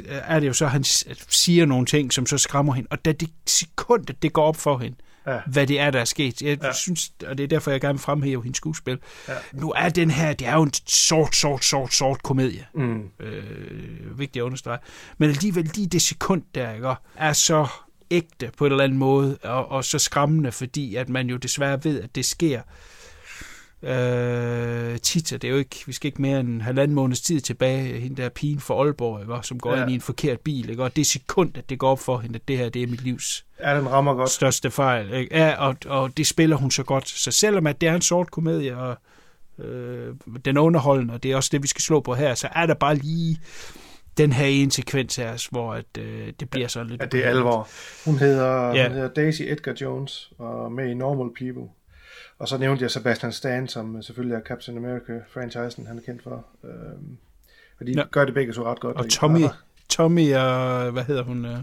er 0.09 0.41
det 0.41 0.47
jo 0.47 0.53
så, 0.53 0.65
at 0.65 0.71
han 0.71 0.85
siger 1.29 1.67
nogle 1.67 1.87
ting, 1.87 2.13
som 2.13 2.27
så 2.27 2.39
skræmmer 2.39 2.75
hende. 2.75 2.89
Og 2.91 3.05
da 3.05 3.13
det 3.13 3.31
sekund, 3.47 4.07
det 4.23 4.33
går 4.33 4.45
op 4.45 4.57
for 4.57 4.79
hende, 4.79 4.97
ja. 5.27 5.41
hvad 5.47 5.67
det 5.67 5.81
er, 5.81 5.91
der 5.91 6.01
er 6.01 6.05
sket. 6.05 6.43
Jeg 6.43 6.59
ja. 6.63 6.73
synes, 6.73 7.13
og 7.27 7.39
det 7.39 7.45
er 7.45 7.49
derfor, 7.49 7.71
jeg 7.71 7.81
gerne 7.81 7.95
vil 7.95 8.01
fremhæve 8.01 8.43
hendes 8.43 8.57
skuespil. 8.57 8.99
Ja. 9.29 9.35
Nu 9.53 9.73
er 9.77 9.89
den 9.89 10.11
her, 10.11 10.33
det 10.33 10.47
er 10.47 10.55
jo 10.55 10.63
en 10.63 10.73
sort, 10.87 11.35
sort, 11.35 11.65
sort, 11.65 11.95
sort 11.95 12.23
komedie. 12.23 12.67
Mm. 12.75 13.03
Øh, 13.21 14.19
vigtigt 14.19 14.43
at 14.43 14.47
understrege. 14.47 14.79
Men 15.19 15.31
alligevel 15.31 15.71
lige 15.75 15.87
det 15.87 16.03
sekund 16.03 16.43
der, 16.55 16.73
ikke, 16.73 16.95
er 17.17 17.33
så 17.33 17.67
ægte 18.11 18.51
på 18.57 18.67
en 18.67 18.73
eller 18.73 18.85
anden 18.85 18.99
måde, 18.99 19.39
og, 19.43 19.71
og 19.71 19.85
så 19.85 19.99
skræmmende, 19.99 20.53
fordi 20.53 20.95
at 20.95 21.09
man 21.09 21.29
jo 21.29 21.37
desværre 21.37 21.85
ved, 21.85 22.03
at 22.03 22.15
det 22.15 22.25
sker 22.25 22.61
øh, 23.83 24.99
tit, 24.99 25.31
det 25.31 25.45
er 25.45 25.49
jo 25.49 25.57
ikke, 25.57 25.83
vi 25.87 25.93
skal 25.93 26.09
ikke 26.09 26.23
mere 26.23 26.41
end 26.41 26.49
en 26.49 26.61
halvanden 26.61 26.95
måneds 26.95 27.21
tid 27.21 27.41
tilbage, 27.41 28.01
hende 28.01 28.23
der 28.23 28.29
pigen 28.29 28.61
for 28.61 28.85
Aalborg, 28.85 29.21
ikke, 29.21 29.47
som 29.47 29.61
går 29.61 29.75
ja. 29.75 29.83
ind 29.83 29.91
i 29.91 29.95
en 29.95 30.01
forkert 30.01 30.41
bil, 30.41 30.71
ikke, 30.71 30.85
og 30.85 30.97
det 30.97 31.07
sekund, 31.07 31.57
at 31.59 31.71
det 31.71 31.79
går 31.79 31.91
op 31.91 32.01
for 32.01 32.19
hende, 32.19 32.35
at 32.37 32.49
det 32.49 32.59
her, 32.59 32.69
det 32.69 32.83
er 32.83 32.87
mit 32.87 33.03
livs 33.03 33.45
ja, 33.61 33.77
den 33.77 33.91
rammer 33.91 34.15
godt. 34.15 34.31
største 34.31 34.71
fejl. 34.71 35.13
Ikke? 35.13 35.37
Ja, 35.37 35.55
og, 35.55 35.77
og 35.87 36.17
det 36.17 36.27
spiller 36.27 36.57
hun 36.57 36.71
så 36.71 36.83
godt. 36.83 37.09
Så 37.09 37.31
selvom 37.31 37.67
at 37.67 37.81
det 37.81 37.89
er 37.89 37.95
en 37.95 38.03
sort 38.03 38.31
komedie, 38.31 38.77
og 38.77 38.97
øh, 39.65 40.15
den 40.45 40.57
er 40.57 40.61
underholdende, 40.61 41.15
og 41.15 41.23
det 41.23 41.33
er 41.33 41.37
også 41.37 41.51
det, 41.53 41.63
vi 41.63 41.69
skal 41.69 41.83
slå 41.83 42.01
på 42.01 42.15
her, 42.15 42.35
så 42.35 42.49
er 42.53 42.67
der 42.67 42.75
bare 42.75 42.95
lige 42.95 43.41
den 44.19 44.33
her 44.33 44.47
ene 44.47 44.73
sekvens 44.73 45.17
her, 45.17 45.49
hvor 45.51 45.75
at, 45.75 45.85
øh, 45.99 46.33
det 46.41 46.51
bliver 46.51 46.69
sådan 46.69 46.91
lidt... 46.91 47.01
Ja, 47.01 47.07
det 47.07 47.25
er 47.25 47.31
alvor. 47.31 47.69
Hun 48.05 48.19
hedder, 48.19 48.73
ja. 48.75 48.89
hun 48.89 48.93
hedder 48.93 49.09
Daisy 49.09 49.43
Edgar 49.43 49.75
Jones, 49.81 50.33
og 50.39 50.73
med 50.73 50.91
i 50.91 50.95
Normal 50.95 51.35
People. 51.39 51.73
Og 52.39 52.49
så 52.49 52.59
nævnte 52.59 52.83
jeg 52.83 52.91
Sebastian 52.91 53.33
Stan, 53.33 53.69
som 53.69 54.03
selvfølgelig 54.03 54.35
er 54.35 54.41
Captain 54.41 54.79
America-franchisen, 54.79 55.87
han 55.87 55.99
er 55.99 56.03
kendt 56.03 56.23
for. 56.23 56.45
Øhm, 56.65 57.17
og 57.81 57.87
de 57.87 57.93
ja. 57.97 58.03
gør 58.11 58.25
det 58.25 58.35
begge 58.35 58.55
så 58.55 58.65
ret 58.65 58.81
godt. 58.81 58.97
Og 58.97 59.09
Tommy, 59.09 59.45
Tommy 59.89 60.35
og, 60.35 60.91
hvad 60.91 61.05
hedder 61.05 61.23
hun? 61.23 61.45
Øh, 61.45 61.59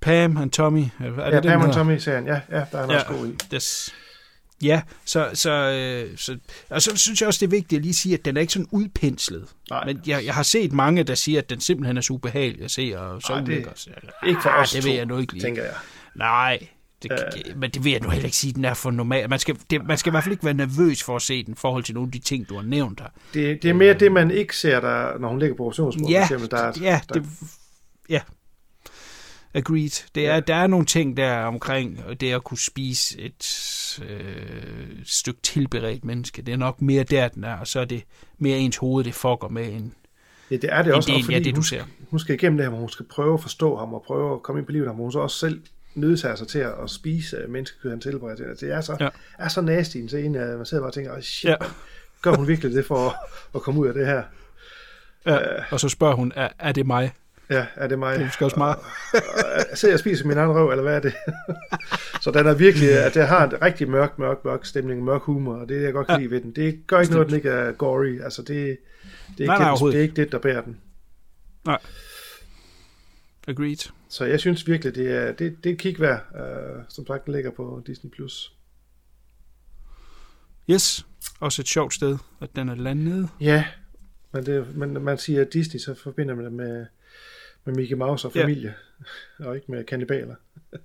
Pam 0.00 0.36
og 0.36 0.52
Tommy. 0.52 0.84
Er 1.00 1.28
ja, 1.30 1.40
det, 1.40 1.44
Pam 1.44 1.60
og 1.60 1.74
Tommy-serien. 1.74 2.26
Ja, 2.26 2.40
ja, 2.50 2.64
der 2.72 2.78
er 2.78 2.80
han 2.80 2.90
ja, 2.90 2.96
også 2.96 3.06
god 3.06 3.26
i. 3.26 3.36
Des, 3.50 3.94
Ja, 4.62 4.82
så, 5.04 5.30
så, 5.34 5.50
øh, 5.50 6.18
så, 6.18 6.38
og 6.70 6.82
så 6.82 6.96
synes 6.96 7.20
jeg 7.20 7.26
også, 7.26 7.38
det 7.40 7.46
er 7.46 7.50
vigtigt 7.56 7.78
at 7.78 7.82
lige 7.82 7.94
sige, 7.94 8.14
at 8.14 8.24
den 8.24 8.36
er 8.36 8.40
ikke 8.40 8.52
sådan 8.52 8.68
udpenslet. 8.70 9.48
Nej. 9.70 9.86
Men 9.86 10.00
jeg, 10.06 10.24
jeg 10.24 10.34
har 10.34 10.42
set 10.42 10.72
mange, 10.72 11.02
der 11.02 11.14
siger, 11.14 11.38
at 11.38 11.50
den 11.50 11.60
simpelthen 11.60 11.96
er 11.96 12.00
så 12.00 12.12
ubehagelig 12.12 12.64
at 12.64 12.70
se, 12.70 12.94
og 12.98 13.22
så 13.22 13.32
Nej, 13.32 13.44
det, 13.44 13.66
så, 13.74 13.90
ikke 14.26 14.42
for 14.42 14.50
os 14.50 14.72
det 14.72 14.84
vil 14.84 14.94
jeg 14.94 15.06
nu 15.06 15.18
ikke 15.18 15.32
lide. 15.32 15.44
tænker 15.44 15.62
jeg. 15.62 15.74
Nej, 16.14 16.68
det, 17.02 17.12
øh. 17.12 17.58
men 17.58 17.70
det 17.70 17.84
vil 17.84 17.92
jeg 17.92 18.00
nu 18.00 18.08
heller 18.08 18.24
ikke 18.24 18.36
sige, 18.36 18.50
at 18.50 18.56
den 18.56 18.64
er 18.64 18.74
for 18.74 18.90
normal. 18.90 19.30
Man 19.30 19.38
skal, 19.38 19.56
det, 19.70 19.86
man 19.86 19.98
skal 19.98 20.10
i 20.10 20.12
hvert 20.12 20.24
fald 20.24 20.32
ikke 20.32 20.44
være 20.44 20.54
nervøs 20.54 21.02
for 21.02 21.16
at 21.16 21.22
se 21.22 21.44
den 21.44 21.52
i 21.52 21.56
forhold 21.56 21.84
til 21.84 21.94
nogle 21.94 22.08
af 22.08 22.12
de 22.12 22.18
ting, 22.18 22.48
du 22.48 22.54
har 22.54 22.62
nævnt 22.62 23.00
her. 23.00 23.08
Det, 23.34 23.62
det 23.62 23.68
er 23.68 23.74
mere 23.74 23.94
det, 23.94 24.12
man 24.12 24.30
ikke 24.30 24.56
ser, 24.56 24.80
der, 24.80 25.18
når 25.18 25.28
hun 25.28 25.38
ligger 25.38 25.56
på 25.56 25.62
operationsbordet. 25.62 26.10
Ja, 26.12 26.22
eksempel, 26.22 26.50
der, 26.50 26.72
ja, 26.80 27.00
der, 27.08 27.14
det, 27.14 27.26
ja, 28.08 28.20
Agreed. 29.58 30.04
Det 30.14 30.26
er, 30.26 30.34
ja. 30.34 30.40
Der 30.40 30.54
er 30.54 30.66
nogle 30.66 30.86
ting 30.86 31.16
der 31.16 31.34
omkring 31.34 32.20
det 32.20 32.32
at 32.32 32.44
kunne 32.44 32.58
spise 32.58 33.20
et 33.20 34.00
øh, 34.08 34.88
stykke 35.04 35.40
tilberedt 35.42 36.04
menneske. 36.04 36.42
Det 36.42 36.52
er 36.52 36.56
nok 36.56 36.82
mere 36.82 37.02
der, 37.02 37.28
den 37.28 37.44
er, 37.44 37.56
og 37.56 37.66
så 37.66 37.80
er 37.80 37.84
det 37.84 38.02
mere 38.38 38.58
ens 38.58 38.76
hoved, 38.76 39.04
det 39.04 39.14
fucker 39.14 39.48
med 39.48 39.72
en 39.72 39.94
Ja, 40.50 40.56
det 40.56 40.72
er 40.72 40.82
det 40.82 40.94
også, 40.94 41.12
del, 41.12 41.24
fordi 41.24 41.36
ja, 41.36 41.42
det, 41.42 41.56
du 41.56 41.62
ser. 41.62 41.84
Hun 42.10 42.18
skal 42.18 42.34
igennem 42.34 42.56
det 42.56 42.64
her, 42.64 42.70
hvor 42.70 42.78
hun 42.78 42.88
skal 42.88 43.06
prøve 43.06 43.34
at 43.34 43.40
forstå 43.40 43.76
ham 43.76 43.94
og 43.94 44.02
prøve 44.06 44.34
at 44.34 44.42
komme 44.42 44.58
ind 44.58 44.66
på 44.66 44.72
livet 44.72 44.86
ham, 44.86 44.96
hun 44.96 45.12
så 45.12 45.18
også 45.18 45.38
selv 45.38 45.62
nødsager 45.94 46.34
sig 46.34 46.48
til 46.48 46.58
at 46.58 46.90
spise 46.90 47.36
menneskekød, 47.48 47.90
han 47.90 48.00
tilbereder. 48.00 48.54
Det 48.54 48.72
er 48.72 48.80
så, 48.80 48.96
ja. 49.00 49.08
er 49.38 49.48
så 49.48 49.60
nasty 49.60 49.96
en 49.96 50.08
scene, 50.08 50.38
at 50.38 50.56
man 50.56 50.66
sidder 50.66 50.82
bare 50.82 50.90
og 50.90 50.94
tænker, 50.94 51.20
shit, 51.20 51.50
ja. 51.50 51.56
gør 52.22 52.34
hun 52.36 52.48
virkelig 52.48 52.72
det 52.72 52.86
for 52.86 53.08
at, 53.08 53.16
at 53.54 53.62
komme 53.62 53.80
ud 53.80 53.86
af 53.86 53.94
det 53.94 54.06
her? 54.06 54.22
Ja, 55.26 55.58
uh, 55.58 55.64
og 55.70 55.80
så 55.80 55.88
spørger 55.88 56.14
hun, 56.14 56.32
er, 56.36 56.48
er 56.58 56.72
det 56.72 56.86
mig? 56.86 57.12
Ja, 57.50 57.66
er 57.74 57.86
det 57.86 57.98
mig? 57.98 58.18
Det 58.18 58.32
skal 58.32 58.44
også 58.44 58.58
meget. 58.58 58.78
Så 59.78 59.88
jeg 59.88 59.98
spiser 59.98 60.26
min 60.26 60.36
egen 60.36 60.50
røv, 60.50 60.70
eller 60.70 60.82
hvad 60.82 60.96
er 60.96 61.00
det? 61.00 61.14
så 62.22 62.30
den 62.30 62.46
er 62.46 62.54
virkelig, 62.54 62.90
at 62.90 63.14
det 63.14 63.26
har 63.26 63.44
en 63.44 63.62
rigtig 63.62 63.90
mørk, 63.90 64.18
mørk, 64.18 64.44
mørk 64.44 64.64
stemning, 64.64 65.04
mørk 65.04 65.22
humor, 65.22 65.54
og 65.54 65.68
det 65.68 65.76
er 65.76 65.80
jeg 65.80 65.92
godt 65.92 66.06
kan 66.06 66.14
ja. 66.14 66.20
lide 66.20 66.30
ved 66.30 66.40
den. 66.40 66.52
Det 66.52 66.86
gør 66.86 67.00
ikke 67.00 67.12
noget, 67.12 67.28
den 67.28 67.36
ikke 67.36 67.48
er 67.48 67.72
gory. 67.72 68.20
Altså, 68.20 68.42
det, 68.42 68.78
det, 69.38 69.44
er, 69.44 69.46
nej, 69.46 69.72
ikke, 69.72 69.84
nej, 69.84 69.90
det 69.90 69.98
er 69.98 70.02
ikke 70.02 70.14
det, 70.14 70.32
der 70.32 70.38
bærer 70.38 70.62
den. 70.62 70.80
Nej. 71.64 71.78
Agreed. 73.48 73.90
Så 74.08 74.24
jeg 74.24 74.40
synes 74.40 74.66
virkelig, 74.66 74.94
det 74.94 75.10
er, 75.10 75.32
det, 75.32 75.64
det 75.64 75.70
er 75.70 75.74
et 75.74 75.78
kig 75.80 76.00
værd. 76.00 76.24
Uh, 76.34 76.82
som 76.88 77.06
sagt, 77.06 77.24
den 77.26 77.34
ligger 77.34 77.50
på 77.50 77.82
Disney+. 77.86 78.10
Plus. 78.10 78.52
Yes, 80.70 81.06
også 81.40 81.62
et 81.62 81.68
sjovt 81.68 81.94
sted, 81.94 82.18
at 82.40 82.56
den 82.56 82.68
er 82.68 82.74
landet. 82.74 83.28
Ja, 83.40 83.64
men, 84.32 84.46
det, 84.46 84.76
men 84.76 85.04
man 85.04 85.18
siger 85.18 85.44
Disney, 85.44 85.78
så 85.78 85.94
forbinder 85.94 86.34
man 86.34 86.44
det 86.44 86.52
med 86.52 86.86
med 87.68 87.76
Mickey 87.76 87.94
Mouse 87.94 88.28
og 88.28 88.32
familie, 88.32 88.74
ja. 89.40 89.46
og 89.46 89.56
ikke 89.56 89.70
med 89.70 89.84
kannibaler. 89.84 90.34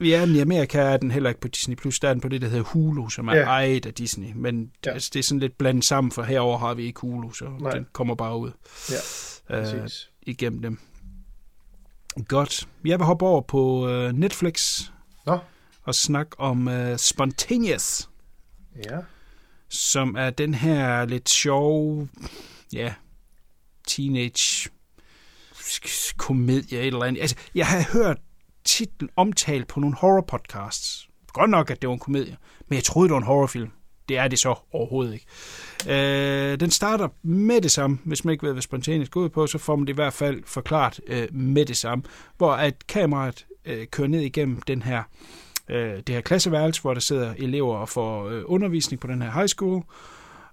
Ja, 0.00 0.26
men 0.26 0.36
i 0.36 0.38
Amerika 0.38 0.78
er 0.78 0.96
den 0.96 1.10
heller 1.10 1.28
ikke 1.28 1.40
på 1.40 1.48
Disney+. 1.48 1.76
Plus. 1.76 2.00
Der 2.00 2.08
er 2.08 2.12
den 2.12 2.20
på 2.20 2.28
det, 2.28 2.40
der 2.40 2.48
hedder 2.48 2.64
Hulu, 2.64 3.08
som 3.08 3.28
er 3.28 3.36
ja. 3.36 3.42
ejet 3.42 3.86
af 3.86 3.94
Disney. 3.94 4.32
Men 4.34 4.72
ja. 4.86 4.90
altså, 4.90 5.10
det 5.12 5.18
er 5.18 5.22
sådan 5.22 5.40
lidt 5.40 5.58
blandet 5.58 5.84
sammen, 5.84 6.10
for 6.12 6.22
herover 6.22 6.58
har 6.58 6.74
vi 6.74 6.84
ikke 6.84 7.00
Hulu, 7.00 7.32
så 7.32 7.44
Nej. 7.60 7.70
den 7.70 7.86
kommer 7.92 8.14
bare 8.14 8.36
ud 8.38 8.50
ja, 9.50 9.82
øh, 9.82 9.88
igennem 10.22 10.62
dem. 10.62 10.78
Godt. 12.28 12.68
Jeg 12.84 12.98
vil 12.98 13.06
hoppe 13.06 13.26
over 13.26 13.40
på 13.40 13.88
uh, 13.88 14.12
Netflix 14.12 14.80
Nå. 15.26 15.38
og 15.82 15.94
snakke 15.94 16.40
om 16.40 16.66
uh, 16.66 16.96
Spontaneous. 16.96 18.08
Ja. 18.90 18.98
Som 19.68 20.16
er 20.18 20.30
den 20.30 20.54
her 20.54 21.04
lidt 21.04 21.28
sjov, 21.28 22.08
ja, 22.72 22.94
teenage 23.88 24.70
komedie 26.16 26.78
eller 26.78 27.02
andet. 27.02 27.20
Altså, 27.20 27.36
jeg 27.54 27.66
har 27.66 27.88
hørt 27.92 28.16
titlen 28.64 29.10
omtalt 29.16 29.68
på 29.68 29.80
nogle 29.80 29.96
horror 29.96 30.24
podcasts. 30.28 31.08
Godt 31.32 31.50
nok, 31.50 31.70
at 31.70 31.82
det 31.82 31.88
var 31.88 31.94
en 31.94 32.00
komedie, 32.00 32.36
men 32.68 32.76
jeg 32.76 32.84
troede, 32.84 33.08
det 33.08 33.12
var 33.12 33.18
en 33.18 33.26
horrorfilm. 33.26 33.70
Det 34.08 34.18
er 34.18 34.28
det 34.28 34.38
så 34.38 34.54
overhovedet 34.72 35.12
ikke. 35.12 35.26
Øh, 35.88 36.60
den 36.60 36.70
starter 36.70 37.08
med 37.22 37.60
det 37.60 37.70
samme. 37.70 37.98
Hvis 38.04 38.24
man 38.24 38.32
ikke 38.32 38.46
ved, 38.46 38.52
hvad 38.52 38.62
spontant 38.62 39.10
går 39.10 39.20
ud 39.20 39.28
på, 39.28 39.46
så 39.46 39.58
får 39.58 39.76
man 39.76 39.86
det 39.86 39.92
i 39.92 39.94
hvert 39.94 40.12
fald 40.12 40.42
forklaret 40.46 41.00
øh, 41.06 41.28
med 41.30 41.66
det 41.66 41.76
samme. 41.76 42.04
Hvor 42.36 42.52
at 42.52 42.86
kameraet 42.86 43.46
øh, 43.64 43.86
kører 43.86 44.08
ned 44.08 44.20
igennem 44.20 44.62
den 44.62 44.82
her, 44.82 45.02
øh, 45.68 45.96
det 45.96 46.08
her 46.08 46.20
klasseværelse, 46.20 46.80
hvor 46.80 46.94
der 46.94 47.00
sidder 47.00 47.34
elever 47.38 47.76
og 47.76 47.88
får 47.88 48.28
øh, 48.28 48.42
undervisning 48.46 49.00
på 49.00 49.06
den 49.06 49.22
her 49.22 49.30
high 49.30 49.48
school. 49.48 49.82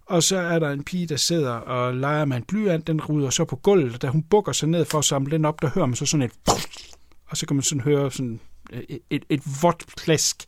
Og 0.05 0.23
så 0.23 0.37
er 0.37 0.59
der 0.59 0.69
en 0.69 0.83
pige, 0.83 1.07
der 1.07 1.15
sidder 1.15 1.51
og 1.51 1.93
leger 1.93 2.25
med 2.25 2.37
en 2.37 2.43
blyant. 2.43 2.87
Den 2.87 3.01
ruder 3.01 3.29
så 3.29 3.45
på 3.45 3.55
gulvet, 3.55 3.93
og 3.93 4.01
da 4.01 4.07
hun 4.07 4.23
bukker 4.23 4.51
sig 4.51 4.69
ned 4.69 4.85
for 4.85 4.97
at 4.97 5.05
samle 5.05 5.31
den 5.31 5.45
op, 5.45 5.61
der 5.61 5.69
hører 5.69 5.85
man 5.85 5.95
så 5.95 6.05
sådan 6.05 6.21
et... 6.21 6.31
Og 7.29 7.37
så 7.37 7.45
kan 7.45 7.55
man 7.55 7.63
sådan 7.63 7.81
høre 7.81 8.11
sådan 8.11 8.39
et, 8.71 8.99
et, 9.09 9.25
et 9.29 9.41
vådt 9.61 9.85
plask. 9.97 10.45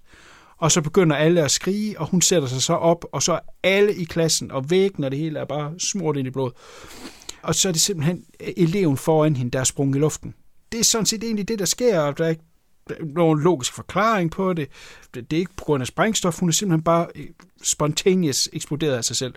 Og 0.57 0.71
så 0.71 0.81
begynder 0.81 1.15
alle 1.15 1.43
at 1.43 1.51
skrige, 1.51 1.99
og 1.99 2.07
hun 2.07 2.21
sætter 2.21 2.47
sig 2.47 2.61
så 2.61 2.73
op, 2.73 3.05
og 3.11 3.23
så 3.23 3.33
er 3.33 3.39
alle 3.63 3.95
i 3.95 4.03
klassen, 4.03 4.51
og 4.51 4.69
væggen 4.69 5.03
og 5.03 5.11
det 5.11 5.19
hele 5.19 5.39
er 5.39 5.45
bare 5.45 5.73
smurt 5.79 6.17
ind 6.17 6.27
i 6.27 6.31
blod. 6.31 6.51
Og 7.41 7.55
så 7.55 7.67
er 7.67 7.71
det 7.71 7.81
simpelthen 7.81 8.23
øh, 8.41 8.53
eleven 8.57 8.97
foran 8.97 9.35
hende, 9.35 9.51
der 9.51 9.59
er 9.59 9.63
sprunget 9.63 9.95
i 9.95 9.99
luften. 9.99 10.33
Det 10.71 10.79
er 10.79 10.83
sådan 10.83 11.05
set 11.05 11.23
egentlig 11.23 11.47
det, 11.47 11.59
der 11.59 11.65
sker, 11.65 11.99
og 11.99 12.17
der 12.17 12.25
er 12.25 12.29
ikke 12.29 12.43
nogen 12.99 13.39
logisk 13.39 13.73
forklaring 13.73 14.31
på 14.31 14.53
det. 14.53 14.67
Det 15.13 15.33
er 15.33 15.37
ikke 15.37 15.55
på 15.57 15.63
grund 15.63 15.81
af 15.81 15.87
sprængstof, 15.87 16.39
hun 16.39 16.49
er 16.49 16.53
simpelthen 16.53 16.83
bare 16.83 17.07
øh, 17.15 17.25
spontaneous 17.63 18.49
eksploderet 18.53 18.97
af 18.97 19.05
sig 19.05 19.15
selv. 19.15 19.33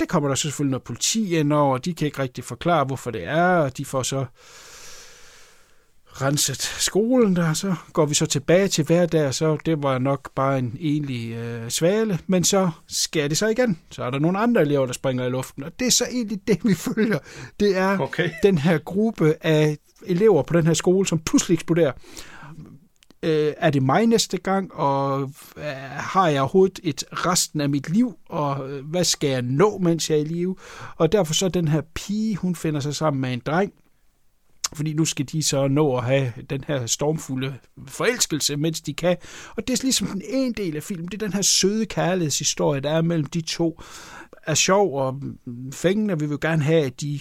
Det 0.00 0.08
kommer 0.08 0.28
der 0.28 0.36
selvfølgelig 0.36 0.70
noget 0.70 0.82
politi 0.82 1.36
ind 1.36 1.52
over, 1.52 1.78
de 1.78 1.94
kan 1.94 2.06
ikke 2.06 2.22
rigtig 2.22 2.44
forklare, 2.44 2.84
hvorfor 2.84 3.10
det 3.10 3.24
er, 3.24 3.44
og 3.44 3.76
de 3.76 3.84
får 3.84 4.02
så 4.02 4.24
renset 6.12 6.62
skolen 6.62 7.36
der, 7.36 7.52
så 7.52 7.74
går 7.92 8.06
vi 8.06 8.14
så 8.14 8.26
tilbage 8.26 8.68
til 8.68 8.84
hverdag, 8.84 9.34
så 9.34 9.58
det 9.66 9.82
var 9.82 9.98
nok 9.98 10.30
bare 10.34 10.58
en 10.58 10.76
egentlig 10.80 11.32
øh, 11.32 11.70
svale, 11.70 12.18
men 12.26 12.44
så 12.44 12.70
sker 12.88 13.28
det 13.28 13.38
så 13.38 13.48
igen. 13.48 13.78
Så 13.90 14.04
er 14.04 14.10
der 14.10 14.18
nogle 14.18 14.38
andre 14.38 14.60
elever, 14.60 14.86
der 14.86 14.92
springer 14.92 15.26
i 15.26 15.30
luften, 15.30 15.64
og 15.64 15.72
det 15.78 15.86
er 15.86 15.90
så 15.90 16.04
egentlig 16.12 16.40
det, 16.46 16.58
vi 16.64 16.74
følger. 16.74 17.18
Det 17.60 17.76
er 17.76 17.98
okay. 17.98 18.30
den 18.42 18.58
her 18.58 18.78
gruppe 18.78 19.34
af 19.40 19.78
elever 20.06 20.42
på 20.42 20.52
den 20.52 20.66
her 20.66 20.74
skole, 20.74 21.06
som 21.06 21.18
pludselig 21.18 21.54
eksploderer. 21.54 21.92
Øh, 23.24 23.52
er 23.56 23.70
det 23.70 23.82
mig 23.82 24.06
næste 24.06 24.36
gang, 24.36 24.74
og 24.74 25.22
øh, 25.56 25.64
har 25.90 26.28
jeg 26.28 26.40
overhovedet 26.40 26.80
et 26.82 27.04
resten 27.12 27.60
af 27.60 27.68
mit 27.68 27.90
liv, 27.90 28.14
og 28.28 28.70
øh, 28.70 28.86
hvad 28.86 29.04
skal 29.04 29.30
jeg 29.30 29.42
nå, 29.42 29.78
mens 29.78 30.10
jeg 30.10 30.18
er 30.18 30.22
i 30.22 30.24
live? 30.24 30.56
Og 30.96 31.12
derfor 31.12 31.34
så 31.34 31.48
den 31.48 31.68
her 31.68 31.82
pige, 31.94 32.36
hun 32.36 32.54
finder 32.56 32.80
sig 32.80 32.94
sammen 32.94 33.20
med 33.20 33.32
en 33.32 33.42
dreng, 33.46 33.72
fordi 34.74 34.92
nu 34.92 35.04
skal 35.04 35.26
de 35.26 35.42
så 35.42 35.68
nå 35.68 35.96
at 35.96 36.04
have 36.04 36.32
den 36.50 36.64
her 36.66 36.86
stormfulde 36.86 37.54
forelskelse, 37.86 38.56
mens 38.56 38.80
de 38.80 38.94
kan. 38.94 39.16
Og 39.56 39.68
det 39.68 39.78
er 39.78 39.82
ligesom 39.82 40.06
den 40.06 40.22
ene 40.28 40.52
del 40.52 40.76
af 40.76 40.82
filmen, 40.82 41.06
det 41.06 41.14
er 41.14 41.26
den 41.26 41.32
her 41.32 41.42
søde 41.42 41.86
kærlighedshistorie, 41.86 42.80
der 42.80 42.90
er 42.90 43.02
mellem 43.02 43.26
de 43.26 43.40
to. 43.40 43.80
Er 44.46 44.54
sjov 44.54 44.98
og 44.98 45.14
mm, 45.46 45.72
fængende, 45.72 46.18
vi 46.18 46.26
vil 46.26 46.40
gerne 46.40 46.62
have, 46.62 46.84
at 46.84 47.00
de 47.00 47.20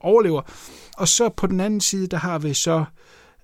overlever. 0.00 0.42
Og 0.96 1.08
så 1.08 1.28
på 1.28 1.46
den 1.46 1.60
anden 1.60 1.80
side, 1.80 2.06
der 2.06 2.16
har 2.16 2.38
vi 2.38 2.54
så 2.54 2.78
øh, 2.78 2.86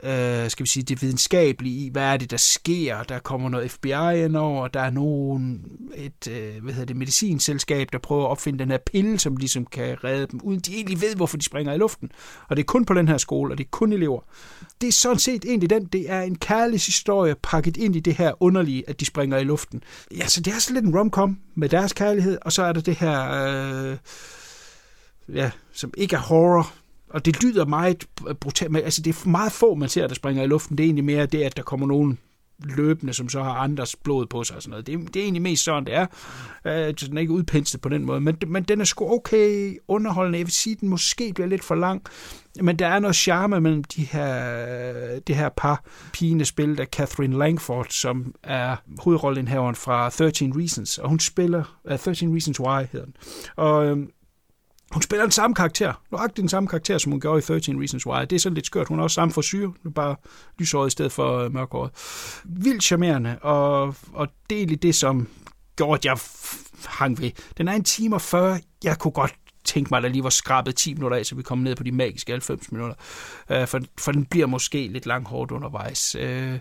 øh, 0.05 0.51
skal 0.51 0.65
vi 0.65 0.69
sige, 0.69 0.83
det 0.83 1.03
videnskabelige 1.03 1.87
i, 1.87 1.91
hvad 1.91 2.03
er 2.03 2.17
det, 2.17 2.31
der 2.31 2.37
sker. 2.37 3.03
Der 3.03 3.19
kommer 3.19 3.49
noget 3.49 3.71
FBI 3.71 4.25
ind 4.25 4.37
over, 4.37 4.69
der 4.69 4.81
er 4.81 4.91
nogen, 4.91 5.65
et 5.97 6.29
øh, 6.31 6.63
hvad 6.63 6.73
hedder 6.73 6.87
det, 6.87 6.97
medicinselskab, 6.97 7.89
der 7.93 7.99
prøver 7.99 8.25
at 8.25 8.31
opfinde 8.31 8.59
den 8.59 8.71
her 8.71 8.79
pille, 8.79 9.19
som 9.19 9.37
ligesom 9.37 9.67
kan 9.67 10.05
redde 10.05 10.27
dem, 10.27 10.41
uden 10.43 10.61
de 10.61 10.75
egentlig 10.75 11.01
ved, 11.01 11.17
hvorfor 11.17 11.37
de 11.37 11.45
springer 11.45 11.73
i 11.73 11.79
luften. 11.79 12.11
Og 12.49 12.57
det 12.57 12.63
er 12.63 12.67
kun 12.67 12.85
på 12.85 12.95
den 12.95 13.09
her 13.09 13.19
skole, 13.19 13.55
og 13.55 13.59
det 13.59 13.65
er 13.65 13.69
kun 13.71 13.93
elever. 13.93 14.21
Det 14.81 14.89
er 14.89 14.93
sådan 14.93 15.19
set 15.19 15.45
egentlig 15.45 15.71
den, 15.71 15.85
det 15.85 16.11
er 16.11 16.23
en 16.23 16.39
kærlighedshistorie 16.39 17.35
pakket 17.43 17.77
ind 17.77 17.97
i 17.97 18.01
det 18.01 18.15
her 18.15 18.43
underlige, 18.43 18.89
at 18.89 19.01
de 19.01 19.05
springer 19.05 19.39
i 19.39 19.45
luften. 19.45 19.83
Ja, 20.17 20.27
så 20.27 20.41
det 20.41 20.55
er 20.55 20.59
sådan 20.59 20.75
lidt 20.75 20.87
en 20.87 20.99
romcom 20.99 21.39
med 21.55 21.69
deres 21.69 21.93
kærlighed, 21.93 22.39
og 22.43 22.53
så 22.53 22.63
er 22.63 22.73
der 22.73 22.81
det 22.81 22.97
her... 22.97 23.31
Øh, 23.31 23.97
ja, 25.35 25.51
som 25.73 25.95
ikke 25.97 26.17
er 26.17 26.21
horror, 26.21 26.73
og 27.15 27.25
det 27.25 27.43
lyder 27.43 27.65
meget 27.65 28.05
brutalt, 28.41 28.71
men 28.71 28.83
altså 28.83 29.03
det 29.03 29.17
er 29.17 29.29
meget 29.29 29.53
få, 29.53 29.75
man 29.75 29.89
ser, 29.89 30.07
der 30.07 30.15
springer 30.15 30.43
i 30.43 30.47
luften. 30.47 30.79
Det 30.79 30.85
er 30.85 30.87
egentlig 30.87 31.05
mere 31.05 31.27
det, 31.27 31.43
at 31.43 31.57
der 31.57 31.63
kommer 31.63 31.87
nogen 31.87 32.19
løbende, 32.59 33.13
som 33.13 33.29
så 33.29 33.43
har 33.43 33.51
andres 33.51 33.97
blod 33.97 34.27
på 34.27 34.45
sig 34.45 34.57
og 34.57 34.63
sådan 34.63 34.71
noget. 34.71 34.87
Det, 34.87 34.95
er, 34.95 34.99
det 34.99 35.17
er 35.17 35.23
egentlig 35.23 35.43
mest 35.43 35.65
sådan, 35.65 35.85
det 35.85 35.95
er. 35.95 36.07
Uh, 36.65 37.09
den 37.09 37.17
er 37.17 37.21
ikke 37.21 37.33
udpenslet 37.33 37.83
på 37.83 37.89
den 37.89 38.05
måde, 38.05 38.21
men, 38.21 38.37
men 38.47 38.63
den 38.63 38.81
er 38.81 38.85
sgu 38.85 39.13
okay 39.13 39.77
underholdende. 39.89 40.39
Jeg 40.39 40.47
vil 40.47 40.53
sige, 40.53 40.75
at 40.75 40.81
den 40.81 40.89
måske 40.89 41.33
bliver 41.35 41.49
lidt 41.49 41.65
for 41.65 41.75
lang, 41.75 42.03
men 42.61 42.79
der 42.79 42.87
er 42.87 42.99
noget 42.99 43.17
charme 43.17 43.61
mellem 43.61 43.85
de 43.85 44.03
her, 44.03 45.21
det 45.21 45.37
her 45.37 45.49
par 45.57 45.85
pigende 46.13 46.45
spil 46.45 46.81
af 46.81 46.87
Catherine 46.87 47.39
Langford, 47.39 47.87
som 47.91 48.35
er 48.43 48.77
hovedrollenhaveren 48.99 49.75
fra 49.75 50.11
13 50.11 50.61
Reasons, 50.61 50.99
og 50.99 51.09
hun 51.09 51.21
spiller 51.21 51.81
øh, 51.87 51.93
uh, 51.93 51.99
13 51.99 52.35
Reasons 52.35 52.61
Why 52.61 52.85
hedder 52.93 53.07
den. 53.07 53.17
Og 53.57 53.87
øh, 53.87 53.97
hun 54.95 55.03
spiller 55.03 55.25
den 55.25 55.33
samme 55.33 55.55
karakter. 55.55 55.93
Nøjagtigt 56.11 56.43
den 56.43 56.49
samme 56.49 56.69
karakter, 56.69 56.99
som 56.99 57.13
hun 57.13 57.21
gjorde 57.21 57.39
i 57.39 57.43
13 57.43 57.81
Reasons 57.81 58.07
Why. 58.07 58.21
Det 58.21 58.33
er 58.33 58.41
sådan 58.41 58.55
lidt 58.55 58.67
skørt. 58.67 58.89
Hun 58.89 58.99
er 58.99 59.03
også 59.03 59.15
samme 59.15 59.33
frisyr, 59.33 59.71
nu 59.83 59.91
bare 59.91 60.17
lysåret 60.59 60.87
i 60.87 60.91
stedet 60.91 61.13
for 61.13 61.39
øh, 61.39 61.53
mørkåret. 61.53 61.91
Vildt 62.45 62.85
charmerende, 62.85 63.39
og, 63.43 63.95
og 64.13 64.29
det 64.51 64.57
er 64.57 64.61
egentlig 64.61 64.83
det, 64.83 64.95
som 64.95 65.29
gjorde, 65.77 65.99
at 65.99 66.05
jeg 66.05 66.19
hang 66.87 67.21
ved. 67.21 67.31
Den 67.57 67.69
er 67.69 67.73
en 67.73 67.85
time 67.85 68.17
og 68.17 68.21
40. 68.21 68.61
Jeg 68.85 68.99
kunne 68.99 69.13
godt 69.13 69.35
tænke 69.65 69.89
mig, 69.91 69.97
at 69.97 70.03
der 70.03 70.09
lige 70.09 70.25
var 70.25 70.31
skrabet 70.31 70.77
10 70.77 70.95
minutter 70.95 71.19
af, 71.19 71.27
så 71.27 71.35
vi 71.35 71.43
kom 71.43 71.59
ned 71.59 71.77
på 71.77 71.83
de 71.83 71.93
magiske 71.93 72.33
90 72.33 72.73
minutter. 72.73 72.97
Uh, 73.51 73.67
for, 73.67 73.81
for 74.01 74.13
den 74.13 74.25
bliver 74.25 74.47
måske 74.47 74.87
lidt 74.87 75.07
langhårdt 75.07 75.51
undervejs. 75.51 76.17
Uh, 76.17 76.59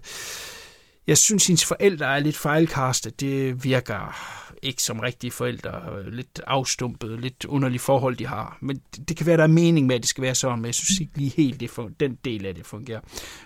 jeg 1.08 1.18
synes, 1.18 1.48
hendes 1.48 1.66
forældre 1.66 2.16
er 2.16 2.20
lidt 2.20 2.38
fejlkastet. 2.38 3.20
Det 3.20 3.64
virker 3.64 4.16
ikke 4.64 4.84
som 4.84 5.00
rigtige 5.00 5.32
forældre. 5.32 6.04
Lidt 6.12 6.42
afstumpet, 6.48 7.20
lidt 7.20 7.46
underlige 7.46 7.80
forhold, 7.80 8.16
de 8.16 8.28
har. 8.28 8.58
Men 8.62 8.82
det, 8.96 9.10
det 9.10 9.18
kan 9.18 9.26
være, 9.26 9.38
der 9.38 9.44
er 9.44 9.48
mening 9.48 9.88
med, 9.88 9.96
at 9.96 10.02
det 10.02 10.10
skal 10.10 10.22
være 10.22 10.36
sådan, 10.36 10.60
men 10.60 10.66
jeg 10.66 10.76
synes 10.76 11.00
ikke 11.00 11.18
lige 11.18 11.34
helt, 11.36 11.60
det 11.60 11.70
for, 11.70 11.92
den 12.00 12.18
del 12.26 12.46
af 12.46 12.56
det 12.56 12.66
fungerer. 12.66 13.00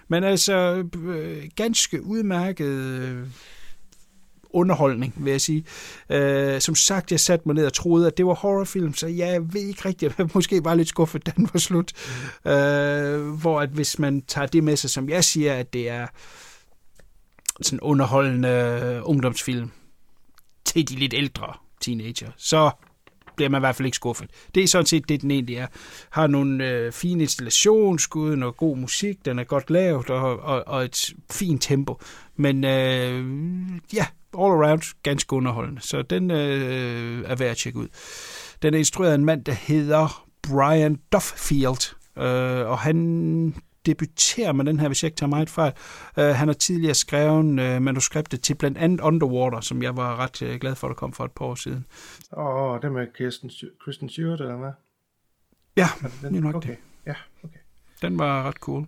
Men 0.07 0.23
altså, 0.23 0.83
øh, 1.03 1.43
ganske 1.55 2.03
udmærket 2.03 2.65
øh, 2.65 3.27
underholdning, 4.49 5.13
vil 5.17 5.31
jeg 5.31 5.41
sige. 5.41 5.65
Øh, 6.09 6.61
som 6.61 6.75
sagt, 6.75 7.11
jeg 7.11 7.19
satte 7.19 7.43
mig 7.45 7.55
ned 7.55 7.65
og 7.65 7.73
troede, 7.73 8.07
at 8.07 8.17
det 8.17 8.25
var 8.25 8.33
horrorfilm, 8.33 8.93
så 8.93 9.07
jeg 9.07 9.53
ved 9.53 9.61
ikke 9.61 9.85
rigtigt, 9.85 10.17
jeg 10.17 10.29
måske 10.35 10.61
bare 10.61 10.77
lidt 10.77 10.87
skuffet, 10.87 11.25
da 11.25 11.31
den 11.35 11.49
var 11.53 11.59
slut. 11.59 11.93
Øh, 12.45 13.31
hvor 13.31 13.61
at 13.61 13.69
hvis 13.69 13.99
man 13.99 14.21
tager 14.21 14.47
det 14.47 14.63
med 14.63 14.75
sig, 14.75 14.89
som 14.89 15.09
jeg 15.09 15.23
siger, 15.23 15.53
at 15.53 15.73
det 15.73 15.89
er 15.89 16.07
sådan 17.61 17.79
underholdende 17.79 19.01
ungdomsfilm 19.03 19.71
til 20.67 20.89
de 20.89 20.95
lidt 20.95 21.13
ældre 21.13 21.53
teenager, 21.81 22.31
så 22.37 22.71
bliver 23.35 23.49
man 23.49 23.59
i 23.59 23.63
hvert 23.63 23.75
fald 23.75 23.85
ikke 23.85 23.95
skuffet. 23.95 24.29
Det 24.55 24.63
er 24.63 24.67
sådan 24.67 24.85
set 24.85 25.09
det, 25.09 25.21
den 25.21 25.31
egentlig 25.31 25.55
er. 25.55 25.67
Har 26.09 26.27
nogle 26.27 26.69
øh, 26.69 26.91
fine 26.91 27.23
installationsskud, 27.23 28.35
noget 28.35 28.57
god 28.57 28.77
musik, 28.77 29.25
den 29.25 29.39
er 29.39 29.43
godt 29.43 29.69
lavet, 29.69 30.09
og, 30.09 30.39
og, 30.39 30.63
og 30.67 30.85
et 30.85 31.13
fint 31.31 31.61
tempo. 31.61 31.99
Men 32.35 32.63
øh, 32.63 33.25
ja, 33.93 34.05
all 34.33 34.53
around 34.53 34.81
ganske 35.03 35.33
underholdende. 35.33 35.81
Så 35.81 36.01
den 36.01 36.31
øh, 36.31 37.23
er 37.25 37.35
værd 37.35 37.51
at 37.51 37.57
tjekke 37.57 37.79
ud. 37.79 37.87
Den 38.61 38.73
er 38.73 38.77
instrueret 38.77 39.11
af 39.11 39.15
en 39.15 39.25
mand, 39.25 39.45
der 39.45 39.53
hedder 39.53 40.27
Brian 40.41 40.99
Duffield, 41.11 41.95
øh, 42.17 42.67
og 42.67 42.79
han 42.79 43.55
debuterer 43.87 44.51
med 44.51 44.65
den 44.65 44.79
her, 44.79 44.87
hvis 44.87 45.03
jeg 45.03 45.07
ikke 45.07 45.17
tager 45.17 45.29
meget 45.29 45.49
fejl. 45.49 45.73
Uh, 46.17 46.23
han 46.23 46.47
har 46.47 46.53
tidligere 46.53 46.93
skrevet 46.93 47.45
uh, 47.45 47.81
manuskriptet 47.81 48.41
til 48.41 48.55
blandt 48.55 48.77
andet 48.77 49.01
Underwater, 49.01 49.61
som 49.61 49.83
jeg 49.83 49.97
var 49.97 50.15
ret 50.19 50.41
uh, 50.41 50.55
glad 50.55 50.75
for, 50.75 50.87
at 50.87 50.89
der 50.89 50.95
kom 50.95 51.13
for 51.13 51.25
et 51.25 51.31
par 51.31 51.45
år 51.45 51.55
siden. 51.55 51.85
Åh, 52.37 52.45
oh, 52.45 52.81
det 52.81 52.91
med 52.91 53.07
Kirsten, 53.17 53.51
Kristen 53.85 54.09
Stewart, 54.09 54.41
eller 54.41 54.57
hvad? 54.57 54.71
Ja, 55.77 55.87
det 56.21 56.37
er 56.37 56.41
nok 56.41 56.55
okay. 56.55 56.69
det. 56.69 56.77
Ja, 57.05 57.15
okay. 57.43 57.59
Den 58.01 58.19
var 58.19 58.43
ret 58.43 58.55
cool. 58.55 58.85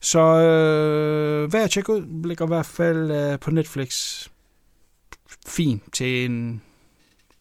Så 0.00 0.20
øh, 0.20 1.50
hvad 1.50 1.60
jeg 1.60 1.70
tjekke 1.70 1.92
ud, 1.92 2.26
ligger 2.28 2.44
i 2.44 2.48
hvert 2.48 2.66
fald 2.66 3.10
øh, 3.10 3.38
på 3.38 3.50
Netflix. 3.50 4.22
Fin 5.46 5.82
til 5.92 6.24
en 6.24 6.62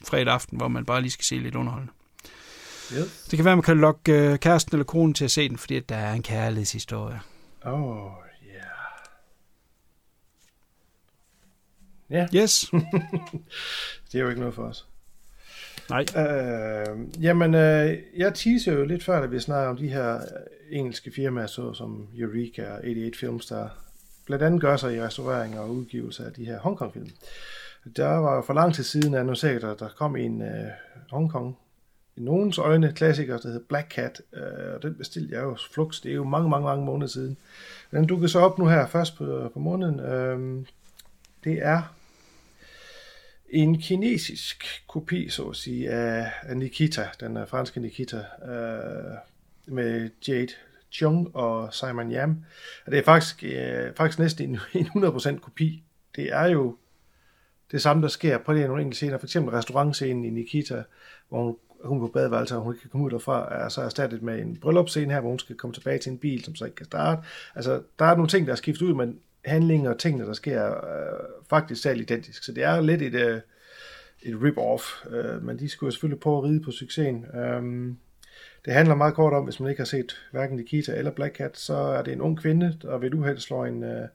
fredag 0.06 0.34
aften, 0.34 0.58
hvor 0.58 0.68
man 0.68 0.86
bare 0.86 1.02
lige 1.02 1.12
skal 1.12 1.26
se 1.26 1.36
lidt 1.36 1.56
underholdende. 1.56 1.94
Yes. 2.98 3.28
Det 3.30 3.38
kan 3.38 3.46
være, 3.46 3.56
man 3.56 3.64
kan 3.64 3.78
lokke 3.78 4.14
øh, 4.14 4.40
kæresten 4.40 4.76
eller 4.76 4.86
konen 4.86 5.14
til 5.14 5.26
at 5.26 5.32
se 5.32 5.50
den, 5.50 5.58
fordi 5.58 5.80
der 5.80 5.96
er 5.96 6.14
en 6.14 6.24
kærlighedshistorie. 6.24 7.20
Oh, 7.66 8.12
ja. 12.10 12.16
Yeah. 12.16 12.28
Ja. 12.34 12.42
Yes. 12.42 12.66
det 14.12 14.20
er 14.20 14.20
jo 14.20 14.30
ikke 14.30 14.40
noget 14.40 14.56
for 14.56 14.64
os. 14.64 14.88
Nej. 15.90 16.06
Øh, 16.18 17.24
jamen, 17.24 17.56
øh, 17.56 17.98
jeg 18.18 18.34
teaser 18.34 18.74
jo 18.74 18.86
lidt 18.86 19.04
før, 19.04 19.22
da 19.22 19.26
vi 19.26 19.40
snakker 19.40 19.70
om 19.70 19.78
de 19.78 19.88
her 19.88 20.16
øh, 20.16 20.22
engelske 20.70 21.12
firmaer, 21.16 21.48
så 21.48 21.74
som 21.74 22.08
Eureka 22.18 22.66
og 22.72 22.80
88 22.84 23.18
Films, 23.18 23.46
der 23.46 23.70
blandt 24.26 24.44
andet 24.44 24.62
gør 24.62 24.78
sig 24.78 24.96
i 24.96 25.02
restaurering 25.02 25.60
og 25.60 25.70
udgivelse 25.70 26.26
af 26.26 26.34
de 26.34 26.46
her 26.46 26.60
Hongkong-film. 26.60 27.10
Der 27.96 28.08
var 28.08 28.42
for 28.42 28.54
lang 28.54 28.76
tid 28.76 28.84
siden 28.84 29.16
annonceret, 29.16 29.64
at 29.64 29.80
der 29.80 29.90
kom 29.98 30.16
en 30.16 30.42
uh, 30.42 30.48
Hongkong 31.12 31.58
i 32.16 32.22
nogens 32.22 32.58
øjne 32.58 32.94
klassiker, 32.94 33.38
der 33.38 33.48
hedder 33.48 33.66
Black 33.70 33.92
Cat, 33.92 34.22
øh, 34.34 34.76
og 34.76 34.84
den 34.84 34.96
bestilte 34.96 35.36
jeg 35.36 35.44
jo 35.44 35.58
flux, 35.72 36.02
det 36.02 36.12
er 36.12 36.16
jo 36.16 36.24
mange, 36.24 36.50
mange, 36.50 36.66
mange 36.66 36.86
måneder 36.86 37.08
siden. 37.08 37.38
Den 37.92 38.08
dukker 38.08 38.28
så 38.28 38.40
op 38.40 38.60
nu 38.60 38.68
her 38.68 38.88
først 38.88 39.18
på, 39.18 39.50
på 39.54 39.60
måneden. 39.60 40.00
Øh, 40.00 40.66
det 41.44 41.60
er 41.62 41.96
en 43.50 43.78
kinesisk 43.82 44.66
kopi, 44.88 45.30
så 45.30 45.44
at 45.44 45.56
sige, 45.56 45.90
af, 45.90 46.32
af 46.42 46.58
Nikita, 46.58 47.08
den 47.20 47.38
øh, 47.38 47.48
franske 47.48 47.80
Nikita, 47.80 48.18
øh, 48.46 49.18
med 49.66 50.10
Jade 50.28 50.54
Chung 50.92 51.36
og 51.36 51.74
Simon 51.74 52.12
Yam. 52.12 52.46
Og 52.86 52.92
det 52.92 53.00
er 53.00 53.04
faktisk, 53.04 53.44
øh, 53.44 53.94
faktisk 53.96 54.20
næsten 54.20 54.50
en, 54.50 54.60
en 54.96 55.06
100% 55.06 55.40
kopi. 55.40 55.84
Det 56.16 56.34
er 56.34 56.46
jo 56.46 56.78
det 57.72 57.82
samme, 57.82 58.02
der 58.02 58.10
sker 58.10 58.38
på 58.38 58.54
det 58.54 58.68
nogle 58.68 58.82
enkelte 58.82 58.96
scener. 58.96 59.18
For 59.18 59.26
eksempel 59.26 59.54
restaurantscenen 59.54 60.26
i 60.26 60.30
Nikita, 60.30 60.84
hvor 61.30 61.44
hun 61.44 61.56
hun 61.84 62.00
på 62.00 62.08
badeværelset, 62.08 62.58
og 62.58 62.64
hun 62.64 62.74
ikke 62.74 62.82
kan 62.82 62.90
komme 62.90 63.06
ud 63.06 63.12
derfra, 63.12 63.54
er 63.54 63.70
så 63.70 63.82
erstattet 63.82 64.22
med 64.22 64.40
en 64.40 64.58
bryllupsscene 64.58 65.14
her, 65.14 65.20
hvor 65.20 65.30
hun 65.30 65.40
skal 65.40 65.56
komme 65.56 65.74
tilbage 65.74 66.00
til 66.00 66.12
en 66.12 66.18
bil, 66.18 66.44
som 66.44 66.56
så 66.56 66.66
ikke 66.66 66.76
kan 66.76 66.86
starte. 66.86 67.22
Altså, 67.56 67.82
der 68.00 68.06
er 68.06 68.16
nogle 68.16 68.28
ting, 68.28 68.46
der 68.48 68.52
er 68.52 68.58
skiftet 68.58 68.86
ud, 68.86 68.94
men 68.94 69.20
handlinger 69.46 69.92
og 69.92 70.00
tingene, 70.00 70.26
der 70.26 70.34
sker, 70.34 70.68
øh, 70.68 71.20
faktisk 71.50 71.82
selv 71.82 72.02
identisk. 72.02 72.44
Så 72.44 72.52
det 72.52 72.64
er 72.64 72.82
lidt 72.82 73.02
et, 73.02 73.14
øh, 73.14 73.42
et 74.22 74.36
rip-off, 74.36 75.16
øh, 75.16 75.44
men 75.44 75.60
de 75.60 75.70
skulle 75.70 75.92
selvfølgelig 75.92 76.20
på 76.20 76.38
at 76.38 76.44
ride 76.44 76.64
på 76.64 76.72
succesen. 76.72 77.26
Øh, 77.36 77.94
det 78.66 78.74
handler 78.74 78.96
meget 78.96 79.14
kort 79.14 79.34
om, 79.34 79.44
hvis 79.44 79.60
man 79.60 79.70
ikke 79.70 79.80
har 79.80 79.86
set 79.86 80.16
hverken 80.32 80.58
Nikita 80.58 80.98
eller 80.98 81.12
Black 81.12 81.38
Cat, 81.38 81.58
så 81.58 81.74
er 81.74 82.02
det 82.02 82.14
en 82.14 82.22
ung 82.22 82.40
kvinde, 82.40 82.78
der 82.82 82.98
ved 82.98 83.08
et 83.08 83.14
uheld 83.14 83.40
slår 83.40 83.66
en 83.66 83.84
øh, 83.84 84.08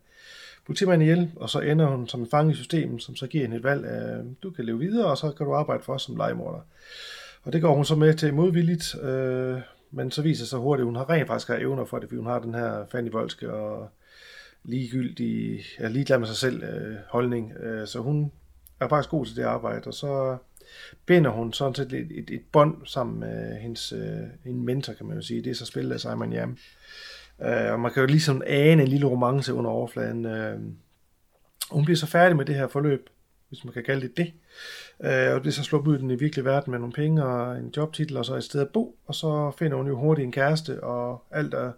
politimand 0.66 1.02
ihjel, 1.02 1.30
og 1.36 1.50
så 1.50 1.60
ender 1.60 1.86
hun 1.86 2.08
som 2.08 2.20
en 2.20 2.30
fange 2.30 2.52
i 2.52 2.54
systemet, 2.54 3.02
som 3.02 3.16
så 3.16 3.26
giver 3.26 3.44
hende 3.44 3.56
et 3.56 3.64
valg 3.64 3.84
af, 3.86 4.22
du 4.42 4.50
kan 4.50 4.64
leve 4.64 4.78
videre, 4.78 5.06
og 5.06 5.18
så 5.18 5.30
kan 5.30 5.46
du 5.46 5.54
arbejde 5.54 5.82
for 5.82 5.94
os 5.94 6.02
som 6.02 6.16
legemorder. 6.16 6.60
Og 7.46 7.52
det 7.52 7.62
går 7.62 7.74
hun 7.74 7.84
så 7.84 7.94
med 7.94 8.14
til 8.14 8.34
modvilligt, 8.34 9.02
øh, 9.02 9.58
men 9.90 10.10
så 10.10 10.22
viser 10.22 10.44
sig 10.44 10.58
hurtigt, 10.58 10.82
at 10.82 10.86
hun 10.86 10.96
har 10.96 11.10
rent 11.10 11.26
faktisk 11.26 11.48
har 11.48 11.56
evner 11.56 11.84
for 11.84 11.98
det, 11.98 12.08
fordi 12.08 12.16
hun 12.16 12.26
har 12.26 12.38
den 12.38 12.54
her 12.54 12.86
Fanny 12.92 13.10
og 13.42 13.88
ligegyldig, 14.64 15.60
ja, 15.80 15.88
ligeglad 15.88 16.18
med 16.18 16.26
sig 16.26 16.36
selv 16.36 16.62
øh, 16.62 16.96
holdning. 17.08 17.52
Øh, 17.52 17.86
så 17.86 17.98
hun 17.98 18.32
er 18.80 18.88
faktisk 18.88 19.10
god 19.10 19.26
til 19.26 19.36
det 19.36 19.42
arbejde, 19.42 19.86
og 19.86 19.94
så 19.94 20.36
binder 21.06 21.30
hun 21.30 21.52
sådan 21.52 21.74
set 21.74 21.92
et, 21.92 22.18
et, 22.18 22.30
et 22.30 22.42
bånd 22.52 22.76
sammen 22.84 23.20
med 23.20 23.60
hendes 23.60 23.92
øh, 23.92 24.50
en 24.50 24.64
mentor, 24.64 24.92
kan 24.92 25.06
man 25.06 25.16
jo 25.16 25.22
sige. 25.22 25.42
Det 25.42 25.50
er 25.50 25.54
så 25.54 25.66
spillet 25.66 25.92
af 25.92 26.00
Simon 26.00 26.32
Jam. 26.32 26.58
Øh, 27.42 27.72
og 27.72 27.80
man 27.80 27.92
kan 27.92 28.00
jo 28.00 28.06
ligesom 28.06 28.42
ane 28.46 28.82
en 28.82 28.88
lille 28.88 29.06
romance 29.06 29.54
under 29.54 29.70
overfladen. 29.70 30.26
Øh, 30.26 30.60
hun 31.70 31.84
bliver 31.84 31.96
så 31.96 32.06
færdig 32.06 32.36
med 32.36 32.44
det 32.44 32.54
her 32.54 32.68
forløb, 32.68 33.08
hvis 33.48 33.64
man 33.64 33.72
kan 33.72 33.84
kalde 33.84 34.00
det 34.00 34.16
det. 34.16 34.32
Øh, 35.00 35.34
og 35.34 35.44
det 35.44 35.46
er 35.46 35.50
så 35.50 35.62
sluppet 35.62 35.90
ud 35.90 35.98
i 35.98 36.00
den 36.00 36.10
i 36.10 36.16
virkelige 36.16 36.44
verden 36.44 36.70
med 36.70 36.78
nogle 36.78 36.92
penge 36.92 37.24
og 37.24 37.58
en 37.58 37.72
jobtitel 37.76 38.16
og 38.16 38.24
så 38.24 38.34
et 38.34 38.44
sted 38.44 38.60
at 38.60 38.70
bo. 38.70 38.98
Og 39.06 39.14
så 39.14 39.52
finder 39.58 39.76
hun 39.76 39.86
jo 39.86 39.98
hurtigt 39.98 40.24
en 40.24 40.32
kæreste, 40.32 40.84
og 40.84 41.22
alt 41.30 41.54
er 41.54 41.72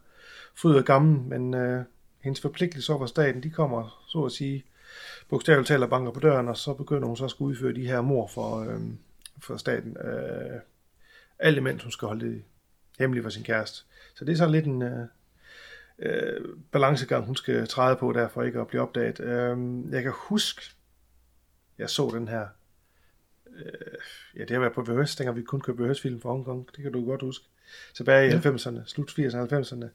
fryd 0.54 0.74
og 0.74 0.84
gammel, 0.84 1.20
men 1.20 1.54
øh, 1.54 1.84
hendes 2.20 2.40
forpligtelse 2.40 2.92
over 2.92 3.06
staten, 3.06 3.42
de 3.42 3.50
kommer 3.50 4.04
så 4.08 4.24
at 4.24 4.32
sige 4.32 4.64
bogstaveligt 5.28 5.68
talt 5.68 5.90
banker 5.90 6.12
på 6.12 6.20
døren, 6.20 6.48
og 6.48 6.56
så 6.56 6.74
begynder 6.74 7.06
hun 7.06 7.16
så 7.16 7.24
at 7.24 7.30
skulle 7.30 7.50
udføre 7.50 7.74
de 7.74 7.86
her 7.86 8.00
mor 8.00 8.26
for, 8.26 8.60
øh, 8.60 8.80
for 9.42 9.56
staten. 9.56 9.96
Øh, 9.96 10.60
alt 11.38 11.56
imens 11.56 11.82
hun 11.82 11.92
skal 11.92 12.08
holde 12.08 12.26
det 12.26 12.42
hemmeligt 12.98 13.22
for 13.22 13.30
sin 13.30 13.44
kæreste. 13.44 13.84
Så 14.14 14.24
det 14.24 14.32
er 14.32 14.36
så 14.36 14.46
lidt 14.46 14.66
en 14.66 14.82
øh, 14.82 15.06
øh, 15.98 16.40
balancegang, 16.72 17.26
hun 17.26 17.36
skal 17.36 17.66
træde 17.66 17.96
på, 17.96 18.12
derfor 18.12 18.42
ikke 18.42 18.60
at 18.60 18.66
blive 18.66 18.82
opdaget. 18.82 19.20
Øh, 19.20 19.58
jeg 19.92 20.02
kan 20.02 20.12
huske, 20.14 20.62
jeg 21.78 21.90
så 21.90 22.10
den 22.14 22.28
her, 22.28 22.46
ja 24.36 24.40
det 24.40 24.50
har 24.50 24.58
været 24.58 24.72
på 24.72 24.82
VHS, 24.82 25.16
dengang 25.16 25.36
vi 25.36 25.42
kun 25.42 25.60
købte 25.60 25.84
VHS-film 25.84 26.20
fra 26.20 26.30
Hongkong, 26.30 26.68
det 26.76 26.82
kan 26.82 26.92
du 26.92 27.04
godt 27.04 27.22
huske, 27.22 27.44
tilbage 27.94 28.28
i 28.28 28.30
ja. 28.30 28.38
90'erne, 28.38 28.80
slut 28.86 29.10
80'erne, 29.10 29.54
90'erne. 29.54 29.86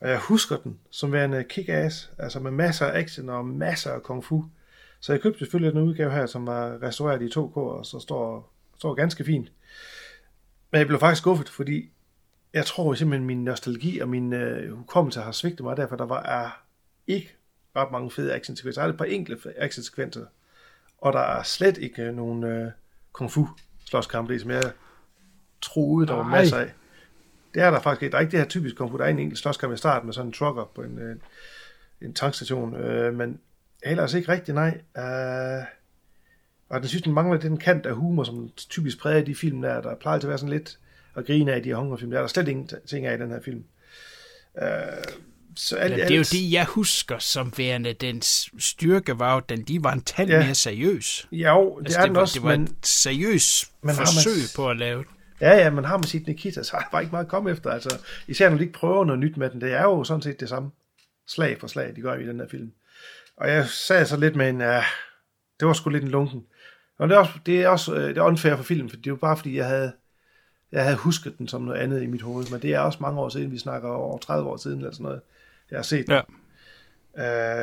Og 0.00 0.08
jeg 0.08 0.18
husker 0.18 0.56
den 0.56 0.78
som 0.90 1.12
værende 1.12 1.44
kick-ass, 1.52 2.10
altså 2.18 2.40
med 2.40 2.50
masser 2.50 2.86
af 2.86 2.98
action 2.98 3.28
og 3.28 3.46
masser 3.46 3.90
af 3.90 4.02
kung 4.02 4.24
fu. 4.24 4.44
Så 5.00 5.12
jeg 5.12 5.20
købte 5.20 5.38
selvfølgelig 5.38 5.74
den 5.74 5.82
udgave 5.82 6.10
her, 6.10 6.26
som 6.26 6.46
var 6.46 6.82
restaureret 6.82 7.22
i 7.22 7.38
2K, 7.38 7.56
og 7.56 7.86
så 7.86 7.98
står, 7.98 8.52
står 8.78 8.94
ganske 8.94 9.24
fint. 9.24 9.52
Men 10.70 10.78
jeg 10.78 10.86
blev 10.86 11.00
faktisk 11.00 11.22
skuffet, 11.22 11.48
fordi 11.48 11.90
jeg 12.52 12.66
tror 12.66 12.94
simpelthen, 12.94 13.26
min 13.26 13.44
nostalgi 13.44 13.98
og 13.98 14.08
min 14.08 14.32
øh, 14.32 14.72
hukommelse 14.72 15.20
har 15.20 15.32
svigtet 15.32 15.64
mig, 15.64 15.76
derfor 15.76 15.96
der 15.96 16.06
var 16.06 16.22
er 16.22 16.62
ikke 17.06 17.36
ret 17.76 17.92
mange 17.92 18.10
fede 18.10 18.34
actionsekvenser. 18.34 18.82
Der 18.82 18.88
er 18.88 18.92
et 18.92 18.98
par 18.98 19.04
enkelte 19.04 19.52
actionsekvenser, 19.56 20.26
og 20.98 21.12
der 21.12 21.20
er 21.20 21.42
slet 21.42 21.78
ikke 21.78 22.02
øh, 22.02 22.14
nogen 22.14 22.44
øh, 22.44 22.70
kung 23.16 23.30
fu 23.30 23.48
slåskampe, 23.86 24.38
som 24.38 24.50
jeg 24.50 24.72
troede, 25.62 26.06
der 26.06 26.14
var 26.14 26.22
masser 26.22 26.56
af. 26.56 26.72
Det 27.54 27.62
er 27.62 27.70
der 27.70 27.80
faktisk 27.80 28.02
ikke. 28.02 28.12
Der 28.12 28.18
er 28.18 28.20
ikke 28.20 28.30
det 28.30 28.40
her 28.40 28.48
typisk 28.48 28.76
kung 28.76 28.90
fu. 28.90 28.96
Der 28.96 29.04
er 29.04 29.08
en 29.08 29.18
enkelt 29.18 29.38
slåskamp 29.38 29.74
i 29.74 29.76
starten 29.76 30.06
med 30.06 30.14
sådan 30.14 30.26
en 30.26 30.32
trucker 30.32 30.70
på 30.74 30.82
en, 30.82 30.98
en, 30.98 31.22
en 32.02 32.14
tankstation, 32.14 32.74
øh, 32.74 33.14
men 33.14 33.40
ellers 33.82 34.14
ikke 34.14 34.32
rigtig 34.32 34.54
nej. 34.54 34.80
Uh, 34.96 35.66
og 36.68 36.80
den 36.80 36.88
synes, 36.88 37.02
den 37.02 37.12
mangler 37.12 37.38
den 37.38 37.56
kant 37.56 37.86
af 37.86 37.94
humor, 37.94 38.24
som 38.24 38.50
typisk 38.56 38.98
præger 38.98 39.24
de 39.24 39.34
film 39.34 39.62
der. 39.62 39.80
Der 39.80 39.94
plejer 39.94 40.18
til 40.18 40.26
at 40.26 40.28
være 40.28 40.38
sådan 40.38 40.52
lidt 40.52 40.78
at 41.14 41.26
grine 41.26 41.52
af 41.52 41.62
de 41.62 41.68
her 41.68 41.76
hungerfilm. 41.76 42.10
Der 42.10 42.18
er 42.18 42.22
der 42.22 42.28
slet 42.28 42.48
ingenting 42.48 43.06
af 43.06 43.16
i 43.16 43.20
den 43.20 43.30
her 43.30 43.40
film. 43.40 43.64
Uh, 44.54 44.62
så 45.56 45.76
alt, 45.76 45.94
det 45.94 46.10
er 46.10 46.16
jo 46.16 46.22
det, 46.22 46.52
jeg 46.52 46.64
husker 46.64 47.18
som 47.18 47.52
værende 47.56 47.92
den 47.92 48.22
styrke, 48.58 49.18
var 49.18 49.34
jo, 49.34 49.40
den 49.48 49.62
de 49.62 49.84
var 49.84 49.92
en 49.92 50.00
tand 50.00 50.30
ja. 50.30 50.44
mere 50.44 50.54
seriøs. 50.54 51.28
Ja, 51.32 51.54
jo, 51.54 51.78
det 51.78 51.84
altså, 51.84 51.98
er 51.98 52.02
det 52.02 52.08
den 52.08 52.14
var, 52.14 52.20
også. 52.20 52.34
Det 52.34 52.42
var 52.42 52.50
men, 52.50 52.62
et 52.62 52.74
seriøst 52.82 53.64
forsøg 53.84 54.36
man, 54.36 54.48
på 54.56 54.70
at 54.70 54.76
lave 54.76 54.98
det. 54.98 55.08
Ja, 55.40 55.56
ja, 55.56 55.70
men 55.70 55.84
har 55.84 55.96
man 55.96 56.04
sit 56.04 56.26
Nikita, 56.26 56.62
så 56.62 56.76
er 56.76 56.80
der 56.80 56.88
bare 56.92 57.02
ikke 57.02 57.12
meget 57.12 57.24
at 57.24 57.30
komme 57.30 57.50
efter. 57.50 57.70
Altså, 57.70 57.98
især 58.26 58.50
når 58.50 58.56
de 58.56 58.62
ikke 58.62 58.78
prøver 58.78 59.04
noget 59.04 59.20
nyt 59.20 59.36
med 59.36 59.50
den. 59.50 59.60
Det 59.60 59.72
er 59.72 59.82
jo 59.82 60.04
sådan 60.04 60.22
set 60.22 60.40
det 60.40 60.48
samme 60.48 60.70
slag 61.28 61.60
for 61.60 61.66
slag, 61.66 61.96
de 61.96 62.00
gør 62.00 62.14
i 62.14 62.26
den 62.26 62.40
her 62.40 62.48
film. 62.48 62.72
Og 63.36 63.48
jeg 63.48 63.68
sagde 63.68 64.06
så 64.06 64.16
lidt 64.16 64.36
med 64.36 64.48
en, 64.48 64.60
ja, 64.60 64.84
det 65.60 65.68
var 65.68 65.72
sgu 65.72 65.90
lidt 65.90 66.04
en 66.04 66.10
lunken. 66.10 66.44
Og 66.98 67.08
det 67.08 67.14
er 67.14 67.18
også, 67.18 67.32
det 67.46 67.62
er 67.62 67.68
også 67.68 67.94
øh, 67.94 68.08
det 68.08 68.18
er 68.18 68.22
unfair 68.22 68.56
for 68.56 68.62
filmen, 68.62 68.90
for 68.90 68.96
det 68.96 69.06
er 69.06 69.10
jo 69.10 69.16
bare 69.16 69.36
fordi, 69.36 69.56
jeg 69.56 69.66
havde, 69.66 69.92
jeg 70.72 70.82
havde 70.82 70.96
husket 70.96 71.38
den 71.38 71.48
som 71.48 71.62
noget 71.62 71.78
andet 71.78 72.02
i 72.02 72.06
mit 72.06 72.22
hoved. 72.22 72.46
Men 72.50 72.62
det 72.62 72.74
er 72.74 72.80
også 72.80 72.98
mange 73.00 73.20
år 73.20 73.28
siden, 73.28 73.52
vi 73.52 73.58
snakker 73.58 73.88
over 73.88 74.18
30 74.18 74.48
år 74.48 74.56
siden, 74.56 74.78
eller 74.78 74.92
sådan 74.92 75.04
noget, 75.04 75.20
jeg 75.70 75.78
har 75.78 75.82
set 75.82 76.08
ja. 76.08 76.20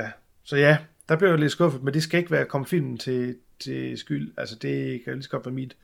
Uh, 0.03 0.09
så 0.43 0.55
ja, 0.57 0.77
der 1.09 1.15
blev 1.15 1.29
jeg 1.29 1.39
lidt 1.39 1.51
skuffet, 1.51 1.83
men 1.83 1.93
det 1.93 2.03
skal 2.03 2.19
ikke 2.19 2.31
være 2.31 2.45
komme 2.45 2.67
filmen 2.67 2.97
til, 2.97 3.37
til 3.59 3.97
skyld. 3.97 4.33
Altså 4.37 4.55
det 4.55 5.03
kan 5.03 5.13
lige 5.13 5.23
så 5.23 5.29
godt 5.29 5.45
være 5.45 5.53
mit, 5.53 5.75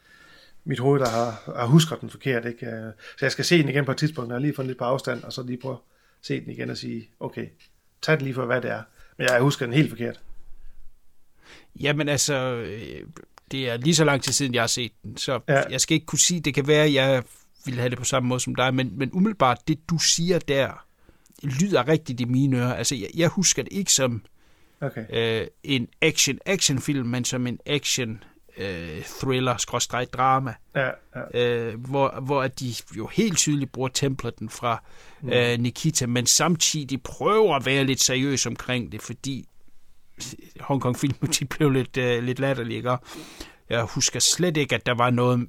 mit 0.64 0.80
hoved, 0.80 1.00
der 1.00 1.10
har, 1.10 1.54
har 1.56 1.66
husket 1.66 2.02
den 2.02 2.10
forkert. 2.10 2.46
Ikke? 2.46 2.68
Uh, 2.68 2.92
så 3.20 3.26
jeg 3.26 3.32
skal 3.32 3.46
se 3.46 3.58
den 3.58 3.70
igen 3.70 3.86
på 3.86 3.92
et 3.92 3.98
tidspunkt, 3.98 4.28
når 4.28 4.36
jeg 4.36 4.42
lige 4.42 4.56
får 4.56 4.64
lidt 4.64 4.78
på 4.78 4.84
afstand, 4.84 5.24
og 5.24 5.34
så 5.34 5.44
lige 5.44 5.58
prøve 5.58 5.74
at 5.74 5.80
se 6.22 6.42
den 6.42 6.50
igen 6.50 6.70
og 6.70 6.78
sige, 6.78 7.10
okay, 7.20 7.48
tag 8.02 8.16
det 8.16 8.22
lige 8.22 8.34
for, 8.34 8.46
hvad 8.46 8.62
det 8.62 8.72
er. 8.72 8.82
Men 9.18 9.28
jeg 9.28 9.42
husker 9.42 9.66
den 9.66 9.74
helt 9.74 9.90
forkert. 9.90 10.20
Jamen 11.80 12.10
altså, 12.10 12.36
øh, 12.36 13.02
det 13.52 13.70
er 13.70 13.78
lige 13.78 13.96
så 13.96 14.04
lang 14.04 14.24
tid 14.24 14.34
siden, 14.34 14.54
jeg 14.54 14.62
har 14.62 14.68
set 14.68 14.92
den, 15.04 15.18
så 15.18 15.40
ja. 15.48 15.62
jeg 15.70 15.82
skal 15.82 15.96
ikke 15.96 16.06
kunne 16.06 16.20
sige, 16.20 16.40
det 16.40 16.54
kan 16.54 16.68
være, 16.68 16.86
at 16.86 16.94
jeg 16.94 17.24
ville 17.66 17.80
have 17.80 17.90
det 17.90 17.98
på 17.98 18.04
samme 18.04 18.30
måde 18.30 18.40
som 18.40 18.56
dig, 18.56 18.74
men, 18.74 18.98
men 18.98 19.10
umiddelbart, 19.14 19.68
det 19.68 19.80
du 19.90 19.98
siger 19.98 20.40
der, 20.40 20.86
lyder 21.44 21.88
rigtigt 21.88 22.22
i 22.22 22.26
mine 22.26 22.58
ører. 22.58 22.74
Altså, 22.74 22.96
jeg, 22.96 23.08
jeg 23.16 23.30
husker 23.30 23.64
det 23.64 23.74
ikke 23.74 23.94
som 23.94 24.22
okay. 24.82 25.06
øh, 25.42 25.48
en 25.64 25.88
action-action-film, 26.02 27.08
men 27.08 27.26
som 27.26 27.48
en 27.48 27.60
action 27.66 28.24
øh, 28.58 29.04
thriller, 29.04 29.58
skråstrej 29.58 30.06
drama, 30.06 30.54
ja, 30.76 30.90
ja. 31.34 31.46
Øh, 31.46 31.80
hvor, 31.80 32.20
hvor 32.22 32.48
de 32.48 32.74
jo 32.98 33.08
helt 33.08 33.38
tydeligt 33.38 33.72
bruger 33.72 33.90
templaten 33.90 34.50
fra 34.50 34.84
mm. 35.22 35.30
øh, 35.30 35.60
Nikita, 35.60 36.08
men 36.08 36.26
samtidig 36.26 37.04
prøver 37.04 37.56
at 37.56 37.66
være 37.66 37.84
lidt 37.84 38.02
seriøs 38.02 38.46
omkring 38.46 38.92
det, 38.92 39.02
fordi 39.02 39.46
Hong 40.60 40.98
film 40.98 41.14
de 41.40 41.46
blev 41.46 41.70
lidt, 41.70 41.98
øh, 41.98 42.24
lidt 42.24 42.40
latterlige, 42.40 42.78
ikke? 42.78 42.98
Jeg 43.70 43.84
husker 43.84 44.20
slet 44.20 44.58
ikke, 44.58 44.76
at 44.76 44.86
der 44.86 44.94
var 44.94 45.10
noget 45.10 45.48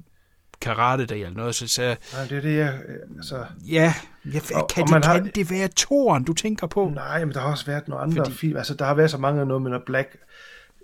karate 0.61 1.05
der 1.05 1.15
eller 1.15 1.29
noget, 1.29 1.55
så, 1.55 1.67
så 1.67 1.95
Nej, 2.13 2.23
det 2.23 2.37
er 2.37 2.41
det, 2.41 2.57
jeg... 2.57 2.79
Altså... 3.17 3.45
Ja, 3.67 3.93
jeg, 4.25 4.35
og, 4.35 4.47
kan, 4.47 4.55
og 4.55 4.69
det, 4.69 4.87
kan 4.93 5.03
har... 5.03 5.19
det 5.19 5.51
være 5.51 5.67
toren, 5.67 6.23
du 6.23 6.33
tænker 6.33 6.67
på? 6.67 6.89
Nej, 6.89 7.25
men 7.25 7.33
der 7.33 7.39
har 7.39 7.51
også 7.51 7.65
været 7.65 7.87
nogle 7.87 8.03
andre 8.03 8.25
Fordi... 8.25 8.37
film. 8.37 8.57
Altså, 8.57 8.73
der 8.73 8.85
har 8.85 8.93
været 8.93 9.11
så 9.11 9.17
mange 9.17 9.45
noget 9.45 9.61
med 9.61 9.71
noget 9.71 9.85
Black 9.85 10.17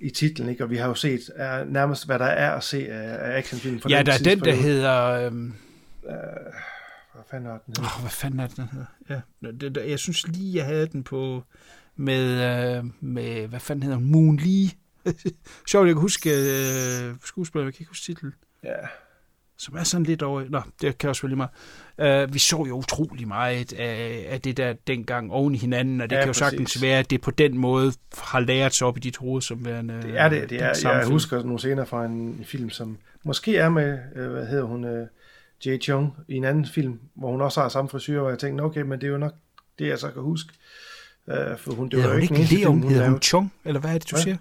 i 0.02 0.10
titlen, 0.10 0.50
ikke? 0.50 0.64
og 0.64 0.70
vi 0.70 0.78
har 0.78 0.88
jo 0.88 0.94
set 0.94 1.22
er 1.36 1.64
nærmest, 1.64 2.06
hvad 2.06 2.20
der 2.20 2.26
er 2.26 2.52
at 2.52 2.64
se 2.64 2.92
af, 2.92 3.38
actionfilm. 3.38 3.82
Ja, 3.90 4.04
der 4.04 4.14
er 4.14 4.18
den, 4.18 4.40
der 4.40 4.56
hedder... 4.56 5.04
Øhm... 5.04 5.54
Uh, 6.04 6.12
hvad 7.14 7.24
fanden 7.32 7.50
er 7.50 7.58
den 7.58 7.74
hedder? 7.78 7.90
Oh, 7.96 8.02
hvad 8.02 8.12
fanden 8.12 8.40
er 8.40 8.48
den 8.48 8.70
hedder? 8.72 8.86
Ja, 9.10 9.52
det, 9.52 9.76
det, 9.76 9.90
jeg 9.90 10.00
synes 10.00 10.28
lige, 10.28 10.56
jeg 10.56 10.66
havde 10.66 10.88
den 10.88 11.04
på 11.04 11.44
med, 11.96 12.78
øh, 12.78 12.86
med 13.00 13.48
hvad 13.48 13.60
fanden 13.60 13.84
hedder 13.84 14.00
Moon 14.00 14.38
Lee. 14.38 14.70
Sjovt, 15.72 15.88
jeg 15.88 15.96
kan 15.96 16.02
huske 16.02 16.30
øh, 16.30 17.16
skuespiller, 17.26 17.66
jeg 17.66 17.74
kan 17.74 17.82
ikke 17.82 17.90
huske 17.90 18.06
titlen. 18.06 18.34
Ja. 18.64 18.88
Som 19.58 19.76
er 19.76 19.84
sådan 19.84 20.06
lidt 20.06 20.22
over... 20.22 20.44
Nå, 20.50 20.62
det 20.82 20.98
kan 20.98 21.10
også 21.10 21.28
være 21.28 21.36
meget. 21.36 22.26
Uh, 22.28 22.34
vi 22.34 22.40
så 22.40 22.66
jo 22.68 22.78
utrolig 22.78 23.28
meget 23.28 23.74
af, 23.74 24.26
af 24.30 24.42
det 24.42 24.58
der 24.58 24.74
dengang 24.88 25.32
oven 25.32 25.56
i 25.56 25.58
hinanden, 25.58 26.02
og 26.02 26.10
det 26.10 26.16
ja, 26.16 26.22
kan 26.22 26.28
jo 26.28 26.30
præcis. 26.30 26.40
sagtens 26.40 26.82
være, 26.82 27.00
at 27.00 27.10
det 27.10 27.22
på 27.22 27.32
den 27.32 27.58
måde 27.58 27.94
har 28.18 28.40
lært 28.40 28.76
sig 28.76 28.88
op 28.88 28.98
i 28.98 29.00
dit 29.00 29.18
hoved 29.18 29.42
som 29.42 29.66
værende... 29.66 30.02
Det 30.02 30.20
er 30.20 30.30
det. 30.30 30.50
det 30.50 30.62
er, 30.62 30.74
jeg 30.84 31.08
husker 31.08 31.44
nogle 31.44 31.60
scener 31.60 31.86
fra 31.86 32.06
en, 32.06 32.42
film, 32.44 32.70
som 32.70 32.98
måske 33.24 33.58
er 33.58 33.70
med, 33.70 34.00
øh, 34.16 34.32
hvad 34.32 34.48
hedder 34.48 34.64
hun, 34.64 34.84
øh, 34.86 35.08
Jay 35.66 35.82
Chung 35.82 36.14
i 36.28 36.36
en 36.36 36.44
anden 36.44 36.66
film, 36.66 37.00
hvor 37.14 37.32
hun 37.32 37.42
også 37.42 37.62
har 37.62 37.70
samme 37.70 37.90
frisyr, 37.90 38.22
og 38.22 38.30
jeg 38.30 38.40
tænkte, 38.40 38.62
okay, 38.62 38.82
men 38.82 39.02
det 39.02 39.08
er 39.08 39.12
jo 39.12 39.18
nok 39.18 39.34
det, 39.80 39.88
jeg 39.88 40.00
så 40.00 40.12
kan 40.12 40.22
huske. 40.22 40.54
Uh, 41.28 41.34
for 41.58 41.74
hun, 41.74 41.90
det 41.90 42.02
hedder 42.02 42.14
hun 42.14 42.22
ikke 42.22 42.34
Leon? 42.34 42.48
Film, 42.48 42.82
hun 42.82 42.92
hedder 42.92 43.10
hun 43.10 43.20
Chung? 43.20 43.54
Eller 43.66 43.80
hvad 43.80 43.94
er 43.94 43.98
det, 43.98 44.12
du 44.12 44.16
hvad? 44.16 44.24
siger? 44.24 44.38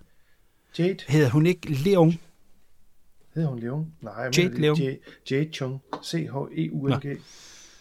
Jade? 0.78 0.96
Hedder 1.08 1.30
hun 1.30 1.46
ikke 1.46 1.72
Leon? 1.72 2.18
Hedder 3.36 3.50
hun 3.50 3.58
Leon? 3.58 3.92
Nej, 4.00 4.30
Jade 4.38 4.60
Leon. 4.60 4.76
Jade, 4.76 4.98
Jade 5.30 5.52
Chung. 5.52 5.82
C-H-E-U-N-G. 6.04 7.18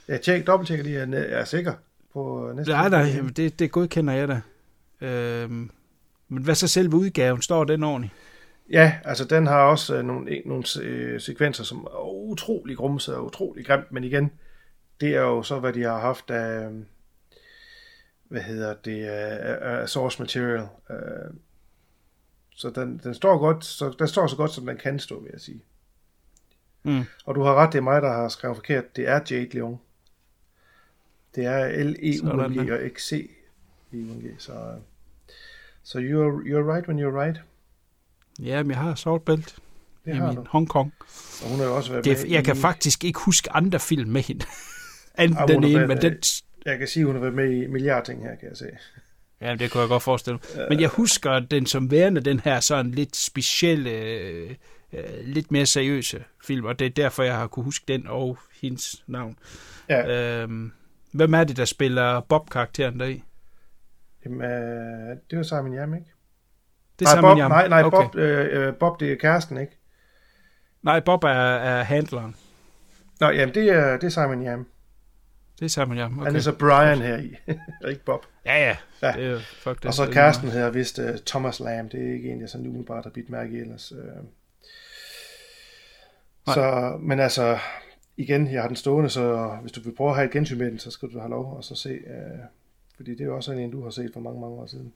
Ja, 0.07 0.17
tjek, 0.17 0.47
dobbelttjekker 0.47 0.83
lige, 0.85 0.99
jeg 0.99 1.39
er 1.39 1.45
sikker 1.45 1.73
på 2.13 2.51
næste. 2.55 2.71
Nej, 2.71 2.89
nej, 2.89 3.05
det, 3.35 3.59
det 3.59 3.71
godkender 3.71 4.13
jeg 4.13 4.27
da. 4.27 4.41
Øhm, 5.01 5.71
men 6.29 6.43
hvad 6.43 6.55
så 6.55 6.67
selve 6.67 6.95
udgaven? 6.95 7.41
Står 7.41 7.63
den 7.63 7.83
ordentligt? 7.83 8.13
Ja, 8.71 8.93
altså 9.03 9.25
den 9.25 9.47
har 9.47 9.63
også 9.63 9.95
øh, 9.95 10.05
nogle, 10.05 10.41
nogle 10.45 10.63
øh, 10.81 11.21
sekvenser, 11.21 11.63
som 11.63 11.77
er 11.77 12.29
utrolig 12.29 12.77
grumset 12.77 13.15
og 13.15 13.25
utrolig 13.25 13.65
grimt, 13.65 13.91
men 13.91 14.03
igen, 14.03 14.31
det 15.01 15.15
er 15.15 15.21
jo 15.21 15.43
så, 15.43 15.59
hvad 15.59 15.73
de 15.73 15.83
har 15.83 15.99
haft 15.99 16.31
af, 16.31 16.69
hvad 18.29 18.41
hedder 18.41 18.73
det, 18.73 19.09
uh, 19.09 19.81
uh, 19.81 19.87
source 19.87 20.21
material. 20.21 20.67
Uh, 20.89 21.35
så 22.55 22.69
den, 22.69 23.01
den 23.03 23.13
står 23.13 23.37
godt, 23.37 23.65
så 23.65 23.95
den 23.99 24.07
står 24.07 24.27
så 24.27 24.35
godt, 24.35 24.51
som 24.51 24.65
den 24.65 24.77
kan 24.77 24.99
stå, 24.99 25.19
vil 25.19 25.29
jeg 25.33 25.41
sige. 25.41 25.61
Mm. 26.83 27.03
Og 27.25 27.35
du 27.35 27.43
har 27.43 27.55
ret, 27.55 27.73
det 27.73 27.77
er 27.77 27.83
mig, 27.83 28.01
der 28.01 28.13
har 28.13 28.29
skrevet 28.29 28.57
forkert. 28.57 28.95
Det 28.95 29.07
er 29.07 29.19
Jade 29.31 29.49
Leon. 29.53 29.79
Det 31.35 31.45
er 31.45 31.83
l 31.83 31.95
e 31.99 32.21
u 32.23 32.47
n 32.47 32.67
g 32.67 32.71
og 32.71 32.79
x 32.95 33.01
c 33.01 33.11
e 33.93 33.97
u 33.97 33.97
n 33.97 34.21
g 34.21 34.35
så, 34.37 34.75
så 35.83 35.97
you're, 35.97 36.47
you're 36.49 36.71
right 36.73 36.87
when 36.87 36.99
you're 36.99 37.19
right. 37.21 37.41
Ja, 38.39 38.63
men 38.63 38.71
jeg 38.71 38.79
har 38.79 38.95
sort 38.95 39.21
bælt 39.21 39.55
Det 40.05 40.15
i 40.15 40.19
min 40.19 40.35
du. 40.35 40.45
Hong 40.49 40.69
Kong. 40.69 40.93
Og 41.43 41.49
hun 41.49 41.59
har 41.59 41.65
jo 41.65 41.75
også 41.75 41.91
været 41.91 42.05
Det, 42.05 42.17
med 42.21 42.31
jeg 42.31 42.45
kan 42.45 42.55
i, 42.55 42.59
faktisk 42.59 43.03
ikke 43.03 43.19
huske 43.19 43.51
andre 43.51 43.79
film 43.79 44.09
med 44.09 44.21
hende. 44.21 44.45
Anden 45.17 45.47
den 45.47 45.63
ene, 45.63 45.87
men 45.87 46.01
den... 46.01 46.17
Jeg 46.65 46.79
kan 46.79 46.87
sige, 46.87 47.01
at 47.01 47.05
hun 47.05 47.15
har 47.15 47.21
været 47.21 47.33
med 47.33 47.51
i 47.51 47.67
milliard 47.67 48.05
ting 48.05 48.23
her, 48.23 48.35
kan 48.35 48.49
jeg 48.49 48.57
se. 48.57 48.65
Ja, 49.45 49.55
det 49.55 49.71
kunne 49.71 49.81
jeg 49.81 49.89
godt 49.89 50.03
forestille 50.03 50.39
mig. 50.55 50.65
Men 50.69 50.79
jeg 50.79 50.89
husker 50.89 51.39
den 51.39 51.65
som 51.65 51.91
værende 51.91 52.21
den 52.21 52.39
her 52.39 52.59
sådan 52.59 52.91
lidt 52.91 53.15
specielle, 53.15 53.89
øh, 53.89 54.55
øh, 54.93 55.03
lidt 55.23 55.51
mere 55.51 55.65
seriøse 55.65 56.23
film, 56.43 56.65
og 56.65 56.79
det 56.79 56.85
er 56.85 56.89
derfor, 56.89 57.23
jeg 57.23 57.35
har 57.35 57.47
kunne 57.47 57.63
huske 57.63 57.85
den 57.87 58.07
og 58.07 58.37
hendes 58.61 59.03
navn. 59.07 59.37
Ja. 59.89 60.41
Øhm, 60.41 60.71
hvem 61.11 61.33
er 61.33 61.43
det, 61.43 61.57
der 61.57 61.65
spiller 61.65 62.19
Bob-karakteren 62.19 62.99
deri? 62.99 63.23
Jamen, 64.25 64.41
øh, 64.41 65.17
det 65.29 65.37
var 65.37 65.43
Simon 65.43 65.73
Yam, 65.73 65.93
ikke? 65.93 66.07
Det 66.99 67.05
er 67.05 67.09
nej, 67.09 67.15
Simon 67.15 67.31
Bob, 67.31 67.39
Yam. 67.39 67.51
nej, 67.51 67.67
nej, 67.67 67.83
Okay. 67.83 67.97
Bob, 67.97 68.15
øh, 68.15 68.67
øh, 68.67 68.73
Bob, 68.73 68.99
det 68.99 69.11
er 69.11 69.15
kæresten, 69.15 69.57
ikke? 69.57 69.77
Nej, 70.83 70.99
Bob 70.99 71.23
er, 71.23 71.29
er 71.29 71.83
handleren. 71.83 72.35
Nå, 73.19 73.29
jamen, 73.29 73.55
det 73.55 73.69
er, 73.69 73.97
det 73.97 74.03
er 74.03 74.09
Simon 74.09 74.45
Yam. 74.45 74.67
Det 75.59 75.65
er 75.65 75.69
Simon 75.69 75.97
Yam, 75.97 76.13
okay. 76.13 76.25
Han 76.25 76.35
er 76.35 76.39
så 76.39 76.55
Brian 76.55 76.97
her 76.97 77.17
i, 77.17 77.35
og 77.83 77.89
ikke 77.89 78.05
Bob. 78.05 78.25
Ja, 78.45 78.67
ja. 78.67 78.77
Ja. 79.01 79.11
Det 79.11 79.25
er 79.25 79.39
fuck, 79.39 79.77
det 79.77 79.85
Og 79.85 79.93
så 79.93 80.11
kæresten 80.11 80.49
hedder 80.49 80.69
vist 80.69 80.99
uh, 80.99 81.05
Thomas 81.25 81.59
Lamb. 81.59 81.91
Det 81.91 82.09
er 82.09 82.13
ikke 82.13 82.31
en, 82.31 82.41
jeg 82.41 82.49
sådan 82.49 82.67
umiddelbart 82.67 83.03
har 83.03 83.11
bidt 83.11 83.29
mærke 83.29 83.57
i 83.57 83.59
ellers. 83.59 83.91
Uh. 83.91 83.97
Så, 86.53 86.97
men 86.99 87.19
altså, 87.19 87.59
igen, 88.17 88.51
jeg 88.51 88.61
har 88.61 88.67
den 88.67 88.75
stående, 88.75 89.09
så 89.09 89.57
hvis 89.61 89.71
du 89.71 89.81
vil 89.81 89.95
prøve 89.95 90.09
at 90.09 90.15
have 90.15 90.25
et 90.25 90.31
gensyn 90.31 90.57
med 90.57 90.71
den, 90.71 90.79
så 90.79 90.91
skal 90.91 91.09
du 91.09 91.19
have 91.19 91.29
lov 91.29 91.57
at 91.57 91.65
så 91.65 91.75
se. 91.75 91.89
Uh, 91.89 92.39
fordi 92.95 93.11
det 93.11 93.21
er 93.21 93.25
jo 93.25 93.35
også 93.35 93.51
en, 93.51 93.71
du 93.71 93.83
har 93.83 93.89
set 93.89 94.11
for 94.13 94.19
mange, 94.19 94.41
mange 94.41 94.55
år 94.55 94.65
siden. 94.65 94.93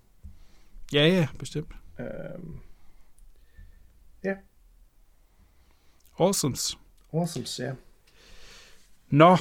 Ja, 0.94 1.07
ja, 1.07 1.27
bestemt. 1.40 1.72
Uh, 1.99 2.06
Awesomes. 6.19 6.77
Awesomes, 7.14 7.60
ja. 7.60 7.73
Nå. 9.10 9.38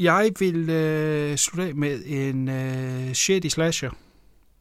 Jeg 0.00 0.30
vil 0.38 0.70
øh, 0.70 1.36
slutte 1.36 1.68
af 1.68 1.74
med 1.74 2.02
en 2.06 2.48
øh, 2.48 3.12
shady 3.12 3.48
slasher. 3.48 3.90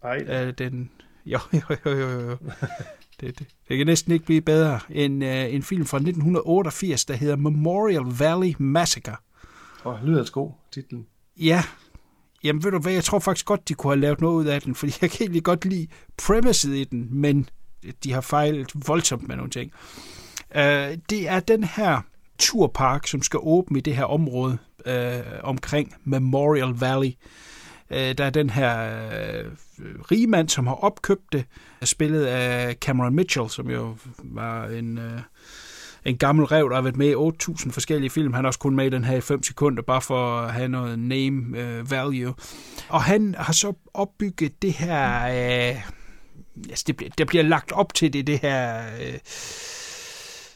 Ej, 0.03 0.17
Øh, 0.17 0.53
den, 0.57 0.91
jo, 1.25 1.39
jo, 1.53 1.75
jo, 1.85 1.91
jo, 1.91 2.19
jo. 2.29 2.37
Det, 3.21 3.39
det, 3.39 3.47
det 3.69 3.77
kan 3.77 3.85
næsten 3.85 4.11
ikke 4.13 4.25
blive 4.25 4.41
bedre. 4.41 4.79
En, 4.89 5.21
øh, 5.21 5.53
en 5.53 5.63
film 5.63 5.85
fra 5.85 5.97
1988, 5.97 7.05
der 7.05 7.13
hedder 7.13 7.35
Memorial 7.35 8.03
Valley 8.19 8.55
Massacre. 8.57 9.15
og 9.83 9.99
lyder 10.03 10.19
altså 10.19 10.33
god, 10.33 10.51
titlen. 10.71 11.05
Ja, 11.37 11.63
jamen 12.43 12.63
ved 12.63 12.71
du 12.71 12.79
hvad, 12.79 12.93
jeg 12.93 13.03
tror 13.03 13.19
faktisk 13.19 13.45
godt, 13.45 13.69
de 13.69 13.73
kunne 13.73 13.93
have 13.93 14.01
lavet 14.01 14.21
noget 14.21 14.35
ud 14.35 14.45
af 14.45 14.61
den, 14.61 14.75
fordi 14.79 14.93
jeg 15.01 15.11
kan 15.11 15.21
egentlig 15.21 15.43
godt 15.43 15.65
lide 15.65 15.87
premiset 16.17 16.75
i 16.75 16.83
den, 16.83 17.07
men 17.11 17.49
de 18.03 18.11
har 18.11 18.21
fejlet 18.21 18.71
voldsomt 18.87 19.27
med 19.27 19.35
nogle 19.35 19.51
ting. 19.51 19.71
Uh, 20.55 20.61
det 21.09 21.27
er 21.27 21.39
den 21.39 21.63
her 21.63 22.01
turpark, 22.39 23.07
som 23.07 23.21
skal 23.21 23.39
åbne 23.43 23.77
i 23.77 23.81
det 23.81 23.95
her 23.95 24.03
område 24.03 24.57
øh, 24.85 25.19
omkring 25.43 25.95
Memorial 26.03 26.69
Valley. 26.69 27.11
Øh, 27.91 28.17
der 28.17 28.25
er 28.25 28.29
den 28.29 28.49
her 28.49 28.95
øh, 29.07 29.45
rigmand, 30.11 30.49
som 30.49 30.67
har 30.67 30.75
opkøbt 30.75 31.31
det, 31.31 31.45
spillet 31.83 32.25
af 32.25 32.75
Cameron 32.75 33.15
Mitchell, 33.15 33.49
som 33.49 33.69
jo 33.69 33.95
var 34.17 34.65
en... 34.65 34.97
Øh, 34.97 35.21
en 36.05 36.17
gammel 36.17 36.45
rev, 36.45 36.69
der 36.69 36.75
har 36.75 36.81
været 36.81 36.97
med 36.97 37.09
i 37.09 37.13
8.000 37.13 37.71
forskellige 37.71 38.09
film. 38.09 38.33
Han 38.33 38.45
er 38.45 38.47
også 38.47 38.59
kun 38.59 38.75
med 38.75 38.85
i 38.85 38.89
den 38.89 39.03
her 39.03 39.17
i 39.17 39.21
5 39.21 39.43
sekunder, 39.43 39.83
bare 39.83 40.01
for 40.01 40.39
at 40.39 40.53
have 40.53 40.67
noget 40.67 40.99
name 40.99 41.57
øh, 41.59 41.91
value. 41.91 42.33
Og 42.89 43.03
han 43.03 43.35
har 43.37 43.53
så 43.53 43.73
opbygget 43.93 44.61
det 44.61 44.73
her... 44.73 45.25
Øh, 45.25 45.81
altså 46.69 46.83
det 46.87 47.17
der 47.17 47.25
bliver 47.25 47.43
lagt 47.43 47.71
op 47.71 47.93
til 47.93 48.13
det, 48.13 48.27
det 48.27 48.39
her... 48.39 48.83
Øh, 49.01 49.19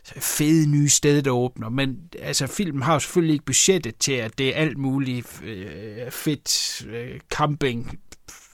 fede 0.05 0.67
nye 0.67 0.89
sted, 0.89 1.21
der 1.21 1.31
åbner. 1.31 1.69
Men 1.69 1.97
altså, 2.19 2.47
filmen 2.47 2.81
har 2.81 2.93
jo 2.93 2.99
selvfølgelig 2.99 3.33
ikke 3.33 3.45
budgettet 3.45 3.97
til, 3.97 4.13
at 4.13 4.37
det 4.37 4.49
er 4.49 4.53
alt 4.53 4.77
muligt 4.77 5.41
øh, 5.43 6.11
fedt 6.11 6.85
øh, 6.89 7.19
camping 7.29 7.99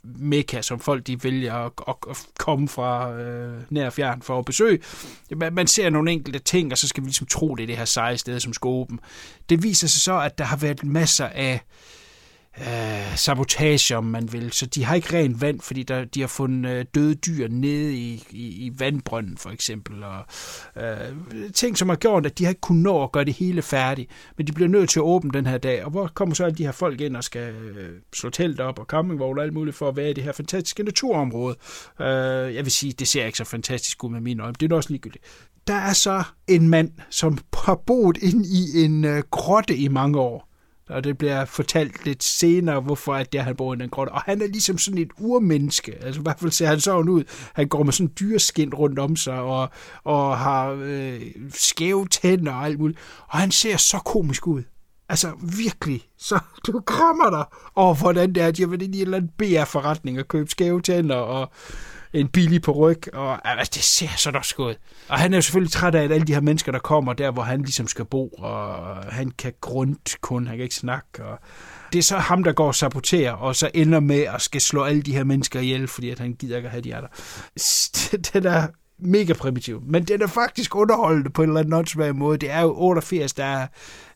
mekka, 0.04 0.62
som 0.62 0.80
folk 0.80 1.08
de 1.08 1.24
vælger 1.24 1.54
at, 1.54 1.72
at, 1.88 1.96
at 2.10 2.18
komme 2.38 2.68
fra 2.68 3.14
øh, 3.14 3.62
nær 3.70 3.86
og 3.86 3.94
fjern 3.94 4.22
for 4.22 4.40
at 4.40 4.46
besøge. 4.46 4.80
Man, 5.36 5.54
man 5.54 5.68
ser 5.68 5.90
nogle 5.90 6.12
enkelte 6.12 6.40
ting, 6.40 6.72
og 6.72 6.78
så 6.78 6.88
skal 6.88 7.04
vi 7.04 7.08
ligesom 7.08 7.28
tro, 7.28 7.56
det 7.56 7.64
er 7.64 7.68
det 7.68 7.78
her 7.78 7.86
seje 7.86 8.18
sted, 8.18 8.40
som 8.40 8.54
skal 8.54 8.68
åbne. 8.68 8.98
Det 9.50 9.64
viser 9.64 9.88
sig 9.88 10.02
så, 10.02 10.20
at 10.20 10.38
der 10.38 10.44
har 10.44 10.58
været 10.58 10.84
masser 10.84 11.28
af 11.28 11.54
øh, 11.54 11.60
Øh, 12.58 13.16
sabotage, 13.16 13.98
om 13.98 14.04
man 14.04 14.34
vil. 14.34 14.52
Så 14.52 14.66
de 14.66 14.86
har 14.86 14.96
ikke 14.96 15.18
rent 15.18 15.42
vand, 15.42 15.62
fordi 15.62 15.84
der, 15.84 16.06
de 16.06 16.20
har 16.20 16.28
fundet 16.28 16.72
øh, 16.72 16.86
døde 16.96 17.16
dyr 17.16 17.48
nede 17.48 17.94
i, 17.94 18.24
i, 18.30 18.66
i 18.66 18.72
vandbrønden, 18.78 19.38
for 19.38 19.50
eksempel. 19.50 20.04
Og, 20.04 20.26
øh, 20.76 21.52
ting, 21.54 21.78
som 21.78 21.90
har 21.90 21.96
gjort, 21.96 22.26
at 22.26 22.38
de 22.38 22.44
har 22.44 22.50
ikke 22.50 22.62
kunnet 22.62 22.84
nå 22.84 23.04
at 23.04 23.12
gøre 23.12 23.26
det 23.26 23.34
hele 23.34 23.62
færdigt. 23.62 24.12
Men 24.38 24.48
de 24.48 24.52
bliver 24.52 24.70
nødt 24.70 24.90
til 24.90 25.00
at 25.00 25.04
åbne 25.04 25.32
den 25.32 25.46
her 25.46 25.58
dag. 25.58 25.86
Og 25.86 25.92
hvor 25.92 26.12
kommer 26.14 26.36
så 26.36 26.44
alle 26.44 26.58
de 26.58 26.66
her 26.66 26.72
folk 26.72 27.02
ind 27.02 27.16
og 27.16 27.24
skal 27.24 27.54
øh, 27.54 27.90
slå 28.16 28.30
telt 28.30 28.60
op 28.60 28.80
og 28.80 28.86
campingvogn 28.86 29.38
og 29.38 29.44
alt 29.44 29.54
muligt 29.54 29.76
for 29.76 29.88
at 29.88 29.96
være 29.96 30.10
i 30.10 30.14
det 30.14 30.24
her 30.24 30.32
fantastiske 30.32 30.84
naturområde. 30.84 31.56
Øh, 32.02 32.56
jeg 32.56 32.66
vil 32.66 32.72
sige, 32.72 32.94
det 32.94 33.08
ser 33.08 33.26
ikke 33.26 33.38
så 33.38 33.46
fantastisk 33.46 34.04
ud 34.04 34.10
med 34.10 34.22
mine 34.22 34.44
øjne. 34.44 34.56
Det 34.60 34.72
er 34.72 34.76
også 34.76 34.90
ligegyldigt. 34.90 35.24
Der 35.68 35.76
er 35.76 35.94
så 35.94 36.24
en 36.48 36.70
mand, 36.70 36.92
som 37.10 37.38
har 37.54 37.76
boet 37.88 38.18
ind 38.18 38.46
i 38.46 38.84
en 38.86 39.06
øh, 39.06 39.24
grotte 39.32 39.78
i 39.78 39.88
mange 39.88 40.20
år 40.20 40.49
og 40.90 41.04
det 41.04 41.18
bliver 41.18 41.46
fortalt 41.46 42.06
lidt 42.06 42.24
senere, 42.24 42.80
hvorfor 42.80 43.14
at 43.14 43.32
det 43.32 43.40
er, 43.40 43.44
han 43.44 43.56
bor 43.56 43.74
i 43.74 43.78
den 43.78 43.90
grotte. 43.90 44.12
Og 44.12 44.22
han 44.22 44.42
er 44.42 44.48
ligesom 44.48 44.78
sådan 44.78 44.98
et 44.98 45.12
urmenneske. 45.18 45.96
Altså 46.02 46.22
i 46.22 46.24
hvert 46.24 46.40
fald 46.40 46.52
ser 46.52 46.68
han 46.68 46.80
sådan 46.80 47.10
ud. 47.10 47.24
Han 47.54 47.68
går 47.68 47.84
med 47.84 47.94
sådan 47.94 48.14
dyreskind 48.20 48.74
rundt 48.74 49.00
om 49.00 49.16
sig, 49.16 49.40
og, 49.40 49.70
og 50.04 50.38
har 50.38 50.78
øh, 50.82 51.22
skæve 51.50 52.08
tænder 52.08 52.54
og 52.54 52.66
alt 52.66 52.80
muligt. 52.80 53.00
Og 53.28 53.40
han 53.40 53.52
ser 53.52 53.78
så 53.78 53.98
komisk 53.98 54.48
ud. 54.48 54.64
Altså 55.10 55.32
virkelig. 55.58 56.02
Så 56.18 56.40
du 56.68 56.82
krammer 56.86 57.30
dig 57.30 57.46
over, 57.76 57.94
hvordan 57.96 58.34
det 58.34 58.44
er, 58.44 58.48
at 58.48 58.60
jeg 58.60 58.72
vil 58.72 58.82
ind 58.82 58.96
i 58.96 58.98
en 58.98 59.06
eller 59.06 59.18
anden 59.18 59.32
BR-forretning 59.38 60.20
og 60.20 60.28
købe 60.28 60.50
skæve 60.50 60.82
tænder 60.82 61.16
og 61.16 61.52
en 62.14 62.28
billig 62.28 62.62
på 62.62 62.72
ryg, 62.72 63.14
og 63.14 63.50
altså, 63.50 63.72
det 63.76 63.84
ser 63.84 64.18
så 64.18 64.32
nok 64.32 64.46
ud. 64.58 64.76
Og 65.10 65.20
han 65.20 65.34
er 65.34 65.38
jo 65.38 65.42
selvfølgelig 65.42 65.72
træt 65.72 65.96
af, 65.96 66.04
at 66.04 66.12
alle 66.12 66.28
de 66.28 66.34
her 66.34 66.42
mennesker, 66.42 66.72
der 66.72 66.80
kommer 66.80 67.14
der, 67.14 67.32
hvor 67.32 67.44
han 67.44 67.62
ligesom 67.62 67.88
skal 67.88 68.06
bo, 68.06 68.28
og 68.28 68.96
han 69.14 69.32
kan 69.32 69.54
grund 69.62 70.20
kun, 70.22 70.48
han 70.48 70.58
kan 70.58 70.64
ikke 70.64 70.76
snakke, 70.76 71.26
og 71.26 71.40
det 71.94 72.00
er 72.00 72.04
så 72.04 72.18
ham, 72.18 72.44
der 72.44 72.52
går 72.52 72.68
og 72.68 72.76
saboterer, 72.76 73.32
og 73.32 73.56
så 73.56 73.72
ender 73.74 74.00
med 74.00 74.20
at 74.20 74.42
skal 74.42 74.62
slå 74.62 74.84
alle 74.84 75.02
de 75.02 75.14
her 75.14 75.24
mennesker 75.24 75.60
ihjel, 75.60 75.88
fordi 75.88 76.10
at 76.10 76.20
han 76.20 76.34
gider 76.34 76.58
ikke 76.58 76.68
at 76.68 76.72
have 76.72 76.82
de 76.82 76.92
er 76.92 77.02
der. 77.08 77.08
Den 78.34 78.46
er 78.46 78.68
mega 79.02 79.34
primitiv, 79.34 79.82
men 79.86 80.04
den 80.04 80.22
er 80.22 80.28
faktisk 80.28 80.76
underholdende 80.76 81.30
på 81.30 81.44
en 81.44 81.50
eller 81.50 81.60
anden 81.60 81.74
åndssvag 81.74 82.16
måde. 82.16 82.38
Det 82.38 82.52
er 82.52 82.62
jo 82.62 82.74
88, 82.78 83.34
der 83.34 83.44
er 83.44 83.68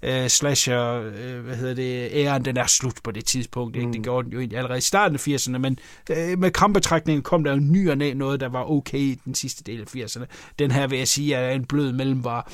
øh, 0.03 0.27
slasher, 0.27 0.93
øh, 0.93 1.39
hvad 1.39 1.55
hedder 1.55 1.73
det, 1.73 2.09
æren, 2.13 2.45
den 2.45 2.57
er 2.57 2.65
slut 2.65 2.95
på 3.03 3.11
det 3.11 3.25
tidspunkt. 3.25 3.75
Ikke? 3.75 3.91
Det 3.91 4.03
gjorde 4.03 4.25
den 4.25 4.33
jo 4.33 4.39
egentlig 4.39 4.57
allerede 4.57 4.77
i 4.77 4.81
starten 4.81 5.15
af 5.15 5.27
80'erne, 5.27 5.57
men 5.57 5.79
øh, 6.09 6.39
med 6.39 6.51
krampetrækningen 6.51 7.23
kom 7.23 7.43
der 7.43 7.51
jo 7.51 7.59
ny 7.59 7.89
og 7.89 7.97
næ 7.97 8.13
noget, 8.13 8.39
der 8.39 8.49
var 8.49 8.71
okay 8.71 8.99
i 8.99 9.19
den 9.25 9.35
sidste 9.35 9.63
del 9.63 9.81
af 9.81 9.95
80'erne. 9.95 10.25
Den 10.59 10.71
her 10.71 10.87
vil 10.87 10.97
jeg 10.97 11.07
sige 11.07 11.35
er 11.35 11.51
en 11.51 11.65
blød 11.65 11.91
mellemvar. 11.91 12.51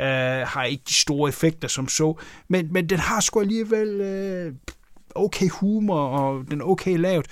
Øh, 0.00 0.46
har 0.46 0.64
ikke 0.64 0.84
de 0.88 0.94
store 0.94 1.28
effekter 1.28 1.68
som 1.68 1.88
så, 1.88 2.14
men, 2.48 2.72
men 2.72 2.88
den 2.88 2.98
har 2.98 3.20
sgu 3.20 3.40
alligevel 3.40 4.00
øh, 4.00 4.54
okay 5.14 5.48
humor, 5.48 6.00
og 6.00 6.44
den 6.50 6.60
er 6.60 6.64
okay 6.64 6.96
lavet. 6.98 7.26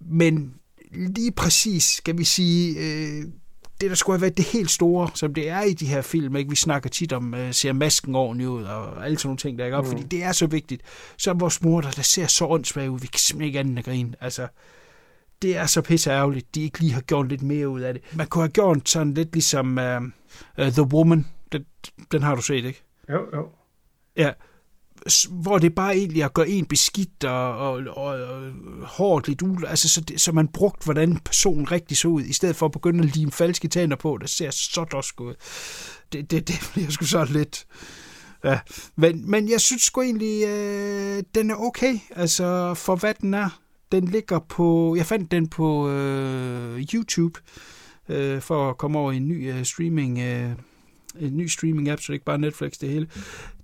Men 0.00 0.54
lige 0.90 1.32
præcis, 1.32 1.84
skal 1.84 2.18
vi 2.18 2.24
sige, 2.24 2.78
øh, 2.78 3.24
det 3.80 3.90
der 3.90 3.96
skulle 3.96 4.16
have 4.16 4.22
været 4.22 4.36
det 4.36 4.44
helt 4.44 4.70
store, 4.70 5.10
som 5.14 5.34
det 5.34 5.48
er 5.48 5.62
i 5.62 5.72
de 5.72 5.86
her 5.86 6.02
film, 6.02 6.36
ikke? 6.36 6.50
vi 6.50 6.56
snakker 6.56 6.90
tit 6.90 7.12
om, 7.12 7.34
øh, 7.34 7.54
ser 7.54 7.72
masken 7.72 8.14
ordentligt 8.14 8.48
ud, 8.48 8.64
og 8.64 9.04
alle 9.04 9.18
sådan 9.18 9.28
nogle 9.28 9.38
ting, 9.38 9.58
der 9.58 9.64
ikke 9.64 9.76
op, 9.76 9.84
mm. 9.84 9.90
fordi 9.90 10.02
det 10.02 10.22
er 10.22 10.32
så 10.32 10.46
vigtigt. 10.46 10.82
Så 11.16 11.32
vores 11.32 11.62
mor, 11.62 11.80
der, 11.80 11.90
der 11.90 12.02
ser 12.02 12.26
så 12.26 12.46
åndssvagt 12.46 12.88
ud, 12.88 13.00
vi 13.00 13.06
kan 13.06 13.18
simpelthen 13.18 13.46
ikke 13.46 13.58
andet 13.58 13.70
end 13.70 13.78
at 13.78 13.84
grine. 13.84 14.14
Altså, 14.20 14.48
det 15.42 15.56
er 15.56 15.66
så 15.66 15.82
pisse 15.82 16.10
ærgerligt, 16.10 16.54
de 16.54 16.62
ikke 16.62 16.80
lige 16.80 16.92
har 16.92 17.00
gjort 17.00 17.28
lidt 17.28 17.42
mere 17.42 17.68
ud 17.68 17.80
af 17.80 17.94
det. 17.94 18.02
Man 18.14 18.26
kunne 18.26 18.42
have 18.42 18.52
gjort 18.52 18.88
sådan 18.88 19.14
lidt 19.14 19.32
ligesom 19.32 19.78
uh, 19.78 20.02
uh, 20.64 20.72
The 20.72 20.82
Woman, 20.82 21.26
den, 21.52 21.64
den 22.12 22.22
har 22.22 22.34
du 22.34 22.42
set, 22.42 22.64
ikke? 22.64 22.82
Jo, 23.10 23.26
jo. 23.34 23.48
Ja, 24.16 24.32
hvor 25.30 25.58
det 25.58 25.74
bare 25.74 25.96
egentlig 25.96 26.24
at 26.24 26.34
gøre 26.34 26.48
en 26.48 26.66
beskidt 26.66 27.24
og, 27.24 27.58
og, 27.58 27.82
og, 27.96 28.06
og 28.06 28.52
hårdt 28.82 29.28
lidt 29.28 29.42
ul, 29.42 29.66
altså 29.66 29.88
så, 29.88 30.00
det, 30.00 30.20
så 30.20 30.32
man 30.32 30.48
brugt, 30.48 30.84
hvordan 30.84 31.18
personen 31.18 31.72
rigtig 31.72 31.96
så 31.96 32.08
ud, 32.08 32.22
i 32.22 32.32
stedet 32.32 32.56
for 32.56 32.66
at 32.66 32.72
begynde 32.72 33.04
at 33.04 33.16
lime 33.16 33.32
falske 33.32 33.68
tænder 33.68 33.96
på, 33.96 34.18
der 34.20 34.26
ser 34.26 34.50
så 34.50 34.84
dosk 34.84 35.20
ud. 35.20 35.34
Det, 36.12 36.30
det, 36.30 36.48
det 36.48 36.56
bliver 36.72 36.90
sgu 36.90 37.04
så 37.04 37.24
lidt 37.24 37.66
Ja, 38.44 38.60
men, 38.96 39.30
men 39.30 39.50
jeg 39.50 39.60
synes 39.60 39.82
sgu 39.82 40.02
egentlig, 40.02 40.44
øh, 40.46 41.22
den 41.34 41.50
er 41.50 41.54
okay, 41.54 41.98
altså 42.10 42.74
for 42.74 42.96
hvad 42.96 43.14
den 43.14 43.34
er. 43.34 43.60
Den 43.92 44.04
ligger 44.04 44.38
på, 44.38 44.94
jeg 44.96 45.06
fandt 45.06 45.30
den 45.30 45.48
på 45.48 45.90
øh, 45.90 46.86
YouTube, 46.94 47.40
øh, 48.08 48.40
for 48.40 48.70
at 48.70 48.78
komme 48.78 48.98
over 48.98 49.12
i 49.12 49.16
en 49.16 49.28
ny 49.28 49.52
øh, 49.52 49.64
streaming, 49.64 50.18
øh, 50.18 50.50
en 51.20 51.36
ny 51.36 51.46
streaming 51.46 51.88
app, 51.88 52.02
så 52.02 52.06
det 52.06 52.14
ikke 52.14 52.24
bare 52.24 52.38
Netflix 52.38 52.72
det 52.72 52.88
hele. 52.88 53.08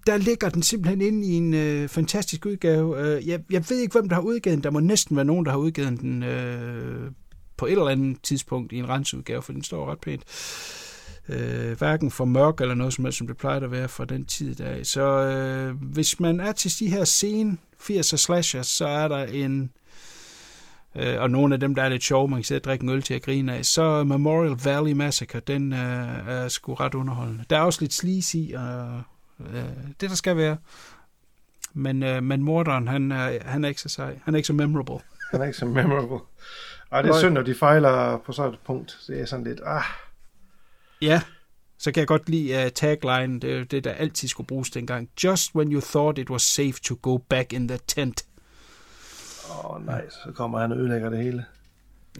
Der 0.06 0.16
ligger 0.16 0.48
den 0.48 0.62
simpelthen 0.62 1.00
inde 1.00 1.26
i 1.26 1.32
en 1.32 1.54
øh, 1.54 1.88
fantastisk 1.88 2.46
udgave. 2.46 3.00
Øh, 3.00 3.28
jeg, 3.28 3.40
jeg 3.50 3.64
ved 3.68 3.78
ikke, 3.78 3.92
hvem 3.92 4.08
der 4.08 4.14
har 4.14 4.22
udgivet 4.22 4.56
den. 4.56 4.64
Der 4.64 4.70
må 4.70 4.80
næsten 4.80 5.16
være 5.16 5.24
nogen, 5.24 5.44
der 5.44 5.50
har 5.50 5.58
udgivet 5.58 6.00
den 6.00 6.22
øh, 6.22 7.10
på 7.56 7.66
et 7.66 7.72
eller 7.72 7.88
andet 7.88 8.22
tidspunkt 8.22 8.72
i 8.72 8.76
en 8.76 8.88
rensudgave, 8.88 9.42
for 9.42 9.52
den 9.52 9.64
står 9.64 9.90
ret 9.90 10.00
pænt. 10.00 10.22
Øh, 11.28 11.78
hverken 11.78 12.10
for 12.10 12.24
mørk 12.24 12.60
eller 12.60 12.74
noget 12.74 12.92
som 12.94 13.04
helst, 13.04 13.18
som 13.18 13.26
det 13.26 13.36
plejer 13.36 13.60
at 13.60 13.70
være 13.70 13.88
fra 13.88 14.04
den 14.04 14.24
tid 14.24 14.54
der. 14.54 14.84
Så 14.84 15.02
øh, 15.02 15.74
hvis 15.82 16.20
man 16.20 16.40
er 16.40 16.52
til 16.52 16.78
de 16.78 16.90
her 16.90 17.04
scene 17.04 17.56
80'er 17.80 18.16
slashers, 18.16 18.66
så 18.66 18.86
er 18.86 19.08
der 19.08 19.24
en 19.24 19.70
øh, 20.96 21.20
og 21.20 21.30
nogle 21.30 21.54
af 21.54 21.60
dem, 21.60 21.74
der 21.74 21.82
er 21.82 21.88
lidt 21.88 22.04
sjove, 22.04 22.28
man 22.28 22.38
kan 22.38 22.44
sidde 22.44 22.58
og 22.58 22.64
drikke 22.64 22.82
en 22.82 22.88
øl 22.88 23.02
til 23.02 23.14
at 23.14 23.22
grine 23.22 23.54
af, 23.54 23.64
så 23.64 24.04
Memorial 24.04 24.56
Valley 24.64 24.92
Massacre, 24.92 25.40
den 25.40 25.72
øh, 25.72 26.28
er 26.28 26.48
sgu 26.48 26.74
ret 26.74 26.94
underholdende. 26.94 27.44
Der 27.50 27.56
er 27.56 27.62
også 27.62 27.80
lidt 27.80 27.94
sleazy, 27.94 28.54
og 28.54 29.02
øh, 29.40 29.64
det 30.00 30.10
der 30.10 30.16
skal 30.16 30.36
være. 30.36 30.56
Men, 31.72 32.02
øh, 32.02 32.22
men 32.22 32.42
morderen, 32.42 32.88
han 32.88 33.12
er, 33.12 33.44
han 33.44 33.64
er 33.64 33.68
ikke 33.68 33.80
så 33.80 33.88
sej. 33.88 34.18
Han 34.24 34.34
er 34.34 34.36
ikke 34.36 34.46
så 34.46 34.52
memorable. 34.52 34.98
Han 35.30 35.40
er 35.40 35.44
ikke 35.44 35.58
så 35.58 35.66
memorable. 35.66 36.18
Ej, 36.92 37.02
det 37.02 37.10
er 37.10 37.18
synd, 37.18 37.34
når 37.34 37.42
de 37.42 37.54
fejler 37.54 38.18
på 38.18 38.32
sådan 38.32 38.52
et 38.52 38.58
punkt. 38.66 38.98
Det 39.06 39.20
er 39.20 39.24
sådan 39.24 39.44
lidt, 39.44 39.60
ah. 39.64 39.82
Ja, 41.02 41.22
så 41.78 41.92
kan 41.92 42.00
jeg 42.00 42.08
godt 42.08 42.28
lide 42.28 42.64
uh, 42.64 42.72
tagline, 42.72 43.40
det 43.40 43.58
er 43.58 43.64
det, 43.64 43.84
der 43.84 43.92
altid 43.92 44.28
skulle 44.28 44.46
bruges 44.46 44.70
dengang. 44.70 45.10
Just 45.24 45.54
when 45.54 45.72
you 45.72 45.80
thought 45.80 46.18
it 46.18 46.30
was 46.30 46.42
safe 46.42 46.72
to 46.72 46.96
go 47.02 47.16
back 47.16 47.52
in 47.52 47.68
the 47.68 47.78
tent. 47.86 48.26
Åh 49.50 49.70
oh, 49.70 49.86
nej, 49.86 50.04
nice. 50.04 50.16
så 50.24 50.32
kommer 50.32 50.58
han 50.58 50.72
og 50.72 50.78
ødelægger 50.78 51.10
det 51.10 51.22
hele. 51.22 51.44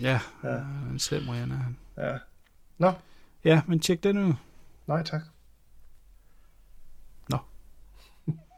Ja, 0.01 0.20
ja. 0.45 0.57
en 0.91 0.99
slem 0.99 1.28
er 1.28 1.32
han. 1.32 1.77
Ja. 1.97 2.19
Nå. 2.78 2.93
Ja, 3.45 3.62
men 3.66 3.81
tjek 3.81 4.03
den 4.03 4.19
ud. 4.19 4.32
Nej, 4.86 5.03
tak. 5.03 5.20
Nå. 7.28 7.39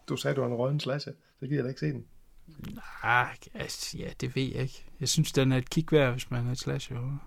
Du 0.09 0.17
sagde, 0.17 0.35
du 0.35 0.41
var 0.41 0.49
en 0.49 0.55
rødden 0.55 0.81
slasher. 0.81 1.13
Så 1.41 1.47
gider 1.47 1.57
jeg 1.57 1.65
da 1.65 1.69
ikke 1.69 1.81
se 1.81 1.93
den. 1.93 2.07
Nej, 3.03 3.37
altså, 3.55 3.99
ja, 3.99 4.11
det 4.21 4.37
ved 4.37 4.43
jeg 4.43 4.63
ikke. 4.63 4.85
Jeg 5.01 5.09
synes, 5.09 5.33
den 5.33 5.53
er 5.53 5.57
et 5.57 5.71
kig 5.71 5.87
værd, 5.91 6.13
hvis 6.13 6.31
man 6.31 6.47
er 6.47 6.53
et 6.53 6.59
slasher. 6.59 7.19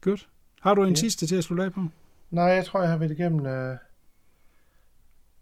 Godt. 0.00 0.28
Har 0.60 0.74
du 0.74 0.82
en 0.82 0.88
ja. 0.88 0.94
sidste 0.94 1.26
til 1.26 1.36
at 1.36 1.44
slutte 1.44 1.64
af 1.64 1.72
på? 1.72 1.88
Nej, 2.30 2.44
jeg 2.44 2.64
tror, 2.64 2.80
jeg 2.80 2.90
har 2.90 2.96
været 2.96 3.10
igennem, 3.10 3.38
uh, 3.38 3.76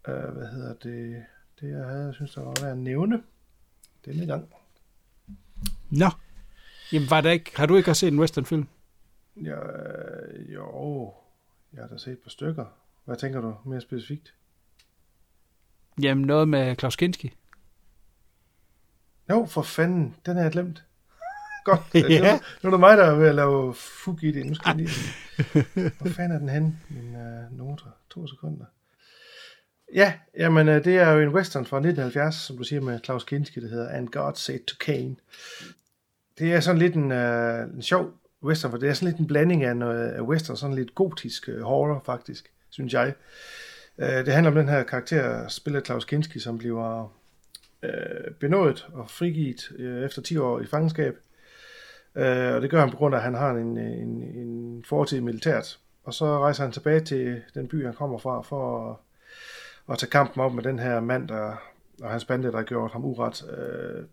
uh, 0.07 0.33
hvad 0.33 0.47
hedder 0.51 0.73
det, 0.73 1.25
det 1.61 1.69
jeg 1.69 1.85
havde, 1.85 2.05
jeg 2.05 2.13
synes, 2.13 2.33
der 2.33 2.41
var 2.41 2.53
værd 2.61 2.71
at 2.71 2.77
nævne 2.77 3.23
denne 4.05 4.25
gang. 4.25 4.53
Nå. 5.89 6.09
Jamen, 6.93 7.09
var 7.09 7.21
det 7.21 7.31
ikke, 7.31 7.51
har 7.57 7.65
du 7.65 7.75
ikke 7.75 7.95
set 7.95 8.13
en 8.13 8.19
westernfilm? 8.19 8.67
Ja, 9.35 9.57
jo, 10.53 11.13
jeg 11.73 11.81
har 11.81 11.87
da 11.87 11.97
set 11.97 12.11
et 12.13 12.19
par 12.19 12.29
stykker. 12.29 12.65
Hvad 13.05 13.17
tænker 13.17 13.41
du 13.41 13.55
mere 13.65 13.81
specifikt? 13.81 14.33
Jamen, 16.01 16.25
noget 16.25 16.47
med 16.47 16.75
Klaus 16.75 16.95
Kinski. 16.95 17.33
Jo, 19.29 19.45
for 19.45 19.61
fanden, 19.61 20.15
den 20.25 20.35
har 20.35 20.43
jeg 20.43 20.51
glemt. 20.51 20.83
Godt, 21.65 21.81
ja. 22.09 22.39
nu 22.63 22.67
er 22.67 22.71
det 22.71 22.79
mig, 22.79 22.97
der 22.97 23.03
er 23.03 23.15
ved 23.15 23.27
at 23.27 23.35
lave 23.35 23.73
fug 23.73 24.23
i 24.23 24.31
det. 24.31 24.45
Nu 24.45 24.55
skal 24.55 24.69
jeg 24.69 24.75
lige... 24.75 24.89
Hvor 25.99 26.09
fanden 26.09 26.31
er 26.31 26.39
den 26.39 26.49
hen? 26.49 26.79
Min 26.89 27.15
uh, 27.15 27.57
noter. 27.57 27.95
To 28.09 28.27
sekunder. 28.27 28.65
Ja, 29.93 30.13
jamen 30.37 30.67
det 30.67 30.87
er 30.87 31.11
jo 31.11 31.21
en 31.21 31.29
western 31.29 31.65
fra 31.65 31.77
1970, 31.77 32.35
som 32.35 32.57
du 32.57 32.63
siger 32.63 32.81
med 32.81 32.99
Klaus 32.99 33.23
Kinski, 33.23 33.59
der 33.59 33.67
hedder 33.67 33.89
And 33.89 34.07
God 34.07 34.33
Said 34.35 34.59
to 34.59 34.75
Cain. 34.79 35.19
Det 36.39 36.53
er 36.53 36.59
sådan 36.59 36.79
lidt 36.79 36.95
en, 36.95 37.11
uh, 37.11 37.75
en 37.75 37.81
sjov 37.81 38.11
western, 38.43 38.71
for 38.71 38.77
det 38.77 38.89
er 38.89 38.93
sådan 38.93 39.07
lidt 39.07 39.19
en 39.19 39.27
blanding 39.27 39.63
af 39.63 39.77
noget 39.77 40.09
af 40.09 40.21
western, 40.21 40.57
sådan 40.57 40.75
lidt 40.75 40.95
gotisk 40.95 41.49
horror 41.61 42.01
faktisk, 42.05 42.51
synes 42.69 42.93
jeg. 42.93 43.13
Øh, 43.99 44.25
det 44.25 44.33
handler 44.33 44.51
om 44.51 44.55
den 44.55 44.69
her 44.69 44.83
karakter, 44.83 45.47
spiller 45.47 45.79
Klaus 45.79 46.05
Kinski, 46.05 46.39
som 46.39 46.57
bliver 46.57 47.15
øh, 47.83 48.33
benådet 48.39 48.87
og 48.93 49.09
frigivet 49.09 49.71
øh, 49.79 50.05
efter 50.05 50.21
10 50.21 50.37
år 50.37 50.59
i 50.59 50.65
fangenskab. 50.65 51.17
Øh, 52.15 52.55
og 52.55 52.61
det 52.61 52.69
gør 52.69 52.79
han 52.79 52.91
på 52.91 52.97
grund 52.97 53.15
af, 53.15 53.19
at 53.19 53.23
han 53.23 53.35
har 53.35 53.51
en, 53.51 53.77
en, 53.77 54.23
en 54.23 54.83
fortid 54.87 55.21
militært. 55.21 55.79
Og 56.03 56.13
så 56.13 56.39
rejser 56.39 56.63
han 56.63 56.71
tilbage 56.71 56.99
til 56.99 57.41
den 57.53 57.67
by, 57.67 57.85
han 57.85 57.93
kommer 57.93 58.17
fra, 58.17 58.41
for 58.41 58.91
at 58.91 58.95
at 59.89 59.97
tage 59.97 60.09
kampen 60.09 60.41
op 60.41 60.53
med 60.53 60.63
den 60.63 60.79
her 60.79 60.99
mand, 60.99 61.27
der, 61.27 61.55
og 62.01 62.09
hans 62.09 62.25
bande, 62.25 62.51
der 62.51 62.57
har 62.57 62.63
gjort 62.63 62.91
ham 62.91 63.05
uret. 63.05 63.45
Øh, 63.57 64.03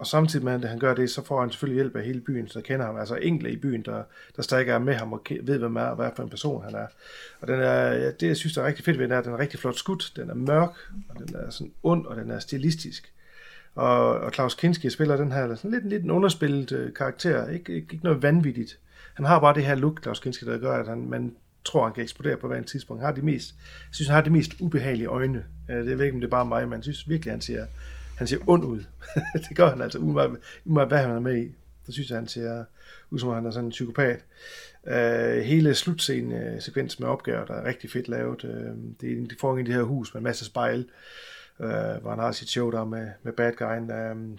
og 0.00 0.06
samtidig 0.06 0.44
med, 0.44 0.52
at 0.52 0.70
han 0.70 0.78
gør 0.78 0.94
det, 0.94 1.10
så 1.10 1.24
får 1.24 1.40
han 1.40 1.50
selvfølgelig 1.50 1.82
hjælp 1.82 1.96
af 1.96 2.04
hele 2.04 2.20
byen, 2.20 2.48
så 2.48 2.60
kender 2.60 2.86
ham. 2.86 2.96
Altså 2.96 3.14
enkelte 3.14 3.52
i 3.52 3.56
byen, 3.56 3.82
der, 3.82 4.02
der 4.36 4.42
stadig 4.42 4.68
er 4.68 4.78
med 4.78 4.94
ham 4.94 5.12
og 5.12 5.22
ved, 5.42 5.58
hvem 5.58 5.76
er, 5.76 5.82
og 5.82 5.96
hvad 5.96 6.10
for 6.16 6.22
en 6.22 6.30
person 6.30 6.64
han 6.64 6.74
er. 6.74 6.86
Og 7.40 7.48
den 7.48 7.60
er, 7.60 7.92
ja, 7.92 8.10
det, 8.10 8.26
jeg 8.26 8.36
synes, 8.36 8.54
der 8.54 8.62
er 8.62 8.66
rigtig 8.66 8.84
fedt 8.84 8.98
ved 8.98 9.04
den, 9.04 9.12
er, 9.12 9.18
at 9.18 9.24
den 9.24 9.32
er 9.32 9.38
rigtig 9.38 9.60
flot 9.60 9.76
skudt, 9.76 10.12
den 10.16 10.30
er 10.30 10.34
mørk, 10.34 10.70
og 11.08 11.18
den 11.18 11.36
er 11.36 11.50
sådan 11.50 11.72
ond, 11.82 12.06
og 12.06 12.16
den 12.16 12.30
er 12.30 12.38
stilistisk. 12.38 13.12
Og, 13.74 14.18
og 14.18 14.32
Klaus 14.32 14.54
Kinski 14.54 14.90
spiller 14.90 15.16
den 15.16 15.32
her 15.32 15.54
sådan 15.54 15.70
lidt, 15.70 15.88
lidt 15.88 16.04
en 16.04 16.10
underspillet 16.10 16.72
øh, 16.72 16.94
karakter, 16.94 17.48
ikke, 17.48 17.74
ikke, 17.74 17.92
ikke 17.92 18.04
noget 18.04 18.22
vanvittigt. 18.22 18.78
Han 19.14 19.26
har 19.26 19.40
bare 19.40 19.54
det 19.54 19.64
her 19.64 19.74
look, 19.74 19.94
Klaus 20.02 20.20
Kinski, 20.20 20.44
der 20.44 20.58
gør, 20.58 20.72
at 20.72 20.88
han, 20.88 21.08
man 21.08 21.36
tror, 21.64 21.84
han 21.84 21.92
kan 21.92 22.02
eksplodere 22.02 22.36
på 22.36 22.46
hver 22.46 22.62
tidspunkt. 22.62 23.02
Han 23.02 23.06
har 23.06 23.14
de 23.14 23.22
mest, 23.22 23.54
jeg 23.58 23.94
synes, 23.94 24.08
han 24.08 24.14
har 24.14 24.22
de 24.22 24.30
mest 24.30 24.52
ubehagelige 24.60 25.06
øjne. 25.06 25.44
Øh, 25.70 25.76
det 25.76 25.98
ved 25.98 26.04
ikke, 26.04 26.14
om 26.14 26.20
det 26.20 26.26
er 26.26 26.30
bare 26.30 26.44
mig, 26.44 26.68
men 26.68 26.76
jeg 26.76 26.82
synes 26.82 27.08
virkelig, 27.08 27.32
han 27.32 27.40
ser, 27.40 27.66
han 28.20 28.26
ser 28.26 28.38
ond 28.46 28.64
ud. 28.64 28.84
det 29.48 29.56
gør 29.56 29.70
han 29.70 29.80
altså, 29.80 29.98
umiddelbart 29.98 30.88
hvad 30.88 30.98
han 30.98 31.10
er 31.10 31.20
med 31.20 31.42
i. 31.42 31.54
Så 31.86 31.92
synes 31.92 32.10
jeg, 32.10 32.18
han 32.18 32.28
ser 32.28 32.64
ud 33.10 33.18
som 33.18 33.28
om 33.28 33.34
han 33.34 33.46
er 33.46 33.50
sådan 33.50 33.64
en 33.64 33.70
psykopat. 33.70 34.24
Øh, 34.86 35.42
hele 35.42 35.74
slutscene-sekvens 35.74 37.00
med 37.00 37.08
opgaver, 37.08 37.44
der 37.44 37.54
er 37.54 37.64
rigtig 37.64 37.90
fedt 37.90 38.08
lavet. 38.08 38.44
Øh, 38.44 38.76
det, 39.00 39.30
de 39.30 39.36
får 39.40 39.58
i 39.58 39.62
det 39.62 39.74
her 39.74 39.82
hus 39.82 40.14
med 40.14 40.20
en 40.20 40.24
masse 40.24 40.44
spejl, 40.44 40.78
øh, 41.60 41.68
hvor 42.00 42.10
han 42.10 42.18
har 42.18 42.32
sit 42.32 42.48
show 42.48 42.70
der 42.70 42.84
med, 42.84 43.10
med 43.22 43.32
bad 43.32 43.52
guyen. 43.52 43.90
Øh, 43.90 44.38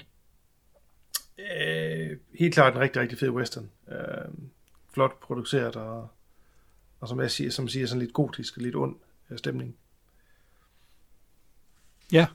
øh, 1.40 2.18
helt 2.40 2.53
klart 2.53 2.74
en 2.74 2.80
rigtig, 2.80 3.02
rigtig 3.02 3.20
fed 3.20 3.30
western. 3.30 3.70
Øh, 3.91 4.32
flot 4.94 5.20
produceret 5.20 5.76
og 5.76 6.10
og 7.02 7.08
som 7.08 7.20
jeg 7.20 7.32
siger, 7.32 7.52
som 7.52 7.68
siger 7.68 7.88
sådan 7.88 7.99
lidt 7.99 8.14
gotisk, 8.14 8.58
lidt 8.58 8.76
ond 8.76 8.95
øh, 9.30 9.38
stemning. 9.38 9.76
Ja, 12.12 12.28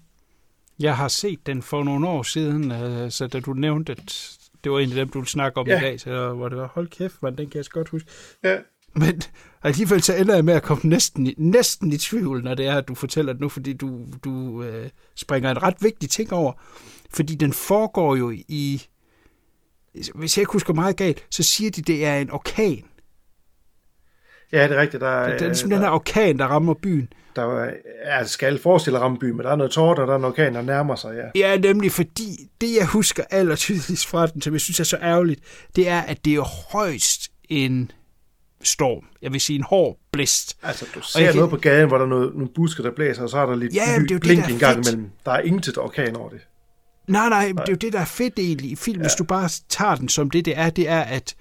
jeg 0.78 0.96
har 0.96 1.08
set 1.08 1.46
den 1.46 1.62
for 1.62 1.84
nogle 1.84 2.08
år 2.08 2.22
siden, 2.22 2.72
øh, 2.72 3.10
så 3.10 3.26
da 3.26 3.40
du 3.40 3.52
nævnte, 3.52 3.92
at 3.92 4.36
det 4.64 4.72
var 4.72 4.78
en 4.78 4.88
af 4.88 4.94
dem, 4.94 5.08
du 5.08 5.18
ville 5.18 5.30
snakke 5.30 5.60
om 5.60 5.66
ja. 5.66 5.78
i 5.78 5.80
dag, 5.80 6.00
så 6.00 6.32
hvor 6.32 6.48
det 6.48 6.58
var, 6.58 6.66
hold 6.74 6.88
kæft, 6.88 7.22
man, 7.22 7.38
den 7.38 7.50
kan 7.50 7.56
jeg 7.56 7.64
så 7.64 7.70
godt 7.70 7.88
huske. 7.88 8.10
Ja. 8.44 8.56
Men 8.94 9.22
alligevel 9.62 10.02
så 10.02 10.16
ender 10.16 10.34
jeg 10.34 10.44
med 10.44 10.54
at 10.54 10.62
komme 10.62 10.80
næsten, 10.84 11.34
næsten 11.36 11.92
i 11.92 11.96
tvivl, 11.96 12.44
når 12.44 12.54
det 12.54 12.66
er, 12.66 12.76
at 12.76 12.88
du 12.88 12.94
fortæller 12.94 13.32
det 13.32 13.40
nu, 13.40 13.48
fordi 13.48 13.72
du, 13.72 14.00
du 14.24 14.62
øh, 14.62 14.90
springer 15.14 15.50
en 15.50 15.62
ret 15.62 15.76
vigtig 15.80 16.10
ting 16.10 16.32
over. 16.32 16.52
Fordi 17.10 17.34
den 17.34 17.52
foregår 17.52 18.16
jo 18.16 18.30
i, 18.48 18.82
hvis 20.14 20.36
jeg 20.36 20.42
ikke 20.42 20.52
husker 20.52 20.74
meget 20.74 20.96
galt, 20.96 21.26
så 21.30 21.42
siger 21.42 21.70
de, 21.70 21.82
det 21.82 22.04
er 22.04 22.16
en 22.16 22.30
orkan. 22.30 22.84
Ja, 24.56 24.68
det 24.68 24.76
er 24.76 24.80
rigtigt. 24.80 25.00
Der, 25.00 25.22
det, 25.22 25.32
det 25.32 25.42
er 25.42 25.46
ligesom 25.46 25.70
der, 25.70 25.76
den 25.76 25.84
her 25.84 25.92
orkan, 25.92 26.38
der 26.38 26.44
rammer 26.44 26.74
byen. 26.74 27.08
Der 27.36 27.70
er, 28.02 28.24
skal 28.24 28.58
forestille 28.58 28.98
at 28.98 29.02
ramme 29.02 29.18
byen, 29.18 29.36
men 29.36 29.44
der 29.44 29.52
er 29.52 29.56
noget 29.56 29.72
tårter, 29.72 30.02
og 30.02 30.08
der 30.08 30.14
er 30.14 30.18
en 30.18 30.24
orkan, 30.24 30.54
der 30.54 30.62
nærmer 30.62 30.94
sig, 30.94 31.14
ja. 31.16 31.48
Ja, 31.48 31.56
nemlig 31.56 31.92
fordi 31.92 32.48
det, 32.60 32.76
jeg 32.78 32.86
husker 32.86 33.22
allertydeligst 33.30 34.06
fra 34.06 34.26
den, 34.26 34.42
som 34.42 34.52
jeg 34.52 34.60
synes 34.60 34.80
er 34.80 34.84
så 34.84 34.98
ærgerligt, 35.02 35.40
det 35.76 35.88
er, 35.88 36.00
at 36.00 36.24
det 36.24 36.34
er 36.34 36.72
højst 36.72 37.30
en 37.48 37.90
storm. 38.62 39.04
Jeg 39.22 39.32
vil 39.32 39.40
sige 39.40 39.56
en 39.56 39.62
hård 39.62 39.98
blæst. 40.12 40.56
Altså, 40.62 40.86
du 40.94 41.00
ser 41.02 41.20
noget 41.20 41.34
kan... 41.34 41.48
på 41.48 41.56
gaden, 41.56 41.88
hvor 41.88 41.98
der 41.98 42.04
er 42.04 42.08
noget, 42.08 42.34
nogle 42.34 42.48
busker, 42.54 42.82
der 42.82 42.90
blæser, 42.90 43.22
og 43.22 43.30
så 43.30 43.38
er 43.38 43.46
der 43.46 43.56
lidt 43.56 43.74
ja, 43.74 43.98
det 43.98 44.10
er 44.10 44.18
blink 44.18 44.44
det, 44.44 44.52
en 44.52 44.58
gang 44.58 44.88
imellem. 44.88 45.10
Der 45.24 45.32
er 45.32 45.40
intet 45.40 45.78
orkan 45.78 46.16
over 46.16 46.28
det. 46.28 46.40
Nej, 47.08 47.28
nej, 47.28 47.52
nej, 47.52 47.64
det 47.64 47.68
er 47.68 47.72
jo 47.72 47.76
det, 47.76 47.92
der 47.92 48.00
er 48.00 48.04
fedt 48.04 48.38
egentlig 48.38 48.70
i 48.70 48.76
film, 48.76 48.96
ja. 48.96 49.02
hvis 49.02 49.14
du 49.14 49.24
bare 49.24 49.48
tager 49.68 49.94
den 49.94 50.08
som 50.08 50.30
det, 50.30 50.44
det 50.44 50.58
er, 50.58 50.70
det 50.70 50.88
er, 50.88 51.00
at 51.00 51.34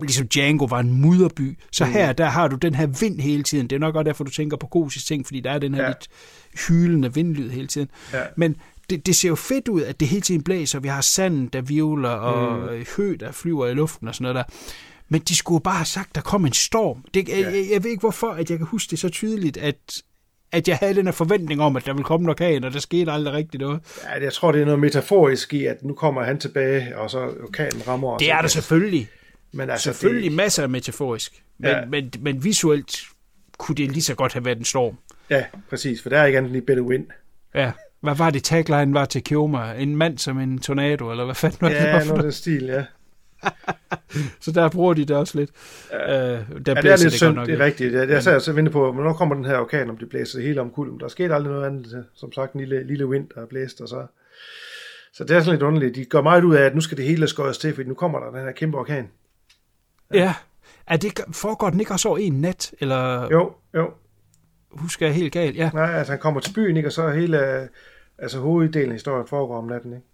ligesom 0.00 0.28
Django 0.28 0.64
var 0.64 0.80
en 0.80 1.00
mudderby, 1.00 1.58
så 1.72 1.84
mm. 1.84 1.92
her 1.92 2.12
der 2.12 2.26
har 2.26 2.48
du 2.48 2.56
den 2.56 2.74
her 2.74 2.86
vind 2.86 3.20
hele 3.20 3.42
tiden. 3.42 3.70
Det 3.70 3.76
er 3.76 3.80
nok 3.80 3.94
også 3.94 4.04
derfor, 4.04 4.24
du 4.24 4.30
tænker 4.30 4.56
på 4.56 4.66
Gosis 4.66 5.04
ting, 5.04 5.26
fordi 5.26 5.40
der 5.40 5.50
er 5.50 5.58
den 5.58 5.74
her 5.74 5.82
ja. 5.82 5.88
lidt 5.88 6.08
hylende 6.68 7.14
vindlyd 7.14 7.50
hele 7.50 7.66
tiden. 7.66 7.88
Ja. 8.12 8.22
Men 8.36 8.56
det, 8.90 9.06
det 9.06 9.16
ser 9.16 9.28
jo 9.28 9.34
fedt 9.34 9.68
ud, 9.68 9.82
at 9.82 10.00
det 10.00 10.08
hele 10.08 10.20
tiden 10.20 10.42
blæser. 10.42 10.80
Vi 10.80 10.88
har 10.88 11.00
sand, 11.00 11.50
der 11.50 11.60
vivler, 11.60 12.08
og 12.08 12.58
mm. 12.72 12.84
hø, 12.96 13.16
der 13.20 13.32
flyver 13.32 13.66
i 13.66 13.74
luften 13.74 14.08
og 14.08 14.14
sådan 14.14 14.22
noget 14.22 14.34
der. 14.34 14.54
Men 15.08 15.20
de 15.20 15.36
skulle 15.36 15.62
bare 15.62 15.74
have 15.74 15.86
sagt, 15.86 16.14
der 16.14 16.20
kom 16.20 16.46
en 16.46 16.52
storm. 16.52 17.04
Det, 17.14 17.28
ja. 17.28 17.36
jeg, 17.38 17.66
jeg 17.72 17.84
ved 17.84 17.90
ikke 17.90 18.00
hvorfor, 18.00 18.30
at 18.30 18.50
jeg 18.50 18.58
kan 18.58 18.66
huske 18.66 18.90
det 18.90 18.98
så 18.98 19.08
tydeligt, 19.08 19.56
at 19.56 20.02
at 20.52 20.68
jeg 20.68 20.76
havde 20.76 20.94
den 20.94 21.06
her 21.06 21.12
forventning 21.12 21.62
om, 21.62 21.76
at 21.76 21.86
der 21.86 21.92
ville 21.92 22.04
komme 22.04 22.24
en 22.24 22.30
orkan, 22.30 22.64
og 22.64 22.72
der 22.72 22.78
skete 22.78 23.12
aldrig 23.12 23.34
rigtigt 23.34 23.60
noget. 23.60 23.80
Ja, 24.04 24.24
jeg 24.24 24.32
tror, 24.32 24.52
det 24.52 24.60
er 24.60 24.64
noget 24.64 24.80
metaforisk 24.80 25.54
i, 25.54 25.66
at 25.66 25.84
nu 25.84 25.94
kommer 25.94 26.24
han 26.24 26.38
tilbage, 26.40 26.98
og 26.98 27.10
så 27.10 27.18
orkanen 27.18 27.82
rammer 27.88 28.12
os. 28.12 28.18
Det 28.18 28.30
er 28.30 28.40
der 28.40 28.48
selvfølgelig. 28.48 29.08
Men 29.52 29.70
altså, 29.70 29.84
Selvfølgelig 29.84 30.30
det... 30.30 30.36
masser 30.36 30.62
af 30.62 30.68
metaforisk, 30.68 31.42
men, 31.58 31.70
ja. 31.70 31.84
men, 31.84 32.12
men 32.20 32.44
visuelt 32.44 33.02
kunne 33.58 33.76
det 33.76 33.90
lige 33.90 34.02
så 34.02 34.14
godt 34.14 34.32
have 34.32 34.44
været 34.44 34.58
en 34.58 34.64
storm. 34.64 34.96
Ja, 35.30 35.44
præcis, 35.70 36.02
for 36.02 36.10
der 36.10 36.18
er 36.18 36.26
ikke 36.26 36.38
andet 36.38 36.56
end 36.56 36.66
better 36.66 36.82
win. 36.82 37.10
Ja, 37.54 37.72
hvad 38.00 38.14
var 38.14 38.30
det 38.30 38.44
tagline 38.44 38.94
var 38.94 39.04
til 39.04 39.24
Kioma? 39.24 39.72
En 39.72 39.96
mand 39.96 40.18
som 40.18 40.38
en 40.38 40.58
tornado, 40.58 41.10
eller 41.10 41.24
hvad 41.24 41.34
fanden 41.34 41.58
var 41.60 41.68
det? 41.68 41.76
Ja, 41.76 42.04
noget 42.04 42.24
den 42.24 42.32
stil, 42.32 42.64
ja. 42.64 42.84
Så 44.40 44.52
der 44.52 44.68
bruger 44.68 44.94
de 44.94 45.04
det 45.04 45.16
også 45.16 45.38
lidt. 45.38 45.50
Ja, 45.92 45.98
øh, 45.98 46.08
der 46.08 46.38
ja 46.38 46.40
det 46.58 46.68
er 46.68 46.82
lidt 46.82 47.02
godt 47.02 47.12
synd, 47.12 47.34
nok 47.34 47.46
det 47.46 47.54
er 47.54 47.64
rigtigt. 47.64 47.94
Jeg, 47.94 48.08
jeg 48.08 48.22
sad 48.22 48.34
og 48.34 48.42
så 48.42 48.52
ventede 48.52 48.72
på, 48.72 48.92
hvornår 48.92 49.12
kommer 49.12 49.34
den 49.34 49.44
her 49.44 49.58
orkan, 49.58 49.90
om 49.90 49.96
det 49.96 50.08
blæser 50.08 50.38
det 50.38 50.46
hele 50.46 50.60
om 50.60 50.70
kulden. 50.70 51.00
Der 51.00 51.08
skete 51.08 51.34
aldrig 51.34 51.52
noget 51.52 51.66
andet. 51.66 52.04
Som 52.14 52.32
sagt, 52.32 52.52
en 52.52 52.60
lille, 52.60 52.86
lille 52.86 53.08
vind, 53.08 53.28
der 53.34 53.42
er 53.42 53.46
blæst, 53.46 53.80
og 53.80 53.88
så... 53.88 54.06
Så 55.12 55.24
det 55.24 55.36
er 55.36 55.40
sådan 55.40 55.52
lidt 55.52 55.62
underligt. 55.62 55.94
De 55.94 56.04
går 56.04 56.22
meget 56.22 56.44
ud 56.44 56.54
af, 56.54 56.62
at 56.62 56.74
nu 56.74 56.80
skal 56.80 56.96
det 56.96 57.04
hele 57.04 57.28
skøjes 57.28 57.58
til, 57.58 57.74
fordi 57.74 57.88
nu 57.88 57.94
kommer 57.94 58.18
der 58.18 58.30
den 58.30 58.44
her 58.44 58.52
kæmpe 58.52 58.78
orkan. 58.78 59.08
Ja. 60.14 60.34
Er 60.86 60.96
det, 60.96 61.20
foregår 61.32 61.70
den 61.70 61.80
ikke 61.80 61.92
også 61.92 62.08
over 62.08 62.18
en 62.18 62.40
nat? 62.40 62.74
Eller 62.80 63.28
Jo, 63.30 63.52
jo. 63.74 63.90
husker 64.70 65.06
jeg 65.06 65.14
helt 65.14 65.32
galt? 65.32 65.56
Ja. 65.56 65.70
Nej, 65.74 65.94
altså 65.94 66.12
han 66.12 66.20
kommer 66.20 66.40
til 66.40 66.52
byen, 66.54 66.76
ikke? 66.76 66.88
og 66.88 66.92
så 66.92 67.08
hele 67.10 67.68
altså 68.18 68.38
hoveddelen 68.38 68.88
af 68.88 68.94
historien 68.94 69.26
foregår 69.26 69.58
om 69.58 69.64
natten. 69.66 69.92
Ikke? 69.92 70.06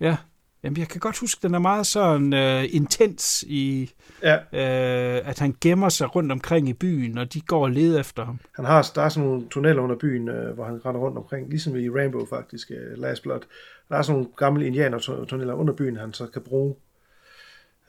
Ja. 0.00 0.16
Jamen, 0.62 0.76
jeg 0.78 0.88
kan 0.88 1.00
godt 1.00 1.18
huske, 1.18 1.38
den 1.42 1.54
er 1.54 1.58
meget 1.58 1.86
sådan 1.86 2.32
øh, 2.32 2.64
intens 2.70 3.44
i, 3.48 3.90
Ja. 4.22 4.34
øh, 4.36 5.28
at 5.28 5.38
han 5.38 5.56
gemmer 5.60 5.88
sig 5.88 6.16
rundt 6.16 6.32
omkring 6.32 6.68
i 6.68 6.72
byen, 6.72 7.18
og 7.18 7.32
de 7.34 7.40
går 7.40 7.62
og 7.62 7.70
leder 7.70 8.00
efter 8.00 8.24
ham. 8.24 8.38
Han 8.56 8.64
har, 8.64 8.90
der 8.94 9.02
er 9.02 9.08
sådan 9.08 9.28
nogle 9.28 9.48
tunneller 9.50 9.82
under 9.82 9.96
byen, 9.96 10.28
øh, 10.28 10.54
hvor 10.54 10.64
han 10.64 10.86
render 10.86 11.00
rundt 11.00 11.18
omkring, 11.18 11.48
ligesom 11.50 11.76
i 11.76 11.90
Rainbow 11.90 12.26
faktisk, 12.26 12.70
øh, 12.70 12.98
Last 12.98 13.22
Blood. 13.22 13.40
Der 13.88 13.96
er 13.96 14.02
sådan 14.02 14.20
nogle 14.20 14.32
gamle 14.36 14.66
indianer-tunneller 14.66 15.54
under 15.54 15.74
byen, 15.74 15.96
han 15.96 16.12
så 16.12 16.26
kan 16.26 16.42
bruge. 16.42 16.74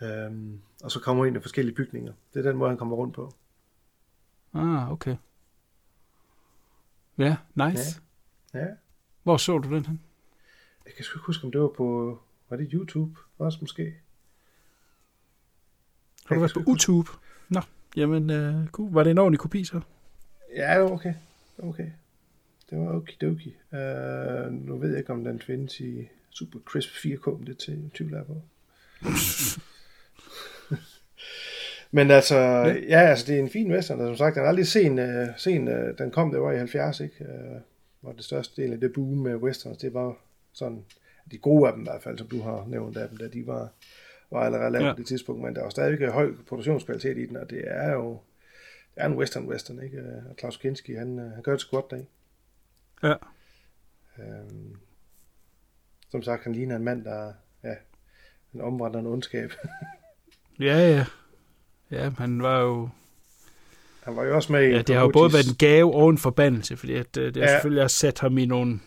Øhm, 0.01 0.61
og 0.83 0.91
så 0.91 0.99
kommer 0.99 1.25
ind 1.25 1.37
i 1.37 1.39
forskellige 1.39 1.75
bygninger. 1.75 2.13
Det 2.33 2.45
er 2.45 2.49
den 2.49 2.57
måde, 2.57 2.69
han 2.69 2.77
kommer 2.77 2.95
rundt 2.95 3.15
på. 3.15 3.33
Ah, 4.53 4.91
okay. 4.91 5.15
Ja, 7.17 7.37
nice. 7.55 8.01
Ja. 8.53 8.59
ja. 8.59 8.67
Hvor 9.23 9.37
så 9.37 9.57
du 9.57 9.75
den 9.75 9.85
hen? 9.85 10.01
Jeg 10.85 10.93
kan 10.93 11.03
sgu 11.03 11.17
ikke 11.17 11.25
huske, 11.25 11.45
om 11.45 11.51
det 11.51 11.61
var 11.61 11.67
på... 11.67 12.19
Var 12.49 12.57
det 12.57 12.69
YouTube 12.73 13.19
også 13.37 13.57
måske? 13.61 13.95
Har 16.25 16.35
du 16.35 16.41
været 16.41 16.53
på 16.53 16.63
YouTube? 16.67 17.09
Nå, 17.49 17.61
jamen, 17.95 18.29
øh, 18.29 18.67
cool. 18.67 18.93
var 18.93 19.03
det 19.03 19.11
en 19.11 19.17
ordentlig 19.17 19.39
kopi 19.39 19.63
så? 19.63 19.81
Ja, 20.55 20.73
det 20.73 20.83
var 20.83 20.89
okay. 20.89 21.13
Det 21.57 21.63
var 21.63 21.69
okay. 21.69 21.91
Det 22.69 22.79
var 22.79 22.93
okidoki. 22.93 23.55
Uh, 23.71 24.53
nu 24.53 24.77
ved 24.77 24.89
jeg 24.89 24.97
ikke, 24.97 25.13
om 25.13 25.23
den 25.23 25.39
findes 25.39 25.79
i 25.79 26.09
Super 26.29 26.59
Crisp 26.59 26.89
4K, 26.89 27.37
men 27.37 27.47
det 27.47 27.57
til 27.57 27.91
tvivl 27.95 28.13
er 28.13 28.23
på. 28.23 28.41
men 31.91 32.11
altså, 32.11 32.35
ja. 32.35 32.73
ja, 32.73 32.99
altså, 32.99 33.25
det 33.27 33.35
er 33.35 33.39
en 33.39 33.49
fin 33.49 33.71
western, 33.71 33.99
og 33.99 34.07
som 34.07 34.15
sagt, 34.15 34.35
den 34.35 34.43
er 34.43 34.47
aldrig 34.47 34.67
sen, 34.67 34.99
uh, 34.99 35.27
sen 35.37 35.67
uh, 35.67 35.97
den 35.97 36.11
kom, 36.11 36.31
det 36.31 36.41
var 36.41 36.51
i 36.51 36.57
70, 36.57 36.99
ikke? 36.99 37.15
Uh, 37.19 37.61
var 38.01 38.11
det 38.11 38.23
største 38.23 38.61
del 38.61 38.73
af 38.73 38.79
det 38.79 38.93
boom 38.93 39.17
med 39.17 39.35
westerns, 39.35 39.77
det 39.77 39.93
var 39.93 40.17
sådan, 40.53 40.85
de 41.31 41.37
gode 41.37 41.67
af 41.67 41.73
dem 41.73 41.81
i 41.81 41.87
hvert 41.89 42.03
fald, 42.03 42.17
som 42.17 42.27
du 42.27 42.41
har 42.41 42.65
nævnt 42.67 42.97
af 42.97 43.09
dem, 43.09 43.17
der 43.17 43.27
de 43.27 43.47
var, 43.47 43.69
var 44.31 44.39
allerede 44.39 44.71
lavet 44.71 44.85
ja. 44.85 44.93
på 44.93 44.97
det 44.97 45.07
tidspunkt, 45.07 45.41
men 45.41 45.55
der 45.55 45.61
var 45.61 45.69
stadigvæk 45.69 46.09
høj 46.09 46.33
produktionskvalitet 46.47 47.17
i 47.17 47.25
den, 47.25 47.37
og 47.37 47.49
det 47.49 47.63
er 47.65 47.91
jo, 47.91 48.19
det 48.95 49.03
er 49.03 49.05
en 49.05 49.17
western 49.17 49.47
western, 49.47 49.83
ikke? 49.83 50.03
Og 50.29 50.35
Klaus 50.35 50.57
Kinski, 50.57 50.93
han, 50.93 51.19
øh, 51.19 51.31
han 51.31 51.43
gør 51.43 51.51
det 51.51 51.61
sgu 51.61 51.75
godt 51.75 51.91
deri. 51.91 52.05
Ja. 53.03 53.15
Øhm, 54.19 54.75
som 56.09 56.23
sagt, 56.23 56.43
han 56.43 56.53
ligner 56.53 56.75
en 56.75 56.83
mand, 56.83 57.05
der 57.05 57.33
ja, 57.63 57.75
en 58.53 58.61
omvandrende 58.61 59.09
ondskab. 59.09 59.51
Ja, 60.59 60.77
ja. 60.77 61.05
Ja, 61.91 62.09
han 62.17 62.43
var 62.43 62.59
jo... 62.59 62.89
Han 64.03 64.15
var 64.15 64.23
jo 64.23 64.35
også 64.35 64.51
med 64.51 64.63
i 64.63 64.71
Ja, 64.71 64.81
det 64.81 64.95
har 64.95 65.01
jo 65.01 65.09
både 65.13 65.33
været 65.33 65.47
en 65.49 65.55
gave 65.55 65.93
og 65.95 66.09
en 66.09 66.17
forbandelse, 66.17 66.77
fordi 66.77 66.93
at, 66.93 67.17
øh, 67.17 67.33
det 67.33 67.43
har 67.43 67.49
Ja. 67.49 67.55
selvfølgelig 67.55 67.83
også 67.83 67.97
sat 67.97 68.19
ham 68.19 68.37
i 68.37 68.45
nogle 68.45 68.79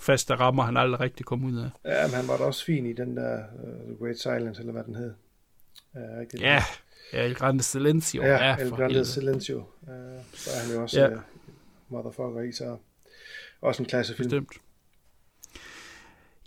faste 0.00 0.34
rammer, 0.34 0.62
han 0.62 0.76
aldrig 0.76 1.00
rigtig 1.00 1.26
kom 1.26 1.44
ud 1.44 1.56
af. 1.58 1.70
Ja, 1.84 2.06
men 2.06 2.14
han 2.14 2.28
var 2.28 2.36
da 2.36 2.44
også 2.44 2.64
fin 2.64 2.86
i 2.86 2.92
den 2.92 3.16
der 3.16 3.38
uh, 3.62 3.86
The 3.86 3.96
Great 4.00 4.18
Silence, 4.18 4.60
eller 4.60 4.72
hvad 4.72 4.84
den 4.84 4.94
hed. 4.94 5.12
Uh, 5.94 6.22
ikke 6.22 6.38
Ja, 6.40 6.62
ja, 7.12 7.24
El 7.24 7.34
Grande 7.34 7.62
Silencio. 7.62 8.22
Ja, 8.22 8.28
Ja, 8.48 8.56
El 8.56 8.70
Grande 8.70 8.84
helvede. 8.86 9.04
Silencio. 9.04 9.58
Uh, 9.58 9.88
så 10.34 10.50
er 10.56 10.66
han 10.66 10.74
jo 10.76 10.82
også 10.82 11.00
ja. 11.00 11.08
uh, 11.10 11.18
motherfucker 11.88 12.40
i, 12.40 12.52
så 12.52 12.76
også 13.60 13.82
en 13.82 13.88
klassefilm. 13.88 14.30
Bestemt. 14.30 14.52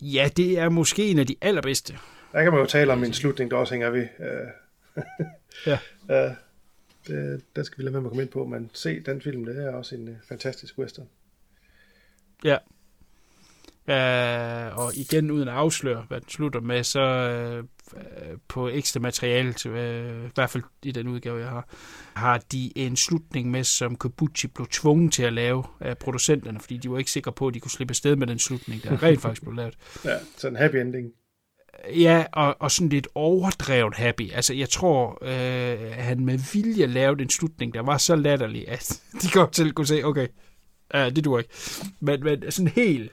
Ja, 0.01 0.29
det 0.37 0.59
er 0.59 0.69
måske 0.69 1.03
en 1.11 1.19
af 1.19 1.27
de 1.27 1.35
allerbedste. 1.41 1.97
Der 2.31 2.43
kan 2.43 2.51
man 2.51 2.61
jo 2.61 2.65
tale 2.67 2.93
om 2.93 3.03
en 3.03 3.13
slutning, 3.13 3.51
der 3.51 3.57
også 3.57 3.73
hænger 3.73 3.89
ved. 3.89 4.07
Uh, 4.19 4.25
Ja. 5.65 5.77
uh, 6.29 6.35
det, 7.07 7.41
den 7.55 7.65
skal 7.65 7.77
vi 7.77 7.83
lade 7.83 7.93
være 7.93 8.01
med 8.01 8.09
at 8.09 8.11
komme 8.11 8.23
ind 8.23 8.31
på, 8.31 8.45
men 8.45 8.69
se 8.73 8.99
den 8.99 9.21
film, 9.21 9.45
det 9.45 9.65
er 9.65 9.71
også 9.71 9.95
en 9.95 10.09
uh, 10.09 10.15
fantastisk 10.27 10.77
western. 10.77 11.07
Ja. 12.43 12.57
Uh, 13.87 14.77
og 14.77 14.95
igen, 14.95 15.31
uden 15.31 15.47
at 15.47 15.53
afsløre, 15.53 16.05
hvad 16.07 16.21
den 16.21 16.29
slutter 16.29 16.61
med, 16.61 16.83
så 16.83 17.01
uh, 17.59 18.39
på 18.47 18.67
ekstra 18.67 18.99
materiale, 18.99 19.53
uh, 19.65 20.25
i 20.25 20.31
hvert 20.35 20.49
fald 20.49 20.63
i 20.83 20.91
den 20.91 21.07
udgave, 21.07 21.39
jeg 21.39 21.49
har, 21.49 21.69
har 22.15 22.37
de 22.37 22.71
en 22.75 22.95
slutning 22.95 23.51
med, 23.51 23.63
som 23.63 23.95
Kobuchi 23.95 24.47
blev 24.47 24.67
tvunget 24.67 25.13
til 25.13 25.23
at 25.23 25.33
lave 25.33 25.63
af 25.79 25.97
producenterne, 25.97 26.59
fordi 26.59 26.77
de 26.77 26.91
var 26.91 26.97
ikke 26.97 27.11
sikre 27.11 27.31
på, 27.31 27.47
at 27.47 27.53
de 27.53 27.59
kunne 27.59 27.71
slippe 27.71 27.91
afsted 27.91 28.15
med 28.15 28.27
den 28.27 28.39
slutning, 28.39 28.83
der 28.83 29.03
rent 29.03 29.21
faktisk 29.21 29.41
blev 29.41 29.53
lavet. 29.53 29.77
Ja, 30.05 30.17
så 30.37 30.47
en 30.47 30.55
happy 30.55 30.75
ending. 30.75 31.11
Ja, 31.95 32.25
og, 32.33 32.55
og 32.59 32.71
sådan 32.71 32.89
lidt 32.89 33.07
overdrevet 33.15 33.95
happy. 33.95 34.31
Altså, 34.33 34.53
jeg 34.53 34.69
tror, 34.69 35.17
øh, 35.21 35.91
han 35.91 36.25
med 36.25 36.39
vilje 36.53 36.85
lavede 36.85 37.21
en 37.23 37.29
slutning, 37.29 37.73
der 37.73 37.81
var 37.81 37.97
så 37.97 38.15
latterlig, 38.15 38.69
at 38.69 39.01
de 39.21 39.27
godt 39.33 39.55
selv 39.55 39.71
kunne 39.71 39.87
se, 39.87 40.03
okay, 40.03 40.27
ja, 40.93 41.09
det 41.09 41.25
duer 41.25 41.39
ikke. 41.39 41.51
Men, 41.99 42.23
men 42.23 42.51
sådan 42.51 42.67
helt... 42.67 43.11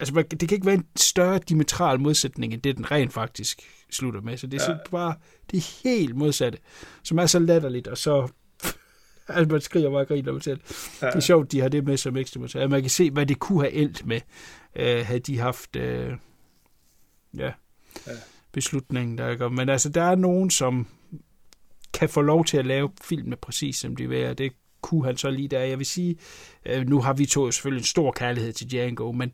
Altså, 0.00 0.14
man, 0.14 0.24
det 0.28 0.48
kan 0.48 0.56
ikke 0.56 0.66
være 0.66 0.74
en 0.74 0.86
større 0.96 1.38
diametral 1.48 2.00
modsætning, 2.00 2.52
end 2.54 2.62
det, 2.62 2.76
den 2.76 2.90
rent 2.90 3.12
faktisk 3.12 3.62
slutter 3.90 4.20
med. 4.20 4.36
Så 4.36 4.46
det 4.46 4.60
er 4.62 4.70
Ja. 4.72 4.76
bare 4.90 5.14
det 5.50 5.56
er 5.56 5.82
helt 5.88 6.16
modsatte, 6.16 6.58
som 7.04 7.18
er 7.18 7.26
så 7.26 7.38
latterligt, 7.38 7.86
og 7.88 7.98
så... 7.98 8.28
Altså, 9.30 9.52
man 9.52 9.60
skriger 9.60 9.90
bare 9.90 10.00
og 10.00 10.08
griner 10.08 10.32
mig 10.32 10.42
selv. 10.42 10.60
Ja. 11.02 11.06
Det 11.06 11.14
er 11.14 11.20
sjovt, 11.20 11.52
de 11.52 11.60
har 11.60 11.68
det 11.68 11.84
med 11.84 11.96
som 11.96 12.16
ekstra 12.16 12.40
materiale. 12.40 12.70
Man 12.70 12.80
kan 12.80 12.90
se, 12.90 13.10
hvad 13.10 13.26
det 13.26 13.38
kunne 13.38 13.60
have 13.60 13.72
endt 13.72 14.06
med, 14.06 14.20
øh, 14.76 15.06
havde 15.06 15.20
de 15.20 15.38
haft... 15.38 15.76
Øh, 15.76 16.12
ja, 17.38 17.52
Ja. 18.06 18.12
beslutningen, 18.52 19.18
der 19.18 19.36
gør. 19.36 19.48
Men 19.48 19.68
altså, 19.68 19.88
der 19.88 20.02
er 20.02 20.14
nogen, 20.14 20.50
som 20.50 20.86
kan 21.94 22.08
få 22.08 22.20
lov 22.22 22.44
til 22.44 22.56
at 22.56 22.66
lave 22.66 22.90
filmene 23.02 23.36
præcis 23.36 23.76
som 23.76 23.96
de 23.96 24.08
vil, 24.08 24.26
og 24.26 24.38
det 24.38 24.52
kunne 24.80 25.04
han 25.04 25.16
så 25.16 25.30
lige 25.30 25.48
der. 25.48 25.60
Jeg 25.60 25.78
vil 25.78 25.86
sige, 25.86 26.16
øh, 26.66 26.88
nu 26.88 27.00
har 27.00 27.12
vi 27.12 27.26
to 27.26 27.50
selvfølgelig 27.50 27.80
en 27.80 27.86
stor 27.86 28.12
kærlighed 28.12 28.52
til 28.52 28.70
Django, 28.70 29.12
men, 29.12 29.32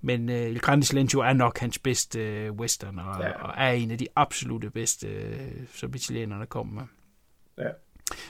men 0.00 0.28
øh, 0.28 0.36
El 0.36 0.60
Grande 0.60 0.86
Silencio 0.86 1.20
er 1.20 1.32
nok 1.32 1.58
hans 1.58 1.78
bedste 1.78 2.18
øh, 2.18 2.52
western, 2.52 2.98
og, 2.98 3.22
ja. 3.22 3.30
og 3.30 3.54
er 3.56 3.72
en 3.72 3.90
af 3.90 3.98
de 3.98 4.06
absolute 4.16 4.70
bedste, 4.70 5.06
øh, 5.06 5.50
som 5.74 5.94
italienerne 5.94 6.46
kom 6.46 6.66
med. 6.66 6.82
Ja. 7.58 7.70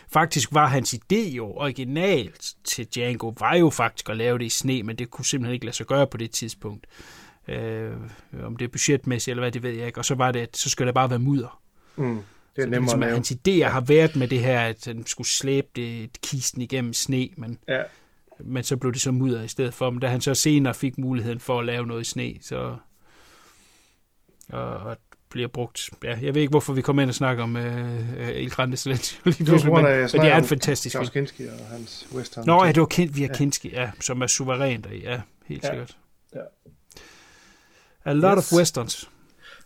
Faktisk 0.09 0.49
var 0.53 0.67
hans 0.67 0.95
idé 0.95 1.17
jo 1.17 1.53
originalt 1.53 2.55
til 2.65 2.87
Django, 2.95 3.33
var 3.39 3.57
jo 3.57 3.71
faktisk 3.71 4.09
at 4.09 4.17
lave 4.17 4.39
det 4.39 4.45
i 4.45 4.49
sne, 4.49 4.83
men 4.83 4.97
det 4.97 5.11
kunne 5.11 5.25
simpelthen 5.25 5.55
ikke 5.55 5.67
lade 5.67 5.77
sig 5.77 5.87
gøre 5.87 6.07
på 6.07 6.17
det 6.17 6.31
tidspunkt. 6.31 6.87
Øh, 7.49 7.93
om 8.43 8.57
det 8.57 8.65
er 8.65 8.69
budgetmæssigt 8.69 9.33
eller 9.33 9.43
hvad, 9.43 9.53
det 9.53 9.63
ved 9.63 9.71
jeg 9.71 9.87
ikke. 9.87 9.99
Og 10.01 10.05
så 10.05 10.15
var 10.15 10.33
det, 10.33 10.41
at 10.41 10.57
så 10.57 10.71
skulle 10.71 10.87
der 10.87 10.93
bare 10.93 11.11
være 11.11 11.19
mudder. 11.19 11.61
Mm. 11.97 12.15
Det 12.57 12.63
er 12.63 12.67
så 12.67 12.71
nemmere 12.71 12.81
ligesom, 12.81 13.03
at 13.03 13.13
hans 13.13 13.33
idéer 13.33 13.69
har 13.69 13.81
været 13.81 14.17
med 14.17 14.29
det 14.29 14.41
her, 14.41 14.61
at 14.61 14.85
han 14.87 15.07
skulle 15.07 15.29
slæbe 15.29 15.67
det, 15.77 16.11
kisten 16.23 16.63
igennem 16.63 16.93
sne, 16.93 17.29
men, 17.37 17.59
Ja. 17.69 17.83
men 18.41 18.63
så 18.65 18.77
blev 18.77 18.93
det 18.93 19.01
så 19.01 19.11
mudder 19.11 19.43
i 19.43 19.49
stedet 19.49 19.75
for. 19.75 19.91
Men 19.91 20.01
da 20.01 20.07
han 20.09 20.21
så 20.21 20.35
senere 20.35 20.75
fik 20.75 20.99
muligheden 20.99 21.41
for 21.41 21.59
at 21.61 21.67
lave 21.67 21.87
noget 21.87 22.01
i 22.01 22.05
sne, 22.05 22.35
så 22.43 22.77
og, 24.53 24.67
og 24.77 24.97
bliver 25.31 25.49
brugt. 25.49 25.91
Ja, 26.05 26.19
jeg 26.23 26.35
ved 26.35 26.41
ikke, 26.43 26.51
hvorfor 26.51 26.73
vi 26.73 26.83
kommer 26.83 27.03
ind 27.03 27.09
og 27.11 27.15
snakker 27.15 27.43
om 27.43 27.57
øh, 27.57 28.19
El 28.19 28.51
Grande 28.51 28.77
Silencio 28.77 29.19
Det 29.25 29.51
var 29.51 29.75
men, 29.83 29.85
men 29.85 30.09
det 30.09 30.33
er 30.33 30.37
en 30.37 30.45
fantastisk 30.45 30.97
film. 30.97 31.09
Kinski 31.09 31.47
og 31.47 31.67
hans 31.71 32.09
western. 32.15 32.47
Nå, 32.47 32.65
ja, 32.65 32.73
det 32.73 32.81
var 32.81 32.87
kendt 32.87 33.17
via 33.17 33.25
Ja. 33.25 33.29
ja. 33.33 33.37
Kinski, 33.37 33.71
ja, 33.71 33.91
som 34.01 34.23
er 34.23 34.27
suveræn 34.27 34.83
der, 34.83 34.91
ja, 34.91 35.21
helt 35.47 35.63
ja. 35.65 35.69
sikkert. 35.69 35.97
A 38.05 38.13
lot 38.13 38.39
Yes. 38.39 38.53
of 38.53 38.59
westerns. 38.59 39.11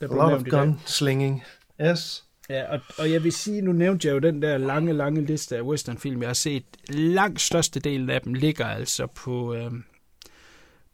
Der 0.01 0.09
A 0.11 0.15
lot 0.15 0.33
of 0.33 0.45
gun 0.45 0.81
slinging. 0.87 1.43
Yes. 1.81 2.25
Ja, 2.51 2.73
og, 2.73 2.81
og 2.99 3.13
jeg 3.13 3.25
vil 3.25 3.33
sige, 3.33 3.63
nu 3.63 3.73
nævnte 3.73 4.09
jeg 4.09 4.15
jo 4.15 4.19
den 4.19 4.43
der 4.43 4.59
lange, 4.59 4.93
lange 4.93 5.25
liste 5.25 5.57
af 5.57 5.63
westernfilm, 5.63 6.21
jeg 6.23 6.29
har 6.29 6.35
set. 6.35 6.65
Langt 6.89 7.41
størstedelen 7.41 8.11
af 8.11 8.21
dem 8.21 8.35
ligger 8.35 8.67
altså 8.67 9.07
på, 9.07 9.55
øhm, 9.55 9.85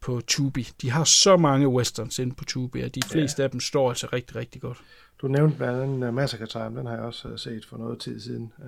på 0.00 0.20
Tubi. 0.26 0.68
De 0.82 0.90
har 0.90 1.04
så 1.04 1.36
mange 1.36 1.68
westerns 1.68 2.18
inde 2.18 2.34
på 2.34 2.44
Tubi, 2.44 2.82
og 2.82 2.94
de 2.94 3.02
fleste 3.10 3.42
ja. 3.42 3.44
af 3.44 3.50
dem 3.50 3.60
står 3.60 3.88
altså 3.88 4.06
rigtig, 4.12 4.36
rigtig 4.36 4.60
godt. 4.60 4.78
Du 5.22 5.28
nævnte 5.28 5.56
blandt 5.56 5.82
andet 5.82 6.08
uh, 6.08 6.14
Massacre 6.14 6.46
Time, 6.46 6.78
den 6.78 6.86
har 6.86 6.92
jeg 6.94 7.02
også 7.02 7.28
uh, 7.28 7.38
set 7.38 7.66
for 7.70 7.76
noget 7.76 8.00
tid 8.00 8.20
siden. 8.20 8.52
Uh, 8.58 8.64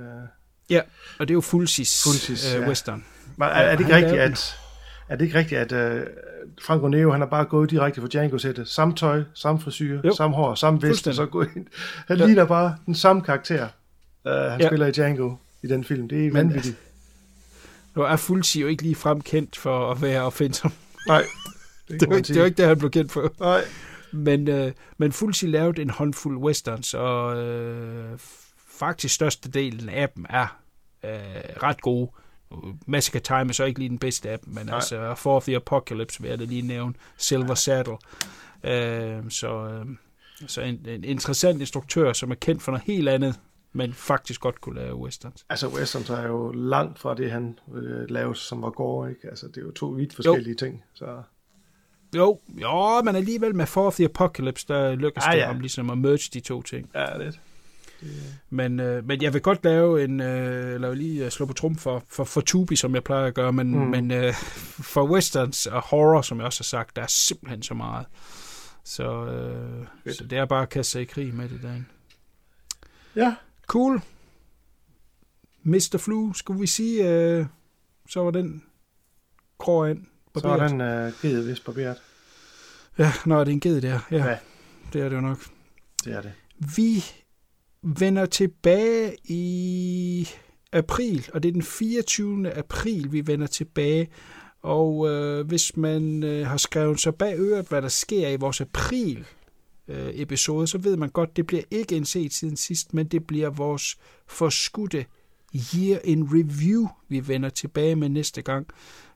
Ja, 0.70 0.80
og 1.18 1.28
det 1.28 1.32
er 1.32 1.34
jo 1.34 1.40
Fulcis, 1.40 2.02
Fulcis, 2.04 2.54
øh, 2.54 2.60
ja. 2.62 2.68
western. 2.68 3.04
men 3.36 3.48
er, 3.48 3.50
er, 3.50 3.76
det 3.76 3.80
ikke 3.84 3.96
rigtigt, 3.96 4.20
at, 4.20 4.56
er 5.08 5.16
det 5.16 5.24
ikke 5.24 5.38
rigtigt, 5.38 5.72
at 5.72 5.96
uh, 5.96 6.06
Franco 6.62 6.88
Nero, 6.88 7.10
han 7.10 7.20
har 7.20 7.28
bare 7.28 7.44
gået 7.44 7.70
direkte 7.70 8.00
fra 8.00 8.08
Django-sættet? 8.12 8.68
Samme 8.68 8.94
tøj, 8.94 9.22
samme 9.34 9.60
frisyr, 9.60 10.00
Jo. 10.04 10.14
samme 10.14 10.36
hår, 10.36 10.54
samme 10.54 10.82
vest, 10.82 11.06
og 11.08 11.14
så 11.14 11.26
gå 11.26 11.42
ind. 11.42 11.66
Han 12.08 12.16
Ja. 12.18 12.26
ligner 12.26 12.44
bare 12.44 12.76
den 12.86 12.94
samme 12.94 13.22
karakter, 13.22 13.68
uh, 14.24 14.32
han 14.32 14.60
Ja. 14.60 14.66
spiller 14.68 14.86
i 14.86 14.90
Django, 14.92 15.34
i 15.62 15.66
den 15.66 15.84
film. 15.84 16.08
Det 16.08 16.26
er 16.26 16.32
vanvittigt. 16.32 16.76
Nu 17.94 18.02
er 18.02 18.16
Fulci 18.16 18.60
jo 18.60 18.66
ikke 18.66 18.82
lige 18.82 18.94
fremkendt 18.94 19.56
for 19.56 19.90
at 19.90 20.02
være 20.02 20.22
opfindsom. 20.22 20.72
Nej. 21.08 21.22
Det, 21.88 22.00
det, 22.00 22.10
var, 22.10 22.16
ikke, 22.16 22.28
det 22.28 22.38
var 22.38 22.44
ikke 22.46 22.56
det, 22.56 22.66
han 22.66 22.78
blev 22.78 22.90
kendt 22.90 23.12
for. 23.12 23.32
Nej. 23.40 23.60
Men, 24.12 24.48
øh, 24.48 24.72
men 24.98 25.12
Fulci 25.12 25.46
lavede 25.46 25.82
en 25.82 25.90
håndfuld 25.90 26.38
westerns, 26.38 26.94
og 26.94 27.36
øh, 27.36 28.18
faktisk 28.78 29.14
størstedelen 29.14 29.88
af 29.88 30.08
dem 30.08 30.26
er 30.28 30.56
øh, 31.04 31.10
ret 31.62 31.80
gode. 31.80 32.10
Massacre 32.86 33.20
Time 33.20 33.48
er 33.48 33.52
så 33.52 33.64
ikke 33.64 33.78
lige 33.78 33.88
den 33.88 33.98
bedste 33.98 34.30
af 34.30 34.38
dem, 34.38 34.54
men 34.54 34.66
Nej. 34.66 34.74
altså 34.74 35.14
For 35.14 35.40
the 35.40 35.56
Apocalypse 35.56 36.22
vil 36.22 36.28
jeg 36.28 36.38
da 36.38 36.44
lige 36.44 36.62
nævne. 36.62 36.94
Silver 37.16 37.54
Saddle. 37.54 37.96
Øh, 38.64 39.30
så 39.30 39.66
øh, 39.66 39.86
så 40.46 40.60
en, 40.60 40.80
en 40.88 41.04
interessant 41.04 41.60
instruktør, 41.60 42.12
som 42.12 42.30
er 42.30 42.34
kendt 42.34 42.62
for 42.62 42.72
noget 42.72 42.86
helt 42.86 43.08
andet, 43.08 43.40
men 43.72 43.92
faktisk 43.92 44.40
godt 44.40 44.60
kunne 44.60 44.80
lave 44.80 44.96
westerns. 44.96 45.46
Altså 45.48 45.68
westerns 45.68 46.10
er 46.10 46.26
jo 46.26 46.52
langt 46.52 46.98
fra 46.98 47.14
det, 47.14 47.30
han 47.30 47.58
øh, 47.74 48.10
lavede, 48.10 48.34
som 48.34 48.62
var 48.62 48.70
gore, 48.70 49.10
ikke? 49.10 49.28
Altså 49.28 49.48
det 49.48 49.56
er 49.56 49.62
jo 49.62 49.70
to 49.70 49.86
vidt 49.86 50.14
forskellige 50.14 50.48
jo. 50.48 50.66
ting, 50.66 50.84
så... 50.94 51.22
Jo, 52.16 52.40
jo, 52.48 53.02
men 53.02 53.16
alligevel 53.16 53.54
med 53.54 53.66
For 53.66 53.90
the 53.90 54.04
Apocalypse, 54.04 54.66
der 54.68 54.94
lykkes 54.94 55.24
ah, 55.26 55.32
det 55.32 55.38
ja. 55.38 55.50
om 55.50 55.60
ligesom 55.60 55.90
at 55.90 55.98
merge 55.98 56.30
de 56.34 56.40
to 56.40 56.62
ting. 56.62 56.90
Ja, 56.94 57.18
det 58.00 58.38
men, 58.50 58.80
øh, 58.80 59.06
men 59.06 59.22
jeg 59.22 59.32
vil 59.32 59.42
godt 59.42 59.64
lave 59.64 60.04
en, 60.04 60.20
øh, 60.20 60.74
eller 60.74 60.94
lige 60.94 61.24
øh, 61.24 61.30
slå 61.30 61.46
på 61.46 61.52
trum 61.52 61.76
for, 61.76 62.02
for, 62.08 62.24
for 62.24 62.40
Tubi, 62.40 62.76
som 62.76 62.94
jeg 62.94 63.04
plejer 63.04 63.26
at 63.26 63.34
gøre, 63.34 63.52
men, 63.52 63.70
mm. 63.70 63.86
men 63.90 64.10
øh, 64.10 64.34
for 64.82 65.08
westerns 65.08 65.66
og 65.66 65.82
horror, 65.82 66.22
som 66.22 66.38
jeg 66.38 66.46
også 66.46 66.60
har 66.60 66.64
sagt, 66.64 66.96
der 66.96 67.02
er 67.02 67.06
simpelthen 67.06 67.62
så 67.62 67.74
meget. 67.74 68.06
Så, 68.84 69.26
øh, 69.26 70.14
så 70.14 70.24
det 70.24 70.38
er 70.38 70.44
bare 70.44 70.62
at 70.62 70.68
kaste 70.68 70.92
sig 70.92 71.02
i 71.02 71.04
krig 71.04 71.34
med 71.34 71.48
det 71.48 71.62
derinde. 71.62 71.84
Ja. 73.16 73.34
Cool. 73.66 74.02
Mr. 75.62 75.98
Flu, 75.98 76.32
skulle 76.32 76.60
vi 76.60 76.66
sige, 76.66 77.10
øh, 77.10 77.46
så 78.08 78.20
var 78.20 78.30
den 78.30 78.62
grå 79.58 79.84
ind. 79.84 80.06
Så 80.36 80.48
er 80.48 80.68
den 80.68 80.80
øh, 80.80 81.12
ged 81.22 81.42
vist 81.42 81.64
barberet. 81.64 81.96
Ja, 82.98 83.12
når 83.26 83.44
det 83.44 83.48
er 83.48 83.52
en 83.52 83.60
ged 83.60 83.80
der. 83.80 84.00
Ja, 84.10 84.24
ja, 84.24 84.38
det 84.92 85.00
er 85.00 85.08
det 85.08 85.16
jo 85.16 85.20
nok. 85.20 85.38
Det 86.04 86.12
er 86.12 86.22
det. 86.22 86.32
Vi 86.76 87.04
vender 87.86 88.26
tilbage 88.26 89.16
i 89.24 90.28
april, 90.72 91.28
og 91.34 91.42
det 91.42 91.48
er 91.48 91.52
den 91.52 91.62
24. 91.62 92.52
april, 92.52 93.12
vi 93.12 93.26
vender 93.26 93.46
tilbage. 93.46 94.08
Og 94.62 95.08
øh, 95.08 95.46
hvis 95.46 95.76
man 95.76 96.22
øh, 96.22 96.46
har 96.46 96.56
skrevet 96.56 97.00
sig 97.00 97.14
bag 97.14 97.34
øret, 97.38 97.68
hvad 97.68 97.82
der 97.82 97.88
sker 97.88 98.28
i 98.28 98.36
vores 98.36 98.60
april 98.60 99.26
øh, 99.88 100.10
episode, 100.14 100.66
så 100.66 100.78
ved 100.78 100.96
man 100.96 101.08
godt, 101.08 101.36
det 101.36 101.46
bliver 101.46 101.62
ikke 101.70 101.96
en 101.96 102.04
set 102.04 102.32
siden 102.32 102.56
sidst, 102.56 102.94
men 102.94 103.06
det 103.06 103.26
bliver 103.26 103.50
vores 103.50 103.98
forskudte 104.26 105.04
Year 105.74 105.98
in 106.04 106.24
Review, 106.24 106.88
vi 107.08 107.28
vender 107.28 107.48
tilbage 107.48 107.96
med 107.96 108.08
næste 108.08 108.42
gang. 108.42 108.66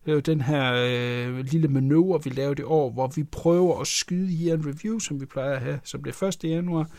Det 0.05 0.11
er 0.11 0.15
jo 0.15 0.21
den 0.21 0.41
her 0.41 0.73
øh, 0.75 1.39
lille 1.39 1.69
manøvre, 1.69 2.25
vi 2.25 2.31
lavede 2.31 2.63
i 2.63 2.65
år, 2.65 2.91
hvor 2.91 3.07
vi 3.17 3.25
prøver 3.25 3.81
at 3.81 3.87
skyde 3.87 4.45
Year 4.45 4.57
in 4.57 4.67
Review, 4.67 4.99
som 4.99 5.21
vi 5.21 5.27
plejer 5.27 5.53
at 5.53 5.61
have, 5.61 5.81
som 5.85 6.03
det 6.03 6.23
1. 6.23 6.45
januar 6.45 6.91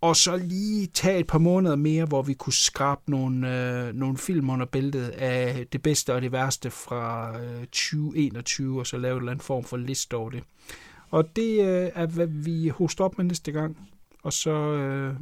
og 0.00 0.16
så 0.16 0.36
lige 0.36 0.86
tage 0.86 1.18
et 1.18 1.26
par 1.26 1.38
måneder 1.38 1.76
mere, 1.76 2.04
hvor 2.04 2.22
vi 2.22 2.34
kunne 2.34 2.52
skrabe 2.52 3.10
nogle, 3.10 3.62
øh, 3.86 3.94
nogle 3.94 4.18
film 4.18 4.50
under 4.50 4.66
bæltet 4.66 5.08
af 5.08 5.66
det 5.72 5.82
bedste 5.82 6.14
og 6.14 6.22
det 6.22 6.32
værste 6.32 6.70
fra 6.70 7.38
øh, 7.40 7.60
2021, 7.60 8.80
og 8.80 8.86
så 8.86 8.96
lave 8.98 9.12
en 9.12 9.18
eller 9.18 9.32
anden 9.32 9.44
form 9.44 9.64
for 9.64 9.76
liste 9.76 10.14
over 10.14 10.30
det. 10.30 10.44
Og 11.10 11.36
det 11.36 11.60
øh, 11.60 11.90
er, 11.94 12.06
hvad 12.06 12.26
vi 12.26 12.68
hoster 12.68 13.04
op 13.04 13.18
med 13.18 13.24
næste 13.24 13.52
gang. 13.52 13.90
Og 14.22 14.32
så 14.32 14.50
øh, 14.50 15.14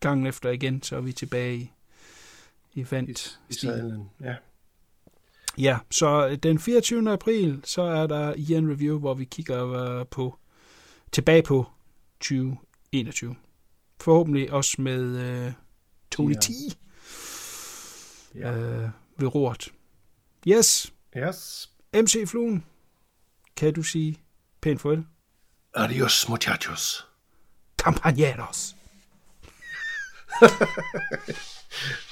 gangen 0.00 0.26
efter 0.26 0.50
igen, 0.50 0.82
så 0.82 0.96
er 0.96 1.00
vi 1.00 1.12
tilbage 1.12 1.72
i 2.74 2.80
event. 2.80 3.40
I, 3.50 3.66
i 3.66 3.70
ja. 4.20 4.34
Ja, 5.58 5.78
så 5.90 6.36
den 6.42 6.58
24. 6.58 7.12
april, 7.12 7.60
så 7.64 7.82
er 7.82 8.06
der 8.06 8.32
en 8.32 8.70
Review, 8.70 8.98
hvor 8.98 9.14
vi 9.14 9.24
kigger 9.24 9.72
øh, 9.72 10.06
på 10.06 10.38
tilbage 11.12 11.42
på 11.42 11.66
2021. 12.20 13.36
Forhåbentlig 14.00 14.52
også 14.52 14.74
med 14.78 15.02
øh, 15.02 15.52
Tony 16.10 16.34
ja. 16.34 16.40
T. 16.40 16.48
Ja. 18.34 18.52
Øh, 18.52 18.88
ved 19.18 19.34
rort. 19.34 19.68
Yes. 20.48 20.92
Yes. 21.16 21.70
MC 21.94 22.24
Fluen, 22.26 22.64
kan 23.56 23.74
du 23.74 23.82
sige 23.82 24.16
pænt 24.60 24.80
farvel? 24.80 25.04
Adios, 25.74 26.28
muchachos. 26.28 27.06
Campaneros. 27.78 28.76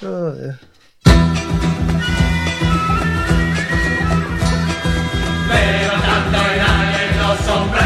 oh, 0.01 0.37
ja. 0.37 0.55
Levantando 5.49 6.37
el 6.53 6.59
aire 6.59 7.17
los 7.17 7.47
hombres 7.49 7.84